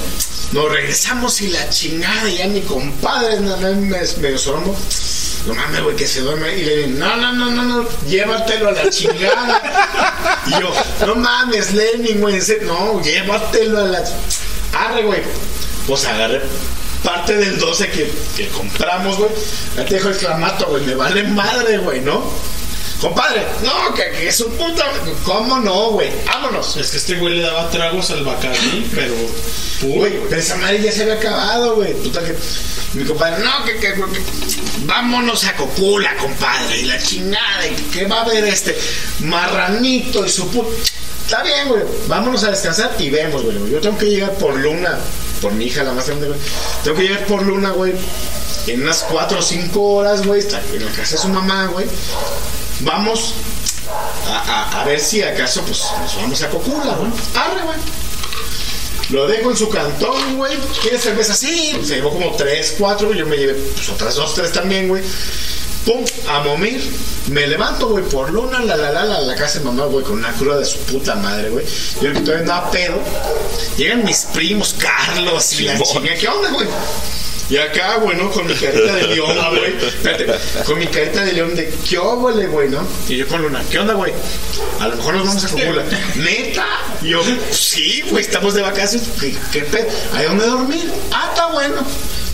Nos 0.53 0.71
regresamos 0.71 1.41
y 1.43 1.49
la 1.49 1.69
chingada, 1.69 2.29
ya 2.29 2.47
mi 2.49 2.63
compadre, 2.63 3.41
no, 3.41 3.57
no, 3.57 3.75
me, 3.75 4.39
sorombo. 4.39 4.77
No 5.47 5.55
mames, 5.55 5.83
güey, 5.83 5.97
que 5.97 6.07
se 6.07 6.21
duerme. 6.21 6.57
Y 6.57 6.65
le 6.65 6.77
digo, 6.77 6.99
no, 6.99 7.17
no, 7.17 7.33
no, 7.33 7.51
no, 7.51 7.63
no, 7.63 7.89
llévatelo 8.07 8.69
a 8.71 8.73
la 8.73 8.91
chingada. 8.91 10.43
y 10.47 10.51
yo, 10.53 10.73
no 11.07 11.15
mames, 11.17 11.75
Lenin, 11.75 12.21
güey, 12.21 12.41
no, 12.63 13.03
llévatelo 13.03 13.79
a 13.79 13.85
la. 13.85 14.05
Arre, 14.73 15.03
güey. 15.03 15.23
Pues 15.87 16.05
agarré 16.07 16.43
parte 17.03 17.37
del 17.37 17.59
12 17.59 17.91
que, 17.91 18.11
que 18.37 18.49
compramos, 18.49 19.19
güey. 19.19 19.31
Ya 19.77 19.85
te 19.85 19.95
dejo 19.95 20.09
el 20.09 20.17
clamato, 20.17 20.67
güey, 20.67 20.85
me 20.85 20.95
vale 20.95 21.23
madre, 21.25 21.79
güey, 21.79 22.01
¿no? 22.01 22.23
Compadre, 23.01 23.47
no, 23.63 23.95
que, 23.95 24.11
que 24.11 24.29
es 24.29 24.41
un 24.41 24.53
puta. 24.55 24.85
¿Cómo 25.25 25.61
no, 25.61 25.91
güey? 25.93 26.11
Vámonos. 26.27 26.77
Es 26.77 26.91
que 26.91 26.97
este 26.97 27.15
güey 27.17 27.35
le 27.37 27.43
daba 27.43 27.71
tragos 27.71 28.11
al 28.11 28.25
Bacardí, 28.25 28.91
pero. 28.95 29.15
Güey, 29.83 30.19
pero 30.29 30.41
esa 30.41 30.57
madre 30.57 30.83
ya 30.83 30.91
se 30.91 31.03
había 31.03 31.15
acabado, 31.15 31.77
güey. 31.77 31.95
Total 32.03 32.25
que. 32.25 32.35
Mi 32.95 33.05
compadre, 33.05 33.45
no, 33.45 33.65
que, 33.65 33.75
que, 33.77 33.93
que- 33.95 34.03
vámonos 34.81 35.45
a 35.45 35.55
Copula, 35.55 36.17
compadre. 36.17 36.81
Y 36.81 36.87
la 36.87 36.99
chingada, 37.01 37.67
y 37.69 37.75
que 37.93 38.07
va 38.07 38.21
a 38.21 38.23
haber 38.23 38.45
este 38.45 38.77
marranito 39.21 40.25
y 40.27 40.29
su 40.29 40.49
puta. 40.49 40.69
Está 41.25 41.43
bien, 41.43 41.69
güey. 41.69 41.83
Vámonos 42.09 42.43
a 42.45 42.51
descansar 42.51 42.97
y 42.99 43.11
vemos, 43.11 43.43
güey. 43.45 43.71
Yo 43.71 43.81
tengo 43.81 43.97
que 43.99 44.07
llegar 44.07 44.33
por 44.39 44.57
luna, 44.57 44.99
por 45.41 45.53
mi 45.53 45.67
hija, 45.67 45.85
la 45.85 45.93
más 45.93 46.07
grande, 46.09 46.27
güey. 46.29 46.41
Tengo 46.83 46.97
que 46.97 47.03
llegar 47.05 47.27
por 47.27 47.43
luna, 47.43 47.71
güey. 47.71 47.93
En 48.67 48.83
unas 48.83 49.05
4 49.09 49.39
o 49.39 49.43
5 49.43 49.81
horas, 49.81 50.27
güey. 50.27 50.41
Está 50.41 50.61
en 50.75 50.85
la 50.85 50.91
casa 50.91 51.13
de 51.17 51.19
su 51.23 51.29
mamá, 51.29 51.67
güey. 51.67 51.87
Vamos 52.81 53.35
a, 54.27 54.39
a- 54.39 54.81
a 54.83 54.85
ver 54.85 55.01
si 55.01 55.23
acaso, 55.23 55.63
pues, 55.63 55.83
nos 56.01 56.17
vamos 56.17 56.43
a 56.43 56.49
Cocula, 56.51 56.95
güey. 56.95 57.11
Arre, 57.35 57.63
güey. 57.65 57.79
Lo 59.11 59.27
dejo 59.27 59.51
en 59.51 59.57
su 59.57 59.69
cantón, 59.71 60.37
güey. 60.37 60.57
¿Quieres 60.83 61.03
cerveza? 61.03 61.35
Sí. 61.35 61.79
Se 61.83 61.97
llevó 61.97 62.11
como 62.11 62.33
tres, 62.37 62.75
cuatro. 62.79 63.15
Yo 63.15 63.25
me 63.27 63.37
llevé 63.39 63.55
pues, 63.55 63.89
otras 63.89 64.15
dos, 64.17 64.35
tres 64.35 64.53
también, 64.53 64.87
güey. 64.89 65.03
Pum, 65.87 66.05
a 66.29 66.41
momir. 66.41 66.83
Me 67.29 67.47
levanto, 67.47 67.89
güey, 67.89 68.05
por 68.05 68.31
luna, 68.31 68.61
la 68.61 68.77
la 68.77 68.91
la 68.91 69.05
la, 69.05 69.21
la 69.21 69.35
casa 69.35 69.59
de 69.61 69.65
mamá, 69.65 69.85
güey, 69.87 70.05
con 70.05 70.15
una 70.19 70.33
cruda 70.35 70.59
de 70.59 70.65
su 70.67 70.79
puta 70.81 71.15
madre, 71.15 71.49
güey. 71.51 71.65
Yo 72.03 72.13
que 72.13 72.21
todavía 72.21 72.41
andaba 72.41 72.71
pedo. 72.71 72.99
Llegan 73.79 74.05
mis 74.05 74.25
primos, 74.35 74.75
Carlos 74.79 75.53
y 75.55 75.65
la 75.65 75.81
chinga. 75.83 76.15
¿Qué 76.15 76.29
onda, 76.29 76.51
güey? 76.51 76.67
Y 77.51 77.57
acá, 77.57 77.97
güey, 77.97 78.17
¿no? 78.17 78.31
Con 78.31 78.47
mi 78.47 78.55
carita 78.55 78.95
de 78.95 79.07
león, 79.09 79.37
güey. 79.51 79.77
Espérate, 79.77 80.27
con 80.65 80.79
mi 80.79 80.87
carita 80.87 81.25
de 81.25 81.33
león 81.33 81.55
de 81.55 81.73
¿qué 81.89 81.99
óvole, 81.99 82.47
güey, 82.47 82.69
no? 82.69 82.87
Y 83.09 83.17
yo 83.17 83.27
con 83.27 83.41
Luna, 83.41 83.63
¿qué 83.71 83.79
onda, 83.79 83.95
güey? 83.95 84.13
A 84.81 84.89
lo 84.89 84.97
mejor 84.97 85.15
nos 85.15 85.27
vamos 85.27 85.45
a 85.45 85.49
Cocula. 85.49 85.85
¿Neta? 86.17 86.67
Y 87.03 87.09
yo, 87.11 87.23
sí, 87.51 88.03
güey, 88.11 88.23
estamos 88.23 88.55
de 88.55 88.63
vacaciones. 88.63 89.09
¿Qué, 89.19 89.35
qué 89.53 89.61
pedo? 89.63 89.89
¿Hay 90.15 90.27
dónde 90.27 90.47
dormir? 90.47 90.93
Ah, 91.11 91.31
está 91.33 91.47
bueno. 91.47 91.77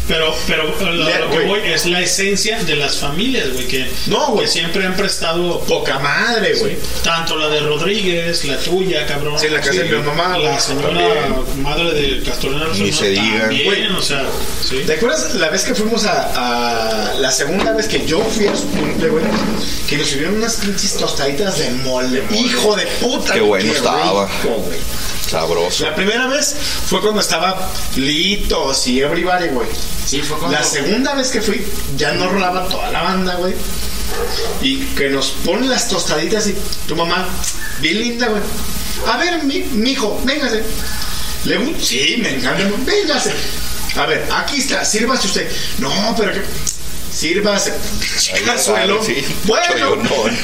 Pero, 0.07 0.35
pero 0.47 0.65
lo, 0.65 0.93
Le- 1.05 1.19
lo 1.19 1.31
que 1.31 1.41
voy 1.47 1.61
es 1.65 1.87
la 1.87 2.01
esencia 2.03 2.63
de 2.63 2.77
las 2.77 2.97
familias, 2.97 3.51
güey, 3.55 3.67
que, 3.67 3.91
No, 4.07 4.33
güey. 4.33 4.45
que 4.45 4.51
siempre 4.53 4.85
han 4.85 4.95
prestado 4.97 5.61
Poca 5.61 5.99
madre, 5.99 6.55
güey. 6.57 6.77
tanto 7.03 7.37
la 7.37 7.49
de 7.49 7.61
Rodríguez, 7.61 8.45
la 8.45 8.59
tuya, 8.59 9.07
cabrón. 9.07 9.39
Sí, 9.39 9.49
la 9.49 9.61
casa 9.61 9.73
de 9.83 9.85
mi 9.85 10.03
mamá, 10.03 10.37
La 10.37 10.61
señora 10.61 10.89
también. 10.89 11.63
madre 11.63 11.93
de 11.95 12.23
Castorena 12.23 12.67
Ni 12.77 12.93
se 12.93 13.09
diga. 13.11 13.47
Güey. 13.47 13.87
o 13.97 14.03
sea, 14.03 14.27
sí. 14.69 14.83
¿Te 14.87 14.93
acuerdas 14.93 15.35
la 15.37 15.49
vez 15.49 15.65
que 15.65 15.75
fuimos 15.75 16.05
a, 16.05 16.33
a- 17.13 17.15
la 17.15 17.31
segunda 17.33 17.73
vez 17.73 17.89
que 17.89 18.05
yo 18.05 18.21
fui 18.21 18.47
a 18.47 18.55
su 18.55 18.69
cumple, 18.69 19.09
güey? 19.09 19.25
Que 19.89 19.97
nos 19.97 20.09
subieron 20.09 20.35
unas 20.37 20.57
pinches 20.57 20.99
tostaditas 20.99 21.59
de 21.59 21.71
mole. 21.71 22.23
Hijo 22.31 22.77
de 22.77 22.87
puta. 23.01 23.33
Qué 23.33 23.41
bueno 23.41 23.73
estaba. 23.73 24.27
rico. 24.43 24.65
Sabroso. 25.31 25.85
La 25.85 25.95
primera 25.95 26.27
vez 26.27 26.55
fue 26.87 27.01
cuando 27.01 27.21
estaba 27.21 27.71
Litos 27.97 28.87
y 28.87 29.01
Everybody, 29.01 29.49
güey. 29.49 29.67
Sí, 30.07 30.21
fue 30.23 30.39
cuando. 30.39 30.57
La 30.59 30.65
segunda 30.65 31.15
vez 31.15 31.29
que 31.31 31.41
fui, 31.41 31.65
ya 31.97 32.13
no 32.13 32.29
rolaba 32.29 32.69
toda 32.69 32.91
la 32.91 33.03
banda, 33.03 33.35
güey. 33.37 33.55
Y 34.63 34.79
que 34.97 35.09
nos 35.09 35.31
ponen 35.45 35.71
las 35.71 35.89
tostaditas 35.89 36.47
y 36.47 36.55
tu 36.87 36.95
mamá, 36.95 37.27
bien 37.81 37.99
linda, 37.99 38.29
güey. 38.29 38.43
A 39.07 39.17
ver, 39.17 39.43
mi, 39.45 39.61
mi 39.61 39.93
hijo, 39.93 40.21
véngase. 40.25 40.63
Le 41.45 41.59
sí, 41.81 42.17
me 42.23 42.37
encanta, 42.37 42.65
¿no? 42.65 42.77
véngase. 42.85 43.33
A 43.97 44.07
ver, 44.07 44.27
aquí 44.33 44.59
está, 44.59 44.85
sírvase 44.85 45.27
usted. 45.27 45.51
No, 45.79 46.15
pero 46.17 46.33
que. 46.33 46.43
Sírvase. 47.13 47.73
Cazuelo. 48.45 49.03
sí, 49.05 49.25
bueno, 49.45 49.97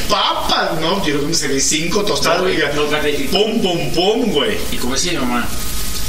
papas, 0.09 0.81
¿no? 0.81 1.05
Yo 1.05 1.17
creo 1.17 1.27
que 1.27 1.35
se 1.35 1.49
ve 1.49 1.61
cinco 1.61 2.05
tostadas, 2.05 2.43
güey. 2.43 2.55
y 2.57 2.59
ya, 2.59 2.73
No, 2.73 2.85
y- 3.09 3.25
Pum, 3.25 3.61
pum, 3.61 3.93
pum, 3.93 4.33
güey. 4.33 4.57
Y 4.71 4.77
como 4.77 4.95
decía 4.95 5.13
mi 5.13 5.19
mamá, 5.19 5.49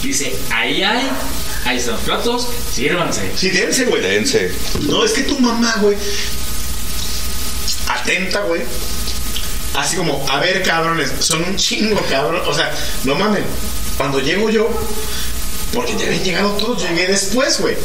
dice, 0.03 0.35
ahí 0.53 0.83
hay, 0.83 1.09
ahí 1.65 1.77
están 1.77 1.95
los 1.95 2.03
platos, 2.03 2.47
sírvanse. 2.73 3.31
Sí, 3.35 3.49
dense, 3.49 3.85
güey. 3.85 4.01
Dense. 4.01 4.51
No, 4.81 5.03
es 5.05 5.11
que 5.11 5.23
tu 5.23 5.39
mamá, 5.39 5.75
güey, 5.81 5.97
atenta, 7.87 8.41
güey. 8.41 8.61
Así 9.75 9.95
como, 9.95 10.25
a 10.29 10.39
ver, 10.39 10.63
cabrones, 10.63 11.11
son 11.19 11.43
un 11.43 11.55
chingo, 11.55 11.99
cabrón. 12.09 12.41
O 12.45 12.53
sea, 12.53 12.73
no 13.03 13.15
mames. 13.15 13.43
Cuando 13.97 14.19
llego 14.19 14.49
yo, 14.49 14.69
porque 15.73 15.95
ya 15.97 16.07
habían 16.07 16.23
llegado 16.23 16.51
todos, 16.53 16.81
yo 16.81 16.89
llegué 16.89 17.07
después, 17.07 17.59
güey. 17.59 17.77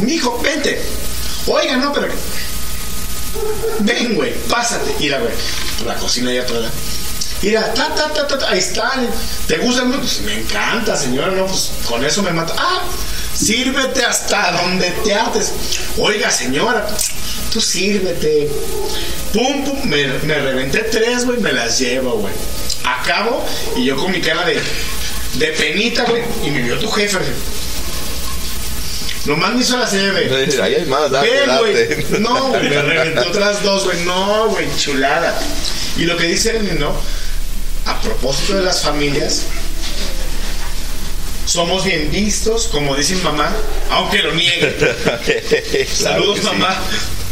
Mijo, 0.00 0.38
vente. 0.42 0.80
Oiga, 1.46 1.76
no, 1.76 1.92
pero. 1.92 2.08
Ven, 3.80 4.14
güey, 4.14 4.34
pásate. 4.48 4.94
Mira, 4.98 5.18
güey, 5.18 5.32
la 5.86 5.94
cocina 5.96 6.32
ya 6.32 6.44
toda. 6.44 6.70
Mira, 7.42 7.72
ta, 7.72 7.94
ta, 7.94 8.12
ta, 8.12 8.26
ta, 8.26 8.38
ta, 8.38 8.50
ahí 8.50 8.58
está. 8.58 8.92
¿Te 9.46 9.56
gusta? 9.58 9.84
No, 9.84 9.98
Pues 9.98 10.20
me 10.20 10.38
encanta, 10.40 10.96
señora, 10.96 11.30
no, 11.30 11.46
pues 11.46 11.70
con 11.88 12.04
eso 12.04 12.22
me 12.22 12.32
mata. 12.32 12.54
Ah, 12.58 12.82
sírvete 13.34 14.04
hasta 14.04 14.52
donde 14.60 14.90
te 15.04 15.14
hartes. 15.14 15.52
Oiga, 15.96 16.30
señora, 16.30 16.86
tú 17.52 17.60
sírvete. 17.60 18.48
Pum, 19.32 19.64
pum, 19.64 19.84
me, 19.88 20.06
me 20.24 20.34
reventé 20.38 20.80
tres, 20.80 21.24
güey, 21.24 21.38
me 21.38 21.52
las 21.52 21.78
llevo, 21.78 22.18
güey. 22.18 22.34
Acabo 22.84 23.44
y 23.76 23.84
yo 23.84 23.96
con 23.96 24.10
mi 24.12 24.20
cara 24.20 24.44
de, 24.44 24.60
de 25.34 25.46
penita, 25.52 26.04
güey, 26.04 26.22
y 26.44 26.50
me 26.50 26.62
vio 26.62 26.78
tu 26.78 26.90
jefe. 26.90 27.16
güey. 27.16 27.30
Nomás 29.26 29.54
me 29.54 29.60
hizo 29.62 29.76
la 29.76 29.86
de. 29.86 30.60
Ahí 30.62 30.74
hay 30.74 30.86
más, 30.86 31.10
date, 31.10 31.30
Ven, 31.30 31.46
date. 31.46 32.06
No, 32.20 32.48
güey, 32.48 32.68
me 32.70 32.82
reventé 32.82 33.20
otras 33.20 33.62
dos, 33.62 33.84
güey. 33.84 34.02
No, 34.04 34.48
güey, 34.48 34.66
chulada. 34.78 35.38
Y 35.96 36.04
lo 36.04 36.16
que 36.16 36.24
dice 36.26 36.56
el 36.56 36.78
¿no? 36.78 36.94
A 37.90 38.00
propósito 38.00 38.54
de 38.54 38.62
las 38.62 38.82
familias, 38.82 39.46
somos 41.44 41.84
bien 41.84 42.08
vistos, 42.12 42.68
como 42.68 42.94
dice 42.94 43.16
mi 43.16 43.22
mamá, 43.22 43.50
aunque 43.90 44.22
lo 44.22 44.32
niegue. 44.32 44.76
Claro 45.98 46.20
Saludos, 46.20 46.38
sí. 46.38 46.46
mamá. 46.46 46.76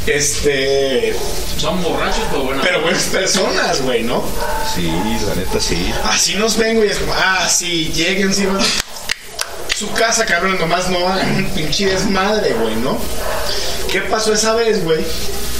Este. 0.07 1.15
Son 1.59 1.81
borrachos, 1.83 2.25
pero 2.31 2.43
bueno. 2.45 2.62
Pero 2.62 2.81
buenas 2.83 3.05
personas, 3.05 3.83
güey, 3.83 4.03
¿no? 4.03 4.25
Sí, 4.75 4.91
la 5.27 5.35
neta 5.37 5.61
sí. 5.61 5.93
Así 6.05 6.35
nos 6.35 6.57
ven, 6.57 6.78
güey. 6.78 6.91
Es 6.91 6.99
como, 6.99 7.12
ah, 7.15 7.47
sí, 7.49 7.93
lleguen, 7.95 8.35
sí, 8.35 8.47
van. 8.47 8.59
Su 9.79 9.89
casa, 9.93 10.27
cabrón, 10.27 10.59
nomás 10.59 10.91
no 10.91 11.07
hagan 11.09 11.37
un 11.37 11.51
pinche 11.51 11.87
desmadre, 11.87 12.53
güey, 12.55 12.75
¿no? 12.75 12.99
¿Qué 13.89 14.01
pasó 14.01 14.33
esa 14.33 14.55
vez, 14.55 14.83
güey? 14.83 15.05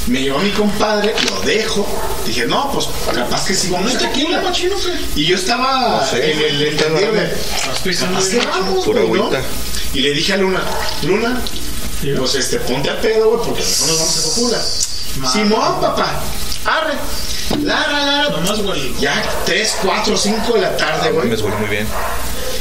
Me 0.09 0.23
llevó 0.23 0.41
mi 0.41 0.51
compadre, 0.51 1.15
lo 1.31 1.41
dejo. 1.43 1.87
Dije, 2.27 2.47
no, 2.47 2.69
pues 2.73 2.89
capaz 3.15 3.47
que 3.47 3.55
sí 3.55 3.69
vamos 3.71 3.95
a 3.95 3.99
tequila. 3.99 4.43
Y 5.15 5.25
yo 5.25 5.37
estaba 5.37 6.01
No 6.01 6.05
sé, 6.05 6.33
en 6.33 6.41
el 6.41 6.63
entendido 6.63 7.13
de. 7.13 7.31
Capaz 7.31 8.29
que 8.29 8.39
vamos, 8.45 8.85
Pura 8.85 9.03
güey, 9.03 9.21
¿no? 9.21 9.27
agüita. 9.29 9.45
Y 9.95 10.01
le 10.01 10.11
dije 10.11 10.33
a 10.33 10.39
Luna, 10.39 10.63
Luna, 11.03 11.41
pues 12.17 12.35
este, 12.35 12.59
ponte 12.59 12.91
a 12.91 13.01
pedo, 13.01 13.31
güey, 13.31 13.47
porque 13.47 13.63
no 13.63 13.87
nos 13.87 13.99
vamos 13.99 14.19
a 14.19 14.23
Cocula. 14.23 15.31
Simón, 15.33 15.81
papá, 15.81 16.21
arre. 16.65 16.95
Lara, 17.63 18.05
lara. 18.05 18.31
Nomás, 18.31 18.63
güey. 18.63 18.95
Ya 18.99 19.23
3, 19.47 19.77
4, 19.81 20.17
5 20.17 20.55
de 20.55 20.61
la 20.61 20.77
tarde, 20.77 21.13
güey. 21.13 21.29
Me 21.29 21.37
muy 21.37 21.69
bien. 21.69 21.87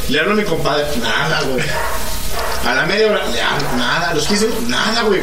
Le 0.09 0.19
hablo 0.19 0.33
a 0.33 0.35
mi 0.35 0.43
compadre, 0.43 0.85
nada, 1.01 1.41
güey. 1.41 1.63
A 2.65 2.73
la 2.75 2.85
media 2.85 3.07
hora, 3.07 3.27
le 3.27 3.41
hablo, 3.41 3.67
nada. 3.77 4.09
A 4.09 4.13
los 4.13 4.25
15 4.27 4.45
minutos, 4.47 4.69
nada, 4.69 5.01
güey. 5.03 5.21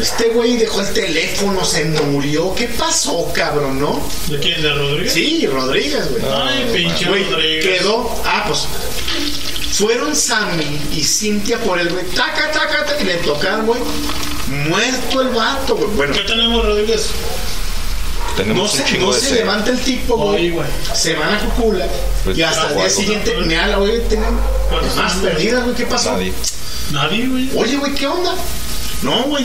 Este 0.00 0.28
güey 0.28 0.56
dejó 0.56 0.80
el 0.80 0.92
teléfono, 0.92 1.64
se 1.64 1.84
murió. 1.84 2.54
¿Qué 2.54 2.68
pasó, 2.68 3.30
cabrón, 3.32 3.80
no? 3.80 4.00
¿De 4.28 4.38
quién? 4.38 4.62
¿De 4.62 4.72
Rodríguez? 4.72 5.12
Sí, 5.12 5.46
Rodríguez, 5.46 6.10
güey. 6.10 6.22
Ay, 6.32 6.70
pinche 6.72 7.06
Güey, 7.06 7.24
Rodríguez. 7.30 7.78
Quedó, 7.80 8.22
ah, 8.24 8.44
pues. 8.46 8.66
Fueron 9.72 10.14
Sammy 10.14 10.80
y 10.92 11.02
Cintia 11.02 11.58
por 11.58 11.78
el 11.78 11.88
güey. 11.90 12.04
Taca, 12.06 12.50
taca, 12.50 12.84
taca. 12.84 13.00
Y 13.00 13.04
le 13.04 13.14
tocaron, 13.16 13.66
güey. 13.66 13.80
Muerto 14.48 15.20
el 15.20 15.28
vato, 15.28 15.76
güey. 15.76 15.90
Bueno, 15.90 16.14
¿Qué 16.14 16.20
tenemos, 16.20 16.64
Rodríguez? 16.64 17.10
Tenemos 18.36 18.56
no 18.56 18.62
un 18.64 18.68
se, 18.70 18.84
chingo 18.84 19.06
no 19.06 19.12
de 19.12 19.20
se 19.20 19.28
sed. 19.28 19.36
levanta 19.36 19.70
el 19.70 19.78
tipo, 19.80 20.16
güey. 20.16 20.54
Se 20.94 21.14
van 21.14 21.34
a 21.34 21.38
Cucula 21.40 21.86
Pues, 22.24 22.38
y 22.38 22.42
hasta 22.42 22.68
el 22.70 22.76
día 22.76 22.90
siguiente, 22.90 23.34
me 23.44 23.56
habla, 23.58 23.78
oye, 23.78 24.00
tengo 24.08 24.26
más 24.96 25.14
perdidas, 25.14 25.64
güey, 25.64 25.76
¿qué 25.76 25.86
pasó? 25.86 26.12
Nadie. 26.12 26.32
Nadie, 26.92 27.26
güey. 27.26 27.50
Oye, 27.56 27.76
güey, 27.76 27.94
¿qué 27.94 28.06
onda? 28.06 28.34
No, 29.02 29.24
güey. 29.24 29.44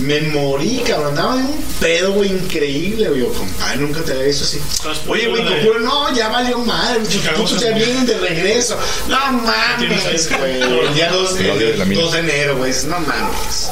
Me 0.00 0.20
morí, 0.20 0.82
cabrón. 0.86 1.08
Andaba 1.08 1.36
de 1.36 1.42
un 1.44 1.62
pedo, 1.80 2.12
güey, 2.12 2.30
increíble, 2.30 3.08
güey. 3.08 3.20
Yo, 3.20 3.32
compadre, 3.32 3.78
nunca 3.78 4.02
te 4.02 4.12
había 4.12 4.24
visto 4.24 4.44
así. 4.44 4.60
Oye, 5.08 5.26
güey, 5.28 5.42
Cucula, 5.42 5.78
no, 5.80 6.14
ya 6.14 6.28
valió 6.28 6.58
madre. 6.58 6.98
Muchos 7.00 7.22
putos 7.34 7.60
ya 7.60 7.70
vienen 7.70 8.04
de 8.04 8.18
regreso. 8.18 8.76
No 9.08 9.32
mames, 9.32 10.28
güey. 10.38 10.60
El 10.60 10.94
día 10.94 11.10
2 11.10 11.36
El 11.40 11.50
odio 11.50 11.66
de 11.68 11.76
la 11.78 11.84
de, 11.84 11.90
mina. 11.90 12.02
2 12.02 12.12
de 12.12 12.18
enero, 12.18 12.56
güey. 12.58 12.72
No 12.88 13.00
mames. 13.00 13.70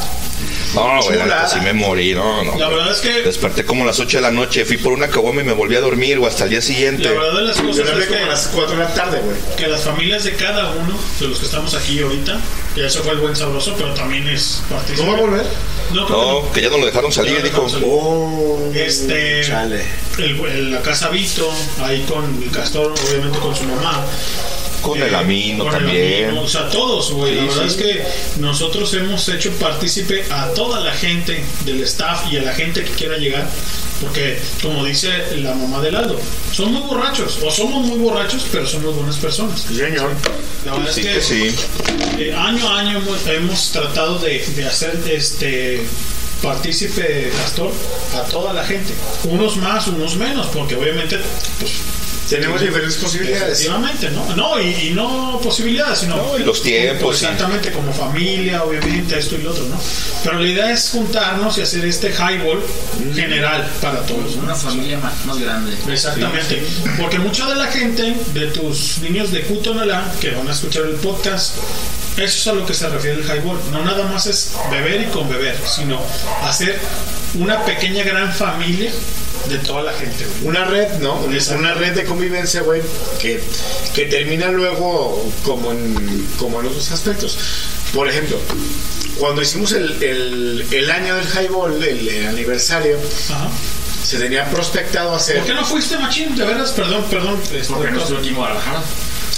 No, 0.75 1.03
güey, 1.03 1.19
la 1.19 1.25
neta 1.25 1.37
Chulada. 1.37 1.49
sí 1.49 1.61
me 1.61 1.73
morí, 1.73 2.15
no, 2.15 2.45
no. 2.45 2.59
La 2.59 2.69
verdad 2.69 2.93
es 2.93 3.01
que 3.01 3.23
Desperté 3.23 3.65
como 3.65 3.85
a 3.85 3.87
las 3.87 4.01
8 4.01 4.19
de 4.19 4.23
la 4.23 4.31
noche, 4.31 4.65
fui 4.65 4.77
por 4.77 4.93
una 4.93 5.09
caguama 5.09 5.41
y 5.43 5.45
me 5.45 5.53
volví 5.53 5.77
a 5.77 5.81
dormir, 5.81 6.19
o 6.19 6.27
hasta 6.27 6.45
el 6.45 6.51
día 6.51 6.63
siguiente. 6.63 7.05
la 7.05 7.13
verdad 7.13 7.35
de 7.35 7.43
las 7.43 7.57
cosas 7.57 7.89
es 7.89 8.07
como 8.07 8.17
a 8.17 8.19
que, 8.21 8.27
las 8.27 8.49
4 8.49 8.77
de 8.77 8.83
la 8.85 8.95
tarde, 8.95 9.21
güey. 9.21 9.37
que 9.57 9.67
las 9.69 9.83
familias 9.83 10.25
de 10.25 10.35
cada 10.35 10.71
uno, 10.73 10.99
de 11.21 11.29
los 11.29 11.39
que 11.39 11.47
estamos 11.47 11.75
aquí 11.75 12.01
ahorita, 12.01 12.41
que 12.75 12.81
ya 12.83 12.91
se 12.91 13.01
fue 13.01 13.13
el 13.13 13.19
buen 13.19 13.37
sabroso, 13.37 13.75
pero 13.77 13.95
también 13.95 14.27
es 14.29 14.63
partícipe. 14.69 15.05
¿No 15.07 15.13
va 15.13 15.19
a 15.19 15.21
volver? 15.21 15.47
No, 15.93 16.07
que 16.07 16.13
No, 16.13 16.53
que 16.53 16.63
ya 16.63 16.71
no 16.71 16.79
lo 16.79 16.87
dejaron 16.87 17.13
salir, 17.13 17.43
dijo. 17.43 17.69
salir. 17.69 17.87
Oh, 17.89 18.71
Este, 18.75 19.43
chale. 19.47 19.85
el- 20.19 20.41
el- 20.47 20.71
la 20.73 20.83
casa 20.83 21.09
Vito, 21.11 21.49
ahí 21.83 22.03
con 22.09 22.43
el 22.43 22.51
castor, 22.51 22.93
obviamente 23.09 23.39
con 23.39 23.55
su 23.55 23.65
mamá. 23.65 24.05
Con 24.83 25.01
Eh, 25.01 25.07
el 25.07 25.15
amino 25.15 25.65
con 25.65 25.75
el 25.75 25.81
también. 25.85 26.25
amino, 26.27 26.43
o 26.43 26.49
sea, 26.49 26.69
todos, 26.69 27.11
güey. 27.13 27.33
Sí, 27.33 27.37
la 27.39 27.45
verdad 27.47 27.63
sí. 27.63 27.69
es 27.69 27.75
que 27.77 28.05
nosotros 28.41 28.93
hemos 28.95 29.27
hecho 29.31 29.51
partícipe 29.53 30.25
a 30.31 30.49
toda 30.53 30.81
la 30.81 30.93
gente 30.93 31.43
del 31.65 31.83
staff 31.85 32.31
y 32.31 32.37
a 32.37 32.43
la 32.43 32.53
gente 32.53 32.85
que 32.85 32.91
quiera 32.91 33.17
llegar. 33.17 33.49
Porque, 34.01 34.39
como 34.61 34.85
dice 34.85 35.09
la 35.37 35.55
mamá 35.55 35.81
del 35.81 35.95
Aldo, 35.95 36.21
son 36.53 36.73
muy 36.73 36.83
borrachos, 36.83 37.39
o 37.43 37.51
somos 37.51 37.87
muy 37.87 37.97
borrachos, 37.99 38.45
pero 38.53 38.67
somos 38.67 38.95
buenas 38.97 39.17
personas. 39.17 39.61
Señor. 39.63 40.11
La 40.67 40.73
verdad 40.75 40.93
Sí 40.93 41.01
es 41.01 41.07
que 41.07 41.13
que 41.15 41.23
sí. 41.23 41.55
eh, 42.19 42.35
año 42.37 42.64
a 42.69 42.81
año 42.81 42.99
hemos, 42.99 43.27
hemos 43.27 43.73
tratado 43.73 44.19
de, 44.19 44.45
de 44.57 44.67
hacer 44.67 45.01
este 45.11 45.83
partícipe 46.43 47.31
Castor 47.43 47.73
a 48.15 48.23
toda 48.29 48.53
la 48.53 48.65
gente. 48.65 48.93
Unos 49.25 49.57
más, 49.57 49.87
unos 49.87 50.17
menos, 50.17 50.47
porque 50.49 50.75
obviamente 50.77 51.19
pues, 51.59 51.73
Tenemos 52.29 52.61
diferentes 52.61 52.97
posibilidades. 52.97 53.61
Efectivamente, 53.61 54.11
¿no? 54.11 54.37
No, 54.37 54.61
y, 54.61 54.89
y 54.89 54.91
no 54.91 55.39
posibilidades, 55.43 56.01
sino 56.01 56.17
No, 56.17 56.39
y 56.39 56.43
los 56.43 56.63
tiempos, 56.63 57.19
sí. 57.19 57.25
Exactamente, 57.25 57.71
como 57.71 57.93
familia, 57.93 58.63
obviamente, 58.65 59.19
esto 59.19 59.37
y 59.37 59.43
lo 59.43 59.51
otro, 59.51 59.65
¿no? 59.65 59.79
Pero 60.23 60.41
la 60.41 60.49
idea 60.49 60.71
es 60.71 60.91
juntarnos 60.91 61.59
y 61.59 61.63
hacer 61.63 61.85
este 61.85 62.11
highball 62.11 62.63
general 63.15 63.71
para 63.81 64.01
todos. 64.07 64.37
¿no? 64.37 64.45
Una 64.45 64.55
familia 64.55 64.99
más, 64.99 65.25
más 65.27 65.39
grande. 65.39 65.77
Exactamente, 65.89 66.63
porque 66.99 67.19
mucha 67.19 67.47
de 67.47 67.57
la 67.57 67.67
gente, 67.67 68.15
de 68.33 68.47
tus 68.49 68.99
niños 68.99 69.31
de 69.31 69.43
Cutonalá, 69.43 70.13
que 70.21 70.31
van 70.31 70.49
a 70.49 70.53
escuchar 70.53 70.85
el 70.85 70.97
podcast, 70.97 71.57
eso 72.17 72.25
es 72.27 72.47
a 72.49 72.53
lo 72.53 72.65
que 72.67 72.75
se 72.75 72.89
refiere 72.89 73.21
el 73.21 73.25
highball. 73.25 73.59
No 73.71 73.85
nada 73.85 74.05
más 74.07 74.27
es 74.27 74.53
beber 74.71 75.03
y 75.03 75.07
con 75.07 75.29
beber, 75.29 75.57
sino 75.67 76.01
hacer 76.43 76.79
una 77.35 77.65
pequeña 77.65 78.05
gran 78.05 78.33
familia 78.33 78.93
de 79.49 79.59
toda 79.59 79.83
la 79.83 79.93
gente. 79.93 80.25
güey. 80.25 80.49
Una 80.49 80.65
red, 80.65 80.93
¿no? 81.01 81.15
Una- 81.17 81.35
Exacto. 81.37 81.59
Una 81.61 81.75
red 81.75 81.95
de 81.95 82.05
convivencia, 82.05 82.63
güey, 82.63 82.81
que, 83.21 83.43
que 83.95 84.07
termina 84.07 84.49
luego 84.49 85.31
como 85.45 85.73
en, 85.73 86.27
como 86.39 86.61
en 86.61 86.67
otros 86.69 86.91
aspectos. 86.93 87.37
Por 87.93 88.09
ejemplo, 88.09 88.39
cuando 89.19 89.43
hicimos 89.43 89.73
el, 89.73 90.03
el, 90.03 90.67
el 90.71 90.91
año 90.91 91.17
del 91.17 91.27
highball, 91.27 91.83
el, 91.83 92.09
el 92.09 92.27
aniversario, 92.29 92.99
Ajá. 93.31 93.49
se 94.05 94.19
tenía 94.19 94.49
prospectado 94.51 95.15
hacer... 95.15 95.39
¿Por 95.39 95.47
qué 95.47 95.55
no 95.55 95.65
fuiste, 95.65 95.99
Machín? 95.99 96.35
De 96.37 96.45
veras, 96.45 96.71
perdón, 96.73 97.05
perdón. 97.11 97.39
este, 97.53 97.73
Porque 97.75 97.91
no 97.91 98.01
estuve 98.01 98.19
aquí 98.19 98.29
en 98.29 98.35
Guadalajara. 98.37 98.83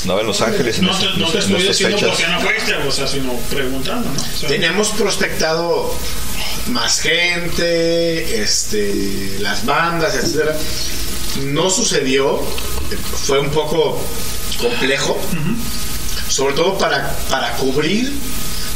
Andaba 0.02 0.20
en 0.20 0.26
Los 0.26 0.41
Ángeles 0.41 0.78
en, 0.78 0.86
No 0.86 0.99
te, 0.99 1.07
no 1.16 1.28
te 1.31 1.39
estoy 1.39 1.62
diciendo 1.62 1.99
por 1.99 2.16
qué 2.16 2.26
no 2.28 2.41
fuiste, 2.41 2.75
o 2.75 2.92
sea, 2.92 3.07
sino 3.07 3.33
preguntando, 3.50 4.08
¿no? 4.08 4.15
O 4.16 4.39
sea, 4.39 4.49
Teníamos 4.49 4.91
prospectado 4.91 5.92
más 6.68 7.00
gente, 7.00 8.41
este, 8.42 9.39
las 9.41 9.65
bandas, 9.65 10.15
etcétera. 10.15 10.57
No 11.44 11.70
sucedió, 11.70 12.41
fue 13.26 13.39
un 13.41 13.50
poco 13.50 14.00
complejo, 14.60 15.18
sobre 16.28 16.54
todo 16.54 16.76
para, 16.78 17.14
para 17.30 17.52
cubrir, 17.56 18.12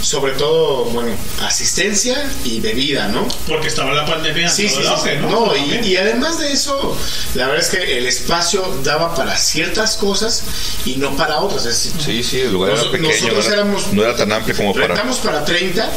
sobre 0.02 0.33
todo, 0.33 0.85
bueno, 0.86 1.10
asistencia 1.43 2.31
y 2.44 2.60
bebida, 2.60 3.09
¿no? 3.09 3.28
porque 3.47 3.69
estaba 3.69 3.93
la 3.93 4.07
pandemia. 4.07 4.49
Sí, 4.49 4.69
sí, 4.69 4.77
sí, 4.81 4.86
auge. 4.86 5.17
¿no? 5.17 5.28
No, 5.28 5.57
y, 5.57 5.97
además 5.97 6.39
de 6.39 6.52
eso, 6.52 6.97
la 7.35 7.47
verdad 7.49 7.62
es 7.62 7.69
que 7.69 7.99
el 7.99 8.07
espacio 8.07 8.81
daba 8.83 9.15
para 9.15 9.36
ciertas 9.36 9.97
cosas 9.97 10.43
y 10.86 10.97
no 10.97 11.15
para 11.17 11.41
otras. 11.41 11.67
Es 11.67 11.85
decir, 11.94 12.02
Sí, 12.02 12.23
sí, 12.23 12.41
el 12.41 12.52
lugar 12.52 12.73
era 12.73 12.83
pequeño, 12.91 13.02
no 13.02 13.15
nosotros 13.15 13.47
era, 13.47 13.55
éramos- 13.57 13.93
no 13.93 14.02
era 14.02 14.17
tan 14.17 14.33
amplio 14.33 14.57
como 14.57 14.73
para... 14.73 14.89
Rentamos 14.89 15.19
para 15.19 15.44
30, 15.44 15.91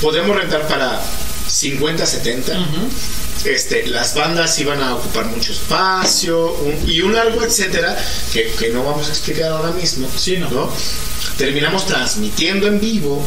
podemos 0.00 0.34
rentar 0.34 0.66
para 0.66 1.00
50, 1.48 2.06
70. 2.06 2.52
Este, 3.44 3.86
las 3.86 4.14
bandas 4.14 4.58
iban 4.58 4.82
a 4.82 4.96
ocupar 4.96 5.26
mucho 5.26 5.52
espacio 5.52 6.52
un- 6.52 6.90
y 6.90 7.00
un 7.00 7.14
largo 7.14 7.42
etcétera 7.44 7.96
que, 8.32 8.50
que 8.58 8.70
no 8.70 8.82
vamos 8.82 9.06
a 9.08 9.10
explicar 9.10 9.50
ahora 9.52 9.70
mismo. 9.72 10.08
Sí, 10.16 10.36
no. 10.38 10.70
Terminamos 11.38 11.86
transmitiendo 11.86 12.66
en 12.66 12.80
vivo 12.80 13.24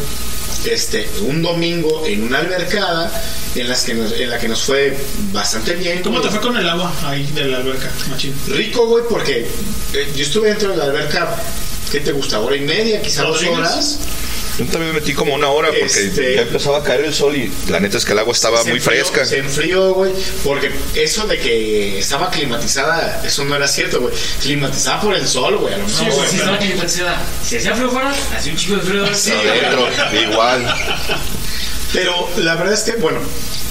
este, 0.65 1.07
un 1.21 1.41
domingo 1.41 2.05
en 2.05 2.23
una 2.23 2.39
albercada 2.39 3.09
en, 3.55 3.69
las 3.69 3.83
que 3.83 3.93
nos, 3.93 4.11
en 4.11 4.29
la 4.29 4.39
que 4.39 4.47
nos 4.49 4.61
fue 4.61 4.97
bastante 5.31 5.73
bien. 5.75 6.01
¿Cómo 6.01 6.19
te 6.21 6.29
fue 6.29 6.41
con 6.41 6.57
el 6.57 6.67
agua 6.67 6.91
ahí 7.05 7.25
de 7.33 7.45
la 7.45 7.57
alberca, 7.57 7.89
Machín? 8.09 8.33
Rico, 8.47 8.87
güey, 8.87 9.03
porque 9.09 9.47
eh, 9.93 10.11
yo 10.15 10.23
estuve 10.23 10.49
dentro 10.49 10.71
de 10.71 10.77
la 10.77 10.85
alberca, 10.85 11.33
¿qué 11.91 12.01
te 12.01 12.11
gusta? 12.11 12.39
¿Hora 12.41 12.55
y 12.57 12.61
media? 12.61 13.01
Quizá 13.01 13.23
dos 13.23 13.41
horas. 13.43 13.99
Yo 14.59 14.65
también 14.65 14.93
me 14.93 14.99
metí 14.99 15.13
como 15.13 15.33
una 15.33 15.47
hora 15.49 15.69
porque 15.69 15.85
Este- 15.85 16.35
ya 16.35 16.41
empezaba 16.41 16.79
a 16.79 16.83
caer 16.83 17.05
el 17.05 17.13
sol 17.13 17.33
y 17.35 17.49
la 17.69 17.79
neta 17.79 17.97
es 17.97 18.03
que 18.03 18.11
el 18.11 18.19
agua 18.19 18.33
estaba 18.33 18.61
muy 18.65 18.73
enfrió- 18.73 18.81
fresca. 19.05 19.25
Se 19.25 19.37
enfrió, 19.37 19.93
güey, 19.93 20.11
porque 20.43 20.69
eso 20.95 21.25
de 21.27 21.39
que 21.39 21.97
estaba 21.99 22.29
climatizada, 22.29 23.21
eso 23.25 23.45
no 23.45 23.55
era 23.55 23.67
cierto, 23.69 24.01
güey. 24.01 24.13
Climatizada 24.41 24.99
por 24.99 25.15
el 25.15 25.25
sol, 25.27 25.57
güey, 25.57 25.73
a 25.73 25.77
lo 25.77 25.87
Sí, 25.87 26.05
güey, 26.11 26.29
Si 26.29 26.35
estaba 26.35 26.57
climatizada. 26.59 27.21
Si 27.41 27.55
hacía 27.57 27.73
frío 27.73 27.89
fuera, 27.89 28.13
hacía 28.35 28.51
un 28.51 28.57
chico 28.57 28.75
de 28.75 28.81
frío. 28.81 29.15
Sí, 29.15 29.31
Adentro, 29.31 29.87
igual. 30.21 30.75
Pero 31.93 32.29
la 32.37 32.55
verdad 32.55 32.73
es 32.73 32.81
que, 32.81 32.93
bueno, 32.93 33.19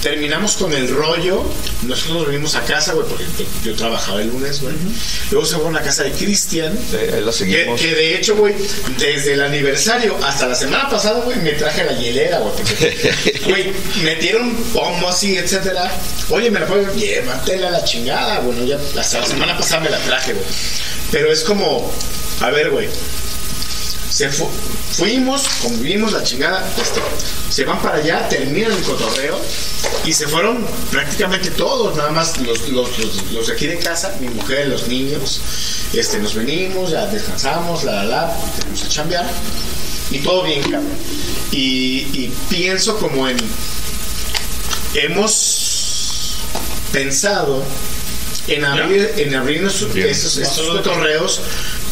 terminamos 0.01 0.57
con 0.57 0.73
el 0.73 0.89
rollo. 0.89 1.43
Nosotros 1.83 2.27
venimos 2.27 2.55
a 2.55 2.61
casa, 2.61 2.93
güey, 2.93 3.07
porque 3.07 3.25
yo, 3.63 3.75
trabajaba 3.75 4.21
el 4.21 4.27
lunes, 4.27 4.61
güey. 4.61 4.75
Luego 5.31 5.45
se 5.45 5.55
fue 5.55 5.69
a 5.69 5.71
la 5.71 5.81
casa 5.81 6.03
de 6.03 6.11
Cristian. 6.11 6.77
La 6.91 7.31
Que, 7.31 7.75
que 7.77 7.95
de 7.95 8.15
hecho, 8.15 8.35
güey, 8.35 8.55
desde 8.97 9.33
el 9.33 9.41
aniversario 9.41 10.17
hasta 10.23 10.47
la 10.47 10.55
semana 10.55 10.89
pasada, 10.89 11.21
güey, 11.21 11.37
me 11.39 11.53
traje 11.53 11.83
la 11.85 11.93
hielera, 11.93 12.39
güey. 12.39 12.53
Güey, 13.49 13.73
metieron 14.03 14.55
pomos 14.73 15.23
y 15.23 15.37
etcétera. 15.37 15.91
Oye, 16.29 16.51
me 16.51 16.59
la 16.59 16.67
puedo 16.67 16.93
llévatela 16.93 17.69
a 17.69 17.71
la 17.71 17.83
chingada. 17.83 18.39
Bueno, 18.39 18.63
ya 18.63 18.77
hasta 18.99 19.21
la 19.21 19.25
semana 19.25 19.57
pasada 19.57 19.81
me 19.81 19.89
la 19.89 19.97
traje, 19.99 20.33
güey. 20.33 20.45
Pero 21.11 21.31
es 21.31 21.43
como, 21.43 21.91
a 22.41 22.49
ver, 22.49 22.69
güey. 22.69 22.89
Se 24.19 24.27
fu- 24.29 24.49
fuimos, 24.97 25.47
convivimos 25.61 26.11
la 26.11 26.21
chingada, 26.23 26.59
este, 26.77 26.99
se 27.49 27.63
van 27.63 27.81
para 27.81 27.95
allá, 27.99 28.27
terminan 28.27 28.73
el 28.73 28.83
cotorreo 28.83 29.39
y 30.03 30.11
se 30.11 30.27
fueron 30.27 30.65
prácticamente 30.91 31.51
todos, 31.51 31.95
nada 31.95 32.11
más 32.11 32.37
los, 32.41 32.67
los, 32.67 32.99
los- 32.99 33.31
los 33.31 33.47
de 33.47 33.53
aquí 33.53 33.67
de 33.67 33.79
casa, 33.79 34.13
mi 34.19 34.27
mujer, 34.27 34.67
los 34.67 34.89
niños, 34.89 35.39
este, 35.93 36.19
nos 36.19 36.33
venimos, 36.35 36.91
ya 36.91 37.05
descansamos, 37.05 37.85
la 37.85 37.93
la 37.93 38.03
la, 38.03 38.37
tenemos 38.59 38.81
que 38.81 38.89
chambear 38.89 39.25
y 40.11 40.19
todo 40.19 40.43
bien, 40.43 40.63
cabrón. 40.63 40.97
Y, 41.53 41.99
y 42.11 42.33
pienso 42.49 42.97
como 42.97 43.25
en, 43.29 43.37
hemos 44.95 46.35
pensado 46.91 47.63
en 48.47 48.65
abrir, 48.65 49.13
en 49.15 49.35
abrirnos 49.35 49.81
esos, 49.95 50.37
estos 50.37 50.67
cotorreos 50.67 51.39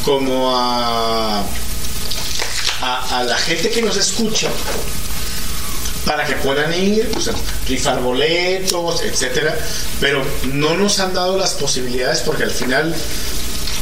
como 0.04 0.52
a, 0.58 1.46
a, 2.82 3.24
la 3.24 3.38
gente 3.38 3.70
que 3.70 3.82
nos 3.82 3.98
escucha 3.98 4.50
para 6.06 6.26
que 6.26 6.36
puedan 6.36 6.74
ir, 6.74 7.10
rifar 7.68 8.02
boletos, 8.02 9.02
etcétera, 9.02 9.58
pero 10.00 10.24
no 10.54 10.76
nos 10.78 11.00
han 11.00 11.14
dado 11.14 11.38
las 11.38 11.54
posibilidades 11.56 12.22
porque 12.22 12.44
al 12.44 12.52
final 12.52 12.96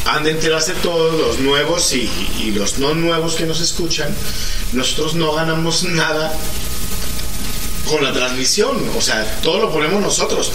han 0.05 0.23
de 0.23 0.31
enterarse 0.31 0.73
todos 0.81 1.13
los 1.13 1.39
nuevos 1.39 1.93
y 1.93 2.51
los 2.51 2.79
no 2.79 2.95
nuevos 2.95 3.35
que 3.35 3.45
nos 3.45 3.61
escuchan. 3.61 4.13
Nosotros 4.73 5.15
no 5.15 5.33
ganamos 5.33 5.83
nada 5.83 6.33
con 7.85 8.03
la 8.03 8.11
transmisión, 8.13 8.89
o 8.97 9.01
sea, 9.01 9.23
todo 9.41 9.59
lo 9.59 9.71
ponemos 9.71 10.01
nosotros, 10.01 10.51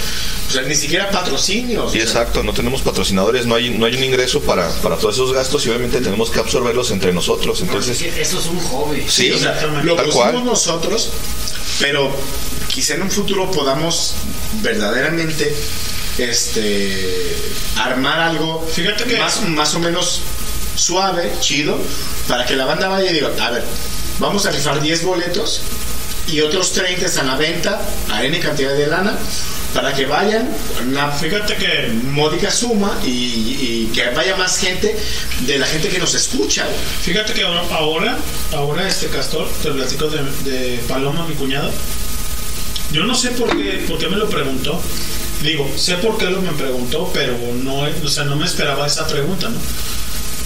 o 0.49 0.53
sea, 0.53 0.63
ni 0.63 0.75
siquiera 0.75 1.11
patrocinios. 1.11 1.93
Sí, 1.93 1.99
o 2.01 2.03
sea, 2.03 2.23
exacto, 2.23 2.43
no 2.43 2.53
tenemos 2.53 2.83
patrocinadores, 2.83 3.47
no 3.47 3.55
hay, 3.55 3.71
no 3.71 3.87
hay 3.87 3.95
un 3.97 4.05
ingreso 4.05 4.41
para, 4.41 4.69
para 4.83 4.97
todos 4.97 5.15
esos 5.15 5.33
gastos 5.33 5.65
y 5.67 5.69
obviamente 5.71 6.01
tenemos 6.01 6.31
que 6.31 6.41
absorberlos 6.41 6.91
entre 6.91 7.13
nosotros. 7.13 7.61
Entonces, 7.61 8.01
Eso 8.03 8.39
es 8.39 8.47
un 8.47 8.59
hobby. 8.61 9.05
sí, 9.09 9.31
o 9.31 9.39
sea, 9.39 9.61
lo 9.83 9.97
pusimos 9.97 10.45
nosotros, 10.45 11.11
pero 11.79 12.11
quizá 12.69 12.95
en 12.95 13.03
un 13.03 13.11
futuro 13.11 13.51
podamos 13.51 14.15
verdaderamente 14.63 15.55
este 16.19 17.37
armar 17.77 18.21
algo 18.21 18.67
Fíjate 18.75 19.05
que- 19.05 19.17
más, 19.19 19.41
más 19.49 19.75
o 19.75 19.79
menos 19.81 20.23
suave, 20.77 21.33
chido, 21.41 21.79
para 22.29 22.45
que 22.47 22.57
la 22.57 22.65
banda 22.65 22.89
vaya 22.89 23.11
y 23.11 23.15
diga, 23.15 23.31
a 23.41 23.51
ver, 23.51 23.65
vamos 24.19 24.47
a 24.47 24.51
rifar 24.51 24.81
10 24.81 25.05
boletos 25.05 25.63
y 26.29 26.41
otros 26.41 26.73
30 26.73 27.07
están 27.07 27.29
a 27.29 27.33
la 27.33 27.39
venta 27.39 27.81
a 28.11 28.25
N 28.25 28.39
cantidad 28.41 28.75
de 28.75 28.87
lana 28.87 29.17
para 29.75 29.95
que 29.95 30.07
vayan 30.07 30.49
una 30.87 31.11
Fíjate 31.13 31.55
que 31.57 31.89
módica 32.05 32.51
suma 32.51 32.99
y, 33.05 33.09
y 33.09 33.91
que 33.95 34.11
vaya 34.11 34.37
más 34.37 34.59
gente 34.59 34.97
de 35.41 35.59
la 35.59 35.67
gente 35.67 35.89
que 35.89 35.99
nos 35.99 36.15
escucha. 36.15 36.67
Fíjate 37.03 37.33
que 37.33 37.43
ahora, 37.43 38.19
ahora, 38.53 38.89
este 38.89 39.07
castor, 39.09 39.49
te 39.63 39.71
platico 39.71 40.09
de, 40.09 40.23
de 40.51 40.79
Paloma, 40.89 41.27
mi 41.27 41.35
cuñada. 41.35 41.71
Yo 42.93 43.05
no 43.05 43.15
sé 43.15 43.31
por 43.31 43.57
qué, 43.57 43.85
por 43.89 43.99
qué 43.99 44.09
me 44.09 44.17
lo 44.17 44.29
preguntó. 44.29 44.81
Digo, 45.43 45.71
sé 45.77 45.95
por 45.97 46.19
qué 46.19 46.27
lo 46.27 46.43
me 46.43 46.53
preguntó, 46.53 47.11
pero 47.15 47.37
no, 47.63 47.83
o 47.83 48.09
sea, 48.09 48.25
no 48.25 48.37
me 48.37 48.45
esperaba 48.45 48.87
esa 48.87 49.07
pregunta, 49.07 49.49
¿no? 49.49 49.59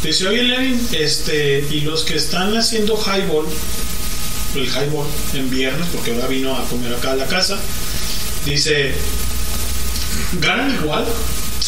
Dice, 0.03 0.28
oye 0.28 0.43
Lenin, 0.43 0.89
este, 0.93 1.67
y 1.70 1.81
los 1.81 2.05
que 2.05 2.17
están 2.17 2.55
haciendo 2.57 2.94
highball, 2.97 3.47
el 4.55 4.66
highball 4.66 5.07
en 5.34 5.50
viernes, 5.50 5.86
porque 5.92 6.12
ahora 6.15 6.26
vino 6.28 6.57
a 6.57 6.65
comer 6.65 6.94
acá 6.94 7.12
a 7.12 7.16
la 7.16 7.26
casa, 7.26 7.58
dice, 8.44 8.94
¿ganan 10.41 10.74
igual? 10.74 11.05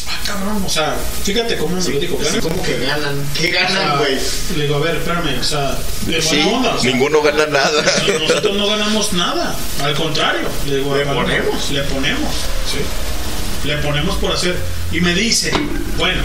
Ah, 0.08 0.20
cabrón, 0.24 0.62
o 0.64 0.68
sea, 0.68 0.94
fíjate 1.24 1.56
cómo 1.56 1.76
me 1.76 1.82
lo 1.82 1.98
dijo, 2.00 2.18
¿ganan? 2.18 2.40
como 2.40 2.62
que 2.62 2.78
ganan. 2.78 3.28
¿Qué 3.34 3.48
O 3.48 3.50
sea, 3.50 3.62
ganan, 3.68 3.98
güey? 3.98 4.18
Le 4.56 4.62
digo, 4.64 4.76
a 4.76 4.80
ver, 4.80 4.96
espérame, 4.96 5.40
o 5.40 5.44
sea, 5.44 5.76
de 6.06 6.22
Sí, 6.22 6.36
buena 6.36 6.56
onda, 6.58 6.74
o 6.74 6.80
sea, 6.80 6.90
ninguno 6.90 7.22
gana 7.22 7.46
nada. 7.46 7.82
nosotros 8.20 8.56
no 8.56 8.66
ganamos 8.68 9.12
nada, 9.14 9.56
al 9.82 9.94
contrario, 9.94 10.48
le 10.66 10.76
digo, 10.78 10.96
Le 10.96 11.06
ponemos. 11.06 11.70
le 11.70 11.82
ponemos, 11.84 12.34
sí, 12.70 13.66
le 13.68 13.76
ponemos 13.78 14.16
por 14.16 14.32
hacer, 14.32 14.56
y 14.92 15.00
me 15.00 15.14
dice, 15.14 15.50
bueno, 15.96 16.22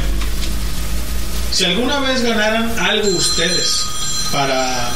si 1.52 1.66
alguna 1.66 2.00
vez 2.00 2.22
ganaran 2.24 2.78
algo 2.80 3.08
ustedes 3.10 3.84
para, 4.32 4.90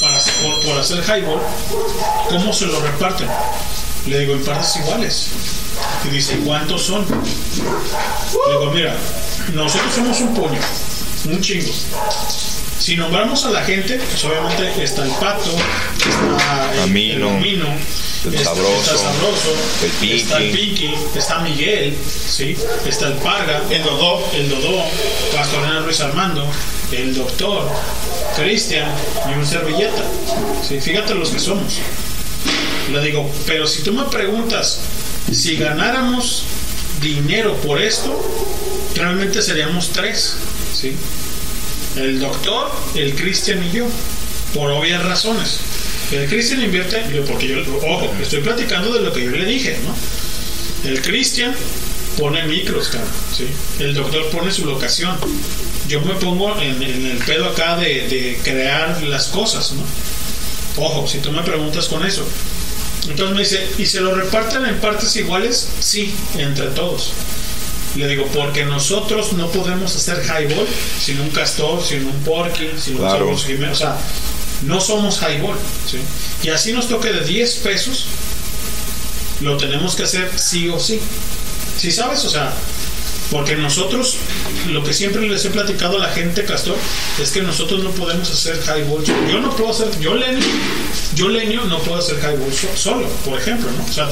para 0.00 0.18
por, 0.18 0.60
por 0.64 0.78
hacer 0.78 1.04
highball, 1.04 1.40
¿cómo 2.30 2.52
se 2.52 2.66
lo 2.66 2.80
reparten? 2.80 3.28
Le 4.06 4.20
digo, 4.20 4.32
en 4.32 4.44
partes 4.44 4.76
iguales. 4.76 5.28
Y 6.06 6.08
dice, 6.08 6.38
¿cuántos 6.38 6.82
son? 6.82 7.06
Le 7.06 8.58
digo, 8.58 8.70
mira, 8.72 8.96
nosotros 9.52 9.94
somos 9.94 10.20
un 10.20 10.34
puño, 10.34 10.58
un 11.26 11.40
chingo. 11.40 11.72
Si 12.78 12.96
nombramos 12.96 13.44
a 13.44 13.50
la 13.50 13.62
gente, 13.62 13.98
pues 13.98 14.24
obviamente 14.24 14.82
está 14.82 15.04
el 15.04 15.10
pato, 15.10 15.50
está 15.98 16.72
el, 16.72 16.80
Amino, 16.80 17.28
el, 17.28 17.36
Amino, 17.36 17.66
el 18.24 18.34
está, 18.34 18.54
Sabroso, 18.54 18.80
está 18.80 18.96
Sabroso, 18.96 19.54
el 19.84 19.90
Pinky. 19.90 20.16
está 20.16 20.38
el 20.38 20.50
Pinky, 20.50 20.94
está 21.14 21.38
Miguel, 21.40 21.98
¿sí? 22.26 22.56
está 22.86 23.08
el 23.08 23.14
Parga, 23.14 23.60
el 23.68 23.82
Dodó, 23.82 24.26
el 24.32 24.48
Dodó, 24.48 24.82
Pastorena 25.36 25.80
Ruiz 25.80 26.00
Armando, 26.00 26.50
el 26.92 27.14
Doctor, 27.14 27.68
Cristian 28.36 28.88
y 29.28 29.38
un 29.38 29.46
servilleta. 29.46 30.04
¿sí? 30.66 30.80
Fíjate 30.80 31.14
los 31.14 31.30
que 31.30 31.38
somos. 31.38 31.78
Le 32.92 33.00
digo, 33.02 33.30
pero 33.46 33.66
si 33.66 33.82
tú 33.82 33.92
me 33.92 34.04
preguntas 34.04 34.80
si 35.32 35.56
ganáramos 35.56 36.44
dinero 37.00 37.54
por 37.56 37.80
esto, 37.80 38.18
realmente 38.94 39.42
seríamos 39.42 39.90
tres, 39.90 40.34
¿sí? 40.74 40.92
El 41.96 42.20
doctor, 42.20 42.70
el 42.94 43.14
Cristian 43.14 43.64
y 43.64 43.70
yo, 43.70 43.86
por 44.54 44.70
obvias 44.70 45.02
razones. 45.04 45.58
El 46.12 46.28
Cristian 46.28 46.62
invierte, 46.62 46.98
porque 47.28 47.48
yo, 47.48 47.58
ojo, 47.86 48.12
estoy 48.20 48.40
platicando 48.40 48.92
de 48.92 49.00
lo 49.00 49.12
que 49.12 49.24
yo 49.24 49.30
le 49.30 49.44
dije, 49.44 49.78
¿no? 49.84 50.90
El 50.90 51.00
Cristian 51.02 51.54
pone 52.18 52.42
micros, 52.44 52.88
cabrón, 52.88 53.10
¿sí? 53.36 53.46
El 53.78 53.94
doctor 53.94 54.28
pone 54.30 54.52
su 54.52 54.64
locación. 54.66 55.16
Yo 55.88 56.00
me 56.02 56.14
pongo 56.14 56.58
en, 56.60 56.82
en 56.82 57.06
el 57.06 57.18
pedo 57.18 57.46
acá 57.46 57.76
de, 57.76 58.08
de 58.08 58.40
crear 58.44 59.02
las 59.02 59.28
cosas, 59.28 59.72
¿no? 59.72 59.82
Ojo, 60.84 61.06
si 61.08 61.18
tú 61.18 61.32
me 61.32 61.42
preguntas 61.42 61.86
con 61.88 62.04
eso. 62.06 62.24
Entonces 63.08 63.34
me 63.34 63.40
dice, 63.42 63.68
¿y 63.78 63.86
se 63.86 64.00
lo 64.00 64.14
reparten 64.14 64.64
en 64.66 64.78
partes 64.78 65.16
iguales? 65.16 65.68
Sí, 65.80 66.14
entre 66.38 66.66
todos. 66.68 67.12
Le 67.96 68.06
digo, 68.06 68.24
porque 68.32 68.64
nosotros 68.64 69.32
no 69.32 69.50
podemos 69.50 69.96
hacer 69.96 70.22
highball 70.24 70.66
sin 71.02 71.20
un 71.20 71.30
castor, 71.30 71.82
sin 71.82 72.04
un 72.06 72.12
porky, 72.22 72.68
sin 72.80 72.98
Claro. 72.98 73.28
un 73.30 73.38
Jiménez. 73.38 73.72
O 73.72 73.74
sea, 73.78 73.96
no 74.62 74.80
somos 74.80 75.18
highball. 75.22 75.56
¿sí? 75.90 75.98
Y 76.44 76.50
así 76.50 76.72
nos 76.72 76.88
toque 76.88 77.12
de 77.12 77.24
10 77.24 77.54
pesos, 77.56 78.04
lo 79.40 79.56
tenemos 79.56 79.96
que 79.96 80.04
hacer 80.04 80.30
sí 80.38 80.68
o 80.68 80.78
sí. 80.78 81.00
¿Sí 81.80 81.90
sabes? 81.90 82.22
O 82.26 82.30
sea, 82.30 82.52
porque 83.30 83.54
nosotros, 83.56 84.16
lo 84.68 84.82
que 84.82 84.92
siempre 84.92 85.22
les 85.22 85.44
he 85.44 85.50
platicado 85.50 85.96
a 85.96 86.00
la 86.00 86.08
gente, 86.12 86.44
Castor, 86.44 86.76
es 87.22 87.30
que 87.30 87.40
nosotros 87.42 87.82
no 87.82 87.90
podemos 87.92 88.28
hacer 88.30 88.56
highball. 88.66 89.02
Yo 89.30 89.40
no 89.40 89.54
puedo 89.56 89.70
hacer, 89.70 89.88
yo 90.00 90.14
Lenio, 90.14 90.44
yo 91.14 91.28
Lenio 91.28 91.64
no 91.64 91.78
puedo 91.78 91.98
hacer 92.00 92.16
highball 92.18 92.52
so- 92.52 92.76
solo, 92.76 93.06
por 93.24 93.38
ejemplo, 93.40 93.70
¿no? 93.70 93.84
O 93.88 93.92
sea, 93.92 94.08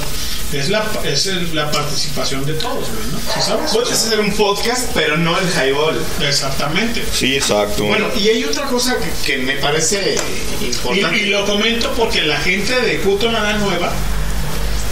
es 0.53 0.69
la, 0.71 0.83
es 1.05 1.27
el- 1.27 1.55
la 1.55 1.71
participación 1.71 2.47
de 2.47 2.55
todos, 2.55 2.89
¿no? 2.89 3.19
¿Sí 3.35 3.41
sabes? 3.45 3.71
Puedes 3.73 3.91
hacer 3.93 4.21
un 4.21 4.33
podcast, 4.35 4.91
pero 4.95 5.17
no 5.19 5.37
el 5.39 5.47
highball. 5.49 6.01
Exactamente. 6.27 7.05
Sí, 7.13 7.35
exacto. 7.35 7.85
Bueno, 7.85 8.07
y 8.17 8.29
hay 8.29 8.45
otra 8.45 8.67
cosa 8.67 8.97
que, 8.99 9.11
que 9.27 9.39
me 9.43 9.57
parece 9.57 10.17
Y, 10.63 10.67
importante. 10.67 11.19
y 11.19 11.27
lo 11.27 11.45
comento 11.45 11.93
porque 11.97 12.23
la 12.23 12.39
gente 12.39 12.81
de 12.81 12.99
Cuto 13.01 13.31
Nada 13.33 13.59
Nueva 13.59 13.93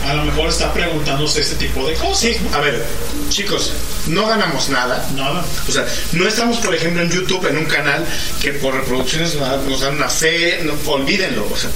a 0.06 0.14
lo 0.14 0.24
mejor 0.24 0.48
está 0.48 0.72
preguntándose 0.72 1.40
este 1.40 1.56
tipo 1.56 1.86
de 1.86 1.94
cosas. 1.94 2.18
Sí, 2.18 2.36
a 2.52 2.60
ver, 2.60 2.84
chicos, 3.28 3.72
no 4.06 4.26
ganamos 4.26 4.68
nada. 4.68 5.06
Nada. 5.14 5.44
O 5.68 5.72
sea, 5.72 5.86
no 6.12 6.26
estamos, 6.28 6.58
por 6.58 6.74
ejemplo, 6.74 7.02
en 7.02 7.10
YouTube, 7.10 7.46
en 7.48 7.56
un 7.58 7.64
canal 7.66 8.04
que 8.40 8.52
por 8.52 8.74
reproducciones 8.74 9.34
nos 9.34 9.48
da- 9.48 9.56
nos 9.68 9.80
dan 9.80 9.94
una 9.96 10.08
fe, 10.08 10.60
no, 10.64 10.74
olvídenlo. 10.90 11.48
O 11.52 11.56
sea, 11.56 11.70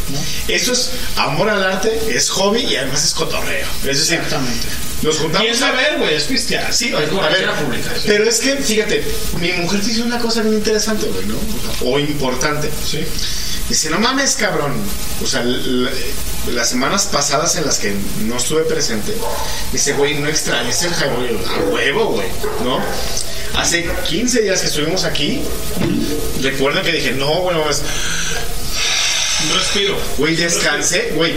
eso 0.49 0.73
es 0.73 0.93
amor 1.17 1.49
al 1.51 1.63
arte, 1.63 2.01
es 2.11 2.31
hobby 2.31 2.61
y 2.61 2.77
además 2.77 3.05
es 3.05 3.15
cotorreo. 3.15 3.67
Es 3.81 3.99
decir, 3.99 4.15
Exactamente. 4.17 4.67
Nos 5.03 5.19
juntamos. 5.19 5.47
Y 5.47 5.51
es 5.51 5.63
a 5.63 5.73
ver, 5.73 5.99
güey, 5.99 6.15
es 6.15 6.25
pistear. 6.25 6.73
Sí, 6.73 6.89
Es 6.89 6.95
a 6.95 6.99
ver, 6.99 7.09
pública. 7.11 7.91
pero 8.07 8.29
es 8.29 8.41
que, 8.41 8.57
fíjate, 8.57 9.05
mi 9.41 9.53
mujer 9.53 9.83
dice 9.83 10.03
una 10.03 10.19
cosa 10.19 10.43
bien 10.43 10.55
interesante, 10.55 11.07
güey, 11.07 11.27
¿no? 11.27 11.37
O 11.85 11.99
importante. 11.99 12.71
Sí. 12.87 13.05
Dice, 13.69 13.89
no 13.91 14.01
mames, 14.01 14.35
cabrón. 14.35 14.75
O 15.23 15.27
sea, 15.27 15.45
las 15.45 16.69
semanas 16.69 17.09
pasadas 17.13 17.55
en 17.57 17.67
las 17.67 17.79
que 17.79 17.95
no 18.25 18.37
estuve 18.37 18.63
presente, 18.63 19.15
dice, 19.73 19.93
güey, 19.93 20.19
no 20.19 20.29
extrañes 20.29 20.83
el 20.83 20.91
yo, 20.91 21.39
A 21.49 21.59
huevo, 21.71 22.07
güey, 22.07 22.29
¿no? 22.65 22.81
Hace 23.57 23.89
15 24.09 24.43
días 24.43 24.61
que 24.61 24.67
estuvimos 24.69 25.05
aquí, 25.05 25.43
recuerden 26.43 26.85
que 26.85 26.93
dije, 26.93 27.13
no, 27.13 27.43
bueno, 27.43 27.69
es, 27.69 27.83
Un 29.45 29.59
respiro. 29.59 29.97
güey, 30.19 30.37
descansé, 30.37 31.13
güey. 31.15 31.35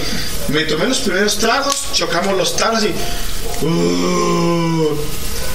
Me 0.49 0.64
tomé 0.65 0.88
los 0.88 0.99
primeros 0.99 1.38
tragos, 1.38 1.85
chocamos 1.93 2.35
los 2.38 2.56
tragos 2.56 2.83
y. 2.83 3.65
uh, 3.65 4.98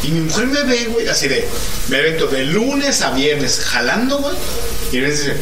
y 0.04 0.08
mi 0.12 0.20
mujer 0.22 0.46
me 0.46 0.62
ve, 0.62 0.84
güey, 0.86 1.08
así 1.08 1.28
de. 1.28 1.46
Me 1.88 1.98
avento 1.98 2.26
de 2.26 2.44
lunes 2.44 3.02
a 3.02 3.10
viernes 3.10 3.60
jalando, 3.60 4.18
güey. 4.18 4.34
Y 4.92 4.98
me 4.98 5.10
dice, 5.10 5.34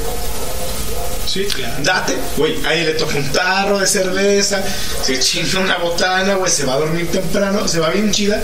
Sí, 1.26 1.44
claro. 1.44 1.75
date, 1.83 2.17
güey. 2.36 2.57
Ahí 2.65 2.85
le 2.85 2.93
toca 2.94 3.17
un 3.17 3.31
tarro 3.33 3.78
de 3.78 3.86
cerveza, 3.86 4.62
se 5.05 5.18
chinga 5.20 5.60
una 5.60 5.76
botana, 5.78 6.35
güey, 6.35 6.51
se 6.51 6.65
va 6.65 6.75
a 6.75 6.78
dormir 6.78 7.10
temprano, 7.10 7.68
se 7.68 7.78
va 7.81 7.91
bien 7.91 8.10
chida. 8.10 8.43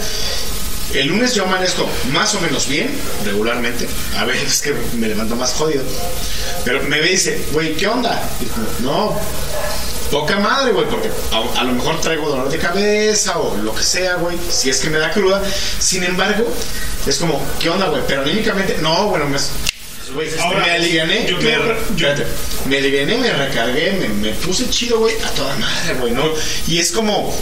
El 0.95 1.07
lunes 1.09 1.35
yo 1.35 1.45
amanezco 1.45 1.89
más 2.13 2.35
o 2.35 2.41
menos 2.41 2.69
bien, 2.69 2.91
regularmente. 3.25 3.87
A 4.19 4.25
veces 4.25 4.61
que 4.63 4.75
me 4.97 5.09
levanto 5.09 5.37
más 5.37 5.53
jodido. 5.55 5.83
Pero 6.65 6.83
me 6.85 7.01
dice, 7.01 7.43
güey, 7.53 7.75
¿qué 7.75 7.87
onda? 7.89 8.23
Y 8.41 8.45
como, 8.47 8.67
no, 8.81 9.21
poca 10.11 10.39
madre, 10.39 10.73
güey, 10.73 10.87
porque 10.89 11.11
a, 11.33 11.61
a 11.61 11.65
lo 11.65 11.73
mejor 11.73 12.01
traigo 12.01 12.29
dolor 12.29 12.51
de 12.51 12.59
cabeza 12.59 13.39
o 13.39 13.57
lo 13.57 13.75
que 13.75 13.83
sea, 13.83 14.17
güey, 14.17 14.37
si 14.51 14.71
es 14.71 14.79
que 14.81 14.91
me 14.91 14.99
da 14.99 15.11
cruda. 15.11 15.43
Sin 15.79 16.05
embargo, 16.05 16.47
es 17.07 17.17
como, 17.17 17.43
¿qué 17.59 17.71
onda, 17.71 17.87
güey? 17.89 18.03
Pero 18.07 18.23
anímicamente, 18.23 18.77
no, 18.81 19.09
bueno, 19.09 19.27
me, 19.29 19.39
Ahora, 20.43 20.61
me 20.67 20.71
aliviané, 20.73 21.27
yo 21.27 21.37
me, 21.39 21.43
quiero 21.43 21.63
re- 21.65 21.77
yo- 21.97 22.07
espérate, 22.09 22.27
me 22.67 22.77
aliviané, 22.77 23.17
me 23.17 23.33
recargué, 23.33 23.93
me, 23.93 24.09
me 24.09 24.33
puse 24.35 24.69
chido, 24.69 24.99
güey, 24.99 25.15
a 25.25 25.29
toda 25.31 25.57
madre, 25.57 25.95
güey, 25.99 26.13
¿no? 26.13 26.25
Y 26.69 26.79
es 26.79 26.93
como, 26.93 27.35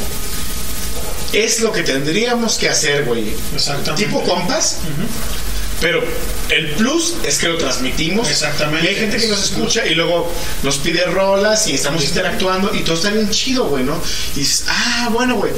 es 1.32 1.60
lo 1.60 1.72
que 1.72 1.82
tendríamos 1.82 2.56
que 2.58 2.68
hacer, 2.68 3.04
güey. 3.04 3.34
Exactamente. 3.54 4.04
Tipo 4.04 4.22
compas, 4.22 4.78
pero 5.80 6.02
el 6.50 6.70
plus 6.72 7.14
es 7.24 7.38
que 7.38 7.48
lo 7.48 7.56
transmitimos. 7.56 8.28
Exactamente. 8.28 8.86
Y 8.86 8.88
hay 8.88 8.96
gente 8.96 9.16
que 9.16 9.28
nos 9.28 9.42
escucha 9.42 9.86
y 9.86 9.94
luego 9.94 10.30
nos 10.62 10.78
pide 10.78 11.04
rolas 11.04 11.66
y 11.68 11.74
estamos 11.74 12.04
interactuando 12.04 12.74
y 12.74 12.80
todo 12.80 12.96
está 12.96 13.10
bien 13.10 13.30
chido, 13.30 13.66
güey, 13.66 13.84
¿no? 13.84 14.00
Y 14.34 14.40
dices, 14.40 14.64
ah, 14.68 15.08
bueno, 15.12 15.36
güey. 15.36 15.52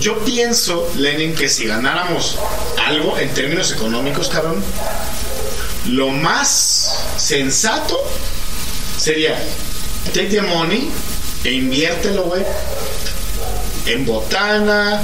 Yo 0.00 0.18
pienso, 0.24 0.90
Lenin, 0.96 1.34
que 1.34 1.48
si 1.48 1.66
ganáramos 1.66 2.38
algo 2.86 3.18
en 3.18 3.28
términos 3.34 3.70
económicos, 3.72 4.28
cabrón, 4.28 4.64
lo 5.88 6.08
más 6.08 7.04
sensato 7.18 8.02
sería 8.98 9.38
take 10.14 10.28
the 10.28 10.42
money 10.42 10.90
e 11.44 11.50
inviértelo, 11.52 12.24
güey, 12.24 12.42
en 13.86 14.04
botana, 14.06 15.02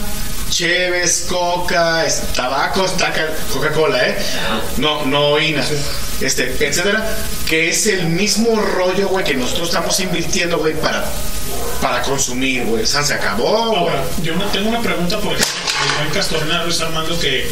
Cheves, 0.51 1.27
Coca, 1.29 2.05
tabacos, 2.35 2.97
taca- 2.97 3.35
Coca-Cola, 3.53 4.09
¿eh? 4.09 4.17
No, 4.79 5.05
no 5.05 5.39
Ina, 5.39 5.63
este, 6.21 6.57
etcétera, 6.67 7.07
que 7.47 7.69
es 7.69 7.87
el 7.87 8.07
mismo 8.07 8.59
rollo, 8.61 9.09
güey, 9.09 9.25
que 9.25 9.35
nosotros 9.35 9.69
estamos 9.69 9.99
invirtiendo, 10.01 10.59
güey, 10.59 10.75
para, 10.75 11.05
para 11.83 12.03
consumir, 12.03 12.65
güey. 12.65 12.83
O 12.83 12.87
sea, 12.87 13.03
se 13.03 13.15
acabó, 13.15 13.67
güey. 13.71 13.79
Ahora, 13.81 14.05
yo 14.23 14.35
tengo 14.53 14.71
una 14.71 14.81
pregunta, 14.81 15.19
por 15.21 15.35
el 15.35 15.43
buen 15.99 16.11
Castorena 16.15 16.65
Luis 16.65 16.81
Armando, 16.81 17.19
que, 17.21 17.49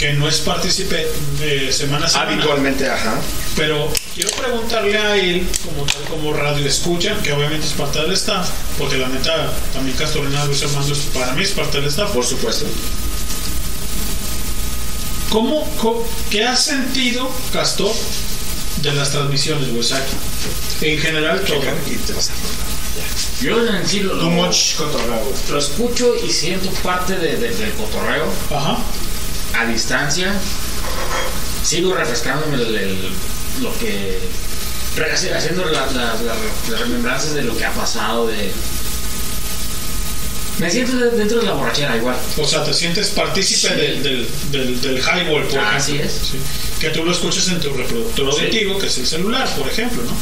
que 0.00 0.14
no 0.14 0.26
es 0.28 0.38
partícipe 0.38 1.06
de 1.38 1.70
semana 1.72 2.06
a 2.06 2.08
semana. 2.08 2.32
Habitualmente, 2.32 2.88
ajá. 2.88 3.20
Pero 3.54 3.92
quiero 4.14 4.30
preguntarle 4.30 4.96
a 4.96 5.14
él, 5.16 5.46
como 5.62 5.84
tal, 5.84 6.02
como 6.04 6.32
radio 6.32 6.66
escucha, 6.66 7.14
que 7.22 7.32
obviamente 7.34 7.66
es 7.66 7.74
parte 7.74 8.00
del 8.00 8.12
staff, 8.12 8.48
porque 8.78 8.96
la 8.96 9.08
neta, 9.08 9.52
también 9.74 9.94
Castorena 9.98 10.42
Luis 10.46 10.62
Armando 10.62 10.92
es- 10.94 11.00
para 11.12 11.32
mí 11.34 11.42
es 11.44 11.50
parte 11.50 11.78
del 11.82 11.88
staff. 11.90 12.10
Por 12.12 12.24
supuesto. 12.24 12.64
¿Cómo, 15.30 15.64
co- 15.78 16.04
qué 16.30 16.44
has 16.44 16.64
sentido, 16.64 17.30
Castor, 17.52 17.92
de 18.82 18.94
las 18.94 19.10
transmisiones, 19.10 19.68
güey? 19.68 19.80
O 19.80 19.82
sea, 19.84 20.02
en 20.80 20.98
general 20.98 21.42
todo. 21.42 21.60
Yo 23.42 23.66
en 23.66 23.86
sí 23.86 24.00
lo, 24.00 24.14
much 24.16 24.74
cotorreo. 24.76 25.32
lo 25.50 25.58
escucho 25.58 26.14
y 26.26 26.30
siento 26.32 26.70
parte 26.82 27.16
de- 27.16 27.36
de- 27.36 27.50
del 27.54 27.72
cotorreo. 27.72 28.24
Ajá. 28.50 28.78
A 29.54 29.66
distancia. 29.66 30.32
Sigo 31.64 31.94
refrescándome 31.94 32.56
el- 32.56 32.74
el- 32.76 33.08
lo 33.62 33.76
que. 33.78 34.18
Haciendo 35.34 35.64
la- 35.66 35.86
la- 35.86 36.14
la- 36.14 36.34
las 36.70 36.80
remembranzas 36.80 37.34
de 37.34 37.42
lo 37.42 37.56
que 37.56 37.64
ha 37.64 37.72
pasado. 37.72 38.26
de 38.26 38.52
Me 40.58 40.68
siento 40.70 40.94
de- 40.96 41.10
dentro 41.12 41.38
de 41.38 41.46
la 41.46 41.52
borrachera 41.52 41.96
igual. 41.96 42.16
O 42.36 42.46
sea, 42.46 42.62
te 42.64 42.74
sientes 42.74 43.08
partícipe 43.08 43.74
del, 43.74 44.02
del, 44.02 44.28
del, 44.52 44.80
del 44.82 44.98
highball, 44.98 45.44
por 45.46 45.58
Así 45.60 45.92
ejemplo. 45.94 46.16
es. 46.16 46.28
Sí. 46.32 46.38
Que 46.80 46.90
tú 46.90 47.02
lo 47.04 47.12
escuches 47.12 47.48
en 47.48 47.60
tu 47.60 47.72
reproductor 47.72 48.34
Sí. 48.34 48.40
auditivo, 48.40 48.78
que 48.78 48.86
es 48.88 48.98
el 48.98 49.06
celular, 49.06 49.48
por 49.56 49.68
ejemplo, 49.68 50.02
¿no? 50.02 50.12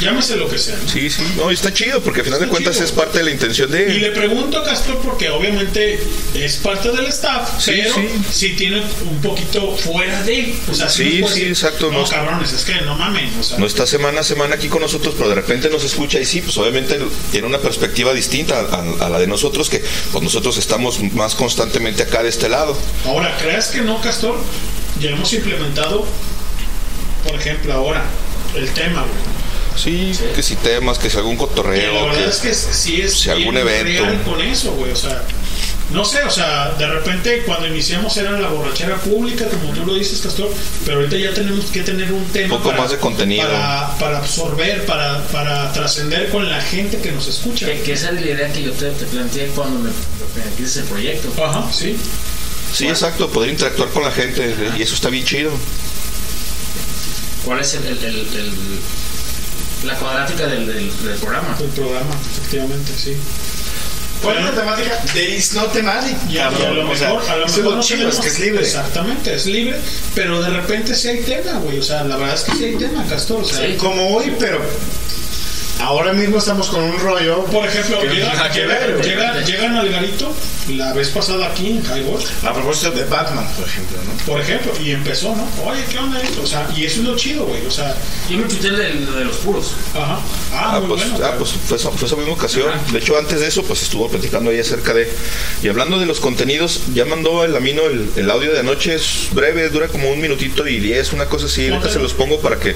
Llámese 0.00 0.36
lo 0.36 0.48
que 0.48 0.58
sea. 0.58 0.76
¿no? 0.76 0.88
Sí, 0.88 1.10
sí, 1.10 1.22
no, 1.36 1.50
y 1.50 1.54
está 1.54 1.72
chido 1.74 2.00
porque 2.00 2.20
al 2.20 2.26
final 2.26 2.40
de 2.40 2.46
cuentas 2.48 2.74
chido. 2.74 2.86
es 2.86 2.92
parte 2.92 3.18
de 3.18 3.24
la 3.24 3.30
intención 3.32 3.68
Y 3.68 3.72
de... 3.72 3.86
le 3.94 4.10
pregunto 4.12 4.58
a 4.58 4.64
Castor 4.64 4.98
porque 4.98 5.28
obviamente 5.30 6.00
es 6.34 6.56
parte 6.56 6.90
del 6.92 7.06
staff, 7.06 7.60
Sí, 7.60 7.72
pero 7.76 7.94
sí. 7.94 8.08
sí. 8.32 8.48
tiene 8.56 8.80
un 8.80 9.20
poquito 9.20 9.76
fuera 9.76 10.22
de. 10.22 10.54
O 10.70 10.74
sea, 10.74 10.88
Sí, 10.88 11.18
nos 11.20 11.30
puede 11.30 11.42
sí, 11.42 11.48
exacto, 11.48 11.90
No, 11.90 12.00
no- 12.02 12.08
cabrones, 12.08 12.52
es 12.52 12.64
que 12.64 12.74
no 12.82 12.94
mamen. 12.96 13.30
O 13.40 13.42
sea, 13.42 13.58
No 13.58 13.66
está 13.66 13.86
semana 13.86 14.20
a 14.20 14.24
semana 14.24 14.54
aquí 14.54 14.68
con 14.68 14.82
nosotros, 14.82 15.14
pero 15.16 15.28
de 15.30 15.34
repente 15.34 15.68
nos 15.70 15.82
escucha 15.84 16.20
y 16.20 16.24
sí, 16.24 16.40
pues 16.42 16.56
obviamente 16.58 16.98
tiene 17.32 17.46
una 17.46 17.58
perspectiva 17.58 18.12
distinta 18.12 18.60
a, 18.60 19.06
a 19.06 19.08
la 19.10 19.18
de 19.18 19.26
nosotros, 19.26 19.68
que 19.68 19.82
pues 20.12 20.22
nosotros 20.22 20.56
estamos 20.58 21.00
más 21.14 21.34
constantemente 21.34 22.02
acá 22.04 22.22
de 22.22 22.28
este 22.28 22.48
lado. 22.48 22.76
Ahora, 23.04 23.36
¿crees 23.40 23.66
que 23.66 23.80
no, 23.80 24.00
Castor? 24.00 24.36
Ya 25.00 25.10
hemos 25.10 25.32
implementado, 25.32 26.04
por 27.24 27.34
ejemplo, 27.34 27.72
ahora, 27.72 28.04
el 28.54 28.68
tema, 28.70 29.02
güey. 29.02 29.37
Sí, 29.82 30.12
que 30.34 30.42
si 30.42 30.56
temas, 30.56 30.98
que 30.98 31.08
si 31.08 31.16
algún 31.16 31.34
Y 31.34 31.38
la 31.38 31.46
cotorreo, 31.46 32.06
verdad 32.06 32.24
que 32.24 32.28
es 32.28 32.36
que 32.38 32.54
sí 32.54 33.00
es 33.00 33.14
si 33.14 33.30
algún 33.30 33.56
evento. 33.56 33.84
real 34.04 34.22
con 34.24 34.40
eso, 34.42 34.72
güey. 34.72 34.90
O 34.92 34.96
sea, 34.96 35.22
no 35.92 36.04
sé, 36.04 36.22
o 36.24 36.30
sea, 36.30 36.72
de 36.72 36.86
repente 36.86 37.44
cuando 37.46 37.66
iniciamos 37.68 38.14
era 38.16 38.32
la 38.32 38.48
borrachera 38.48 38.96
pública, 38.96 39.46
como 39.48 39.72
tú 39.72 39.86
lo 39.86 39.94
dices, 39.94 40.20
Castor, 40.20 40.50
pero 40.84 40.98
ahorita 40.98 41.16
ya 41.16 41.32
tenemos 41.32 41.66
que 41.66 41.82
tener 41.82 42.12
un 42.12 42.24
tema 42.26 42.56
Un 42.56 42.62
poco 42.62 42.76
más 42.76 42.90
de 42.90 42.98
contenido. 42.98 43.46
para, 43.46 43.96
para 43.98 44.18
absorber, 44.18 44.84
para, 44.84 45.24
para 45.28 45.72
trascender 45.72 46.28
con 46.30 46.48
la 46.50 46.60
gente 46.60 46.98
que 46.98 47.12
nos 47.12 47.26
escucha. 47.28 47.66
Que, 47.66 47.80
que 47.82 47.92
esa 47.92 48.08
es 48.10 48.14
la 48.16 48.20
idea 48.20 48.52
que 48.52 48.62
yo 48.62 48.72
te, 48.72 48.90
te 48.90 49.04
planteé 49.06 49.46
cuando 49.54 49.78
me, 49.78 49.90
el 49.90 50.84
proyecto. 50.84 51.32
Ajá, 51.42 51.72
sí. 51.72 51.96
Sí, 52.74 52.86
exacto, 52.86 53.30
poder 53.30 53.48
interactuar 53.50 53.88
con 53.90 54.02
la 54.02 54.10
gente 54.10 54.54
y 54.76 54.82
eso 54.82 54.94
está 54.94 55.08
bien 55.08 55.24
chido. 55.24 55.50
¿Cuál 57.44 57.60
es 57.60 57.72
el, 57.74 57.86
el- 57.86 58.04
el- 58.04 58.16
el- 58.16 58.80
la 59.84 59.94
cuadrática 59.94 60.46
del, 60.46 60.66
del- 60.66 61.04
del 61.04 61.16
programa? 61.18 61.56
El 61.60 61.66
programa, 61.68 62.14
efectivamente, 62.36 62.92
sí. 62.96 63.16
¿Cuál 64.22 64.38
es 64.38 64.44
la 64.46 64.50
temática? 64.52 64.98
There 65.12 65.36
is 65.36 65.54
no 65.54 65.66
thematic. 65.66 66.16
Y 66.28 66.38
a, 66.38 66.50
lo 66.50 66.90
O 66.90 66.96
sea, 66.96 67.10
mejor, 67.14 67.30
a 67.30 67.36
lo 67.36 67.46
mejor 67.46 67.74
no 67.76 67.80
chido, 67.82 68.08
es 68.08 68.16
que 68.18 68.26
es 68.28 68.40
libre. 68.40 68.62
Exactamente, 68.62 69.34
es 69.34 69.46
libre, 69.46 69.78
pero 70.14 70.42
de 70.42 70.50
repente 70.50 70.94
sí 70.96 71.06
hay 71.08 71.20
tema, 71.22 71.52
güey. 71.60 71.78
O 71.78 71.82
sea, 71.82 72.02
la 72.02 72.16
verdad 72.16 72.34
es 72.34 72.42
que 72.42 72.52
sí 72.56 72.64
hay 72.64 72.74
tema, 72.76 73.04
Castor. 73.06 73.42
O 73.42 73.48
sea, 73.48 73.76
Como 73.76 74.16
hoy, 74.16 74.34
pero 74.40 74.60
ahora 75.80 76.12
mismo 76.12 76.38
estamos 76.38 76.68
con 76.68 76.82
un 76.82 76.98
rollo. 76.98 77.44
Por 77.46 77.66
ejemplo, 77.66 78.00
llega- 78.02 78.50
que 78.50 78.60
llega- 78.60 78.78
ver, 78.78 78.96
güey. 78.96 79.08
llega- 79.08 79.40
llegan 79.42 79.76
al 79.76 79.88
garito 79.90 80.32
la 80.68 80.92
vez 80.92 81.08
pasada 81.08 81.46
aquí 81.48 81.68
en 81.70 81.82
Highball. 81.84 82.22
A 82.44 82.52
propósito 82.52 82.90
de 82.90 83.04
Batman, 83.04 83.46
por 83.56 83.66
ejemplo, 83.66 83.98
¿no? 84.04 84.24
Por 84.26 84.40
ejemplo, 84.40 84.72
y 84.82 84.90
empezó, 84.92 85.34
¿no? 85.34 85.48
Oye, 85.64 85.82
¿qué 85.90 85.98
onda 85.98 86.20
esto? 86.20 86.42
O 86.42 86.46
sea, 86.46 86.68
y 86.76 86.84
eso 86.84 87.00
es 87.00 87.06
lo 87.06 87.16
chido, 87.16 87.44
güey. 87.46 87.64
O 87.66 87.70
sea, 87.70 87.96
Yo 88.28 88.36
me 88.38 88.46
chuté 88.48 88.68
el 88.68 88.76
de, 88.76 89.12
de 89.18 89.24
los 89.24 89.36
puros. 89.36 89.72
ajá. 89.94 90.18
Ah, 90.52 90.72
Ah, 90.76 90.80
muy 90.80 90.88
pues, 90.96 91.10
bueno. 91.10 91.24
ah, 91.26 91.34
pues 91.38 91.50
fue, 91.52 91.76
esa, 91.78 91.90
fue 91.90 92.06
esa 92.06 92.16
misma 92.16 92.32
ocasión. 92.34 92.70
De 92.92 92.98
hecho, 92.98 93.16
antes 93.16 93.40
de 93.40 93.46
eso, 93.46 93.62
pues 93.62 93.82
estuvo 93.82 94.08
platicando 94.08 94.50
ahí 94.50 94.58
acerca 94.60 94.92
de. 94.92 95.10
Y 95.62 95.68
hablando 95.68 95.98
de 95.98 96.06
los 96.06 96.20
contenidos, 96.20 96.80
ya 96.94 97.04
mandó 97.04 97.44
el 97.44 97.56
Amino 97.56 97.82
el, 97.86 98.10
el 98.16 98.30
audio 98.30 98.52
de 98.52 98.60
anoche, 98.60 98.94
es 98.94 99.28
breve, 99.32 99.68
dura 99.70 99.88
como 99.88 100.10
un 100.10 100.20
minutito 100.20 100.66
y 100.66 100.78
diez, 100.78 101.12
una 101.12 101.26
cosa 101.26 101.46
así. 101.46 101.68
Ahorita 101.68 101.90
se 101.90 101.98
los 101.98 102.12
pongo 102.12 102.40
para 102.40 102.58
que 102.58 102.74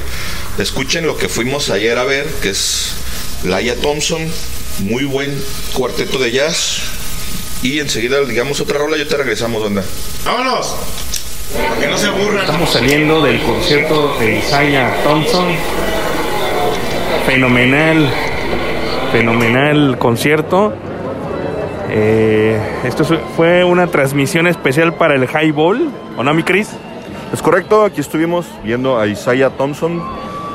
escuchen 0.58 1.06
lo 1.06 1.16
que 1.18 1.28
fuimos 1.28 1.70
ayer 1.70 1.98
a 1.98 2.05
ver, 2.05 2.26
que 2.42 2.50
es 2.50 2.92
Laia 3.45 3.75
Thompson, 3.81 4.21
muy 4.81 5.05
buen 5.05 5.31
cuarteto 5.75 6.19
de 6.19 6.31
jazz. 6.31 6.83
Y 7.62 7.79
enseguida, 7.81 8.21
digamos, 8.25 8.61
otra 8.61 8.79
rola, 8.79 8.97
yo 8.97 9.07
te 9.07 9.17
regresamos, 9.17 9.62
onda. 9.62 9.85
¡Vámonos! 10.25 10.75
Para 11.57 11.81
que 11.81 11.87
no 11.87 11.97
se 11.99 12.07
aburran. 12.09 12.41
Estamos 12.45 12.71
saliendo 12.71 13.23
del 13.23 13.41
concierto 13.43 14.17
de 14.19 14.39
Isaiah 14.39 14.97
Thompson. 15.05 15.49
Fenomenal, 17.27 18.09
fenomenal 19.12 19.97
concierto. 19.99 20.73
Eh, 21.91 22.59
esto 22.85 23.03
es- 23.03 23.21
fue 23.37 23.65
una 23.65 23.87
transmisión 23.87 24.47
especial 24.47 24.95
para 24.95 25.15
el 25.15 25.25
Highball, 25.29 25.89
¿o 26.17 26.23
no, 26.25 26.35
mi 26.35 26.43
Cris? 26.43 26.71
Es 27.33 27.43
correcto, 27.43 27.85
aquí 27.85 28.01
estuvimos 28.01 28.47
viendo 28.65 28.99
a 28.99 29.07
Isaiah 29.07 29.51
Thompson, 29.51 30.03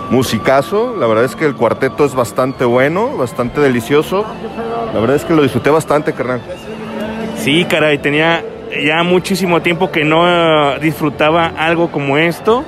musicazo. 0.09 0.95
La 0.97 1.07
verdad 1.07 1.25
es 1.25 1.35
que 1.35 1.45
el 1.45 1.55
cuarteto 1.55 2.05
es 2.05 2.15
bastante 2.15 2.65
bueno, 2.65 3.17
bastante 3.17 3.61
delicioso. 3.61 4.25
La 4.93 4.99
verdad 4.99 5.15
es 5.15 5.25
que 5.25 5.33
lo 5.33 5.41
disfruté 5.41 5.69
bastante, 5.69 6.13
carnal. 6.13 6.41
Sí, 7.37 7.65
caray, 7.65 7.97
tenía 7.99 8.43
ya 8.85 9.03
muchísimo 9.03 9.61
tiempo 9.61 9.91
que 9.91 10.03
no 10.03 10.25
eh, 10.27 10.79
disfrutaba 10.81 11.47
algo 11.57 11.91
como 11.91 12.17
esto. 12.17 12.63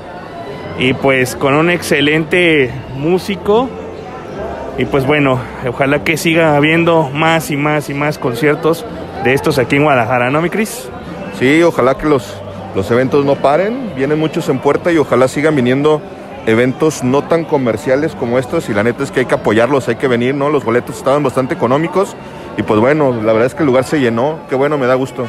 Y 0.78 0.94
pues 0.94 1.36
con 1.36 1.56
un 1.56 1.70
excelente 1.70 2.72
músico. 2.96 3.70
Y 4.78 4.86
pues 4.86 5.06
bueno, 5.06 5.40
ojalá 5.68 6.06
que 6.06 6.16
siga 6.16 6.56
habiendo 6.56 7.10
más 7.14 7.52
y 7.52 7.58
más 7.58 7.90
y 7.90 7.94
más 7.94 8.18
conciertos 8.18 8.86
de 9.26 9.34
estos 9.34 9.60
aquí 9.60 9.76
en 9.76 9.84
Guadalajara, 9.84 10.30
¿no, 10.30 10.42
mi 10.42 10.50
Cris? 10.50 10.88
Sí, 11.38 11.62
ojalá 11.64 11.96
que 11.98 12.08
los, 12.08 12.34
los 12.76 12.90
eventos 12.90 13.26
no 13.26 13.36
paren. 13.36 13.94
Vienen 13.98 14.18
muchos 14.18 14.48
en 14.48 14.60
puerta 14.60 14.90
y 14.92 14.98
ojalá 14.98 15.28
sigan 15.28 15.54
viniendo 15.56 16.02
eventos 16.50 17.04
no 17.04 17.24
tan 17.24 17.46
comerciales 17.46 18.16
como 18.16 18.40
estos. 18.40 18.70
Y 18.70 18.74
la 18.74 18.84
neta 18.84 19.04
es 19.04 19.12
que 19.12 19.22
hay 19.22 19.26
que 19.26 19.36
apoyarlos, 19.36 19.88
hay 19.88 19.96
que 19.96 20.08
venir, 20.08 20.36
¿no? 20.36 20.50
Los 20.50 20.64
boletos 20.64 20.98
estaban 20.98 21.24
bastante 21.24 21.54
económicos. 21.54 22.16
Y 22.58 22.64
pues 22.64 22.80
bueno, 22.80 23.14
la 23.14 23.34
verdad 23.34 23.48
es 23.48 23.56
que 23.56 23.64
el 23.64 23.68
lugar 23.68 23.84
se 23.84 24.00
llenó. 24.00 24.40
Qué 24.50 24.56
bueno, 24.56 24.78
me 24.78 24.88
da 24.88 24.96
gusto. 24.96 25.26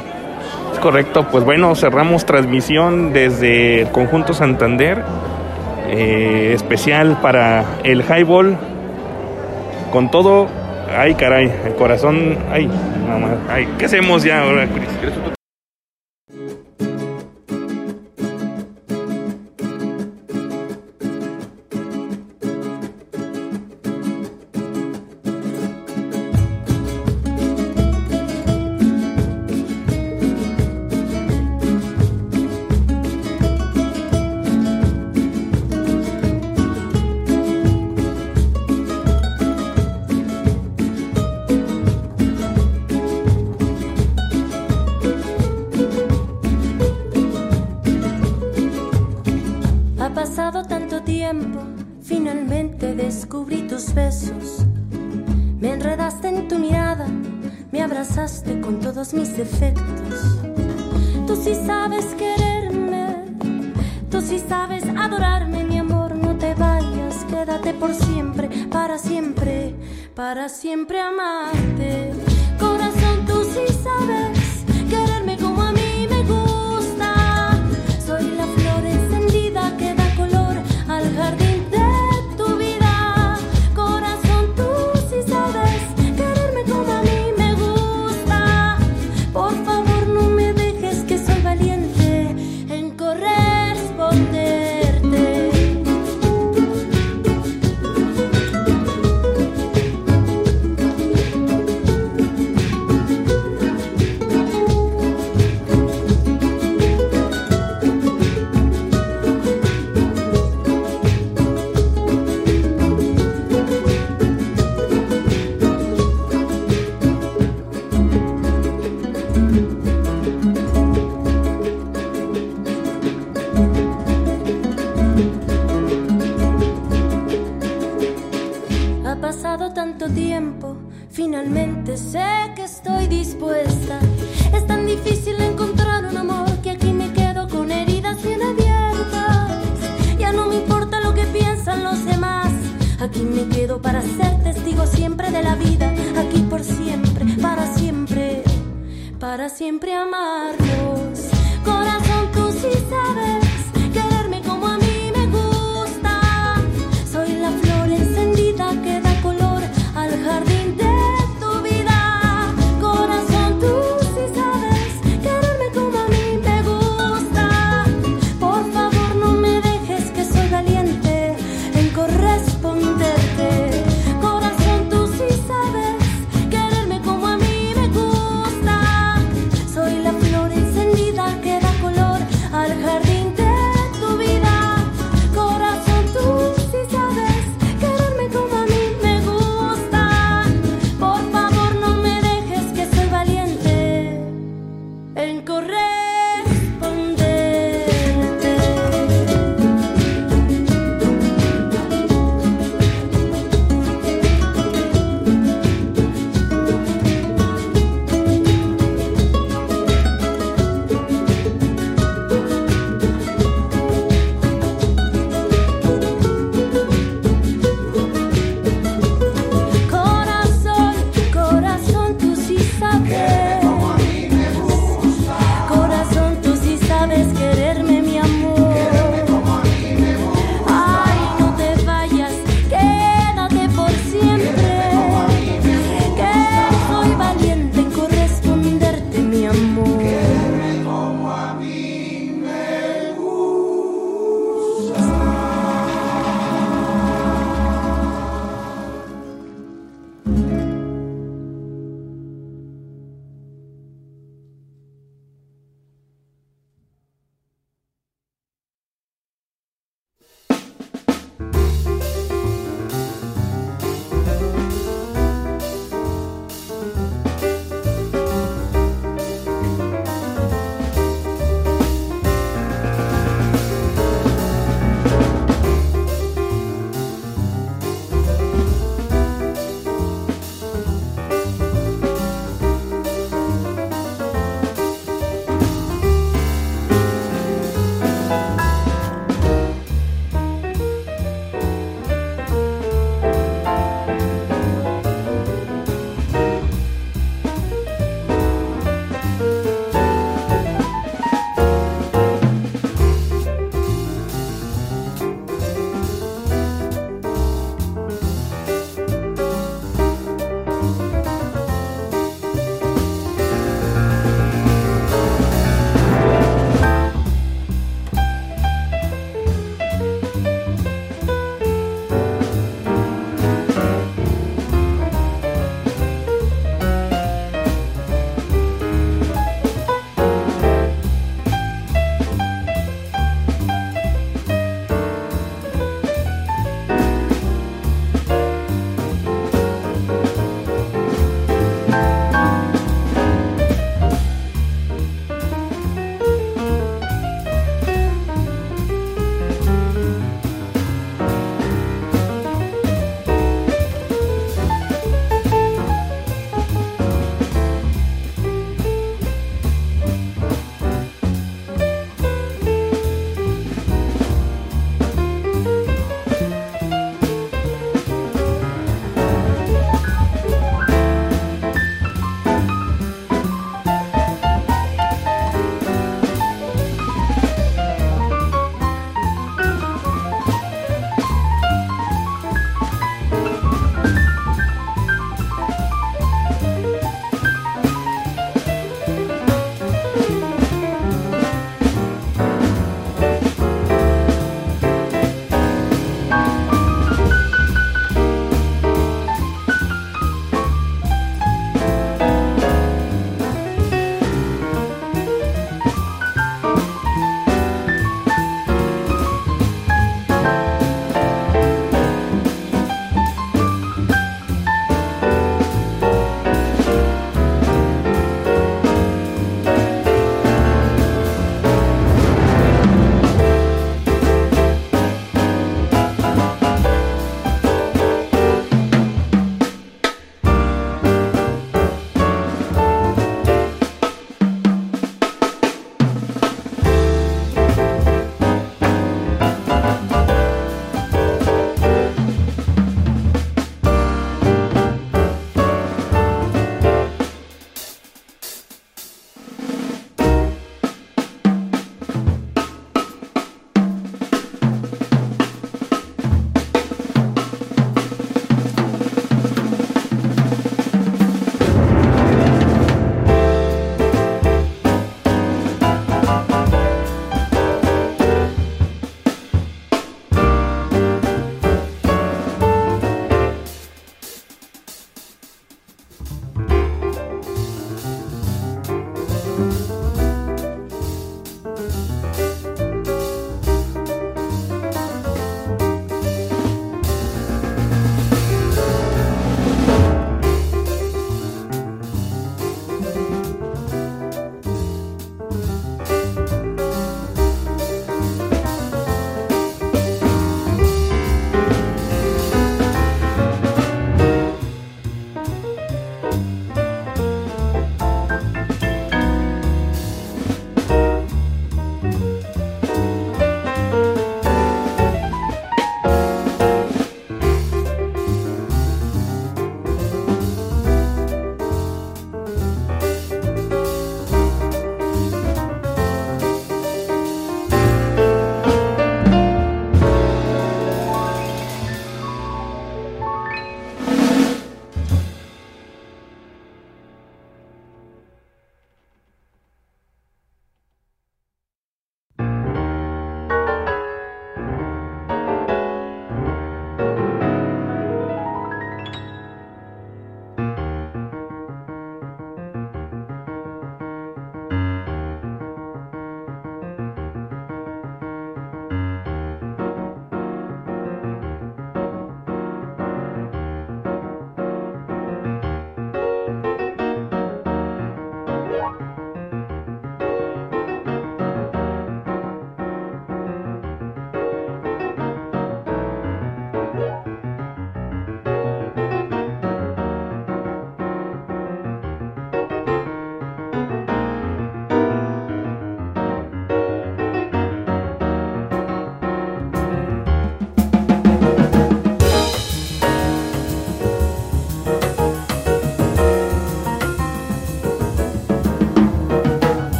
Es 0.73 0.79
correcto, 0.79 1.27
pues 1.31 1.45
bueno, 1.45 1.75
cerramos 1.75 2.25
transmisión 2.25 3.13
desde 3.13 3.83
el 3.83 3.91
conjunto 3.91 4.33
Santander, 4.33 5.03
eh, 5.89 6.53
especial 6.55 7.19
para 7.21 7.65
el 7.83 8.03
highball, 8.03 8.57
con 9.93 10.11
todo, 10.11 10.47
ay 10.97 11.15
caray, 11.15 11.53
el 11.67 11.75
corazón, 11.75 12.39
ay, 12.53 12.69
mamá, 13.09 13.37
ay, 13.49 13.69
¿qué 13.79 13.87
hacemos 13.87 14.23
ya 14.23 14.43
ahora, 14.43 14.67
Cris? 14.69 15.40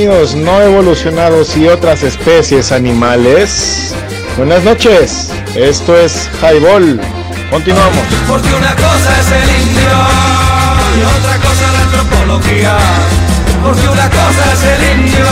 Amigos 0.00 0.34
no 0.34 0.62
evolucionados 0.62 1.54
y 1.58 1.68
otras 1.68 2.02
especies 2.02 2.72
animales. 2.72 3.94
Buenas 4.38 4.64
noches. 4.64 5.28
Esto 5.54 5.94
es 5.94 6.26
Highball. 6.40 6.98
Continuamos. 7.50 8.06
Porque 8.26 8.48
una 8.48 8.74
cosa 8.76 9.20
es 9.20 9.26
el 9.30 9.60
indio 9.60 9.92
y 10.96 11.02
otra 11.04 11.36
cosa 11.36 11.72
la 11.72 11.80
antropología. 11.82 12.78
Porque 13.62 13.88
una 13.88 14.08
cosa 14.08 14.52
es 14.54 14.62
el 14.64 15.00
indio 15.00 15.26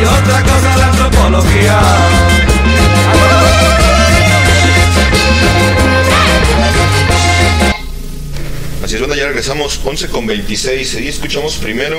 y 0.00 0.04
otra 0.04 0.42
cosa 0.42 0.76
la 0.76 0.86
antropología. 0.86 1.80
Así 8.84 8.94
es, 8.94 9.00
bueno, 9.00 9.16
ya 9.16 9.26
regresamos 9.26 9.80
11 9.84 10.06
con 10.10 10.24
26 10.24 11.00
y 11.00 11.08
escuchamos 11.08 11.56
primero 11.56 11.98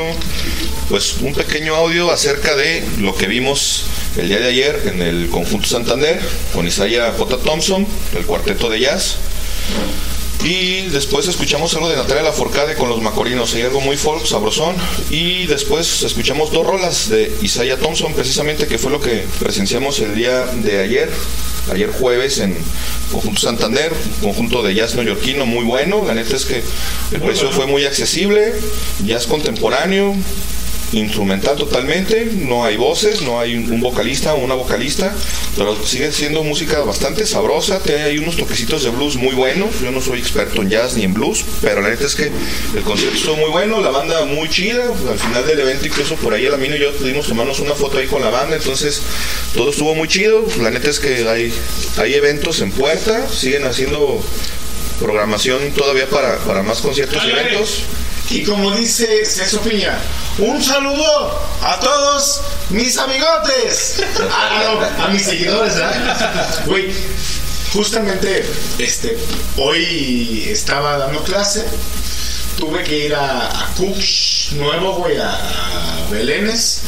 pues 0.90 1.18
un 1.22 1.34
pequeño 1.34 1.76
audio 1.76 2.12
acerca 2.12 2.56
de 2.56 2.84
lo 3.00 3.16
que 3.16 3.28
vimos 3.28 3.84
el 4.18 4.30
día 4.30 4.40
de 4.40 4.48
ayer 4.48 4.82
en 4.94 5.02
el 5.02 5.30
conjunto 5.30 5.68
Santander 5.68 6.20
con 6.54 6.66
Isaiah 6.68 7.14
J. 7.18 7.38
Thompson, 7.40 7.86
el 8.16 8.26
cuarteto 8.26 8.70
de 8.70 8.80
jazz. 8.80 9.18
Y 10.44 10.84
después 10.90 11.28
escuchamos 11.28 11.74
algo 11.74 11.90
de 11.90 11.96
Natalia 11.96 12.24
Laforcade 12.24 12.76
con 12.76 12.90
los 12.90 13.02
Macorinos, 13.02 13.54
hay 13.56 13.64
algo 13.64 13.82
muy 13.82 13.98
folk, 13.98 14.26
sabrosón. 14.26 14.76
Y 15.10 15.46
después 15.48 16.04
escuchamos 16.04 16.52
dos 16.52 16.66
rolas 16.66 17.10
de 17.10 17.36
Isaiah 17.42 17.78
Thompson, 17.78 18.14
precisamente 18.14 18.68
que 18.68 18.78
fue 18.78 18.92
lo 18.92 19.02
que 19.02 19.26
presenciamos 19.40 20.00
el 20.00 20.16
día 20.16 20.46
de 20.46 20.80
ayer, 20.80 21.10
ayer 21.74 21.92
jueves 21.92 22.38
en 22.38 22.56
Conjunto 23.12 23.42
Santander, 23.42 23.92
un 24.22 24.30
conjunto 24.30 24.64
de 24.64 24.76
jazz 24.76 24.96
neoyorquino 24.96 25.46
muy 25.46 25.66
bueno. 25.66 26.04
La 26.06 26.14
neta 26.14 26.36
es 26.36 26.46
que 26.46 26.64
el 27.12 27.22
precio 27.22 27.52
fue 27.52 27.66
muy 27.66 27.86
accesible, 27.86 28.54
jazz 29.06 29.26
contemporáneo, 29.26 30.16
instrumental 30.94 31.58
totalmente, 31.58 32.32
no 32.34 32.64
hay 32.64 32.78
voces, 32.78 33.22
no 33.22 33.40
hay 33.40 33.56
un 33.56 33.82
vocalista 33.82 34.34
o 34.34 34.38
una 34.38 34.56
vocalista, 34.56 35.14
pero 35.58 35.76
sigue 35.86 36.12
siendo 36.12 36.44
música 36.44 36.80
bastante 36.82 37.26
sabrosa, 37.26 37.80
tiene 37.80 38.04
ahí 38.04 38.18
unos 38.18 38.38
toquecitos 38.38 38.84
de 38.84 38.90
blues 38.90 39.18
muy 39.18 39.36
buenos, 39.36 39.80
yo 39.82 39.92
no 39.92 40.02
soy 40.02 40.20
experto 40.20 40.62
en 40.62 40.70
jazz 40.70 40.96
ni 40.96 41.04
en 41.04 41.14
blues, 41.14 41.44
pero 41.62 41.82
la 41.82 41.90
neta 41.90 42.06
es 42.06 42.16
que 42.16 42.32
el 42.76 42.84
concierto 42.84 43.18
estuvo 43.18 43.36
muy 43.36 43.50
bueno, 43.50 43.82
la 43.82 43.90
banda 43.90 44.26
muy 44.26 44.50
chida, 44.50 44.86
al 44.86 45.20
final 45.20 45.46
del 45.46 45.60
evento 45.60 45.88
incluso 45.88 46.16
por 46.16 46.34
ahí 46.34 46.46
el 46.46 46.54
Amino 46.54 46.76
y 46.76 46.80
yo 46.80 46.94
pudimos 46.94 47.28
tomarnos 47.28 47.60
una 47.60 47.76
foto 47.76 47.98
ahí 47.98 48.08
con 48.08 48.22
la 48.22 48.30
banda, 48.30 48.56
entonces 48.56 49.02
todo 49.54 49.72
estuvo 49.72 49.94
muy 49.94 50.08
chido, 50.08 50.46
la 50.62 50.72
neta 50.72 50.90
es 50.90 51.00
que 51.00 51.28
hay, 51.28 51.54
hay 51.98 52.14
eventos 52.14 52.62
en 52.62 52.72
puerta, 52.72 53.28
siguen 53.30 53.66
haciendo 53.66 54.22
programación 55.00 55.72
todavía 55.72 56.08
para, 56.10 56.38
para 56.40 56.64
más 56.64 56.80
conciertos 56.80 57.24
y 57.26 57.30
eventos. 57.30 57.84
Y 58.30 58.44
como 58.44 58.72
dice 58.76 59.24
Piña, 59.64 59.98
un 60.40 60.62
saludo 60.62 61.40
a 61.62 61.80
todos 61.80 62.42
mis 62.70 62.98
amigotes. 62.98 64.04
Ah, 64.30 64.90
a 65.00 65.08
mis 65.08 65.24
seguidores, 65.24 65.76
¿verdad? 65.76 66.66
Güey, 66.66 66.92
justamente 67.74 68.46
este, 68.80 69.18
hoy 69.56 70.46
estaba 70.50 70.98
dando 70.98 71.24
clase. 71.24 71.66
Tuve 72.58 72.84
que 72.84 73.06
ir 73.06 73.16
a, 73.16 73.48
a 73.48 73.74
nuevo, 74.56 74.96
güey, 74.96 75.18
a, 75.18 75.32
a 75.32 76.08
Belénes. 76.12 76.82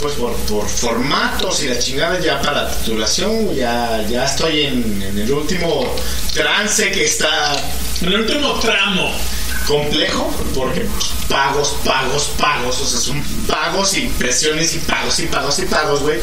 Pues 0.00 0.14
por, 0.14 0.32
por 0.46 0.68
formatos 0.68 1.60
y 1.64 1.68
la 1.68 1.76
chingada 1.76 2.20
ya 2.20 2.40
para 2.40 2.62
la 2.62 2.70
titulación, 2.70 3.52
ya, 3.52 4.06
ya 4.08 4.26
estoy 4.26 4.66
en 4.66 5.02
el 5.02 5.32
último 5.32 5.92
trance 6.32 6.88
que 6.92 7.04
está. 7.04 7.56
En 8.00 8.08
el 8.08 8.20
último 8.20 8.60
tramo 8.60 9.12
complejo 9.68 10.32
porque 10.54 10.86
pagos, 11.28 11.76
pagos, 11.84 12.30
pagos, 12.38 12.80
o 12.80 12.86
sea, 12.86 12.98
son 13.00 13.22
pagos 13.46 13.96
y 13.96 14.06
presiones 14.08 14.74
y 14.74 14.78
pagos 14.78 15.18
y 15.20 15.26
pagos 15.26 15.58
y 15.58 15.62
pagos, 15.66 16.02
güey. 16.02 16.18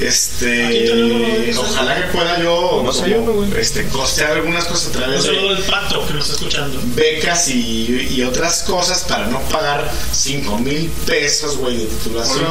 Este, 0.00 1.52
ojalá 1.54 1.96
que 1.96 2.06
pueda 2.16 2.42
yo 2.42 2.80
No 2.82 2.90
sé, 2.94 3.10
yo, 3.10 3.20
güey. 3.20 3.50
este, 3.60 3.86
costear 3.88 4.32
algunas 4.32 4.64
cosas 4.64 4.88
a 4.88 4.92
través 4.92 5.24
de 5.24 5.32
del 5.32 5.62
pato 5.64 6.06
que 6.06 6.14
nos 6.14 6.24
está 6.24 6.36
escuchando. 6.36 6.80
becas 6.94 7.48
y, 7.48 8.08
y 8.10 8.22
otras 8.22 8.62
cosas 8.62 9.04
para 9.06 9.26
no 9.26 9.38
pagar 9.42 9.90
5 10.12 10.58
mil 10.60 10.88
pesos, 11.06 11.58
güey, 11.58 11.76
de 11.76 11.84
titulación. 11.84 12.48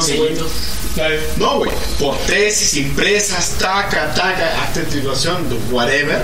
No, 1.38 1.58
güey, 1.58 1.72
por 1.98 2.16
tesis, 2.18 2.74
impresas, 2.76 3.56
taca, 3.58 4.14
taca, 4.14 4.62
acta 4.62 4.80
de 4.80 4.86
titulación, 4.86 5.48
whatever. 5.72 6.22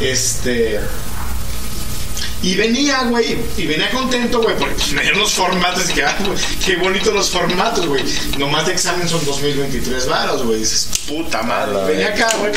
Este. 0.00 0.80
Y 2.40 2.54
venía, 2.54 3.02
güey, 3.04 3.36
y 3.56 3.66
venía 3.66 3.90
contento, 3.90 4.40
güey, 4.40 4.56
porque 4.56 4.82
dieron 5.02 5.18
los 5.18 5.32
formatos 5.32 5.90
y 5.90 5.94
que, 5.94 6.04
ah, 6.04 6.16
qué 6.64 6.76
bonitos 6.76 7.12
los 7.12 7.30
formatos, 7.30 7.86
güey. 7.86 8.04
Nomás 8.38 8.66
de 8.66 8.72
examen 8.72 9.08
son 9.08 9.24
2023 9.24 10.06
varos, 10.06 10.44
güey. 10.44 10.60
Dices, 10.60 10.88
puta 11.08 11.42
madre. 11.42 11.92
Venía 11.92 12.08
acá, 12.08 12.28
güey. 12.38 12.52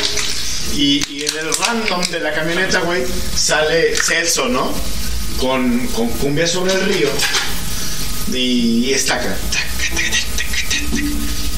Y, 0.74 1.02
y 1.12 1.24
en 1.24 1.36
el 1.36 1.54
random 1.54 2.02
de 2.10 2.20
la 2.20 2.32
camioneta, 2.32 2.80
güey, 2.80 3.02
sale 3.36 3.96
Celso, 3.96 4.48
¿no? 4.48 4.72
Con, 5.38 5.86
con 5.88 6.08
cumbia 6.10 6.46
sobre 6.46 6.74
el 6.74 6.82
río. 6.82 7.08
Y 8.32 8.92
está 8.92 9.16
acá. 9.16 9.36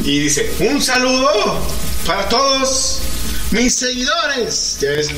Y 0.02 0.18
dice, 0.18 0.50
un 0.60 0.82
saludo 0.82 1.62
para 2.06 2.28
todos 2.28 3.00
mis 3.50 3.74
seguidores. 3.74 4.78
Ya 4.80 4.90
ves. 4.90 5.10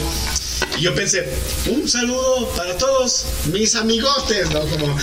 Y 0.78 0.82
yo 0.82 0.94
pensé, 0.94 1.26
un 1.66 1.88
saludo 1.88 2.48
para 2.56 2.76
todos 2.76 3.24
mis 3.52 3.74
amigotes, 3.74 4.50
¿no? 4.50 4.60
Como 4.60 4.96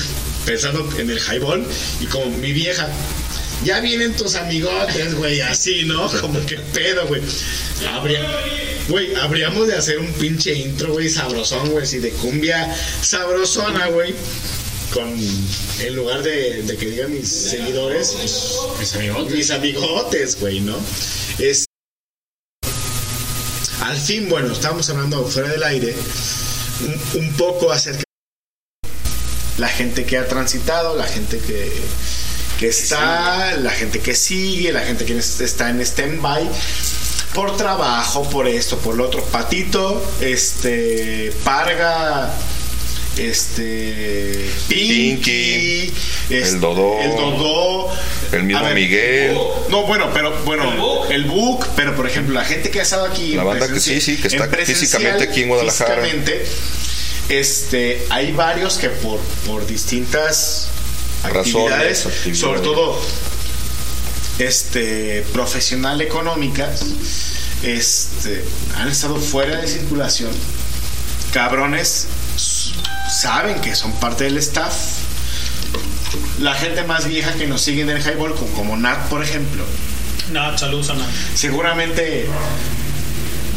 pensando 0.45 0.87
en 0.99 1.09
el 1.09 1.19
highball 1.19 1.65
y 1.99 2.05
como 2.05 2.25
mi 2.37 2.51
vieja. 2.53 2.87
Ya 3.63 3.79
vienen 3.79 4.13
tus 4.15 4.35
amigotes, 4.35 5.15
güey, 5.15 5.39
así, 5.41 5.83
¿no? 5.85 6.09
Como 6.21 6.45
que 6.45 6.57
pedo, 6.57 7.07
güey. 7.07 7.21
Habría, 7.89 8.21
güey, 8.89 9.15
habríamos 9.15 9.67
de 9.67 9.75
hacer 9.75 9.99
un 9.99 10.11
pinche 10.13 10.53
intro, 10.53 10.91
güey, 10.93 11.09
sabrosón, 11.09 11.69
güey, 11.69 11.83
así 11.83 11.99
de 11.99 12.09
cumbia 12.11 12.75
sabrosona, 13.01 13.87
güey. 13.87 14.13
Con, 14.93 15.09
en 15.79 15.95
lugar 15.95 16.21
de, 16.21 16.61
de 16.63 16.77
que 16.77 16.85
digan 16.87 17.11
mis 17.13 17.27
seguidores, 17.29 18.15
Mis 18.79 18.93
amigotes. 18.95 19.33
mis 19.35 19.49
amigotes, 19.51 20.39
güey, 20.39 20.59
¿no? 20.59 20.77
Es, 21.39 21.65
al 23.93 23.99
fin, 23.99 24.27
bueno, 24.27 24.51
estábamos 24.51 24.89
hablando 24.89 25.23
fuera 25.27 25.49
del 25.49 25.61
aire 25.61 25.95
un, 26.81 27.21
un 27.21 27.33
poco 27.33 27.71
acerca 27.71 27.99
de 27.99 29.61
la 29.61 29.67
gente 29.67 30.03
que 30.03 30.17
ha 30.17 30.27
transitado, 30.27 30.97
la 30.97 31.05
gente 31.05 31.37
que, 31.37 31.71
que 32.57 32.69
está, 32.69 33.55
la 33.57 33.69
gente 33.69 33.99
que 33.99 34.15
sigue, 34.15 34.71
la 34.71 34.81
gente 34.81 35.05
que 35.05 35.15
está 35.15 35.69
en 35.69 35.79
stand-by 35.81 36.49
por 37.35 37.55
trabajo, 37.55 38.27
por 38.31 38.47
esto, 38.47 38.79
por 38.79 38.95
lo 38.95 39.05
otro. 39.05 39.23
Patito, 39.25 40.03
este, 40.21 41.31
Parga, 41.43 42.33
este, 43.17 44.49
Pinky, 44.67 45.91
este, 46.29 46.49
el 46.49 46.59
Dodó, 46.59 46.99
el 46.99 47.11
Dodó, 47.11 47.89
el 48.31 48.43
mismo 48.43 48.59
A 48.59 48.69
ver, 48.69 48.75
Miguel. 48.75 49.37
no, 49.69 49.85
bueno, 49.85 50.09
pero 50.13 50.33
bueno, 50.43 51.05
el 51.09 51.25
book, 51.25 51.67
pero 51.75 51.95
por 51.95 52.07
ejemplo, 52.07 52.33
la 52.33 52.45
gente 52.45 52.71
que 52.71 52.79
ha 52.79 52.83
estado 52.83 53.05
aquí 53.05 53.35
La 53.35 53.43
en 53.43 53.47
banda 53.49 53.67
que 53.71 53.79
sí, 53.79 54.01
sí, 54.01 54.17
que 54.17 54.27
está 54.27 54.47
físicamente 54.47 55.25
aquí 55.25 55.43
en 55.43 55.49
Guadalajara. 55.49 56.01
físicamente, 56.01 56.45
este, 57.29 58.05
hay 58.09 58.31
varios 58.31 58.77
que 58.77 58.89
por, 58.89 59.19
por 59.45 59.65
distintas 59.67 60.69
actividades, 61.23 62.03
Razones, 62.03 62.05
actividades. 62.05 62.39
sobre 62.39 62.59
todo 62.61 62.99
este, 64.39 65.23
profesional 65.33 66.01
económicas, 66.01 66.83
este, 67.61 68.43
han 68.75 68.89
estado 68.89 69.17
fuera 69.17 69.61
de 69.61 69.67
circulación. 69.67 70.31
Cabrones 71.31 72.07
saben 73.09 73.61
que 73.61 73.75
son 73.75 73.91
parte 73.93 74.25
del 74.25 74.37
staff. 74.37 74.73
La 76.39 76.53
gente 76.53 76.83
más 76.83 77.07
vieja 77.07 77.33
que 77.33 77.47
nos 77.47 77.61
sigue 77.61 77.81
en 77.81 77.89
el 77.89 78.01
highball, 78.01 78.35
como, 78.35 78.51
como 78.53 78.77
Nat, 78.77 79.07
por 79.09 79.23
ejemplo, 79.23 79.63
No, 80.31 80.57
saludos 80.57 80.89
a 80.89 80.95
Nat. 80.95 81.07
seguramente 81.35 82.27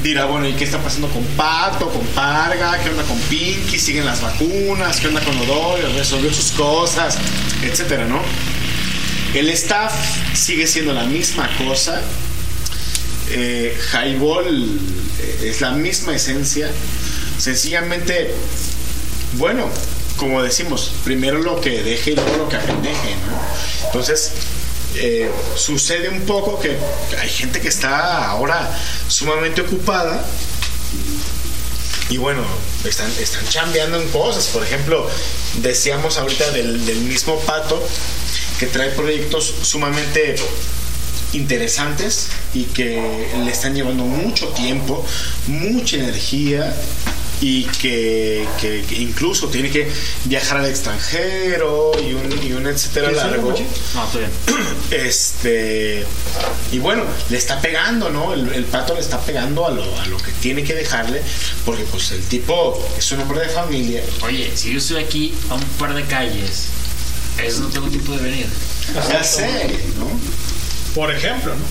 dirá, 0.03 0.27
bueno, 0.27 0.47
¿y 0.47 0.53
qué 0.53 0.65
está 0.65 0.79
pasando 0.79 1.09
con 1.09 1.25
Pato, 1.37 1.89
con 1.91 2.07
Parga? 2.09 2.79
¿Qué 2.83 2.91
onda 2.91 3.03
con 3.03 3.19
Pinky? 3.23 3.79
¿Siguen 3.79 4.05
las 4.07 4.21
vacunas? 4.23 5.01
¿Qué 5.01 5.09
onda 5.09 5.21
con 5.21 5.37
Odorio? 5.39 5.89
¿Resolvió 5.95 6.33
sus 6.33 6.53
cosas? 6.53 7.19
Etcétera, 7.63 8.05
¿no? 8.07 8.21
El 9.35 9.49
staff 9.51 9.93
sigue 10.35 10.67
siendo 10.67 10.93
la 10.93 11.05
misma 11.05 11.51
cosa. 11.59 12.01
Eh, 13.31 13.77
Highball 13.93 14.79
eh, 15.21 15.49
es 15.51 15.61
la 15.61 15.73
misma 15.73 16.15
esencia. 16.15 16.71
Sencillamente, 17.39 18.33
bueno, 19.35 19.69
como 20.17 20.43
decimos, 20.43 20.93
primero 21.05 21.39
lo 21.39 21.61
que 21.61 21.83
deje 21.83 22.13
y 22.13 22.15
luego 22.15 22.37
lo 22.37 22.49
que 22.49 22.57
apendeje, 22.57 23.17
¿no? 23.27 23.87
Entonces, 23.87 24.33
eh, 24.97 25.31
sucede 25.57 26.09
un 26.09 26.23
poco 26.23 26.59
que 26.59 26.77
hay 27.21 27.29
gente 27.29 27.61
que 27.61 27.69
está 27.69 28.29
ahora 28.29 28.79
sumamente 29.09 29.61
ocupada 29.61 30.25
y 32.09 32.17
bueno, 32.19 32.43
están, 32.85 33.11
están 33.21 33.47
chambeando 33.49 34.01
en 34.01 34.09
cosas. 34.09 34.47
Por 34.47 34.63
ejemplo, 34.63 35.09
decíamos 35.57 36.17
ahorita 36.17 36.51
del, 36.53 36.87
del 36.87 36.99
mismo 36.99 37.39
Pato 37.41 37.83
que 38.59 38.67
trae 38.67 38.91
proyectos 38.91 39.55
sumamente 39.63 40.37
interesantes 41.33 42.29
y 42.55 42.65
que 42.65 43.29
le 43.45 43.51
están 43.51 43.75
llevando 43.75 44.05
mucho 44.05 44.49
tiempo, 44.49 45.05
mucha 45.47 45.97
energía 45.97 46.75
y 47.41 47.65
que, 47.65 48.47
que- 48.61 48.83
que 48.89 48.95
incluso 48.97 49.49
tiene 49.49 49.71
que 49.71 49.87
viajar 50.25 50.59
al 50.59 50.67
extranjero 50.67 51.93
y 52.01 52.15
un, 52.15 52.43
y 52.43 52.53
un 52.53 52.67
etcétera 52.67 53.09
¿Quieres 53.09 53.25
algo, 53.25 53.51
largo. 53.53 53.65
No, 53.95 54.05
estoy 54.07 54.21
bien. 54.21 54.33
Este 54.91 56.05
y 56.73 56.79
bueno, 56.79 57.05
le 57.31 57.37
está 57.39 57.61
pegando, 57.61 58.11
¿no? 58.11 58.33
El, 58.33 58.53
el 58.53 58.65
pato 58.65 58.95
le 58.95 59.01
está 59.01 59.21
pegando 59.21 59.67
a 59.67 59.71
lo, 59.71 59.83
a 60.01 60.07
lo 60.07 60.17
que 60.17 60.33
tiene 60.33 60.65
que 60.65 60.75
dejarle, 60.75 61.23
porque 61.65 61.85
pues 61.85 62.11
el 62.13 62.23
tipo 62.23 62.83
es 62.99 63.11
un 63.13 63.21
hombre 63.21 63.41
de 63.41 63.49
familia. 63.49 64.03
Oye, 64.23 64.51
si 64.55 64.73
yo 64.73 64.79
estoy 64.79 65.03
aquí 65.03 65.35
a 65.51 65.55
un 65.55 65.63
par 65.79 65.95
de 65.95 66.05
calles, 66.05 66.65
eso 67.43 67.61
no 67.61 67.69
tengo 67.69 67.89
tiempo 67.89 68.13
de 68.13 68.19
venir. 68.23 68.47
Ya 69.11 69.23
sé, 69.23 69.47
¿no? 69.99 70.09
Por 70.95 71.11
ejemplo, 71.15 71.53
¿no? 71.55 71.65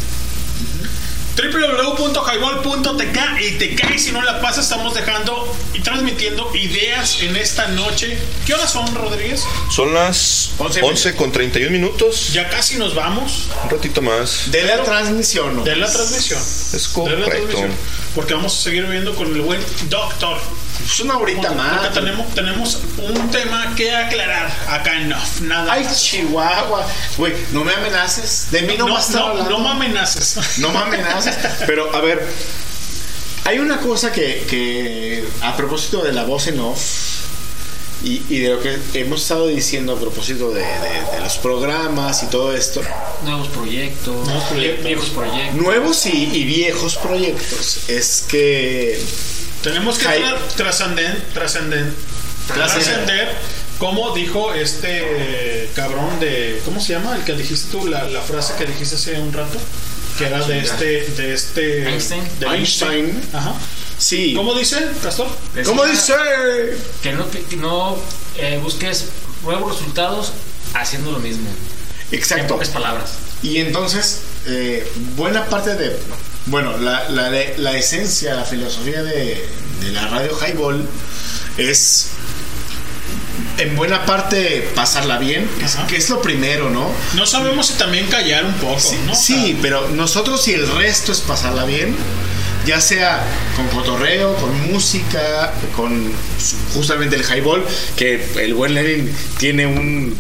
www.highball.tk 1.36 3.42
y 3.42 3.52
te 3.58 3.76
cae 3.76 4.00
si 4.00 4.12
no 4.12 4.22
la 4.22 4.40
pasa 4.42 4.62
estamos 4.62 4.94
dejando 4.94 5.54
y 5.74 5.82
transmitiendo 5.82 6.56
ideas 6.56 7.22
en 7.22 7.36
esta 7.36 7.68
noche 7.68 8.18
¿qué 8.46 8.54
horas 8.54 8.72
son 8.72 8.94
Rodríguez? 8.96 9.44
Son 9.70 9.94
las 9.94 10.52
11 10.60 11.16
con 11.16 11.32
31 11.32 11.72
minutos. 11.72 12.32
ya 12.34 12.50
casi 12.50 12.78
nos 12.78 12.96
vamos 12.96 13.50
Un 13.64 13.70
ratito 13.70 14.02
más. 14.02 14.52
De 14.52 14.64
la 14.64 14.84
transmisión, 14.84 15.58
¿no? 15.58 15.64
de 15.64 15.76
la 15.76 15.92
transmisión 15.92 16.40
Es 16.40 16.72
de 16.72 16.88
la 16.88 16.94
correcto. 16.94 17.30
transmisión 17.30 17.72
porque 18.14 18.34
vamos 18.34 18.58
a 18.58 18.62
seguir 18.64 18.86
viendo 18.86 19.14
con 19.16 19.28
el 19.28 19.42
buen 19.42 19.62
doctor 19.90 20.38
Es 20.84 21.00
una 21.00 21.18
horita 21.18 21.42
Porque 21.50 21.56
más. 21.56 21.94
tenemos, 21.94 22.34
tenemos 22.36 22.80
un 22.98 23.32
tema 23.32 23.74
que 23.76 23.94
aclarar 23.96 24.52
acá 24.70 25.00
en 25.02 25.12
Off, 25.14 25.42
nada 25.42 25.72
Ay, 25.74 25.84
más. 25.84 26.02
Chihuahua. 26.04 26.86
Güey, 27.18 27.34
no 27.52 27.64
me 27.64 27.74
amenaces. 27.74 28.48
De 28.52 28.62
mí 28.64 28.76
no, 28.78 28.88
no, 28.88 28.94
vas 28.94 29.06
a 29.06 29.08
estar 29.08 29.22
no, 29.24 29.28
hablando. 29.32 29.50
no 29.52 29.60
me 29.60 29.70
amenaces 29.72 30.58
No 30.60 30.72
me 30.72 30.78
amenaces. 30.80 31.36
Pero, 31.66 31.94
a 31.96 32.02
ver, 32.02 32.26
hay 33.46 33.60
una 33.60 33.80
cosa 33.80 34.12
que, 34.12 34.46
que 34.50 35.24
a 35.42 35.56
propósito 35.58 36.04
de 36.04 36.14
la 36.14 36.24
voz 36.24 36.48
en 36.48 36.60
off 36.60 36.80
y, 38.04 38.22
y 38.30 38.40
de 38.40 38.50
lo 38.50 38.60
que 38.62 38.78
hemos 38.94 39.22
estado 39.22 39.48
diciendo 39.48 39.94
a 39.94 40.00
propósito 40.00 40.52
de, 40.52 40.62
de- 40.62 41.12
de 41.16 41.20
los 41.22 41.38
programas 41.38 42.22
y 42.24 42.28
todo 42.28 42.56
esto, 42.56 42.82
Nuevos 43.24 43.48
proyectos, 43.48 44.28
Nuevos 44.28 44.44
proyectos. 44.46 44.86
viejos 44.86 45.10
proyectos. 45.10 45.56
nuevos 45.56 46.06
y, 46.06 46.24
y 46.36 46.44
viejos 46.44 46.98
proyectos, 46.98 47.80
es 47.90 48.26
que 48.28 49.02
Tenemos 49.66 49.98
que 49.98 50.06
trascender, 50.56 51.24
trascender, 51.34 51.92
Trascender. 52.54 53.36
como 53.80 54.14
dijo 54.14 54.54
este 54.54 55.02
eh, 55.64 55.72
cabrón 55.74 56.20
de, 56.20 56.62
¿cómo 56.66 56.80
se 56.80 56.94
llama? 56.94 57.16
El 57.16 57.24
que 57.24 57.34
dijiste 57.34 57.72
tú, 57.72 57.88
la, 57.88 58.04
la 58.04 58.22
frase 58.22 58.54
que 58.60 58.68
dijiste 58.68 58.94
hace 58.94 59.20
un 59.20 59.34
rato, 59.34 59.58
que 60.20 60.28
era 60.28 60.46
de 60.46 60.60
este, 60.60 60.86
de 61.10 61.34
este, 61.34 61.90
Einstein. 61.90 62.24
de 62.40 62.46
Einstein. 62.46 63.22
Ajá. 63.34 63.56
sí. 63.98 64.36
¿Cómo 64.36 64.54
dice, 64.54 64.88
Castor? 65.02 65.30
Decía 65.56 65.64
¿Cómo 65.64 65.84
dice? 65.86 66.14
Que 67.02 67.14
no, 67.14 67.26
que 67.32 67.58
no 67.58 67.98
eh, 68.38 68.60
busques 68.62 69.06
nuevos 69.42 69.80
resultados 69.80 70.32
haciendo 70.76 71.12
lo 71.12 71.18
mismo. 71.18 71.50
En 72.12 72.20
Exacto. 72.20 72.54
pocas 72.54 72.70
palabras. 72.70 73.14
Y 73.42 73.58
entonces, 73.58 74.22
eh, 74.46 74.88
buena 75.16 75.46
parte 75.46 75.74
de, 75.74 75.98
bueno, 76.48 76.78
la, 76.78 77.10
la, 77.10 77.30
la 77.58 77.78
esencia, 77.78 78.34
la 78.36 78.44
filosofía 78.46 79.04
de, 79.04 79.46
de 79.82 79.92
la 79.92 80.08
radio 80.08 80.32
Highball 80.40 80.88
es 81.58 82.10
en 83.58 83.76
buena 83.76 84.06
parte 84.06 84.70
pasarla 84.76 85.18
bien, 85.18 85.48
que 85.60 85.66
es, 85.66 85.76
Ajá. 85.76 85.88
que 85.88 85.98
es 85.98 86.10
lo 86.10 86.22
primero, 86.22 86.70
¿no? 86.70 86.90
No 87.16 87.26
sabemos 87.26 87.68
si 87.68 87.74
también 87.76 88.08
callar 88.08 88.46
un 88.46 88.54
poco, 88.56 88.80
Sí, 88.80 88.98
¿no? 89.06 89.16
sí, 89.16 89.58
pero 89.62 89.90
nosotros 89.90 90.48
y 90.48 90.54
el 90.54 90.68
resto 90.70 91.12
es 91.12 91.22
pasarla 91.22 91.66
bien, 91.66 91.96
ya 92.66 92.82
sea 92.82 93.24
con 93.56 93.68
cotorreo, 93.70 94.36
con 94.36 94.72
música, 94.72 95.54
con 95.76 96.12
justamente 96.74 97.16
el 97.16 97.24
highball, 97.24 97.64
que 97.96 98.26
el 98.42 98.54
buen 98.54 98.74
Lenin 98.74 99.14
tiene 99.38 99.66
un 99.68 100.16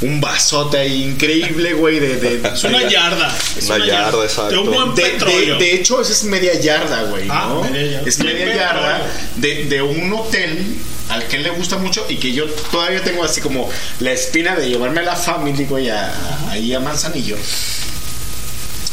un 0.00 0.20
vasote 0.20 0.78
ahí 0.78 1.02
increíble, 1.04 1.72
güey, 1.74 1.98
de, 1.98 2.16
de- 2.16 2.48
Es 2.54 2.64
una 2.64 2.88
yarda. 2.88 3.36
es 3.56 3.64
Una 3.66 3.84
yarda, 3.86 4.22
exacto. 4.24 4.50
De 4.50 4.58
un 4.58 4.72
buen 4.72 4.94
de, 4.94 5.02
de- 5.02 5.10
petróleo. 5.10 5.58
de 5.58 5.74
hecho, 5.74 6.00
esa 6.00 6.12
es 6.12 6.24
media 6.24 6.54
yarda, 6.60 7.02
güey, 7.04 7.26
Ah, 7.28 7.46
¿no? 7.48 7.64
media 7.64 7.92
yarda. 7.92 8.08
Es 8.08 8.18
media 8.20 8.54
yarda 8.54 9.02
de, 9.36 9.64
de 9.64 9.82
un 9.82 10.12
hotel 10.12 10.76
al 11.08 11.26
que 11.26 11.36
él 11.36 11.42
le 11.42 11.50
gusta 11.50 11.78
mucho 11.78 12.04
y 12.08 12.16
que 12.16 12.32
yo 12.32 12.44
todavía 12.70 13.02
tengo 13.02 13.24
así 13.24 13.40
como 13.40 13.68
la 14.00 14.12
espina 14.12 14.54
de 14.54 14.68
llevarme 14.68 15.00
a 15.00 15.04
la 15.04 15.16
family, 15.16 15.64
güey, 15.64 15.88
a- 15.90 16.06
a- 16.12 16.50
ahí 16.52 16.72
a 16.74 16.80
Manzanillo. 16.80 17.36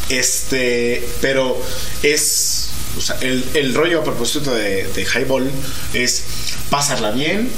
Este, 0.09 1.07
pero 1.21 1.59
es, 2.03 2.69
o 2.97 3.01
sea, 3.01 3.17
el, 3.21 3.43
el 3.55 3.73
rollo 3.73 4.01
a 4.01 4.03
propósito 4.03 4.53
de, 4.53 4.87
de 4.87 5.01
Highball 5.03 5.49
es 5.93 6.23
pasarla 6.69 7.11
bien, 7.11 7.49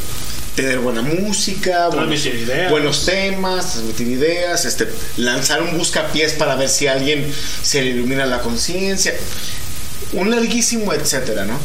tener 0.58 0.80
buena 0.80 1.04
música, 1.04 1.88
buenos, 1.90 2.26
ideas. 2.26 2.72
buenos 2.72 3.06
temas, 3.06 3.74
transmitir 3.74 4.08
ideas, 4.08 4.66
este, 4.66 4.88
lanzar 5.18 5.62
un 5.62 5.78
buscapiés 5.78 6.34
para 6.34 6.56
ver 6.56 6.68
si 6.68 6.88
a 6.88 6.94
alguien 6.94 7.32
se 7.62 7.84
le 7.84 7.92
ilumina 7.92 8.26
la 8.26 8.42
conciencia, 8.42 9.14
un 10.14 10.32
larguísimo 10.32 10.92
etcétera, 10.94 11.46
¿no? 11.46 11.60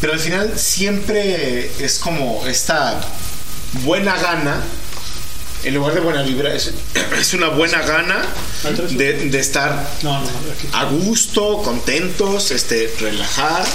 Pero 0.00 0.14
al 0.14 0.20
final 0.20 0.58
siempre 0.58 1.70
es 1.80 1.98
como 1.98 2.46
esta 2.46 2.98
buena 3.84 4.16
gana, 4.16 4.64
en 5.62 5.74
lugar 5.74 5.92
de 5.92 6.00
buena 6.00 6.22
vibra, 6.22 6.54
es, 6.54 6.72
es 7.20 7.34
una 7.34 7.48
buena 7.48 7.82
gana 7.82 8.22
de, 8.92 9.28
de 9.28 9.38
estar 9.38 9.86
No, 10.02 10.18
no, 10.18 10.30
a 10.72 10.84
gusto, 10.84 11.60
contentos, 11.62 12.52
este, 12.52 12.90
relajar, 13.00 13.66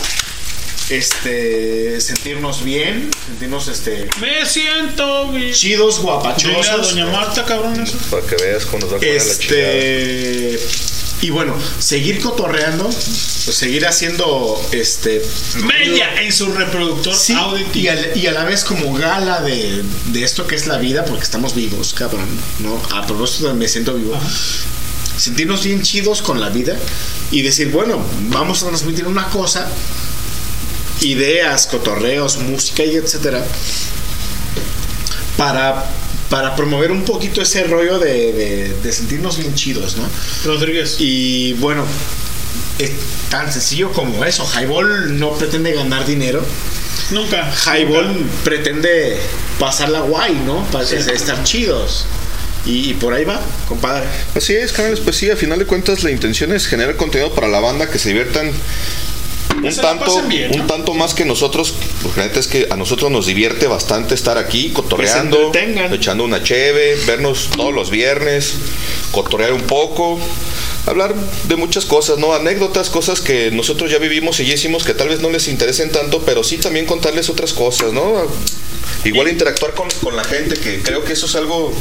este, 0.89 1.99
sentirnos 2.01 2.64
bien, 2.64 3.09
sentirnos 3.27 3.67
este, 3.67 4.07
Me 4.22 4.45
siento 4.45 5.30
bien. 5.31 5.53
chidos, 5.53 5.97
Dile 5.97 6.09
a 6.09 6.14
guapachosos. 6.14 6.89
doña 6.91 7.05
Marta, 7.07 7.43
cabrón, 7.45 7.80
eso. 7.81 7.97
Para 8.11 8.25
que 8.25 8.35
veas 8.35 8.65
cómo 8.65 8.85
nos 8.85 8.93
va 8.93 8.97
la. 8.99 9.05
Este 9.07 10.59
y 11.22 11.30
bueno, 11.30 11.55
seguir 11.80 12.19
cotorreando, 12.19 12.83
pues 12.83 13.57
seguir 13.57 13.88
haciendo 13.88 14.61
este 14.73 15.22
Mella 15.64 16.22
en 16.22 16.31
su 16.31 16.51
reproductor 16.51 17.15
Sí, 17.15 17.33
auditivo. 17.33 17.73
y, 17.73 17.88
al- 17.88 18.11
y 18.17 18.27
a 18.27 18.31
la 18.33 18.43
vez 18.43 18.64
como 18.65 18.93
gala 18.93 19.41
de, 19.41 19.81
de 20.07 20.23
esto 20.23 20.45
que 20.45 20.55
es 20.55 20.67
la 20.67 20.77
vida, 20.77 21.05
porque 21.05 21.23
estamos 21.23 21.55
vivos, 21.55 21.93
cabrón, 21.93 22.27
¿no? 22.59 22.80
A 22.93 23.07
propósito 23.07 23.47
de 23.47 23.53
me 23.53 23.67
siento 23.67 23.93
vivo. 23.93 24.15
Sentirnos 25.17 25.64
bien 25.64 25.81
chidos 25.81 26.22
con 26.22 26.41
la 26.41 26.49
vida 26.49 26.77
y 27.31 27.41
decir, 27.41 27.69
bueno, 27.69 28.05
vamos 28.30 28.61
a 28.64 28.67
transmitir 28.67 29.07
una 29.07 29.27
cosa, 29.30 29.69
ideas, 31.01 31.67
cotorreos, 31.67 32.38
música 32.38 32.83
y 32.83 32.95
etcétera, 32.95 33.43
para, 35.38 35.85
para 36.30 36.56
promover 36.56 36.91
un 36.91 37.03
poquito 37.03 37.41
ese 37.41 37.64
rollo 37.65 37.99
de, 37.99 38.33
de- 38.33 38.74
de 38.82 38.91
sentirnos 38.91 39.38
bien 39.38 39.53
chidos, 39.56 39.98
¿no? 39.98 40.07
Rodríguez. 40.45 40.95
Y 40.99 41.53
bueno, 41.53 41.85
es 42.80 42.91
tan 43.30 43.51
sencillo 43.51 43.91
como 43.91 44.24
eso. 44.25 44.48
Highball 44.57 45.19
no 45.19 45.32
pretende 45.33 45.74
ganar 45.74 46.06
dinero. 46.06 46.43
Nunca. 47.11 47.51
Highball 47.65 48.14
nunca. 48.14 48.30
pretende 48.43 49.17
pasarla 49.59 49.99
guay, 50.01 50.33
¿no? 50.45 50.64
Para 50.72 50.85
Sí. 50.85 50.95
estar 50.95 51.43
chidos. 51.43 52.06
Y, 52.65 52.90
y 52.90 52.93
por 52.95 53.14
ahí 53.14 53.25
va, 53.25 53.40
compadre. 53.67 54.07
Así 54.33 54.56
es, 54.56 54.72
canales, 54.74 54.99
pues 54.99 55.17
sí, 55.17 55.30
a 55.30 55.35
final 55.35 55.59
de 55.59 55.65
cuentas 55.67 56.01
la 56.03 56.09
intención 56.09 56.51
es 56.51 56.65
generar 56.65 56.95
contenido 56.95 57.32
para 57.35 57.48
la 57.48 57.59
banda 57.59 57.91
que 57.91 57.99
se 57.99 58.09
diviertan 58.09 58.49
un 59.64 59.75
tanto, 59.75 60.16
un 60.51 60.67
tanto 60.67 60.93
más 60.93 61.14
que 61.14 61.25
nosotros, 61.25 61.74
porque 62.06 62.19
la 62.19 62.27
neta 62.27 62.40
es 62.40 62.45
que 62.48 62.67
a 62.69 62.75
nosotros 62.75 63.09
nos 63.09 63.25
divierte 63.25 63.66
bastante 63.66 64.14
estar 64.14 64.38
aquí 64.38 64.69
cotorreando, 64.69 65.51
Que 65.51 65.95
echando 65.95 66.24
una 66.24 66.43
cheve, 66.43 66.95
vernos 67.08 67.50
todos 67.58 67.74
los 67.74 67.90
viernes, 67.90 68.53
cotorrear 69.09 69.53
un 69.53 69.61
poco, 69.61 70.19
hablar 70.85 71.16
de 71.16 71.56
muchas 71.56 71.85
cosas, 71.85 72.19
¿no? 72.19 72.35
Anécdotas, 72.35 72.92
cosas 72.92 73.22
que 73.22 73.50
nosotros 73.50 73.90
ya 73.90 73.98
vivimos 73.98 74.40
y 74.40 74.45
ya 74.45 74.53
hicimos 74.53 74.84
que 74.84 74.93
tal 74.93 75.09
vez 75.09 75.22
no 75.22 75.32
les 75.32 75.48
interesen 75.48 75.92
tanto, 75.92 76.22
pero 76.24 76.43
sí 76.43 76.58
también 76.58 76.85
contarles 76.85 77.27
otras 77.30 77.53
cosas, 77.53 77.92
¿no? 77.92 78.27
Igual 79.03 79.27
interactuar 79.27 79.74
con, 79.74 79.88
con 80.01 80.16
la 80.16 80.24
gente, 80.24 80.56
que 80.59 80.82
creo 80.82 81.03
que 81.03 81.14
eso 81.14 81.27
es 81.27 81.35
algo, 81.35 81.72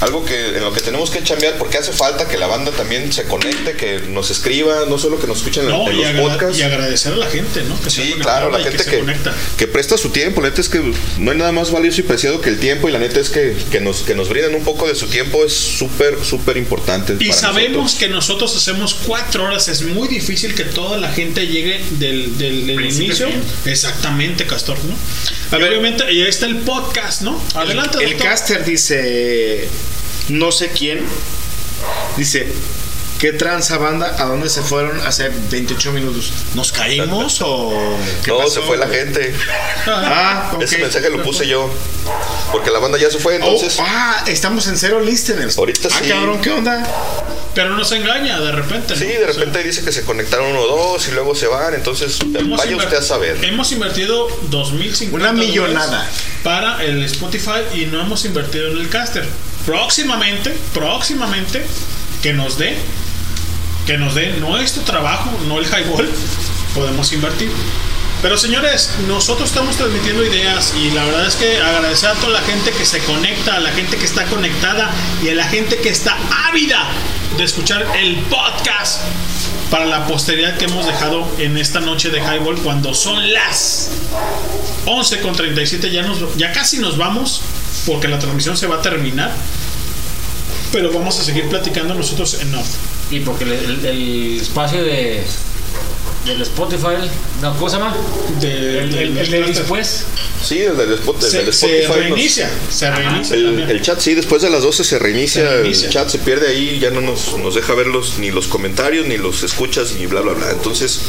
algo 0.00 0.24
que 0.24 0.56
en 0.56 0.64
lo 0.64 0.72
que 0.72 0.80
tenemos 0.80 1.10
que 1.10 1.22
chambear, 1.22 1.56
porque 1.56 1.78
hace 1.78 1.92
falta 1.92 2.26
que 2.26 2.36
la 2.38 2.46
banda 2.48 2.72
también 2.72 3.12
se 3.12 3.24
conecte, 3.24 3.76
que 3.76 4.00
nos 4.08 4.30
escriba, 4.30 4.84
no 4.88 4.98
solo 4.98 5.20
que 5.20 5.28
nos 5.28 5.38
escuchen 5.38 5.64
en, 5.64 5.70
No, 5.70 5.88
en 5.88 6.16
los 6.16 6.28
podcasts. 6.28 6.58
y 6.58 6.62
agradecer 6.62 7.12
a 7.12 7.16
la 7.16 7.26
gente, 7.26 7.62
¿no? 7.64 7.80
Que 7.80 7.90
se 7.90 8.02
Sí, 8.02 8.14
claro, 8.20 8.50
la 8.50 8.58
gente 8.60 8.84
que, 8.84 8.98
conecta. 8.98 9.32
que 9.56 9.68
presta 9.72 9.96
su 9.96 10.10
tiempo. 10.10 10.40
La 10.40 10.48
neta 10.50 10.60
es 10.60 10.68
que 10.68 10.80
no 11.18 11.30
hay 11.30 11.36
nada 11.38 11.52
más 11.52 11.70
valioso 11.70 12.00
y 12.00 12.04
preciado 12.04 12.40
que 12.40 12.50
el 12.50 12.58
tiempo. 12.58 12.88
Y 12.88 12.92
la 12.92 12.98
neta 12.98 13.18
es 13.20 13.30
que, 13.30 13.56
que 13.70 13.80
nos, 13.80 14.02
que 14.02 14.14
nos 14.14 14.28
brinden 14.28 14.54
un 14.54 14.62
poco 14.64 14.86
de 14.86 14.94
su 14.94 15.06
tiempo 15.06 15.44
es 15.44 15.52
súper, 15.52 16.18
súper 16.24 16.56
importante. 16.56 17.14
Y 17.18 17.28
para 17.28 17.40
sabemos 17.40 17.72
nosotros. 17.84 17.94
que 17.98 18.08
nosotros 18.08 18.56
hacemos 18.56 18.94
cuatro 19.06 19.44
horas. 19.44 19.68
Es 19.68 19.82
muy 19.82 20.08
difícil 20.08 20.54
que 20.54 20.64
toda 20.64 20.98
la 20.98 21.10
gente 21.12 21.46
llegue 21.46 21.80
del, 21.98 22.38
del- 22.38 22.70
inicio. 22.70 23.28
a. 23.28 23.70
Exactamente, 23.70 24.46
Castor, 24.46 24.76
¿no? 24.84 25.58
Y 25.58 25.62
obviamente, 25.62 26.12
y 26.12 26.22
ahí 26.22 26.28
está 26.28 26.46
el 26.46 26.58
podcast, 26.58 27.22
¿no? 27.22 27.40
Adelante, 27.54 27.98
El 28.02 28.10
doctor. 28.10 28.26
caster 28.28 28.64
dice, 28.64 29.68
no 30.28 30.52
sé 30.52 30.68
quién, 30.76 31.00
dice, 32.16 32.46
¿qué 33.22 33.32
tranza 33.32 33.78
banda? 33.78 34.16
¿A 34.18 34.24
dónde 34.24 34.50
se 34.50 34.62
fueron 34.62 35.00
hace 35.06 35.30
28 35.50 35.92
minutos? 35.92 36.32
¿Nos 36.56 36.72
caímos 36.72 37.40
o 37.40 37.96
qué 38.24 38.32
No, 38.32 38.38
pasó, 38.38 38.50
se 38.50 38.60
fue 38.62 38.76
la 38.76 38.88
gente. 38.88 39.32
Ah, 39.86 40.50
ok. 40.56 40.62
Ese 40.62 40.78
mensaje 40.78 41.08
lo 41.08 41.22
puse 41.22 41.46
yo. 41.46 41.72
Porque 42.50 42.72
la 42.72 42.80
banda 42.80 42.98
ya 42.98 43.10
se 43.10 43.18
fue, 43.18 43.34
Oh, 43.34 43.36
entonces. 43.36 43.78
ah, 43.80 44.24
estamos 44.26 44.66
en 44.66 44.76
cero 44.76 44.98
listeners. 45.00 45.56
Ahorita 45.56 45.88
ah, 45.92 45.98
sí. 46.02 46.08
cabrón, 46.08 46.40
¿qué 46.40 46.50
onda? 46.50 46.84
Pero 47.54 47.76
nos 47.76 47.92
engaña 47.92 48.40
de 48.40 48.50
repente. 48.50 48.94
¿no? 48.94 48.98
Sí, 49.00 49.06
de 49.06 49.26
repente 49.26 49.62
dice 49.62 49.84
que 49.84 49.92
se 49.92 50.02
conectaron 50.02 50.48
uno 50.48 50.62
o 50.62 50.66
dos 50.66 51.06
y 51.06 51.12
luego 51.12 51.36
se 51.36 51.46
van. 51.46 51.74
Entonces, 51.74 52.18
vaya 52.26 52.76
usted 52.76 52.96
a 52.96 53.02
saber. 53.02 53.38
Hemos 53.44 53.70
invertido 53.70 54.26
2050 54.50 55.30
Una 55.30 55.32
millonada. 55.32 56.08
para 56.42 56.82
el 56.82 57.04
Spotify 57.04 57.60
y 57.74 57.86
no 57.86 58.00
hemos 58.00 58.24
invertido 58.24 58.66
en 58.72 58.78
el 58.78 58.88
caster. 58.88 59.24
Próximamente, 59.64 60.52
próximamente, 60.74 61.64
que 62.20 62.32
nos 62.32 62.58
dé, 62.58 62.76
que 63.86 63.98
nos 63.98 64.14
dé 64.14 64.32
nuestro 64.34 64.82
trabajo, 64.82 65.30
no 65.46 65.58
el 65.58 65.66
highball, 65.66 66.08
podemos 66.74 67.12
invertir. 67.12 67.50
Pero 68.22 68.38
señores, 68.38 68.94
nosotros 69.08 69.48
estamos 69.48 69.76
transmitiendo 69.76 70.24
ideas 70.24 70.74
y 70.80 70.92
la 70.92 71.04
verdad 71.04 71.26
es 71.26 71.34
que 71.34 71.60
agradecer 71.60 72.10
a 72.10 72.14
toda 72.14 72.34
la 72.34 72.40
gente 72.42 72.70
que 72.70 72.84
se 72.84 73.00
conecta, 73.00 73.56
a 73.56 73.60
la 73.60 73.72
gente 73.72 73.96
que 73.96 74.04
está 74.04 74.26
conectada 74.26 74.92
y 75.20 75.28
a 75.28 75.34
la 75.34 75.44
gente 75.44 75.78
que 75.78 75.88
está 75.88 76.16
ávida 76.48 76.86
de 77.36 77.42
escuchar 77.42 77.84
el 77.96 78.18
podcast 78.18 79.00
para 79.72 79.86
la 79.86 80.06
posteridad 80.06 80.56
que 80.56 80.66
hemos 80.66 80.86
dejado 80.86 81.26
en 81.38 81.58
esta 81.58 81.80
noche 81.80 82.10
de 82.10 82.20
Highball 82.20 82.60
cuando 82.62 82.94
son 82.94 83.32
las 83.32 83.90
11 84.86 85.20
con 85.20 85.34
37 85.34 85.90
ya, 85.90 86.02
nos, 86.02 86.36
ya 86.36 86.52
casi 86.52 86.78
nos 86.78 86.96
vamos 86.96 87.40
porque 87.86 88.06
la 88.06 88.20
transmisión 88.20 88.56
se 88.56 88.68
va 88.68 88.76
a 88.76 88.82
terminar 88.82 89.32
pero 90.72 90.90
vamos 90.92 91.18
a 91.20 91.24
seguir 91.24 91.48
platicando 91.48 91.94
nosotros 91.94 92.38
en 92.40 92.54
off 92.54 92.66
Y 93.10 93.20
porque 93.20 93.44
el, 93.44 93.52
el- 93.52 93.86
el 93.86 94.40
espacio 94.40 94.82
de 94.82 95.22
del 96.24 96.40
Spotify, 96.42 97.10
no, 97.40 97.52
¿cómo 97.54 97.68
se 97.68 97.78
llama? 97.78 97.96
De- 98.40 98.78
el, 98.78 98.94
el- 98.96 99.18
el 99.18 99.28
de 99.30 99.42
después. 99.42 100.04
Sí, 100.40 100.60
el 100.62 100.76
del, 100.76 100.92
Spot- 100.94 101.16
el 101.20 101.30
Se- 101.30 101.42
del 101.42 101.52
se 101.52 101.66
Spotify. 101.82 101.88
nos- 101.88 101.96
reinicia, 101.96 102.50
se 102.70 102.90
reinicia 102.92 103.36
El, 103.36 103.44
también. 103.46 103.70
el 103.70 103.82
chat, 103.82 103.98
sí, 103.98 104.14
después 104.14 104.40
de 104.40 104.48
las 104.50 104.62
12 104.62 104.84
se 104.84 105.00
reinicia, 105.00 105.42
Se 105.42 105.56
reinicia. 105.56 105.86
el 105.88 105.92
chat 105.92 106.08
se 106.08 106.18
pierde 106.20 106.46
ahí, 106.46 106.78
ya 106.78 106.90
no 106.90 107.00
nos, 107.00 107.36
nos 107.38 107.56
deja 107.56 107.74
ver 107.74 107.88
los, 107.88 108.18
ni 108.20 108.30
los 108.30 108.46
comentarios, 108.46 109.04
ni 109.06 109.16
los 109.18 109.42
escuchas, 109.42 109.94
ni 109.98 110.06
bla, 110.06 110.20
bla, 110.20 110.34
bla. 110.34 110.50
Entonces, 110.52 111.00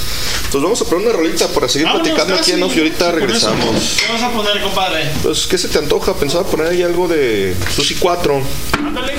pues 0.52 0.64
vamos 0.64 0.82
a 0.82 0.86
poner 0.86 1.06
una 1.06 1.16
rolita 1.16 1.48
para 1.50 1.70
seguir 1.70 1.86
Vámonos, 1.86 2.08
platicando 2.08 2.42
aquí 2.42 2.52
en 2.54 2.60
y 2.62 2.64
ahorita 2.80 3.12
regresamos. 3.12 3.98
¿Qué 4.00 4.12
vas 4.12 4.24
a 4.24 4.32
poner, 4.32 4.62
compadre? 4.64 5.12
Pues, 5.22 5.46
¿qué 5.46 5.60
se 5.60 5.68
te 5.68 5.78
antoja? 5.78 6.16
Pensaba 6.16 6.44
poner 6.44 6.66
ahí 6.70 6.82
algo 6.82 7.08
de 7.08 7.56
Susi 7.76 7.94
4. 8.00 8.42
Ándale. 8.80 9.14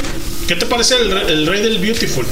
¿Qué 0.46 0.56
te 0.56 0.66
parece 0.66 0.96
el, 0.96 1.10
el 1.12 1.46
rey 1.46 1.62
del 1.62 1.78
Beautiful? 1.78 2.26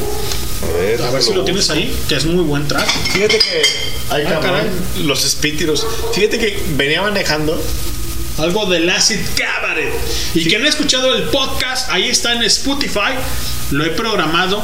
A 0.63 0.77
ver, 0.79 1.03
A 1.03 1.11
ver 1.11 1.23
si 1.23 1.33
lo 1.33 1.45
tienes 1.45 1.71
ahí, 1.71 1.95
que 2.09 2.17
es 2.17 2.25
muy 2.25 2.45
buen 2.45 2.67
track. 2.69 2.87
Fíjate 3.13 3.39
que. 3.39 3.63
Ay, 4.11 4.25
Ah, 4.27 4.39
caray. 4.41 4.67
Los 5.05 5.25
espíritus. 5.25 5.87
Fíjate 6.15 6.39
que 6.39 6.59
venía 6.77 7.01
manejando. 7.03 7.61
Algo 8.39 8.67
del 8.67 8.89
Acid 8.89 9.19
Cabaret. 9.37 9.93
Y 10.35 10.45
quien 10.47 10.61
no 10.63 10.67
ha 10.67 10.71
escuchado 10.71 11.15
el 11.15 11.25
podcast, 11.25 11.91
ahí 11.91 12.09
está 12.09 12.33
en 12.33 12.43
Spotify. 12.45 13.13
Lo 13.71 13.85
he 13.85 13.91
programado 13.91 14.63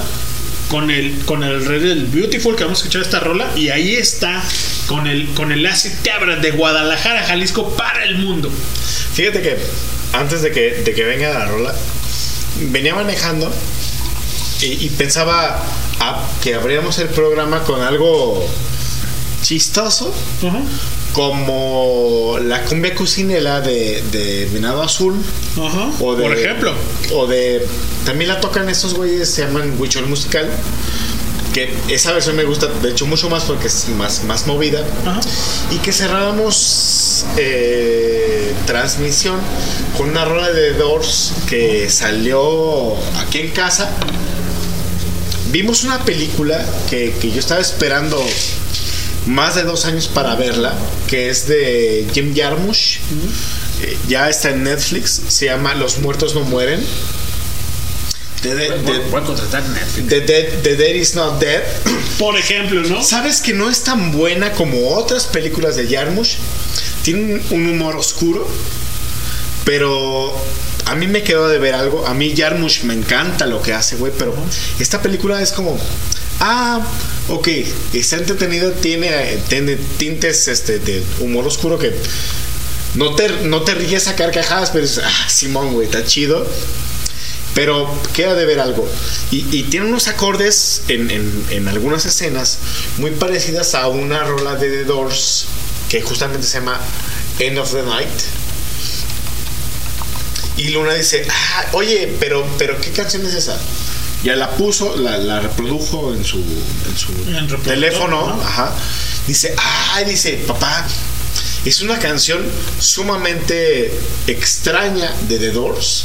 con 0.70 0.90
el, 0.90 1.18
con 1.26 1.42
el 1.42 1.64
Rey 1.64 1.80
del 1.80 2.06
Beautiful, 2.06 2.56
que 2.56 2.64
vamos 2.64 2.78
a 2.80 2.82
escuchar 2.82 3.02
esta 3.02 3.20
rola. 3.20 3.50
Y 3.56 3.68
ahí 3.70 3.94
está 3.96 4.42
con 4.86 5.06
el, 5.06 5.28
con 5.34 5.52
el 5.52 5.64
Acid 5.66 5.92
Cabaret 6.04 6.40
de 6.40 6.50
Guadalajara, 6.52 7.24
Jalisco, 7.24 7.70
para 7.76 8.04
el 8.04 8.16
mundo. 8.16 8.50
Fíjate 9.14 9.42
que 9.42 9.56
antes 10.12 10.40
de 10.42 10.50
que, 10.50 10.82
de 10.84 10.94
que 10.94 11.04
venga 11.04 11.30
la 11.30 11.44
rola, 11.46 11.74
venía 12.60 12.94
manejando 12.94 13.50
y, 14.60 14.86
y 14.86 14.90
pensaba 14.90 15.62
ah, 16.00 16.28
que 16.42 16.54
abríamos 16.54 16.98
el 16.98 17.08
programa 17.08 17.62
con 17.64 17.80
algo 17.82 18.44
chistoso, 19.42 20.12
como 21.12 22.38
la 22.42 22.64
cumbia 22.64 22.94
cocinela 22.94 23.60
de, 23.60 24.02
de 24.10 24.46
Venado 24.52 24.82
Azul. 24.82 25.16
o 26.00 26.14
de, 26.14 26.22
Por 26.22 26.36
ejemplo. 26.36 26.74
O 27.14 27.26
de. 27.26 27.66
También 28.04 28.28
la 28.28 28.40
tocan 28.40 28.68
estos 28.68 28.94
güeyes, 28.94 29.30
se 29.30 29.42
llaman 29.42 29.74
Huichol 29.78 30.06
Musical. 30.06 30.50
Que 31.52 31.74
esa 31.88 32.12
versión 32.12 32.36
me 32.36 32.44
gusta, 32.44 32.66
de 32.66 32.90
hecho, 32.90 33.06
mucho 33.06 33.28
más 33.30 33.44
porque 33.44 33.68
es 33.68 33.88
más, 33.88 34.24
más 34.24 34.46
movida. 34.46 34.84
Y 35.70 35.78
que 35.78 35.92
cerrábamos 35.92 37.24
eh, 37.36 38.52
transmisión 38.66 39.38
con 39.96 40.10
una 40.10 40.24
rola 40.24 40.50
de 40.50 40.74
Doors 40.74 41.32
que 41.48 41.88
salió 41.90 42.94
aquí 43.20 43.38
en 43.38 43.50
casa. 43.50 43.90
Vimos 45.50 45.84
una 45.84 46.04
película 46.04 46.64
que, 46.90 47.14
que 47.20 47.30
yo 47.30 47.40
estaba 47.40 47.60
esperando 47.60 48.22
más 49.28 49.54
de 49.54 49.62
dos 49.62 49.84
años 49.84 50.08
para 50.08 50.34
verla, 50.34 50.74
que 51.06 51.28
es 51.30 51.46
de 51.46 52.06
Jim 52.12 52.34
Jarmusch. 52.34 52.98
Eh, 53.82 53.96
ya 54.08 54.28
está 54.28 54.50
en 54.50 54.64
Netflix, 54.64 55.22
se 55.28 55.46
llama 55.46 55.74
Los 55.74 55.98
muertos 55.98 56.34
no 56.34 56.42
mueren. 56.42 56.84
The, 58.42 58.54
Dead- 58.54 59.10
Voy 59.10 59.20
a 59.20 59.24
contratar 59.24 59.62
Netflix. 59.68 60.08
The 60.08 60.20
Dead- 60.20 60.62
The 60.62 60.76
Dead 60.76 60.94
is 60.94 61.14
Not 61.14 61.40
Dead. 61.40 61.62
Por 62.18 62.36
ejemplo, 62.38 62.82
¿no? 62.82 63.02
¿Sabes 63.02 63.40
que 63.40 63.52
no 63.52 63.68
es 63.70 63.82
tan 63.84 64.12
buena 64.12 64.52
como 64.52 64.90
otras 64.96 65.26
películas 65.26 65.76
de 65.76 65.86
Jarmusch? 65.88 66.36
Tiene 67.02 67.34
un, 67.34 67.42
un 67.50 67.66
humor 67.70 67.96
oscuro, 67.96 68.46
pero 69.64 70.34
a 70.86 70.94
mí 70.94 71.06
me 71.06 71.22
quedó 71.22 71.48
de 71.48 71.58
ver 71.58 71.74
algo. 71.74 72.06
A 72.06 72.14
mí 72.14 72.34
Jarmusch 72.36 72.82
me 72.84 72.94
encanta 72.94 73.46
lo 73.46 73.60
que 73.62 73.72
hace, 73.72 73.96
güey, 73.96 74.12
pero 74.18 74.34
esta 74.78 75.02
película 75.02 75.40
es 75.42 75.52
como... 75.52 75.78
Ah, 76.40 76.80
ok, 77.28 77.48
está 77.94 78.16
entretenido, 78.16 78.70
tiene, 78.72 79.38
tiene 79.48 79.76
tintes 79.98 80.46
este, 80.46 80.78
de 80.78 81.02
humor 81.18 81.44
oscuro 81.46 81.78
que 81.78 81.92
no 82.94 83.14
te, 83.16 83.28
no 83.46 83.62
te 83.62 83.74
ríes 83.74 84.06
a 84.06 84.14
carcajadas, 84.14 84.70
pero 84.70 84.84
es, 84.84 84.98
ah, 84.98 85.10
Simón, 85.28 85.72
güey, 85.72 85.86
está 85.86 86.04
chido. 86.04 86.46
Pero 87.54 87.92
queda 88.14 88.34
de 88.34 88.44
ver 88.44 88.60
algo. 88.60 88.88
Y, 89.30 89.46
y 89.56 89.64
tiene 89.64 89.86
unos 89.86 90.06
acordes 90.08 90.82
en, 90.88 91.10
en- 91.10 91.44
en 91.50 91.68
algunas 91.68 92.04
escenas 92.06 92.58
muy 92.98 93.10
parecidas 93.12 93.74
a 93.74 93.88
una 93.88 94.22
rola 94.24 94.54
de 94.54 94.68
The 94.70 94.84
Doors 94.84 95.46
que 95.88 96.02
justamente 96.02 96.46
se 96.46 96.58
llama 96.58 96.80
End 97.38 97.58
of 97.58 97.72
the 97.72 97.82
Night. 97.82 98.08
Y 100.56 100.70
Luna 100.70 100.94
dice, 100.94 101.26
ah, 101.30 101.66
oye, 101.72 102.16
pero, 102.18 102.44
pero 102.58 102.80
¿qué 102.80 102.90
canción 102.90 103.24
es 103.24 103.34
esa? 103.34 103.56
Ya 104.24 104.34
la 104.34 104.50
puso, 104.56 104.96
la, 104.96 105.16
la 105.18 105.38
reprodujo 105.40 106.12
en 106.12 106.24
su, 106.24 106.38
en 106.38 106.96
su 106.96 107.12
teléfono. 107.58 108.40
ajá. 108.42 108.64
Ajá. 108.64 108.74
Dice, 109.28 109.54
ah, 109.56 110.02
dice, 110.04 110.42
papá, 110.46 110.84
es 111.64 111.80
una 111.80 111.98
canción 111.98 112.44
sumamente 112.78 113.92
extraña 114.26 115.12
de 115.28 115.38
The 115.38 115.52
Doors, 115.52 116.04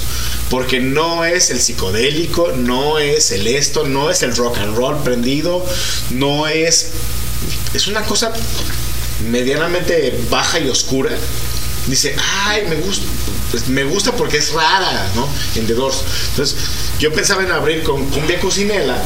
porque 0.49 0.80
no 0.80 1.25
es 1.25 1.51
el 1.51 1.59
psicodélico, 1.59 2.51
no 2.53 2.99
es 2.99 3.32
el 3.32 3.48
esto, 3.48 3.88
no 3.88 4.09
es 4.09 4.23
el 4.23 4.35
rock 4.35 4.57
and 4.57 4.75
roll 4.75 5.01
prendido, 5.03 5.65
no 6.11 6.48
es... 6.48 6.91
Es 7.73 7.88
una 7.88 8.03
cosa 8.03 8.32
medianamente 9.30 10.19
baja 10.30 10.59
y 10.59 10.69
oscura. 10.69 11.11
Dice, 11.88 12.15
ay, 12.45 12.64
me 12.69 12.75
gusta, 12.75 13.06
pues, 13.51 13.67
me 13.67 13.83
gusta 13.83 14.15
porque 14.15 14.38
es 14.38 14.51
rara, 14.53 15.11
¿no? 15.15 15.27
En 15.56 15.67
The 15.67 15.73
Doors. 15.73 16.03
Entonces, 16.30 16.57
yo 16.99 17.11
pensaba 17.11 17.43
en 17.43 17.51
abrir 17.51 17.83
con 17.83 18.06
Cumbia 18.09 18.40
Cocinela 18.40 19.01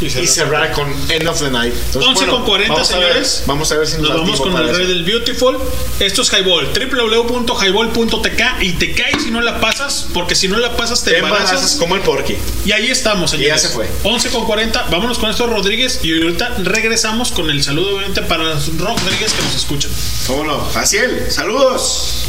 Y 0.00 0.06
y 0.06 0.26
cerrar 0.26 0.72
con 0.72 0.88
End 1.10 1.26
of 1.28 1.38
the 1.40 1.50
Night. 1.50 1.74
Entonces, 1.74 2.08
11 2.08 2.14
bueno, 2.24 2.32
con 2.38 2.44
40, 2.46 2.72
vamos 2.74 2.90
a 2.92 2.98
ver- 2.98 3.08
señores. 3.12 3.42
vamos 3.46 3.72
a 3.72 3.76
ver 3.76 3.86
si 3.86 3.98
nos, 3.98 4.08
vamos 4.08 4.40
con 4.40 4.56
el 4.56 4.68
eso. 4.68 4.78
rey 4.78 4.86
del 4.86 5.04
Beautiful. 5.04 5.58
Esto 5.98 6.22
es 6.22 6.32
Highball. 6.32 6.68
www.highball.tk 6.72 8.42
y 8.62 8.72
te 8.72 8.94
caes 8.94 9.22
si 9.22 9.30
no 9.30 9.40
la 9.40 9.60
pasas, 9.60 10.06
porque 10.14 10.34
si 10.34 10.48
no 10.48 10.58
la 10.58 10.76
pasas 10.76 11.02
te 11.04 11.10
Te 11.12 11.18
embarazas. 11.18 11.50
embarazas 11.50 11.76
como 11.78 11.96
el 11.96 12.02
porky. 12.02 12.36
Y 12.64 12.72
ahí 12.72 12.86
estamos, 12.88 13.30
señores. 13.30 13.48
Y 13.48 13.50
ya 13.50 13.58
se 13.58 13.68
fue. 13.74 13.88
11 14.04 14.30
con 14.30 14.46
40. 14.46 14.84
Vámonos 14.90 15.18
con 15.18 15.30
esto, 15.30 15.46
Rodríguez. 15.46 16.00
Y 16.02 16.22
ahorita 16.22 16.56
regresamos 16.62 17.30
con 17.32 17.50
el 17.50 17.62
saludo, 17.62 17.90
obviamente, 17.96 18.22
para 18.22 18.44
los 18.44 18.68
Rodríguez 18.78 19.32
que 19.32 19.42
nos 19.42 19.54
escuchan. 19.54 19.90
¿Cómo 20.26 20.44
no? 20.44 20.64
Faciel, 20.66 21.30
saludos. 21.30 22.24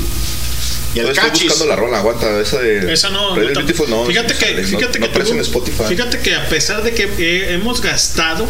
Y 0.94 1.00
el 1.00 1.08
Estoy 1.08 1.30
cachis. 1.30 1.44
buscando 1.50 1.68
la 1.68 1.76
rola, 1.78 2.00
aguanta, 2.00 2.40
esa 2.42 2.60
de. 2.60 2.92
Esa 2.92 3.10
no. 3.10 3.34
Red 3.36 3.54
no 3.54 3.64
Beautiful, 3.64 3.88
fíjate 4.08 4.34
que, 4.36 4.54
no- 4.62 4.68
fíjate 4.68 5.00
no 5.00 5.06
que 5.06 5.10
aparece 5.12 5.32
tuvo- 5.32 5.36
en 5.38 5.42
Spotify. 5.42 5.84
Fíjate 5.88 6.20
que 6.20 6.36
a 6.36 6.50
pesar 6.50 6.84
de 6.84 6.94
que 6.94 7.04
eh, 7.18 7.54
hemos 7.54 7.82
gastado 7.82 8.46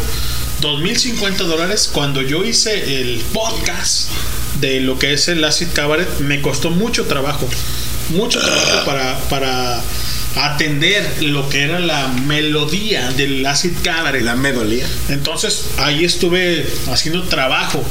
2.050 0.60 1.44
dólares 1.46 1.88
cuando 1.92 2.22
yo 2.22 2.44
hice 2.44 3.00
el 3.00 3.20
podcast 3.32 4.08
de 4.60 4.80
lo 4.80 4.98
que 4.98 5.12
es 5.12 5.28
el 5.28 5.42
Acid 5.44 5.68
Cabaret, 5.72 6.08
me 6.20 6.40
costó 6.40 6.70
mucho 6.70 7.04
trabajo. 7.06 7.48
Mucho 8.10 8.40
trabajo 8.40 8.84
para, 8.86 9.18
para 9.28 9.80
atender 10.36 11.22
lo 11.22 11.48
que 11.48 11.62
era 11.62 11.78
la 11.80 12.08
melodía 12.08 13.10
del 13.12 13.44
Acid 13.46 13.72
Cabaret. 13.82 14.22
La 14.22 14.34
melodía. 14.36 14.86
Entonces 15.08 15.66
ahí 15.78 16.04
estuve 16.04 16.66
haciendo 16.90 17.22
trabajo. 17.24 17.84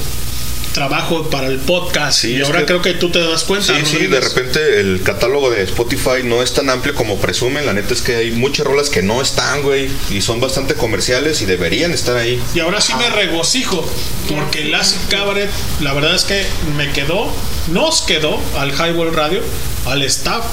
Trabajo 0.74 1.30
para 1.30 1.48
el 1.48 1.60
podcast. 1.60 2.24
y 2.26 2.42
ahora 2.42 2.60
que- 2.60 2.66
creo 2.66 2.82
que 2.82 2.94
tú 2.94 3.10
te 3.12 3.20
das 3.20 3.44
cuenta. 3.44 3.74
Sí, 3.78 3.86
sí, 3.86 4.08
de 4.08 4.20
repente 4.22 4.80
el 4.80 5.02
catálogo 5.04 5.50
de 5.50 5.64
Spotify 5.64 6.24
no 6.24 6.42
es 6.42 6.54
tan 6.54 6.70
amplio 6.70 6.96
como 6.96 7.18
presumen. 7.20 7.66
La 7.66 7.74
neta 7.74 7.94
es 7.94 8.02
que 8.02 8.16
hay 8.16 8.32
muchas 8.32 8.66
rolas 8.66 8.90
que 8.90 9.02
no 9.02 9.22
están, 9.22 9.62
güey, 9.64 9.90
y 10.10 10.22
son 10.22 10.40
bastante 10.40 10.74
comerciales 10.76 11.42
y 11.42 11.46
deberían 11.46 11.92
estar 11.92 12.16
ahí. 12.16 12.42
Y 12.56 12.60
ahora 12.60 12.80
sí 12.82 12.94
me 12.98 13.10
regocijo, 13.10 13.86
porque 14.30 14.62
el 14.64 14.74
Acid 14.76 14.98
Cabaret, 15.10 15.50
la 15.82 15.94
verdad 15.94 16.16
es 16.16 16.24
que 16.24 16.46
me 16.78 16.92
quedó, 16.92 17.28
nos 17.68 18.02
quedó 18.02 18.40
al 18.58 18.72
Highball 18.72 19.14
Radio, 19.14 19.42
al 19.86 20.02
staff, 20.04 20.46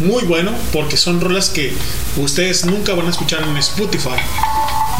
muy 0.00 0.24
bueno, 0.24 0.52
porque 0.72 0.96
son 0.96 1.20
rolas 1.20 1.50
que 1.50 1.72
ustedes 2.16 2.64
nunca 2.64 2.94
van 2.94 3.06
a 3.06 3.10
escuchar 3.10 3.42
en 3.42 3.56
Spotify. 3.56 4.20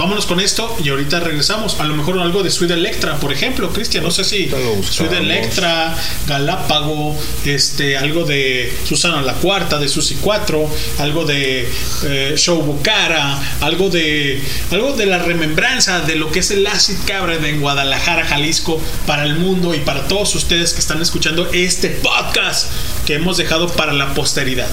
Vámonos 0.00 0.24
con 0.24 0.40
esto 0.40 0.74
y 0.82 0.88
ahorita 0.88 1.20
regresamos. 1.20 1.78
A 1.78 1.84
lo 1.84 1.94
mejor 1.94 2.18
algo 2.18 2.42
de 2.42 2.50
Sweet 2.50 2.70
Electra, 2.70 3.16
por 3.16 3.34
ejemplo, 3.34 3.70
Cristian. 3.70 4.02
No 4.02 4.10
sé 4.10 4.24
si 4.24 4.50
Sweet 4.90 5.12
Electra, 5.12 5.94
Galápago, 6.26 7.14
este, 7.44 7.98
algo 7.98 8.24
de 8.24 8.72
Susana 8.84 9.20
la 9.20 9.34
Cuarta, 9.34 9.78
de 9.78 9.88
Susi 9.88 10.16
4, 10.18 10.70
algo 11.00 11.26
de 11.26 11.68
eh, 12.04 12.34
Show 12.36 12.62
Bucara, 12.62 13.38
algo 13.60 13.90
de 13.90 14.42
algo 14.70 14.94
de 14.94 15.04
la 15.04 15.18
remembranza 15.18 16.00
de 16.00 16.14
lo 16.14 16.32
que 16.32 16.38
es 16.38 16.50
el 16.50 16.66
Acid 16.66 16.96
Cabra 17.06 17.34
en 17.34 17.60
Guadalajara, 17.60 18.24
Jalisco, 18.24 18.80
para 19.06 19.24
el 19.24 19.36
mundo 19.36 19.74
y 19.74 19.80
para 19.80 20.08
todos 20.08 20.34
ustedes 20.34 20.72
que 20.72 20.80
están 20.80 21.02
escuchando 21.02 21.50
este 21.52 21.90
podcast 21.90 22.70
que 23.06 23.14
hemos 23.14 23.36
dejado 23.36 23.68
para 23.68 23.92
la 23.92 24.14
posteridad. 24.14 24.68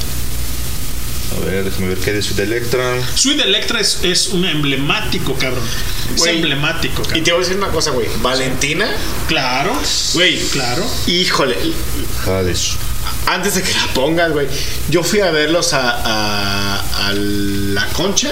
A 1.35 1.45
ver, 1.45 1.65
déjame 1.65 1.89
ver 1.89 1.97
qué 1.99 2.13
de 2.13 2.21
Sweet 2.21 2.39
Electra. 2.39 2.99
Sweet 3.15 3.41
Electra 3.41 3.79
es, 3.79 3.99
es 4.03 4.29
un 4.29 4.45
emblemático, 4.45 5.33
cabrón. 5.35 5.63
Es 6.15 6.25
emblemático, 6.25 7.01
cabrón. 7.03 7.17
Y 7.17 7.21
te 7.21 7.31
voy 7.31 7.41
a 7.41 7.43
decir 7.43 7.57
una 7.57 7.67
cosa, 7.69 7.91
güey. 7.91 8.07
Valentina. 8.21 8.87
Claro. 9.27 9.73
Güey. 10.13 10.39
Claro. 10.49 10.85
Híjole. 11.05 11.55
Hades. 12.25 12.75
Antes 13.27 13.55
de 13.55 13.61
que 13.61 13.73
la 13.73 13.93
pongas, 13.93 14.31
güey. 14.31 14.47
Yo 14.89 15.03
fui 15.03 15.19
a 15.19 15.31
verlos 15.31 15.73
a, 15.73 15.89
a, 15.91 17.07
a 17.07 17.13
la 17.13 17.85
concha. 17.89 18.31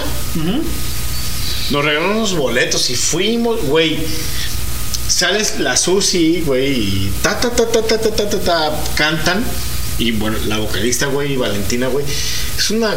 Nos 1.70 1.84
regalaron 1.84 2.18
unos 2.18 2.36
boletos 2.36 2.90
y 2.90 2.96
fuimos, 2.96 3.62
güey. 3.64 4.00
Sales 5.08 5.60
la 5.60 5.78
Susi, 5.78 6.42
güey, 6.46 6.72
y 6.72 7.14
ta 7.22 7.40
ta 7.40 7.52
ta 7.52 7.68
ta 7.72 7.86
ta 7.86 8.00
ta 8.00 8.16
ta 8.16 8.30
ta, 8.30 8.40
ta, 8.40 8.84
cantan. 8.96 9.46
Y 9.98 10.12
bueno, 10.12 10.38
la 10.48 10.58
vocalista, 10.58 11.06
güey, 11.08 11.34
y 11.34 11.38
Valentina, 11.38 11.88
güey. 11.88 12.06
Es 12.58 12.70
una 12.72 12.96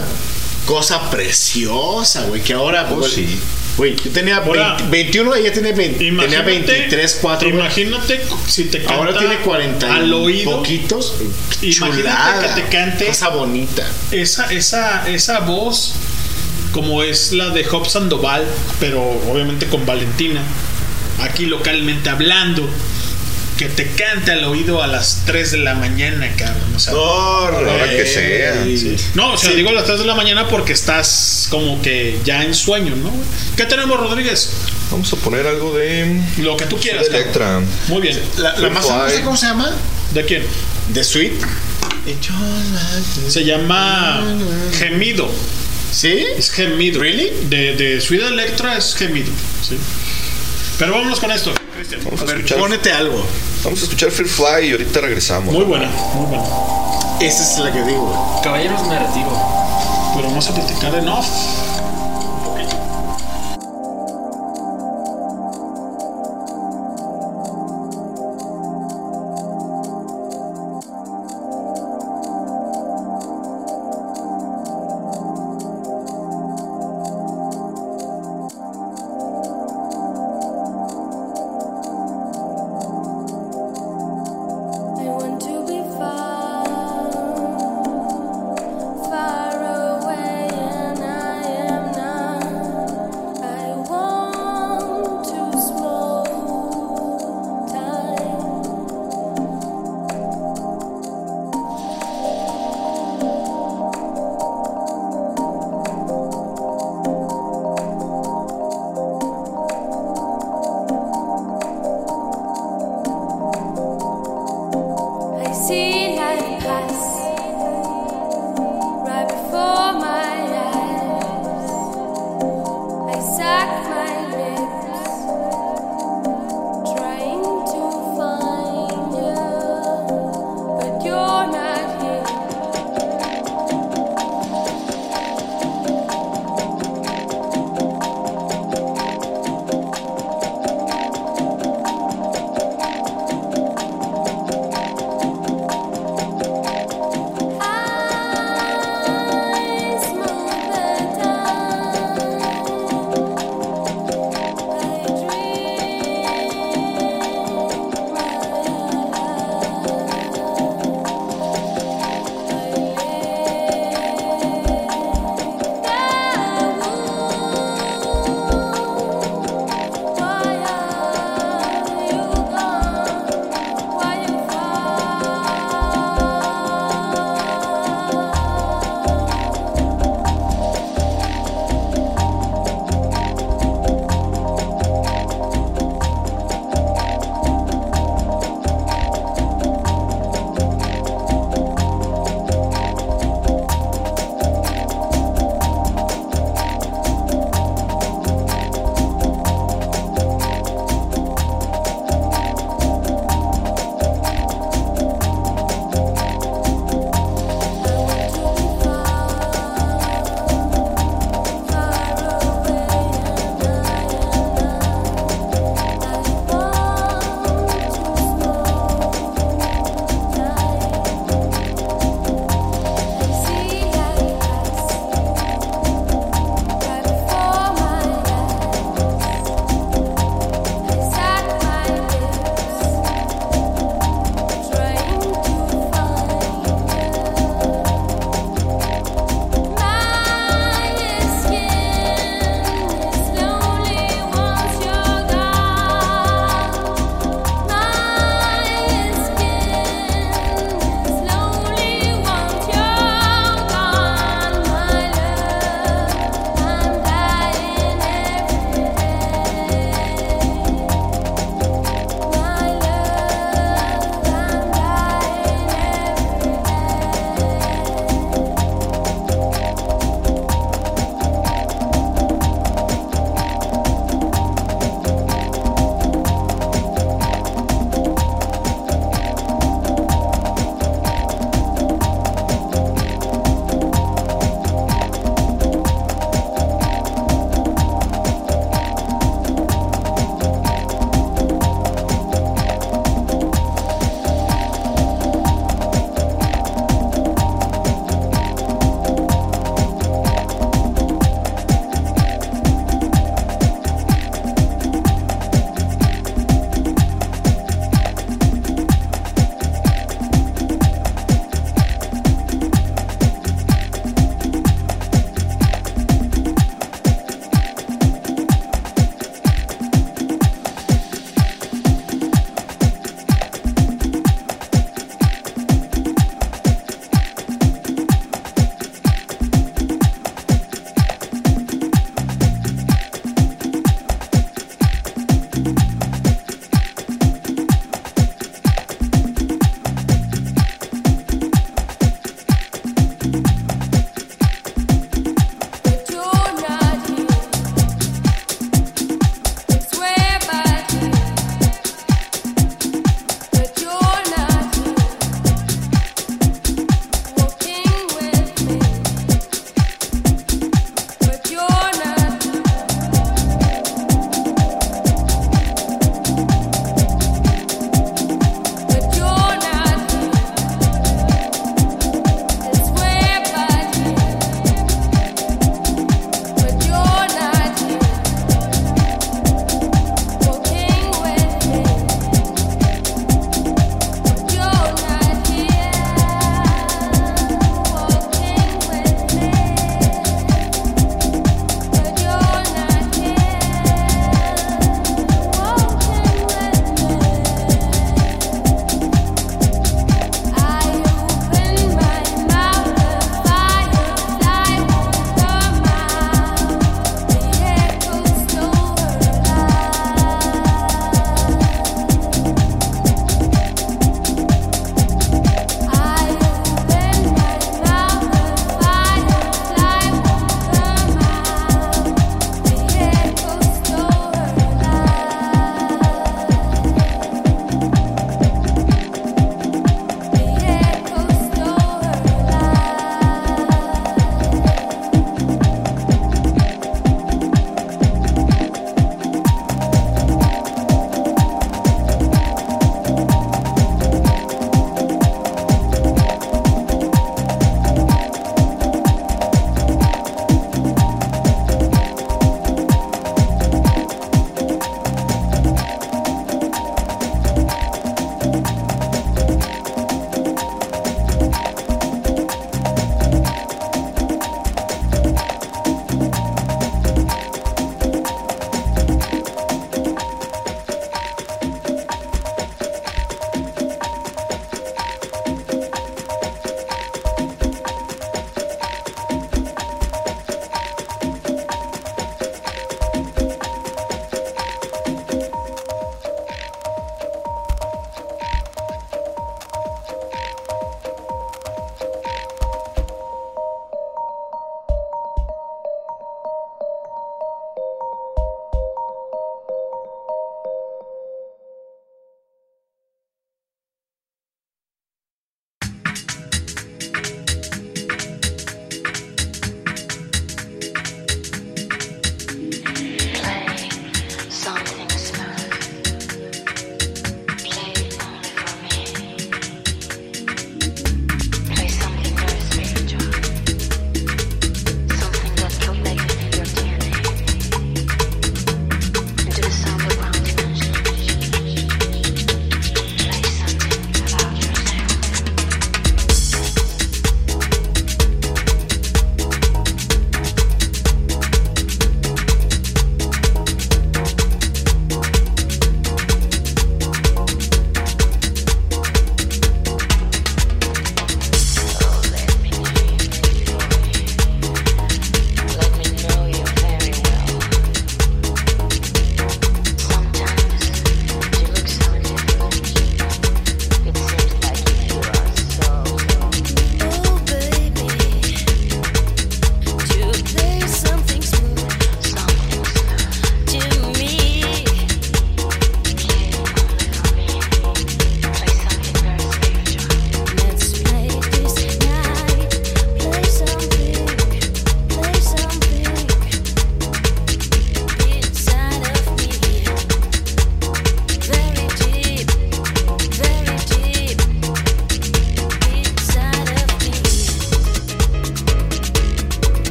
cosa 0.67 1.11
preciosa, 1.11 2.25
güey, 2.25 2.43
que 2.43 2.53
ahora, 2.55 2.89
Oh, 2.91 2.97
güey, 2.97 3.11
sí. 3.11 3.39
güey, 3.77 3.97
yo 3.97 4.11
tenía 4.11 4.39
Ahora, 4.39 4.73
20 4.77 4.91
21, 4.91 5.35
ella 5.37 5.53
tenía, 5.53 5.73
20 5.73 5.99
tenía 5.99 6.13
Imagínate- 6.13 6.45
23, 6.73 7.19
4, 7.23 7.49
güey. 7.51 7.61
Imagínate 7.61 8.21
si 8.47 8.65
te 8.65 8.79
canta 8.79 8.95
Ahora 8.95 9.19
tiene 9.19 9.39
40 9.39 9.95
al 9.95 10.13
oído. 10.13 10.57
poquitos. 10.59 11.15
Imagínate 11.63 11.97
Chulada. 12.03 12.55
que 12.55 12.61
te 12.63 12.69
cante 12.69 13.07
Cosa 13.07 13.29
bonita. 13.31 13.87
esa, 14.11 14.53
esa, 14.53 15.09
esa 15.09 15.41
voz 15.41 15.95
como 16.73 17.03
es 17.03 17.33
la 17.33 17.49
de 17.51 17.65
Job 17.65 17.89
Sandoval, 17.89 18.45
pero 18.79 19.01
obviamente 19.31 19.67
con 19.67 19.87
Valentina, 19.87 20.43
aquí 21.23 21.47
localmente 21.47 22.11
hablando, 22.11 22.69
que 23.59 23.69
te 23.69 23.87
cante 23.89 24.31
al 24.33 24.45
oído 24.45 24.83
a 24.83 24.87
las 24.87 25.23
3 25.27 25.51
de 25.51 25.59
la 25.59 25.75
mañana, 25.75 26.31
cabrón. 26.37 26.75
O 26.77 26.79
sea, 26.79 26.93
A 26.93 26.97
la 26.97 27.73
hora 27.73 27.91
que 27.91 28.07
sea. 28.07 28.65
Sí. 28.65 28.97
No, 29.15 29.33
o 29.33 29.37
sea, 29.37 29.51
digo 29.51 29.71
a 29.71 29.73
las 29.73 29.85
3 29.85 29.99
de 29.99 30.05
la 30.07 30.15
mañana 30.15 30.49
porque 30.49 30.73
estás 30.73 31.49
como 31.51 31.83
que 31.83 32.19
ya 32.25 32.45
en 32.45 32.55
sueño, 32.55 32.95
¿no? 32.97 33.13
¿Qué 33.57 33.65
tenemos, 33.67 33.99
Rodríguez? 33.99 34.51
Vamos 34.91 35.13
a 35.13 35.17
poner 35.17 35.47
algo 35.47 35.77
de. 35.77 36.23
Lo 36.39 36.57
que 36.57 36.67
tú 36.67 36.79
quieras. 36.79 37.09
Electra. 37.09 37.61
Muy 37.89 38.01
bien. 38.01 38.19
La, 38.39 38.57
la 38.57 38.71
más 38.71 38.87
famosa, 38.87 39.23
¿cómo 39.23 39.37
se 39.37 39.47
llama? 39.47 39.75
¿De 40.15 40.25
quién? 40.25 40.43
The 40.95 41.03
Sweet. 41.05 41.33
Se 43.29 43.45
llama 43.45 44.23
Gemido. 44.79 45.29
¿Sí? 45.93 46.25
Es 46.37 46.51
Gemido. 46.51 47.01
¿Really? 47.01 47.33
De, 47.49 47.75
de 47.77 48.01
Sweet 48.01 48.23
Electra 48.23 48.79
es 48.79 48.95
Gemido. 48.95 49.31
Sí. 49.69 49.77
Pero 50.79 50.93
vámonos 50.93 51.19
con 51.21 51.31
esto. 51.33 51.53
Vamos 52.05 52.21
a, 52.21 52.25
A 52.25 52.27
ver, 52.27 52.37
escuchar. 52.37 52.59
pónete 52.59 52.93
algo. 52.93 53.23
Vamos 53.65 53.81
a 53.81 53.85
escuchar 53.85 54.11
Free 54.11 54.29
Fly 54.29 54.69
y 54.69 54.73
ahorita 54.73 55.01
regresamos. 55.01 55.53
Muy 55.55 55.65
buena, 55.65 55.89
muy 56.15 56.27
buena. 56.27 56.45
Esa 57.21 57.43
es 57.43 57.59
la 57.59 57.73
que 57.73 57.83
digo. 57.83 58.41
Caballeros, 58.45 58.87
me 58.87 58.99
retiro. 58.99 59.31
Pero 60.15 60.29
vamos 60.29 60.49
a 60.49 60.55
platicar 60.55 60.95
en 60.95 61.09
off. 61.09 61.27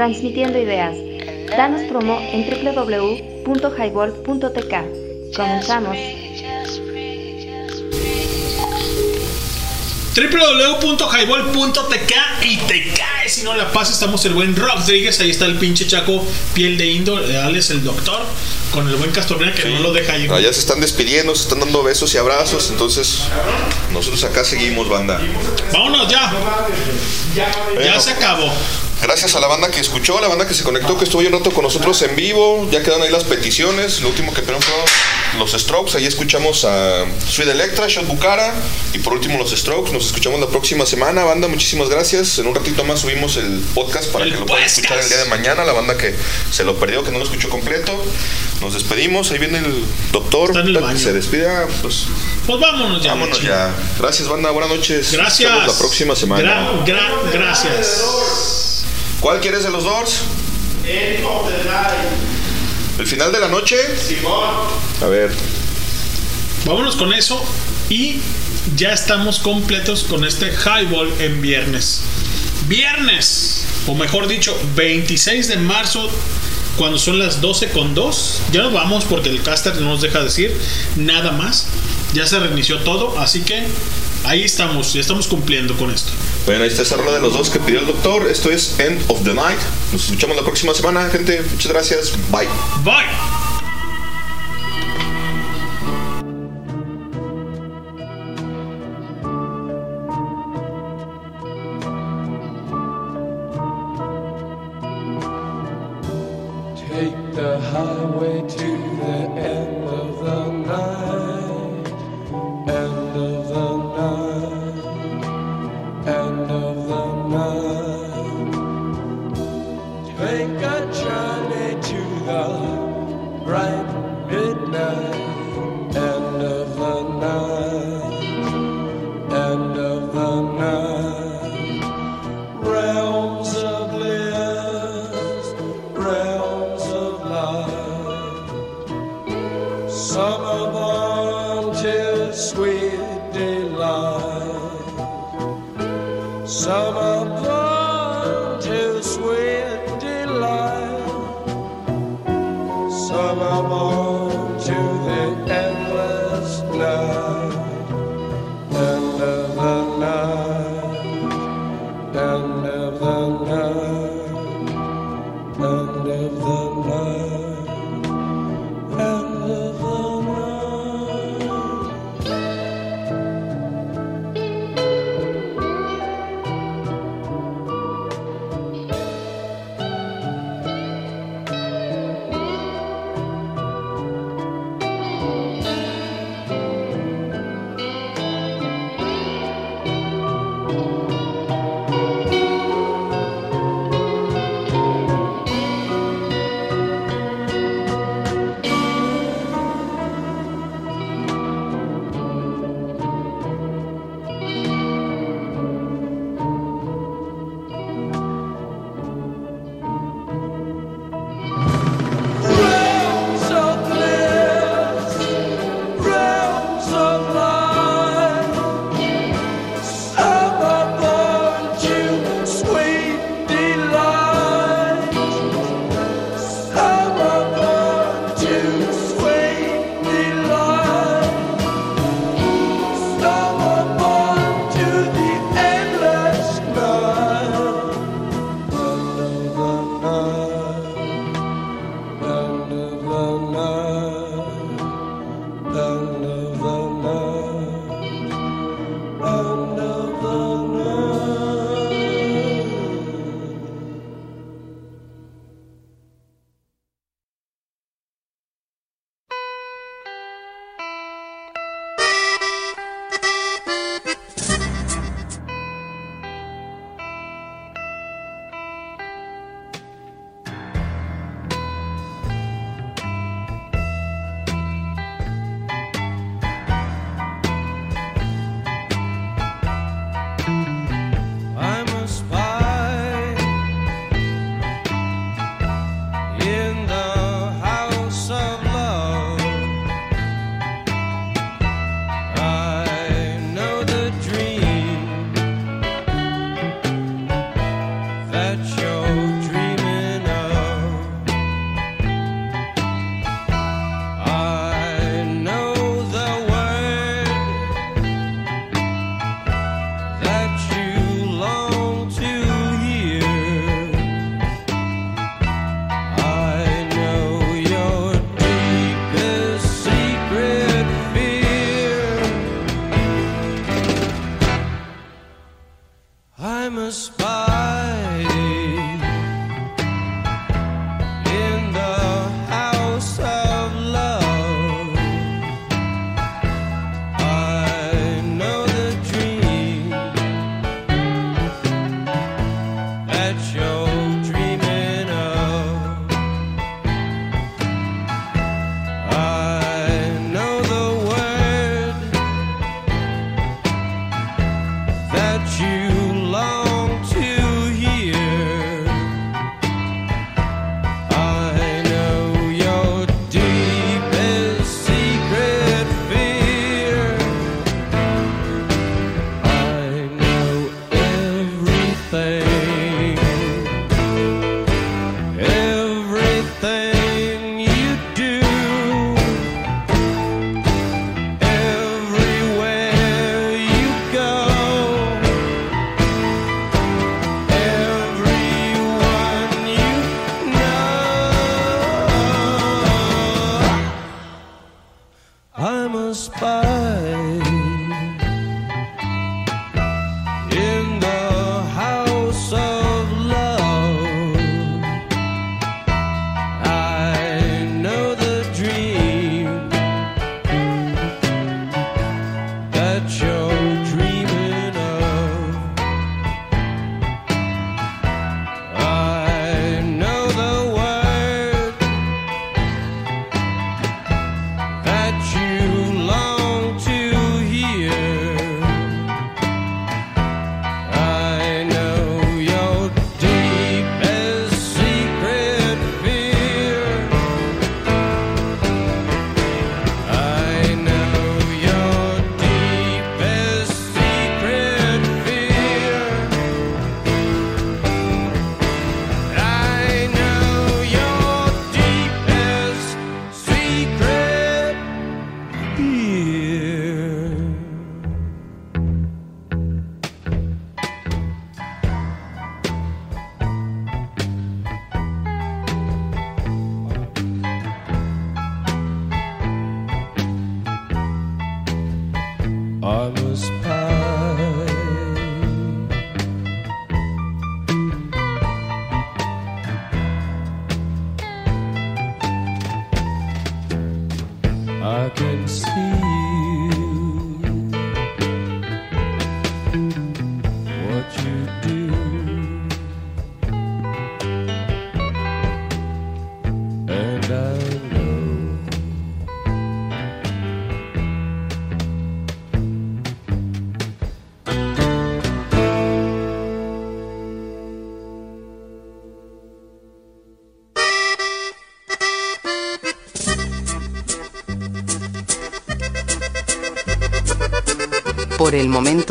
Transmitiendo 0.00 0.56
ideas. 0.58 0.96
Danos 1.54 1.82
promo 1.82 2.18
en 2.32 2.48
www.highball.tk. 2.48 4.74
Comenzamos. 5.36 5.94
www.highball.tk 10.16 12.12
y 12.44 12.56
te 12.56 12.94
caes 12.94 13.34
si 13.34 13.42
no 13.42 13.54
la 13.54 13.70
pasas. 13.70 13.96
Estamos 13.96 14.24
el 14.24 14.32
buen 14.32 14.56
Rodríguez, 14.56 15.20
ahí 15.20 15.28
está 15.28 15.44
el 15.44 15.56
pinche 15.56 15.86
chaco 15.86 16.24
piel 16.54 16.78
de 16.78 16.86
indo, 16.86 17.18
Alex 17.18 17.68
el 17.68 17.84
doctor, 17.84 18.24
con 18.72 18.88
el 18.88 18.96
buen 18.96 19.10
Castorena 19.10 19.52
que 19.52 19.68
no 19.68 19.80
lo 19.80 19.92
deja 19.92 20.16
ir. 20.16 20.32
Allá 20.32 20.50
se 20.50 20.60
están 20.60 20.80
despidiendo, 20.80 21.34
se 21.34 21.42
están 21.42 21.60
dando 21.60 21.82
besos 21.82 22.14
y 22.14 22.16
abrazos. 22.16 22.70
Entonces, 22.70 23.24
nosotros 23.92 24.24
acá 24.24 24.44
seguimos, 24.44 24.88
banda. 24.88 25.20
Vámonos 25.74 26.08
ya. 26.08 26.32
Ya 27.34 28.00
se 28.00 28.12
acabó. 28.12 28.50
Gracias 29.02 29.34
a 29.34 29.40
la 29.40 29.46
banda 29.46 29.70
que 29.70 29.80
escuchó, 29.80 30.18
a 30.18 30.20
la 30.20 30.28
banda 30.28 30.46
que 30.46 30.54
se 30.54 30.62
conectó, 30.62 30.96
que 30.98 31.04
estuvo 31.04 31.20
ahí 31.20 31.26
un 31.26 31.32
rato 31.32 31.50
con 31.50 31.64
nosotros 31.64 32.00
en 32.02 32.14
vivo. 32.16 32.68
Ya 32.70 32.82
quedan 32.82 33.00
ahí 33.02 33.10
las 33.10 33.24
peticiones. 33.24 34.00
Lo 34.02 34.08
último 34.08 34.32
que 34.34 34.42
pedimos 34.42 34.64
fueron 34.64 34.84
los 35.38 35.52
Strokes. 35.52 35.96
Ahí 35.96 36.04
escuchamos 36.06 36.64
a 36.64 37.04
Sweet 37.28 37.48
Electra, 37.50 37.86
Shot 37.88 38.06
Bucara. 38.06 38.52
Y 38.92 38.98
por 38.98 39.14
último, 39.14 39.38
los 39.38 39.50
Strokes. 39.52 39.92
Nos 39.92 40.06
escuchamos 40.06 40.38
la 40.38 40.46
próxima 40.48 40.84
semana, 40.86 41.24
banda. 41.24 41.48
Muchísimas 41.48 41.88
gracias. 41.88 42.38
En 42.38 42.46
un 42.46 42.54
ratito 42.54 42.84
más 42.84 43.00
subimos 43.00 43.36
el 43.36 43.60
podcast 43.74 44.10
para 44.12 44.26
que 44.26 44.32
lo 44.32 44.44
puedan 44.46 44.64
escuchar 44.64 44.98
el 44.98 45.08
día 45.08 45.18
de 45.18 45.24
mañana. 45.30 45.64
La 45.64 45.72
banda 45.72 45.96
que 45.96 46.14
se 46.50 46.62
lo 46.64 46.78
perdió, 46.78 47.02
que 47.02 47.10
no 47.10 47.18
lo 47.18 47.24
escuchó 47.24 47.48
completo. 47.48 47.92
Nos 48.60 48.74
despedimos. 48.74 49.30
Ahí 49.32 49.38
viene 49.38 49.58
el 49.58 49.84
doctor. 50.12 50.52
Se 50.98 51.12
despide. 51.12 51.48
Ah, 51.48 51.66
Pues 51.82 52.04
Pues 52.46 52.60
vámonos 52.60 53.02
ya. 53.02 53.10
vámonos 53.10 53.40
ya. 53.42 53.74
Gracias, 53.98 54.28
banda. 54.28 54.50
Buenas 54.50 54.70
noches. 54.70 55.12
Gracias. 55.12 55.50
Nos 55.50 55.60
vemos 55.62 55.74
la 55.74 55.78
próxima 55.78 56.14
semana. 56.16 56.42
Gra- 56.42 56.84
gra- 56.84 57.32
gracias. 57.32 58.02
¿Cuál 59.20 59.40
quieres 59.40 59.64
de 59.64 59.70
los 59.70 59.84
Doors? 59.84 60.22
¿El 62.98 63.06
final 63.06 63.30
de 63.32 63.38
la 63.38 63.48
noche? 63.48 63.76
A 65.02 65.06
ver. 65.08 65.30
Vámonos 66.64 66.96
con 66.96 67.12
eso 67.12 67.42
y 67.90 68.20
ya 68.76 68.92
estamos 68.92 69.38
completos 69.40 70.04
con 70.04 70.24
este 70.24 70.50
highball 70.50 71.12
en 71.18 71.42
viernes. 71.42 72.00
Viernes, 72.66 73.66
o 73.86 73.94
mejor 73.94 74.26
dicho, 74.26 74.58
26 74.74 75.48
de 75.48 75.56
marzo, 75.56 76.08
cuando 76.78 76.98
son 76.98 77.18
las 77.18 77.42
12 77.42 77.68
con 77.70 77.94
2. 77.94 78.42
Ya 78.52 78.62
nos 78.62 78.72
vamos 78.72 79.04
porque 79.04 79.28
el 79.28 79.42
caster 79.42 79.76
no 79.82 79.88
nos 79.88 80.00
deja 80.00 80.20
decir 80.20 80.56
nada 80.96 81.32
más. 81.32 81.66
Ya 82.14 82.26
se 82.26 82.38
reinició 82.38 82.78
todo, 82.78 83.18
así 83.18 83.42
que 83.42 83.66
ahí 84.24 84.44
estamos, 84.44 84.94
ya 84.94 85.02
estamos 85.02 85.26
cumpliendo 85.26 85.76
con 85.76 85.90
esto. 85.90 86.10
Bueno, 86.46 86.64
ahí 86.64 86.68
está 86.68 86.82
esa 86.82 86.96
rola 86.96 87.12
de 87.12 87.20
los 87.20 87.32
dos 87.32 87.50
que 87.50 87.58
pidió 87.60 87.80
el 87.80 87.86
doctor. 87.86 88.28
Esto 88.28 88.50
es 88.50 88.78
End 88.78 89.02
of 89.08 89.22
the 89.24 89.34
Night. 89.34 89.60
Nos 89.92 90.04
escuchamos 90.04 90.36
la 90.36 90.42
próxima 90.42 90.74
semana, 90.74 91.08
gente. 91.10 91.42
Muchas 91.50 91.72
gracias. 91.72 92.12
Bye. 92.30 92.48
Bye. 92.84 93.39